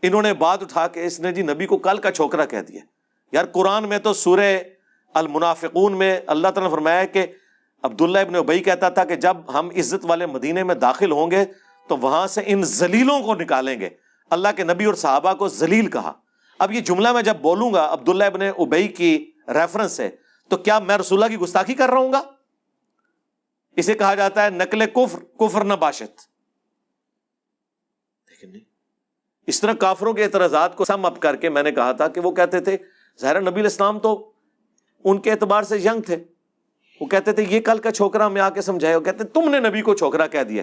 انہوں 0.02 0.22
نے 0.22 0.34
بات 0.34 0.62
اٹھا 0.62 0.88
کے 0.88 1.06
اس 1.06 1.20
نے 1.20 1.32
جی 1.32 1.42
نبی 1.42 1.66
کو 1.66 1.78
کل 1.78 1.98
کا 1.98 2.10
چھوکرا 2.10 2.44
کہہ 2.44 2.60
دیا۔ 2.60 2.80
یار 3.32 3.44
قرآن 3.44 3.88
میں 3.88 3.98
تو 3.98 4.12
سورہ 4.12 4.56
المنافقون 5.14 5.98
میں 5.98 6.20
اللہ 6.26 6.48
تعالیٰ 6.48 6.70
نے 6.70 6.76
فرمایا 6.76 7.04
کہ 7.04 7.26
عبداللہ 7.82 8.18
ابن 8.18 8.34
ابئی 8.34 8.60
کہتا 8.60 8.88
تھا 8.88 9.04
کہ 9.04 9.14
جب 9.14 9.36
ہم 9.54 9.68
عزت 9.76 10.04
والے 10.04 10.26
مدینے 10.26 10.62
میں 10.62 10.74
داخل 10.74 11.12
ہوں 11.12 11.30
گے 11.30 11.44
تو 11.88 11.96
وہاں 11.96 12.26
سے 12.26 12.42
ان 12.46 12.62
زلیلوں 12.64 13.20
کو 13.20 13.34
نکالیں 13.34 13.80
گے۔ 13.80 13.88
اللہ 14.30 14.48
کے 14.56 14.64
نبی 14.64 14.84
اور 14.84 14.94
صحابہ 14.94 15.34
کو 15.34 15.48
زلیل 15.48 15.90
کہا۔ 15.90 16.12
اب 16.58 16.72
یہ 16.72 16.80
جملہ 16.80 17.12
میں 17.12 17.22
جب 17.22 17.36
بولوں 17.36 17.74
گا 17.74 17.92
عبداللہ 17.92 18.24
ابن 18.24 18.42
ابئی 18.42 18.88
کی 18.88 19.30
ریفرنس 19.48 19.92
سے، 19.92 20.10
تو 20.48 20.56
کیا 20.56 20.78
میں 20.78 20.98
رسول 20.98 21.28
کی 21.28 21.36
گستاخی 21.36 21.74
کر 21.74 21.90
رہا 21.90 21.98
ہوں 21.98 22.12
گا؟ 22.12 22.22
اسے 23.76 23.94
کہا 23.94 24.14
جاتا 24.14 24.44
ہے 24.44 24.50
نقل 24.50 24.86
کفر 24.86 25.18
کفر 25.38 25.64
نہ 25.64 25.74
باشت 25.74 26.20
اس 29.46 29.60
طرح 29.60 29.72
کافروں 29.72 30.12
کے 30.12 30.24
اعتراضات 30.24 30.76
کو 30.76 30.84
سم 30.84 31.06
اپ 31.06 31.20
کر 31.20 31.36
کے 31.36 31.48
میں 31.48 31.62
نے 31.62 31.72
کہا 31.72 31.92
تھا 31.92 32.08
کہ 32.08 32.20
وہ 32.20 32.30
کہتے 32.30 32.60
تھے، 32.60 32.76
ظاہر 33.20 33.40
نبی 33.40 33.60
الاسلام 33.60 33.98
تو 33.98 34.32
ان 35.04 35.20
کے 35.20 35.30
اعتبار 35.30 35.62
سے 35.62 35.78
ینگ 35.78 36.00
تھے۔ 36.00 36.24
وہ 37.02 37.06
کہتے 37.06 37.32
تھے، 37.32 37.42
یہ 37.48 37.60
کل 37.60 37.78
کا 37.78 37.90
چھوکرا 37.90 38.28
میں 38.28 38.40
آ 38.40 38.50
کے 38.50 38.62
سمجھائے۔ 38.62 38.96
وہ 38.96 39.00
کہتے، 39.00 39.24
تم 39.24 39.48
نے 39.50 39.58
نبی 39.60 39.82
کو 39.82 39.94
چھوکرا 39.94 40.26
کہہ 40.26 40.42
دیا۔ 40.42 40.62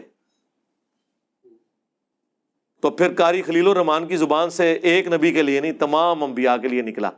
تو 2.84 2.90
پھر 2.90 3.14
کاری 3.14 3.42
خلیل 3.42 3.68
الرحمان 3.68 4.08
کی 4.08 4.18
زبان 4.18 4.50
سے 4.50 4.74
ایک 4.74 5.08
نبی 5.08 5.32
کے 5.32 5.42
لیے 5.42 5.60
نہیں، 5.60 5.72
تمام 5.72 6.24
انبیاء 6.24 6.56
کے 6.58 6.68
لیے 6.68 6.82
نکلا۔ 6.82 7.10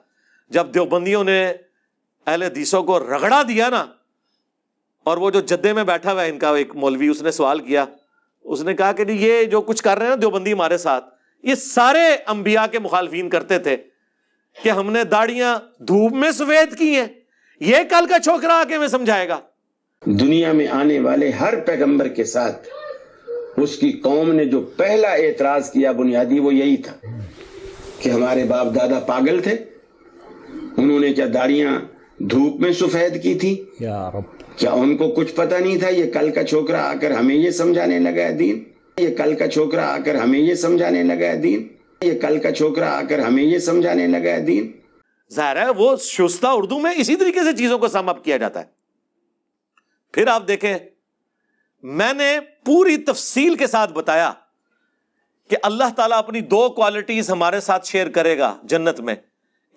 جب 0.52 0.74
دیوبندیوں 0.74 1.24
نے 1.24 1.54
اہل 2.28 2.44
حدیثوں 2.44 2.84
کو 2.84 3.00
رگڑا 3.00 3.42
دیا 3.48 3.70
نا، 3.70 3.86
اور 5.06 5.18
وہ 5.18 5.30
جو 5.32 5.40
جدے 5.42 5.74
میں 5.74 5.84
بیٹھا 5.84 6.12
ہوا 6.14 6.24
ہے، 6.24 6.30
ان 6.30 6.40
کا 6.40 6.56
ایک 6.56 6.76
مولوی، 6.76 7.08
اس 7.08 7.22
نے 7.22 7.32
سوال 7.32 7.60
کیا۔ 7.60 7.86
اس 8.46 8.62
نے 8.62 8.74
کہا 8.74 8.92
کہ 8.92 9.04
جی، 9.04 9.14
یہ 9.14 9.44
جو 9.44 9.62
کچھ 9.62 9.84
کر 9.84 9.98
رہے 9.98 10.06
ہیں 10.06 10.16
نا 10.16 10.22
دیوبندی 10.22 10.54
ہمارے 10.54 10.78
ساتھ، 10.78 11.06
یہ 11.44 11.56
سارے 11.56 12.06
انبیاء 12.28 12.66
کے 12.72 12.80
مخالفین 12.80 13.30
کرتے 13.30 13.60
تھے 13.60 13.78
کہ 14.64 14.70
ہم 14.70 14.92
نے 14.92 15.04
داڑیاں 15.04 15.60
دھوپ 15.80 16.12
میں 16.12 16.32
سفید 16.32 16.78
کی 16.78 16.96
ہیں۔ 16.96 17.08
یہ 17.62 17.78
کل 17.90 18.06
کا 18.10 18.20
چھوکرا 18.20 18.54
آ 18.54 18.64
کے 18.70 18.78
میں 18.78 18.88
سمجھائے 18.88 19.28
گا۔ 19.30 19.40
دنیا 20.06 20.52
میں 20.52 20.68
آنے 20.72 21.00
والے 21.00 21.30
ہر 21.30 21.60
پیغمبر 21.66 22.08
کے 22.08 22.24
ساتھ 22.24 22.68
اس 23.62 23.76
کی 23.78 23.92
قوم 24.04 24.32
نے 24.32 24.46
جو 24.46 24.62
پہلا 24.78 25.12
اعتراض 25.14 25.70
کیا 25.72 25.92
بنیادی 25.92 26.40
وہ 26.40 26.54
یہی 26.54 26.78
تھا 26.78 26.96
کہ 28.00 28.10
ہمارے 28.10 28.44
باپ 28.44 28.74
دادا 28.76 29.00
پاگل 29.00 29.40
تھے۔ 29.44 29.56
انہوں 30.78 31.00
نے 31.00 31.14
کیا 31.14 31.26
داڑیاں 31.34 31.78
دھوپ 32.32 32.60
میں 32.62 32.74
سفید 32.74 33.22
کی 33.24 33.34
تھی 33.36 33.54
کیا 33.78 34.72
ان 34.72 34.98
کو 34.98 35.12
کچھ 35.12 35.36
پتہ 35.36 35.56
نہیں 35.56 35.80
تھا 35.80 35.90
یہ 35.90 36.12
کل 36.12 36.32
کا 36.32 36.44
چھوکرا 36.44 36.82
آ 36.90 36.94
کر 37.02 37.12
ہمیں 37.12 37.36
یہ 37.36 37.52
سمجھانے 37.52 38.00
لگا 38.00 38.24
ہے 38.24 38.34
دین؟ 38.34 38.64
یہ 38.98 39.16
کل 39.16 39.36
کا 39.36 39.48
چھوکرا 39.48 39.86
آ 39.94 39.98
کر 40.06 40.16
ہمیں 40.16 40.40
یہ 40.40 40.56
سمجھانے 40.56 41.04
لگا 41.04 41.28
ہے 41.28 41.38
دین؟ 41.38 41.68
یہ 42.02 42.20
کل 42.22 42.40
کا 42.40 42.52
چھوکرا 42.52 42.92
آ 42.98 43.02
کر 43.10 43.20
ہمیں 43.20 43.44
یہ 43.44 43.58
سمجھانے 43.60 44.08
لگا 44.08 44.32
ہے 44.32 44.42
دین؟ 44.42 44.72
ظاہر 45.34 45.56
ہے 45.56 45.70
وہ 45.70 45.96
شستہ 45.96 46.48
اردو 46.48 46.80
میں 46.80 46.94
اسی 46.98 47.16
طریقے 47.16 47.40
سے 47.44 47.58
چیزوں 47.58 47.80
کو 47.80 47.88
سم 47.88 48.10
اپ 48.10 48.24
کیا 48.24 48.38
جاتا 48.38 48.60
ہے۔ 48.60 48.66
پھر 50.12 50.28
آپ 50.28 50.48
دیکھیں، 50.48 50.78
میں 51.84 52.14
نے 52.14 52.40
پوری 52.66 52.98
تفصیل 52.98 53.56
کے 53.56 53.68
ساتھ 53.68 53.94
بتایا 53.94 54.34
کہ 55.50 55.58
اللہ 55.64 55.84
تعالیٰ 55.96 56.18
اپنی 56.18 56.42
دو 56.42 56.70
کوالٹیز 56.70 57.30
ہمارے 57.30 57.60
ساتھ 57.60 57.88
شیئر 57.88 58.10
کرے 58.10 58.38
گا 58.38 58.58
جنت 58.64 59.00
میں۔ 59.00 59.16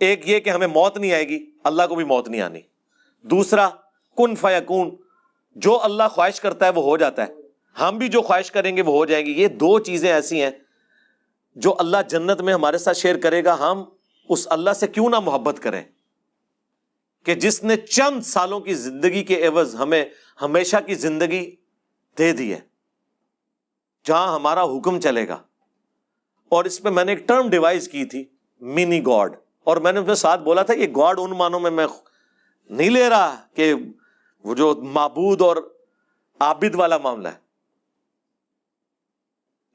ایک 0.00 0.28
یہ 0.28 0.40
کہ 0.40 0.50
ہمیں 0.50 0.66
موت 0.66 0.98
نہیں 0.98 1.12
آئے 1.12 1.28
گی، 1.28 1.50
اللہ 1.64 1.82
کو 1.88 1.94
بھی 1.94 2.04
موت 2.04 2.28
نہیں 2.28 2.40
آنی۔ 2.40 2.60
دوسرا، 3.22 3.68
کن 4.16 4.34
فیکون، 4.34 4.96
جو 5.56 5.82
اللہ 5.82 6.02
خواہش 6.10 6.40
کرتا 6.40 6.66
ہے 6.66 6.70
وہ 6.70 6.82
ہو 6.82 6.96
جاتا 6.96 7.24
ہے۔ 7.26 7.32
ہم 7.80 7.98
بھی 7.98 8.08
جو 8.08 8.22
خواہش 8.22 8.50
کریں 8.50 8.76
گے 8.76 8.82
وہ 8.82 8.92
ہو 8.92 9.04
جائیں 9.04 9.26
گے 9.26 9.30
یہ 9.30 9.48
دو 9.48 9.78
چیزیں 9.78 10.12
ایسی 10.12 10.42
ہیں 10.42 10.50
جو 11.56 11.74
اللہ 11.78 11.96
جنت 12.08 12.40
میں 12.40 12.54
ہمارے 12.54 12.78
ساتھ 12.78 12.96
شیئر 12.96 13.16
کرے 13.16 13.44
گا۔ 13.44 13.54
ہم 13.54 13.84
اس 14.28 14.46
اللہ 14.50 14.70
سے 14.70 14.86
کیوں 14.86 15.08
نہ 15.10 15.20
محبت 15.20 15.62
کریں 15.62 15.82
کہ 17.24 17.34
جس 17.34 17.64
نے 17.64 17.76
چند 17.76 18.22
سالوں 18.22 18.60
کی 18.60 18.74
زندگی 18.74 19.24
کے 19.24 19.46
عوض 19.46 19.74
ہمیں 19.74 20.04
ہمیشہ 20.42 20.76
کی 20.86 20.94
زندگی 20.94 21.56
دے 22.18 22.32
دی 22.32 22.54
ہے، 22.54 22.60
جہاں 24.04 24.34
ہمارا 24.34 24.62
حکم 24.62 25.00
چلے 25.00 25.28
گا۔ 25.28 25.42
اور 26.48 26.64
اس 26.64 26.82
پہ 26.82 26.88
میں 26.88 27.04
نے 27.04 27.12
ایک 27.12 27.28
ٹرم 27.28 27.48
ڈیوائز 27.48 27.88
کی 27.88 28.04
تھی 28.04 28.24
منی 28.60 29.06
گاڈ 29.06 29.36
اور 29.64 29.76
میں 29.76 29.92
نے 29.92 30.00
اپنے 30.00 30.14
ساتھ 30.14 30.40
بولا 30.40 30.62
تھا، 30.62 30.74
یہ 30.74 30.86
گاڈ 30.96 31.18
ان 31.18 31.30
مانوں 31.30 31.60
میں 31.60 31.70
میں 31.70 31.86
نہیں 32.70 32.90
لے 32.90 33.08
رہا 33.08 33.46
کہ 33.54 33.74
وہ 34.44 34.54
جو 34.54 34.74
معبود 34.74 35.40
اور 35.40 35.56
عابد 36.40 36.74
والا 36.74 36.98
معاملہ 36.98 37.28
ہے۔ 37.28 37.44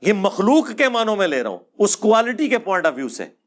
یہ 0.01 0.13
مخلوق 0.13 0.71
کے 0.77 0.89
معنوں 0.89 1.15
میں 1.15 1.27
لے 1.27 1.43
رہا 1.43 1.49
ہوں، 1.49 1.59
اس 1.77 1.97
کوالٹی 1.97 2.49
کے 2.49 2.57
پوائنٹ 2.57 2.85
آف 2.85 2.93
ویو 2.95 3.09
سے۔ 3.09 3.38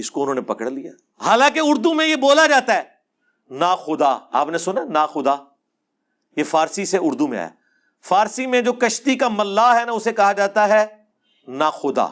اس 0.00 0.10
کو 0.10 0.22
انہوں 0.22 0.34
نے 0.34 0.40
پکڑ 0.40 0.70
لیا۔ 0.70 0.92
حالانکہ 1.20 1.60
اردو 1.62 1.94
میں 1.94 2.06
یہ 2.06 2.16
بولا 2.16 2.46
جاتا 2.46 2.74
ہے۔ 2.74 2.82
نا 3.50 3.76
خدا 3.76 4.18
آپ 4.32 4.48
نے 4.48 4.58
سنا؟ 4.58 4.84
نا 4.84 5.06
خدا۔ 5.06 5.36
یہ 6.36 6.44
فارسی 6.44 6.84
سے 6.84 6.98
اردو 7.00 7.26
میں 7.26 7.38
ہے 7.38 7.48
فارسی 8.04 8.46
میں 8.46 8.60
جو 8.60 8.72
کشتی 8.72 9.14
کا 9.14 9.28
ملا 9.28 9.80
ہے 9.80 9.84
نا 9.84 9.92
اسے 9.92 10.12
کہا 10.12 10.32
جاتا 10.32 10.68
ہے 10.68 10.86
نا 11.48 11.70
خدا۔ 11.70 12.06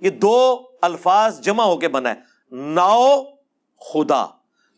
یہ 0.00 0.10
دو 0.10 0.64
الفاظ 0.82 1.40
جمع 1.40 1.64
ہو 1.64 1.78
کے 1.78 1.88
بنا 1.88 2.10
ہے۔ 2.10 2.14
ناؤ 2.50 3.24
خدا۔ 3.92 4.26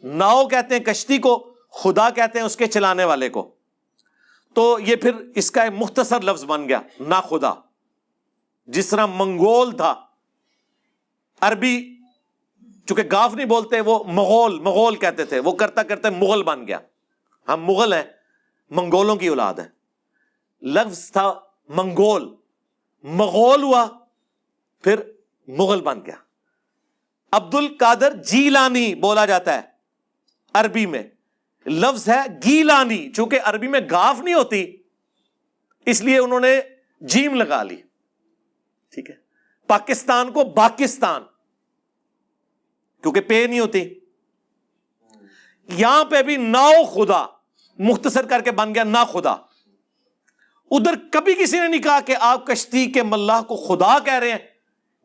ناؤ 0.02 0.48
کہتے 0.48 0.76
ہیں 0.76 0.85
کشتی 0.85 1.18
کو 1.18 1.55
خدا 1.70 2.10
کہتے 2.10 2.39
ہیں 2.39 2.47
اس 2.47 2.56
کے 2.56 2.66
چلانے 2.66 3.05
والے 3.05 3.28
کو۔ 3.28 3.55
تو 4.55 4.78
یہ 4.81 4.97
پھر 4.97 5.12
اس 5.35 5.51
کا 5.51 5.62
ایک 5.62 5.72
مختصر 5.76 6.20
لفظ 6.20 6.44
بن 6.44 6.68
گیا 6.68 6.81
نا 7.01 7.20
خدا۔ 7.20 7.52
جس 8.66 8.89
طرح 8.89 9.06
منگول 9.06 9.76
تھا۔ 9.76 9.94
عربی 11.40 11.93
چونکہ 12.86 13.02
گاف 13.12 13.35
نہیں 13.35 13.47
بولتے، 13.47 13.81
وہ 13.81 14.05
مغول 14.05 14.61
مغول 14.61 14.97
کہتے 14.97 15.24
تھے، 15.24 15.39
وہ 15.39 15.52
کرتا 15.52 15.82
کرتے 15.82 16.11
مغل 16.11 16.43
بن 16.43 16.66
گیا۔ 16.66 16.78
ہم 17.48 17.65
مغل 17.65 17.93
ہیں، 17.93 18.02
منگولوں 18.70 19.16
کی 19.16 19.27
اولاد 19.28 19.55
ہے 19.55 19.69
لفظ 20.62 21.12
تھا 21.12 21.40
منگول، 21.69 22.35
مغول 23.02 23.62
ہوا، 23.62 23.86
پھر 24.82 25.01
مغل 25.48 25.81
بن 25.81 26.01
گیا۔ 26.06 26.15
عبد 27.32 27.55
القادر 27.55 28.12
جیلانی 28.16 28.94
بولا 28.94 29.27
جاتا 29.27 29.55
ہے 29.55 29.61
عربی 30.55 30.86
میں۔ 30.86 31.02
لفظ 31.66 32.09
ہے 32.09 32.20
گیلانی، 32.44 33.12
چونکہ 33.12 33.39
عربی 33.44 33.69
میں 33.69 33.81
گاف 33.90 34.20
نہیں 34.20 34.35
ہوتی، 34.35 34.77
اس 35.86 36.01
لیے 36.02 36.19
انہوں 36.19 36.40
نے 36.40 36.61
جیم 37.01 37.35
لگا 37.35 37.62
لی۔ 37.62 37.77
ٹھیک 38.90 39.11
ہے۔ 39.11 39.15
پاکستان 39.66 40.32
کو 40.32 40.44
باکستان۔ 40.44 41.23
کیونکہ 43.05 43.20
پے 43.20 43.47
نہیں 43.47 43.60
ہوتی۔ 43.60 43.94
یہاں 45.68 46.05
پہ 46.05 46.22
بھی 46.22 46.36
ناؤ 46.36 46.85
خدا، 46.85 47.26
مختصر 47.78 48.26
کر 48.26 48.40
کے 48.40 48.51
بن 48.51 48.74
گیا 48.74 48.85
نا 48.85 49.05
خدا۔ 49.05 49.31
ادھر 50.70 50.94
کبھی 51.12 51.35
کسی 51.35 51.60
نے 51.60 51.68
نہیں 51.68 51.82
کہا 51.82 52.01
کہ 52.01 52.16
آپ 52.20 52.47
کشتی 52.47 52.86
کے 52.86 53.02
ملاح 53.02 53.43
کو 53.43 53.56
خدا 53.56 53.98
کہہ 53.98 54.12
رہے 54.12 54.31
ہیں۔ 54.31 54.39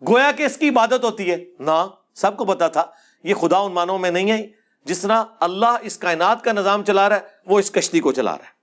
گویا 0.08 0.32
کہ 0.32 0.44
اس 0.44 0.58
کی 0.58 0.70
عبادت 0.70 1.04
ہوتی 1.04 1.32
ہے۔ 1.32 1.38
نہ، 1.60 1.88
سب 2.16 2.38
کو 2.38 2.46
پتا 2.46 2.68
تھا۔ 2.68 2.86
یہ 3.24 3.34
خدا 3.34 3.58
ان 3.58 3.72
مانوں 3.72 3.98
میں 3.98 4.12
نہیں 4.12 4.32
ہے 4.32 4.48
جس 4.86 5.00
طرح 5.00 5.24
اللہ 5.40 5.78
اس 5.82 5.98
کائنات 5.98 6.44
کا 6.44 6.52
نظام 6.52 6.84
چلا 6.84 7.10
رہا 7.10 7.16
ہے، 7.16 7.22
وہ 7.46 7.60
اس 7.60 7.72
کشتی 7.72 8.00
کو 8.00 8.12
چلا 8.12 8.32
رہا 8.32 8.46
ہے۔ 8.46 8.60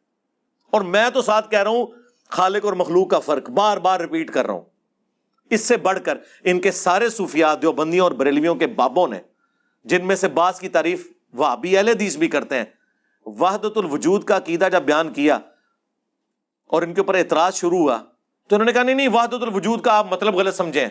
اور 0.70 0.80
میں 0.80 1.10
تو 1.10 1.22
ساتھ 1.22 1.50
کہہ 1.50 1.62
رہا 1.62 1.70
ہوں، 1.70 1.86
خالق 2.28 2.64
اور 2.64 2.72
مخلوق 2.72 3.10
کا 3.10 3.18
فرق 3.18 3.50
بار 3.50 3.76
بار 3.76 4.00
ریپیٹ 4.00 4.30
کر 4.30 4.46
رہا 4.46 4.54
ہوں۔ 4.54 4.75
اس 5.50 5.60
سے 5.60 5.76
بڑھ 5.76 5.98
کر 6.04 6.18
ان 6.44 6.60
کے 6.60 6.70
سارے 6.70 7.08
صوفیات 7.08 7.62
دیوبندیوں 7.62 8.04
اور 8.04 8.12
بریلویوں 8.12 8.54
کے 8.54 8.66
بابوں 8.66 9.08
نے، 9.08 9.18
جن 9.84 10.06
میں 10.06 10.16
سے 10.16 10.28
بعض 10.28 10.60
کی 10.60 10.68
تعریف 10.68 11.06
وہابی 11.32 11.76
اہل 11.76 11.88
حدیث 11.88 12.16
بھی 12.16 12.28
کرتے 12.28 12.56
ہیں 12.56 12.64
وحدت 13.26 13.78
الوجود 13.78 14.24
کا 14.24 14.36
عقیدہ 14.36 14.68
جب 14.72 14.82
بیان 14.82 15.12
کیا 15.12 15.38
اور 16.66 16.82
ان 16.82 16.94
کے 16.94 17.00
اوپر 17.00 17.14
اعتراض 17.14 17.54
شروع 17.54 17.78
ہوا، 17.78 17.98
تو 18.50 18.56
انہوں 18.56 18.66
نے 18.66 18.72
کہا، 18.72 18.82
نہیں 18.82 18.94
نہیں 18.94 19.08
وحدت 19.08 19.42
الوجود 19.42 19.80
کا 19.80 19.92
آپ 19.92 20.12
مطلب 20.12 20.34
غلط 20.34 20.54
سمجھیں۔ 20.54 20.88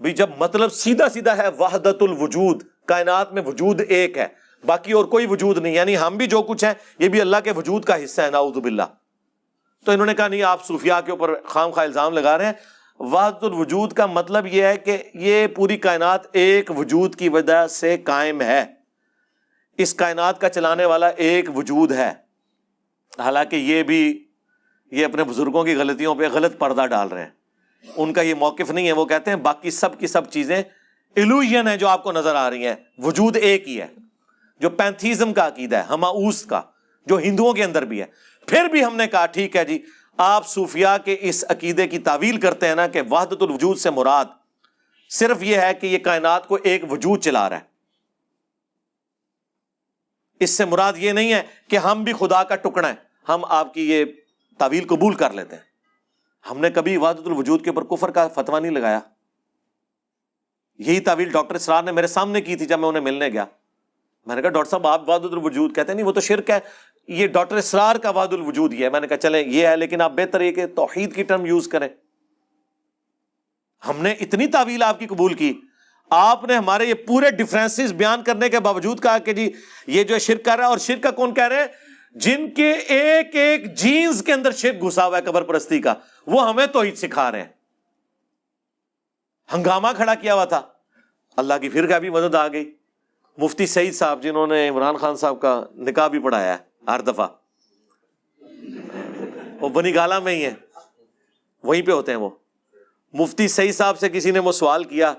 بھی 0.00 0.12
جب 0.12 0.30
مطلب 0.38 0.72
سیدھا 0.72 1.08
سیدھا 1.08 1.36
ہے 1.36 1.48
وحدت 1.58 2.02
الوجود، 2.02 2.62
کائنات 2.86 3.32
میں 3.32 3.42
وجود 3.46 3.80
ایک 3.88 4.18
ہے، 4.18 4.26
باقی 4.66 4.92
اور 4.92 5.04
کوئی 5.04 5.26
وجود 5.26 5.58
نہیں 5.58 5.74
یعنی 5.74 5.96
ہم 5.98 6.16
بھی 6.16 6.26
جو 6.26 6.42
کچھ 6.42 6.64
ہیں، 6.64 6.72
یہ 6.98 7.08
بھی 7.08 7.20
اللہ 7.20 7.36
کے 7.44 7.52
وجود 7.52 7.84
کا 7.84 8.04
حصہ 8.04 8.22
ہے 8.22 8.30
ناؤد 8.30 8.56
باللہ۔ 8.56 8.82
تو 9.84 9.92
انہوں 9.92 10.06
نے 10.06 10.14
کہا، 10.14 10.28
نہیں، 10.28 10.42
آپ 10.42 10.66
صوفیاء 10.66 11.00
کے 11.00 11.10
اوپر 11.10 11.34
خام 11.44 11.70
خواہ 11.70 11.86
الزام 11.86 12.14
لگا 12.14 12.38
رہے 12.38 12.46
ہیں 12.46 12.52
وحدت 13.00 13.44
الوجود 13.44 13.92
کا 13.92 14.06
مطلب 14.06 14.46
یہ 14.46 14.62
ہے 14.62 14.76
کہ 14.76 15.02
یہ 15.14 15.46
پوری 15.46 15.76
کائنات 15.76 16.20
ایک 16.32 16.70
وجود 16.70 17.14
کی 17.14 17.28
وجہ 17.28 17.66
سے 17.66 17.96
قائم 17.98 18.40
ہے۔ 18.40 18.64
اس 19.78 19.94
کائنات 19.94 20.40
کا 20.40 20.48
چلانے 20.48 20.84
والا 20.84 21.06
ایک 21.06 21.56
وجود 21.56 21.92
ہے۔ 21.92 22.12
حالانکہ 23.18 23.56
یہ 23.56 23.82
بھی 23.82 24.26
یہ 24.90 25.04
اپنے 25.04 25.24
بزرگوں 25.24 25.64
کی 25.64 25.74
غلطیوں 25.74 26.14
پہ 26.14 26.28
غلط 26.28 26.58
پردہ 26.58 26.86
ڈال 26.86 27.08
رہے 27.08 27.22
ہیں۔ 27.22 27.30
ان 27.96 28.12
کا 28.12 28.22
یہ 28.22 28.34
موقف 28.34 28.70
نہیں 28.70 28.86
ہے، 28.86 28.92
وہ 28.92 29.04
کہتے 29.04 29.30
ہیں 29.30 29.36
باقی 29.36 29.70
سب 29.70 29.98
کی 29.98 30.06
سب 30.06 30.30
چیزیں 30.30 30.62
الوژن 31.16 31.68
ہے 31.68 31.76
جو 31.76 31.88
آپ 31.88 32.02
کو 32.02 32.12
نظر 32.12 32.34
آ 32.34 32.50
رہی 32.50 32.66
ہیں۔ 32.66 32.74
وجود 32.98 33.36
ایک 33.36 33.68
ہی 33.68 33.80
ہے۔ 33.80 33.86
جو 34.60 34.70
پینتھیزم 34.70 35.32
کا 35.32 35.46
عقیدہ 35.46 35.76
ہے، 35.76 35.82
ہماؤس 35.82 36.42
کا، 36.42 36.60
جو 37.06 37.18
ہندوؤں 37.18 37.52
کے 37.52 37.64
اندر 37.64 37.84
بھی 37.84 38.00
ہے۔ 38.00 38.06
پھر 38.46 38.64
بھی 38.64 38.84
ہم 38.84 38.96
نے 38.96 39.06
کہا، 39.06 39.26
ٹھیک 39.26 39.56
ہے 39.56 39.64
جی 39.64 39.82
آپ 40.22 40.46
صوفیاء 40.46 40.96
کے 41.04 41.16
اس 41.20 41.44
عقیدے 41.48 41.88
کی 41.88 41.98
تعویل 41.98 42.40
کرتے 42.40 42.68
ہیں 42.68 42.74
نا 42.74 42.86
کہ 42.86 43.02
وحدت 43.10 43.42
الوجود 43.42 43.78
سے 43.78 43.90
مراد 43.90 44.24
صرف 45.08 45.42
یہ 45.42 45.56
ہے 45.56 45.74
کہ 45.74 45.86
یہ 45.86 45.98
کائنات 45.98 46.48
کو 46.48 46.58
ایک 46.64 46.92
وجود 46.92 47.20
چلا 47.20 47.48
رہا 47.48 47.56
ہے۔ 47.56 47.62
اس 50.40 50.50
سے 50.50 50.64
مراد 50.64 50.92
یہ 50.96 51.12
نہیں 51.12 51.32
ہے 51.32 51.42
کہ 51.68 51.76
ہم 51.76 52.04
بھی 52.04 52.12
خدا 52.12 52.44
کا 52.44 52.56
ٹکڑا 52.56 52.88
ہے 52.88 52.94
ہم 53.28 53.44
آپ 53.48 53.74
کی 53.74 53.90
یہ 53.90 54.04
تعویل 54.58 54.86
قبول 54.86 55.14
کر 55.14 55.32
لیتے 55.32 55.56
ہیں۔ 55.56 55.62
ہم 56.50 56.58
نے 56.58 56.70
کبھی 56.70 56.96
وحدت 56.96 57.26
الوجود 57.26 57.64
کے 57.64 57.70
اوپر 57.70 57.96
کفر 57.96 58.10
کا 58.10 58.28
فتوا 58.28 58.58
نہیں 58.58 58.72
لگایا۔ 58.72 59.00
یہی 60.78 61.00
تعویل 61.00 61.30
ڈاکٹر 61.30 61.54
اسرار 61.54 61.82
نے 61.82 61.92
میرے 61.92 62.06
سامنے 62.06 62.40
کی 62.40 62.56
تھی 62.56 62.66
جب 62.66 62.78
میں 62.78 62.88
انہیں 62.88 63.02
ملنے 63.02 63.28
گیا۔ 63.28 63.44
میں 64.26 64.36
نے 64.36 64.42
کہا، 64.42 64.50
ڈاکٹر 64.50 64.70
صاحب، 64.70 64.86
آپ 64.86 65.08
وحدت 65.08 65.32
الوجود 65.32 65.74
کہتے 65.74 65.88
ہیں؟ 65.88 65.94
نہیں، 65.94 66.06
وہ 66.06 66.12
تو 66.12 66.20
شرک 66.20 66.50
ہے۔ 66.50 66.60
یہ 67.10 67.26
ڈاکٹر 67.26 67.56
اسرار 67.56 67.96
کا 67.96 68.10
وحد 68.10 68.32
الوجود 68.32 68.72
یہ 68.72 68.84
ہے۔ 68.84 68.90
میں 68.90 69.00
نے 69.00 69.06
کہا، 69.06 69.16
چلیں، 69.16 69.48
یہ 69.48 69.66
ہے، 69.66 69.76
لیکن 69.76 70.00
آپ 70.00 70.12
بہتر 70.12 70.40
یہ 70.40 70.52
کہ 70.52 70.66
توحید 70.66 71.14
کی 71.14 71.22
ٹرم 71.22 71.46
یوز 71.46 71.68
کریں۔ 71.68 71.88
ہم 73.88 74.02
نے 74.02 74.12
اتنی 74.12 74.46
تعویل 74.46 74.82
آپ 74.82 74.98
کی 74.98 75.06
قبول 75.06 75.34
کی۔ 75.34 75.60
آپ 76.10 76.44
نے 76.44 76.54
ہمارے 76.54 76.84
یہ 76.84 76.94
پورے 76.94 77.30
ڈفرینس 77.30 77.80
بیان 77.80 78.22
کرنے 78.22 78.48
کے 78.48 78.60
باوجود 78.60 79.02
کہا 79.02 79.18
کہ 79.18 79.32
جی 79.32 79.52
یہ 79.86 80.04
جو 80.04 80.18
شرک 80.18 80.44
کر 80.44 80.56
رہا 80.56 80.64
ہے، 80.64 80.70
اور 80.70 80.78
شرک 80.78 81.02
کا 81.02 81.10
کون 81.10 81.34
کہہ 81.34 81.48
رہے 81.48 81.60
ہیں؟ 81.60 81.66
جن 82.14 82.50
کے 82.50 82.72
ایک 82.72 83.36
ایک 83.36 83.74
جینز 83.76 84.22
کے 84.22 84.32
اندر 84.32 84.50
شرک 84.50 84.82
گھسا 84.82 85.06
ہوا 85.06 85.18
ہے 85.18 85.22
قبر 85.22 85.42
پرستی 85.42 85.80
کا، 85.80 85.94
وہ 86.26 86.48
ہمیں 86.48 86.66
توحید 86.66 86.96
سکھا 86.96 87.30
رہے 87.32 87.40
ہیں۔ 87.40 87.48
ہنگامہ 89.54 89.88
کھڑا 89.96 90.14
کیا 90.14 90.34
ہوا 90.34 90.44
تھا۔ 90.44 90.62
اللہ 91.36 91.54
کی 91.60 91.68
پھر 91.68 91.86
کا 91.86 91.98
بھی 91.98 92.10
مدد 92.10 92.34
آ 92.34 92.48
گئی۔ 92.48 92.74
مفتی 93.38 93.66
سعید 93.66 93.94
صاحب، 93.94 94.22
جنہوں 94.22 94.46
نے 94.46 94.68
عمران 94.68 94.96
خان 94.96 95.16
صاحب 95.16 95.40
کا 95.40 95.64
نکاح 95.74 96.08
بھی 96.08 96.18
پڑھایا 96.18 96.58
ہے۔ 96.58 96.69
ہر 96.88 97.00
دفعہ۔ 97.00 97.28
وہ 99.60 99.68
بنی 99.68 99.94
گالا 99.94 100.18
میں 100.18 100.34
ہی 100.34 100.44
ہے 100.44 100.54
وہیں 101.62 101.82
پہ 101.82 101.92
ہوتے 101.92 102.12
ہیں 102.12 102.18
وہ۔ 102.18 102.30
مفتی 103.12 103.48
صحیح 103.48 103.72
صاحب 103.72 103.98
سے 103.98 104.08
کسی 104.08 104.30
نے 104.30 104.38
وہ 104.38 104.52
سوال 104.52 104.84
کیا، 104.84 105.14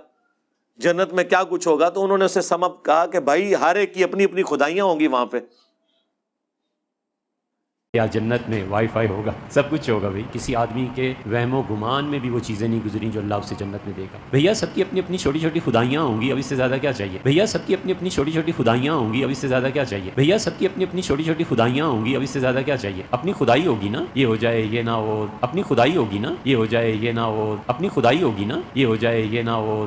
جنت 0.77 1.13
میں 1.13 1.23
کیا 1.23 1.43
کچھ 1.43 1.67
ہوگا؟ 1.67 1.89
تو 1.89 2.03
انہوں 2.03 2.17
نے 2.17 2.25
اسے 2.25 2.41
سمپ 2.41 2.85
کہا 2.85 3.05
کہ 3.05 3.19
بھائی 3.19 3.55
ہر 3.55 3.75
ایک 3.75 3.93
کی 3.93 4.03
اپنی 4.03 4.23
اپنی 4.23 4.43
خدائیاں 4.43 4.85
ہوں 4.85 4.99
گی 4.99 5.07
وہاں 5.07 5.25
پہ۔ 5.25 5.39
یا 7.95 8.05
جنت 8.05 8.49
میں 8.49 8.63
وائی 8.69 8.87
فائی 8.87 9.07
ہوگا؟ 9.07 9.31
سب 9.49 9.69
کچھ 9.69 9.89
ہوگا 9.89 10.09
بھائی۔ 10.09 10.23
کسی 10.31 10.55
آدمی 10.55 10.87
کے 10.95 11.13
وہم 11.25 11.53
و 11.53 11.61
گمان 11.61 12.05
میں 12.05 12.19
بھی 12.19 12.29
وہ 12.29 12.39
چیزیں 12.39 12.67
نہیں 12.67 12.79
گزری 12.85 13.09
جو 13.11 13.19
اللہ 13.19 13.35
اسے 13.35 13.55
جنت 13.55 13.85
میں 13.85 13.93
دے 13.97 14.05
گا۔ 14.13 14.17
بھیا، 14.31 14.53
سب 14.53 14.67
کی 14.73 14.81
اپنی 14.81 14.99
اپنی 14.99 15.17
چھوٹی 15.17 15.39
چھوٹی 15.39 15.59
خدائیاں 15.65 16.01
ہوں 16.01 16.21
گی، 16.21 16.31
اب 16.31 16.37
اس 16.37 16.45
سے 16.45 16.55
زیادہ 16.55 16.75
کیا 16.81 16.93
چاہیے؟ 16.93 17.19
بھیا، 17.23 17.45
سب 17.45 17.67
کی 17.67 17.75
اپنی 17.75 17.91
اپنی 17.91 18.09
چھوٹی 18.09 18.31
چھوٹی 18.31 18.51
خدائیاں 18.51 18.95
ہوں 18.95 19.13
گی، 19.13 19.23
اب 19.23 19.29
اس 19.29 19.37
سے 19.37 19.47
زیادہ 19.47 19.67
کیا 19.73 19.85
چاہیے؟ 19.85 20.11
بھیا، 20.15 20.37
سب 20.37 20.51
کی 20.57 20.65
اپنی 20.65 20.83
اپنی 20.83 21.01
چھوٹی 21.01 21.23
چھوٹی 21.23 21.43
خدائیاں 21.49 21.85
ہوں 21.85 22.05
گی، 22.05 22.15
اب 22.15 22.21
اس 22.21 22.29
سے 22.29 22.39
زیادہ 22.39 22.59
کیا 22.65 22.77
چاہیے؟ 22.77 23.03
اپنی 23.11 23.33
خدائی 23.33 23.67
ہوگی 23.67 23.89
نا، 23.89 24.05
یہ 24.15 24.25
ہو 24.25 24.35
جائے، 24.35 24.61
یہ 24.61 24.81
نہ 24.81 24.91
ہو۔ 24.91 25.25
اپنی 25.41 25.63
خدائی 25.69 25.95
ہوگی 25.95 26.19
نا، 26.19 26.33
یہ 26.45 26.55
ہو 26.55 26.65
جائے، 26.65 26.91
یہ 26.91 27.11
نہ 27.11 27.21
ہو۔ 27.21 27.55
اپنی 27.67 27.89
خدائی 27.89 28.21
ہوگی 28.21 28.45
نا، 28.45 28.59
یہ 28.75 28.85
ہو 28.85 28.95
جائے، 28.95 29.21
یہ 29.21 29.41
نہ 29.41 29.51
ہو۔ 29.51 29.85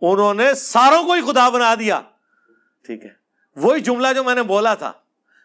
انہوں 0.00 0.34
نے 0.34 0.54
ساروں 0.54 1.02
کو 1.02 1.12
ہی 1.12 1.32
خدا 1.32 1.48
بنا 1.48 1.74
دیا۔ 1.74 2.00
ٹھیک 2.86 3.04
ہے۔ 3.04 3.10
وہی 3.56 3.80
جملہ 3.80 4.08
جو 4.14 4.24
میں 4.24 4.34
نے 4.34 4.42
بولا 4.42 4.74
تھا 4.74 4.92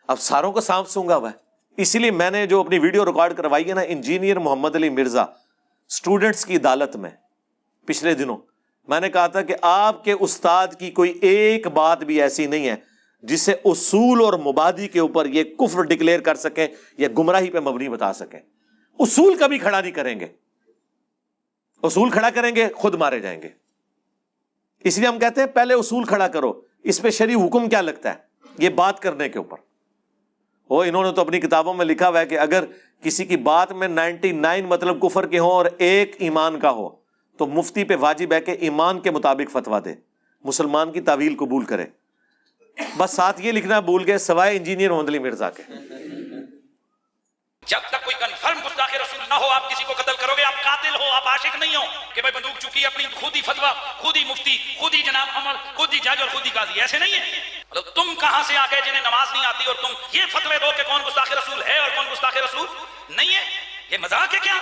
اب 0.07 0.19
ساروں 0.19 0.51
کو 0.51 0.61
سانپ 0.61 0.89
سونگا 0.89 1.15
ہوا 1.15 1.29
ہے۔ 1.29 1.35
اسی 1.81 1.99
لیے 1.99 2.11
میں 2.11 2.31
نے 2.31 2.47
جو 2.47 2.59
اپنی 2.59 2.79
ویڈیو 2.79 3.05
ریکارڈ 3.05 3.37
کروائی 3.37 3.69
ہے 3.69 3.73
نا 3.73 3.81
انجینئر 3.81 4.39
محمد 4.39 4.75
علی 4.75 4.89
مرزا 4.89 5.21
اسٹوڈنٹس 5.89 6.45
کی 6.45 6.55
عدالت 6.55 6.95
میں، 6.95 7.09
پچھلے 7.85 8.13
دنوں، 8.13 8.37
میں 8.87 8.99
نے 8.99 9.09
کہا 9.09 9.27
تھا 9.27 9.41
کہ 9.41 9.55
آپ 9.61 10.03
کے 10.03 10.11
استاد 10.11 10.67
کی 10.79 10.91
کوئی 10.91 11.19
ایک 11.21 11.67
بات 11.67 12.03
بھی 12.03 12.21
ایسی 12.21 12.45
نہیں 12.45 12.67
ہے 12.67 12.75
جسے 13.23 13.55
اصول 13.65 14.21
اور 14.21 14.33
مبادی 14.33 14.87
کے 14.87 14.99
اوپر 14.99 15.25
یہ 15.25 15.43
کفر 15.43 15.81
ڈکلیئر 15.81 16.19
کر 16.19 16.35
سکیں 16.35 16.67
یا 16.97 17.07
گمراہی 17.17 17.49
پہ 17.49 17.59
مبنی 17.59 17.89
بتا 17.89 18.13
سکیں۔ 18.13 18.39
اصول 18.99 19.37
کبھی 19.37 19.57
کھڑا 19.57 19.81
نہیں 19.81 19.91
کریں 19.91 20.19
گے۔ 20.19 20.27
اصول 21.83 22.09
کھڑا 22.09 22.29
کریں 22.29 22.55
گے، 22.55 22.67
خود 22.75 22.95
مارے 22.95 23.19
جائیں 23.19 23.41
گے۔ 23.41 23.49
اس 24.79 24.97
لیے 24.97 25.07
ہم 25.07 25.19
کہتے 25.19 25.41
ہیں 25.41 25.47
پہلے 25.47 25.73
اصول 25.73 26.03
کھڑا 26.03 26.27
کرو۔ 26.27 26.61
اس 26.83 27.01
پہ 27.01 27.09
شریع 27.09 27.35
حکم 27.45 27.69
کیا 27.69 27.81
لگتا 27.81 28.09
ہے؟ 28.09 28.17
یہ 28.57 28.69
بات 28.69 28.99
کرنے 28.99 29.29
کے 29.29 29.37
اوپر۔ 29.37 29.57
وہ 30.69 30.83
انہوں 30.83 31.03
نے 31.03 31.11
تو 31.11 31.21
اپنی 31.21 31.39
کتابوں 31.39 31.73
میں 31.73 31.85
لکھا 31.85 32.09
ہوا 32.09 32.19
ہے 32.19 32.25
کہ 32.25 32.39
اگر 32.39 32.63
کسی 33.01 33.25
کی 33.25 33.37
بات 33.37 33.71
میں 33.71 33.87
نائنٹی 33.87 34.31
نائن 34.31 34.65
مطلب 34.65 35.01
کفر 35.01 35.27
کے 35.27 35.39
ہوں 35.39 35.51
اور 35.51 35.65
ایک 35.77 36.15
ایمان 36.19 36.59
کا 36.59 36.69
ہو، 36.69 36.89
تو 37.37 37.45
مفتی 37.45 37.83
پہ 37.83 37.95
واجب 37.99 38.33
ہے 38.33 38.41
کہ 38.41 38.55
ایمان 38.59 38.99
کے 38.99 39.11
مطابق 39.11 39.51
فتوا 39.51 39.79
دے، 39.85 39.93
مسلمان 40.43 40.91
کی 40.91 41.01
تعویل 41.01 41.35
قبول 41.35 41.65
کرے۔ 41.65 41.85
بس 42.97 43.11
ساتھ 43.11 43.41
یہ 43.41 43.51
لکھنا 43.51 43.79
بھول 43.79 44.03
گئے، 44.07 44.17
سوائے 44.17 44.57
انجینئر 44.57 44.89
ہوندلی 44.89 45.19
مرزا 45.19 45.49
کے۔ 45.49 45.63
جب 47.67 47.79
تک 47.89 48.03
کوئی 48.05 48.15
کنفرم 48.19 48.59
گستاخ 48.65 48.95
رسول 48.95 49.23
نہ 49.29 49.33
ہو، 49.33 49.45
آپ 49.45 49.69
کسی 49.71 49.83
کو 49.87 49.93
قتل 49.93 50.15
کرو 50.21 50.33
گے، 50.37 50.43
آپ 50.43 50.54
عاشق 51.35 51.55
نہیں 51.55 51.75
ہوں 51.75 51.87
کہ 52.13 52.21
بھائی 52.21 52.31
بندوق 52.31 52.59
چکی 52.59 52.85
اپنی 52.85 53.05
خود 53.15 53.35
ہی 53.35 53.41
فتوا 53.41 53.71
خود 53.97 54.17
ہی 54.17 54.23
مفتی 54.23 54.57
خود 54.77 54.93
ہی 54.93 55.01
جناب 55.01 55.27
عمر 55.35 55.55
خود 55.75 55.93
ہی 55.93 55.99
جج 55.99 56.21
اور 56.21 56.29
خود 56.31 56.45
ہی 56.45 56.51
قاضی، 56.51 56.81
ایسے 56.81 56.99
نہیں 56.99 57.13
ہے 57.13 57.39
مطلب 57.71 57.93
تم 57.95 58.15
کہاں 58.15 58.43
سے 58.43 58.57
آ 58.57 58.65
گئے 58.71 58.81
جنہیں 58.81 59.01
نماز 59.01 59.31
نہیں 59.31 59.45
آتی 59.45 59.65
اور 59.65 59.75
تم 59.75 59.93
یہ 60.11 60.25
فتوے 60.31 60.57
دو 60.59 60.71
کہ 60.77 60.83
کون 60.83 61.01
گستاخ 61.07 61.31
رسول 61.31 61.63
ہے 61.63 61.77
اور 61.77 61.89
کون 61.95 62.05
گستاخ 62.11 62.37
رسول 62.37 62.67
نہیں 63.09 63.35
ہے؟ 63.35 63.43
یہ 63.89 63.97
مذاق 63.97 64.33
ہے 64.33 64.39
کیا؟ 64.39 64.59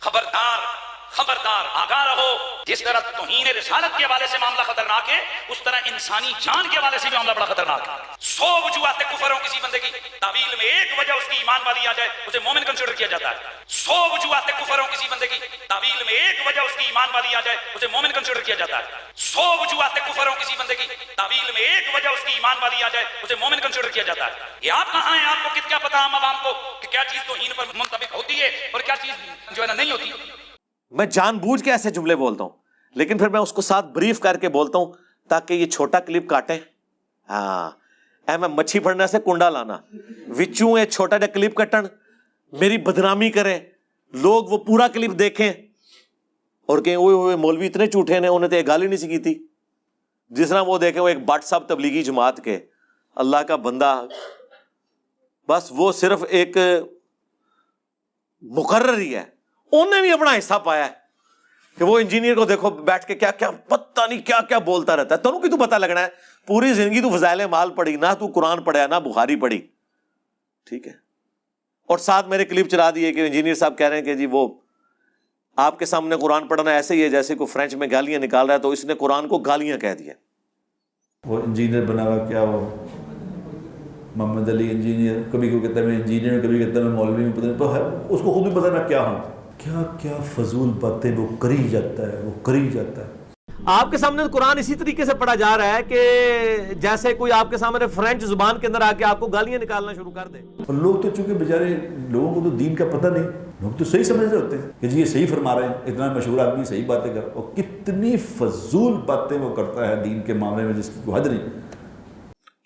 خبردار۔ 0.00 0.83
خبردار 1.16 1.64
آگاہ 1.72 2.04
رہو۔ 2.04 2.62
جس 2.66 2.82
طرح 2.82 3.00
توہین 3.00 3.46
رسالت 3.46 3.98
کے 3.98 4.04
حوالے 4.04 4.26
سے 4.26 4.38
معاملہ 4.38 4.62
خطرناک 4.62 5.08
ہے، 5.08 5.24
اس 5.48 5.62
طرح 5.62 5.80
انسانی 5.84 6.32
جان 6.40 6.68
کے 6.68 6.78
حوالے 6.78 6.98
سے 6.98 7.08
بھی 7.08 7.16
معاملہ 7.16 7.32
بڑا 7.32 7.44
خطرناک 7.44 7.88
ہے۔ 7.88 7.94
سو 8.20 8.46
وجوہات 8.64 8.98
کفر 8.98 9.30
ہوں 9.30 9.40
کسی 9.44 9.60
بندے 9.62 9.78
کی 9.78 9.90
تعویل 10.20 10.54
میں 10.58 10.66
ایک 10.66 10.98
وجہ 10.98 11.12
اس 11.12 11.26
کی 11.30 11.36
ایمان 11.36 11.60
والی 11.64 11.86
آ 11.86 11.92
جائے، 11.92 12.08
اسے 12.26 12.38
مومن 12.38 12.64
کنسیڈر 12.64 12.92
کیا 12.92 13.06
جاتا 13.06 13.30
ہے۔ 13.30 13.34
سو 13.68 13.94
وجوہات 14.12 14.46
کفر 14.46 14.78
ہوں 14.78 14.86
کسی 14.92 15.08
بندے 15.08 15.26
کی 15.26 15.38
تعویل 15.68 16.02
میں 16.06 16.14
ایک 16.14 16.46
وجہ 16.46 16.60
اس 16.60 16.76
کی 16.76 16.84
ایمان 16.84 17.08
والی 17.12 17.34
آ 17.34 17.40
جائے، 17.40 17.56
اسے 17.74 17.86
مومن 17.86 18.12
کنسیڈر 18.12 18.40
کیا 18.40 18.54
جاتا 18.54 18.78
ہے۔ 18.78 18.84
سو 19.16 19.56
وجوہات 19.60 19.94
کفر 19.94 20.26
ہوں 20.26 20.34
کسی 20.40 20.56
بندے 20.56 20.74
کی 20.74 20.86
تعویل 21.16 21.50
میں 21.54 21.62
ایک 21.62 21.94
وجہ 21.94 22.08
اس 22.08 22.20
کی 22.26 22.32
ایمان 22.32 22.56
والی 22.60 22.82
آ 22.82 22.88
جائے، 22.88 23.06
اسے 23.22 23.34
مومن 23.34 23.60
کنسیڈر 23.60 23.88
کیا 23.88 24.02
جاتا 24.02 24.26
ہے۔ 24.26 24.32
یہ 24.60 24.72
آپ 24.72 24.92
کہاں 24.92 25.18
ہیں؟ 25.18 25.26
آپ 25.26 25.36
کو 25.42 25.48
کت 25.54 25.68
کیا 25.68 25.78
پتا 25.78 26.04
ہم 26.04 26.14
عوام 26.14 26.36
کو 26.42 26.52
کہ 26.80 26.88
کیا 26.88 27.04
چیز 27.04 27.20
توہین 27.26 27.52
پر 27.56 27.64
منطبق 27.74 28.14
ہوتی 28.14 28.40
ہے 28.42 28.68
اور 28.72 28.80
کیا 28.80 28.96
چیز 28.96 29.14
جو 29.50 29.62
ہے 29.62 29.66
نا 29.66 29.74
نہیں 29.74 29.90
ہوتی۔ 29.90 30.12
میں 30.94 31.06
جان 31.06 31.38
بوجھ 31.38 31.64
کے 31.64 31.72
ایسے 31.72 31.90
جملے 31.90 32.16
بولتا 32.16 32.44
ہوں، 32.44 32.50
لیکن 32.94 33.18
پھر 33.18 33.28
میں 33.28 33.40
اس 33.40 33.52
کو 33.52 33.62
ساتھ 33.62 33.86
بریف 33.86 34.20
کر 34.20 34.36
کے 34.36 34.48
بولتا 34.48 34.78
ہوں 34.78 34.92
تاکہ 35.28 35.54
یہ 35.54 35.66
چھوٹا 35.66 36.00
کلپ 36.00 36.28
کاٹے 36.28 36.58
ہاں۔ 37.28 37.70
اے 38.30 38.36
میں 38.36 38.48
مچھی 38.48 38.78
پھڑنے 38.78 39.06
سے 39.06 39.18
کنڈا 39.24 39.50
لانا۔ 39.50 39.78
وچوں 40.38 40.78
یہ 40.78 40.84
چھوٹا 40.84 41.16
جا 41.18 41.26
کلپ 41.26 41.54
کٹن۔ 41.54 41.84
میری 42.52 42.78
بدنامی 42.78 43.30
کریں۔ 43.30 43.58
لوگ 44.12 44.44
وہ 44.44 44.58
پورا 44.58 44.88
کلپ 44.88 45.18
دیکھیں۔ 45.18 45.52
اور 46.66 46.78
کہیں 46.78 46.96
ہوئے 46.96 47.14
ہوئے 47.14 47.36
مولوی 47.36 47.66
اتنے 47.66 47.86
جھوٹے 47.86 48.20
نے 48.20 48.28
انہیں 48.28 48.50
تو 48.50 48.56
ایک 48.56 48.66
گالی 48.66 48.86
نہیں 48.86 48.96
سی 48.96 49.08
کی 49.08 49.18
تھی۔ 49.18 49.46
جس 50.30 50.48
طرح 50.48 50.62
وہ 50.62 50.78
دیکھیں 50.78 51.02
وہ 51.02 51.08
ایک 51.08 51.18
بٹ 51.26 51.44
صاحب 51.44 51.68
تبلیغی 51.68 52.02
جماعت 52.02 52.44
کے۔ 52.44 52.58
اللہ 53.14 53.36
کا 53.36 53.56
بندہ۔ 53.56 54.06
بس 55.48 55.68
وہ 55.70 55.92
صرف 55.92 56.24
ایک 56.28 56.56
مقرر 58.42 58.98
ہی 58.98 59.16
ہے۔ 59.16 59.33
انہیں 59.82 60.00
بھی 60.00 60.12
اپنا 60.12 60.38
حصہ 60.38 60.54
پایا 60.64 60.86
ہے 60.86 60.90
کہ 61.78 61.84
وہ 61.84 61.98
انجینئر 61.98 62.34
کو 62.34 62.44
دیکھو 62.44 62.70
بیٹھ 62.70 63.06
کے 63.06 63.14
کیا 63.14 63.30
کیا 63.30 63.50
پتہ 63.50 64.00
نہیں 64.08 64.26
کیا 64.26 64.40
کیا 64.48 64.58
بولتا 64.58 64.96
رہتا 64.96 65.14
ہے۔ 65.14 65.20
تنوں 65.20 65.40
کی 65.40 65.48
تو 65.48 65.56
پتہ 65.56 65.74
لگنا 65.74 66.00
ہے؟ 66.00 66.08
پوری 66.46 66.72
زندگی 66.72 67.00
تو 67.00 67.10
فضائل 67.10 67.46
مال 67.46 67.70
پڑی 67.70 67.96
نہ 67.96 68.06
تو 68.18 68.26
قرآن 68.26 68.62
پڑھیا 68.62 68.86
نہ 68.86 68.94
بخاری 68.94 69.36
پڑھی۔ 69.36 69.66
ٹھیک 70.64 70.86
ہے۔ 70.86 70.92
اور 71.86 71.98
ساتھ 71.98 72.28
میرے 72.28 72.44
کلپ 72.44 72.68
چلا 72.68 72.90
دیے 72.94 73.12
کہ 73.12 73.26
انجینئر 73.26 73.54
صاحب 73.54 73.78
کہہ 73.78 73.88
رہے 73.88 73.96
ہیں 73.96 74.04
کہ 74.04 74.14
جی 74.14 74.26
وہ 74.26 74.48
آپ 75.56 75.78
کے 75.78 75.86
سامنے 75.86 76.16
قرآن 76.16 76.46
پڑھنا 76.46 76.70
ایسے 76.70 76.94
ہی 76.94 77.02
ہے 77.02 77.08
جیسے 77.08 77.34
کوئی 77.34 77.46
فرینچ 77.46 77.74
میں 77.74 77.88
گالیاں 77.90 78.20
نکال 78.20 78.46
رہا 78.46 78.54
ہے 78.54 78.58
تو 78.58 78.70
اس 78.70 78.84
نے 78.84 78.94
قرآن 78.94 79.28
کو 79.28 79.38
گالیاں 79.38 79.78
کہہ 79.78 79.94
دیا۔ 79.94 80.14
وہ 81.26 81.42
انجینئر 81.42 81.84
بنا 81.84 82.02
ہوا 82.02 82.26
کیا 82.28 82.42
وہ؟ 82.42 82.86
محمد 84.16 84.48
علی 84.48 84.70
انجینئر، 84.70 85.22
کبھی 85.32 85.50
کوئی 85.50 85.62
کہتا 85.62 85.80
ہے 85.80 85.86
میں 85.86 85.96
انجینئر 85.96 86.40
کبھی 86.42 86.58
کہتا 86.58 86.78
ہے 86.78 86.84
میں 86.84 86.92
مولوی 86.92 87.24
میں 87.24 87.32
پتہ 87.32 87.46
نہیں، 87.46 87.58
تو 87.58 87.74
ہے، 87.74 87.80
اس 88.08 88.20
کو 88.24 88.32
خود 88.32 88.52
بھی 88.52 88.60
پتہ 88.60 88.68
میں 88.68 88.88
کیا 88.88 89.02
ہوں۔ 89.02 89.33
کیا 89.58 89.82
کیا 90.00 90.16
فضول 90.34 90.68
باتیں 90.68 91.16
وہ 91.16 91.36
کری 91.36 91.68
جاتا 91.68 92.12
ہے 92.12 92.20
وہ 92.24 92.44
کری 92.44 92.70
جاتا 92.70 93.06
ہے۔ 93.06 93.12
آپ 93.64 93.90
کے 93.90 93.96
سامنے 93.96 94.22
قرآن 94.32 94.58
اسی 94.58 94.74
طریقے 94.74 95.04
سے 95.04 95.14
پڑھا 95.14 95.34
جا 95.34 95.56
رہا 95.56 95.76
ہے 95.76 95.82
کہ 95.82 96.00
جیسے 96.80 97.14
کوئی 97.14 97.32
آپ 97.32 97.50
کے 97.50 97.56
سامنے 97.56 97.86
فرینچ 97.86 98.22
زبان 98.22 98.58
کے 98.58 98.66
اندر 98.66 98.80
آ 98.80 98.92
کے 98.98 99.04
آپ 99.04 99.20
کو 99.20 99.26
گالیاں 99.26 99.58
نکالنا 99.58 99.92
شروع 99.92 100.10
کر 100.10 100.28
دے۔ 100.28 100.38
اور 100.38 100.74
لوگ 100.74 100.94
تو 100.94 101.10
چونکہ 101.10 101.34
بیچارے 101.34 101.76
لوگوں 102.08 102.34
کو 102.34 102.50
تو 102.50 102.56
دین 102.56 102.74
کا 102.74 102.84
پتہ 102.84 103.06
نہیں 103.06 103.22
لوگ 103.60 103.70
تو 103.78 103.84
صحیح 103.84 104.02
سمجھ 104.02 104.28
رہے 104.28 104.40
ہوتے 104.40 104.58
ہیں 104.58 104.68
کہ 104.80 104.88
جی 104.88 105.00
یہ 105.00 105.04
صحیح 105.04 105.26
فرما 105.26 105.60
رہے 105.60 105.68
ہیں 105.68 105.74
اتنا 105.86 106.12
مشہور 106.12 106.38
آدمی 106.38 106.64
صحیح 106.64 106.86
باتیں 106.86 107.14
کر 107.14 107.28
اور 107.34 107.56
کتنی 107.56 108.16
فضول 108.16 108.92
باتیں 108.92 109.38
وہ 109.38 109.54
کرتا 109.54 109.88
ہے 109.88 110.04
دین 110.04 110.22
کے 110.22 110.32
معاملے 110.34 110.64
میں 110.64 110.72
جس 110.72 110.90
کی 110.94 111.00
کوئی 111.04 111.22
حد 111.22 111.26
نہیں۔ 111.26 111.48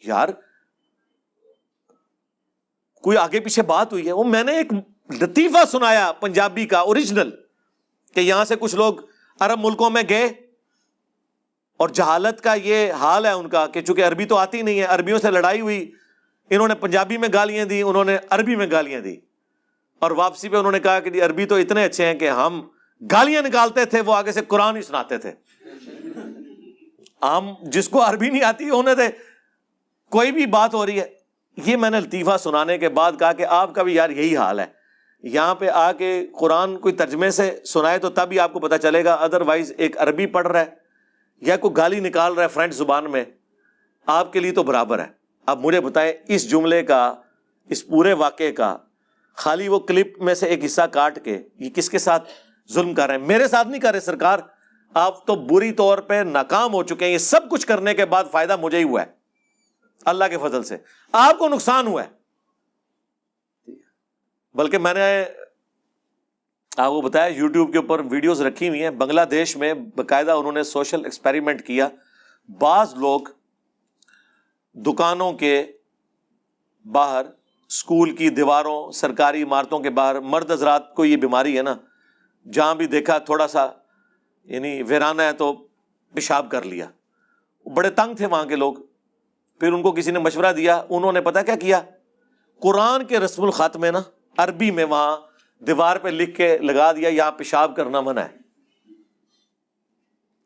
یار 0.05 0.29
کوئی 3.03 3.17
آگے 3.17 3.41
پیچھے 3.41 3.63
بات 3.63 3.93
ہوئی 3.93 4.07
ہے۔ 4.07 4.13
وہ 4.13 4.25
میں 4.25 4.45
نے 4.45 4.53
ایک 4.53 4.73
لطیفہ 5.11 5.65
سنایا 5.73 6.13
پنجابی 6.13 6.67
کا 6.67 6.79
اوریجنل 6.79 7.31
کہ 8.15 8.21
یہاں 8.21 8.45
سے 8.45 8.57
کچھ 8.57 8.75
لوگ 8.77 8.95
عرب 9.41 9.59
ملکوں 9.65 9.91
میں 9.91 10.03
گئے 10.09 10.25
اور 11.77 11.89
جہالت 11.89 12.41
کا 12.41 12.55
یہ 12.55 12.93
حال 12.93 13.27
ہے 13.27 13.31
ان 13.31 13.49
کا 13.49 13.67
کہ 13.67 13.81
چونکہ 13.83 14.05
عربی 14.05 14.25
تو 14.25 14.37
آتی 14.37 14.63
نہیں 14.63 14.79
ہے، 14.79 14.85
عربیوں 14.85 15.19
سے 15.19 15.31
لڑائی 15.31 15.61
ہوئی، 15.61 15.91
انہوں 16.51 16.69
نے 16.69 16.75
پنجابی 16.75 17.17
میں 17.17 17.29
گالیاں 17.33 17.65
دی 17.65 17.83
انہوں 17.83 18.05
نے 18.05 18.17
عربی 18.31 18.57
میں 18.57 18.67
گالیاں 18.71 19.01
دی 19.01 19.17
اور 19.99 20.11
واپسی 20.11 20.49
پہ 20.49 20.57
انہوں 20.57 20.73
نے 20.73 20.81
کہا 20.81 21.01
کہ 21.01 21.11
جی 21.11 21.21
عربی 21.21 21.47
تو 21.47 21.55
اتنے 21.55 21.85
اچھے 21.85 22.07
ہیں 22.07 22.15
کہ 22.15 22.31
ہم 22.31 22.61
گالیاں 23.11 23.43
نکالتے 23.43 23.85
تھے، 23.85 24.01
وہ 24.01 24.15
آگے 24.15 24.33
سے 24.33 24.41
قرآن 24.41 24.77
ہی 24.77 24.83
سناتے 24.83 25.19
تھے۔ 25.19 25.33
ہم 27.23 27.53
جس 27.63 27.89
کو 27.89 28.05
عربی 28.09 28.31
نہیں 28.31 28.45
آتی 28.45 28.71
انہیں 28.71 28.95
تھے، 28.95 29.09
کوئی 30.13 30.33
بھی 30.33 30.47
بات 30.47 30.75
ہو 30.75 30.87
رہی 30.87 31.01
ہے، 31.01 31.07
یہ 31.57 31.77
میں 31.77 31.91
نے 31.91 32.01
لطیفہ 32.01 32.37
سنانے 32.37 32.79
کے 32.79 32.89
بعد 32.89 33.13
کہا 33.19 33.33
کہ 33.33 33.47
آپ 33.47 33.75
کا 33.75 33.83
بھی 33.83 33.95
یار 33.95 34.11
یہی 34.11 34.37
حال 34.37 34.61
ہے۔ 34.61 34.78
یہاں 35.23 35.55
پہ 35.55 35.69
آ 35.69 35.93
کے 35.93 36.27
قرآن 36.41 36.79
کوئی 36.79 36.95
ترجمے 36.95 37.31
سے 37.31 37.61
سنائے 37.65 37.99
تو 37.99 38.11
تب 38.11 38.29
ہی 38.33 38.39
آپ 38.39 38.53
کو 38.53 38.59
پتا 38.61 38.79
چلے 38.79 39.05
گا 39.05 39.15
ادر 39.15 39.41
وائز 39.41 39.73
ایک 39.77 39.99
عربی 39.99 40.27
پڑھ 40.27 40.47
رہا 40.47 40.61
ہے 40.61 40.89
یا 41.41 41.57
کوئی 41.57 41.77
گالی 41.77 42.01
نکال 42.01 42.35
رہا 42.35 42.43
ہے 42.43 42.49
فرینچ 42.49 42.75
زبان 42.75 43.11
میں، 43.11 43.25
آپ 44.07 44.33
کے 44.33 44.41
لیے 44.41 44.53
تو 44.53 44.63
برابر 44.63 44.99
ہے۔ 44.99 45.07
اب 45.47 45.65
مجھے 45.65 45.81
بتائیں، 45.81 46.13
اس 46.29 46.51
جملے 46.51 46.83
کا، 46.83 47.15
اس 47.69 47.87
پورے 47.87 48.13
واقعے 48.13 48.53
کا، 48.53 48.77
خالی 49.37 49.69
وہ 49.69 49.79
کلپ 49.79 50.23
میں 50.23 50.35
سے 50.35 50.47
ایک 50.47 50.65
حصہ 50.65 50.83
کاٹ 50.83 51.25
کے 51.25 51.43
یہ 51.59 51.71
کس 51.71 51.91
کے 51.91 51.99
ساتھ 51.99 52.29
ظلم 52.73 52.95
کر 52.95 53.07
رہے 53.07 53.15
ہیں؟ 53.15 53.27
میرے 53.27 53.49
ساتھ 53.49 53.69
نہیں 53.69 53.81
کر 53.81 53.93
رہے 53.93 54.01
سرکار۔ 54.01 54.39
آپ 54.95 55.27
تو 55.27 55.35
بری 55.35 55.73
طور 55.73 55.99
پہ 55.99 56.15
ناکام 56.15 56.75
ہو 56.75 56.83
چکے 56.83 57.05
ہیں۔ 57.05 57.13
یہ 57.13 57.19
سب 57.19 57.51
کچھ 57.51 57.67
کرنے 57.67 57.95
کے 57.95 58.05
بعد 58.05 58.25
فائدہ 58.33 58.57
مجھے 58.57 58.79
ہی 58.79 58.85
ہوا 58.85 59.01
ہے۔ 59.03 59.07
اللہ 60.05 60.25
کے 60.31 60.39
فضل 60.39 60.63
سے۔ 60.63 60.77
آپ 61.13 61.39
کو 61.39 61.49
نقصان 61.49 61.87
ہوا 61.87 62.05
ہے۔ 62.05 62.18
بلکہ 64.59 64.79
میں 64.79 64.95
نے 64.95 65.25
آپ 66.77 66.91
کو 66.91 67.01
بتایا 67.01 67.27
یوٹیوب 67.27 67.73
کے 67.73 67.79
اوپر 67.79 68.01
ویڈیوز 68.01 68.43
رکھی 68.43 68.69
ہوئی 68.69 68.83
ہیں۔ 68.83 68.91
بنگلہ 68.91 69.21
دیش 69.21 69.57
میں 69.57 69.75
باقاعدہ 69.75 70.31
انہوں 70.31 70.53
نے 70.53 70.63
سوشل 70.63 71.05
ایکسپیریمنٹ 71.05 71.67
کیا۔ 71.67 71.89
بعض 72.59 72.95
لوگ 72.95 73.21
دکانوں 74.75 75.33
کے 75.33 75.73
باہر 76.85 77.23
اسکول 77.69 78.17
کی 78.17 78.29
دیواروں، 78.31 78.93
سرکاری 78.93 79.43
عمارتوں 79.43 79.79
کے 79.79 79.91
باہر، 79.91 80.21
مرد 80.21 80.51
حضرات 80.51 80.95
کو 80.95 81.05
یہ 81.05 81.17
بیماری 81.17 81.57
ہے 81.57 81.63
نا، 81.63 81.75
جہاں 82.53 82.75
بھی 82.75 82.87
دیکھا 82.87 83.19
تھوڑا 83.19 83.49
سا 83.49 83.67
یعنی 84.45 84.83
ویرانہ 84.83 85.23
ہے 85.23 85.33
تو 85.33 85.53
پیشاب 86.15 86.51
کر 86.51 86.63
لیا۔ 86.63 86.87
بڑے 87.75 87.91
تنگ 87.91 88.15
تھے 88.15 88.27
وہاں 88.27 88.45
کے 88.45 88.57
لوگ۔ 88.57 88.75
پھر 89.61 89.73
ان 89.73 89.83
کو 89.83 89.93
کسی 89.93 90.11
نے 90.11 90.19
مشورہ 90.19 90.53
دیا، 90.53 90.83
انہوں 90.89 91.13
نے 91.13 91.21
پتا 91.21 91.43
کیا 91.43 91.57
کیا؟ 91.57 91.83
قرآن 92.61 93.05
کے 93.05 93.19
رسم 93.19 93.43
الخط 93.43 93.77
میں 93.77 93.93
نا 93.93 94.03
عربی 94.39 94.71
میں 94.71 94.85
وہاں 94.85 95.17
دیوار 95.65 95.97
پہ 95.97 96.09
لکھ 96.09 96.37
کے 96.37 96.59
لگا 96.59 96.93
دیا، 96.93 97.09
یہاں 97.09 97.31
پیشاب 97.31 97.77
کرنا 97.77 98.01
منع 98.01 98.21
ہے۔ 98.21 98.39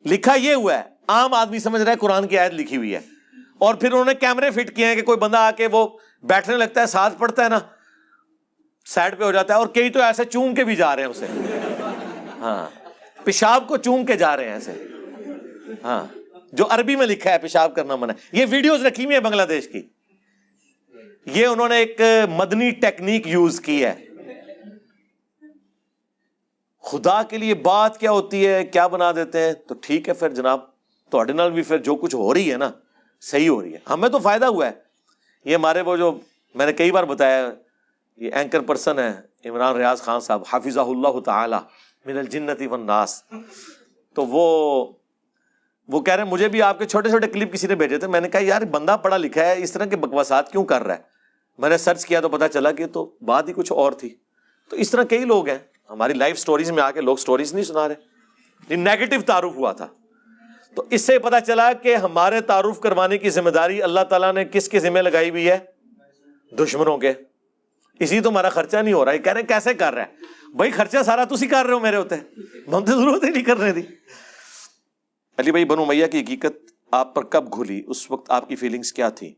لکھا 0.06 0.34
یہ 0.34 0.54
ہوا 0.54 0.78
ہے، 0.78 0.82
عام 1.08 1.34
آدمی 1.34 1.58
سمجھ 1.58 1.82
رہا 1.82 1.92
ہے 1.92 1.96
قرآن 1.96 2.28
کی 2.28 2.38
آیت 2.38 2.52
لکھی 2.52 2.76
ہوئی 2.76 2.94
ہے۔ 2.94 3.00
اور 3.58 3.74
پھر 3.74 3.92
انہوں 3.92 4.04
نے 4.04 4.14
کیمرے 4.14 4.50
فٹ 4.50 4.76
کیے 4.76 4.86
ہیں 4.86 4.94
کہ 4.94 5.02
کوئی 5.02 5.18
بندہ 5.18 5.36
آ 5.36 5.50
کے 5.50 5.68
وہ 5.72 5.98
بیٹھنے 6.22 6.56
لگتا 6.56 6.80
ہے، 6.80 6.86
ساتھ 6.86 7.18
پڑتا 7.18 7.44
ہے 7.44 7.48
نا۔ 7.48 7.58
سائڈ 8.86 9.18
پہ 9.18 9.24
ہو 9.24 9.32
جاتا 9.32 9.54
ہے، 9.54 9.58
اور 9.58 9.66
کئی 9.66 9.90
تو 9.90 10.02
ایسے 10.02 10.24
چوم 10.24 10.54
کے 10.54 10.64
بھی 10.64 10.76
جا 10.76 10.96
رہے 10.96 11.02
ہیں 11.02 11.10
اسے۔ 11.10 11.26
ہاں 12.38 12.66
پیشاب 13.24 13.68
کو 13.68 13.76
چوم 13.76 14.06
کے 14.06 14.16
جا 14.16 14.36
رہے 14.36 14.44
ہیں 14.44 14.52
ایسے۔ 14.52 14.86
ہاں 15.84 16.06
جو 16.52 16.64
عربی 16.70 16.96
میں 16.96 17.06
لکھا 17.06 17.30
ہے، 17.30 17.38
پیشاب 17.38 17.74
کرنا 17.74 17.96
منع 17.96 18.12
ہے۔ 18.12 18.40
یہ 18.40 18.46
ویڈیوز 18.50 18.86
رکھی 18.86 19.04
ہوئی 19.04 19.16
ہے 19.16 19.20
بنگلہ 19.20 19.42
دیش 19.42 19.68
کی۔ 19.68 19.82
یہ 21.26 21.46
انہوں 21.46 21.68
نے 21.68 21.76
ایک 21.76 22.00
مدنی 22.36 22.70
ٹیکنیک 22.70 23.26
یوز 23.26 23.60
کی 23.60 23.84
ہے۔ 23.84 23.94
خدا 26.82 27.22
کے 27.22 27.38
لیے 27.38 27.54
بات 27.54 27.98
کیا 27.98 28.10
ہوتی 28.10 28.46
ہے، 28.46 28.64
کیا 28.64 28.86
بنا 28.86 29.12
دیتے 29.12 29.40
ہیں؟ 29.40 29.52
تو 29.52 29.74
ٹھیک 29.80 30.08
ہے، 30.08 30.14
پھر 30.14 30.28
جناب 30.28 30.60
تو 31.10 31.50
بھی 31.50 31.62
پھر 31.62 31.78
جو 31.78 31.96
کچھ 31.96 32.14
ہو 32.14 32.34
رہی 32.34 32.52
ہے 32.52 32.56
نا، 32.56 32.70
صحیح 33.20 33.48
ہو 33.48 33.62
رہی 33.62 33.74
ہے۔ 33.74 33.78
ہمیں 33.90 34.08
تو 34.08 34.18
فائدہ 34.18 34.44
ہوا 34.44 34.66
ہے۔ 34.66 34.72
یہ 35.44 35.54
ہمارے 35.54 35.80
وہ 35.80 35.96
جو 35.96 36.18
میں 36.54 36.66
نے 36.66 36.72
کئی 36.72 36.90
بار 36.90 37.04
بتایا، 37.04 37.50
یہ 38.16 38.30
اینکر 38.34 38.60
پرسن 38.60 38.98
ہے 38.98 39.12
عمران 39.48 39.76
ریاض 39.76 40.02
خان 40.02 40.20
صاحب 40.20 40.42
حافظ 40.52 40.78
اللہ 40.78 41.20
تعالی 41.20 41.56
من 42.06 42.18
الجنتی 42.18 42.66
والناس۔ 42.66 43.22
تو 44.14 44.26
وہ 44.26 44.92
وہ 45.88 46.00
کہہ 46.00 46.14
رہے 46.14 46.22
ہیں، 46.22 46.30
مجھے 46.30 46.48
بھی 46.48 46.62
آپ 46.62 46.78
کے 46.78 46.84
چھوٹے 46.84 47.08
چھوٹے 47.08 47.26
کلپ 47.26 47.52
کسی 47.52 47.66
نے 47.66 47.74
بھیجے 47.74 47.98
تھے۔ 47.98 48.06
میں 48.06 48.20
نے 48.20 48.28
کہا، 48.28 48.40
یار، 48.42 48.62
بندہ 48.62 48.96
پڑھا 49.02 49.16
لکھا 49.16 49.46
ہے، 49.46 49.62
اس 49.62 49.72
طرح 49.72 49.84
کے 49.84 49.96
بکواسات 49.96 50.52
کیوں 50.52 50.64
کر 50.64 50.82
رہا 50.82 50.94
ہے؟ 50.94 51.11
میں 51.58 51.68
نے 51.68 51.78
سرچ 51.78 52.06
کیا 52.06 52.20
تو 52.20 52.28
پتا 52.28 52.48
چلا 52.48 52.72
کہ 52.72 52.86
تو 52.86 53.16
بات 53.20 53.48
ہی 53.48 53.52
کچھ 53.52 53.72
اور 53.72 53.92
تھی۔ 53.92 54.14
تو 54.68 54.76
اس 54.76 54.90
طرح 54.90 55.02
کئی 55.02 55.24
لوگ 55.24 55.48
ہیں۔ 55.48 55.58
ہماری 55.90 56.12
لائف 56.12 56.38
سٹوریز 56.38 56.70
میں 56.70 56.82
آ 56.82 56.90
کے 56.90 57.00
لوگ 57.00 57.16
سٹوریز 57.16 57.54
نہیں 57.54 57.64
سنا 57.64 57.88
رہے۔ 57.88 57.94
یہ 58.68 58.76
نیگیٹو 58.76 59.16
تعارف 59.26 59.56
ہوا 59.56 59.72
تھا۔ 59.72 59.88
تو 60.74 60.84
اس 60.90 61.02
سے 61.02 61.18
پتا 61.18 61.40
چلا 61.40 61.72
کہ 61.72 61.96
ہمارے 61.96 62.40
تعارف 62.40 62.80
کروانے 62.80 63.18
کی 63.18 63.30
ذمہ 63.30 63.50
داری 63.50 63.82
اللہ 63.82 64.00
تعالیٰ 64.00 64.32
نے 64.32 64.44
کس 64.44 64.68
کے 64.68 64.80
ذمہ 64.80 64.98
لگائی 64.98 65.30
ہوئی 65.30 65.50
ہے؟ 65.50 65.58
دشمنوں 66.58 66.98
کے۔ 66.98 67.12
اسی 67.98 68.20
تو 68.20 68.28
ہمارا 68.28 68.48
خرچہ 68.48 68.76
نہیں 68.76 68.94
ہو 68.94 69.04
رہا۔ 69.04 69.12
ہے 69.12 69.18
کہہ 69.18 69.32
رہے 69.32 69.42
کیسے 69.42 69.74
کر 69.74 69.94
رہا 69.94 70.02
ہے 70.02 70.12
بھائی، 70.54 70.70
خرچہ 70.70 70.98
سارا 71.06 71.24
تو 71.24 71.34
کر 71.50 71.66
رہے 71.66 71.74
ہو 71.74 71.80
میرے 71.80 71.96
ہوتے۔ 71.96 72.14
ہم 72.72 72.84
تو 72.84 72.92
ضرورت 73.00 73.24
ہی 73.24 73.30
نہیں 73.30 73.44
کرنے 73.44 73.72
دی 73.72 73.82
علی 75.38 75.50
بھائی، 75.50 75.64
بنو 75.64 75.84
میاں 75.84 76.08
کی 76.08 76.20
حقیقت 76.20 76.56
آپ 76.90 77.14
پر 77.14 77.24
کب 77.24 77.52
کھلی؟ 77.52 77.82
اس 77.86 78.10
وقت 78.10 78.30
آپ 78.30 78.48
کی 78.48 78.56
فیلنگس 78.56 78.92
کیا 78.92 79.08
تھی 79.08 79.34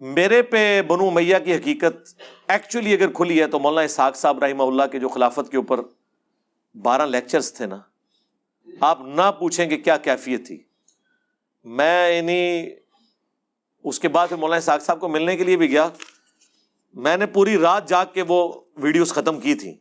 میرے 0.00 0.42
پہ 0.42 0.82
بنو 0.82 1.10
میاں 1.10 1.40
کی 1.40 1.54
حقیقت 1.54 2.20
ایکچولی 2.48 2.92
اگر 2.92 3.10
کھلی 3.12 3.40
ہے 3.40 3.46
تو 3.46 3.58
مولانا 3.58 3.80
اسحاق 3.80 4.16
صاحب 4.16 4.44
رحمہ 4.44 4.62
اللہ 4.62 4.82
کے 4.92 4.98
جو 4.98 5.08
خلافت 5.08 5.50
کے 5.50 5.56
اوپر 5.56 5.80
بارہ 6.74 7.06
لیکچرز 7.06 7.52
تھے 7.52 7.66
نا، 7.66 7.78
آپ 8.80 9.00
نہ 9.00 9.30
پوچھیں 9.38 9.66
کہ 9.66 9.76
کیا 9.76 9.96
کیفیت 9.96 10.46
تھی۔ 10.46 10.62
میں 11.64 12.10
یعنی 12.10 12.70
اس 13.84 14.00
کے 14.00 14.08
بعد 14.08 14.28
پھر 14.28 14.36
مولانا 14.36 14.58
اسحاق 14.58 14.82
صاحب 14.82 15.00
کو 15.00 15.08
ملنے 15.08 15.36
کے 15.36 15.44
لیے 15.44 15.56
بھی 15.56 15.70
گیا۔ 15.70 15.88
میں 16.94 17.16
نے 17.16 17.26
پوری 17.26 17.58
رات 17.58 17.88
جاگ 17.88 18.06
کے 18.14 18.22
وہ 18.28 18.52
ویڈیوز 18.76 19.12
ختم 19.12 19.40
کی 19.40 19.54
تھی 19.54 19.76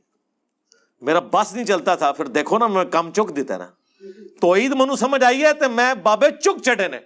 میرا 1.02 1.19
بس 1.19 1.53
نہیں 1.53 1.65
چلتا 1.65 1.95
تھا۔ 1.95 2.11
پھر 2.11 2.26
دیکھو 2.26 2.57
نا، 2.57 2.68
میں 2.68 2.85
کم 2.85 3.11
چک 3.11 3.35
دیتا 3.35 3.57
نا 3.57 3.68
تو 4.41 4.53
عید 4.56 4.72
منو 4.72 4.95
سمجھ 4.95 5.23
آئی 5.23 5.44
ہے 5.44 5.53
تو 5.53 5.69
میں 5.69 5.94
بابے 5.94 6.30
چک 6.31 6.61
چٹے 6.64 6.88
نے۔ 6.88 6.99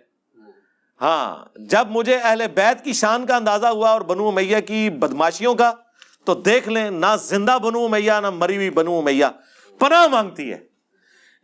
ہاں 1.01 1.45
جب 1.55 1.87
مجھے 1.89 2.15
اہل 2.15 2.43
بیت 2.55 2.83
کی 2.83 2.93
شان 2.93 3.25
کا 3.25 3.35
اندازہ 3.35 3.65
ہوا 3.65 3.89
اور 3.89 4.01
بنو 4.01 4.31
میاں 4.31 4.61
کی 4.61 4.89
بدماشیوں 4.89 5.55
کا، 5.55 5.71
تو 6.25 6.33
دیکھ 6.33 6.69
لیں، 6.69 6.89
نہ 6.89 7.15
زندہ 7.23 7.57
بنو 7.63 7.87
میاں 7.87 8.21
نہ 8.21 8.29
مری 8.29 8.55
ہوئی 8.55 8.69
بنو 8.69 9.01
میاں 9.01 9.29
پناہ 9.79 10.07
مانگتی 10.07 10.53
ہے۔ 10.53 10.71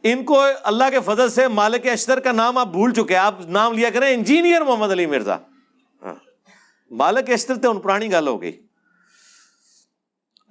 ان 0.03 0.23
کو 0.23 0.43
اللہ 0.63 0.83
کے 0.91 0.99
فضل 1.05 1.29
سے 1.29 1.47
مالک 1.47 1.87
اشتر 1.87 2.19
کا 2.19 2.31
نام 2.31 2.57
آپ 2.57 2.67
بھول 2.67 2.93
چکے 2.93 3.15
آپ 3.15 3.35
نام 3.45 3.73
لیا 3.73 3.89
کریں، 3.89 4.13
انجینئر 4.13 4.61
محمد 4.61 4.91
علی 4.91 5.05
مرزا۔ 5.05 5.35
ہاں۔ 6.01 6.15
مالک 6.91 7.29
اشتر 7.29 7.55
تھے 7.55 7.67
ان 7.67 7.79
پرانی 7.79 8.11
گال 8.11 8.27
ہو 8.27 8.41
گئی۔ 8.41 8.65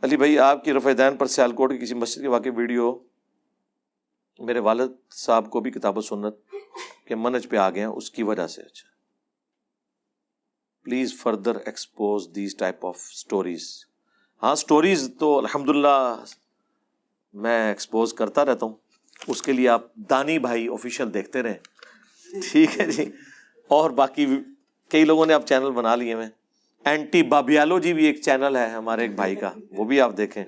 علی 0.02 0.16
بھائی، 0.16 0.39
آپ 0.39 0.64
کی 0.64 0.72
رفع 0.72 0.90
دین 0.98 1.16
پر 1.16 1.26
سیالکوٹ 1.26 1.70
کی 1.70 1.78
کسی 1.78 1.94
مسجد 1.94 2.22
کے 2.22 2.28
واقعی 2.28 2.50
ویڈیو۔ 2.50 2.98
میرے 4.39 4.58
والد 4.58 4.90
صاحب 5.10 5.50
کو 5.50 5.60
بھی 5.60 5.70
کتاب 5.70 5.98
و 5.98 6.00
سنت 6.00 6.34
کے 7.08 7.14
منج 7.14 7.48
پہ 7.48 7.56
آ 7.56 7.70
گئے 7.70 7.78
ہیں، 7.78 7.86
اس 7.86 8.10
کی 8.10 8.22
وجہ 8.22 8.47
سے۔ 8.47 8.62
اچھا۔ 8.62 8.85
Please 10.86 11.18
further 11.18 11.56
expose 11.56 12.28
these 12.34 12.56
type 12.56 12.86
of 12.86 13.08
stories 13.12 13.84
ہاں 14.42 14.52
اسٹوریز 14.52 15.10
تو 15.18 15.39
الحمد 15.39 15.68
میں 17.34 17.68
ایکسپوز 17.68 18.15
کرتا 18.15 18.44
رہتا 18.44 18.66
ہوں۔ 18.66 18.74
اس 19.28 19.42
کے 19.42 19.52
لیے 19.52 19.68
آپ 19.68 19.94
دانی 19.94 20.39
بھائی 20.39 20.68
آفیشیل 20.68 21.15
دیکھتے 21.15 21.42
رہیں۔ 21.42 21.55
ٹھیک 22.52 22.81
ہے 22.81 22.90
جی۔ 22.90 23.05
اور 23.68 23.90
باقی 23.90 24.26
کئی 24.89 25.05
لوگوں 25.05 25.26
نے 25.26 25.34
آپ 25.34 25.47
چینل 25.47 25.70
بنا 25.70 25.97
لیے 25.97 26.15
میں 26.15 26.28
اینٹی 26.84 27.23
بابیالو 27.23 27.78
جی 27.78 27.94
بھی 27.94 28.05
ایک 28.05 28.23
چینل 28.23 28.56
ہے، 28.56 28.68
ہمارے 28.68 29.02
ایک 29.02 29.15
بھائی 29.15 29.36
کا۔ 29.36 29.52
وہ 29.70 29.84
بھی 29.84 30.00
آپ 30.00 30.16
دیکھیں۔ 30.16 30.44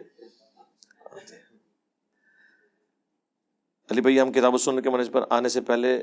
علی 3.91 4.01
بھائی، 4.01 4.21
ہم 4.21 4.33
کتاب 4.33 4.55
و 4.55 4.59
سننے 4.59 4.83
کے 4.83 4.91
منج 4.91 5.11
پر 5.13 5.25
آنے 5.31 5.49
سے 5.49 5.61
پہلے 5.61 6.03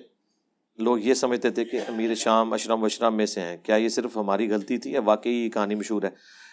لوگ 0.78 1.00
یہ 1.00 1.14
سمجھتے 1.14 1.50
تھے 1.50 1.66
کہ 1.66 1.80
امیر 1.88 2.16
شام، 2.16 2.54
اشرم 2.54 2.84
وشرم 2.84 3.16
میں 3.16 3.26
سے 3.26 3.42
ہیں۔ 3.42 3.58
کیا 3.64 3.76
یہ 3.76 3.90
صرف 3.90 4.18
ہماری 4.18 4.52
غلطی 4.52 4.78
تھی 4.78 4.92
یا 4.92 5.02
واقعی 5.02 5.32
یہ 5.32 5.50
کہانی 5.50 5.76
مشہور 5.76 6.04
ہے؟ 6.04 6.10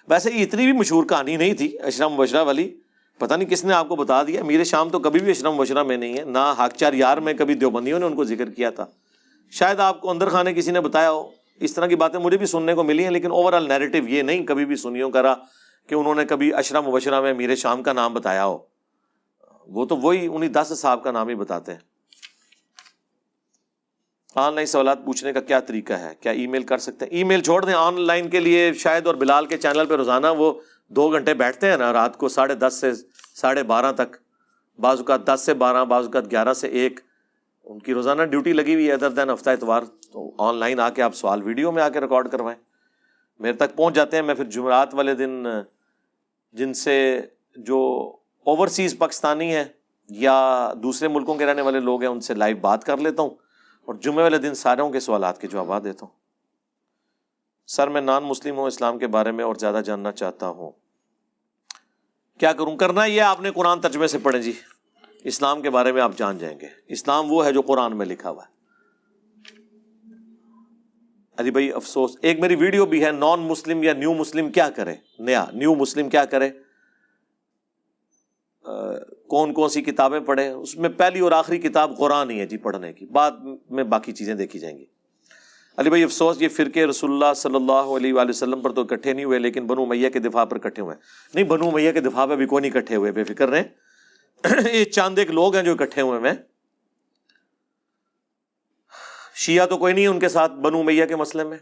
ویسے 0.09 0.31
یہ 0.35 0.43
اتنی 0.43 0.65
بھی 0.65 0.73
مشہور 0.73 1.05
کہانی 1.05 1.37
نہیں 1.37 1.55
تھی، 1.55 1.79
اشرم 1.79 2.21
وشرا 2.21 2.43
والی۔ 2.43 2.75
پتہ 3.19 3.35
نہیں 3.35 3.49
کس 3.49 3.65
نے 3.65 3.75
آپ 3.75 3.89
کو 3.89 3.97
بتا 3.97 4.23
دیا۔ 4.23 4.41
امیر 4.41 4.65
شام 4.65 4.89
تو 4.89 4.99
کبھی 4.99 5.21
بھی 5.21 5.31
اشرم 5.31 5.61
وشرا 5.61 5.83
میں 5.83 5.97
نہیں 5.97 6.19
ہے، 6.19 6.25
نہ 6.25 6.55
ہاک 6.59 6.73
چار 6.77 6.93
یار 6.93 7.19
میں 7.19 7.35
کبھی 7.35 7.55
دیوبندیوں 7.55 7.99
نے 7.99 8.07
ان 8.07 8.15
کو 8.15 8.25
ذکر 8.25 8.51
کیا 8.51 8.71
تھا۔ 8.71 8.87
شاید 9.51 9.81
آپ 9.81 10.01
کو 10.01 10.11
اندر 10.11 10.29
خانے 10.29 10.55
کسی 10.55 10.71
نے 10.71 10.81
بتایا 10.81 11.11
ہو۔ 11.11 11.31
اس 11.61 11.75
طرح 11.75 11.87
کی 11.87 11.97
باتیں 11.97 12.21
مجھے 12.21 12.39
بھی 12.39 12.47
سننے 12.47 12.75
کو 12.75 12.83
ملی 12.83 13.05
ہیں، 13.05 13.11
لیکن 13.11 13.31
اوور 13.31 13.53
آل 13.53 13.69
نیریٹو 13.69 14.09
یہ 14.09 14.23
نہیں، 14.23 14.47
کبھی 14.47 14.65
بھی 14.65 14.77
سنیوں 14.77 15.11
کرا 15.11 15.35
کہ 15.87 15.95
انہوں 15.95 16.15
نے 16.15 16.25
کبھی 16.25 16.55
اشرم 16.55 16.89
وبشرہ 16.89 17.21
میں 17.21 17.33
میر 17.33 17.55
شام 17.55 17.83
کا 17.83 17.93
نام 17.93 18.15
بتایا 18.15 18.47
ہو۔ 18.47 18.59
وہ 19.67 19.85
تو 19.85 19.97
وہی 19.97 20.29
انہیں 20.33 20.51
دس 20.51 20.73
صاحب 20.77 21.03
کا 21.03 21.11
نام 21.11 21.29
ہی 21.29 21.35
بتاتے 21.35 21.73
ہیں۔ 21.73 21.92
ہاں، 24.37 24.47
آن 24.47 24.55
لائن 24.55 24.67
سوالات 24.67 25.05
پوچھنے 25.05 25.33
کا 25.33 25.41
کیا 25.41 25.61
طریقہ 25.61 25.93
ہے؟ 25.93 26.15
کیا 26.21 26.33
ای 26.33 26.47
میل 26.47 26.63
کر 26.63 26.79
سکتے 26.79 27.05
ہیں؟ 27.05 27.13
ای 27.13 27.25
میل 27.25 27.43
چھوڑ 27.43 27.65
دیں۔ 27.65 27.75
آن 27.75 28.01
لائن 28.01 28.29
کے 28.31 28.41
لیے 28.41 28.73
شاید، 28.73 29.07
اور 29.07 29.15
بلال 29.15 29.47
کے 29.47 29.57
چینل 29.57 29.87
پہ 29.89 29.95
روزانہ 29.95 30.27
وہ 30.39 30.53
دو 30.89 31.09
گھنٹے 31.09 31.35
بیٹھتے 31.35 31.71
ہیں 31.71 31.77
نا، 31.77 31.93
رات 31.93 32.17
کو 32.17 32.29
ساڑھے 32.29 32.55
دس 32.55 32.75
سے 32.81 32.93
ساڑھے 33.35 33.63
بارہ 33.63 33.93
تک۔ 33.93 34.17
بعض 34.79 34.99
اوقات 34.99 35.27
دس 35.27 35.43
سے 35.47 35.55
بارہ، 35.55 35.85
بعض 35.85 36.05
اوقات 36.05 36.31
گیارہ 36.31 36.53
سے 36.53 36.69
ایک۔ 36.69 37.01
ان 37.65 37.79
کی 37.79 37.95
روزانہ 37.95 38.23
ڈیوٹی 38.23 38.53
لگی 38.53 38.75
ہوئی 38.75 38.89
ہے 38.89 38.93
ادر 38.93 39.11
دین 39.11 39.31
ہفتہ 39.31 39.51
اتوار۔ 39.51 39.83
تو 40.13 40.31
آن 40.39 40.57
لائن 40.57 40.81
آ 40.81 40.91
کے 40.91 41.03
آپ 41.03 41.15
سوال 41.15 41.43
ویڈیو 41.43 41.73
میں 41.73 41.83
آ 41.83 41.89
کے 41.89 42.01
ریکارڈ 42.01 42.29
کروائیں۔ 42.29 42.59
میرے 43.41 43.53
تک 43.53 43.77
پہنچ 43.77 43.95
جاتے 43.95 44.17
ہیں۔ 44.17 44.25
میں 44.25 44.35
پھر 44.35 44.45
جمعرات 44.45 44.95
والے 44.95 45.15
دن، 45.15 45.45
جن 46.53 46.75
سے 46.75 47.21
جو 47.57 47.79
اوورسیز 48.45 48.99
پاکستانی 48.99 49.55
ہیں 49.55 49.65
یا 50.09 50.73
دوسرے 50.83 51.09
ملکوں 51.09 51.35
کے 51.35 51.47
رہنے 51.47 51.63
والے 51.63 51.81
لوگ 51.81 52.01
ہیں، 52.01 52.09
ان 52.09 52.21
سے 52.21 52.35
لائیو 52.35 52.57
بات 52.57 52.85
کر 52.85 52.97
لیتا 52.97 53.23
ہوں۔ 53.23 53.31
اور 53.85 53.95
جمعے 53.95 54.23
والے 54.23 54.39
دن 54.39 54.55
ساروں 54.55 54.91
کے 54.91 55.01
سوالات 55.01 55.41
کے 55.41 55.49
جوابات 55.49 55.85
دیتا 55.85 56.07
ہوں۔ 56.07 56.13
سر، 57.67 57.89
میں 57.89 58.01
نان 58.01 58.25
مسلم 58.25 58.59
ہوں، 58.59 58.67
اسلام 58.67 58.99
کے 58.99 59.07
بارے 59.07 59.33
میں 59.33 59.45
اور 59.45 59.55
زیادہ 59.55 59.81
جاننا 59.85 60.13
چاہتا 60.13 60.49
ہوں۔ 60.49 60.71
کیا 62.39 62.53
کروں؟ 62.53 62.77
کرنا 62.77 63.05
یہ 63.05 63.23
آپ 63.23 63.41
نے 63.41 63.51
قرآن 63.51 63.81
ترجمے 63.81 64.07
سے 64.07 64.19
پڑھیں 64.19 64.43
جی۔ 64.43 64.53
اسلام 65.25 65.63
کے 65.63 65.71
بارے 65.71 65.93
میں 65.93 66.03
آپ 66.03 66.13
جان 66.17 66.39
جائیں 66.39 66.61
گے۔ 66.61 66.67
اسلام 66.87 67.33
وہ 67.33 67.45
ہے 67.45 67.53
جو 67.53 67.61
قرآن 67.61 67.97
میں 67.97 68.07
لکھا 68.07 68.31
ہوا 68.31 68.45
ہے۔ 68.45 68.53
علی 71.37 71.51
بھائی، 71.51 71.73
افسوس، 71.73 72.17
ایک 72.23 72.41
میری 72.41 72.55
ویڈیو 72.55 72.87
بھی 72.87 73.05
ہے 73.05 73.11
نان 73.11 73.41
مسلم 73.41 73.83
یا 73.83 73.93
نیو 73.93 74.15
مسلم 74.15 74.53
کیا 74.53 74.71
کرے؟ 74.71 74.95
نیا 75.19 75.45
نیو 75.53 75.75
مسلم 75.75 76.09
کیا 76.09 76.25
کرے؟ 76.25 76.51
کون 79.33 79.53
کون 79.55 79.69
سی 79.69 79.83
کتابیں 79.83 80.21
پڑھے 80.21 80.49
اس 80.49 80.77
میں 80.77 80.89
پہلی 80.89 81.21
اور 81.21 81.33
آخری 81.33 81.59
کتاب 81.59 81.97
قرآن 81.99 82.31
ہی 82.31 82.41
ہے 82.41 82.47
جی 82.47 82.57
پڑھنے 82.57 82.93
کی، 82.93 83.07
بعد 83.07 83.31
میں 83.71 83.85
باقی 83.85 84.13
چیزیں 84.13 84.35
دیکھی 84.35 84.59
جائیں 84.59 84.79
گی۔ 84.79 84.85
علی 85.79 85.89
بھائی، 85.89 86.03
افسوس، 86.05 86.43
یہ 86.43 86.49
فرقے 86.49 86.87
رسول 86.87 87.13
اللہ 87.13 87.35
صلی 87.37 87.55
اللہ 87.55 87.97
علیہ 87.97 88.13
وآلہ 88.13 88.31
وسلم 88.31 88.61
پر 88.61 88.71
تو 88.71 88.81
اکٹھے 88.81 89.13
نہیں 89.13 89.25
ہوئے، 89.25 89.39
لیکن 89.39 89.67
بنو 89.67 89.87
میاں 89.87 90.11
کے 90.11 90.19
دفاع 90.19 90.45
پر 90.45 90.57
اکٹھے 90.57 90.83
ہوئے۔ 90.83 90.97
نہیں، 91.35 91.45
بنو 91.45 91.71
میاں 91.71 91.93
کے 91.93 92.01
دفاع 92.01 92.27
پہ 92.27 92.37
بھی 92.37 92.47
کوئی 92.47 92.61
نہیں 92.61 92.73
اکٹھے 92.77 92.97
ہوئے، 92.97 93.13
بے 93.13 93.25
فکر 93.25 93.49
رہے 93.49 93.63
یہ 94.73 94.85
چاند 94.85 95.19
ایک 95.19 95.31
لوگ 95.31 95.55
ہیں 95.55 95.63
جو 95.63 95.73
اکٹھے 95.73 96.03
ہوئے 96.03 96.21
میں 96.21 96.33
شیعہ 99.35 99.67
تو 99.67 99.77
کوئی 99.77 99.95
نہیں 99.95 100.05
ہے 100.05 100.09
ان 100.09 100.19
کے 100.19 100.29
ساتھ 100.29 100.53
بنو 100.53 100.83
میاں 100.83 101.07
کے 101.07 101.17
مسئلے 101.17 101.45
میں۔ 101.45 101.59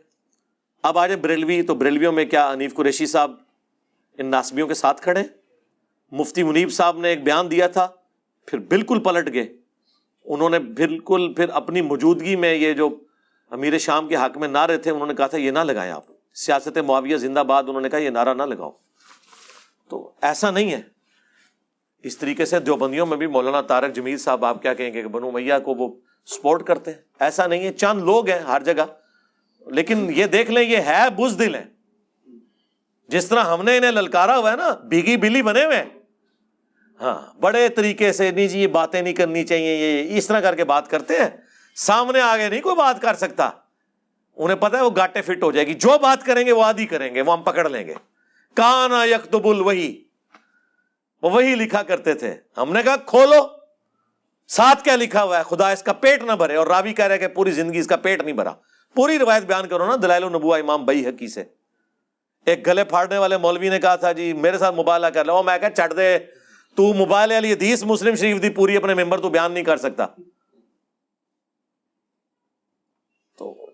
اب 0.83 0.99
آ 0.99 1.07
جائے 1.07 1.21
بریلوی، 1.21 1.63
تو 1.63 1.75
بریلویوں 1.75 2.13
میں 2.13 2.25
کیا، 2.25 2.49
انیف 2.49 2.75
قریشی 2.75 3.07
صاحب 3.07 3.35
ان 4.19 4.27
ناسبیوں 4.27 4.69
کے 4.69 4.75
ساتھ 4.75 5.03
کھڑے 5.03 5.23
مفتی 6.11 6.43
منیب 6.43 6.73
صاحب 6.73 6.99
نے 6.99 7.09
ایک 7.09 7.25
بیان 7.25 7.51
دیا 7.51 7.67
تھا، 7.67 7.89
پھر 8.47 8.59
بالکل 8.59 9.01
پلٹ 9.03 9.33
گئے۔ 9.33 9.49
انہوں 10.25 10.51
نے 10.51 10.59
بالکل 10.59 11.35
پھر 11.35 11.49
اپنی 11.49 11.81
موجودگی 11.81 12.37
میں 12.37 12.55
یہ 12.55 12.73
جو 12.73 12.99
امیر 13.51 13.79
شام 13.79 14.09
کے 14.09 14.17
حق 14.17 14.39
میں 14.39 14.49
نعرے 14.49 14.79
تھے، 14.79 14.91
انہوں 14.91 15.07
نے 15.07 15.15
کہا 15.15 15.27
تھا، 15.27 15.39
یہ 15.39 15.51
نہ 15.51 15.59
لگائیں 15.59 15.93
آپ۔ 15.93 16.05
سیاست 16.35 16.79
معاویہ 16.79 17.17
زندہ 17.17 17.41
باد، 17.41 17.63
انہوں 17.63 17.81
نے 17.81 17.89
کہا، 17.89 17.99
یہ 17.99 18.11
نعرہ 18.11 18.35
نہ 18.35 18.43
لگاؤ۔ 18.43 18.71
تو 19.89 20.11
ایسا 20.23 20.51
نہیں 20.51 20.73
ہے۔ 20.73 20.81
اس 22.03 22.19
طریقے 22.19 22.45
سے 22.45 22.61
دیوبندیوں 22.61 23.07
میں 23.07 23.17
بھی 23.17 23.27
مولانا 23.27 23.61
طارق 23.61 23.93
جمیل 23.95 24.19
صاحب 24.19 24.45
آپ 24.45 24.63
کیا 24.63 24.75
کہیں 24.75 24.93
گے 24.93 25.03
کہ 25.03 25.09
بنو 25.09 25.31
میاں 25.31 25.61
کو 25.61 25.75
وہ 25.75 25.95
سپورٹ 26.27 26.67
کرتے 26.67 26.93
ہیں۔ 26.93 26.99
ایسا 27.21 27.47
نہیں 27.47 27.65
ہے، 27.65 27.73
چند 27.73 28.03
لوگ 28.03 28.29
ہیں 28.29 28.39
ہر 28.39 28.63
جگہ۔ 28.63 28.85
لیکن 29.67 30.11
یہ 30.17 30.27
دیکھ 30.27 30.51
لیں، 30.51 30.63
یہ 30.63 30.77
ہے 30.77 31.11
بز 31.17 31.39
دل 31.39 31.55
ہے 31.55 31.65
جس 33.09 33.27
طرح 33.27 33.45
ہم 33.45 33.63
نے 33.63 33.77
انہیں 33.77 33.91
للکارا 33.91 34.39
ہوا 34.39 34.53
ہے 34.53 34.57
نا، 34.57 34.71
بھیگی 34.71 35.17
بلی 35.17 35.43
بنے 35.43 35.65
ہوئے 35.65 36.00
ہاں 37.01 37.41
بڑے 37.41 37.69
طریقے 37.69 38.13
سے 38.13 38.31
نہیں 38.31 38.49
جی 38.49 38.61
یہ 38.61 38.67
باتیں 38.67 39.03
نہیں 39.03 39.15
کرنی 39.15 39.45
چاہیے، 39.45 40.03
یہ 40.03 40.19
اس 40.19 40.27
طرح 40.27 40.41
کر 40.41 40.55
کے 40.55 40.65
بات 40.65 40.91
کرتے 40.91 41.17
ہیں۔ 41.17 41.31
سامنے 41.77 42.21
آگے 42.21 42.49
نہیں 42.49 42.61
کوئی 42.61 42.77
بات 42.77 43.03
کر 43.03 43.15
سکتا۔ 43.15 43.51
انہیں 44.37 44.57
پتا 44.57 44.79
ہے 44.79 44.83
وہ 44.83 44.91
گاٹے 44.97 45.23
فٹ 45.23 45.43
ہو 45.43 45.53
جائے 45.53 45.67
گی۔ 45.67 45.75
جو 45.75 45.99
بات 46.03 46.27
کریں 46.27 46.47
گے، 46.47 46.53
وہ 46.53 46.65
آدھی 46.65 46.87
کریں 46.87 47.15
گے، 47.15 47.21
وہ 47.21 47.33
ہم 47.33 47.43
پکڑ 47.43 47.69
لیں 47.69 47.87
گے۔ 47.87 47.95
کانا 48.55 49.05
یکتب 49.05 49.47
وہی 49.47 50.05
وہ 51.23 51.31
وہی 51.31 51.55
لکھا 51.55 51.83
کرتے 51.83 52.15
تھے۔ 52.15 52.35
ہم 52.57 52.73
نے 52.73 52.83
کہا، 52.83 52.97
کھولو۔ 52.97 53.49
ساتھ 54.49 54.85
کیا 54.85 54.97
لکھا 54.97 55.23
ہوا 55.23 55.39
ہے؟ 55.39 55.43
خدا 55.43 55.71
اس 55.71 55.83
کا 55.83 55.93
پیٹ 55.93 56.23
نہ 56.23 56.33
بھرے۔ 56.33 56.57
اور 56.57 56.67
راوی 56.67 56.93
کہہ 56.93 57.05
رہے 57.05 57.19
کہ 57.19 57.29
پوری 57.29 57.51
زندگی 57.51 57.79
اس 57.79 57.87
کا 57.87 57.97
پیٹ 57.97 58.23
نہیں 58.23 58.35
بھرا۔ 58.35 58.51
پوری 58.95 59.19
روایت 59.19 59.43
بیان 59.43 59.69
کرو 59.69 59.87
نا 59.87 59.97
دلائل 60.03 60.23
نبوا 60.23 60.59
امام 60.59 60.85
بئی 60.85 61.07
حقی 61.07 61.29
سے۔ 61.29 61.45
ایک 62.47 62.67
گلے 62.67 62.85
پھاڑنے 62.85 63.19
والے 63.19 63.37
مولوی 63.37 63.69
نے 63.69 63.81
کہا 63.81 63.97
تھا 63.97 64.13
جی 64.13 64.33
میرے 64.33 64.59
ساتھ 64.59 64.75
موبائل 64.75 65.05
کر 65.15 65.25
لو۔ 65.25 65.43
میں 65.43 65.59
کہا، 65.59 65.71
چڑھ 65.71 65.95
دے۔ 65.95 66.19
تو 66.75 66.93
موبائل 66.93 67.33
والی 67.33 67.53
حدیث 67.53 67.83
مسلم 67.83 68.15
شریف 68.15 68.43
دی 68.43 68.51
پوری 68.51 68.77
اپنے 68.77 68.95
ممبر 68.95 69.21
تو 69.21 69.31
بیان 69.31 69.53
نہیں 69.53 69.65
کر 69.65 69.77
سکتا۔ 69.77 70.07
تو 73.39 73.71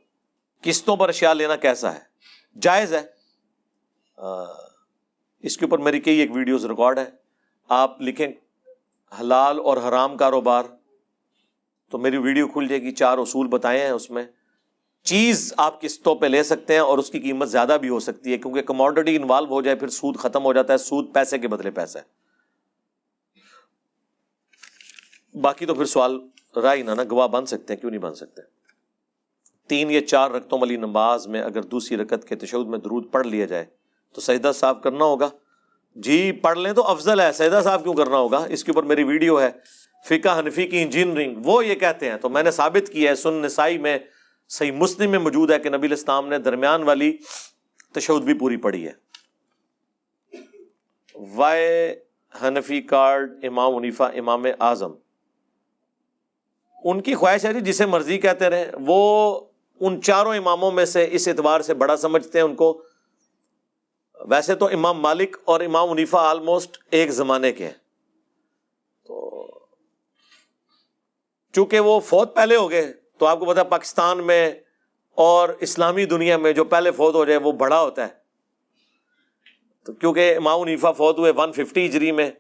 قسطوں 0.60 0.97
پر 0.97 1.08
اشیاء 1.08 1.33
لینا 1.33 1.57
کیسا 1.57 1.94
ہے؟ 1.94 2.00
جائز 2.60 2.94
ہے۔ 2.94 3.02
اس 5.41 5.57
کے 5.57 5.65
اوپر 5.65 5.78
میری 5.78 6.00
کئی 6.00 6.18
ایک 6.18 6.31
ویڈیوز 6.33 6.66
ریکارڈ 6.66 6.99
ہے 6.99 7.05
آپ 7.68 8.02
لکھیں 8.02 8.28
حلال 9.20 9.60
اور 9.60 9.76
حرام 9.76 10.16
کاروبار، 10.16 10.65
تو 11.91 11.99
میری 11.99 12.16
ویڈیو 12.16 12.49
کھل 12.49 12.68
جائے 12.68 12.83
گی۔ 12.83 12.92
چار 12.92 13.18
اصول 13.18 13.47
بتائے 13.47 13.81
ہیں 13.81 13.91
اس 13.91 14.10
میں۔ 14.10 14.26
چیز 15.02 15.55
آپ 15.57 15.81
قسطوں 15.81 16.15
پہ 16.15 16.26
لے 16.26 16.42
سکتے 16.42 16.73
ہیں 16.73 16.81
اور 16.81 16.99
اس 16.99 17.10
کی 17.10 17.20
قیمت 17.20 17.49
زیادہ 17.49 17.76
بھی 17.81 17.89
ہو 17.89 18.00
سکتی 18.00 18.33
ہے، 18.33 18.39
کیونکہ 18.39 18.62
کموڈٹی 18.62 19.16
انوالو 19.16 19.47
ہو 19.47 19.62
جائے، 19.62 19.76
پھر 19.76 19.89
سود 19.89 20.16
ختم 20.16 20.44
ہو 20.44 20.52
جاتا 20.52 20.73
ہے، 20.73 20.78
سود 20.78 21.15
پیسے 21.15 21.39
کے 21.39 21.49
بدلے 21.49 21.70
پیسے۔ 21.70 21.99
باقی 25.42 25.66
تو 25.66 25.74
پھر 25.74 25.84
سوال 25.84 26.18
رائے 26.56 26.82
نہ 26.82 26.90
نا 26.90 27.02
گواہ 27.10 27.28
بن 27.28 27.47
سکتے 27.47 27.73
ہیں، 27.74 27.81
کیوں 27.81 27.90
نہیں 27.90 28.00
بن 28.00 28.15
سکتے؟ 28.15 28.42
تین 29.68 29.90
یا 29.90 30.06
چار 30.06 30.31
رقتوں 30.31 30.58
والی 30.58 30.76
نماز 30.76 31.26
میں 31.26 31.42
اگر 31.42 31.62
دوسری 31.62 31.97
رکت 31.97 32.28
کے 32.28 32.36
تشود 32.36 32.66
میں 32.66 32.78
درود 32.78 33.12
پڑھ 33.12 33.26
لیا 33.26 33.47
جائے 33.47 33.65
تو 34.15 34.20
سجدہ 34.20 34.52
صاف 34.55 34.82
کرنا 34.82 35.05
ہوگا۔ 35.05 35.28
جی 35.94 36.32
پڑھ 36.32 36.58
لیں 36.58 36.73
تو 36.73 36.82
افضل 36.82 37.20
ہے 37.20 37.32
سیدہ 37.32 37.60
صاحب 37.65 37.82
کیوں 37.82 37.94
کرنا 37.94 38.16
ہوگا؟ 38.16 38.44
اس 38.48 38.65
کے 38.65 38.70
اوپر 38.70 38.82
میری 38.82 39.02
ویڈیو 39.02 39.40
ہے، 39.40 39.50
فقہ 40.05 40.39
حنفی 40.39 40.66
کی 40.66 40.82
انجینئرنگ 40.82 41.34
وہ 41.44 41.66
یہ 41.66 41.74
کہتے 41.74 42.10
ہیں۔ 42.10 42.16
تو 42.16 42.28
میں 42.28 42.42
نے 42.42 42.50
ثابت 42.50 42.89
کیا 42.89 43.10
ہے 43.10 43.16
سن 43.16 43.34
نسائی 43.34 43.78
میں، 43.78 43.98
صحیح 44.48 44.73
مسلم 44.73 45.10
میں 45.10 45.18
موجود 45.18 45.50
ہے 45.50 45.58
کہ 45.58 45.70
نبی 45.70 45.86
الاسلام 45.86 46.28
نے 46.28 46.39
درمیان 46.39 46.82
والی 46.82 47.16
تشود 47.94 48.23
بھی 48.23 48.34
پوری 48.34 48.56
پڑھی 48.56 48.89
ہے۔ 48.89 48.92
وائے 51.15 52.00
حنفی 52.42 52.81
کارڈ 52.81 53.44
امام 53.44 53.76
عنیفا 53.76 54.06
امام 54.06 54.44
اعظم 54.60 54.92
ان 56.89 57.00
کی 57.00 57.15
خواہش 57.15 57.44
ہے 57.44 57.52
جی 57.52 57.60
جسے 57.60 57.86
مرضی 57.86 58.18
کہتے 58.18 58.50
رہے 58.50 58.70
وہ 58.81 59.40
ان 59.81 60.02
چاروں 60.02 60.34
اماموں 60.34 60.70
میں 60.70 60.84
سے 60.84 61.08
اس 61.10 61.28
اعتبار 61.28 61.60
سے 61.60 61.74
بڑا 61.74 61.97
سمجھتے 61.97 62.39
ہیں 62.39 62.44
ان 62.44 62.55
کو۔ 62.55 62.82
ویسے 64.15 64.55
تو 64.55 64.66
امام 64.66 65.00
مالک 65.00 65.36
اور 65.44 65.60
امام 65.60 65.90
منیفا 65.90 66.18
آلموسٹ 66.18 66.78
ایک 66.90 67.10
زمانے 67.10 67.52
کے 67.52 67.65
ہیں۔ 67.65 67.74
تو 69.06 69.47
چونکہ 71.52 71.81
وہ 71.81 72.00
فوت 72.00 72.34
پہلے 72.34 72.56
ہو 72.56 72.70
گئے، 72.70 72.92
تو 73.18 73.26
آپ 73.26 73.39
کو 73.39 73.44
پتا 73.44 73.65
پاکستان 73.65 74.26
میں 74.26 74.50
اور 75.15 75.48
اسلامی 75.48 76.05
دنیا 76.05 76.36
میں 76.36 76.52
جو 76.52 76.65
پہلے 76.65 76.90
فوت 76.90 77.15
ہو 77.15 77.24
جائے، 77.24 77.39
وہ 77.39 77.52
بڑا 77.52 77.82
ہوتا 77.82 78.02
ہے۔ 78.02 78.26
تو 79.84 79.92
کیونکہ 79.92 80.36
امام 80.36 80.60
منیفا 80.60 80.92
فوت 80.92 81.18
ہوئے 81.18 81.32
ون 81.36 81.52
ففٹی 81.52 81.86
ہجری 81.86 82.12
میں 82.12 82.31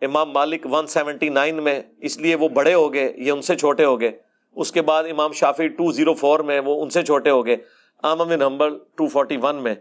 امام 0.00 0.30
مالک 0.30 0.66
ون 0.70 0.86
سیونٹی 0.86 1.28
نائن 1.28 1.62
میں 1.62 1.82
اس 1.98 2.18
لیے 2.18 2.34
وہ 2.34 2.48
بڑے 2.48 2.74
ہو 2.74 2.94
گئے، 2.94 3.12
یہ 3.16 3.32
ان 3.32 3.42
سے 3.42 3.56
چھوٹے 3.56 3.84
ہو 3.84 4.00
گئے۔ 4.00 4.10
اس 4.56 4.72
کے 4.72 4.82
بعد 4.82 5.04
امام 5.10 5.32
شافی 5.32 5.68
ٹو 5.68 5.92
زیرو 5.92 6.14
فور 6.14 6.40
میں 6.40 6.60
وہ 6.60 6.82
ان 6.82 6.90
سے 6.90 7.02
چھوٹے 7.02 7.30
ہو 7.30 7.46
گئے۔ 7.46 7.56
عام 8.02 8.18
بن 8.18 8.42
حنبل 8.42 8.78
ٹو 8.94 9.06
فورٹی 9.06 9.36
ون 9.36 9.56
میں 9.56 9.74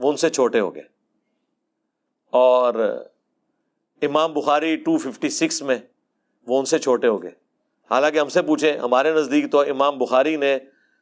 وہ 0.00 0.10
ان 0.10 0.16
سے 0.16 0.30
چھوٹے 0.30 0.60
ہو 0.60 0.74
گئے۔ 0.74 0.82
اور 2.30 3.04
امام 4.02 4.32
بخاری 4.32 4.76
ٹو 4.76 4.96
ففٹی 4.96 5.28
سکس 5.28 5.62
میں 5.62 5.78
وہ 6.46 6.58
ان 6.58 6.64
سے 6.64 6.78
چھوٹے 6.78 7.06
ہو 7.06 7.22
گئے۔ 7.22 7.30
حالانکہ 7.90 8.18
ہم 8.18 8.28
سے 8.28 8.42
پوچھیں، 8.42 8.78
ہمارے 8.78 9.12
نزدیک 9.12 9.52
تو 9.52 9.60
امام 9.60 9.98
بخاری 9.98 10.36
نے 10.36 10.58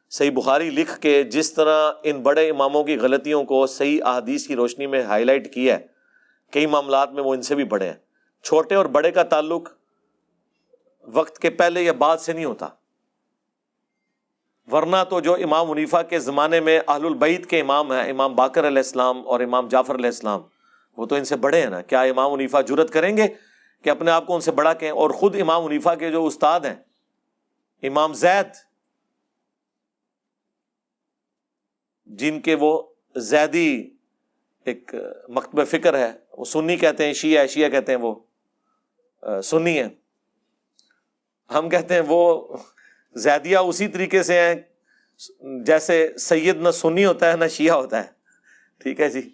صحیح 0.09 0.31
بخاری 0.31 0.69
لکھ 0.69 0.99
کے 0.99 1.23
جس 1.23 1.53
طرح 1.53 1.91
ان 2.03 2.21
بڑے 2.21 2.49
اماموں 2.49 2.83
کی 2.83 2.97
غلطیوں 2.97 3.43
کو 3.43 3.67
صحیح 3.67 3.99
احادیث 4.05 4.47
کی 4.47 4.55
روشنی 4.55 4.87
میں 4.87 5.03
ہائی 5.03 5.25
لائٹ 5.25 5.53
کیا 5.53 5.79
ہے، 5.79 5.85
کئی 6.51 6.65
معاملات 6.65 7.11
میں 7.11 7.23
وہ 7.23 7.33
ان 7.33 7.41
سے 7.41 7.55
بھی 7.55 7.63
بڑے 7.63 7.85
ہیں۔ 7.85 8.08
چھوٹے 8.43 8.75
اور 8.75 8.85
بڑے 8.85 9.11
کا 9.11 9.23
تعلق 9.23 9.69
وقت 11.03 11.39
کے 11.39 11.49
پہلے 11.49 11.81
یا 11.81 11.91
بعد 11.91 12.17
سے 12.17 12.33
نہیں 12.33 12.45
ہوتا۔ 12.45 12.67
ورنہ 14.71 14.97
تو 15.09 15.19
جو 15.19 15.33
امام 15.33 15.69
منیفا 15.69 16.01
کے 16.01 16.19
زمانے 16.19 16.59
میں 16.59 16.79
اہل 16.87 17.05
البعید 17.05 17.45
کے 17.45 17.59
امام 17.59 17.91
ہیں، 17.91 18.09
امام 18.09 18.35
باقر 18.35 18.67
علیہ 18.67 18.77
السلام 18.77 19.27
اور 19.27 19.39
امام 19.39 19.67
جعفر 19.67 19.95
علیہ 19.95 20.05
السلام، 20.05 20.41
وہ 20.97 21.05
تو 21.05 21.15
ان 21.15 21.25
سے 21.25 21.35
بڑے 21.35 21.61
ہیں 21.61 21.69
نا۔ 21.69 21.81
کیا 21.81 22.01
امام 22.01 22.33
منیفا 22.33 22.61
جرت 22.61 22.93
کریں 22.93 23.17
گے 23.17 23.27
کہ 23.83 23.89
اپنے 23.89 24.11
آپ 24.11 24.25
کو 24.25 24.35
ان 24.35 24.41
سے 24.41 24.51
بڑا 24.51 24.73
کہیں؟ 24.73 24.91
اور 24.91 25.09
خود 25.09 25.35
امام 25.41 25.65
منیفا 25.65 25.95
کے 25.95 26.11
جو 26.11 26.25
استاد 26.25 26.59
ہیں، 26.59 26.75
امام 27.83 28.13
زید، 28.13 28.55
جن 32.05 32.41
کے 32.41 32.55
وہ 32.55 32.83
زیدی 33.15 33.89
ایک 34.65 34.95
مکتب 35.29 35.67
فکر 35.67 35.97
ہے، 35.97 36.11
وہ 36.31 36.45
سنی 36.45 36.77
کہتے 36.77 37.05
ہیں، 37.05 37.13
شیعہ 37.13 37.47
شیعہ 37.47 37.69
کہتے 37.69 37.91
ہیں 37.91 37.99
وہ۔ 37.99 38.15
سنی 39.43 39.79
ہے 39.79 39.87
ہم 41.53 41.69
کہتے 41.69 41.93
ہیں 41.93 42.01
وہ 42.07 42.47
زیدیہ 43.15 43.57
اسی 43.57 43.87
طریقے 43.87 44.23
سے 44.23 44.39
ہیں 44.39 44.55
جیسے 45.65 46.17
سید 46.19 46.57
نہ 46.61 46.71
سنی 46.71 47.05
ہوتا 47.05 47.31
ہے 47.31 47.37
نہ 47.37 47.47
شیعہ 47.47 47.75
ہوتا 47.75 48.03
ہے۔ 48.03 48.09
ٹھیک 48.77 48.99
ہے 48.99 49.09
جی۔ 49.09 49.29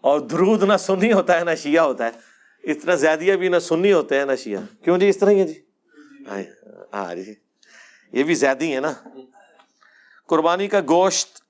اور 0.00 0.20
درود 0.20 0.62
نہ 0.62 0.76
سنی 0.78 1.12
ہوتا 1.12 1.38
ہے 1.38 1.44
نہ 1.44 1.54
شیعہ 1.54 1.84
ہوتا 1.84 2.04
ہے۔ 2.06 2.10
اس 2.62 2.76
طرح 2.82 2.94
زیدیہ 2.94 3.34
بھی 3.34 3.48
نہ 3.48 3.58
سنی 3.58 3.92
ہوتے 3.92 4.18
ہیں 4.18 4.24
نہ 4.24 4.36
شیعہ۔ 4.38 4.84
کیوں 4.84 4.98
جی؟ 4.98 5.08
اس 5.08 5.18
طرح 5.18 5.30
ہی 5.30 5.40
ہے 5.40 5.46
جی۔ 5.46 5.62
ہاں 6.92 7.14
جی۔ 7.14 7.34
یہ 8.12 8.22
بھی 8.22 8.34
زیادی 8.34 8.74
ہے 8.74 8.80
نا۔ 8.80 8.92
قربانی 10.26 10.68
کا 10.68 10.80
گوشت 10.80 11.40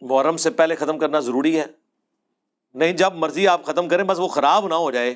محرم 0.00 0.36
سے 0.36 0.50
پہلے 0.50 0.74
ختم 0.74 0.98
کرنا 0.98 1.20
ضروری 1.20 1.60
ہے۔ 1.60 1.64
نہیں، 2.74 2.92
جب 2.92 3.14
مرضی 3.14 3.48
آپ 3.48 3.64
ختم 3.64 3.88
کریں، 3.88 4.04
بس 4.04 4.18
وہ 4.18 4.28
خراب 4.28 4.68
نہ 4.68 4.74
ہو 4.74 4.90
جائے۔ 4.90 5.14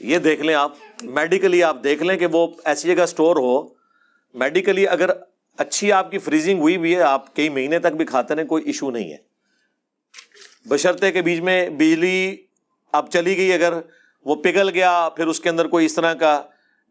یہ 0.00 0.18
دیکھ 0.18 0.40
لیں 0.40 0.54
آپ 0.54 0.72
میڈیکلی 1.02 1.62
آپ 1.62 1.76
دیکھ 1.84 2.02
لیں 2.02 2.16
کہ 2.16 2.26
وہ 2.32 2.46
ایسی 2.64 2.94
جگہ 2.94 3.02
اسٹور 3.02 3.36
ہو۔ 3.36 3.68
میڈیکلی 4.34 4.88
اگر 4.88 5.10
اچھی 5.58 5.92
آپ 5.92 6.10
کی 6.10 6.18
فریزنگ 6.18 6.60
ہوئی 6.60 6.78
بھی 6.78 6.96
ہے، 6.96 7.00
آپ 7.00 7.36
کئی 7.36 7.48
مہینے 7.48 7.78
تک 7.78 7.86
بھی 7.86 8.04
کھاتے 8.04 8.34
ہیں 8.34 8.44
کوئی 8.44 8.64
ایشو 8.64 8.90
نہیں 8.90 9.12
ہے۔ 9.12 9.16
بشرطے 10.66 11.12
کے 11.12 11.22
بیچ 11.22 11.40
میں 11.40 11.70
بجلی 11.70 12.36
اب 12.92 13.10
چلی 13.10 13.36
گئی، 13.36 13.52
اگر 13.52 13.72
وہ 14.24 14.34
پگھل 14.34 14.70
گیا، 14.74 15.08
پھر 15.16 15.26
اس 15.26 15.40
کے 15.40 15.48
اندر 15.48 15.66
کوئی 15.66 15.86
اس 15.86 15.94
طرح 15.94 16.14
کا 16.14 16.42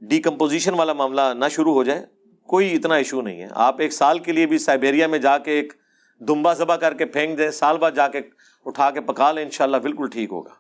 ڈیکمپوزیشن 0.02 0.74
والا 0.74 0.94
معاملہ 0.94 1.22
نہ 1.36 1.46
شروع 1.52 1.74
ہو 1.74 1.84
جائے، 1.84 2.06
کوئی 2.48 2.76
اتنا 2.76 2.96
ایشو 2.96 3.22
نہیں 3.22 3.42
ہے۔ 3.42 3.48
آپ 3.52 3.82
ایک 3.82 3.94
سال 3.94 4.20
کے 4.20 4.32
لیے 4.32 4.46
بھی 4.46 4.58
سائبیریا 4.58 5.08
میں 5.08 5.20
جا 5.20 5.38
کے 5.38 5.52
ایک 5.52 5.74
دمبا 6.20 6.54
ذبح 6.54 6.76
کر 6.76 6.94
کے 6.94 7.06
پھینک 7.06 7.38
دیں، 7.38 7.52
سال 7.52 7.78
بعد 7.78 7.92
جا 7.96 8.08
کے 8.08 8.22
اٹھا 8.66 8.92
کے 8.92 9.02
پکا 9.02 9.32
لیں 9.32 9.44
ان 9.44 9.50
شاء 9.50 9.66
اللہ 9.66 9.78
بالکل 9.78 10.10
ٹھیک 10.10 10.32
ہوگا۔ 10.32 10.54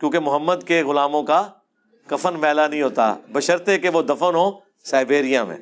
کیونکہ 0.00 0.18
محمد 0.18 0.54
کے 0.66 0.82
غلاموں 0.82 1.22
کا 1.22 1.48
کفن 2.08 2.40
میلا 2.40 2.66
نہیں 2.66 2.82
ہوتا۔ 2.82 3.14
بشرطے 3.32 3.78
کہ 3.78 3.88
وہ 3.88 4.02
دفن 4.02 4.34
ہو 4.34 4.50
سائبیریا 4.84 5.44
میں۔ 5.44 5.56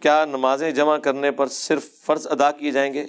کیا 0.00 0.24
نمازیں 0.24 0.70
جمع 0.70 0.96
کرنے 0.96 1.30
پر 1.30 1.46
صرف 1.46 1.86
فرض 2.02 2.26
ادا 2.26 2.50
کیے 2.50 2.70
جائیں 2.70 2.94
گے؟ 2.94 3.06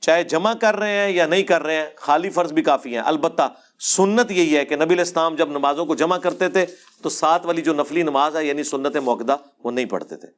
چاہے 0.00 0.24
جمع 0.24 0.52
کر 0.54 0.76
رہے 0.76 0.90
ہیں 0.90 1.10
یا 1.10 1.26
نہیں 1.26 1.42
کر 1.42 1.62
رہے 1.62 1.76
ہیں، 1.76 1.86
خالی 1.96 2.30
فرض 2.30 2.52
بھی 2.52 2.62
کافی 2.62 2.94
ہیں۔ 2.94 3.02
البتہ 3.02 3.54
سنت 3.80 4.30
یہی 4.30 4.56
ہے 4.56 4.64
کہ 4.64 4.76
نبی 4.76 4.94
الاسلام 4.94 5.34
جب 5.34 5.50
نمازوں 5.50 5.86
کو 5.86 5.94
جمع 5.94 6.18
کرتے 6.18 6.48
تھے، 6.48 6.66
تو 7.02 7.08
ساتھ 7.08 7.46
والی 7.46 7.62
جو 7.62 7.74
نفلی 7.74 8.02
نماز 8.02 8.36
ہے 8.36 8.44
یعنی 8.44 8.62
سنت 8.62 8.96
موقع 8.96 9.32
وہ 9.64 9.70
نہیں 9.70 9.84
پڑھتے 9.84 10.16
تھے۔ 10.16 10.28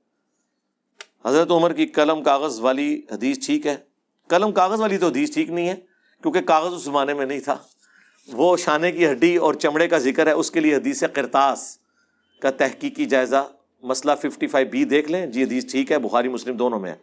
حضرت 1.25 1.51
عمر 1.51 1.73
کی 1.73 1.87
قلم 1.87 2.23
کاغذ 2.23 2.61
والی 2.61 3.03
حدیث 3.13 3.47
ٹھیک 3.47 3.67
ہے۔ 3.67 3.77
قلم 4.29 4.53
کاغذ 4.53 4.81
والی 4.81 4.99
تو 4.99 5.07
حدیث 5.07 5.35
ٹھیک 5.35 5.51
نہیں 5.51 5.69
ہے، 5.69 5.75
کیونکہ 6.23 6.41
کاغذ 6.41 6.75
اس 6.75 6.83
زمانے 6.83 7.15
میں 7.15 7.27
نہیں 7.27 7.41
تھا۔ 7.41 7.57
وہ 8.33 8.57
شانے 8.57 8.93
کی 8.93 9.11
ہڈی 9.11 9.37
اور 9.37 9.55
چمڑے 9.55 9.89
کا 9.89 9.99
ذکر 9.99 10.27
ہے، 10.27 10.33
اس 10.33 10.51
کے 10.51 10.61
لیے 10.61 10.75
حدیث 10.75 11.03
کرتاس 11.13 11.79
کا 12.43 12.51
تحقیقی 12.51 13.05
جائزہ 13.05 13.47
مسئلہ 13.83 14.13
ففٹی 14.23 14.47
فائیو 14.47 14.69
بی 14.71 14.85
دیکھ 14.85 15.11
لیں۔ 15.11 15.27
جی 15.27 15.43
حدیث 15.43 15.71
ٹھیک 15.71 15.93
ہے، 15.93 15.99
بخاری، 15.99 16.29
مسلم 16.29 16.57
دونوں 16.57 16.81
میں 16.81 16.91
ہے۔ 16.91 16.97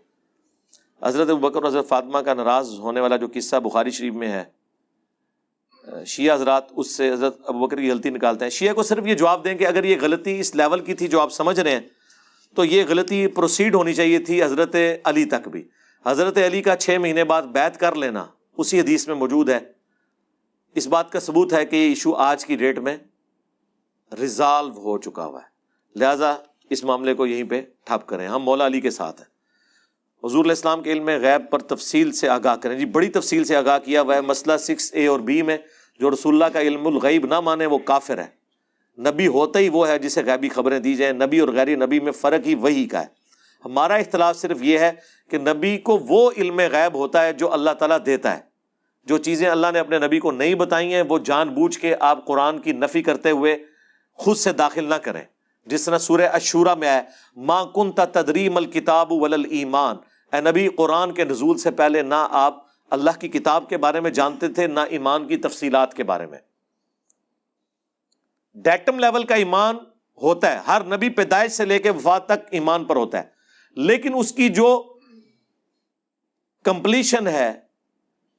حضرت 1.03 1.27
بکر، 1.27 1.67
حضرت 1.67 1.87
فاطمہ 1.87 2.17
کا 2.17 2.33
ناراض 2.33 2.79
ہونے 2.79 2.99
والا 2.99 3.17
جو 3.17 3.27
قصہ 3.33 3.55
بخاری 3.55 3.91
شریف 3.91 4.13
میں 4.13 4.31
ہے، 4.31 4.43
شیعہ 6.05 6.35
حضرات 6.35 6.63
اس 6.75 6.95
سے 6.95 7.11
حضرت 7.11 7.37
ابو 7.45 7.67
بکر 7.67 7.77
کی 7.77 7.91
غلطی 7.91 8.09
نکالتے 8.09 8.45
ہیں۔ 8.45 8.49
شیعہ 8.49 8.73
کو 8.73 8.83
صرف 8.83 9.07
یہ 9.07 9.13
جواب 9.13 9.43
دیں 9.45 9.55
کہ 9.55 9.67
اگر 9.67 9.83
یہ 9.83 9.95
غلطی 10.01 10.39
اس 10.39 10.55
لیول 10.55 10.79
کی 10.79 10.93
تھی 10.93 11.07
جو 11.07 11.19
آپ 11.19 11.31
سمجھ 11.33 11.59
رہے 11.59 11.71
ہیں، 11.71 11.81
تو 12.55 12.65
یہ 12.65 12.83
غلطی 12.89 13.27
پروسیڈ 13.27 13.75
ہونی 13.75 13.93
چاہیے 13.93 14.19
تھی 14.19 14.43
حضرت 14.43 14.75
علی 15.03 15.25
تک 15.25 15.47
بھی۔ 15.47 15.63
حضرت 16.05 16.37
علی 16.37 16.61
کا 16.61 16.75
چھ 16.75 16.97
مہینے 17.01 17.23
بعد 17.23 17.41
بیت 17.41 17.79
کر 17.79 17.95
لینا، 17.95 18.25
اسی 18.57 18.79
حدیث 18.79 19.07
میں 19.07 19.15
موجود 19.15 19.49
ہے۔ 19.49 19.59
اس 20.75 20.87
بات 20.87 21.11
کا 21.11 21.19
ثبوت 21.19 21.53
ہے 21.53 21.65
کہ 21.65 21.75
یہ 21.75 21.89
ایشو 21.89 22.13
آج 22.13 22.45
کی 22.45 22.55
ڈیٹ 22.55 22.79
میں 22.79 22.97
ریزالو 24.19 24.69
ہو 24.69 24.97
چکا 24.97 25.25
ہوا 25.25 25.39
ہے۔ 25.41 25.45
لہٰذا 25.99 26.35
اس 26.69 26.83
معاملے 26.83 27.13
کو 27.13 27.25
یہیں 27.25 27.43
پہ 27.43 27.61
ٹھپ 27.83 28.07
کریں۔ 28.07 28.27
ہم 28.27 28.43
مولا 28.43 28.65
علی 28.65 28.81
کے 28.81 28.89
ساتھ 28.89 29.21
ہیں۔ 29.21 29.27
حضور 30.27 30.39
علیہ 30.39 30.51
السلام 30.51 30.81
کے 30.81 30.91
علم 30.91 31.05
غیب 31.05 31.51
پر 31.51 31.59
تفصیل 31.59 32.11
سے 32.11 32.29
آگاہ 32.29 32.55
کریں۔ 32.55 32.79
جی 32.79 32.85
بڑی 32.85 33.09
تفصیل 33.09 33.43
سے 33.43 33.55
آگاہ 33.55 33.79
کیا 33.79 34.01
ہوا 34.01 34.15
ہے۔ 34.15 34.21
مسئلہ 34.21 34.57
سکس 34.57 34.93
اے 34.93 35.07
اور 35.07 35.19
بی 35.19 35.41
میں 35.41 35.57
جو 35.99 36.11
رسول 36.11 36.33
اللہ 36.33 36.53
کا 36.53 36.61
علم 36.61 36.87
الغیب 36.87 37.25
نہ 37.25 37.39
مانے، 37.39 37.65
وہ 37.65 37.77
کافر 37.77 38.17
ہے۔ 38.17 38.27
نبی 39.01 39.27
ہوتا 39.27 39.59
ہی 39.59 39.69
وہ 39.69 39.87
ہے 39.87 39.99
جسے 39.99 40.23
غیبی 40.23 40.49
خبریں 40.49 40.79
دی 40.79 40.93
جائیں۔ 40.93 41.13
نبی 41.13 41.39
اور 41.39 41.49
غیر 41.49 41.75
نبی 41.75 41.99
میں 41.99 42.11
فرق 42.11 42.47
ہی 42.47 42.55
وہی 42.55 42.85
کا 42.85 43.01
ہے۔ 43.01 43.05
ہمارا 43.65 43.95
اختلاف 43.95 44.37
صرف 44.37 44.57
یہ 44.61 44.79
ہے 44.79 44.91
کہ 45.29 45.37
نبی 45.37 45.77
کو 45.77 45.97
وہ 45.97 46.31
علم 46.37 46.59
غیب 46.71 46.93
ہوتا 46.93 47.25
ہے 47.25 47.33
جو 47.33 47.53
اللہ 47.53 47.71
تعالیٰ 47.71 47.97
دیتا 48.05 48.37
ہے۔ 48.37 48.52
جو 49.03 49.17
چیزیں 49.17 49.49
اللہ 49.49 49.67
نے 49.73 49.79
اپنے 49.79 49.99
نبی 49.99 50.19
کو 50.19 50.31
نہیں 50.31 50.55
بتائی 50.55 50.93
ہیں، 50.93 51.03
وہ 51.09 51.17
جان 51.17 51.49
بوجھ 51.49 51.79
کے 51.79 51.95
آپ 51.99 52.25
قرآن 52.25 52.59
کی 52.59 52.71
نفی 52.71 53.03
کرتے 53.03 53.31
ہوئے 53.31 53.57
خود 54.13 54.37
سے 54.37 54.53
داخل 54.53 54.89
نہ 54.89 54.95
کریں۔ 54.95 55.21
جس 55.65 55.85
طرح 55.85 55.97
سورہ 55.97 56.21
اشورا 56.21 56.73
میں 56.73 56.87
آئے 56.87 57.01
ماں 57.35 57.65
کن 57.65 57.91
تدریم 57.91 58.57
الکتاب 58.57 59.11
ولل 59.11 59.45
ایمان 59.49 59.95
اے 60.31 60.41
نبی، 60.41 60.67
قرآن 60.67 61.11
کے 61.11 61.23
نزول 61.23 61.57
سے 61.57 61.71
پہلے 61.71 62.01
نہ 62.01 62.27
آپ 62.31 62.65
اللہ 62.89 63.11
کی 63.19 63.27
کتاب 63.27 63.69
کے 63.69 63.77
بارے 63.77 63.99
میں 63.99 64.11
جانتے 64.11 64.47
تھے، 64.47 64.67
نہ 64.67 64.79
ایمان 64.79 65.27
کی 65.27 65.37
تفصیلات 65.37 65.93
کے 65.93 66.03
بارے 66.03 66.25
میں۔ 66.25 66.39
ڈیٹم 68.55 68.99
لیول 68.99 69.23
کا 69.23 69.35
ایمان 69.35 69.77
ہوتا 70.21 70.51
ہے، 70.51 70.59
ہر 70.67 70.83
نبی 70.83 71.09
پیدائش 71.09 71.51
سے 71.51 71.65
لے 71.65 71.79
کے 71.79 71.89
وفات 71.89 72.25
تک 72.25 72.47
ایمان 72.51 72.85
پر 72.85 72.95
ہوتا 72.95 73.17
ہے۔ 73.19 73.23
لیکن 73.75 74.11
اس 74.15 74.31
کی 74.31 74.49
جو 74.49 74.93
کمپلیشن 76.63 77.27
ہے 77.27 77.62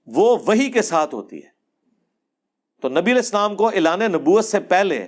وہ 0.06 0.38
وہی 0.46 0.70
کے 0.70 0.82
ساتھ 0.82 1.14
ہوتی 1.14 1.44
ہے۔ 1.44 1.54
تو 2.80 2.88
نبی 2.88 3.00
علیہ 3.00 3.14
السلام 3.14 3.56
کو 3.56 3.68
اعلان 3.68 3.98
نبوت 3.98 4.44
سے 4.44 4.60
پہلے 4.60 5.06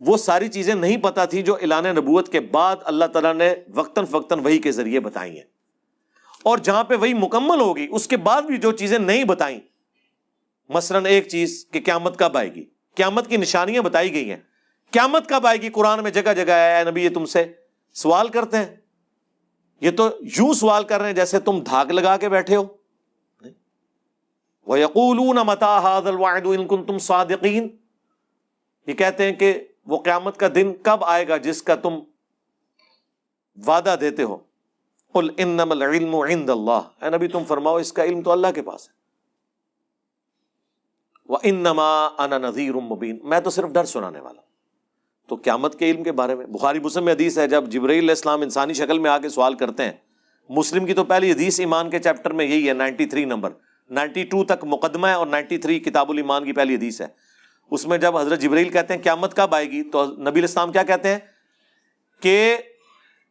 وہ 0.00 0.16
ساری 0.16 0.48
چیزیں 0.48 0.74
نہیں 0.74 0.96
پتا 0.96 1.24
تھی 1.24 1.42
جو 1.42 1.54
اعلان 1.54 1.84
نبوت 1.84 2.32
کے 2.32 2.40
بعد 2.40 2.76
اللہ 2.84 3.04
تعالیٰ 3.04 3.34
نے 3.34 3.54
وقتاً 3.74 4.04
فقتاً 4.04 4.44
وہی 4.44 4.58
کے 4.58 4.72
ذریعے 4.72 5.00
بتائی 5.00 5.36
ہیں۔ 5.36 5.44
اور 6.42 6.58
جہاں 6.58 6.84
پہ 6.84 6.94
وہی 6.94 7.14
مکمل 7.14 7.60
ہوگی، 7.60 7.86
اس 7.90 8.08
کے 8.08 8.16
بعد 8.16 8.42
بھی 8.42 8.56
جو 8.56 8.72
چیزیں 8.72 8.98
نہیں 8.98 9.24
بتائیں، 9.24 9.60
مثلاً 10.68 11.06
ایک 11.06 11.28
چیز 11.28 11.66
کہ 11.70 11.80
قیامت 11.84 12.18
کب 12.18 12.36
آئے 12.36 12.54
گی؟ 12.54 12.64
قیامت 12.94 13.28
کی 13.28 13.36
نشانیاں 13.36 13.82
بتائی 13.82 14.12
گئی 14.12 14.30
ہیں۔ 14.30 14.40
قیامت 14.90 15.28
کب 15.28 15.46
آئے 15.46 15.62
گی؟ 15.62 15.68
قرآن 15.68 16.02
میں 16.02 16.10
جگہ 16.10 16.32
جگہ 16.36 16.52
ہے، 16.52 16.84
نبی 16.90 17.04
یہ 17.04 17.08
تم 17.08 17.24
سے 17.24 17.44
سوال 17.92 18.28
کرتے 18.28 18.56
ہیں۔ 18.56 18.76
یہ 19.80 19.90
تو 19.90 20.08
یوں 20.20 20.54
سوال 20.54 20.84
کر 20.84 20.98
رہے 20.98 21.06
ہیں 21.06 21.16
جیسے 21.16 21.40
تم 21.40 21.60
دھاگ 21.60 21.86
لگا 21.86 22.16
کے 22.16 22.28
بیٹھے 22.28 22.56
ہو۔ 22.56 22.83
وہ 24.66 24.78
یقول 24.80 25.18
متا 25.46 25.98
ان 26.44 26.66
کن 26.66 26.84
تم 26.84 26.98
صادقین 26.98 27.68
یہ 28.86 28.94
کہتے 28.94 29.24
ہیں 29.24 29.32
کہ 29.32 29.52
وہ 29.86 29.98
قیامت 30.02 30.36
کا 30.36 30.48
دن 30.54 30.72
کب 30.82 31.04
آئے 31.04 31.28
گا 31.28 31.36
جس 31.36 31.62
کا 31.62 31.74
تم 31.74 31.98
وعدہ 33.66 33.96
دیتے 34.00 34.22
ہو؟ 34.22 34.36
قل 35.12 35.28
انما 35.36 35.70
العلم 35.70 36.14
عند 36.14 36.50
اللہ 36.50 36.80
اے 37.02 37.10
نبی 37.10 37.28
تم 37.28 37.42
فرماؤ 37.48 37.76
اس 37.76 37.92
کا 37.92 38.04
علم 38.04 38.22
تو 38.22 38.30
اللہ 38.30 38.46
کے 38.54 38.62
پاس 38.62 38.88
ہے۔ 38.88 38.92
وہ 41.28 41.38
انما 41.42 42.06
انا 42.18 42.38
نذیر 42.38 42.74
مبین 42.74 43.18
میں 43.22 43.40
تو 43.40 43.50
صرف 43.50 43.70
ڈر 43.70 43.84
سنانے 43.84 44.20
والا 44.20 44.40
تو 45.26 45.36
قیامت 45.44 45.78
کے 45.78 45.90
علم 45.90 46.02
کے 46.02 46.12
بارے 46.12 46.34
میں 46.34 46.46
بخاری 46.46 46.78
مسلم 46.78 47.04
میں 47.04 47.12
حدیث 47.12 47.38
ہے، 47.38 47.48
جب 47.48 47.68
جبرائیل 47.68 48.02
علیہ 48.02 48.10
السلام 48.10 48.40
انسانی 48.40 48.72
شکل 48.72 48.98
میں 48.98 49.10
آ 49.10 49.18
کے 49.18 49.28
سوال 49.28 49.54
کرتے 49.54 49.84
ہیں، 49.84 49.92
مسلم 50.48 50.86
کی 50.86 50.94
تو 50.94 51.04
پہلی 51.04 51.32
حدیث 51.32 51.60
ایمان 51.60 51.90
کے 51.90 51.98
چیپٹر 51.98 52.30
میں 52.30 52.44
یہی 52.44 52.68
ہے، 52.68 52.72
ninety 52.72 53.06
three 53.06 53.24
number. 53.24 53.50
Ninety 53.90 54.24
two 54.24 54.44
تک 54.44 54.64
مقدمہ 54.64 55.06
ہے 55.06 55.12
اور 55.12 55.26
نائنٹی 55.26 55.58
تھری 55.58 55.80
کتاب 55.80 56.10
الایمان 56.10 56.44
کی 56.44 56.52
پہلی 56.52 56.74
حدیث 56.74 57.00
ہے۔ 57.00 57.06
اس 57.70 57.86
میں 57.86 57.98
جب 57.98 58.16
حضرت 58.16 58.40
جبریل 58.40 58.68
کہتے 58.68 58.94
ہیں 58.94 59.02
قیامت 59.02 59.36
کب 59.36 59.54
آئے 59.54 59.70
گی، 59.70 59.82
تو 59.82 60.06
نبی 60.06 60.40
الاسلام 60.40 60.72
کیا 60.72 60.82
کہتے 60.82 61.08
ہیں؟ 61.08 61.18
کہ 62.20 62.56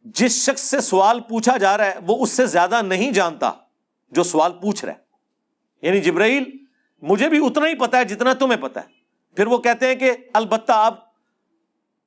جس 0.04 0.50
شخص 0.50 0.62
سے 0.62 0.80
سوال 0.80 1.20
پوچھا 1.20 1.56
جا 1.56 1.76
رہا 1.76 1.86
ہے، 1.86 1.94
وہ 2.06 2.22
اس 2.22 2.30
سے 2.30 2.46
زیادہ 2.46 2.82
نہیں 2.82 3.10
جانتا 3.10 3.50
جو 4.10 4.22
سوال 4.22 4.52
پوچھ 4.52 4.84
رہا 4.84 4.92
ہے۔ 4.92 4.98
یعنی 5.82 6.00
جبرائیل، 6.00 6.44
مجھے 7.02 7.28
بھی 7.28 7.46
اتنا 7.46 7.66
ہی 7.66 7.74
پتا 7.74 7.98
ہے 7.98 8.04
جتنا 8.04 8.32
تمہیں 8.32 8.62
پتا 8.62 8.80
ہے۔ 8.80 8.86
پھر 9.36 9.46
وہ 9.46 9.58
کہتے 9.58 9.86
ہیں 9.86 9.94
کہ 9.94 10.12
البتہ 10.34 10.72
آپ 10.72 11.14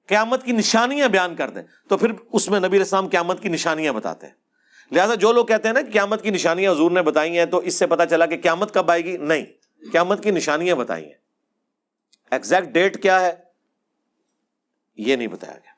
قیامت 0.08 0.44
کی 0.44 0.52
نشانیاں 0.52 1.08
بیان 1.08 1.36
کر 1.36 1.50
دیں۔ 1.50 1.62
تو 1.88 1.98
پھر 1.98 2.12
اس 2.32 2.50
میں 2.50 2.60
نبی 2.60 2.78
السلام 2.78 3.08
قیامت 3.08 3.42
کی 3.42 3.50
نشانیاں 3.50 3.94
بتاتے 3.94 4.28
ہیں۔ 4.28 4.47
لہٰذا 4.92 5.16
جو 5.16 5.32
لوگ 5.32 5.46
کہتے 5.46 5.68
ہیں 5.68 5.74
نا 5.74 5.82
کہ 5.82 5.92
قیامت 5.92 6.24
کی 6.24 6.30
نشانیاں 6.30 6.72
حضور 6.72 6.92
نے 6.92 7.02
بتائی 7.02 7.38
ہیں 7.38 7.46
تو 7.46 7.58
اس 7.58 7.74
سے 7.74 7.88
پتا 7.88 8.06
چلا 8.06 8.26
کہ 8.26 8.38
قیامت 8.38 8.74
کب 8.74 8.92
آئے 8.92 9.06
گی؟ 9.06 9.18
نہیں، 9.18 9.46
قیامت 9.92 10.24
کی 10.24 10.32
نشانیاں 10.32 10.76
بتائی 10.76 11.06
ہیں۔ 11.06 11.14
ایگزیکٹ 12.32 12.68
ڈیٹ 12.68 13.02
کیا 13.02 13.22
ہے؟ 13.22 13.34
یہ 14.98 15.16
نہیں 15.16 15.28
بتایا 15.28 15.54
گیا۔ 15.54 15.72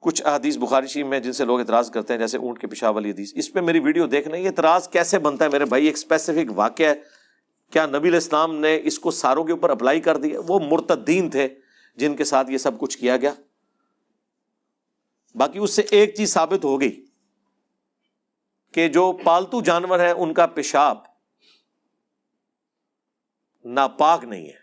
کچھ 0.00 0.22
احادیث 0.24 0.56
بخاری 0.56 0.86
شریف 0.86 1.06
میں 1.06 1.20
جن 1.20 1.32
سے 1.32 1.44
لوگ 1.44 1.60
اعتراض 1.60 1.90
کرتے 1.90 2.12
ہیں، 2.12 2.20
جیسے 2.20 2.38
اونٹ 2.38 2.60
کے 2.60 2.66
پیشاب 2.66 2.94
والی 2.94 3.10
حدیث، 3.10 3.32
اس 3.36 3.52
پہ 3.52 3.60
میری 3.60 3.78
ویڈیو 3.78 4.06
دیکھنا 4.06 4.36
یہ 4.36 4.46
اعتراض 4.46 4.88
کیسے 4.88 5.18
بنتا 5.18 5.44
ہے؟ 5.44 5.50
میرے 5.50 5.64
بھائی، 5.64 5.84
ایک 5.84 5.94
اسپیسیفک 5.94 6.52
واقعہ 6.54 6.86
ہے۔ 6.86 6.94
کیا 7.70 7.86
نبی 7.86 7.98
علیہ 7.98 8.14
السلام 8.14 8.54
نے 8.54 8.80
اس 8.84 8.98
کو 8.98 9.10
ساروں 9.10 9.44
کے 9.44 9.52
اوپر 9.52 9.70
اپلائی 9.70 10.00
کر 10.00 10.16
دیا؟ 10.16 10.40
وہ 10.48 10.58
مرتدین 10.58 11.30
تھے 11.30 11.48
جن 11.96 12.16
کے 12.16 12.24
ساتھ 12.24 12.50
یہ 12.50 12.58
سب 12.58 12.78
کچھ 12.78 12.98
کیا 12.98 13.16
گیا۔ 13.16 13.34
باقی 15.34 15.58
اس 15.58 15.70
سے 15.70 15.82
ایک 15.90 16.14
چیز 16.14 16.32
ثابت 16.32 16.64
ہو 16.64 16.80
گئی۔ 16.80 17.04
کہ 18.72 18.88
جو 18.88 19.18
پالتو 19.24 19.60
جانور 19.60 20.00
ہیں، 20.00 20.10
ان 20.10 20.34
کا 20.34 20.46
پیشاب 20.46 20.98
ناپاک 23.64 24.24
نہیں 24.24 24.46
ہے۔ 24.46 24.62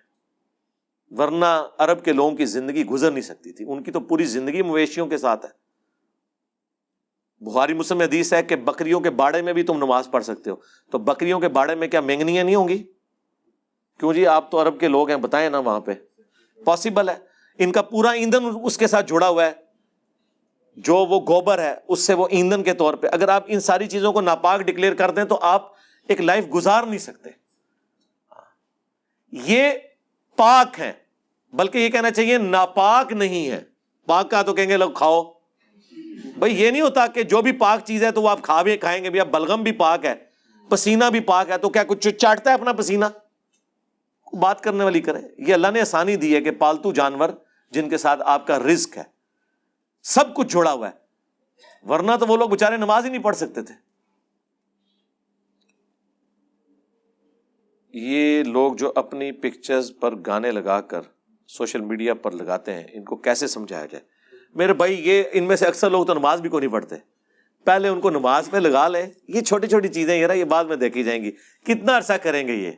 ورنہ 1.10 1.46
عرب 1.78 2.06
کے 2.06 2.14
لوگوں 2.14 2.38
کی 2.38 2.46
زندگی 2.46 2.86
گزر 2.86 3.12
نہیں 3.12 3.22
سکتی 3.22 3.52
تھی۔ 3.52 3.66
ان 3.68 3.84
کی 3.84 3.92
تو 3.92 4.00
پوری 4.00 4.24
زندگی 4.24 4.62
مویشیوں 4.62 5.08
کے 5.08 5.18
ساتھ 5.18 5.46
ہے۔ 5.46 5.50
بخاری 7.46 7.74
مسلم 7.74 8.02
حدیث 8.02 8.34
ہے 8.34 8.44
کہ 8.44 8.56
بکریوں 8.56 9.00
کے 9.00 9.10
باڑے 9.10 9.42
میں 9.42 9.54
بھی 9.54 9.64
تم 9.64 9.78
نماز 9.78 10.08
پڑھ 10.12 10.24
سکتے 10.24 10.50
ہو۔ 10.50 10.56
تو 10.92 10.98
بکریوں 10.98 11.40
کے 11.40 11.48
باڑے 11.48 11.76
میں 11.76 11.88
کیا 11.88 12.02
مینگنیاں 12.02 12.44
نہیں 12.44 12.56
ہوں 12.56 12.68
گی؟ 12.68 12.84
کیوں 14.00 14.14
جی؟ 14.14 14.28
آپ 14.28 14.52
تو 14.52 14.62
عرب 14.62 14.80
کے 14.80 14.88
لوگ 14.88 15.10
ہیں، 15.10 15.18
بتائیں 15.18 15.50
نا 15.50 15.60
وہاں 15.60 15.80
پہ۔ 15.80 15.92
پاسبل 16.66 17.10
ہے۔ 17.10 17.18
ان 17.58 17.72
کا 17.72 17.82
پورا 17.82 18.10
ایندھن 18.10 18.46
اس 18.64 18.78
کے 18.78 18.88
ساتھ 18.88 19.06
جڑا 19.08 19.30
ہوا 19.30 19.46
ہے۔ 19.46 19.69
جو 20.84 20.96
وہ 20.96 21.20
گوبر 21.20 21.60
ہے، 21.60 21.76
اس 21.88 22.00
سے 22.00 22.14
وہ 22.14 22.28
ایندھن 22.32 22.64
کے 22.64 22.74
طور 22.74 22.94
پہ۔ 22.94 23.08
اگر 23.12 23.28
آپ 23.28 23.44
ان 23.48 23.60
ساری 23.60 23.88
چیزوں 23.88 24.14
کو 24.14 24.22
ناپاک 24.22 24.62
ڈکلیئر 24.62 24.94
کر 24.94 25.12
دیں 25.12 25.24
تو 25.24 25.40
آپ 25.42 25.72
ایک 26.08 26.22
لائف 26.22 26.46
گزار 26.54 26.84
نہیں 26.84 27.00
سکتے۔ 27.00 27.30
یہ 29.32 29.72
پاک 30.36 30.80
ہے 30.80 30.92
بلکہ 31.54 31.78
یہ 31.78 31.90
کہنا 31.90 32.12
چاہیے 32.12 32.38
ناپاک 32.38 33.14
نہیں 33.14 33.52
ہے 33.52 33.64
پاک 34.06 34.32
کا 34.32 34.42
تو 34.42 34.54
کہیں 34.54 34.70
گے 34.70 34.78
لوگ 34.78 34.92
کھاؤ۔ 34.92 35.24
بھائی 36.38 36.62
یہ 36.62 36.72
نہیں 36.72 36.82
ہوتا 36.82 37.08
کہ 37.08 37.24
جو 37.24 37.42
بھی 37.42 37.52
پاک 37.52 37.80
چیز 37.86 38.04
ہے 38.04 38.12
تو 38.12 38.22
وہ 38.22 38.30
آپ 38.30 38.42
کھا 38.42 38.62
بھی 38.62 38.78
کھائیں 38.78 39.04
گے۔ 39.04 39.10
بھی 39.10 39.20
اب 39.20 39.28
بلغم 39.28 39.64
بھی 39.64 39.72
پاک 39.72 40.06
ہے، 40.06 40.16
پسینہ 40.70 41.06
بھی 41.06 41.20
پاک 41.20 41.50
ہے، 41.50 41.58
تو 41.58 41.70
کیا 41.70 41.84
کچھ 41.84 42.10
چاٹتا 42.10 42.50
ہے 42.50 42.56
اپنا 42.56 42.74
پسینہ؟ 42.74 43.06
بات 44.34 44.62
کرنے 44.62 44.84
والی 44.84 45.02
کرے 45.02 45.20
یہ 45.38 45.54
اللہ 45.54 45.68
نے 45.74 45.82
آسانی 45.82 46.16
دی 46.16 46.36
ہے 46.36 46.42
کہ 46.42 46.52
پالتو 46.52 46.92
جانور 46.92 47.30
جن 47.72 47.90
کے 47.90 47.98
ساتھ 47.98 48.22
آپ 48.26 48.48
کا 48.48 48.60
رزق 48.60 48.98
ہے۔ 48.98 49.19
سب 50.04 50.36
کچھ 50.36 50.48
جوڑا 50.48 50.72
ہوا 50.72 50.90
ہے۔ 50.90 51.10
ورنہ 51.90 52.12
تو 52.20 52.28
وہ 52.28 52.38
لوگ 52.38 52.50
بےچارے 52.50 52.78
نماز 52.78 53.06
ہی 53.06 53.10
نہیں 53.10 53.24
پڑھ 53.24 53.36
سکتے 53.36 53.62
تھے۔ 53.62 53.90
یہ 57.94 58.44
لوگ 58.44 58.76
جو 58.76 58.92
اپنی 58.96 59.32
پکچرز 59.32 59.92
پر 60.00 60.16
گانے 60.26 60.52
لگا 60.52 60.82
کر 60.82 61.02
سوشل 61.48 61.82
میڈیا 61.82 62.14
پر 62.14 62.32
لگاتے 62.32 62.74
ہیں، 62.74 62.84
ان 62.94 63.04
کو 63.04 63.16
کیسے 63.16 63.48
سمجھایا 63.48 63.86
جائے؟ 63.86 64.04
میرے 64.56 64.74
بھائی، 64.74 65.10
یہ 65.10 65.24
ان 65.32 65.44
میں 65.44 65.56
سے 65.56 65.66
اکثر 65.66 65.90
لوگ 65.90 66.06
تو 66.06 66.14
نماز 66.14 66.42
بھی 66.42 66.50
کو 66.50 66.60
نہیں 66.60 66.72
پڑھتے۔ 66.72 66.96
پہلے 67.64 67.88
ان 67.88 68.02
کو 68.02 68.10
نماز 68.10 68.50
پہ 68.52 68.58
لگا 68.58 68.88
لیں 68.88 69.06
یہ 69.28 69.42
چھوٹی 69.42 69.68
چھوٹی 69.68 69.88
چیزیں، 69.88 70.18
یہ 70.18 70.28
یہ 70.34 70.44
بعد 70.44 70.66
میں 70.66 70.76
دیکھی 70.76 71.04
جائیں 71.04 71.24
گی۔ 71.24 71.32
کتنا 71.66 71.98
عرصہ 71.98 72.14
کریں 72.14 72.48
گے 72.48 72.54
یہ؟ 72.54 72.72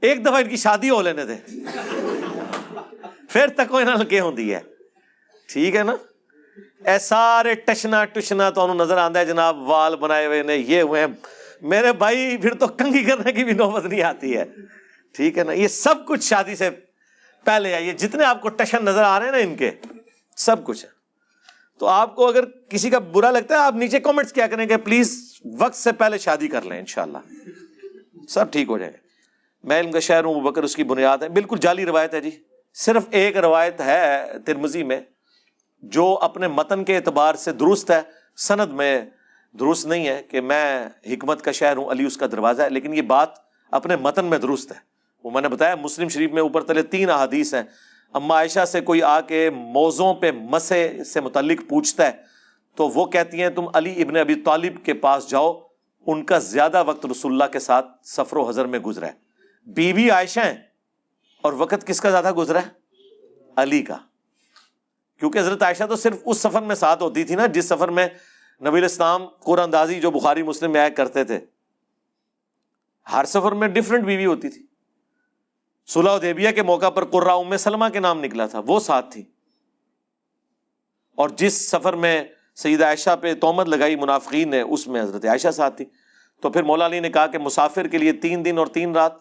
ایک 0.00 0.22
دفعہ 0.22 0.34
ان 0.34 0.48
کی 0.48 0.56
شادی 0.56 0.90
ہو 0.90 1.02
لینے 1.02 1.24
دیں۔ 1.24 1.38
پھر 3.28 3.46
تک 3.48 3.74
وہ 3.74 3.80
لگے 3.80 4.20
ہوں 4.20 4.32
ہے۔ 4.38 4.73
ٹھیک 5.48 5.76
ہے 5.76 5.82
نا؟ 5.82 5.96
اے 6.90 6.98
سارے 6.98 7.54
ٹشنا 7.54 8.04
ٹشنا 8.04 8.50
تو 8.50 8.74
نظر 8.74 8.96
آتا 8.96 9.20
ہے 9.20 9.24
جناب، 9.24 9.68
وال 9.70 9.96
بنائے 9.96 10.26
ہوئے 10.26 10.42
نے، 10.42 10.56
یہ 10.56 10.82
ہوئے 10.82 11.06
میرے 11.62 11.92
بھائی، 11.92 12.36
پھر 12.36 12.54
تو 12.54 12.66
کنگھی 12.66 13.04
کرنے 13.04 13.32
کی 13.32 13.44
بھی 13.44 13.52
نوبت 13.52 13.84
نہیں 13.84 14.02
آتی 14.02 14.36
ہے۔ 14.36 14.44
ٹھیک 15.12 15.38
ہے 15.38 15.44
نا؟ 15.44 15.52
یہ 15.52 15.68
سب 15.68 16.06
کچھ 16.06 16.24
شادی 16.24 16.56
سے 16.56 16.70
پہلے 17.44 17.74
ہے 17.74 17.82
یہ 17.82 17.92
جتنے 17.92 18.24
آپ 18.24 18.40
کو 18.40 18.48
ٹشن 18.48 18.84
نظر 18.84 19.02
آ 19.02 19.18
رہے 19.18 19.26
ہیں 19.26 19.32
نا 19.32 19.38
ان 19.38 19.56
کے، 19.56 19.70
سب 20.36 20.64
کچھ 20.64 20.84
ہے۔ 20.84 20.90
تو 21.78 21.86
آپ 21.86 22.16
کو 22.16 22.28
اگر 22.28 22.44
کسی 22.44 22.90
کا 22.90 22.98
برا 22.98 23.30
لگتا 23.30 23.54
ہے، 23.54 23.60
آپ 23.60 23.74
نیچے 23.74 24.00
کامنٹس 24.00 24.32
کیا 24.32 24.46
کریں 24.46 24.68
گے؟ 24.68 24.76
پلیز 24.76 25.38
وقت 25.58 25.74
سے 25.74 25.92
پہلے 25.92 26.18
شادی 26.18 26.48
کر 26.48 26.62
لیں، 26.62 26.78
انشاءاللہ۔ 26.78 27.18
سب 28.28 28.52
ٹھیک 28.52 28.68
ہو 28.68 28.78
جائے 28.78 28.92
گا 28.92 28.96
میں 29.64 29.80
علم 29.80 29.92
کا 29.92 30.00
شہر 30.00 30.24
ہوں 30.24 30.40
بکر، 30.40 30.62
اس 30.62 30.76
کی 30.76 30.84
بنیاد 30.84 31.18
ہے۔ 31.18 31.28
بالکل 31.28 31.56
جعلی 31.58 31.86
روایت 31.86 32.14
ہے 32.14 32.20
جی۔ 32.20 32.30
صرف 32.74 33.02
ایک 33.10 33.36
روایت 33.36 33.80
ہے 33.80 34.26
ترمزی 34.46 34.82
میں۔ 34.82 35.00
جو 35.82 36.18
اپنے 36.22 36.48
متن 36.48 36.84
کے 36.84 36.96
اعتبار 36.96 37.34
سے 37.34 37.52
درست 37.52 37.90
ہے، 37.90 38.00
سند 38.36 38.72
میں 38.72 39.00
درست 39.58 39.86
نہیں 39.86 40.06
ہے 40.08 40.22
کہ 40.22 40.40
میں 40.40 40.88
حکمت 41.06 41.42
کا 41.42 41.52
شہر 41.52 41.76
ہوں، 41.76 41.90
علی 41.90 42.04
اس 42.04 42.16
کا 42.16 42.26
دروازہ 42.26 42.62
ہے، 42.62 42.70
لیکن 42.70 42.94
یہ 42.94 43.02
بات 43.02 43.28
اپنے 43.72 43.96
متن 43.96 44.24
میں 44.24 44.38
درست 44.38 44.72
ہے۔ 44.72 44.76
وہ 45.24 45.30
میں 45.30 45.42
نے 45.42 45.48
بتایا، 45.48 45.74
مسلم 45.74 46.08
شریف 46.08 46.32
میں 46.32 46.42
اوپر 46.42 46.62
تلے 46.62 46.82
تین 46.82 47.10
احادیث 47.10 47.54
ہیں۔ 47.54 47.62
اما 48.12 48.34
عائشہ 48.34 48.64
سے 48.64 48.80
کوئی 48.80 49.02
آ 49.02 49.20
کے 49.20 49.50
موزوں 49.50 50.14
پہ 50.14 50.30
مسے 50.32 51.04
سے 51.04 51.20
متعلق 51.20 51.60
پوچھتا 51.68 52.06
ہے، 52.06 52.12
تو 52.76 52.88
وہ 52.88 53.04
کہتی 53.06 53.42
ہیں، 53.42 53.50
تم 53.50 53.68
علی 53.74 54.02
ابن 54.02 54.16
ابی 54.16 54.34
طالب 54.34 54.84
کے 54.84 54.94
پاس 54.94 55.28
جاؤ، 55.30 55.60
ان 56.06 56.24
کا 56.24 56.38
زیادہ 56.38 56.82
وقت 56.86 57.06
رسول 57.06 57.32
اللہ 57.32 57.52
کے 57.52 57.58
ساتھ 57.58 57.86
سفر 58.06 58.36
و 58.36 58.48
حضر 58.48 58.64
میں 58.64 58.78
گزرا 58.78 59.06
ہے۔ 59.06 59.12
بیوی 59.66 60.10
عائشہ 60.10 60.40
ہیں، 60.40 60.56
اور 61.44 61.52
وقت 61.52 61.86
کس 61.86 62.00
کا 62.00 62.10
زیادہ 62.10 62.32
گزرا 62.32 62.62
ہے؟ 62.62 62.68
علی 63.56 63.82
کا۔ 63.82 63.96
کیونکہ 65.24 65.38
حضرت 65.38 65.62
عائشہ 65.62 65.84
تو 65.84 65.96
صرف 65.96 66.16
اس 66.24 66.38
سفر 66.38 66.62
میں 66.62 66.74
ساتھ 66.74 67.02
ہوتی 67.02 67.24
تھی 67.24 67.34
نا، 67.34 67.46
جس 67.46 67.64
سفر 67.64 67.88
میں 67.88 68.08
نبی 68.60 68.78
الاسلام 68.78 69.26
قرآن 69.26 69.64
اندازی 69.64 70.00
جو 70.00 70.10
بخاری 70.10 70.42
مسلم 70.42 70.72
میں 70.72 70.80
آیا 70.80 70.88
کرتے 70.88 71.24
تھے۔ 71.24 71.38
ہر 73.12 73.24
سفر 73.24 73.52
میں 73.52 73.68
ڈفرنٹ 73.68 74.04
بیوی 74.04 74.26
ہوتی 74.26 74.48
تھی۔ 74.48 74.66
صلح 75.86 76.18
دیبیا 76.22 76.50
کے 76.50 76.62
موقع 76.62 76.90
پر 76.90 77.04
قرا 77.04 77.34
ام 77.34 77.56
سلمہ 77.56 77.84
کے 77.92 78.00
نام 78.00 78.24
نکلا 78.24 78.46
تھا، 78.46 78.60
وہ 78.66 78.80
ساتھ 78.80 79.12
تھی۔ 79.12 79.24
اور 81.14 81.28
جس 81.28 81.70
سفر 81.70 81.92
میں 81.92 82.24
سعید 82.54 82.82
عائشہ 82.82 83.16
پہ 83.20 83.34
تومت 83.34 83.68
لگائی 83.68 83.96
منافقین 83.96 84.50
نے، 84.50 84.60
اس 84.60 84.88
میں 84.88 85.02
حضرت 85.02 85.24
عائشہ 85.24 85.50
ساتھ 85.50 85.76
تھی۔ 85.76 85.84
تو 86.40 86.50
پھر 86.50 86.62
مولا 86.62 86.86
علی 86.86 87.00
نے 87.00 87.10
کہا 87.10 87.26
کہ 87.26 87.38
مسافر 87.38 87.86
کے 87.86 87.98
لیے 87.98 88.12
تین 88.12 88.44
دن 88.44 88.58
اور 88.58 88.66
تین 88.66 88.92
رات، 88.92 89.12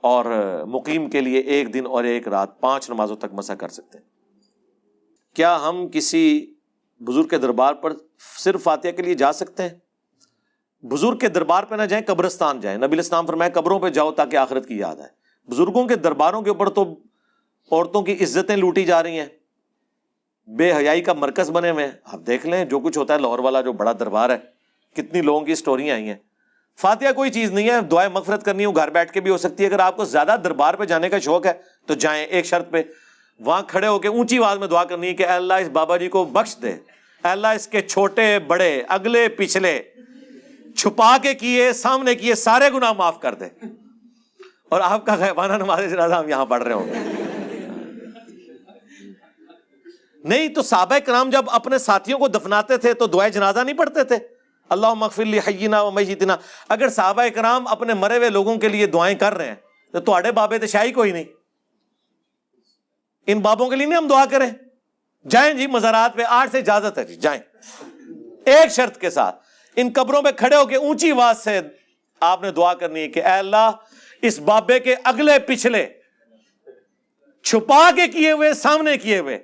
اور 0.00 0.24
مقیم 0.66 1.10
کے 1.10 1.20
لیے 1.20 1.40
ایک 1.40 1.74
دن 1.74 1.86
اور 1.86 2.04
ایک 2.04 2.28
رات، 2.28 2.60
پانچ 2.60 2.90
نمازوں 2.90 3.16
تک 3.16 3.26
مسا 3.32 3.54
کر 3.54 3.68
سکتے 3.68 3.98
ہیں۔ 3.98 4.13
کیا 5.34 5.58
ہم 5.68 5.88
کسی 5.92 6.54
بزرگ 7.00 7.22
کے 7.22 7.38
دربار 7.38 7.74
پر 7.74 7.92
صرف 8.38 8.62
فاتحہ 8.62 8.90
کے 8.90 9.02
لیے 9.02 9.14
جا 9.14 9.32
سکتے 9.32 9.62
ہیں؟ 9.62 9.70
بزرگ 10.84 11.16
کے 11.16 11.28
دربار 11.28 11.64
پہ 11.64 11.74
نہ 11.74 11.82
جائیں، 11.82 12.04
قبرستان 12.06 12.60
جائیں۔ 12.60 12.78
نبی 12.78 12.98
اسلام 12.98 13.26
فرمائے 13.26 13.50
قبروں 13.50 13.80
پہ 13.80 13.88
جاؤ 13.88 14.12
تاکہ 14.12 14.36
آخرت 14.36 14.68
کی 14.68 14.78
یاد 14.78 14.96
آئے۔ 14.96 15.08
بزرگوں 15.50 15.86
کے 15.86 15.94
درباروں 15.94 16.42
کے 16.42 16.50
اوپر 16.50 16.68
تو 16.68 16.82
عورتوں 17.70 18.02
کی 18.02 18.12
عزتیں 18.12 18.56
لوٹی 18.56 18.84
جا 18.84 19.02
رہی 19.02 19.18
ہیں۔ 19.18 19.26
بے 20.46 20.72
حیائی 20.72 21.02
کا 21.02 21.12
مرکز 21.12 21.50
بنے 21.50 21.70
ہوئے 21.70 21.84
ہیں۔ 21.84 21.92
آپ 22.04 22.20
دیکھ 22.26 22.46
لیں، 22.46 22.64
جو 22.64 22.78
کچھ 22.78 22.98
ہوتا 22.98 23.14
ہے، 23.14 23.18
لاہور 23.18 23.38
والا 23.38 23.60
جو 23.60 23.72
بڑا 23.72 23.92
دربار 23.92 24.30
ہے، 24.30 24.38
کتنی 24.94 25.22
لوگوں 25.22 25.40
کی 25.40 25.52
اسٹوریاں 25.52 25.94
آئی 25.94 26.08
ہیں۔ 26.08 26.16
فاتحہ 26.80 27.12
کوئی 27.12 27.30
چیز 27.30 27.50
نہیں 27.50 27.70
ہے 27.70 27.80
دعائیں 27.80 28.10
مغفرت 28.12 28.44
کرنی 28.44 28.64
ہو، 28.64 28.72
گھر 28.72 28.90
بیٹھ 28.90 29.12
کے 29.12 29.20
بھی 29.20 29.30
ہو 29.30 29.38
سکتی 29.38 29.64
ہے۔ 29.64 29.68
اگر 29.68 29.78
آپ 29.78 29.96
کو 29.96 30.04
زیادہ 30.04 30.36
دربار 30.44 30.74
پہ 30.74 30.84
جانے 30.84 31.08
کا 31.08 31.18
شوق 31.18 31.46
ہے، 31.46 31.52
تو 31.86 31.94
جائیں 31.94 32.24
ایک 32.24 32.46
شرط 32.46 32.70
پہ۔ 32.70 32.82
وہاں 33.40 33.62
کھڑے 33.62 33.86
ہو 33.86 33.98
کے 33.98 34.08
اونچی 34.08 34.38
آواز 34.38 34.58
میں 34.58 34.68
دعا 34.68 34.84
کرنی 34.84 35.06
ہے 35.06 35.14
کہ 35.14 35.26
اللہ 35.26 35.54
اس 35.54 35.68
بابا 35.68 35.96
جی 35.96 36.08
کو 36.08 36.24
بخش 36.24 36.56
دے۔ 36.62 36.76
اللہ 37.22 37.46
اس 37.46 37.68
کے 37.68 37.80
چھوٹے، 37.80 38.38
بڑے، 38.38 38.82
اگلے، 38.88 39.28
پچھلے 39.28 39.82
چھپا 40.76 41.16
کے 41.22 41.34
کیے، 41.34 41.72
سامنے 41.72 42.14
کیے 42.14 42.34
سارے 42.34 42.70
گناہ 42.74 42.92
معاف 42.92 43.20
کر 43.20 43.34
دے۔ 43.34 43.44
اور 44.68 44.80
آپ 44.80 45.06
کا 45.06 45.14
غیبانہ 45.14 45.52
نماز 45.52 45.90
جنازہ 45.90 46.14
ہم 46.14 46.28
یہاں 46.28 46.46
پڑھ 46.46 46.62
رہے 46.62 46.72
ہوں 46.72 46.88
گے۔ 46.88 46.98
نہیں 50.24 50.48
تو 50.48 50.62
صحابہ 50.62 50.98
کرام 50.98 51.30
جب 51.30 51.44
اپنے 51.46 51.78
ساتھیوں 51.78 52.18
کو 52.18 52.28
دفناتے 52.28 52.76
تھے 52.76 52.94
تو 52.94 53.06
دعائیں 53.06 53.32
جنازہ 53.32 53.60
نہیں 53.60 53.76
پڑھتے 53.76 54.04
تھے۔ 54.04 54.16
اللہ 54.68 54.94
مغفر 54.94 55.24
لی 55.24 55.38
حینا 55.38 55.82
و 55.82 55.90
میتنا۔ 55.90 56.36
اگر 56.68 56.88
صحابہ 56.88 57.22
کرام 57.34 57.66
اپنے 57.66 57.94
مرے 57.94 58.16
ہوئے 58.16 58.30
لوگوں 58.30 58.56
کے 58.56 58.68
لیے 58.68 58.86
دعائیں 58.86 59.18
کر 59.18 59.34
رہے 59.34 59.46
ہیں 59.46 59.54
تو 59.92 60.00
تھوڑے 60.00 60.32
بابے 60.32 60.58
تو 60.58 60.66
شاہی 60.66 60.92
کوئی 60.92 61.12
نہیں۔ 61.12 61.24
ان 63.26 63.40
بابوں 63.40 63.70
کے 63.70 63.76
لیے 63.76 63.86
نہیں 63.86 63.96
ہم 63.96 64.06
دعا 64.06 64.24
کریں۔ 64.24 64.50
جائیں 65.28 65.54
جی 65.54 65.66
مزارات 65.66 66.14
پہ 66.14 66.22
آٹھ 66.28 66.50
سے 66.50 66.58
اجازت 66.58 66.98
ہے 66.98 67.04
جی 67.04 67.16
جائیں۔ 67.16 67.40
ایک 68.44 68.72
شرط 68.72 68.98
کے 68.98 69.10
ساتھ، 69.10 69.36
ان 69.76 69.90
قبروں 69.94 70.22
پہ 70.22 70.30
کھڑے 70.30 70.56
ہو 70.56 70.64
کے 70.64 70.76
اونچی 70.76 71.10
آواز 71.12 71.38
سے 71.44 71.60
آپ 72.20 72.42
نے 72.42 72.50
دعا 72.50 72.74
کرنی 72.74 73.00
ہے 73.00 73.08
کہ 73.08 73.20
اے 73.24 73.32
اللہ، 73.32 73.70
اس 74.22 74.38
بابے 74.38 74.78
کے 74.80 74.94
اگلے 75.04 75.38
پچھلے، 75.38 75.86
چھپا 77.42 77.90
کے 77.96 78.08
کیے 78.08 78.32
ہوئے، 78.32 78.54
سامنے 78.54 78.96
کیے 78.98 79.18
ہوئے، 79.18 79.38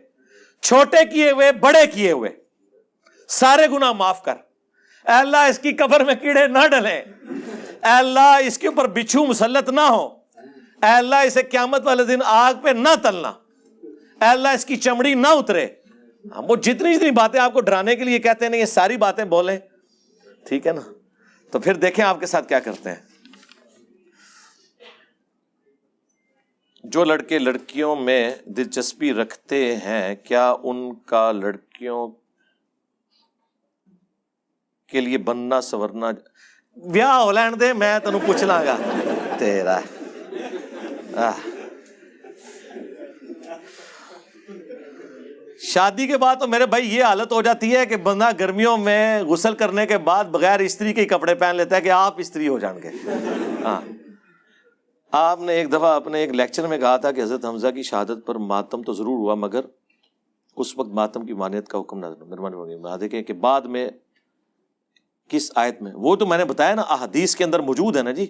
چھوٹے 0.62 1.04
کیے 1.04 1.30
ہوئے، 1.30 1.52
بڑے 1.52 1.86
کیے 1.86 2.12
ہوئے، 2.12 2.30
سارے 3.28 3.66
گنا 3.66 3.92
معاف 3.92 4.22
کر۔ 4.22 4.34
اے 5.06 5.12
اللہ، 5.12 5.36
اس 5.36 5.58
کی 5.58 5.72
قبر 5.72 6.04
میں 6.04 6.14
کیڑے 6.14 6.46
نہ 6.46 6.66
ڈلے 6.66 7.02
اے 7.84 7.96
اللہ، 7.98 8.36
اس 8.44 8.58
کے 8.58 8.68
اوپر 8.68 8.86
بچھو 8.86 9.26
مسلط 9.26 9.68
نہ 9.68 9.80
ہو۔ 9.80 10.06
اے 10.82 10.90
اللہ، 10.90 11.16
اسے 11.16 11.42
قیامت 11.42 11.86
والے 11.86 12.04
دن 12.04 12.18
آگ 12.24 12.54
پہ 12.62 12.70
نہ 12.70 12.94
تلنا۔ 13.02 13.32
اے 14.20 14.28
اللہ 14.28 14.48
اس 14.48 14.64
کی 14.64 14.76
چمڑی 14.76 15.14
نہ 15.14 15.26
اترے۔ 15.26 15.66
وہ 16.36 16.56
جتنی 16.56 16.94
جتنی 16.94 17.10
باتیں 17.10 17.40
آپ 17.40 17.52
کو 17.52 17.60
ڈرانے 17.60 17.96
کے 17.96 18.04
لیے 18.04 18.18
کہتے 18.18 18.46
ہیں 18.46 18.56
یہ 18.56 18.64
ساری 18.64 18.96
باتیں 18.96 19.24
بولیں۔ 19.24 19.58
ٹھیک 20.44 20.66
ہے 20.66 20.72
نا؟ 20.72 20.80
تو 21.50 21.58
پھر 21.58 21.74
دیکھیں 21.74 22.04
آپ 22.04 22.20
کے 22.20 22.26
ساتھ 22.26 22.48
کیا 22.48 22.60
کرتے 22.60 22.90
ہیں۔ 22.90 23.10
جو 26.84 27.04
لڑکے 27.04 27.38
لڑکیوں 27.38 27.96
میں 27.96 28.34
دلچسپی 28.44 29.12
رکھتے 29.12 29.76
ہیں، 29.76 30.14
کیا 30.14 30.54
ان 30.62 30.94
کا 30.94 31.32
لڑکیوں 31.32 32.08
کے 34.86 35.00
لیے 35.00 35.18
بننا 35.18 35.60
سورنا 35.60 36.10
ویاہ 36.76 37.16
ہو 37.16 37.32
لین 37.32 37.60
دے، 37.60 37.72
میں 37.72 37.98
تینوں 37.98 38.20
پوچھ 38.26 38.44
لا 38.44 38.64
گا۔ 38.64 38.76
تیرا۔ 39.38 39.80
شادی 45.62 46.06
کے 46.06 46.18
بعد 46.18 46.36
تو 46.36 46.46
میرے 46.46 46.66
بھائی 46.66 46.96
یہ 46.96 47.04
حالت 47.04 47.32
ہو 47.32 47.42
جاتی 47.42 47.76
ہے 47.76 47.86
کہ 47.86 47.96
بندہ 47.96 48.28
گرمیوں 48.40 48.78
میں 48.78 49.22
غسل 49.22 49.54
کرنے 49.54 49.86
کے 49.86 49.98
بعد 49.98 50.24
بغیر 50.24 50.60
استری 50.60 50.92
کے 50.92 51.04
کپڑے 51.04 51.34
پہن 51.34 51.56
لیتا 51.56 51.76
ہے 51.76 51.80
کہ 51.80 51.90
آپ 51.90 52.14
استری 52.18 52.48
ہو 52.48 52.58
جان 52.58 52.82
گے۔ 52.82 52.90
ہاں۔ 53.64 53.80
آپ 55.12 55.40
نے 55.40 55.52
ایک 55.52 55.72
دفعہ 55.72 55.96
اپنے 55.96 56.18
ایک 56.18 56.30
لیکچر 56.30 56.66
میں 56.66 56.78
کہا 56.78 56.96
تھا 56.96 57.12
کہ 57.12 57.20
حضرت 57.20 57.44
حمزہ 57.44 57.68
کی 57.68 57.82
شہادت 57.82 58.26
پر 58.26 58.34
ماتم 58.34 58.82
تو 58.82 58.92
ضرور 58.92 59.18
ہوا، 59.18 59.34
مگر 59.34 59.60
اس 60.56 60.78
وقت 60.78 60.88
ماتم 60.88 61.26
کی 61.26 61.32
مانیت 61.32 61.68
کا 61.68 61.80
حکم 61.80 61.98
نہ 61.98 62.96
دیکھیں 63.00 63.22
کہ 63.22 63.32
بعد 63.32 63.60
میں 63.60 63.88
کس 65.28 65.52
آیت 65.54 65.82
میں؟ 65.82 65.92
وہ 65.94 66.16
تو 66.16 66.26
میں 66.26 66.38
نے 66.38 66.44
بتایا 66.44 66.74
نا، 66.74 66.82
احادیث 66.82 67.36
کے 67.36 67.44
اندر 67.44 67.60
موجود 67.60 67.96
ہے 67.96 68.02
نا 68.02 68.12
جی۔ 68.12 68.26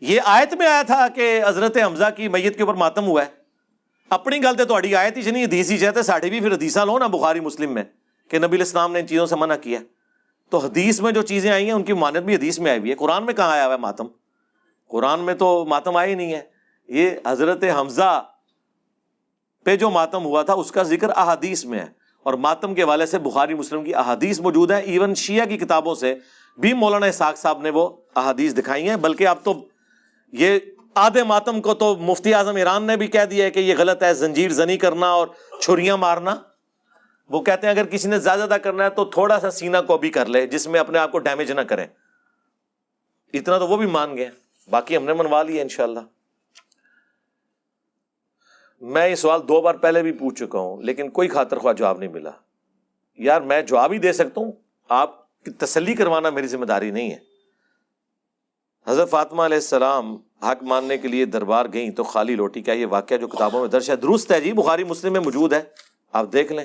یہ 0.00 0.20
آیت 0.24 0.54
میں 0.54 0.66
آیا 0.66 0.82
تھا 0.82 1.08
کہ 1.08 1.40
حضرت 1.48 1.76
حمزہ 1.76 2.04
کی 2.16 2.28
میت 2.28 2.56
کے 2.56 2.62
اوپر 2.62 2.74
ماتم 2.74 3.06
ہوا 3.06 3.24
ہے۔ 3.26 3.37
اپنی 4.10 4.42
گل 4.42 4.56
تو 4.56 4.64
تھوڑی 4.64 4.94
آیت 4.94 5.16
ہی 5.16 5.30
نہیں 5.30 5.44
حدیث 5.44 5.70
ہی 5.70 5.78
چاہتے 5.78 6.02
ساڑھے 6.02 6.30
بھی 6.30 6.40
پھر 6.40 6.52
حدیثہ 6.52 6.80
لو 6.80 6.98
نا، 6.98 7.06
بخاری، 7.06 7.40
مسلم 7.40 7.72
میں، 7.72 7.84
کہ 8.28 8.38
نبی 8.38 8.56
الاسلام 8.56 8.92
نے 8.92 9.00
ان 9.00 9.06
چیزوں 9.06 9.26
سے 9.26 9.36
منع 9.36 9.56
کیا۔ 9.56 9.80
تو 10.50 10.58
حدیث 10.58 11.00
میں 11.00 11.12
جو 11.12 11.22
چیزیں 11.22 11.50
آئی 11.50 11.64
ہیں، 11.64 11.72
ان 11.72 11.82
کی 11.82 11.92
مانت 11.92 12.16
بھی 12.16 12.34
حدیث 12.34 12.58
میں 12.58 12.70
آئی 12.70 12.80
ہوئی 12.80 12.90
ہے۔ 12.90 12.96
قرآن 12.96 13.26
میں 13.26 13.34
کہاں 13.34 13.50
آیا 13.50 13.66
ہوا 13.66 13.74
ہے 13.74 13.78
ماتم؟ 13.78 14.06
قرآن 14.88 15.20
میں 15.20 15.34
تو 15.34 15.64
ماتم 15.68 15.96
آئی 15.96 16.14
نہیں 16.14 16.32
ہے۔ 16.32 16.42
یہ 16.88 17.10
حضرت 17.26 17.64
حمزہ 17.64 18.24
پہ 19.64 19.76
جو 19.76 19.90
ماتم 19.90 20.24
ہوا 20.24 20.42
تھا، 20.42 20.52
اس 20.52 20.72
کا 20.72 20.82
ذکر 20.82 21.08
احادیث 21.16 21.64
میں 21.64 21.78
ہے۔ 21.78 21.86
اور 22.22 22.34
ماتم 22.34 22.74
کے 22.74 22.84
والے 22.84 23.06
سے 23.06 23.18
بخاری، 23.18 23.54
مسلم 23.54 23.84
کی 23.84 23.94
احادیث 23.94 24.40
موجود 24.40 24.70
ہے 24.70 24.80
ایون 24.80 25.14
شیعہ 25.14 25.46
کی 25.46 25.56
کتابوں 25.56 25.94
سے 25.94 26.14
بھی 26.58 26.72
مولانا 26.72 27.06
اساق 27.06 27.36
صاحب 27.36 27.62
نے 27.62 27.70
وہ 27.70 27.88
احادیث 28.16 28.56
دکھائی 28.58 28.88
ہیں۔ 28.88 28.96
بلکہ 28.96 29.26
اب 29.26 29.36
تو 29.42 29.54
یہ 30.32 30.58
آدھے 30.94 31.22
ماتم 31.22 31.60
کو 31.60 31.74
تو 31.74 31.96
مفتی 31.96 32.34
اعظم 32.34 32.56
ایران 32.56 32.82
نے 32.82 32.96
بھی 32.96 33.06
کہہ 33.06 33.24
دیا 33.24 33.44
ہے 33.44 33.50
کہ 33.50 33.60
یہ 33.60 33.74
غلط 33.78 34.02
ہے، 34.02 34.14
زنجیر 34.14 34.50
زنی 34.50 34.76
کرنا 34.76 35.08
اور 35.08 35.28
چھریاں 35.60 35.96
مارنا۔ 35.96 36.36
وہ 37.28 37.42
کہتے 37.42 37.66
ہیں 37.66 37.74
اگر 37.74 37.86
کسی 37.86 38.08
نے 38.08 38.18
زیادہ 38.18 38.38
زیادہ 38.38 38.60
کرنا 38.60 38.84
ہے 38.84 38.90
تو 38.90 39.04
تھوڑا 39.04 39.40
سا 39.40 39.50
سینا 39.50 39.82
کو 39.82 39.98
بھی 39.98 40.10
کر 40.10 40.26
لے، 40.26 40.46
جس 40.46 40.66
میں 40.66 40.80
اپنے 40.80 40.98
آپ 40.98 41.12
کو 41.12 41.18
ڈیمیج 41.18 41.52
نہ 41.52 41.60
کرے۔ 41.60 41.86
اتنا 43.32 43.58
تو 43.58 43.68
وہ 43.68 43.76
بھی 43.76 43.86
مان 43.86 44.16
گئے 44.16 44.30
باقی 44.70 44.96
ہم 44.96 45.04
نے 45.04 45.12
منوا 45.12 45.42
لیا 45.42 45.62
ان 45.62 45.68
شاء 45.68 45.84
اللہ 45.84 46.00
میں 48.80 49.08
یہ 49.08 49.14
سوال 49.14 49.48
دو 49.48 49.60
بار 49.60 49.74
پہلے 49.74 50.02
بھی 50.02 50.12
پوچھ 50.12 50.34
چکا 50.34 50.58
ہوں، 50.58 50.82
لیکن 50.82 51.10
کوئی 51.10 51.28
خاطر 51.28 51.58
خواہ 51.58 51.72
جواب 51.72 51.98
نہیں 51.98 52.10
ملا۔ 52.10 52.30
یار، 53.18 53.40
میں 53.40 53.62
جواب 53.62 53.92
ہی 53.92 53.98
دے 53.98 54.12
سکتا 54.12 54.40
ہوں؟ 54.40 54.52
آپ 54.88 55.44
کی 55.44 55.50
تسلی 55.50 55.94
کروانا 55.94 56.30
میری 56.30 56.46
ذمہ 56.46 56.64
داری 56.64 56.90
نہیں 56.90 57.10
ہے۔ 57.10 57.18
حضرت 58.86 59.10
فاطمہ 59.10 59.42
علیہ 59.42 59.56
السلام 59.56 60.16
حق 60.42 60.62
ماننے 60.62 60.98
کے 60.98 61.08
لیے 61.08 61.24
دربار 61.24 61.66
گئیں 61.72 61.90
تو 61.90 62.02
خالی 62.02 62.34
لوٹی 62.34 62.62
کیا 62.62 62.74
یہ 62.74 62.86
واقعہ 62.86 63.16
جو 63.16 63.28
کتابوں 63.28 63.60
میں 63.60 63.68
درج 63.68 63.90
ہے؟ 63.90 63.96
درست 63.96 64.32
ہے 64.32 64.40
جی 64.40 64.52
بخاری 64.52 64.84
مسلم 64.84 65.12
میں 65.12 65.20
موجود 65.20 65.52
ہے۔ 65.52 65.62
آپ 66.12 66.32
دیکھ 66.32 66.52
لیں۔ 66.52 66.64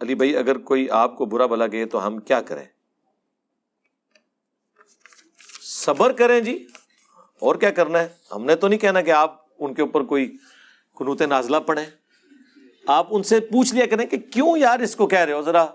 علی 0.00 0.14
بھائی، 0.14 0.36
اگر 0.36 0.58
کوئی 0.58 0.90
آپ 0.90 1.16
کو 1.16 1.24
برا 1.24 1.46
بلا 1.46 1.66
گئے 1.66 1.86
تو 1.86 2.06
ہم 2.06 2.18
کیا 2.18 2.42
کریں؟ 2.42 2.64
صبر 5.62 6.12
کریں 6.12 6.40
جی۔ 6.40 6.66
اور 7.38 7.54
کیا 7.54 7.70
کرنا 7.70 7.98
ہے؟ 7.98 8.08
ہم 8.34 8.44
نے 8.44 8.54
تو 8.54 8.68
نہیں 8.68 8.80
کہنا 8.80 9.00
کہ 9.00 9.10
آپ 9.10 9.44
ان 9.58 9.74
کے 9.74 9.82
اوپر 9.82 10.02
کوئی 10.02 10.36
قنوت 10.98 11.22
نازلہ 11.22 11.56
پڑھیں۔ 11.56 11.86
آپ 12.86 13.06
ان 13.10 13.22
سے 13.22 13.40
پوچھ 13.40 13.74
لیا 13.74 13.86
کریں 13.86 14.06
کہ 14.06 14.16
کیوں 14.16 14.58
یار 14.58 14.80
اس 14.80 14.96
کو 14.96 15.06
کہہ 15.06 15.18
رہے 15.18 15.32
ہو؟ 15.32 15.42
ذرا 15.42 15.66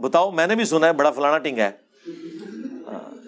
بتاؤ، 0.00 0.30
میں 0.30 0.46
نے 0.46 0.54
بھی 0.54 0.64
سنا 0.64 0.86
ہے 0.86 0.92
بڑا 0.92 1.10
فلانا 1.10 1.38
ٹنگ 1.38 1.58
ہے۔ 1.58 1.70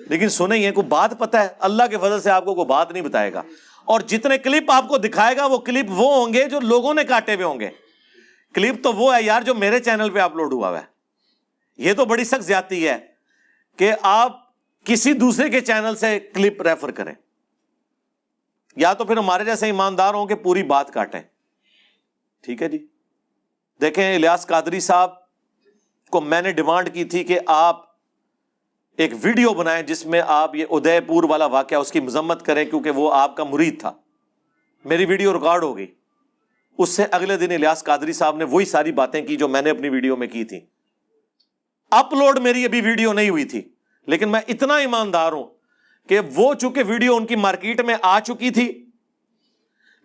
لیکن 0.09 0.29
سنے 0.29 0.57
ہی 0.57 0.67
ہے 0.67 0.73
کوئی 0.73 0.87
بات 0.87 1.19
پتہ 1.19 1.37
ہے؟ 1.37 1.49
اللہ 1.59 1.83
کے 1.91 1.99
فضل 1.99 2.21
سے 2.21 2.31
آپ 2.31 2.45
کو 2.45 2.55
کوئی 2.55 2.67
بات 2.67 2.93
نہیں 2.93 3.03
بتائے 3.03 3.33
گا۔ 3.33 3.43
اور 3.85 4.01
جتنے 4.01 4.39
کلپ 4.39 4.71
آپ 4.71 4.89
کو 4.89 4.99
دکھائے 4.99 5.37
گا، 5.37 5.47
وہ 5.47 5.59
کلپ 5.59 5.87
وہ 5.89 6.17
ہوں 6.17 6.33
گے 6.33 6.45
جو 6.45 6.61
لوگوں 6.61 6.95
نے 6.95 7.05
کاٹے 7.05 7.35
ہوئے 7.35 7.45
ہوں 7.45 7.61
گے۔ 7.61 7.69
کلپ 8.55 8.85
تو 8.85 8.93
وہ 8.93 9.17
ہے 9.17 9.23
یار 9.23 9.43
جو 9.43 9.55
میرے 9.55 9.81
چینل 9.81 10.11
پہ 10.11 10.19
اپلوڈ 10.19 10.53
ہوا 10.53 10.69
ہوا 10.69 10.81
ہے۔ 10.81 10.87
یہ 11.77 11.93
تو 11.93 12.05
بڑی 12.05 12.25
سخت 12.25 12.45
زیادتی 12.45 12.89
ہے 12.89 12.99
کہ 13.77 13.93
آپ 14.03 14.43
کسی 14.85 15.13
دوسرے 15.13 15.51
کے 15.51 15.61
چینل 15.61 15.97
سے 15.97 16.21
کلپ 16.21 16.63
ریفر 16.63 16.91
کریں۔ 16.91 17.15
یا 18.77 18.93
تو 18.93 19.05
پھر 19.05 19.17
ہمارے 19.17 19.45
جیسے 19.45 19.67
ایماندار 19.67 20.15
ہوں 20.15 20.27
کہ 20.27 20.35
پوری 20.35 20.63
بات 20.63 20.93
کاٹیں۔ 20.93 21.21
ٹھیک 22.43 22.63
ہے 22.63 22.69
جی؟ 22.69 22.87
دیکھیں، 23.81 24.15
الیاس 24.15 24.47
قادری 24.47 24.81
صاحب 24.81 25.11
کو 26.11 26.21
میں 26.21 26.43
نے 26.43 26.53
ڈیمانڈ 26.53 26.95
کی 26.95 27.05
تھی 27.05 27.25
کہ 27.25 27.41
آپ 27.47 27.88
ایک 28.99 29.13
ویڈیو 29.23 29.53
بنائیں 29.55 29.83
جس 29.83 30.05
میں 30.07 30.21
آپ 30.27 30.55
یہ 30.55 30.67
ادے 30.71 31.01
پور 31.01 31.25
والا 31.25 31.47
واقعہ 31.47 31.79
اس 31.79 31.91
کی 31.93 32.01
مذمت 32.01 32.45
کریں 32.45 32.65
کیونکہ 32.65 32.91
وہ 32.91 33.13
آپ 33.15 33.37
کا 33.37 33.45
مرید 33.45 33.81
تھا۔ 33.81 33.93
میری 34.85 35.05
ویڈیو 35.05 35.33
ریکارڈ 35.33 35.63
ہو 35.63 35.77
گئی۔ 35.77 35.87
اس 36.79 36.89
سے 36.89 37.05
اگلے 37.11 37.37
دن 37.37 37.53
الیاس 37.53 37.85
قادری 37.85 38.13
صاحب 38.13 38.37
نے 38.37 38.45
وہی 38.45 38.65
ساری 38.65 38.93
باتیں 38.93 39.21
کی 39.27 39.37
جو 39.37 39.49
میں 39.49 39.63
نے 39.63 39.71
اپنی 39.71 39.89
ویڈیو 39.89 40.17
میں 40.17 40.27
کی 40.27 40.45
تھی 40.45 40.61
اپلوڈ 41.93 42.39
میری 42.39 42.65
ابھی 42.65 42.81
ویڈیو 42.81 43.13
نہیں 43.13 43.31
ہوئی 43.31 43.45
تھی، 43.45 43.63
لیکن 44.07 44.29
میں 44.29 44.41
اتنا 44.49 44.77
ایماندار 44.77 45.33
ہوں 45.33 45.45
کہ 46.09 46.21
وہ 46.35 46.55
چونکہ 46.55 46.83
ویڈیو 46.87 47.17
ان 47.17 47.27
کی 47.27 47.37
مارکیٹ 47.37 47.81
میں 47.81 47.95
آ 48.03 48.19
چکی 48.21 48.51
تھی، 48.51 48.71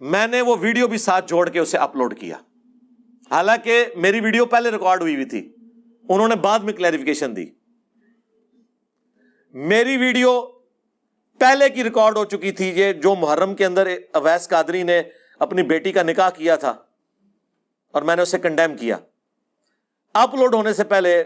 میں 0.01 0.27
نے 0.27 0.41
وہ 0.41 0.55
ویڈیو 0.59 0.87
بھی 0.87 0.97
ساتھ 0.97 1.27
جوڑ 1.27 1.49
کے 1.49 1.59
اسے 1.59 1.77
اپلوڈ 1.77 2.17
کیا۔ 2.19 2.37
حالانکہ 3.31 3.83
میری 3.95 4.19
ویڈیو 4.19 4.45
پہلے 4.45 4.71
ریکارڈ 4.71 5.01
ہوئی 5.01 5.15
ہوئی 5.15 5.25
تھی، 5.25 5.51
انہوں 6.09 6.27
نے 6.27 6.35
بعد 6.35 6.59
میں 6.59 6.73
کلیریفیکیشن 6.73 7.35
دی۔ 7.35 7.45
میری 9.53 9.97
ویڈیو 9.97 10.41
پہلے 11.39 11.69
کی 11.69 11.83
ریکارڈ 11.83 12.17
ہو 12.17 12.25
چکی 12.25 12.51
تھی، 12.51 12.69
یہ 12.69 12.93
جو 12.93 13.15
محرم 13.15 13.55
کے 13.55 13.65
اندر 13.65 13.87
اویس 14.13 14.49
قادری 14.49 14.83
نے 14.83 15.01
اپنی 15.39 15.63
بیٹی 15.63 15.91
کا 15.91 16.03
نکاح 16.03 16.29
کیا 16.29 16.55
تھا 16.55 16.69
اور 17.91 18.01
میں 18.01 18.15
نے 18.15 18.21
اسے 18.21 18.39
کنڈیم 18.39 18.77
کیا۔ 18.77 18.97
اپلوڈ 20.13 20.55
ہونے 20.55 20.73
سے 20.73 20.83
پہلے 20.83 21.23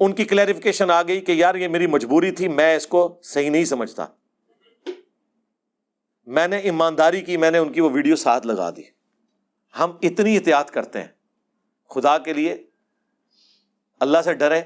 ان 0.00 0.12
کی 0.12 0.24
کلیریفیکیشن 0.24 0.90
آ 0.90 1.02
گئی 1.02 1.20
کہ 1.20 1.32
یار 1.32 1.54
یہ 1.54 1.68
میری 1.68 1.86
مجبوری 1.86 2.30
تھی، 2.30 2.48
میں 2.48 2.76
اس 2.76 2.86
کو 2.86 3.20
صحیح 3.22 3.50
نہیں 3.50 3.64
سمجھتا۔ 3.64 4.06
میں 6.26 6.48
نے 6.48 6.58
ایمانداری 6.58 7.20
کی، 7.20 7.36
میں 7.36 7.50
نے 7.50 7.58
ان 7.58 7.72
کی 7.72 7.80
وہ 7.80 7.90
ویڈیو 7.92 8.16
ساتھ 8.16 8.46
لگا 8.46 8.70
دی۔ 8.70 8.82
ہم 9.78 9.90
اتنی 10.02 10.36
احتیاط 10.36 10.70
کرتے 10.70 11.00
ہیں۔ 11.00 11.08
خدا 11.90 12.18
کے 12.18 12.32
لیے 12.32 12.66
اللہ 14.00 14.18
سے 14.24 14.34
ڈرے 14.34 14.62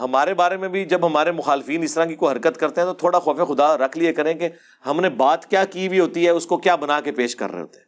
ہمارے 0.00 0.34
بارے 0.34 0.56
میں 0.56 0.68
بھی 0.68 0.84
جب 0.84 1.06
ہمارے 1.06 1.32
مخالفین 1.32 1.82
اس 1.82 1.94
طرح 1.94 2.04
کی 2.04 2.14
کوئی 2.14 2.34
حرکت 2.34 2.56
کرتے 2.56 2.80
ہیں 2.80 2.88
تو 2.88 2.94
تھوڑا 2.94 3.18
خوف 3.18 3.36
خدا 3.48 3.78
رکھ 3.78 3.98
لیے 3.98 4.12
کریں 4.12 4.34
کہ 4.34 4.48
ہم 4.86 5.00
نے 5.00 5.08
بات 5.08 5.46
کیا 5.46 5.64
کی 5.64 5.88
بھی 5.88 6.00
ہوتی 6.00 6.24
ہے، 6.24 6.30
اس 6.30 6.46
کو 6.46 6.56
کیا 6.56 6.76
بنا 6.76 7.00
کے 7.00 7.12
پیش 7.12 7.36
کر 7.36 7.50
رہے 7.50 7.60
ہوتے 7.60 7.78
ہیں؟ 7.78 7.86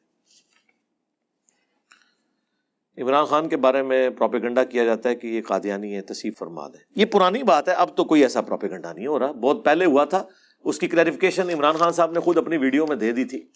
عمران 2.99 3.25
خان 3.25 3.49
کے 3.49 3.57
بارے 3.57 3.83
میں 3.83 4.11
پروپیگنڈا 4.11 4.65
کیا 4.65 4.85
جاتا 4.85 5.09
ہے 5.09 5.15
کہ 5.15 5.27
یہ 5.27 5.41
قادیانی 5.47 5.95
ہے 5.97 6.01
تصیف 6.01 6.39
فرماد 6.39 6.71
ہے 6.71 6.81
یہ 6.97 7.05
پرانی 7.05 7.43
بات 7.43 7.69
ہے، 7.69 7.73
اب 7.73 7.97
تو 7.97 8.05
کوئی 8.05 8.23
ایسا 8.23 8.41
پروپیگنڈا 8.41 8.93
نہیں 8.93 9.07
ہو 9.07 9.19
رہا۔ 9.19 9.33
بہت 9.33 9.65
پہلے 9.65 9.85
ہوا 9.85 10.05
تھا، 10.05 10.25
اس 10.65 10.79
کی 10.79 10.87
کلیریفیکیشن 10.87 11.51
عمران 11.51 11.77
خان 11.77 11.93
صاحب 11.93 12.13
نے 12.13 12.21
خود 12.21 12.39
اپنی 12.39 12.57
ویڈیو 12.57 12.87
میں 12.87 12.97
دے 12.97 13.13
دی 13.13 13.25
تھی۔ 13.25 13.47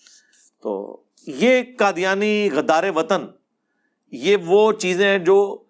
تو 0.62 1.02
یہ 1.26 1.62
قادیانی 1.78 2.50
غدار 2.52 2.84
وطن، 2.96 3.26
یہ 4.10 4.36
وہ 4.46 4.72
چیزیں 4.72 5.06
ہیں 5.08 5.18
جو 5.18 5.63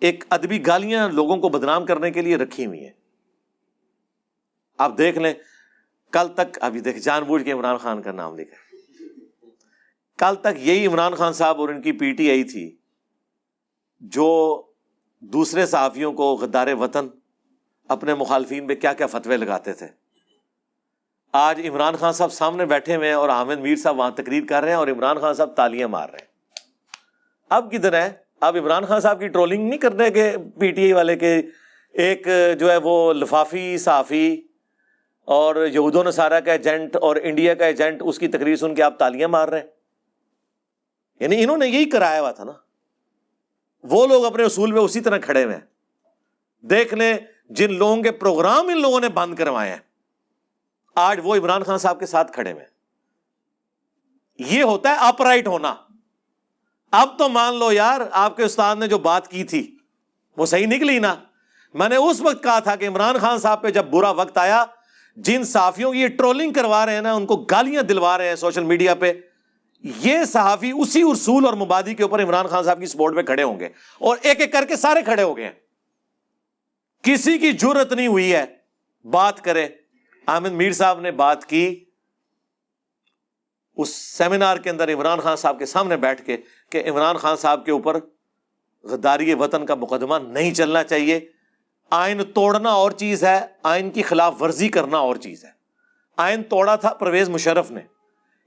ایک 0.00 0.24
ادبی 0.30 0.66
گالیاں 0.66 1.08
لوگوں 1.08 1.36
کو 1.36 1.48
بدنام 1.48 1.86
کرنے 1.86 2.10
کے 2.10 2.22
لیے 2.22 2.36
رکھی 2.36 2.66
ہوئی 2.66 2.84
ہیں۔ 2.84 2.92
آپ 4.78 4.98
دیکھ 4.98 5.18
لیں، 5.18 5.34
کل 6.12 6.28
تک، 6.34 6.58
ابھی 6.60 6.80
دیکھ، 6.80 6.98
جان 6.98 7.22
بوجھ 7.22 7.44
کے 7.44 7.52
عمران 7.52 7.76
خان 7.76 8.02
کا 8.02 8.12
نام 8.12 8.38
لکھا 8.38 8.76
کل 10.18 10.34
تک 10.34 10.58
یہی 10.58 10.86
عمران 10.86 11.14
خان 11.14 11.32
صاحب 11.32 11.60
اور 11.60 11.68
ان 11.68 11.82
کی 11.82 11.92
پی 11.92 12.12
ٹی 12.12 12.30
آئی 12.30 12.44
تھی، 12.44 12.76
جو 14.00 14.62
دوسرے 15.20 15.66
صحافیوں 15.66 16.12
کو 16.12 16.34
غدار 16.34 16.66
وطن 16.74 17.08
اپنے 17.88 18.14
مخالفین 18.14 18.66
پہ 18.66 18.74
کیا 18.74 18.92
کیا 18.92 19.06
فتوے 19.06 19.36
لگاتے 19.36 19.72
تھے۔ 19.72 19.86
آج 21.32 21.60
عمران 21.68 21.96
خان 21.96 22.12
صاحب 22.12 22.32
سامنے 22.32 22.66
بیٹھے 22.66 22.96
ہوئے 22.96 23.08
ہیں 23.08 23.14
اور 23.14 23.28
حامد 23.28 23.58
میر 23.58 23.76
صاحب 23.76 23.98
وہاں 23.98 24.10
تقریر 24.10 24.42
کر 24.48 24.60
رہے 24.60 24.68
ہیں 24.68 24.76
اور 24.76 24.88
عمران 24.88 25.20
خان 25.20 25.34
صاحب 25.34 25.54
تالیاں 25.54 25.88
مار 25.88 26.08
رہے 26.08 26.18
ہیں۔ 26.20 26.32
اب 27.48 27.72
کدھر 27.72 27.92
ہے؟ 27.92 28.23
اب 28.44 28.56
عمران 28.56 28.84
خان 28.84 29.00
صاحب 29.00 29.20
کی 29.20 29.28
ٹرولنگ 29.28 29.68
نہیں 29.68 29.78
کرنے 29.78 30.10
کے 30.10 30.36
پی 30.60 30.70
ٹی 30.70 30.82
آئی 30.82 30.92
والے 30.92 31.16
کے 31.16 31.42
ایک 31.92 32.28
جو 32.58 32.70
ہے 32.70 32.76
وہ 32.76 33.12
لفافی، 33.12 33.78
صحافی 33.78 34.42
اور 35.24 35.66
یہود 35.66 35.94
و 35.94 36.02
نصارہ 36.02 36.40
کا 36.40 36.52
ایجنٹ 36.52 36.96
اور 36.96 37.16
انڈیا 37.22 37.54
کا 37.54 37.66
ایجنٹ 37.66 38.02
اس 38.04 38.18
کی 38.18 38.28
تقریر 38.28 38.56
سن 38.56 38.74
کے 38.74 38.82
آپ 38.82 38.98
تالیاں 38.98 39.28
مار 39.28 39.48
رہے 39.48 39.60
ہیں۔ 39.60 39.66
یعنی 41.20 41.42
انہوں 41.42 41.56
نے 41.56 41.66
یہی 41.66 41.84
کرایا 41.84 42.20
ہوا 42.20 42.32
تھا 42.32 42.44
نا۔ 42.44 42.52
وہ 43.82 44.06
لوگ 44.06 44.24
اپنے 44.24 44.42
اصول 44.44 44.72
میں 44.72 44.80
اسی 44.80 45.00
طرح 45.00 45.18
کھڑے 45.18 45.44
ہوئے 45.44 45.54
ہیں۔ 45.54 45.62
دیکھ 46.66 46.94
لیں 46.94 47.14
جن 47.50 47.72
لوگوں 47.72 48.02
کے 48.02 48.12
پروگرام 48.12 48.68
ان 48.68 48.80
لوگوں 48.80 49.00
نے 49.00 49.08
بند 49.08 49.34
کروائے 49.34 49.70
ہیں۔ 49.70 49.78
آج 50.94 51.20
وہ 51.24 51.36
عمران 51.36 51.62
خان 51.62 51.78
صاحب 51.78 52.00
کے 52.00 52.06
ساتھ 52.06 52.32
کھڑے 52.32 52.52
ہوئے 52.52 52.64
ہیں۔ 52.64 52.70
یہ 54.38 54.62
ہوتا 54.62 54.88
ہے 54.90 54.94
اپ 54.98 55.22
رائٹ 55.22 55.46
ہونا۔ 55.46 55.74
اب 56.96 57.18
تو 57.18 57.28
مان 57.28 57.54
لو 57.54 57.72
یار، 57.72 58.00
آپ 58.10 58.36
کے 58.36 58.42
استاد 58.42 58.76
نے 58.76 58.86
جو 58.86 58.98
بات 58.98 59.28
کی 59.28 59.44
تھی، 59.44 59.76
وہ 60.36 60.46
صحیح 60.46 60.66
نکلی 60.66 60.98
نا۔ 60.98 61.14
میں 61.74 61.88
نے 61.88 61.96
اس 61.96 62.20
وقت 62.20 62.42
کہا 62.42 62.58
تھا 62.58 62.76
کہ 62.76 62.88
عمران 62.88 63.18
خان 63.18 63.38
صاحب 63.38 63.62
پہ 63.62 63.70
جب 63.70 63.84
برا 63.84 64.10
وقت 64.10 64.38
آیا، 64.38 64.64
جن 65.16 65.44
صحافیوں 65.44 65.92
کی 65.92 66.00
یہ 66.00 66.08
ٹرولنگ 66.08 66.52
کروا 66.52 66.86
رہے 66.86 66.94
ہیں 66.94 67.00
نا، 67.00 67.12
ان 67.12 67.26
کو 67.26 67.36
گالیاں 67.36 67.82
دلوا 67.82 68.18
رہے 68.18 68.28
ہیں 68.28 68.34
سوشل 68.34 68.64
میڈیا 68.64 68.94
پہ، 68.94 69.12
یہ 69.80 70.24
صحافی 70.24 70.72
اسی 70.74 71.02
اصول 71.02 71.44
اور 71.44 71.54
مبادی 71.54 71.94
کے 71.94 72.02
اوپر 72.02 72.22
عمران 72.22 72.46
خان 72.46 72.64
صاحب 72.64 72.80
کی 72.80 72.86
سپورٹ 72.86 73.16
پہ 73.16 73.22
کھڑے 73.22 73.42
ہوں 73.42 73.60
گے۔ 73.60 73.68
اور 73.98 74.16
ایک 74.22 74.40
ایک 74.40 74.52
کر 74.52 74.64
کے 74.64 74.76
سارے 74.76 75.02
کھڑے 75.02 75.22
ہو 75.22 75.36
گئے 75.36 75.44
ہیں۔ 75.44 75.52
کسی 77.02 77.38
کی 77.38 77.52
ضرورت 77.60 77.92
نہیں 77.92 78.06
ہوئی 78.06 78.34
ہے۔ 78.34 78.44
بات 79.04 79.40
کرے 79.40 79.68
احمد 80.28 80.52
میر 80.52 80.72
صاحب 80.72 81.00
نے 81.00 81.10
بات 81.10 81.46
کی۔ 81.46 81.84
اس 83.76 83.96
سیمینار 83.96 84.56
کے 84.56 84.70
اندر 84.70 84.94
عمران 84.94 85.20
خان 85.20 85.36
صاحب 85.36 85.58
کے 85.58 85.66
سامنے 85.66 85.96
بیٹھ 85.96 86.26
کے 86.26 86.36
کہ 86.70 86.90
عمران 86.90 87.16
خان 87.16 87.36
صاحب 87.36 87.64
کے 87.64 87.70
اوپر 87.70 87.98
غداری 88.82 89.34
وطن 89.34 89.66
کا 89.66 89.74
مقدمہ 89.74 90.14
نہیں 90.14 90.54
چلنا 90.54 90.84
چاہیے۔ 90.84 91.20
آئین 91.90 92.24
توڑنا 92.24 92.70
اور 92.70 92.90
چیز 92.90 93.24
ہے، 93.24 93.46
آئین 93.62 93.90
کی 93.90 94.02
خلاف 94.02 94.42
ورزی 94.42 94.68
کرنا 94.68 94.98
اور 94.98 95.16
چیز 95.16 95.44
ہے۔ 95.44 95.50
آئین 96.16 96.42
توڑا 96.42 96.76
تھا 96.76 96.94
پرویز 96.94 97.28
مشرف 97.28 97.70
نے۔ 97.70 97.80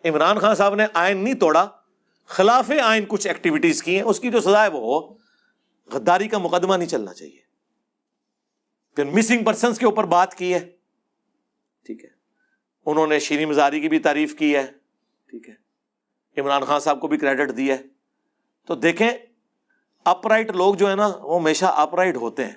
عمران 0.09 0.39
خان 0.39 0.55
صاحب 0.55 0.75
نے 0.75 0.85
آئین 0.93 1.23
نہیں 1.23 1.33
توڑا۔ 1.33 1.67
خلاف 2.25 2.71
آئین 2.83 3.05
کچھ 3.07 3.27
ایکٹیویٹیز 3.27 3.83
کی 3.83 3.95
ہیں، 3.95 4.03
اس 4.03 4.19
کی 4.19 4.31
جو 4.31 4.39
سزا 4.39 4.63
ہے 4.63 4.67
وہ 4.67 5.01
ہو۔ 5.01 5.13
غداری 5.93 6.27
کا 6.27 6.37
مقدمہ 6.37 6.75
نہیں 6.75 6.89
چلنا 6.89 7.13
چاہیے۔ 7.13 7.47
پھر 8.95 9.05
مسنگ 9.05 9.43
پرسنس 9.43 9.77
کے 9.77 9.85
اوپر 9.85 10.03
بات 10.03 10.35
کی 10.35 10.53
ہے۔ 10.53 10.59
ٹھیک 11.85 12.03
ہے۔ 12.03 12.09
انہوں 12.85 13.07
نے 13.07 13.19
شیریں 13.19 13.45
مزاری 13.45 13.79
کی 13.79 13.89
بھی 13.89 13.99
تعریف 13.99 14.35
کی 14.35 14.55
ہے۔ 14.55 14.86
ٹھیک 15.29 15.49
ہے۔ 15.49 15.67
عمران 16.41 16.63
خان 16.63 16.79
صاحب 16.79 16.99
کو 16.99 17.07
بھی 17.07 17.17
کریڈٹ 17.17 17.57
دیا 17.57 17.75
ہے۔ 17.75 17.81
تو 18.67 18.75
دیکھیں 18.75 19.09
اپ 20.05 20.27
رائٹ 20.27 20.51
لوگ 20.51 20.75
جو 20.75 20.89
ہے 20.89 20.95
نا، 20.95 21.07
وہ 21.07 21.39
ہمیشہ 21.39 21.65
اپ 21.65 21.95
رائٹ 21.95 22.15
ہوتے 22.15 22.45
ہیں۔ 22.45 22.55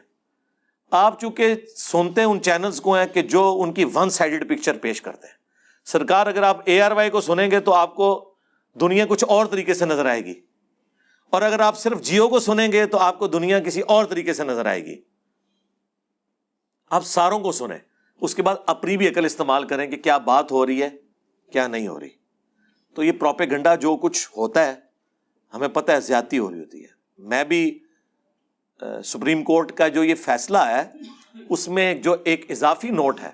آپ 0.91 1.21
چونکہ 1.21 1.55
سنتے 1.77 2.21
ہیں، 2.21 2.29
ان 2.29 2.43
چینلز 2.43 2.81
کو 2.81 2.95
ہیں 2.95 3.07
کہ 3.07 3.23
جو 3.23 3.59
ان 3.63 3.73
کی 3.73 3.85
ون 3.95 4.11
سائڈڈ 4.11 4.49
پکچر 4.49 4.79
پیش 4.79 5.03
کرتے 5.03 5.27
ہیں۔ 5.27 5.35
سرکار 5.85 6.27
اگر 6.27 6.43
آپ 6.43 6.57
اے 6.65 6.83
آر 6.83 6.93
وائی 6.93 7.11
کو 7.11 7.21
سنیں 7.21 7.51
گے 7.51 7.61
تو 7.61 7.73
آپ 7.73 7.95
کو 7.95 8.35
دنیا 8.81 9.07
کچھ 9.07 9.25
اور 9.29 9.47
طریقے 9.47 9.75
سے 9.75 9.87
نظر 9.87 10.07
آئے 10.07 10.25
گی۔ 10.25 10.41
اور 11.31 11.43
اگر 11.43 11.61
آپ 11.61 11.79
صرف 11.79 12.03
جیو 12.03 12.29
کو 12.29 12.39
سنیں 12.39 12.73
گے 12.73 12.87
تو 12.87 12.99
آپ 12.99 13.19
کو 13.19 13.27
دنیا 13.27 13.61
کسی 13.61 13.81
اور 13.81 14.05
طریقے 14.05 14.33
سے 14.33 14.45
نظر 14.45 14.67
آئے 14.67 14.85
گی۔ 14.85 15.03
آپ 16.91 17.05
ساروں 17.05 17.41
کو 17.41 17.53
سنیں۔ 17.53 17.79
اس 18.21 18.35
کے 18.35 18.43
بعد 18.43 18.57
اپنی 18.67 18.97
بھی 18.97 19.09
عقل 19.09 19.25
استعمال 19.25 19.67
کریں 19.67 19.91
کہ 19.91 19.97
کیا 19.97 20.19
بات 20.19 20.53
ہو 20.53 20.67
رہی 20.67 20.83
ہے، 20.83 20.91
کیا 21.53 21.67
نہیں 21.67 21.89
ہو 21.89 22.01
رہی۔ 22.01 22.20
تو 22.97 23.03
یہ 23.03 23.13
پروپے 23.13 23.45
گنڈا 23.51 23.75
جو 23.75 23.97
کچھ 23.97 24.29
ہوتا 24.37 24.67
ہے، 24.67 24.75
ہمیں 25.55 25.69
پتہ 25.69 25.93
ہے 25.93 26.01
زیادتی 26.01 26.39
ہو 26.39 26.51
رہی 26.51 26.61
ہوتی 26.61 26.83
ہے۔ 26.83 26.89
میں 27.19 27.45
بھی 27.45 27.79
سپریم 29.05 29.43
کورٹ 29.45 29.73
کا 29.73 29.89
جو 29.89 30.05
یہ 30.05 30.15
فیصلہ 30.15 30.59
ہے، 30.59 30.85
اس 31.49 31.67
میں 31.69 31.95
جو 31.95 32.17
ایک 32.25 32.51
اضافی 32.51 32.91
نوٹ 32.91 33.21
ہے، 33.21 33.31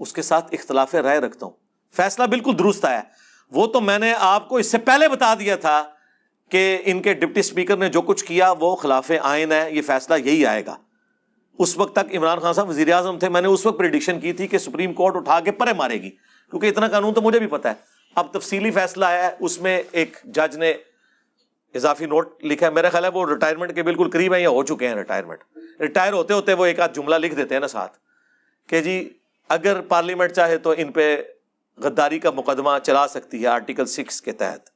اس 0.00 0.12
کے 0.12 0.22
ساتھ 0.22 0.54
اختلاف 0.54 0.94
رائے 0.94 1.18
رکھتا 1.18 1.46
ہوں۔ 1.46 1.52
فیصلہ 1.94 2.24
بالکل 2.24 2.58
درست 2.58 2.84
ہے 2.84 3.00
وہ 3.52 3.66
تو 3.66 3.80
میں 3.80 3.98
نے 3.98 4.12
آپ 4.18 4.48
کو 4.48 4.56
اس 4.56 4.70
سے 4.70 4.78
پہلے 4.78 5.08
بتا 5.08 5.34
دیا 5.34 5.56
تھا 5.56 5.82
کہ 6.50 6.78
ان 6.84 7.02
کے 7.02 7.14
ڈپٹی 7.14 7.40
اسپیکر 7.40 7.76
نے 7.76 7.88
جو 7.88 8.02
کچھ 8.02 8.24
کیا، 8.24 8.52
وہ 8.60 8.74
خلاف 8.76 9.10
آئین 9.22 9.52
ہے، 9.52 9.66
یہ 9.72 9.82
فیصلہ 9.82 10.14
یہی 10.24 10.44
آئے 10.46 10.64
گا۔ 10.66 10.76
اس 11.58 11.76
وقت 11.78 11.94
تک 11.94 12.14
عمران 12.16 12.38
خان 12.38 12.52
صاحب 12.52 12.68
وزیر 12.68 12.92
اعظم 12.92 13.18
تھے۔ 13.18 13.28
میں 13.28 13.40
نے 13.40 13.48
اس 13.48 13.66
وقت 13.66 13.78
پریڈکشن 13.78 14.20
کی 14.20 14.32
تھی 14.32 14.46
کہ 14.46 14.58
سپریم 14.58 14.92
کورٹ 14.92 15.16
اٹھا 15.16 15.38
کے 15.40 15.52
پرے 15.52 15.72
مارے 15.72 16.00
گی، 16.02 16.10
کیونکہ 16.10 16.66
اتنا 16.66 16.88
قانون 16.88 17.14
تو 17.14 17.22
مجھے 17.22 17.38
بھی 17.38 17.46
پتا 17.46 17.70
ہے۔ 17.70 17.74
اب 18.18 18.32
تفصیلی 18.32 18.70
فیصلہ 18.70 19.04
ہے، 19.04 19.36
اس 19.40 19.60
میں 19.60 19.82
ایک 19.92 20.16
جج 20.24 20.56
نے 20.56 20.70
اضافی 21.74 22.06
نوٹ 22.06 22.44
لکھا 22.44 22.66
ہے۔ 22.66 22.70
میرا 22.70 22.88
خیال 22.88 23.04
ہے 23.04 23.08
وہ 23.08 23.26
ریٹائرمنٹ 23.28 23.74
کے 23.74 23.82
بالکل 23.82 24.10
قریب 24.10 24.34
ہیں 24.34 24.40
یا 24.40 24.48
ہو 24.48 24.64
چکے 24.64 24.88
ہیں 24.88 24.94
ریٹائرمنٹ 24.94 25.44
ریٹائر 25.80 26.12
ہوتے 26.12 26.34
ہوتے 26.34 26.52
وہ 26.52 26.66
ایک 26.66 26.80
آدھ 26.80 26.92
جملہ 26.92 27.14
لکھ 27.14 27.34
دیتے 27.34 27.54
ہیں 27.54 27.60
نا 27.60 27.68
ساتھ۔ 27.68 27.98
کہ 28.66 28.80
جی 28.80 29.18
اگر 29.48 29.80
پارلیمنٹ 29.80 30.32
چاہے 30.32 30.58
تو 30.58 30.74
ان 30.76 30.92
پہ 30.92 31.22
غداری 31.76 32.18
کا 32.18 32.30
مقدمہ 32.30 32.70
چلا 32.82 33.08
سکتی 33.08 33.42
ہے 33.42 33.46
آرٹیکل 33.46 33.86
سکس 33.86 34.22
کے 34.22 34.32
تحت۔ 34.32 34.66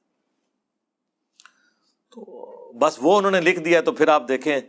تو 2.11 2.53
بس 2.73 2.99
وہ 3.03 3.19
انہوں 3.19 3.31
نے 3.31 3.41
لکھ 3.41 3.61
دیا 3.61 3.81
تو 3.81 3.93
پھر 3.93 4.09
آپ 4.09 4.29
دیکھیں، 4.29 4.61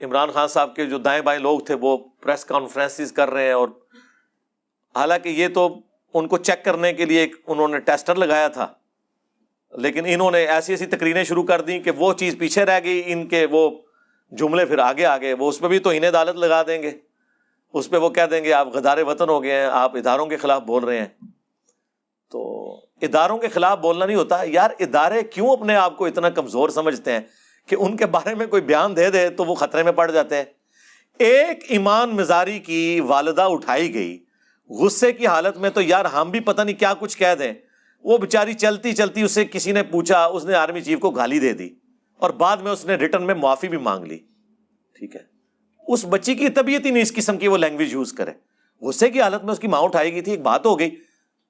عمران 0.00 0.30
خان 0.30 0.48
صاحب 0.48 0.76
کے 0.76 0.86
جو 0.86 0.98
دائیں 0.98 1.22
بائیں 1.22 1.40
لوگ 1.40 1.60
تھے 1.60 1.74
وہ 1.80 1.96
پریس 2.20 2.44
کانفرنس 2.44 3.12
کر 3.12 3.30
رہے 3.30 3.44
ہیں 3.44 3.52
اور 3.52 3.68
حالانکہ 4.96 5.28
یہ 5.28 5.48
تو 5.48 5.80
ان 6.14 6.28
کو 6.28 6.38
چیک 6.38 6.64
کرنے 6.64 6.92
کے 6.92 7.04
لیے 7.04 7.26
انہوں 7.46 7.68
نے 7.68 7.78
ٹیسٹر 7.78 8.14
لگایا 8.14 8.48
تھا۔ 8.48 8.66
لیکن 9.70 10.04
انہوں 10.06 10.30
نے 10.30 10.46
ایسی 10.46 10.72
ایسی 10.72 10.86
تقریریں 10.86 11.24
شروع 11.24 11.42
کر 11.42 11.60
دی 11.60 11.78
کہ 11.78 11.90
وہ 11.90 12.12
چیز 12.12 12.36
پیچھے 12.38 12.64
رہ 12.64 12.80
گئی، 12.84 13.02
ان 13.06 13.26
کے 13.26 13.46
وہ 13.50 13.70
جملے 14.30 14.64
پھر 14.64 14.78
آگے 14.78 15.04
آگے 15.04 15.34
وہ 15.34 15.48
اس 15.48 15.58
پہ 15.58 15.68
بھی 15.68 15.78
تو 15.78 15.90
انہیں 15.90 16.10
عدالت 16.10 16.36
لگا 16.36 16.62
دیں 16.62 16.82
گے۔ 16.82 16.90
اس 17.72 17.90
پہ 17.90 17.96
وہ 17.96 18.10
کہہ 18.10 18.22
دیں 18.22 18.44
گے، 18.44 18.52
آپ 18.52 18.68
غدار 18.68 18.98
وطن 18.98 19.28
ہو 19.28 19.42
گئے 19.42 19.52
ہیں، 19.52 19.66
آپ 19.66 19.96
اداروں 19.96 20.26
کے 20.26 20.36
خلاف 20.36 20.62
بول 20.62 20.84
رہے 20.84 20.98
ہیں۔ 20.98 21.06
تو 22.30 22.72
اداروں 23.02 23.38
کے 23.38 23.48
خلاف 23.48 23.78
بولنا 23.78 24.06
نہیں 24.06 24.16
ہوتا۔ 24.16 24.38
یار 24.44 24.70
ادارے 24.80 25.22
کیوں 25.22 25.48
اپنے 25.48 25.74
آپ 25.74 25.96
کو 25.96 26.06
اتنا 26.06 26.30
کمزور 26.30 26.68
سمجھتے 26.68 27.12
ہیں 27.12 27.20
کہ 27.66 27.76
ان 27.80 27.96
کے 27.96 28.06
بارے 28.06 28.34
میں 28.34 28.46
کوئی 28.46 28.62
بیان 28.62 28.96
دے 28.96 29.10
دے 29.10 29.28
تو 29.28 29.44
وہ 29.44 29.54
خطرے 29.54 29.82
میں 29.82 29.92
پڑ 29.92 30.10
جاتے 30.10 30.36
ہیں۔ 30.36 30.44
ایک 31.18 31.64
ایمان 31.68 32.10
مزاری 32.10 32.58
کی 32.58 33.00
والدہ 33.00 33.42
اٹھائی 33.42 33.94
گئی۔ 33.94 34.24
غصے 34.70 35.12
کی 35.12 35.26
حالت 35.26 35.56
میں 35.56 35.70
تو 35.70 35.82
یار 35.82 36.04
ہم 36.04 36.30
بھی 36.30 36.40
پتہ 36.40 36.62
نہیں 36.62 36.76
کیا 36.76 36.94
کچھ 36.98 37.18
کہہ 37.18 37.34
دیں۔ 37.38 37.52
وہ 38.04 38.18
بیچاری 38.18 38.54
چلتی 38.54 38.92
چلتی 38.92 39.22
اسے 39.22 39.44
کسی 39.44 39.72
نے 39.72 39.82
پوچھا، 39.82 40.24
اس 40.24 40.44
نے 40.44 40.54
آرمی 40.54 40.80
چیف 40.80 40.98
کو 40.98 41.10
گالی 41.10 41.38
دے 41.38 41.52
دی 41.52 41.70
اور 42.18 42.30
بعد 42.30 42.56
میں 42.56 42.72
اس 42.72 42.84
نے 42.84 42.94
ریٹرن 42.94 43.26
میں 43.26 43.34
معافی 43.34 43.68
بھی 43.68 43.78
مانگ 43.78 44.04
لی۔ 44.04 44.18
ٹھیک 44.98 45.16
ہے۔ 45.16 45.20
اس 45.88 46.06
بچی 46.08 46.34
کی 46.34 46.48
طبیعت 46.48 46.86
ہی 46.86 46.90
نہیں 46.90 47.02
اس 47.02 47.14
قسم 47.14 47.36
کی، 47.36 47.48
وہ 47.48 47.56
لینگویج 47.56 47.92
یوز 47.92 48.12
کرے۔ 48.12 48.30
غصے 48.80 49.10
کی 49.10 49.20
حالت 49.20 49.44
میں 49.44 49.52
اس 49.52 49.58
کی 49.58 49.66
ماں 49.66 49.80
اٹھائی 49.80 50.12
گئی 50.12 50.20
تھی، 50.20 50.32
ایک 50.32 50.42
بات 50.42 50.66
ہو 50.66 50.78
گئی۔ 50.78 50.90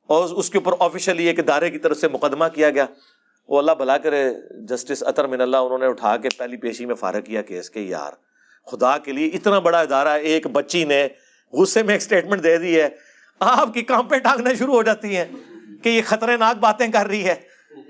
اور 0.06 0.28
اس 0.28 0.50
کے 0.50 0.58
اوپر 0.58 0.76
آفیشلی 0.78 1.26
ایک 1.26 1.38
ادارے 1.38 1.70
کی 1.70 1.78
طرف 1.78 1.97
سے 1.97 2.08
مقدمہ 2.08 2.44
کیا 2.55 2.70
گیا۔ 2.70 2.86
وہ 3.48 3.58
اللہ 3.58 3.72
بھلا 3.72 3.98
کرے 3.98 4.30
جسٹس 4.68 5.02
اطر 5.02 5.26
من 5.26 5.40
اللہ، 5.40 5.56
انہوں 5.56 5.78
نے 5.78 5.86
اٹھا 5.86 6.16
کے 6.16 6.28
پہلی 6.38 6.56
پیشی 6.56 6.86
میں 6.86 6.94
فارغ 6.94 7.20
کیا 7.20 7.42
کیس 7.42 7.70
کے۔ 7.70 7.80
یار، 7.80 8.12
خدا 8.66 8.98
کے 8.98 9.12
لیے 9.12 9.26
اتنا 9.26 9.58
بڑا 9.58 9.80
ادارہ 9.80 10.08
ایک 10.08 10.47
بچی 10.47 10.84
نے 10.84 11.08
غصے 11.52 11.82
میں 11.82 11.94
ایک 11.94 12.02
اسٹیٹمنٹ 12.02 12.42
دے 12.42 12.56
دی 12.56 12.80
ہے۔ 12.80 13.07
آپ 13.39 13.75
کی 13.75 13.83
کام 13.83 14.08
پہ 14.08 14.18
ٹانگنا 14.18 14.55
شروع 14.55 14.75
ہو 14.75 14.83
جاتی 14.83 15.17
ہیں 15.17 15.25
کہ 15.83 15.89
یہ 15.89 16.02
خطرناک 16.05 16.58
باتیں 16.58 16.89
کر 16.89 17.07
رہی 17.07 17.25
ہے۔ 17.25 17.34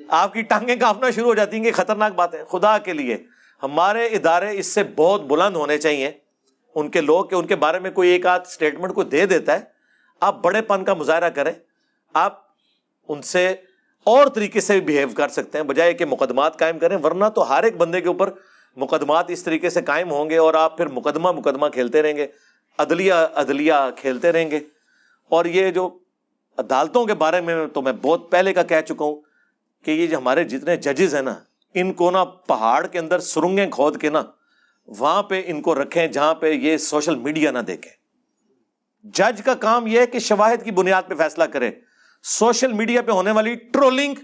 آپ 0.08 0.32
کی 0.32 0.42
ٹانگیں 0.42 0.76
کانپنا 0.76 1.10
شروع 1.10 1.26
ہو 1.26 1.34
جاتی 1.34 1.56
ہیں 1.56 1.64
کہ 1.64 1.72
خطرناک 1.72 2.14
باتیں۔ 2.14 2.44
خدا 2.44 2.78
کے 2.78 2.92
لیے 2.92 3.16
ہمارے 3.62 4.06
ادارے 4.06 4.58
اس 4.58 4.66
سے 4.66 4.82
بہت 4.96 5.22
بلند 5.22 5.56
ہونے 5.56 5.78
چاہیے۔ 5.78 6.10
ان 6.74 6.88
کے 6.90 7.00
لوگ 7.00 7.24
کہ 7.24 7.34
ان 7.34 7.46
کے 7.46 7.56
بارے 7.56 7.78
میں 7.78 7.90
کوئی 7.90 8.10
ایک 8.10 8.26
آدھ 8.26 8.42
اسٹیٹمنٹ 8.46 8.94
کو 8.94 9.02
دے 9.02 9.26
دیتا 9.26 9.52
ہے۔ 9.52 9.60
آپ 10.20 10.42
بڑے 10.42 10.62
پن 10.62 10.84
کا 10.84 10.94
مظاہرہ 10.94 11.28
کریں۔ 11.28 11.52
آپ 12.14 12.40
ان 13.08 13.22
سے 13.22 13.54
اور 14.04 14.26
طریقے 14.26 14.60
سے 14.60 14.80
بہیو 14.80 15.08
کر 15.08 15.28
سکتے 15.28 15.58
ہیں۔ 15.58 15.64
بجائے 15.64 15.92
کہ 15.92 16.04
مقدمات 16.04 16.58
قائم 16.58 16.78
کریں، 16.78 16.96
ورنہ 17.02 17.24
تو 17.34 17.50
ہر 17.50 17.62
ایک 17.62 17.76
بندے 17.76 18.00
کے 18.00 18.08
اوپر 18.08 18.30
مقدمات 18.76 19.24
اس 19.28 19.42
طریقے 19.44 19.70
سے 19.70 19.82
قائم 19.82 20.10
ہوں 20.10 20.30
گے 20.30 20.36
اور 20.36 20.54
آپ 20.54 20.76
پھر 20.76 20.86
مقدمہ 20.86 21.32
مقدمہ 21.32 21.66
کھیلتے 21.66 22.02
رہیں 22.02 22.16
گے۔ 22.16 22.26
عدلیہ 22.78 23.12
عدلیہ 23.34 23.72
کھیلتے 23.96 24.32
رہیں 24.32 24.50
گے۔ 24.50 24.60
اور 25.28 25.44
یہ 25.44 25.70
جو 25.70 25.88
عدالتوں 26.58 27.04
کے 27.06 27.14
بارے 27.14 27.40
میں 27.40 27.66
تو 27.66 27.82
میں 27.82 27.92
بہت 28.02 28.30
پہلے 28.30 28.52
کا 28.54 28.62
کہہ 28.62 28.80
چکا 28.80 29.04
ہوں 29.04 29.20
کہ 29.84 29.90
یہ 29.90 30.06
جو 30.06 30.18
ہمارے 30.18 30.44
جتنے 30.44 30.76
ججز 30.76 31.14
ہیں 31.14 31.22
نا، 31.22 31.34
ان 31.74 31.92
کو 31.92 32.10
نا 32.10 32.24
پہاڑ 32.24 32.86
کے 32.86 32.98
اندر 32.98 33.18
سرنگیں 33.18 33.66
کھود 33.70 34.00
کے 34.00 34.10
نا 34.10 34.22
وہاں 34.88 35.22
پہ 35.22 35.42
ان 35.46 35.62
کو 35.62 35.74
رکھیں 35.74 36.06
جہاں 36.06 36.34
پہ 36.34 36.50
یہ 36.50 36.76
سوشل 36.76 37.16
میڈیا 37.16 37.50
نہ 37.50 37.58
دیکھیں۔ 37.58 37.92
جج 39.04 39.42
کا 39.44 39.54
کام 39.54 39.86
یہ 39.86 40.00
ہے 40.00 40.06
کہ 40.06 40.18
شواہد 40.18 40.64
کی 40.64 40.70
بنیاد 40.70 41.02
پہ 41.08 41.14
فیصلہ 41.14 41.44
کرے 41.44 41.70
سوشل 42.24 42.72
میڈیا 42.72 43.02
پہ 43.02 43.12
ہونے 43.12 43.30
والی 43.30 43.54
ٹرولنگ 43.54 44.14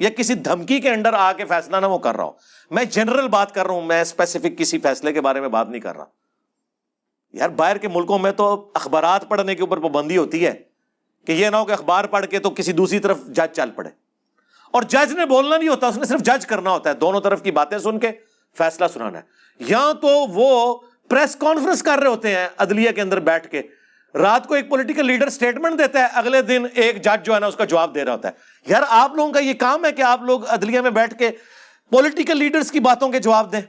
یا 0.00 0.08
کسی 0.10 0.34
دھمکی 0.34 0.80
کے 0.80 0.90
انڈر 0.90 1.12
آ 1.12 1.32
کے 1.32 1.44
فیصلہ 1.44 1.76
نہ 1.76 1.86
وہ 1.86 1.98
کر 1.98 2.16
رہا 2.16 2.24
ہوں 2.24 2.32
میں 2.70 2.84
جنرل 2.84 3.28
بات 3.28 3.54
کر 3.54 3.66
رہا 3.66 3.74
ہوں، 3.74 3.82
میں 3.82 4.00
اسپیسیفک 4.00 4.58
کسی 4.58 4.78
فیصلے 4.78 5.12
کے 5.12 5.20
بارے 5.20 5.40
میں 5.40 5.48
بات 5.48 5.68
نہیں 5.68 5.80
کر 5.80 5.96
رہا۔ 5.96 6.04
یار 7.32 7.48
باہر 7.48 7.78
کے 7.78 7.88
ملکوں 7.88 8.18
میں 8.18 8.32
تو 8.32 8.70
اخبارات 8.74 9.28
پڑھنے 9.28 9.54
کے 9.54 9.60
اوپر 9.60 9.78
پابندی 9.78 10.16
ہوتی 10.16 10.46
ہے 10.46 10.52
کہ 11.26 11.32
یہ 11.32 11.48
نہ 11.48 11.56
ہو 11.56 11.64
کہ 11.64 11.72
اخبار 11.72 12.04
پڑھ 12.04 12.26
کے 12.26 12.38
تو 12.38 12.50
کسی 12.50 12.72
دوسری 12.72 12.98
طرف 12.98 13.26
جج 13.26 13.56
چل 13.56 13.70
پڑے۔ 13.70 13.88
اور 14.70 14.82
جج 14.82 15.12
نے 15.12 15.26
بولنا 15.26 15.56
نہیں 15.56 15.68
ہوتا، 15.68 15.86
اس 15.86 15.96
نے 15.96 16.06
صرف 16.06 16.20
جج 16.20 16.46
کرنا 16.46 16.70
ہوتا 16.70 16.90
ہے، 16.90 16.94
دونوں 16.94 17.20
طرف 17.20 17.42
کی 17.42 17.50
باتیں 17.50 17.78
سن 17.78 17.98
کے 17.98 18.10
فیصلہ 18.58 18.84
سنانا 18.94 19.18
ہے۔ 19.18 19.22
یا 19.58 19.92
تو 20.00 20.08
وہ 20.08 20.78
پریس 21.08 21.36
کانفرنس 21.36 21.82
کر 21.82 21.98
رہے 21.98 22.06
ہوتے 22.06 22.34
ہیں 22.34 22.48
عدلیہ 22.58 22.90
کے 22.90 23.00
اندر 23.00 23.20
بیٹھ 23.20 23.48
کے، 23.48 23.62
رات 24.14 24.46
کو 24.46 24.54
ایک 24.54 24.68
پولیٹیکل 24.68 25.06
لیڈر 25.06 25.26
اسٹیٹمنٹ 25.26 25.78
دیتا 25.78 26.00
ہے، 26.00 26.06
اگلے 26.12 26.42
دن 26.42 26.66
ایک 26.74 27.04
جج 27.04 27.26
جو 27.26 27.34
ہے 27.34 27.40
نا 27.40 27.46
اس 27.46 27.56
کا 27.56 27.64
جواب 27.64 27.94
دے 27.94 28.04
رہا 28.04 28.12
ہوتا 28.12 28.28
ہے۔ 28.28 28.32
یار 28.66 28.82
آپ 28.88 29.14
لوگوں 29.14 29.32
کا 29.32 29.40
یہ 29.40 29.52
کام 29.54 29.84
ہے 29.84 29.92
کہ 29.92 30.02
آپ 30.02 30.22
لوگ 30.22 30.40
عدلیہ 30.48 30.80
میں 30.80 30.90
بیٹھ 30.90 31.18
کے 31.18 31.30
پولیٹیکل 31.90 32.36
لیڈرز 32.36 32.72
کی 32.72 32.80
باتوں 32.80 33.08
کے 33.08 33.18
جواب 33.18 33.52
دیں۔ 33.52 33.60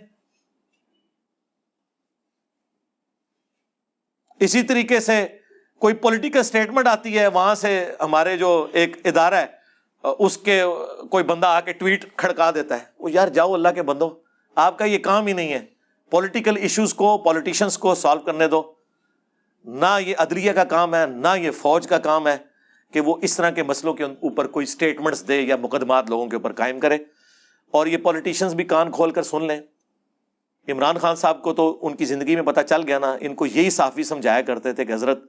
اسی 4.39 4.63
طریقے 4.63 4.99
سے 4.99 5.27
کوئی 5.79 5.93
پولیٹیکل 5.93 6.39
اسٹیٹمنٹ 6.39 6.87
آتی 6.87 7.19
ہے، 7.19 7.27
وہاں 7.27 7.55
سے 7.55 7.91
ہمارے 8.01 8.37
جو 8.37 8.67
ایک 8.71 9.07
ادارہ 9.07 9.33
ہے، 9.33 9.45
اس 10.19 10.37
کے 10.37 10.63
کوئی 11.09 11.23
بندہ 11.23 11.47
آ 11.47 11.61
کے 11.61 11.73
ٹویٹ 11.73 12.15
کھڑکا 12.15 12.51
دیتا 12.51 12.75
ہے۔ 12.75 12.83
وہ 12.99 13.11
یار 13.11 13.27
جاؤ 13.27 13.53
اللہ 13.53 13.69
کے 13.75 13.81
بندو، 13.81 14.09
آپ 14.55 14.77
کا 14.77 14.85
یہ 14.85 14.97
کام 14.97 15.27
ہی 15.27 15.33
نہیں 15.33 15.53
ہے۔ 15.53 15.59
پولیٹیکل 16.09 16.57
ایشوز 16.57 16.93
کو 16.93 17.17
پولیٹیشنس 17.17 17.77
کو 17.77 17.95
سالو 17.95 18.19
کرنے 18.19 18.47
دو۔ 18.47 18.73
نہ 19.65 19.97
یہ 20.05 20.15
عدلیہ 20.17 20.51
کا 20.51 20.63
کام 20.63 20.95
ہے، 20.95 21.05
نہ 21.05 21.27
یہ 21.37 21.51
فوج 21.51 21.87
کا 21.87 21.97
کام 21.97 22.27
ہے 22.27 22.37
کہ 22.91 23.01
وہ 23.01 23.15
اس 23.21 23.37
طرح 23.37 23.49
کے 23.49 23.63
مسئلوں 23.63 23.93
کے 23.93 24.03
اوپر 24.03 24.47
کوئی 24.47 24.63
اسٹیٹمنٹس 24.63 25.27
دے 25.27 25.41
یا 25.41 25.55
مقدمات 25.55 26.09
لوگوں 26.09 26.27
کے 26.27 26.35
اوپر 26.35 26.51
قائم 26.53 26.79
کرے۔ 26.79 26.97
اور 27.71 27.87
یہ 27.87 27.97
پولیٹیشنس 27.97 28.53
بھی 28.53 28.63
کان 28.63 28.91
کھول 28.91 29.11
کر 29.11 29.23
سن 29.23 29.47
لیں۔ 29.47 29.61
عمران 30.67 30.97
خان 30.97 31.15
صاحب 31.15 31.43
کو 31.43 31.53
تو 31.53 31.79
ان 31.81 31.95
کی 31.95 32.05
زندگی 32.05 32.35
میں 32.35 32.43
پتہ 32.43 32.61
چل 32.61 32.81
گیا 32.87 32.99
نا، 32.99 33.17
ان 33.19 33.35
کو 33.35 33.45
یہی 33.45 33.69
صافی 33.69 34.03
سمجھایا 34.03 34.41
کرتے 34.41 34.73
تھے 34.73 34.85
کہ 34.85 34.93
حضرت 34.93 35.19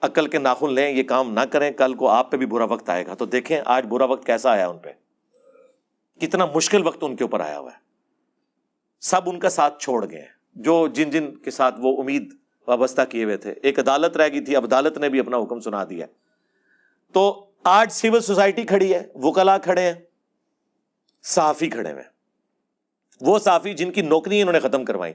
عقل 0.00 0.26
کے 0.26 0.38
ناخن 0.38 0.72
لیں، 0.72 0.90
یہ 0.90 1.02
کام 1.02 1.32
نہ 1.32 1.40
کریں، 1.40 1.70
کل 1.70 1.94
کو 1.94 2.08
آپ 2.08 2.30
پہ 2.30 2.36
بھی 2.36 2.46
برا 2.46 2.64
وقت 2.64 2.90
آئے 2.90 3.06
گا۔ 3.06 3.14
تو 3.14 3.26
دیکھیں، 3.26 3.60
آج 3.64 3.86
برا 3.88 4.04
وقت 4.04 4.26
کیسا 4.26 4.50
آیا 4.50 4.68
ان 4.68 4.78
پہ؟ 4.78 4.90
کتنا 6.20 6.46
مشکل 6.46 6.86
وقت 6.86 6.98
ان 7.00 7.16
کے 7.16 7.24
اوپر 7.24 7.40
آیا 7.40 7.58
ہوا 7.58 7.70
ہے۔ 7.72 7.78
سب 9.00 9.20
ان 9.26 9.38
کا 9.38 9.48
ساتھ 9.48 9.82
چھوڑ 9.82 10.10
گئے 10.10 10.20
ہیں۔ 10.20 10.38
جو 10.54 10.88
جن 10.88 11.10
جن 11.10 11.36
کے 11.36 11.50
ساتھ 11.50 11.74
وہ 11.78 12.02
امید 12.02 12.34
وابستہ 12.66 13.02
کیے 13.08 13.24
ہوئے 13.24 13.36
تھے۔ 13.36 13.54
ایک 13.62 13.78
عدالت 13.78 14.16
رہ 14.16 14.28
گئی 14.28 14.40
تھی 14.40 14.56
اب 14.56 14.64
عدالت 14.64 14.98
نے 14.98 15.08
بھی 15.08 15.20
اپنا 15.20 15.36
حکم 15.36 15.60
سنا 15.60 15.84
دیا 15.90 16.06
تو 17.12 17.46
آج 17.64 17.92
سول 17.92 18.20
سوسائٹی 18.20 18.62
کھڑی 18.62 18.94
ہے 18.94 19.06
وکلا 19.14 19.58
کھڑے 19.58 19.82
ہیں، 19.82 19.94
صحافی 21.22 21.70
کھڑے 21.70 21.92
ہوئے 21.92 22.17
وہ 23.20 23.38
صحافی 23.38 23.74
جن 23.74 23.92
کی 23.92 24.00
نوکری 24.00 24.40
انہوں 24.40 24.52
نے 24.52 24.60
ختم 24.60 24.84
کروائی، 24.84 25.12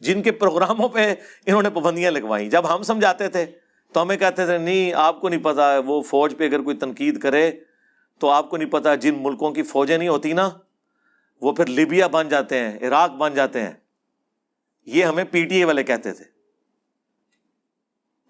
جن 0.00 0.22
کے 0.22 0.32
پروگراموں 0.32 0.88
پہ 0.88 1.14
انہوں 1.46 1.62
نے 1.62 1.70
پابندیاں 1.70 2.10
لگوائی 2.10 2.50
جب 2.50 2.74
ہم 2.74 2.82
سمجھاتے 2.82 3.28
تھے، 3.28 3.46
تو 3.92 4.02
ہمیں 4.02 4.16
کہتے 4.16 4.46
تھے، 4.46 4.58
نہیں، 4.58 4.92
آپ 4.92 5.20
کو 5.20 5.28
نہیں 5.28 5.42
پتا 5.42 5.78
وہ 5.78 6.02
فوج 6.02 6.36
پہ 6.38 6.46
اگر 6.46 6.60
کوئی 6.60 6.76
تنقید 6.76 7.20
کرے، 7.20 7.50
تو 8.18 8.30
آپ 8.30 8.50
کو 8.50 8.56
نہیں 8.56 8.70
پتا 8.70 8.94
جن 8.94 9.14
ملکوں 9.18 9.50
کی 9.50 9.62
فوجیں 9.62 9.98
نہیں 9.98 10.08
ہوتی 10.08 10.32
نا، 10.32 10.50
وہ 11.42 11.52
پھر 11.52 11.66
لیبیا 11.66 12.06
بن 12.06 12.28
جاتے 12.28 12.58
ہیں، 12.58 12.78
عراق 12.88 13.10
بن 13.10 13.34
جاتے 13.34 13.62
ہیں۔ 13.62 13.72
یہ 14.86 15.04
ہمیں 15.04 15.24
پی 15.24 15.44
ٹی 15.44 15.56
اے 15.56 15.64
والے 15.64 15.82
کہتے 15.82 16.12
تھے۔ 16.12 16.24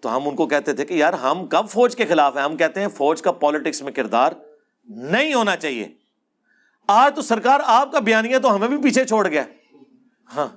تو 0.01 0.15
ہم 0.15 0.27
ان 0.27 0.35
کو 0.35 0.47
کہتے 0.47 0.73
تھے 0.73 0.85
کہ 0.85 0.93
یار، 0.93 1.13
ہم 1.13 1.47
کب 1.47 1.69
فوج 1.69 1.95
کے 1.95 2.05
خلاف 2.05 2.35
ہیں؟ 2.37 2.43
ہم 2.43 2.57
کہتے 2.57 2.79
ہیں 2.79 2.87
فوج 2.87 3.21
کا 3.21 3.31
پالیٹکس 3.31 3.81
میں 3.81 3.91
کردار 3.91 4.31
نہیں 4.85 5.33
ہونا 5.33 5.55
چاہیے۔ 5.55 6.06
آج 6.87 7.15
تو 7.15 7.21
سرکار 7.21 7.59
آپ 7.65 7.91
کا 7.91 7.99
بیانیہ 7.99 8.37
تو 8.37 8.55
ہمیں 8.55 8.67
بھی 8.67 8.77
پیچھے 8.77 9.05
چھوڑ 9.05 9.27
گیا۔ 9.27 9.43
ہاں 10.35 10.47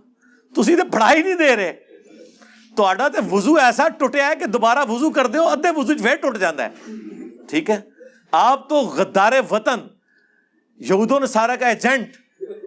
تھی 0.54 0.76
تو 0.76 0.82
پڑھائی 0.92 1.22
نہیں 1.22 1.34
دے 1.34 1.56
رہے۔ 1.56 1.72
تو 2.76 2.84
آڈا 2.84 3.08
تے 3.08 3.18
وضو 3.30 3.54
ایسا 3.54 3.88
ٹوٹیا 3.88 4.26
ہے 4.26 4.36
کہ 4.36 4.46
دوبارہ 4.46 4.78
وضو 4.88 5.10
کر 5.10 5.26
دو 5.26 5.48
ادھے 5.48 5.68
وضو 5.76 5.92
وے 6.02 6.16
ٹوٹ 6.16 6.38
جاتا 6.38 6.66
ہے۔ 6.66 6.92
ٹھیک 7.48 7.70
ہے؟ 7.70 7.80
آپ 8.30 8.68
تو 8.68 8.74
غدار 8.74 9.32
وطن 9.50 9.80
یہود 10.76 11.10
و 11.10 11.26
سارا 11.26 11.56
کا 11.56 11.68
ایجنٹ، 11.68 12.16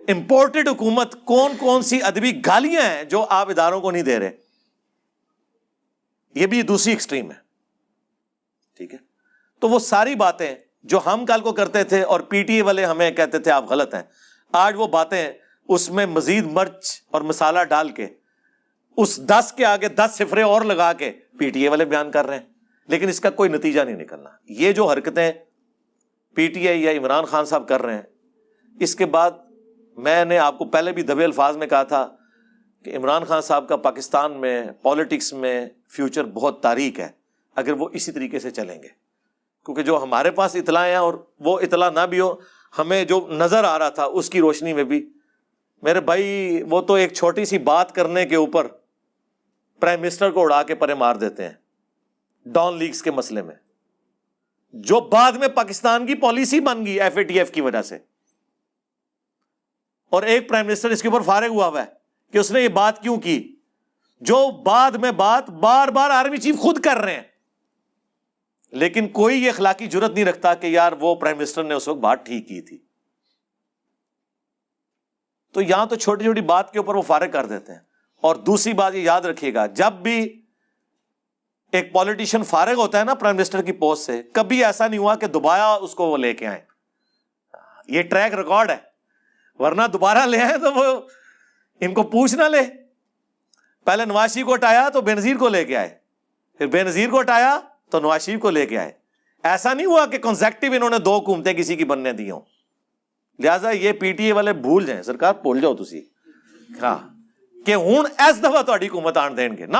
امپورٹڈ 0.07 0.67
حکومت 0.67 1.25
کون 1.25 1.51
کون 1.57 1.81
سی 1.81 1.99
ادبی 2.03 2.41
گالیاں 2.45 2.81
ہیں 2.81 3.03
جو 3.03 3.25
آپ 3.29 3.49
اداروں 3.49 3.81
کو 3.81 3.91
نہیں 3.91 4.03
دے 4.03 4.19
رہے۔ 4.19 4.31
یہ 6.35 6.47
بھی 6.47 6.61
دوسری 6.61 6.91
ایکسٹریم 6.91 7.31
ہے۔ 7.31 7.35
ٹھیک 8.77 8.93
ہے؟ 8.93 8.99
تو 9.59 9.69
وہ 9.69 9.79
ساری 9.79 10.15
باتیں 10.15 10.55
جو 10.83 10.99
ہم 11.05 11.25
کل 11.25 11.41
کو 11.41 11.51
کرتے 11.51 11.83
تھے 11.83 12.03
اور 12.03 12.19
پی 12.19 12.43
ٹی 12.43 12.53
اے 12.53 12.61
والے 12.61 12.85
ہمیں 12.85 13.11
کہتے 13.11 13.39
تھے 13.39 13.51
آپ 13.51 13.69
غلط 13.69 13.93
ہیں۔ 13.93 14.01
آج 14.51 14.73
وہ 14.77 14.87
باتیں 14.87 15.31
اس 15.67 15.89
میں 15.89 16.05
مزید 16.05 16.45
مرچ 16.45 17.01
اور 17.11 17.21
مسالہ 17.21 17.59
ڈال 17.59 17.89
کے، 17.89 18.07
اس 18.97 19.17
دس 19.17 19.53
کے 19.53 19.65
آگے 19.65 19.87
دس 19.87 20.11
صفرے 20.11 20.41
اور 20.41 20.61
لگا 20.61 20.93
کے 20.93 21.11
پی 21.37 21.49
ٹی 21.49 21.63
اے 21.63 21.69
والے 21.69 21.85
بیان 21.85 22.11
کر 22.11 22.27
رہے 22.27 22.37
ہیں۔ 22.37 22.45
لیکن 22.87 23.09
اس 23.09 23.19
کا 23.19 23.29
کوئی 23.29 23.49
نتیجہ 23.49 23.81
نہیں 23.81 23.95
نکلنا۔ 23.95 24.29
یہ 24.49 24.71
جو 24.71 24.85
حرکتیں 24.85 25.31
پی 26.35 26.47
ٹی 26.47 26.67
آئی 26.67 26.83
یا 26.83 26.91
عمران 26.91 27.25
خان 27.25 27.45
صاحب 27.45 27.67
کر 27.67 27.81
رہے 27.81 27.95
ہیں، 27.95 28.01
اس 28.79 28.95
کے 28.95 29.05
بعد 29.05 29.31
میں 29.97 30.25
نے 30.25 30.37
آپ 30.37 30.57
کو 30.57 30.65
پہلے 30.65 30.91
بھی 30.91 31.01
دبے 31.01 31.23
الفاظ 31.23 31.57
میں 31.57 31.67
کہا 31.67 31.83
تھا 31.83 32.07
کہ 32.83 32.97
عمران 32.97 33.23
خان 33.23 33.41
صاحب 33.41 33.67
کا 33.67 33.75
پاکستان 33.75 34.41
میں، 34.41 34.63
پالیٹکس 34.81 35.33
میں 35.33 35.69
فیوچر 35.87 36.23
بہت 36.23 36.63
تاریخ 36.63 36.99
ہے، 36.99 37.07
اگر 37.55 37.71
وہ 37.71 37.89
اسی 37.93 38.11
طریقے 38.11 38.39
سے 38.39 38.51
چلیں 38.51 38.83
گے۔ 38.83 39.02
کیونکہ 39.65 39.83
جو 39.83 39.97
ہمارے 40.03 40.31
پاس 40.31 40.55
اطلاع 40.55 40.87
ہیں 40.87 40.95
اور 40.95 41.13
وہ 41.39 41.59
اطلاع 41.59 41.89
نہ 41.89 41.99
بھی 41.99 42.19
ہو، 42.19 42.35
ہمیں 42.77 43.05
جو 43.05 43.27
نظر 43.31 43.63
آ 43.63 43.79
رہا 43.79 43.89
تھا 43.89 44.05
اس 44.05 44.29
کی 44.29 44.39
روشنی 44.39 44.73
میں 44.73 44.83
بھی۔ 44.83 45.09
میرے 45.81 46.01
بھائی، 46.01 46.59
وہ 46.69 46.81
تو 46.81 46.93
ایک 46.93 47.13
چھوٹی 47.13 47.45
سی 47.45 47.57
بات 47.57 47.95
کرنے 47.95 48.25
کے 48.25 48.35
اوپر 48.35 48.67
پرائم 49.79 50.01
منسٹر 50.01 50.31
کو 50.31 50.41
اڑا 50.41 50.63
کے 50.63 50.75
پرے 50.75 50.93
مار 50.93 51.15
دیتے 51.15 51.43
ہیں 51.43 51.53
ڈان 52.45 52.77
لیگس 52.77 53.01
کے 53.01 53.11
مسئلے 53.11 53.41
میں۔ 53.41 53.55
جو 54.73 54.99
بعد 54.99 55.31
میں 55.31 55.47
پاکستان 55.47 56.05
کی 56.05 56.15
پالیسی 56.15 56.59
بن 56.59 56.85
گئی 56.85 57.01
ایف 57.01 57.17
اے 57.17 57.23
ٹی 57.23 57.39
ایف 57.39 57.51
کی 57.51 57.61
وجہ 57.61 57.81
سے۔ 57.81 57.97
اور 60.09 60.23
ایک 60.23 60.49
پرائم 60.49 60.67
منسٹر 60.67 60.89
اس 60.89 61.01
کے 61.01 61.07
اوپر 61.07 61.21
فارغ 61.21 61.47
ہوا 61.47 61.67
ہوا 61.67 61.81
ہے 61.81 61.87
کہ 62.31 62.37
اس 62.37 62.51
نے 62.51 62.61
یہ 62.61 62.67
بات 62.67 63.01
کیوں 63.01 63.17
کی؟ 63.17 63.55
جو 64.21 64.61
بعد 64.61 64.91
میں 64.91 65.11
بات 65.11 65.49
بار 65.49 65.87
بار 65.87 66.09
آرمی 66.09 66.37
چیف 66.37 66.57
خود 66.57 66.79
کر 66.79 66.97
رہے 66.97 67.15
ہیں۔ 67.15 67.32
لیکن 68.73 69.07
کوئی 69.07 69.43
یہ 69.43 69.49
اخلاقی 69.49 69.87
جرت 69.87 70.11
نہیں 70.11 70.25
رکھتا 70.25 70.53
کہ 70.53 70.67
یار 70.67 70.91
وہ 70.91 71.15
پرائم 71.15 71.37
منسٹر 71.37 71.63
نے 71.63 71.73
اس 71.73 71.87
وقت 71.87 71.99
بات 71.99 72.25
ٹھیک 72.25 72.47
کی 72.47 72.61
تھی۔ 72.61 72.77
تو 75.53 75.61
یہاں 75.61 75.85
تو 75.85 75.95
چھوٹی 75.95 76.23
چھوٹی 76.23 76.41
بات 76.41 76.73
کے 76.73 76.79
اوپر 76.79 76.95
وہ 76.95 77.01
فارغ 77.01 77.31
کر 77.31 77.45
دیتے 77.45 77.71
ہیں۔ 77.71 77.79
اور 78.21 78.35
دوسری 78.35 78.73
بات 78.73 78.95
یہ 78.95 78.99
یاد 78.99 79.21
رکھیے 79.21 79.53
گا، 79.53 79.65
جب 79.65 79.93
بھی 79.93 80.41
ایک 81.71 81.93
پالیٹیشین 81.93 82.43
فارغ 82.43 82.73
ہوتا 82.73 82.99
ہے 82.99 83.03
نا 83.03 83.13
پرائم 83.13 83.35
منسٹر 83.35 83.61
کی 83.61 83.71
پوسٹ 83.71 84.05
سے، 84.05 84.23
کبھی 84.23 84.65
ایسا 84.65 84.87
نہیں 84.87 84.99
ہوا 84.99 85.15
کہ 85.15 85.27
دوبارہ 85.27 85.61
اس 85.61 85.95
کو 85.95 86.05
وہ 86.05 86.17
لے 86.17 86.33
کے 86.33 86.47
آئے 86.47 86.61
یہ 87.87 88.01
ٹریک 88.01 88.33
ریکارڈ 88.33 88.69
ہے۔ 88.69 88.77
ورنہ 89.59 89.81
دوبارہ 89.93 90.17
لے 90.17 90.41
آئے 90.41 90.57
تو 90.57 90.73
وہ 90.73 91.01
ان 91.79 91.93
کو 91.93 92.03
پوچھ 92.03 92.35
نہ 92.35 92.43
لے۔ 92.43 92.61
پہلے 93.83 94.05
نواز 94.05 94.33
شریف 94.33 94.45
کو 94.45 94.55
ہٹایا 94.55 94.89
تو 94.89 95.01
بے 95.01 95.13
نظیر 95.13 95.37
کو 95.37 95.49
لے 95.49 95.65
کے 95.65 95.77
آئے۔ 95.77 95.97
پھر 96.57 96.67
بے 96.67 96.83
نظیر 96.83 97.09
کو 97.09 97.21
ہٹایا 97.21 97.59
تو 97.93 97.99
نواز 97.99 98.21
شریف 98.21 98.39
کو 98.39 98.49
لے 98.49 98.65
کے 98.65 98.77
آئے۔ 98.77 98.91
ایسا 99.43 99.73
نہیں 99.73 99.85
ہوا 99.85 100.05
کہ 100.05 100.17
کنزیکٹو 100.17 100.67
انہوں 100.73 100.89
نے 100.89 100.97
دو 100.97 101.15
حکومتیں 101.15 101.53
کسی 101.53 101.75
کی 101.75 101.85
بننے 101.85 102.11
دی 102.11 102.31
ہوں۔ 102.31 102.41
لہٰذا 103.39 103.71
یہ 103.71 103.91
پی 103.91 104.11
ٹی 104.11 104.23
اے 104.23 104.31
والے 104.31 104.53
بھول 104.53 104.85
جائیں۔ 104.85 105.01
سرکار، 105.01 105.33
بھول 105.41 105.61
جاؤ 105.61 105.75
تھی 105.75 106.05
ہاں۔ 106.81 107.09
کہ 107.65 107.75
ہوں 107.75 107.95
اس 107.95 108.39
دفعہ 108.39 108.61
تاری 108.61 108.87
حکومت 108.87 109.17
آن 109.17 109.37
دیں 109.37 109.49
گے۔ 109.57 109.65
نہ 109.65 109.77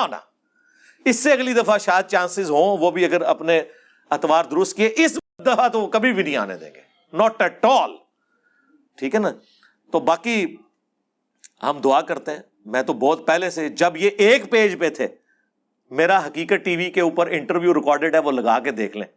اس 1.06 1.20
سے 1.20 1.32
اگلی 1.32 1.54
دفعہ 1.54 1.78
شاید 1.78 2.06
چانسز 2.06 2.50
ہوں، 2.50 2.78
وہ 2.78 2.92
بھی 2.92 3.06
اگر 3.06 3.22
اپنے 3.22 3.62
اتوار 4.10 4.46
درست 4.46 4.76
کیے، 4.76 4.90
اس 4.96 5.18
دفعہ 5.40 5.68
تو 5.68 5.82
وہ 5.82 5.88
کبھی 5.88 6.14
بھی 6.14 6.24
نہیں 6.24 6.36
آنے 6.36 6.58
دیں 6.58 6.72
گے۔ 6.76 6.82
ناٹ 7.14 7.42
ایٹ 7.42 7.66
آل 7.66 7.92
ٹھیک 8.96 9.16
ہے 9.16 9.20
نا؟ 9.20 9.32
تو 9.92 10.00
باقی 10.00 10.56
ہم 11.64 11.80
دعا 11.84 12.02
کرتے 12.02 12.32
ہیں۔ 12.32 12.40
میں 12.66 12.84
تو 12.84 12.94
بہت 12.94 13.28
پہلے 13.28 13.50
سے 13.50 13.70
جب 13.70 13.98
یہ 13.98 14.10
ایک 14.18 14.52
پیج 14.52 14.80
پہ 14.80 14.90
تھے 14.90 15.08
میرا 15.92 16.26
حقیقت 16.26 16.66
ٹی 16.66 16.76
وی 16.76 16.90
کے 16.92 17.02
اوپر 17.02 17.28
انٹرویو 17.28 17.74
ریکارڈیڈ 17.74 18.16
ہے، 18.16 18.20
وہ 18.20 18.32
لگا 18.32 18.60
کے 18.60 18.72
دیکھ 18.72 18.98
لیں۔ 18.98 19.08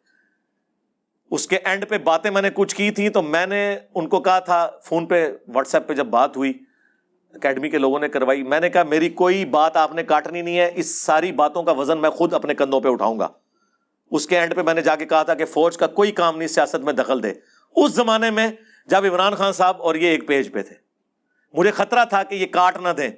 اس 1.31 1.47
کے 1.47 1.59
اینڈ 1.65 1.89
پہ 1.89 1.99
باتیں 1.99 2.31
میں 2.31 2.43
نے 2.43 2.51
کچھ 2.55 2.77
کی 2.77 2.91
تھی 2.91 3.09
تو 3.09 3.23
میں 3.23 3.47
نے 3.47 3.79
ان 3.95 4.09
کو 4.09 4.21
کہا 4.21 4.39
تھا، 4.39 4.71
فون 4.85 5.07
پہ، 5.07 5.33
واٹس 5.55 5.75
ایپ 5.75 5.87
پہ 5.89 5.95
جب 5.95 6.07
بات 6.07 6.37
ہوئی، 6.37 6.53
اکیڈمی 7.35 7.71
کے 7.71 7.79
لوگوں 7.79 8.01
نے 8.01 8.09
کروائی، 8.09 8.43
میں 8.43 8.61
نے 8.61 8.71
کہا 8.71 8.83
میری 8.83 9.09
کوئی 9.09 9.45
بات 9.45 9.77
آپ 9.77 9.95
نے 9.95 10.03
کاٹنی 10.03 10.43
نہیں 10.43 10.59
ہے، 10.59 10.71
اس 10.75 11.01
ساری 11.01 11.33
باتوں 11.33 11.63
کا 11.63 11.73
وزن 11.73 11.99
میں 11.99 12.11
خود 12.11 12.35
اپنے 12.35 12.55
کندھوں 12.55 12.81
پہ 12.81 12.89
اٹھاؤں 12.89 13.19
گا۔ 13.19 13.29
اس 14.11 14.27
کے 14.27 14.39
اینڈ 14.39 14.55
پہ 14.55 14.63
میں 14.63 14.75
نے 14.75 14.83
جا 14.83 14.97
کے 14.97 15.07
کہا 15.07 15.23
تھا 15.23 15.35
کہ 15.35 15.45
فوج 15.45 15.77
کا 15.77 15.87
کوئی 15.87 16.13
کام 16.13 16.39
نہیں، 16.39 16.49
سیاست 16.49 16.85
میں 16.85 16.93
دخل 16.93 17.23
دے۔ 17.23 17.33
اس 17.77 17.93
زمانے 17.93 18.31
میں 18.31 18.51
جب 18.87 19.05
عمران 19.05 19.35
خان 19.35 19.53
صاحب 19.53 19.83
اور 19.83 19.95
یہ 19.95 20.09
ایک 20.09 20.27
پیج 20.29 20.53
پہ 20.53 20.63
تھے، 20.63 20.75
مجھے 21.55 21.71
خطرہ 21.71 22.05
تھا 22.05 22.23
کہ 22.23 22.35
یہ 22.35 22.47
کاٹ 22.47 22.77
نہ 22.77 22.89
دیں۔ 22.89 23.11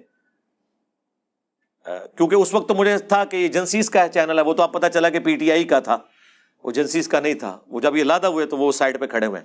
کیونکہ 2.17 2.35
اس 2.35 2.55
وقت 2.55 2.69
تو 2.69 2.75
مجھے 2.75 2.99
تھا 2.99 3.25
کہ 3.25 3.37
یہ 3.37 3.49
جنسیز 3.49 3.91
کا 3.91 4.09
چینل 4.09 4.39
ہے، 4.39 4.45
وہ 4.45 4.55
تو 4.55 4.63
آپ 4.63 4.73
پتا 4.73 4.89
چلا 4.89 5.09
کہ 5.09 5.19
پی 5.19 5.37
ٹی 5.37 5.53
آئی 5.53 5.65
کا 5.65 5.81
تھا۔ 5.81 5.99
وہ 6.65 6.71
جنسیز 6.71 7.09
کا 7.09 7.21
نہیں 7.21 7.35
تھا۔ 7.35 7.59
وہ 7.67 7.81
جب 7.81 7.97
یہ 7.97 8.05
لادہ 8.05 8.27
ہوئے 8.27 8.47
تو 8.47 8.57
وہ 8.57 8.73
سائڈ 8.73 9.01
پہ 9.01 9.07
کھڑے 9.07 9.27
ہوئے۔ 9.27 9.41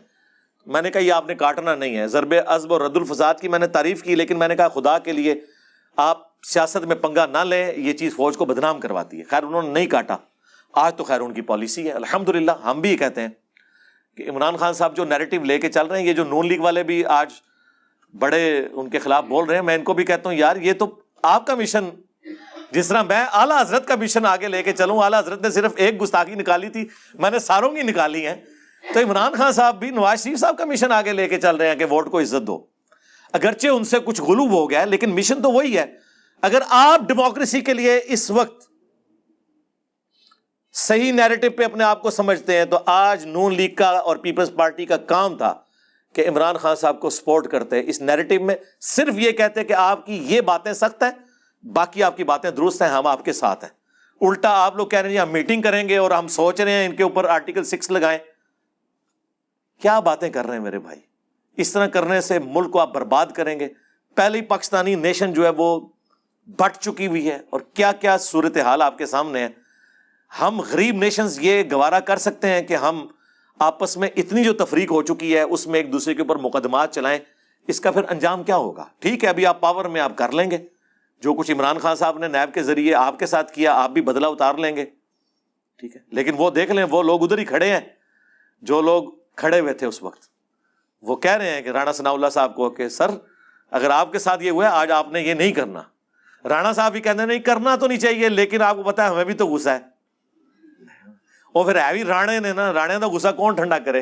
میں 0.66 0.82
نے 0.82 0.92
کہا، 0.92 1.02
یہ 1.02 1.14
آپ 1.14 1.28
نے 1.28 1.36
کاٹنا 1.36 1.76
نہیں 1.76 1.98
ہے۔ 1.98 2.08
ضرب 2.08 2.34
ازب 2.46 2.74
اور 2.74 2.82
رد 2.82 2.98
الفساد 2.98 3.36
کی 3.42 3.48
میں 3.48 3.60
نے 3.60 3.68
تعریف 3.68 4.04
کی، 4.04 4.16
لیکن 4.16 4.40
میں 4.40 4.48
نے 4.48 4.56
کہا، 4.56 4.68
خدا 4.68 5.00
کے 5.00 5.12
لیے 5.12 5.36
آپ 5.98 6.18
سیاست 6.44 6.78
میں 6.78 6.96
پنگا 6.96 7.26
نہ 7.26 7.38
لیں، 7.38 7.74
یہ 7.78 7.94
چیز 7.94 8.16
فوج 8.16 8.38
کو 8.38 8.46
بدنام 8.46 8.80
کرواتی 8.80 9.20
ہے۔ 9.20 9.24
خیر، 9.24 9.44
انہوں 9.44 9.62
نے 9.62 9.70
نہیں 9.70 9.86
کاٹا۔ 9.86 10.18
آج 10.74 10.96
تو 10.96 11.04
خیر، 11.04 11.20
ان 11.20 11.34
کی 11.34 11.42
پالیسی 11.42 11.88
ہے۔ 11.88 11.92
الحمد 11.92 12.30
ہم 12.66 12.82
بھی 12.82 12.92
یہ 12.92 12.98
کہتے 12.98 13.22
ہیں 13.22 13.28
کہ 14.18 14.30
عمران 14.30 14.58
خان 14.58 14.74
صاحب 14.74 14.96
جو 14.96 15.04
نیریٹو 15.04 15.44
لے 15.44 15.60
کے 15.60 15.70
چل 15.70 15.88
رہے 15.88 16.00
ہیں، 16.00 16.08
یہ 16.08 16.14
جو 16.14 16.24
نون 16.24 16.48
لیگ 16.48 16.60
والے 16.60 16.84
بھی 16.84 17.06
آج 17.06 17.32
بڑے 18.20 18.68
ان 18.72 18.90
کے 18.90 19.00
خلاف 19.00 19.24
بول 19.24 19.46
رہے 19.46 19.56
ہیں، 19.56 19.64
میں 19.64 19.76
ان 19.76 19.84
کو 19.84 19.94
بھی 19.94 20.04
کہتا 20.04 20.30
ہوں، 20.30 20.38
یار، 20.38 20.56
یہ 20.56 20.74
تو 20.74 20.96
آپ 21.24 21.48
کا 21.48 21.56
مشن 21.56 21.90
جس 22.74 22.88
طرح 22.88 23.02
میں 23.02 23.26
اعلیٰ 23.34 23.61
حضرت 23.61 23.88
کا 23.88 23.95
مشن 23.95 24.26
آگے 24.26 24.48
لے 24.48 24.64
کے 24.64 24.72
چلوں، 24.72 25.03
اعلیٰ 25.03 25.19
حضرت 25.19 25.42
نے 25.42 25.50
صرف 25.50 25.72
ایک 25.76 26.02
گستاخی 26.02 26.35
نکالی 26.35 26.69
تھی، 26.69 26.88
میں 27.14 27.32
نے 27.32 27.40
ساروں 27.40 27.72
کی 27.72 27.82
نکالی 27.82 28.27
ہیں۔ 28.27 28.35
تو 28.93 29.00
عمران 29.00 29.34
خان 29.34 29.52
صاحب 29.52 29.80
بھی، 29.80 29.90
نواز 29.90 30.24
شریف 30.24 30.40
صاحب 30.40 30.58
کا 30.58 30.66
مشن 30.66 30.92
آگے 30.92 31.14
لے 31.14 31.27
کے 31.27 31.42
چل 31.42 31.56
رہے 31.56 31.68
ہیں 31.68 31.76
کہ 31.76 31.85
ووٹ 31.85 32.11
کو 32.11 32.19
عزت 32.19 32.48
دو۔ 32.48 32.66
اگرچہ 33.34 33.68
ان 33.68 33.84
سے 33.84 34.00
کچھ 34.00 34.22
غلوب 34.22 34.52
ہو 34.52 34.69
گیا 34.69 34.85
لیکن 34.85 35.16
مشن 35.16 35.42
تو 35.42 35.52
وہی 35.52 35.77
ہے۔ 35.77 35.85
اگر 36.42 36.61
آپ 36.69 37.02
ڈیموکریسی 37.08 37.61
کے 37.61 37.74
لیے 37.74 38.02
اس 38.06 38.32
وقت 38.32 38.64
صحیح 40.74 41.11
نیریٹو 41.11 41.50
پہ 41.50 41.64
اپنے 41.64 41.84
آپ 41.84 42.02
کو 42.02 42.11
سمجھتے 42.11 42.58
ہیں، 42.58 42.66
تو 42.66 42.80
آج 42.85 43.26
نون 43.26 43.56
لیگ 43.56 43.76
کا 43.76 43.90
اور 43.90 44.18
پیپلز 44.18 44.52
پارٹی 44.56 44.85
کا 44.85 44.98
کام 44.98 45.38
تھا 45.38 45.53
کہ 46.14 46.27
عمران 46.27 46.58
خان 46.58 46.76
صاحب 46.76 47.00
کو 47.00 47.10
سپورٹ 47.10 47.48
کرتے۔ 47.48 47.82
اس 47.85 48.02
نیریٹو 48.02 48.43
میں 48.43 48.56
صرف 48.82 49.14
یہ 49.18 49.32
کہتے 49.32 49.64
کہ 49.64 49.74
آپ 49.74 50.06
کی 50.06 50.16
یہ 50.16 50.42
باتیں 50.42 50.74
سخت 50.74 51.03
ہیں 51.03 51.23
باقی 51.64 52.03
آپ 52.03 52.17
کی 52.17 52.24
باتیں 52.24 52.51
درست 52.51 52.82
ہیں، 52.82 52.90
ہم 52.90 53.08
آپ 53.08 53.25
کے 53.25 53.33
ساتھ 53.33 53.64
ہیں۔ 53.64 53.72
الٹا 54.27 54.66
آپ 54.66 54.75
لوگ 54.75 54.88
کہہ 54.88 55.00
رہے 55.00 55.09
ہیں، 55.09 55.17
ہم 55.17 55.30
میٹنگ 55.30 55.61
کریں 55.61 55.90
گے 55.90 55.98
اور 55.98 56.11
ہم 56.11 56.27
سوچ 56.27 56.61
رہے 56.61 56.72
ہیں 56.72 56.85
ان 56.85 56.95
کے 56.95 57.03
اوپر 57.03 57.25
آرٹیکل 57.25 57.64
سکس 57.64 57.92
لگائیں۔ 57.92 58.19
کیا 59.82 60.00
باتیں 60.00 60.30
کر 60.30 60.45
رہے 60.45 60.53
ہیں 60.53 60.64
میرے 60.64 60.80
بھائی؟ 60.80 61.00
اس 61.58 61.72
طرح 61.72 61.88
کرنے 61.88 62.22
سے 62.22 62.40
ملک 62.40 62.72
کو 62.72 62.80
آپ 62.80 62.93
برباد 62.93 63.25
کریں 63.25 63.59
گے۔ 63.59 63.67
پہلی 64.16 64.42
پاکستانی 64.42 64.95
نیشن 64.95 65.33
جو 65.33 65.43
ہے 65.45 65.50
وہ 65.58 65.80
بٹ 66.48 66.77
چکی 66.80 67.08
ہوئی 67.08 67.30
ہے 67.30 67.38
اور 67.50 67.61
کیا 67.74 67.92
کیا 67.92 68.17
صورت 68.17 68.58
حال 68.58 68.82
آپ 68.82 68.98
کے 68.98 69.06
سامنے 69.06 69.40
ہے 69.40 69.48
ہم 70.42 70.61
غریب 70.61 70.95
نیشنز 70.95 71.40
یہ 71.42 71.64
گوارا 71.72 72.00
کر 72.00 72.17
سکتے 72.17 72.50
ہیں 72.50 72.61
کہ 72.61 72.75
ہم 72.75 73.08
آپس 73.59 73.98
میں 73.98 74.09
اتنی 74.16 74.43
جو 74.43 74.53
تفریق 74.53 74.92
ہو 74.92 75.01
چکی 75.01 75.35
ہے، 75.35 75.42
اس 75.42 75.67
میں 75.67 75.80
ایک 75.80 75.93
دوسرے 75.93 76.14
کے 76.14 76.22
اوپر 76.22 76.35
مقدمات 76.35 76.93
چلائیں۔ 76.93 77.19
اس 77.67 77.80
کا 77.80 77.92
پھر 77.92 78.03
انجام 78.09 78.43
کیا 78.43 78.56
ہوگا؟ 78.56 78.85
ٹھیک 79.00 79.24
ہے، 79.24 79.30
ابھی 79.30 79.45
آپ 79.45 79.61
پاور 79.61 79.85
میں 79.85 80.01
آپ 80.01 80.11
کر 80.16 80.32
لیں 80.32 80.51
گے۔ 80.51 80.58
جو 81.24 81.34
کچھ 81.34 81.52
عمران 81.52 81.77
خان 81.77 81.95
صاحب 81.95 82.18
نے 82.18 82.27
نیب 82.27 82.53
کے 82.53 82.64
ذریعے 82.64 82.95
آپ 82.95 83.19
کے 83.19 83.26
ساتھ 83.26 83.52
کیا، 83.52 83.74
آپ 83.74 83.90
بھی 83.90 84.02
بدلا 84.02 84.27
اتار 84.27 84.56
لیں 84.56 84.76
گے۔ 84.76 84.85
ٹھیک 85.77 85.95
ہے۔ 85.95 86.02
لیکن 86.08 86.34
وہ 86.38 86.50
دیکھ 86.50 86.72
لیں، 86.72 86.84
وہ 86.84 87.03
لوگ 87.03 87.24
ادھر 87.24 87.38
ہی 87.38 87.45
کھڑے 87.45 87.72
ہیں۔ 87.72 87.80
جو 88.61 88.82
لوگ 88.82 89.03
کھڑے 89.35 89.60
ہوئے 89.60 89.74
تھے 89.74 89.88
اس 89.88 90.03
وقت۔ 90.03 90.24
وہ 91.02 91.16
کہہ 91.16 91.32
رہے 91.32 91.50
ہیں 91.50 91.61
کہ 91.61 91.69
رانا 91.69 91.92
ثناء 91.92 92.11
اللہ 92.11 92.27
صاحب 92.32 92.56
کو 92.56 92.69
کہ، 92.69 92.90
سر، 92.90 93.11
اگر 93.72 93.90
آپ 93.90 94.11
کے 94.11 94.19
ساتھ 94.19 94.43
یہ 94.43 94.52
ہوا 94.52 94.66
ہے، 94.66 94.69
آج 94.69 94.92
آپ 94.92 95.08
نے 95.11 95.22
یہ 95.22 95.34
نہیں 95.34 95.52
کرنا۔ 95.52 95.82
رانا 96.48 96.74
صاحب 96.74 96.92
بھی 96.92 97.02
کہتے 97.02 97.19
ہیں، 97.19 97.26
نہیں، 97.26 97.40
کرنا 97.40 97.76
تو 97.76 97.88
نہیں 97.88 98.00
چاہیے، 98.00 98.30
لیکن 98.30 98.61
آپ 98.61 98.76
کو 98.76 98.84
پتا 98.84 99.06
ہے، 99.06 99.10
ہمیں 99.10 99.24
بھی 99.24 99.34
تو 99.34 99.48
غصہ 99.48 99.69
ہے۔ 99.69 99.80
وہ 101.56 101.64
پھر 101.64 101.76
ہے 101.76 101.93
بھی 101.93 102.03
رانے 102.03 102.40
نے 102.40 102.53
نا، 102.53 102.74
رانے 102.74 102.95
کا 103.02 103.08
غصہ 103.08 103.27
کون 103.38 103.56
ٹھنڈا 103.56 103.80
کرے؟ 103.80 104.02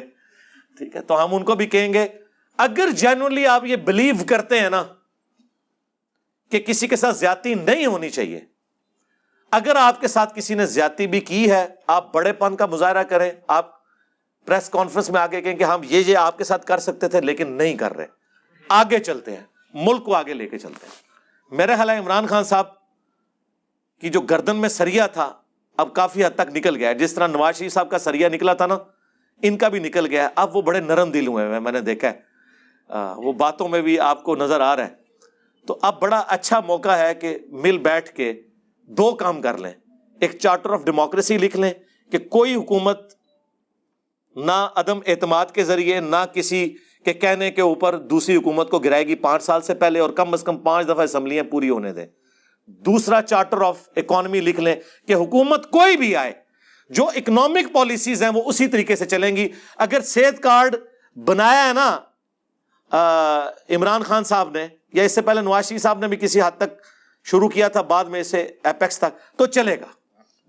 ٹھیک 0.77 0.95
ہے، 0.95 1.01
تو 1.01 1.23
ہم 1.23 1.35
ان 1.35 1.43
کو 1.43 1.55
بھی 1.55 1.65
کہیں 1.65 1.93
گے، 1.93 2.07
اگر 2.57 2.89
جینولی 2.89 3.47
آپ 3.47 3.65
یہ 3.65 3.75
بلیو 3.75 4.15
کرتے 4.27 4.59
ہیں 4.59 4.69
نا 4.69 4.83
کہ 6.51 6.59
کسی 6.59 6.87
کے 6.87 6.95
ساتھ 6.95 7.15
زیادتی 7.15 7.53
نہیں 7.53 7.85
ہونی 7.85 8.09
چاہیے۔ 8.09 8.39
اگر 9.51 9.75
آپ 9.75 10.01
کے 10.01 10.07
ساتھ 10.07 10.35
کسی 10.35 10.53
نے 10.53 10.65
زیادتی 10.65 11.07
بھی 11.07 11.19
کی 11.19 11.51
ہے، 11.51 11.67
آپ 11.87 12.13
بڑے 12.13 12.33
پن 12.33 12.55
کا 12.55 12.65
مظاہرہ 12.65 13.03
کریں۔ 13.03 13.31
آپ 13.47 13.81
پریس 14.45 14.69
کانفرنس 14.69 15.09
میں 15.09 15.21
آگے 15.21 15.41
کہیں 15.41 15.55
کہ 15.55 15.63
ہم 15.63 15.81
یہ 15.83 16.03
یہ 16.07 16.17
آپ 16.17 16.37
کے 16.37 16.43
ساتھ 16.43 16.65
کر 16.65 16.77
سکتے 16.77 17.07
تھے 17.07 17.21
لیکن 17.21 17.51
نہیں 17.51 17.77
کر 17.77 17.93
رہے۔ 17.95 18.07
آگے 18.69 18.99
چلتے 18.99 19.35
ہیں، 19.35 19.43
ملک 19.73 20.05
کو 20.05 20.15
آگے 20.15 20.33
لے 20.33 20.47
کے 20.47 20.57
چلتے 20.57 20.85
ہیں۔ 20.85 21.11
میرے 21.55 21.75
خیال 21.75 21.89
ہے 21.89 21.97
عمران 21.97 22.27
خان 22.27 22.43
صاحب 22.43 22.67
کی 24.01 24.09
جو 24.09 24.21
گردن 24.21 24.55
میں 24.55 24.69
سریا 24.69 25.07
تھا، 25.07 25.33
اب 25.77 25.93
کافی 25.93 26.25
حد 26.25 26.29
تک 26.35 26.57
نکل 26.57 26.75
گیا 26.75 26.91
جس 26.91 27.13
طرح 27.13 27.27
نواز 27.27 27.57
شریف 27.57 27.73
صاحب 27.73 27.89
کا 27.89 27.99
سریا 27.99 28.29
نکلا 28.29 28.53
تھا 28.53 28.65
نا، 28.65 28.77
ان 29.41 29.57
کا 29.57 29.67
بھی 29.67 29.79
نکل 29.79 30.05
گیا 30.05 30.23
ہے۔ 30.23 30.27
اب 30.35 30.55
وہ 30.55 30.61
بڑے 30.61 30.79
نرم 30.79 31.11
دل 31.11 31.27
ہوئے 31.27 31.47
ہیں، 31.47 31.59
میں 31.59 31.71
نے 31.71 31.79
دیکھا 31.79 32.11
ہے۔ 32.11 32.19
وہ 33.15 33.33
باتوں 33.33 33.69
میں 33.69 33.81
بھی 33.81 33.99
آپ 33.99 34.23
کو 34.23 34.35
نظر 34.35 34.61
آ 34.61 34.75
رہا 34.75 34.87
ہے۔ 34.87 35.00
تو 35.67 35.77
اب 35.81 35.99
بڑا 36.01 36.19
اچھا 36.27 36.59
موقع 36.59 36.89
ہے 36.89 37.13
کہ 37.15 37.37
مل 37.47 37.77
بیٹھ 37.77 38.11
کے 38.11 38.33
دو 38.89 39.11
کام 39.15 39.41
کر 39.41 39.57
لیں۔ 39.57 39.71
ایک 40.21 40.37
چارٹر 40.39 40.69
آف 40.69 40.83
ڈیموکریسی 40.85 41.37
لکھ 41.37 41.57
لیں 41.57 41.73
کہ 42.11 42.17
کوئی 42.17 42.55
حکومت 42.55 43.13
نہ 44.35 44.67
عدم 44.75 44.99
اعتماد 45.07 45.45
کے 45.45 45.63
ذریعے، 45.63 45.99
نہ 45.99 46.23
کسی 46.33 46.67
کے 47.05 47.13
کہنے 47.13 47.51
کے 47.51 47.61
اوپر 47.61 47.97
دوسری 47.99 48.35
حکومت 48.35 48.69
کو 48.69 48.79
گرائے 48.79 49.07
گی 49.07 49.15
پانچ 49.15 49.43
سال 49.43 49.61
سے 49.61 49.73
پہلے 49.73 49.99
اور 49.99 50.09
کم 50.09 50.33
از 50.33 50.43
کم 50.43 50.57
پانچ 50.57 50.87
دفعہ 50.87 51.03
اسمبلیاں 51.03 51.43
پوری 51.51 51.69
ہونے 51.69 51.93
دیں۔ 51.93 52.05
دوسرا 52.67 53.21
چارٹر 53.21 53.61
آف 53.61 53.87
اکانومی 53.95 54.39
لکھ 54.39 54.59
لیں 54.59 54.75
کہ 55.07 55.13
حکومت 55.13 55.69
کوئی 55.71 55.97
بھی 55.97 56.15
آئے، 56.15 56.33
جو 56.89 57.07
اکنامک 57.15 57.73
پالیسیز 57.73 58.23
ہیں 58.23 58.29
وہ 58.29 58.41
اسی 58.45 58.67
طریقے 58.67 58.95
سے 58.95 59.05
چلیں 59.05 59.35
گی۔ 59.35 59.47
اگر 59.77 60.01
صحت 60.01 60.41
کارڈ 60.43 60.75
بنایا 61.15 61.67
ہے 61.67 61.73
نا 61.73 61.97
عمران 63.69 64.03
خان 64.03 64.23
صاحب 64.23 64.49
نے 64.49 64.67
یا 64.93 65.03
اس 65.03 65.11
سے 65.11 65.21
پہلے 65.21 65.41
نواز 65.41 65.69
شریف 65.69 65.81
صاحب 65.81 65.99
نے 65.99 66.07
بھی 66.07 66.17
کسی 66.17 66.41
حد 66.41 66.57
تک 66.57 66.83
شروع 67.23 67.49
کیا 67.49 67.67
تھا، 67.67 67.81
بعد 67.81 68.05
میں 68.05 68.21
اسے 68.21 68.51
ایپیکس 68.63 68.97
تک، 68.99 69.37
تو 69.37 69.45
چلے 69.45 69.79
گا۔ 69.79 69.85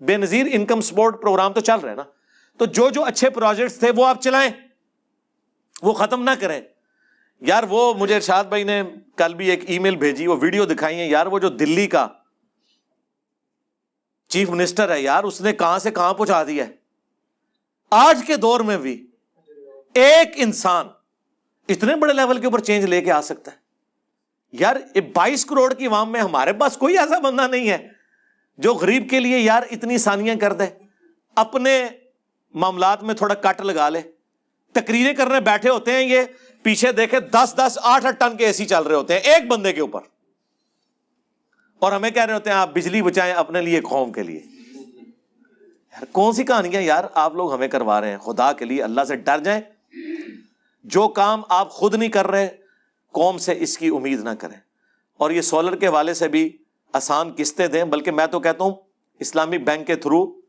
بے 0.01 0.17
نظیر 0.17 0.45
انکم 0.51 0.81
سپورٹ 0.81 1.21
پروگرام 1.21 1.53
تو 1.53 1.59
چل 1.59 1.79
رہے 1.79 1.95
نا۔ 1.95 2.03
تو 2.57 2.65
جو 2.65 2.89
جو 2.89 3.03
اچھے 3.03 3.29
پروجیکٹس 3.29 3.79
تھے، 3.79 3.91
وہ 3.95 4.05
آپ 4.05 4.21
چلائیں۔ 4.21 4.51
وہ 5.81 5.93
ختم 5.93 6.23
نہ 6.23 6.31
کریں۔ 6.39 6.61
یار، 7.41 7.63
وہ 7.69 7.93
مجھے 7.93 8.15
ارشاد 8.15 8.43
بھائی 8.43 8.63
نے 8.63 8.83
کل 9.17 9.33
بھی 9.33 9.49
ایک 9.49 9.69
ای 9.69 9.79
میل 9.79 9.95
بھیجی، 9.95 10.27
وہ 10.27 10.35
ویڈیو 10.41 10.65
دکھائی 10.65 10.99
ہے 10.99 11.07
یار، 11.07 11.25
وہ 11.25 11.39
جو 11.39 11.49
دلی 11.49 11.87
کا 11.87 12.07
چیف 14.27 14.49
منسٹر 14.49 14.91
ہے، 14.91 15.01
یار، 15.01 15.23
اس 15.23 15.41
نے 15.41 15.53
کہاں 15.53 15.79
سے 15.79 15.91
کہاں 15.91 16.13
پہنچا 16.13 16.43
دیا 16.43 16.67
ہے۔ 16.67 16.71
آج 17.91 18.23
کے 18.27 18.37
دور 18.37 18.59
میں 18.59 18.77
بھی 18.77 19.07
ایک 19.93 20.27
انسان 20.35 20.87
اتنے 21.69 21.95
بڑے 21.95 22.13
لیول 22.13 22.39
کے 22.39 22.45
اوپر 22.45 22.59
چینج 22.59 22.85
لے 22.85 23.01
کے 23.01 23.11
آ 23.11 23.21
سکتا 23.21 23.51
ہے۔ 23.51 23.62
یار 24.53 24.75
بائیس 25.13 25.45
کروڑ 25.45 25.73
کی 25.73 25.87
عوام 25.87 26.11
میں 26.11 26.21
ہمارے 26.21 26.53
پاس 26.53 26.77
کوئی 26.77 26.97
ایسا 26.97 27.19
بندہ 27.19 27.47
نہیں 27.51 27.69
ہے 27.69 27.87
جو 28.57 28.73
غریب 28.73 29.09
کے 29.09 29.19
لیے 29.19 29.39
یار 29.39 29.63
اتنی 29.71 29.97
سانیاں 29.97 30.35
کر 30.35 30.53
دے، 30.53 30.63
اپنے 31.35 31.87
معاملات 32.53 33.03
میں 33.03 33.13
تھوڑا 33.13 33.35
کٹ 33.35 33.61
لگا 33.61 33.89
لے۔ 33.89 34.01
تقریریں 34.73 35.13
کرنے 35.13 35.39
بیٹھے 35.39 35.69
ہوتے 35.69 35.91
ہیں 35.91 36.01
یہ، 36.01 36.21
پیچھے 36.63 36.91
دیکھے 36.91 37.19
دس 37.19 37.53
دس، 37.57 37.79
آٹھ 37.81 38.05
آٹھ 38.05 38.15
ٹن 38.19 38.37
کے 38.37 38.45
اے 38.45 38.53
سی 38.53 38.65
چل 38.65 38.83
رہے 38.83 38.95
ہوتے 38.95 39.13
ہیں 39.13 39.21
ایک 39.21 39.47
بندے 39.47 39.73
کے 39.73 39.81
اوپر۔ 39.81 39.99
اور 41.79 41.91
ہمیں 41.91 42.11
کہہ 42.11 42.25
رہے 42.25 42.33
ہوتے 42.33 42.49
ہیں، 42.49 42.57
آپ 42.57 42.73
بجلی 42.73 43.01
بچائیں 43.01 43.33
اپنے 43.33 43.61
لیے 43.61 43.81
قوم 43.81 44.11
کے 44.11 44.23
لیے۔ 44.23 44.39
یار، 45.91 46.03
کون 46.11 46.33
سی 46.33 46.43
کہانیاں 46.43 46.81
یار 46.81 47.03
آپ 47.13 47.35
لوگ 47.35 47.53
ہمیں 47.53 47.67
کروا 47.67 48.01
رہے 48.01 48.11
ہیں؟ 48.11 48.17
خدا 48.17 48.53
کے 48.53 48.65
لیے، 48.65 48.83
اللہ 48.83 49.01
سے 49.03 49.15
ڈر 49.15 49.39
جائیں۔ 49.39 49.61
جو 50.83 51.07
کام 51.07 51.41
آپ 51.49 51.69
خود 51.69 51.95
نہیں 51.95 52.09
کر 52.09 52.27
رہے 52.27 52.62
قوم 53.13 53.37
سے 53.37 53.53
اس 53.59 53.77
کی 53.77 53.87
امید 53.87 54.19
نہ 54.19 54.29
کریں۔ 54.39 54.57
اور 55.17 55.31
یہ 55.31 55.41
سولر 55.41 55.75
کے 55.75 55.87
والے 55.87 56.13
سے 56.13 56.27
بھی 56.27 56.57
آسان 56.93 57.31
قسطیں 57.37 57.67
دیں، 57.67 57.83
بلکہ 57.83 58.11
میں 58.11 58.27
تو 58.27 58.39
کہتا 58.39 58.63
ہوں 58.63 58.75
اسلامک 59.19 59.65
بینک 59.65 59.87
کے 59.87 59.95
تھرو 59.95 60.41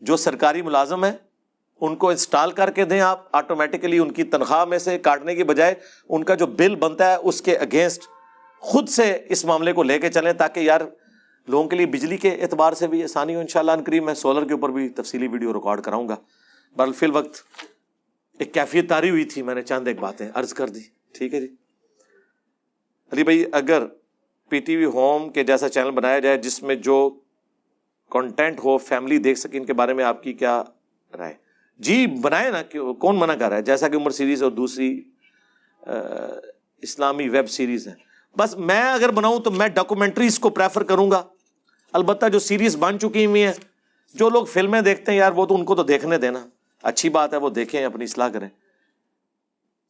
جو 0.00 0.16
سرکاری 0.16 0.62
ملازم 0.62 1.04
ہے 1.04 1.12
ان 1.80 1.96
کو 1.96 2.08
انسٹال 2.08 2.50
کر 2.50 2.70
کے 2.70 2.84
دیں 2.84 3.00
آپ 3.00 3.24
آٹومیٹکلی، 3.32 3.98
ان 3.98 4.12
کی 4.12 4.22
تنخواہ 4.24 4.64
میں 4.64 4.78
سے 4.78 4.98
کاٹنے 4.98 5.34
کی 5.34 5.44
بجائے 5.44 5.74
ان 6.08 6.24
کا 6.24 6.34
جو 6.34 6.46
بل 6.46 6.74
بنتا 6.74 7.10
ہے، 7.10 7.16
اس 7.16 7.42
کے 7.42 7.56
اگینسٹ 7.56 8.02
خود 8.58 8.88
سے 8.88 9.18
اس 9.28 9.44
معاملے 9.44 9.72
کو 9.72 9.82
لے 9.82 9.98
کے 9.98 10.10
چلیں 10.10 10.32
تاکہ 10.32 10.60
یار 10.60 10.80
لوگوں 11.48 11.68
کے 11.68 11.76
لیے 11.76 11.86
بجلی 11.86 12.16
کے 12.16 12.28
اعتبار 12.28 12.72
سے 12.72 12.86
بھی 12.86 13.04
آسانی 13.04 13.34
ہو۔ 13.34 13.40
ان 13.40 13.46
شاء 13.46 13.60
اللہ 13.60 13.72
قریب 13.86 14.04
میں 14.04 14.14
سولر 14.14 14.44
کے 14.44 14.52
اوپر 14.52 14.68
بھی 14.68 14.88
تفصیلی 14.88 15.26
ویڈیو 15.26 15.52
ریکارڈ 15.52 15.80
کراؤں 15.80 16.08
گا۔ 16.08 16.16
بر 16.76 16.92
فی 16.92 17.06
الوقت 17.06 17.36
ایک 18.38 18.54
کیفیت 18.54 18.88
تاری 18.88 19.10
ہوئی 19.10 19.24
تھی، 19.24 19.42
میں 19.42 19.54
نے 19.54 19.62
چاند 19.62 19.88
ایک 19.88 19.98
باتیں 19.98 20.28
عرض 20.34 20.54
کر 20.54 20.68
دی۔ 20.68 20.80
ٹھیک 21.12 21.34
ہے 21.34 21.40
جی۔ 21.40 21.61
علی 23.12 23.24
بھائی، 23.24 23.44
اگر 23.52 23.82
پی 24.48 24.58
ٹی 24.58 24.76
وی 24.76 24.84
ہوم 24.84 25.30
کے 25.30 25.44
جیسا 25.44 25.68
چینل 25.68 25.90
بنایا 25.90 26.18
جائے 26.18 26.36
جس 26.36 26.62
میں 26.62 26.74
جو 26.74 27.20
کانٹینٹ 28.10 28.60
ہو 28.64 28.78
فیملی 28.78 29.18
دیکھ 29.18 29.38
سکے، 29.38 29.58
ان 29.58 29.64
کے 29.64 29.72
بارے 29.72 29.94
میں 29.94 30.04
آپ 30.04 30.22
کی 30.22 30.32
کیا 30.32 30.62
رائے؟ 31.18 31.34
جی 31.78 32.06
بنائے 32.06 32.50
نا 32.50 32.62
کون 32.92 33.18
منع 33.18 33.34
کر 33.34 33.48
رہا 33.48 33.56
ہے؟ 33.56 33.62
جیسا 33.62 33.88
کہ 33.88 33.96
عمر 33.96 34.10
سیریز 34.10 34.42
اور 34.42 34.50
دوسری 34.50 35.02
اسلامی 36.82 37.28
ویب 37.28 37.50
سیریز 37.50 37.88
ہیں۔ 37.88 37.94
بس 38.38 38.56
میں 38.56 38.82
اگر 38.82 39.10
بناؤں 39.10 39.38
تو 39.38 39.50
میں 39.50 39.68
ڈاکومنٹریز 39.68 40.38
کو 40.38 40.50
پریفر 40.50 40.82
کروں 40.82 41.10
گا۔ 41.10 41.22
البتہ 41.92 42.26
جو 42.26 42.38
سیریز 42.38 42.76
بن 42.76 42.98
چکی 42.98 43.26
ہوئی 43.26 43.44
ہیں، 43.44 43.52
جو 44.14 44.30
لوگ 44.30 44.44
فلمیں 44.44 44.80
دیکھتے 44.80 45.12
ہیں، 45.12 45.18
یار، 45.18 45.32
وہ 45.32 45.46
تو 45.46 45.54
ان 45.54 45.64
کو 45.64 45.74
تو 45.74 45.82
دیکھنے 45.82 46.18
دینا۔ 46.18 46.46
اچھی 46.82 47.08
بات 47.08 47.32
ہے، 47.32 47.38
وہ 47.38 47.50
دیکھیں، 47.50 47.84
اپنی 47.84 48.04
اصلاح 48.04 48.28
کریں۔ 48.28 48.48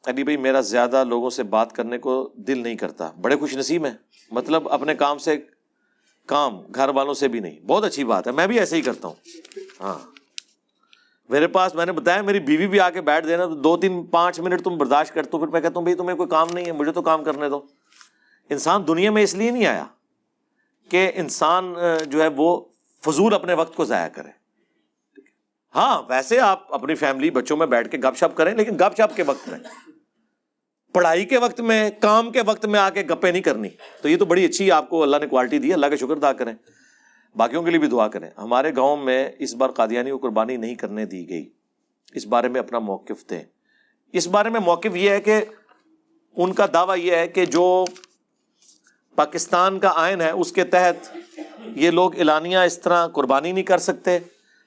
علی 0.07 0.25
بھائی 0.25 0.37
میرا 0.37 0.61
زیادہ 0.61 1.05
لوگوں 1.05 1.31
سے 1.31 1.43
بات 1.43 1.73
کرنے 1.73 1.99
کو 1.99 2.33
دل 2.35 2.59
نہیں 2.59 2.75
کرتا۔ 2.75 3.11
بڑے 3.21 3.37
خوش 3.37 3.57
نصیب 3.57 3.85
ہیں۔ 3.85 3.93
مطلب 4.31 4.69
اپنے 4.69 4.95
کام 4.95 5.19
سے 5.19 5.37
کام، 6.27 6.61
گھر 6.61 6.89
والوں 6.89 7.15
سے 7.15 7.29
بھی 7.29 7.41
نہیں۔ 7.41 7.61
بہت 7.61 7.85
اچھی 7.85 8.05
بات 8.05 8.27
ہے۔ 8.27 8.33
میں 8.33 8.47
بھی 8.47 8.59
ایسے 8.59 8.77
ہی 8.77 8.83
کرتا 8.83 9.09
ہوں۔ 9.09 9.15
ہاں۔ 9.81 9.99
میرے 11.29 11.47
پاس 11.47 11.75
میں 11.75 11.87
نے 11.87 11.93
بتایا، 11.93 12.23
میری 12.23 12.41
بیوی 12.41 12.67
بھی 12.67 12.81
آ 12.81 12.91
کے 12.91 13.01
بیٹھ 13.01 13.27
دینا، 13.27 13.47
تو 13.47 13.55
دو 13.55 13.77
تین 13.77 14.07
پانچ 14.07 14.41
منٹ 14.41 14.65
تم 14.65 14.79
برداشت 14.79 15.15
کرتے 15.15 15.31
ہو، 15.35 15.39
پھر 15.39 15.47
میں 15.47 15.61
کہتا 15.61 15.75
ہوں، 15.77 15.83
بھائی 15.83 15.97
تمہیں 15.97 16.17
کوئی 16.17 16.29
کام 16.29 16.49
نہیں 16.55 16.67
ہے، 16.67 16.73
مجھے 16.73 16.93
تو 16.93 17.03
کام 17.03 17.25
کرنے 17.25 17.49
دو۔ 17.49 17.63
انسان 18.51 18.87
دنیا 18.89 19.11
میں 19.11 19.23
اس 19.23 19.35
لیے 19.35 19.51
نہیں 19.51 19.67
آیا 19.67 19.87
کہ 20.89 21.13
انسان 21.15 21.75
جو 22.07 22.23
ہے 22.23 22.29
وہ 22.37 22.65
فضول 23.05 23.35
اپنے 23.35 23.55
وقت 23.55 23.77
کو 23.77 23.85
ضائع 23.85 24.09
کرے۔ 24.09 24.29
ہاں 25.75 26.03
ویسے 26.09 26.41
آپ 26.41 26.75
اپنی 26.75 26.95
فیملی، 26.95 27.31
بچوں 27.31 27.57
میں 27.57 27.67
بیٹھ 27.67 27.89
کے 27.89 27.99
گپ 27.99 28.17
شپ 28.17 28.37
کریں، 28.37 28.55
لیکن 28.55 28.75
گپ 28.75 28.97
شپ 28.97 29.17
کے 29.17 29.23
وقت 29.23 29.49
میں 29.49 29.59
پڑھائی 30.93 31.25
کے 31.25 31.39
وقت 31.39 31.61
میں، 31.61 31.91
کام 32.01 32.33
کے 32.33 32.41
وقت 32.47 32.67
میں 32.67 32.81
آ 32.81 32.91
کے 32.91 33.03
گپے 33.03 33.33
نہیں 33.33 33.43
کرنی۔ 33.43 33.69
تو 34.03 34.09
یہ 34.09 34.17
تو 34.17 34.25
بڑی 34.25 34.45
اچھی 34.45 34.71
آپ 34.71 34.91
کو 34.91 35.03
اللہ 35.03 35.17
نے 35.17 35.27
کوالٹی 35.27 35.59
دی 35.59 35.73
اللہ 35.73 35.87
کا 35.87 35.97
شکر 35.97 36.11
ادا 36.11 36.33
کریں۔ 36.33 36.55
باقیوں 37.37 37.63
کے 37.63 37.71
لیے 37.71 37.79
بھی 37.79 37.89
دعا 37.89 38.09
کریں۔ 38.09 38.31
ہمارے 38.39 38.77
گاؤں 38.77 38.97
میں 38.97 39.31
اس 39.39 39.55
بار 39.55 39.71
قادیانی 39.71 40.11
کو 40.11 40.19
قربانی 40.19 40.57
نہیں 40.57 40.75
کرنے 40.75 41.05
دی 41.05 41.29
گئی۔ 41.29 41.49
اس 42.13 42.27
بارے 42.27 42.49
میں 42.49 42.61
اپنا 42.61 42.79
موقف 42.79 43.31
دیں۔ 43.31 43.43
اس 44.13 44.27
بارے 44.27 44.49
میں 44.49 44.61
موقف 44.61 44.97
یہ 44.97 45.11
ہے 45.11 45.21
کہ 45.21 45.45
ان 46.37 46.53
کا 46.53 46.67
دعویٰ 46.75 46.99
یہ 46.99 47.17
ہے 47.17 47.29
کہ 47.29 47.47
جو 47.47 47.85
پاکستان 49.15 49.79
کا 49.79 49.93
آئین 49.97 50.21
ہے، 50.21 50.31
اس 50.31 50.53
کے 50.53 50.65
تحت 50.65 51.17
یہ 51.67 51.91
لوگ 51.91 52.19
اعلانیہ 52.19 52.59
اس 52.59 52.79
طرح 52.79 53.07
قربانی 53.07 53.53
نہیں 53.53 53.65
کر 53.65 53.79
سکتے۔ 53.79 54.19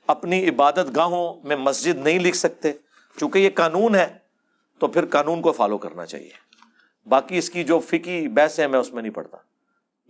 اپنی 0.08 0.50
عبادت 0.50 0.96
گاہوں 0.96 1.48
میں 1.48 1.56
مسجد 1.56 1.96
نہیں 1.96 2.20
لکھ 2.20 2.38
سکتے۔ 2.38 2.72
چونکہ 3.20 3.40
یہ 3.40 3.50
قانون 3.56 3.96
ہے 3.96 4.25
تو 4.80 4.88
پھر 4.88 5.06
قانون 5.06 5.42
کو 5.42 5.52
فالو 5.52 5.78
کرنا 5.78 6.06
چاہیے۔ 6.06 6.30
باقی 7.06 7.38
اس 7.38 7.50
کی 7.50 7.64
جو 7.64 7.80
فکی 7.80 8.28
بحث 8.28 8.60
ہے، 8.60 8.68
میں 8.68 8.80
اس 8.80 8.94
میں 8.94 9.02
نہیں 9.02 9.14
پڑھتا۔ 9.14 9.38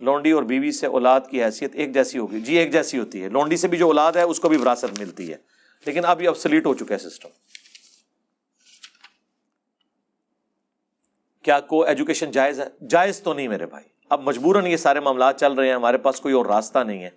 لونڈی 0.00 0.30
اور 0.30 0.42
بیوی 0.42 0.72
سے 0.72 0.86
اولاد 0.86 1.20
کی 1.30 1.44
حیثیت 1.44 1.74
ایک 1.74 1.94
جیسی 1.94 2.18
ہوگی۔ 2.18 2.40
جی 2.40 2.56
ایک 2.56 2.72
جیسی 2.72 2.98
ہوتی 2.98 3.22
ہے۔ 3.22 3.28
لونڈی 3.28 3.56
سے 3.56 3.68
بھی 3.68 3.78
جو 3.78 3.86
اولاد 3.86 4.12
ہے، 4.12 4.22
اس 4.22 4.40
کو 4.40 4.48
بھی 4.48 4.56
وراثت 4.56 5.00
ملتی 5.00 5.32
ہے۔ 5.32 5.36
لیکن 5.86 6.04
اب 6.04 6.22
یہ 6.22 6.28
ابسلیٹ 6.28 6.66
ہو 6.66 6.74
چکا 6.74 6.94
ہے 6.94 6.98
سسٹم 6.98 7.28
کیا 11.42 11.60
کو 11.60 11.82
ایجوکیشن 11.82 12.30
جائز 12.30 12.60
ہے؟ 12.60 12.86
جائز 12.86 13.20
تو 13.20 13.34
نہیں 13.34 13.48
میرے 13.48 13.66
بھائی۔ 13.66 13.84
اب 14.10 14.20
مجبوراً 14.20 14.66
یہ 14.66 14.76
سارے 14.76 15.00
معاملات 15.00 15.40
چل 15.40 15.52
رہے 15.52 15.68
ہیں۔ 15.68 15.74
ہمارے 15.74 15.98
پاس 15.98 16.20
کوئی 16.20 16.34
اور 16.34 16.46
راستہ 16.46 16.78
نہیں 16.78 17.02
ہے۔ 17.02 17.10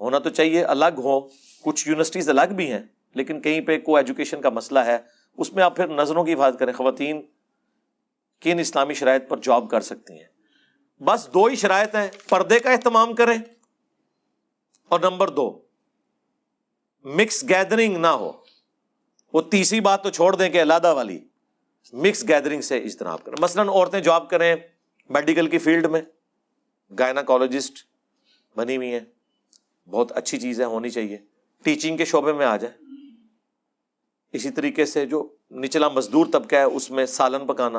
ہونا 0.00 0.18
تو 0.18 0.30
چاہیے 0.30 0.64
الگ 0.64 0.94
ہو۔ 0.98 1.20
کچھ 1.62 1.88
یونیورسٹیز 1.88 2.28
الگ 2.28 2.54
بھی 2.56 2.72
ہیں، 2.72 2.82
لیکن 3.14 3.40
کہیں 3.40 3.60
پہ 3.60 3.78
کو 3.78 3.96
ایجوکیشن 3.96 4.40
کا 4.40 4.50
مسئلہ 4.50 4.78
ہے۔ 4.78 4.98
اس 5.40 5.52
میں 5.52 5.62
آپ 5.62 5.76
پھر 5.76 5.86
نظروں 5.86 6.24
کی 6.24 6.34
حفاظت 6.34 6.58
کریں، 6.58 6.72
خواتین 6.72 7.22
کن 8.40 8.58
اسلامی 8.58 8.94
شرائط 8.94 9.28
پر 9.28 9.36
جاب 9.36 9.70
کر 9.70 9.80
سکتی 9.80 10.14
ہیں؟ 10.14 10.26
بس 11.02 11.28
دو 11.34 11.44
ہی 11.44 11.56
شرائط 11.56 11.94
ہیں، 11.94 12.08
پردے 12.28 12.58
کا 12.58 12.70
اہتمام 12.70 13.14
کریں 13.14 13.38
اور 14.88 15.00
نمبر 15.00 15.28
دو 15.28 15.62
مکس 17.04 17.44
گیدرنگ 17.48 17.96
نہ 17.96 18.06
ہو۔ 18.06 18.32
وہ 19.32 19.40
تیسری 19.40 19.80
بات 19.80 20.02
تو 20.02 20.10
چھوڑ 20.10 20.36
دیں 20.36 20.50
کہ 20.50 20.62
علیحدہ 20.62 20.94
والی 20.94 21.24
مکس 21.92 22.28
گیدرنگ 22.28 22.60
سے 22.60 22.78
اجتناب 22.78 23.24
کریں۔ 23.24 23.36
مثلاً 23.40 23.68
عورتیں 23.68 24.00
جاب 24.00 24.30
کریں 24.30 24.56
میڈیکل 25.08 25.46
کی 25.46 25.58
فیلڈ 25.58 25.86
میں 25.86 26.02
گائناکالوجسٹ 26.98 27.74
بنی 28.56 28.76
ہوئی 28.76 28.92
ہیں۔ 28.92 29.00
بہت 29.88 30.12
اچھی 30.12 30.40
چیز 30.40 30.60
ہے 30.60 30.64
ہونی 30.64 30.90
چاہیے۔ 30.90 31.18
ٹیچنگ 31.62 31.96
کے 31.96 32.04
شعبے 32.04 32.32
میں 32.32 32.46
آ 32.46 32.56
جائے 32.56 32.79
اسی 34.32 34.50
طریقے 34.50 34.84
سے 34.84 35.06
جو 35.06 35.28
نچلا 35.50 35.88
مزدور 35.88 36.26
طبقہ 36.32 36.56
ہے، 36.56 36.62
اس 36.62 36.90
میں 36.90 37.06
سالن 37.06 37.46
پکانا، 37.46 37.78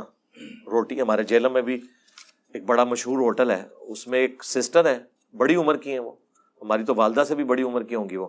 روٹی 0.65 1.01
ہمارے 1.01 1.23
جیلم 1.23 1.53
میں 1.53 1.61
بھی 1.61 1.81
ایک 2.53 2.63
بڑا 2.63 2.83
مشہور 2.83 3.17
ہوٹل 3.17 3.51
ہے۔ 3.51 3.67
اس 3.79 4.07
میں 4.07 4.19
ایک 4.19 4.43
سسٹر 4.43 4.85
ہے 4.85 4.99
بڑی 5.37 5.55
عمر 5.55 5.77
کی 5.77 5.91
ہیں 5.91 5.99
وہ۔ 5.99 6.11
ہماری 6.61 6.83
تو 6.83 6.95
والدہ 6.95 7.23
سے 7.27 7.35
بھی 7.35 7.43
بڑی 7.43 7.63
عمر 7.63 7.83
کی 7.83 7.95
ہوں 7.95 8.09
گی 8.09 8.15
وہ۔ 8.15 8.27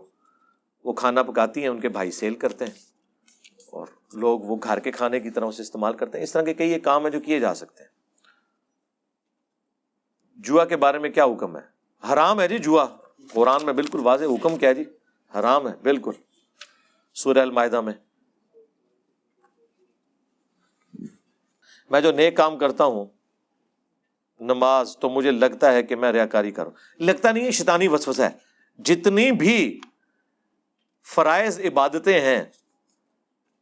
وہ 0.84 0.92
کھانا 0.92 1.22
پکاتی 1.22 1.60
ہیں، 1.60 1.68
ان 1.68 1.80
کے 1.80 1.88
بھائی 1.88 2.10
سیل 2.10 2.34
کرتے 2.34 2.64
ہیں۔ 2.64 2.72
اور 3.70 3.86
لوگ 4.12 4.40
وہ 4.40 4.56
گھر 4.62 4.78
کے 4.78 4.90
کھانے 4.90 5.20
کی 5.20 5.30
طرح 5.30 5.44
اسے 5.44 5.62
استعمال 5.62 5.94
کرتے 5.94 6.18
ہیں۔ 6.18 6.24
اس 6.24 6.32
طرح 6.32 6.42
کے 6.42 6.54
کئی 6.54 6.72
ایک 6.72 6.84
کام 6.84 7.06
ہے 7.06 7.10
جو 7.10 7.20
کیے 7.20 7.40
جا 7.40 7.54
سکتے 7.54 7.82
ہیں۔ 7.82 7.90
جوا 10.36 10.64
کے 10.64 10.76
بارے 10.76 10.98
میں 10.98 11.10
کیا 11.10 11.24
حکم 11.24 11.56
ہے؟ 11.56 11.62
حرام 12.12 12.40
ہے 12.40 12.48
جی 12.48 12.58
جوا۔ 12.58 12.86
قرآن 13.32 13.64
میں 13.64 13.72
بالکل 13.72 14.00
واضح 14.02 14.24
حکم 14.24 14.56
کیا 14.56 14.72
جی۔ 14.72 14.84
حرام 15.38 15.68
ہے، 15.68 15.72
بالکل۔ 15.82 16.12
سورہ 17.14 17.38
المائدہ 17.38 17.80
میں۔ 17.80 17.92
میں 21.92 22.00
جو 22.00 22.12
نیک 22.12 22.36
کام 22.36 22.58
کرتا 22.58 22.84
ہوں، 22.84 23.06
نماز 24.40 24.96
تو 25.00 25.10
مجھے 25.10 25.30
لگتا 25.30 25.72
ہے 25.72 25.82
کہ 25.82 25.96
میں 25.96 26.12
ریاکاری 26.12 26.50
کروں 26.50 26.70
لگتا 26.98 27.32
نہیں 27.32 27.44
ہے 27.44 27.50
شیطانی 27.50 27.88
وسوسہ 27.88 28.22
ہے۔ 28.22 28.28
جتنی 28.78 29.32
بھی 29.32 29.80
فرائض، 31.14 31.60
عبادتیں 31.60 32.20
ہیں، 32.20 32.44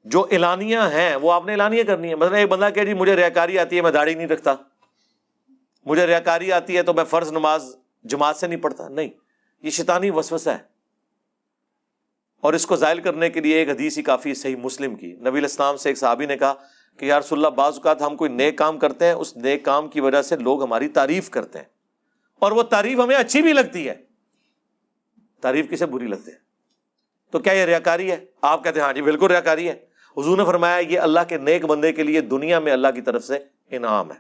جو 0.04 0.26
اعلانیہ 0.30 0.78
ہیں، 0.78 1.16
وہ 1.16 1.32
آپ 1.32 1.46
نے 1.46 1.52
اعلانیہ 1.52 1.82
کرنی 1.82 2.08
ہے 2.08 2.14
مطلب 2.14 2.34
ایک 2.34 2.48
بندہ 2.48 2.68
کہ 2.74 2.84
جی 2.84 2.94
مجھے 2.94 3.16
ریاکاری 3.16 3.58
آتی 3.58 3.76
ہے، 3.76 3.80
میں 3.80 3.90
داڑھی 3.90 4.14
نہیں 4.14 4.26
رکھتا۔ 4.26 4.54
مجھے 5.86 6.06
ریاکاری 6.06 6.52
آتی 6.52 6.76
ہے 6.76 6.82
تو 6.82 6.94
میں 6.94 7.04
فرض 7.04 7.32
نماز 7.32 7.76
جماعت 8.02 8.36
سے 8.36 8.46
نہیں 8.46 8.60
پڑھتا۔ 8.60 8.88
نہیں، 8.88 9.08
یہ 9.62 9.70
شیطانی 9.70 10.10
وسوسہ 10.10 10.50
ہے۔ 10.50 10.58
اور 12.40 12.52
اس 12.52 12.66
کو 12.66 12.76
ظاہر 12.76 13.00
کرنے 13.00 13.30
کے 13.30 13.40
لیے 13.40 13.56
ایک 13.56 13.68
حدیث 13.68 13.98
ہی 13.98 14.02
کافی 14.02 14.34
صحیح 14.34 14.56
مسلم 14.56 14.94
کی۔ 14.94 15.12
نبی 15.12 15.38
الاسلام 15.38 15.76
سے 15.76 15.88
ایک 15.88 15.98
صحابی 15.98 16.26
نے 16.26 16.36
کہا 16.36 16.54
کہ 17.00 17.06
یا 17.06 17.20
رسول 17.20 17.38
اللہ، 17.38 17.48
بعض 17.48 17.74
اوقات 17.74 18.02
ہم 18.02 18.16
کوئی 18.16 18.30
نیک 18.30 18.58
کام 18.58 18.78
کرتے 18.78 19.04
ہیں، 19.04 19.12
اس 19.12 19.36
نیک 19.36 19.64
کام 19.64 19.88
کی 19.88 20.00
وجہ 20.00 20.22
سے 20.22 20.36
لوگ 20.36 20.62
ہماری 20.62 20.88
تعریف 20.88 21.30
کرتے 21.30 21.58
ہیں۔ 21.58 21.64
اور 22.38 22.52
وہ 22.52 22.62
تعریف 22.62 22.98
ہمیں 22.98 23.16
اچھی 23.16 23.42
بھی 23.42 23.52
لگتی 23.52 23.88
ہے۔ 23.88 23.94
تعریف 25.40 25.70
کسے 25.70 25.86
بری 25.86 26.06
لگتی 26.06 26.30
ہے؟ 26.30 26.36
تو 27.30 27.38
کیا 27.38 27.52
یہ 27.52 27.64
ریاکاری 27.64 28.10
ہے؟ 28.10 28.24
آپ 28.42 28.64
کہتے 28.64 28.80
ہیں 28.80 28.86
ہاں 28.86 28.92
جی 28.92 29.02
بالکل 29.02 29.26
ریاکاری 29.26 29.68
ہے۔ 29.68 29.84
حضور 30.16 30.36
نے 30.36 30.44
فرمایا، 30.44 30.78
یہ 30.78 31.00
اللہ 31.00 31.20
کے 31.28 31.38
نیک 31.38 31.64
بندے 31.64 31.92
کے 31.92 32.02
لیے 32.02 32.20
دنیا 32.20 32.58
میں 32.58 32.72
اللہ 32.72 32.88
کی 32.94 33.00
طرف 33.00 33.24
سے 33.24 33.38
انعام 33.70 34.12
ہے۔ 34.12 34.18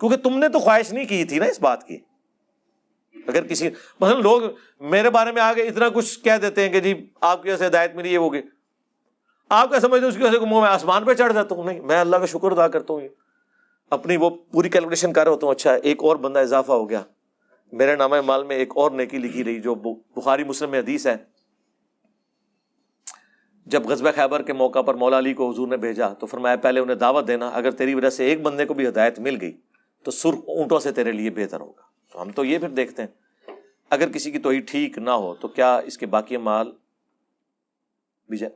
کیونکہ 0.00 0.16
تم 0.16 0.38
نے 0.38 0.48
تو 0.48 0.58
خواہش 0.58 0.92
نہیں 0.92 1.04
کی 1.04 1.24
تھی 1.24 1.38
نا 1.38 1.44
اس 1.44 1.60
بات 1.60 1.86
کی۔ 1.86 1.98
اگر 3.26 3.46
کسی، 3.46 3.70
مثلا 4.00 4.18
لوگ 4.18 4.42
میرے 4.80 5.10
بارے 5.10 5.32
میں 5.32 5.42
آگے 5.42 5.62
اتنا 5.62 5.88
کچھ 5.88 6.20
کہہ 6.20 6.36
دیتے 6.42 6.62
ہیں 6.62 6.68
کہ 6.68 6.80
جی 6.80 7.10
آپ 7.20 7.42
کی 7.42 7.48
وجہ 7.48 7.58
سے 7.58 7.66
ہدایت 7.66 7.94
ملی، 7.94 8.12
یہ 8.12 8.18
ہوگی 8.18 8.40
آپ 9.48 9.68
کیا 9.68 9.80
سمجھتے 9.80 10.06
اس 10.06 10.16
کی 10.16 10.22
وجہ 10.22 10.38
سے 10.38 10.46
میں 10.46 10.56
آسمان 10.56 11.04
پہ 11.04 11.14
چڑھ 11.14 11.32
جاتا 11.32 11.54
ہوں؟ 11.54 11.64
نہیں، 11.64 11.80
میں 11.80 12.00
اللہ 12.00 12.16
کا 12.16 12.26
شکر 12.26 12.52
ادا 12.52 12.68
کرتا 12.68 12.94
ہوں 12.94 13.08
اپنی 13.90 14.16
وہ 14.16 14.30
پوری 14.30 14.68
کیلکولیشن 14.68 15.12
کر 15.12 15.24
رہا 15.24 15.32
ہوتا 15.32 15.46
ہوں 15.46 15.54
اچھا 15.54 15.74
ایک 15.74 16.04
اور 16.04 16.16
بندہ 16.16 16.38
اضافہ 16.38 16.72
ہو 16.72 16.90
گیا۔ 16.90 17.02
میرے 17.72 17.96
نام 17.96 18.12
مال 18.26 18.44
میں 18.44 18.56
ایک 18.56 18.72
اور 18.76 18.90
نیکی 18.90 19.18
لکھی 19.18 19.44
رہی، 19.44 19.60
جو 19.60 19.74
بخاری، 19.74 20.44
مسلم 20.44 20.70
میں 20.70 20.78
حدیث 20.78 21.06
ہے۔ 21.06 21.16
جب 23.66 23.86
غزبہ 23.86 24.10
خیبر 24.16 24.42
کے 24.42 24.52
موقع 24.52 24.80
پر 24.82 24.94
مولا 24.94 25.18
علی 25.18 25.34
کو 25.34 25.50
حضور 25.50 25.68
نے 25.68 25.76
بھیجا، 25.76 26.08
تو 26.08 26.26
فرمایا، 26.26 26.56
پہلے 26.56 26.80
انہیں 26.80 26.96
دعوت 26.96 27.28
دینا، 27.28 27.48
اگر 27.48 27.70
تیری 27.70 27.94
وجہ 27.94 28.10
سے 28.10 28.24
ایک 28.24 28.42
بندے 28.42 28.66
کو 28.66 28.74
بھی 28.74 28.88
ہدایت 28.88 29.18
مل 29.18 29.38
گئی، 29.40 29.56
تو 30.02 30.10
سرخ 30.10 30.38
اونٹوں 30.46 30.78
سے 30.78 30.92
تیرے 30.92 31.12
لیے 31.12 31.30
بہتر 31.30 31.60
ہوگا۔ 31.60 31.82
تو 32.12 32.22
ہم 32.22 32.30
تو 32.30 32.44
یہ 32.44 32.58
پھر 32.58 32.68
دیکھتے 32.68 33.02
ہیں۔ 33.02 33.56
اگر 33.90 34.08
کسی 34.08 34.30
کی 34.30 34.38
توحید 34.38 34.68
ٹھیک 34.68 34.98
نہ 34.98 35.10
ہو، 35.10 35.34
تو 35.34 35.48
کیا 35.48 35.76
اس 35.76 35.98
کے 35.98 36.06
باقی 36.06 36.36
مال 36.36 36.72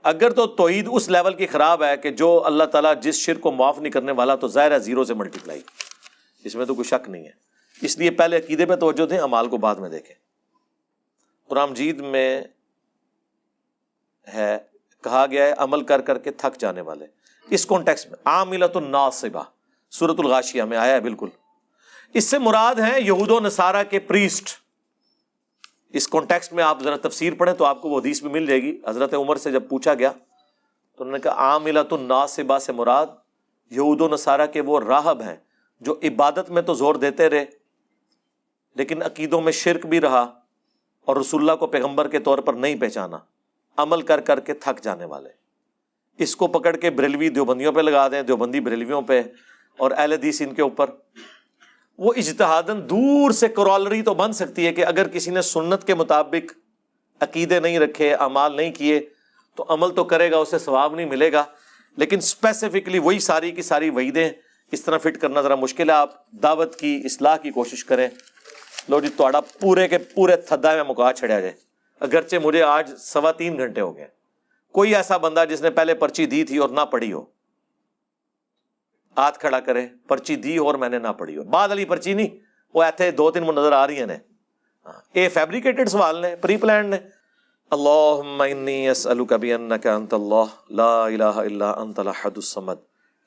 اگر 0.02 0.30
تو 0.30 0.46
توحید 0.46 0.88
اس 0.92 1.08
لیول 1.08 1.34
کی 1.34 1.46
خراب 1.46 1.84
ہے 1.84 1.96
کہ 1.96 2.10
جو 2.10 2.42
اللہ 2.44 2.64
تعالیٰ 2.64 2.94
جس 3.00 3.14
شر 3.14 3.38
کو 3.38 3.52
معاف 3.52 3.78
نہیں 3.78 3.92
کرنے 3.92 4.12
والا 4.12 4.34
تو 4.34 4.48
ظاہر 4.48 4.70
ہے 4.70 4.78
زیرو 4.78 5.04
سے 5.04 5.14
ملٹی 5.14 5.38
پلائی 5.44 5.60
اس 6.44 6.54
میں 6.54 6.66
تو 6.66 6.74
کوئی 6.74 6.84
شک 6.84 7.10
نہیں 7.10 7.24
ہے۔ 7.24 7.30
اس 7.82 7.98
لیے 7.98 8.10
پہلے 8.10 8.36
عقیدے 8.36 8.66
پہ 8.66 8.76
توجہ 8.76 9.06
دیں 9.06 9.18
امال 9.18 9.48
کو 9.48 9.56
بعد 9.56 9.76
میں 9.76 9.88
دیکھیں۔ 9.88 10.14
قرآن 11.48 11.74
جید 11.74 12.00
میں 12.00 12.42
ہے، 14.34 14.58
کہا 15.04 15.26
گیا 15.30 15.46
ہے، 15.46 15.52
عمل 15.58 15.82
کر 15.82 16.00
کر 16.00 16.18
کے 16.18 16.30
تھک 16.30 16.60
جانے 16.60 16.80
والے۔ 16.80 17.06
اس 17.50 17.66
کانٹیکس 17.66 18.06
میں 18.06 18.18
عاملت 18.24 18.76
الناصبہ 18.76 19.42
سورت 19.90 20.16
الغاشیہ 20.18 20.62
میں 20.62 20.78
آیا 20.78 20.94
ہے، 20.94 21.00
بالکل۔ 21.00 21.28
اس 22.14 22.24
سے 22.24 22.38
مراد 22.38 22.74
ہیں 22.74 23.00
یہود 23.00 23.30
و 23.30 23.40
نصارہ 23.40 23.84
کے 23.90 23.98
پریسٹ 23.98 24.59
اس 25.92 26.08
کانٹیکس 26.08 26.52
میں 26.52 26.64
آپ 26.64 26.82
ذرا 26.82 26.96
تفسیر 27.02 27.34
پڑھیں 27.34 27.54
تو 27.54 27.64
آپ 27.64 27.80
کو 27.82 27.88
وہ 27.88 28.00
حدیث 28.00 28.20
بھی 28.22 28.30
مل 28.30 28.46
جائے 28.46 28.62
گی۔ 28.62 28.78
حضرت 28.88 29.14
عمر 29.14 29.36
سے 29.36 29.50
جب 29.52 29.68
پوچھا 29.68 29.94
گیا 29.94 30.10
تو 30.10 31.04
انہوں 31.04 31.12
نے 31.12 31.22
کہا 31.22 31.32
عاملت 31.32 31.92
الناصبہ 31.92 32.58
سے 32.58 32.72
مراد 32.72 33.06
یہود 33.70 34.00
و 34.00 34.08
نصارہ 34.08 34.46
کے 34.46 34.60
وہ 34.60 34.80
راہب 34.80 35.22
ہیں 35.22 35.36
جو 35.82 35.94
عبادت 36.02 36.50
میں 36.50 36.62
تو 36.62 36.74
زور 36.74 36.94
دیتے 36.94 37.28
رہے، 37.30 37.44
لیکن 38.76 39.02
عقیدوں 39.02 39.40
میں 39.40 39.52
شرک 39.52 39.86
بھی 39.86 40.00
رہا 40.00 40.22
اور 41.04 41.16
رسول 41.16 41.40
اللہ 41.40 41.56
کو 41.56 41.66
پیغمبر 41.66 42.08
کے 42.08 42.18
طور 42.18 42.38
پر 42.38 42.54
نہیں 42.54 42.76
پہچانا، 42.76 43.18
عمل 43.76 44.02
کر 44.02 44.20
کر 44.20 44.40
کے 44.40 44.54
تھک 44.54 44.82
جانے 44.82 45.04
والے۔ 45.04 45.28
اس 46.18 46.36
کو 46.36 46.46
پکڑ 46.46 46.76
کے 46.76 46.90
بریلوی 46.90 47.28
دیوبندیوں 47.28 47.72
پہ 47.72 47.80
لگا 47.80 48.08
دیں، 48.08 48.22
دیوبندی 48.22 48.60
بریلویوں 48.60 49.02
پہ 49.02 49.22
اور 49.78 49.90
اہل 49.96 50.12
حدیث 50.12 50.42
ان 50.42 50.54
کے 50.54 50.62
اوپر۔ 50.62 50.90
وہ 52.00 52.12
اجتہادن 52.16 52.88
دور 52.90 53.30
سے 53.30 53.48
کرالری 53.48 54.02
تو 54.02 54.14
بن 54.14 54.32
سکتی 54.32 54.66
ہے 54.66 54.72
کہ 54.72 54.86
اگر 54.86 55.08
کسی 55.08 55.30
نے 55.30 55.42
سنت 55.42 55.84
کے 55.84 55.94
مطابق 55.94 56.52
عقیدے 57.20 57.60
نہیں 57.60 57.78
رکھے، 57.78 58.14
اعمال 58.14 58.56
نہیں 58.56 58.72
کیے، 58.72 59.00
تو 59.54 59.64
عمل 59.68 59.90
تو 59.90 60.04
کرے 60.04 60.30
گا، 60.30 60.36
اسے 60.36 60.58
ثواب 60.58 60.94
نہیں 60.94 61.06
ملے 61.06 61.32
گا۔ 61.32 61.44
لیکن 61.96 62.16
اسپیسیفکلی 62.16 62.98
وہی 62.98 63.18
ساری 63.18 63.50
کی 63.50 63.62
ساری 63.62 63.90
وعیدیں، 63.90 64.30
اس 64.72 64.84
طرح 64.84 64.98
فٹ 64.98 65.18
کرنا 65.18 65.40
ذرا 65.40 65.54
مشکل 65.54 65.90
ہے۔ 65.90 65.94
آپ 65.94 66.30
دعوت 66.30 66.76
کی، 66.76 67.02
اصلاح 67.04 67.36
کی 67.36 67.50
کوشش 67.50 67.84
کریں۔ 67.84 68.08
لو 68.88 69.00
جی 69.00 69.08
تھوڑا 69.08 69.40
پورے 69.40 69.88
کے 69.88 69.98
پورے 69.98 70.36
تھدا 70.36 70.74
میں 70.74 70.84
مکا 70.88 71.12
چھڑیا 71.12 71.40
جائے۔ 71.40 71.52
اگرچہ 72.00 72.36
مجھے 72.44 72.62
آج 72.62 72.90
سوا 72.98 73.32
تین 73.32 73.56
گھنٹے 73.56 73.80
ہو 73.80 73.96
گئے۔ 73.96 74.08
کوئی 74.72 74.94
ایسا 74.94 75.16
بندہ 75.16 75.44
جس 75.50 75.62
نے 75.62 75.70
پہلے 75.70 75.94
پرچی 75.94 76.26
دی 76.26 76.44
تھی 76.44 76.56
اور 76.56 76.68
نہ 76.68 76.80
پڑھی 76.80 77.12
ہو۔ 77.12 77.39
ہاتھ 79.16 79.38
کھڑا 79.38 79.60
کرے، 79.60 79.86
پرچی 80.08 80.36
دی 80.36 80.56
اور 80.56 80.74
میں 80.74 80.88
نے 80.88 80.98
نہ 80.98 81.08
پڑھی 81.18 81.36
ہو 81.36 81.44
بعد 81.44 81.68
والی 81.68 81.84
پرچی 81.84 82.14
نہیں، 82.14 82.28
وہ 82.74 82.82
ایتھے 82.82 83.10
دو 83.10 83.30
تین 83.30 83.44
نظر 83.54 83.72
آ 83.72 83.86
رہی 83.86 84.00
ہیں 84.00 84.18
اے 85.12 85.28
فیبریکیٹڈ 85.28 85.78
ہاں، 85.78 85.86
سوال 85.86 86.16
نے 86.16 86.36
پری 86.36 86.56
پلان 86.56 86.86
نے۔ 86.86 86.98
اللہم 87.70 88.40
انی 88.40 88.88
اسألک 88.88 89.32
بانک 89.32 89.86
انت 89.86 90.14
اللہ، 90.14 90.44
لا 90.70 91.06
الہ 91.06 91.24
الا 91.24 91.70
انت 91.70 91.98
الاحد 91.98 92.30
الصمد 92.36 92.78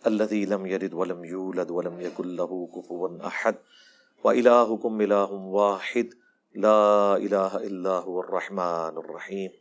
الذي 0.03 0.45
لم 0.45 0.65
يلد 0.65 0.93
ولم 0.93 1.23
يولد 1.23 1.71
ولم 1.71 2.01
يكن 2.01 2.27
له 2.27 2.65
كفوا 2.75 3.09
احد 3.23 3.53
والهكم 4.23 4.99
اله 4.99 5.39
واحد، 5.49 6.13
لا 6.55 7.13
الہ 7.13 7.49
الا 7.53 7.99
هو 7.99 8.21
الرحمن 8.21 8.97
الرحیم۔ 8.97 9.51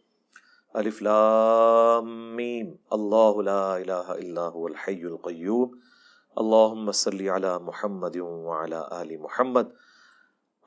الف 0.75 1.03
لام 1.03 2.37
میم، 2.37 2.67
اللہ 2.91 3.43
لا 3.43 3.75
الہ 3.75 4.05
الا 4.09 4.49
هو 4.49 4.67
الحی 4.67 5.05
القیوم۔ 5.05 5.92
اللہم 6.37 6.91
صلی 6.91 7.29
علی 7.29 7.65
محمد 7.65 8.17
وعلی 8.17 8.77
آل 8.91 9.17
محمد. 9.17 9.69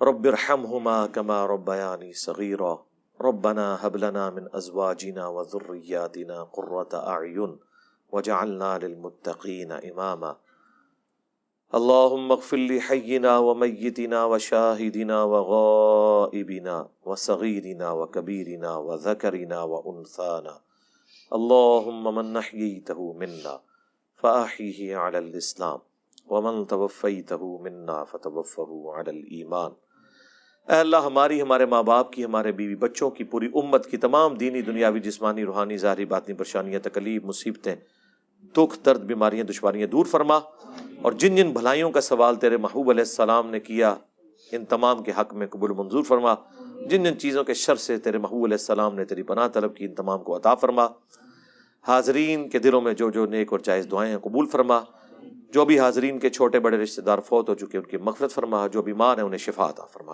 رب 0.02 0.28
ارحمهما 0.28 1.08
كما 1.08 1.46
ربياني 1.46 2.14
صغيرا. 2.14 2.76
ربنا 3.22 3.88
هب 3.88 3.96
لنا 3.96 4.30
من 4.30 4.48
ازواجنا 4.54 5.28
وذرياتنا 5.28 6.44
قرة 6.44 6.90
اعين 6.94 7.58
وجعلنا 8.12 8.78
للمتقين 8.78 9.72
اماما 9.72 10.36
اللهم 11.76 12.32
اغفر 12.32 12.58
لحينا 12.58 13.38
وميتنا 13.38 14.26
وشاهدنا 14.26 15.24
وغائبنا 15.24 16.90
وصغيرنا 17.06 17.92
وكبيرنا 17.92 18.78
وذكرنا 18.78 19.64
وانثانا 19.64 20.62
اللهم 21.34 22.16
من 22.16 22.34
نحييته 22.34 23.14
منا 23.14 23.62
فاحيه 24.22 25.00
على 25.00 25.18
الاسلام 25.18 25.80
ومن 26.30 26.68
توفيته 26.68 27.50
منا 27.66 28.04
فتوفه 28.04 29.00
على 29.00 29.12
الايمان 29.18 29.72
اے 30.70 30.76
اللہ، 30.76 30.98
ہماری، 30.98 31.42
ہمارے 31.42 31.66
ماں 31.66 31.84
باپ 31.84 32.12
کی، 32.12 32.26
ہمارے 32.26 32.52
بیوی 32.52 32.76
بچوں 32.76 33.10
کی، 33.10 33.24
پوری 33.24 33.48
امت 33.54 33.86
کی، 33.86 33.98
تمام 33.98 34.36
دینی، 34.36 34.62
دنیاوی، 34.62 35.00
جسمانی، 35.00 35.44
روحانی، 35.46 35.78
ظاہری، 35.78 36.06
باطنی، 36.06 36.36
پریشانیاں، 36.36 36.80
تکلیف، 36.80 37.24
مصیبتیں، 37.24 37.76
دکھ، 38.56 38.80
درد، 38.86 39.02
بیماریاں، 39.02 39.44
دشواریاں 39.44 39.88
دور 39.88 40.06
فرما 40.06 40.40
اور 41.02 41.12
جن 41.12 41.36
جن 41.36 41.52
بھلائیوں 41.52 41.92
کا 41.92 42.02
سوال 42.02 42.36
تیرے 42.36 42.58
محبوب 42.58 42.90
علیہ 42.90 43.08
السلام 43.10 43.50
نے 43.50 43.60
کیا، 43.60 43.96
ان 44.52 44.66
تمام 44.66 45.04
کے 45.04 45.12
حق 45.12 45.34
میں 45.34 45.48
قبول 45.48 45.74
منظور 45.74 46.04
فرما۔ 46.04 46.36
جن 46.90 47.04
جن 47.04 47.20
چیزوں 47.20 47.44
کے 47.44 47.54
شر 47.54 47.76
سے 47.76 47.98
تیرے 47.98 48.18
محبوب 48.18 48.44
علیہ 48.44 48.58
السلام 48.62 48.96
نے 48.96 49.06
تیری 49.06 49.24
پناہ 49.24 49.48
طلب 49.48 49.76
کی، 49.76 49.86
ان 49.86 49.96
تمام 49.96 50.24
کو 50.24 50.38
عطا 50.38 50.56
فرما۔ 50.56 50.88
حاضرین 51.88 52.50
کے 52.50 52.60
دلوں 52.60 52.82
میں 52.82 52.94
جو 52.94 53.12
جو 53.12 53.26
نیک 53.26 53.48
اور 53.52 53.60
جائز 53.60 53.88
دعائیں 53.92 54.12
ہیں 54.12 54.20
قبول 54.20 54.48
فرما۔ 54.48 54.80
جو 55.54 55.66
بھی 55.66 55.80
حاضرین 55.80 56.20
کے 56.20 56.30
چھوٹے 56.30 56.60
بڑے 56.60 56.78
رشتہ 56.78 57.02
دار 57.02 57.20
فوت 57.20 57.50
ہو 57.50 57.56
چکے 57.56 57.78
ان 57.78 57.84
کی 57.84 57.98
مغفرت 57.98 58.32
فرما۔ 58.32 58.68
جو 58.68 58.82
بیمار 58.82 59.18
ہیں، 59.18 59.24
انہیں 59.24 59.38
شفا 59.38 59.70
عطا 59.70 59.86
فرما۔ 59.86 60.14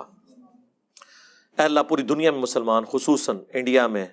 اے 1.57 1.61
اللہ، 1.61 1.79
پوری 1.79 2.01
دنیا 2.01 2.31
میں 2.31 2.39
مسلمان، 2.39 2.83
خصوصاً 2.91 3.37
انڈیا 3.53 3.87
میں، 3.87 4.05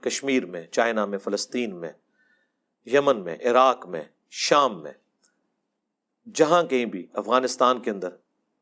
کشمیر 0.00 0.46
میں، 0.46 0.66
چائنا 0.66 1.04
میں، 1.04 1.18
فلسطین 1.18 1.76
میں، 1.76 1.92
یمن 2.86 3.24
میں، 3.24 3.36
عراق 3.44 3.86
میں، 3.86 4.02
شام 4.30 4.82
میں، 4.82 4.92
جہاں 6.34 6.62
کہیں 6.62 6.84
بھی، 6.84 7.06
افغانستان 7.12 7.80
کے 7.80 7.90
اندر 7.90 8.08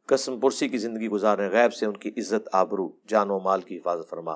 قسم 0.07 0.41
پرسی 0.41 0.69
کی 0.69 0.79
زندگی 0.79 1.09
گزارے 1.09 1.49
غیب 1.49 1.75
سے 1.75 1.87
ان 1.87 1.97
کی 1.97 2.09
عزت، 2.09 2.49
آبرو 2.53 2.91
جان 3.09 3.31
و 3.31 3.39
مال 3.39 3.61
کی 3.61 3.79
حفاظت 3.79 4.11
فرما۔ 4.11 4.35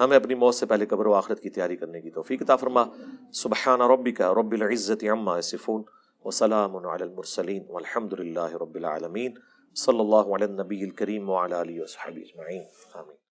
ہمیں 0.00 0.16
اپنی 0.16 0.34
موت 0.34 0.54
سے 0.54 0.66
پہلے 0.66 0.86
قبر 0.86 1.06
و 1.06 1.14
آخرت 1.14 1.40
کی 1.40 1.50
تیاری 1.50 1.76
کرنے 1.76 2.00
کی 2.00 2.10
توفیق 2.10 2.42
عطا 2.42 2.56
فرما۔ 2.56 2.84
سبحان 3.32 3.80
ربی 3.80 4.12
کا 4.12 4.34
رب 4.34 4.52
العزت 4.52 5.04
عما 5.04 5.40
صفون 5.40 5.82
وسلام 6.24 6.76
علی 6.76 7.02
المرسلین 7.02 7.62
والحمد 7.68 8.12
للہ 8.12 8.52
رب 8.52 8.74
العالمین۔ 8.74 9.34
صلی 9.76 10.00
اللہ 10.00 10.34
علی 10.34 10.44
النبی 10.44 10.82
الکریم 10.82 11.30
وعلی 11.30 11.54
علیہ 11.60 11.80
وصحبہ 11.80 12.18
اجمعین۔ 12.18 12.62
آمین۔ 12.94 13.25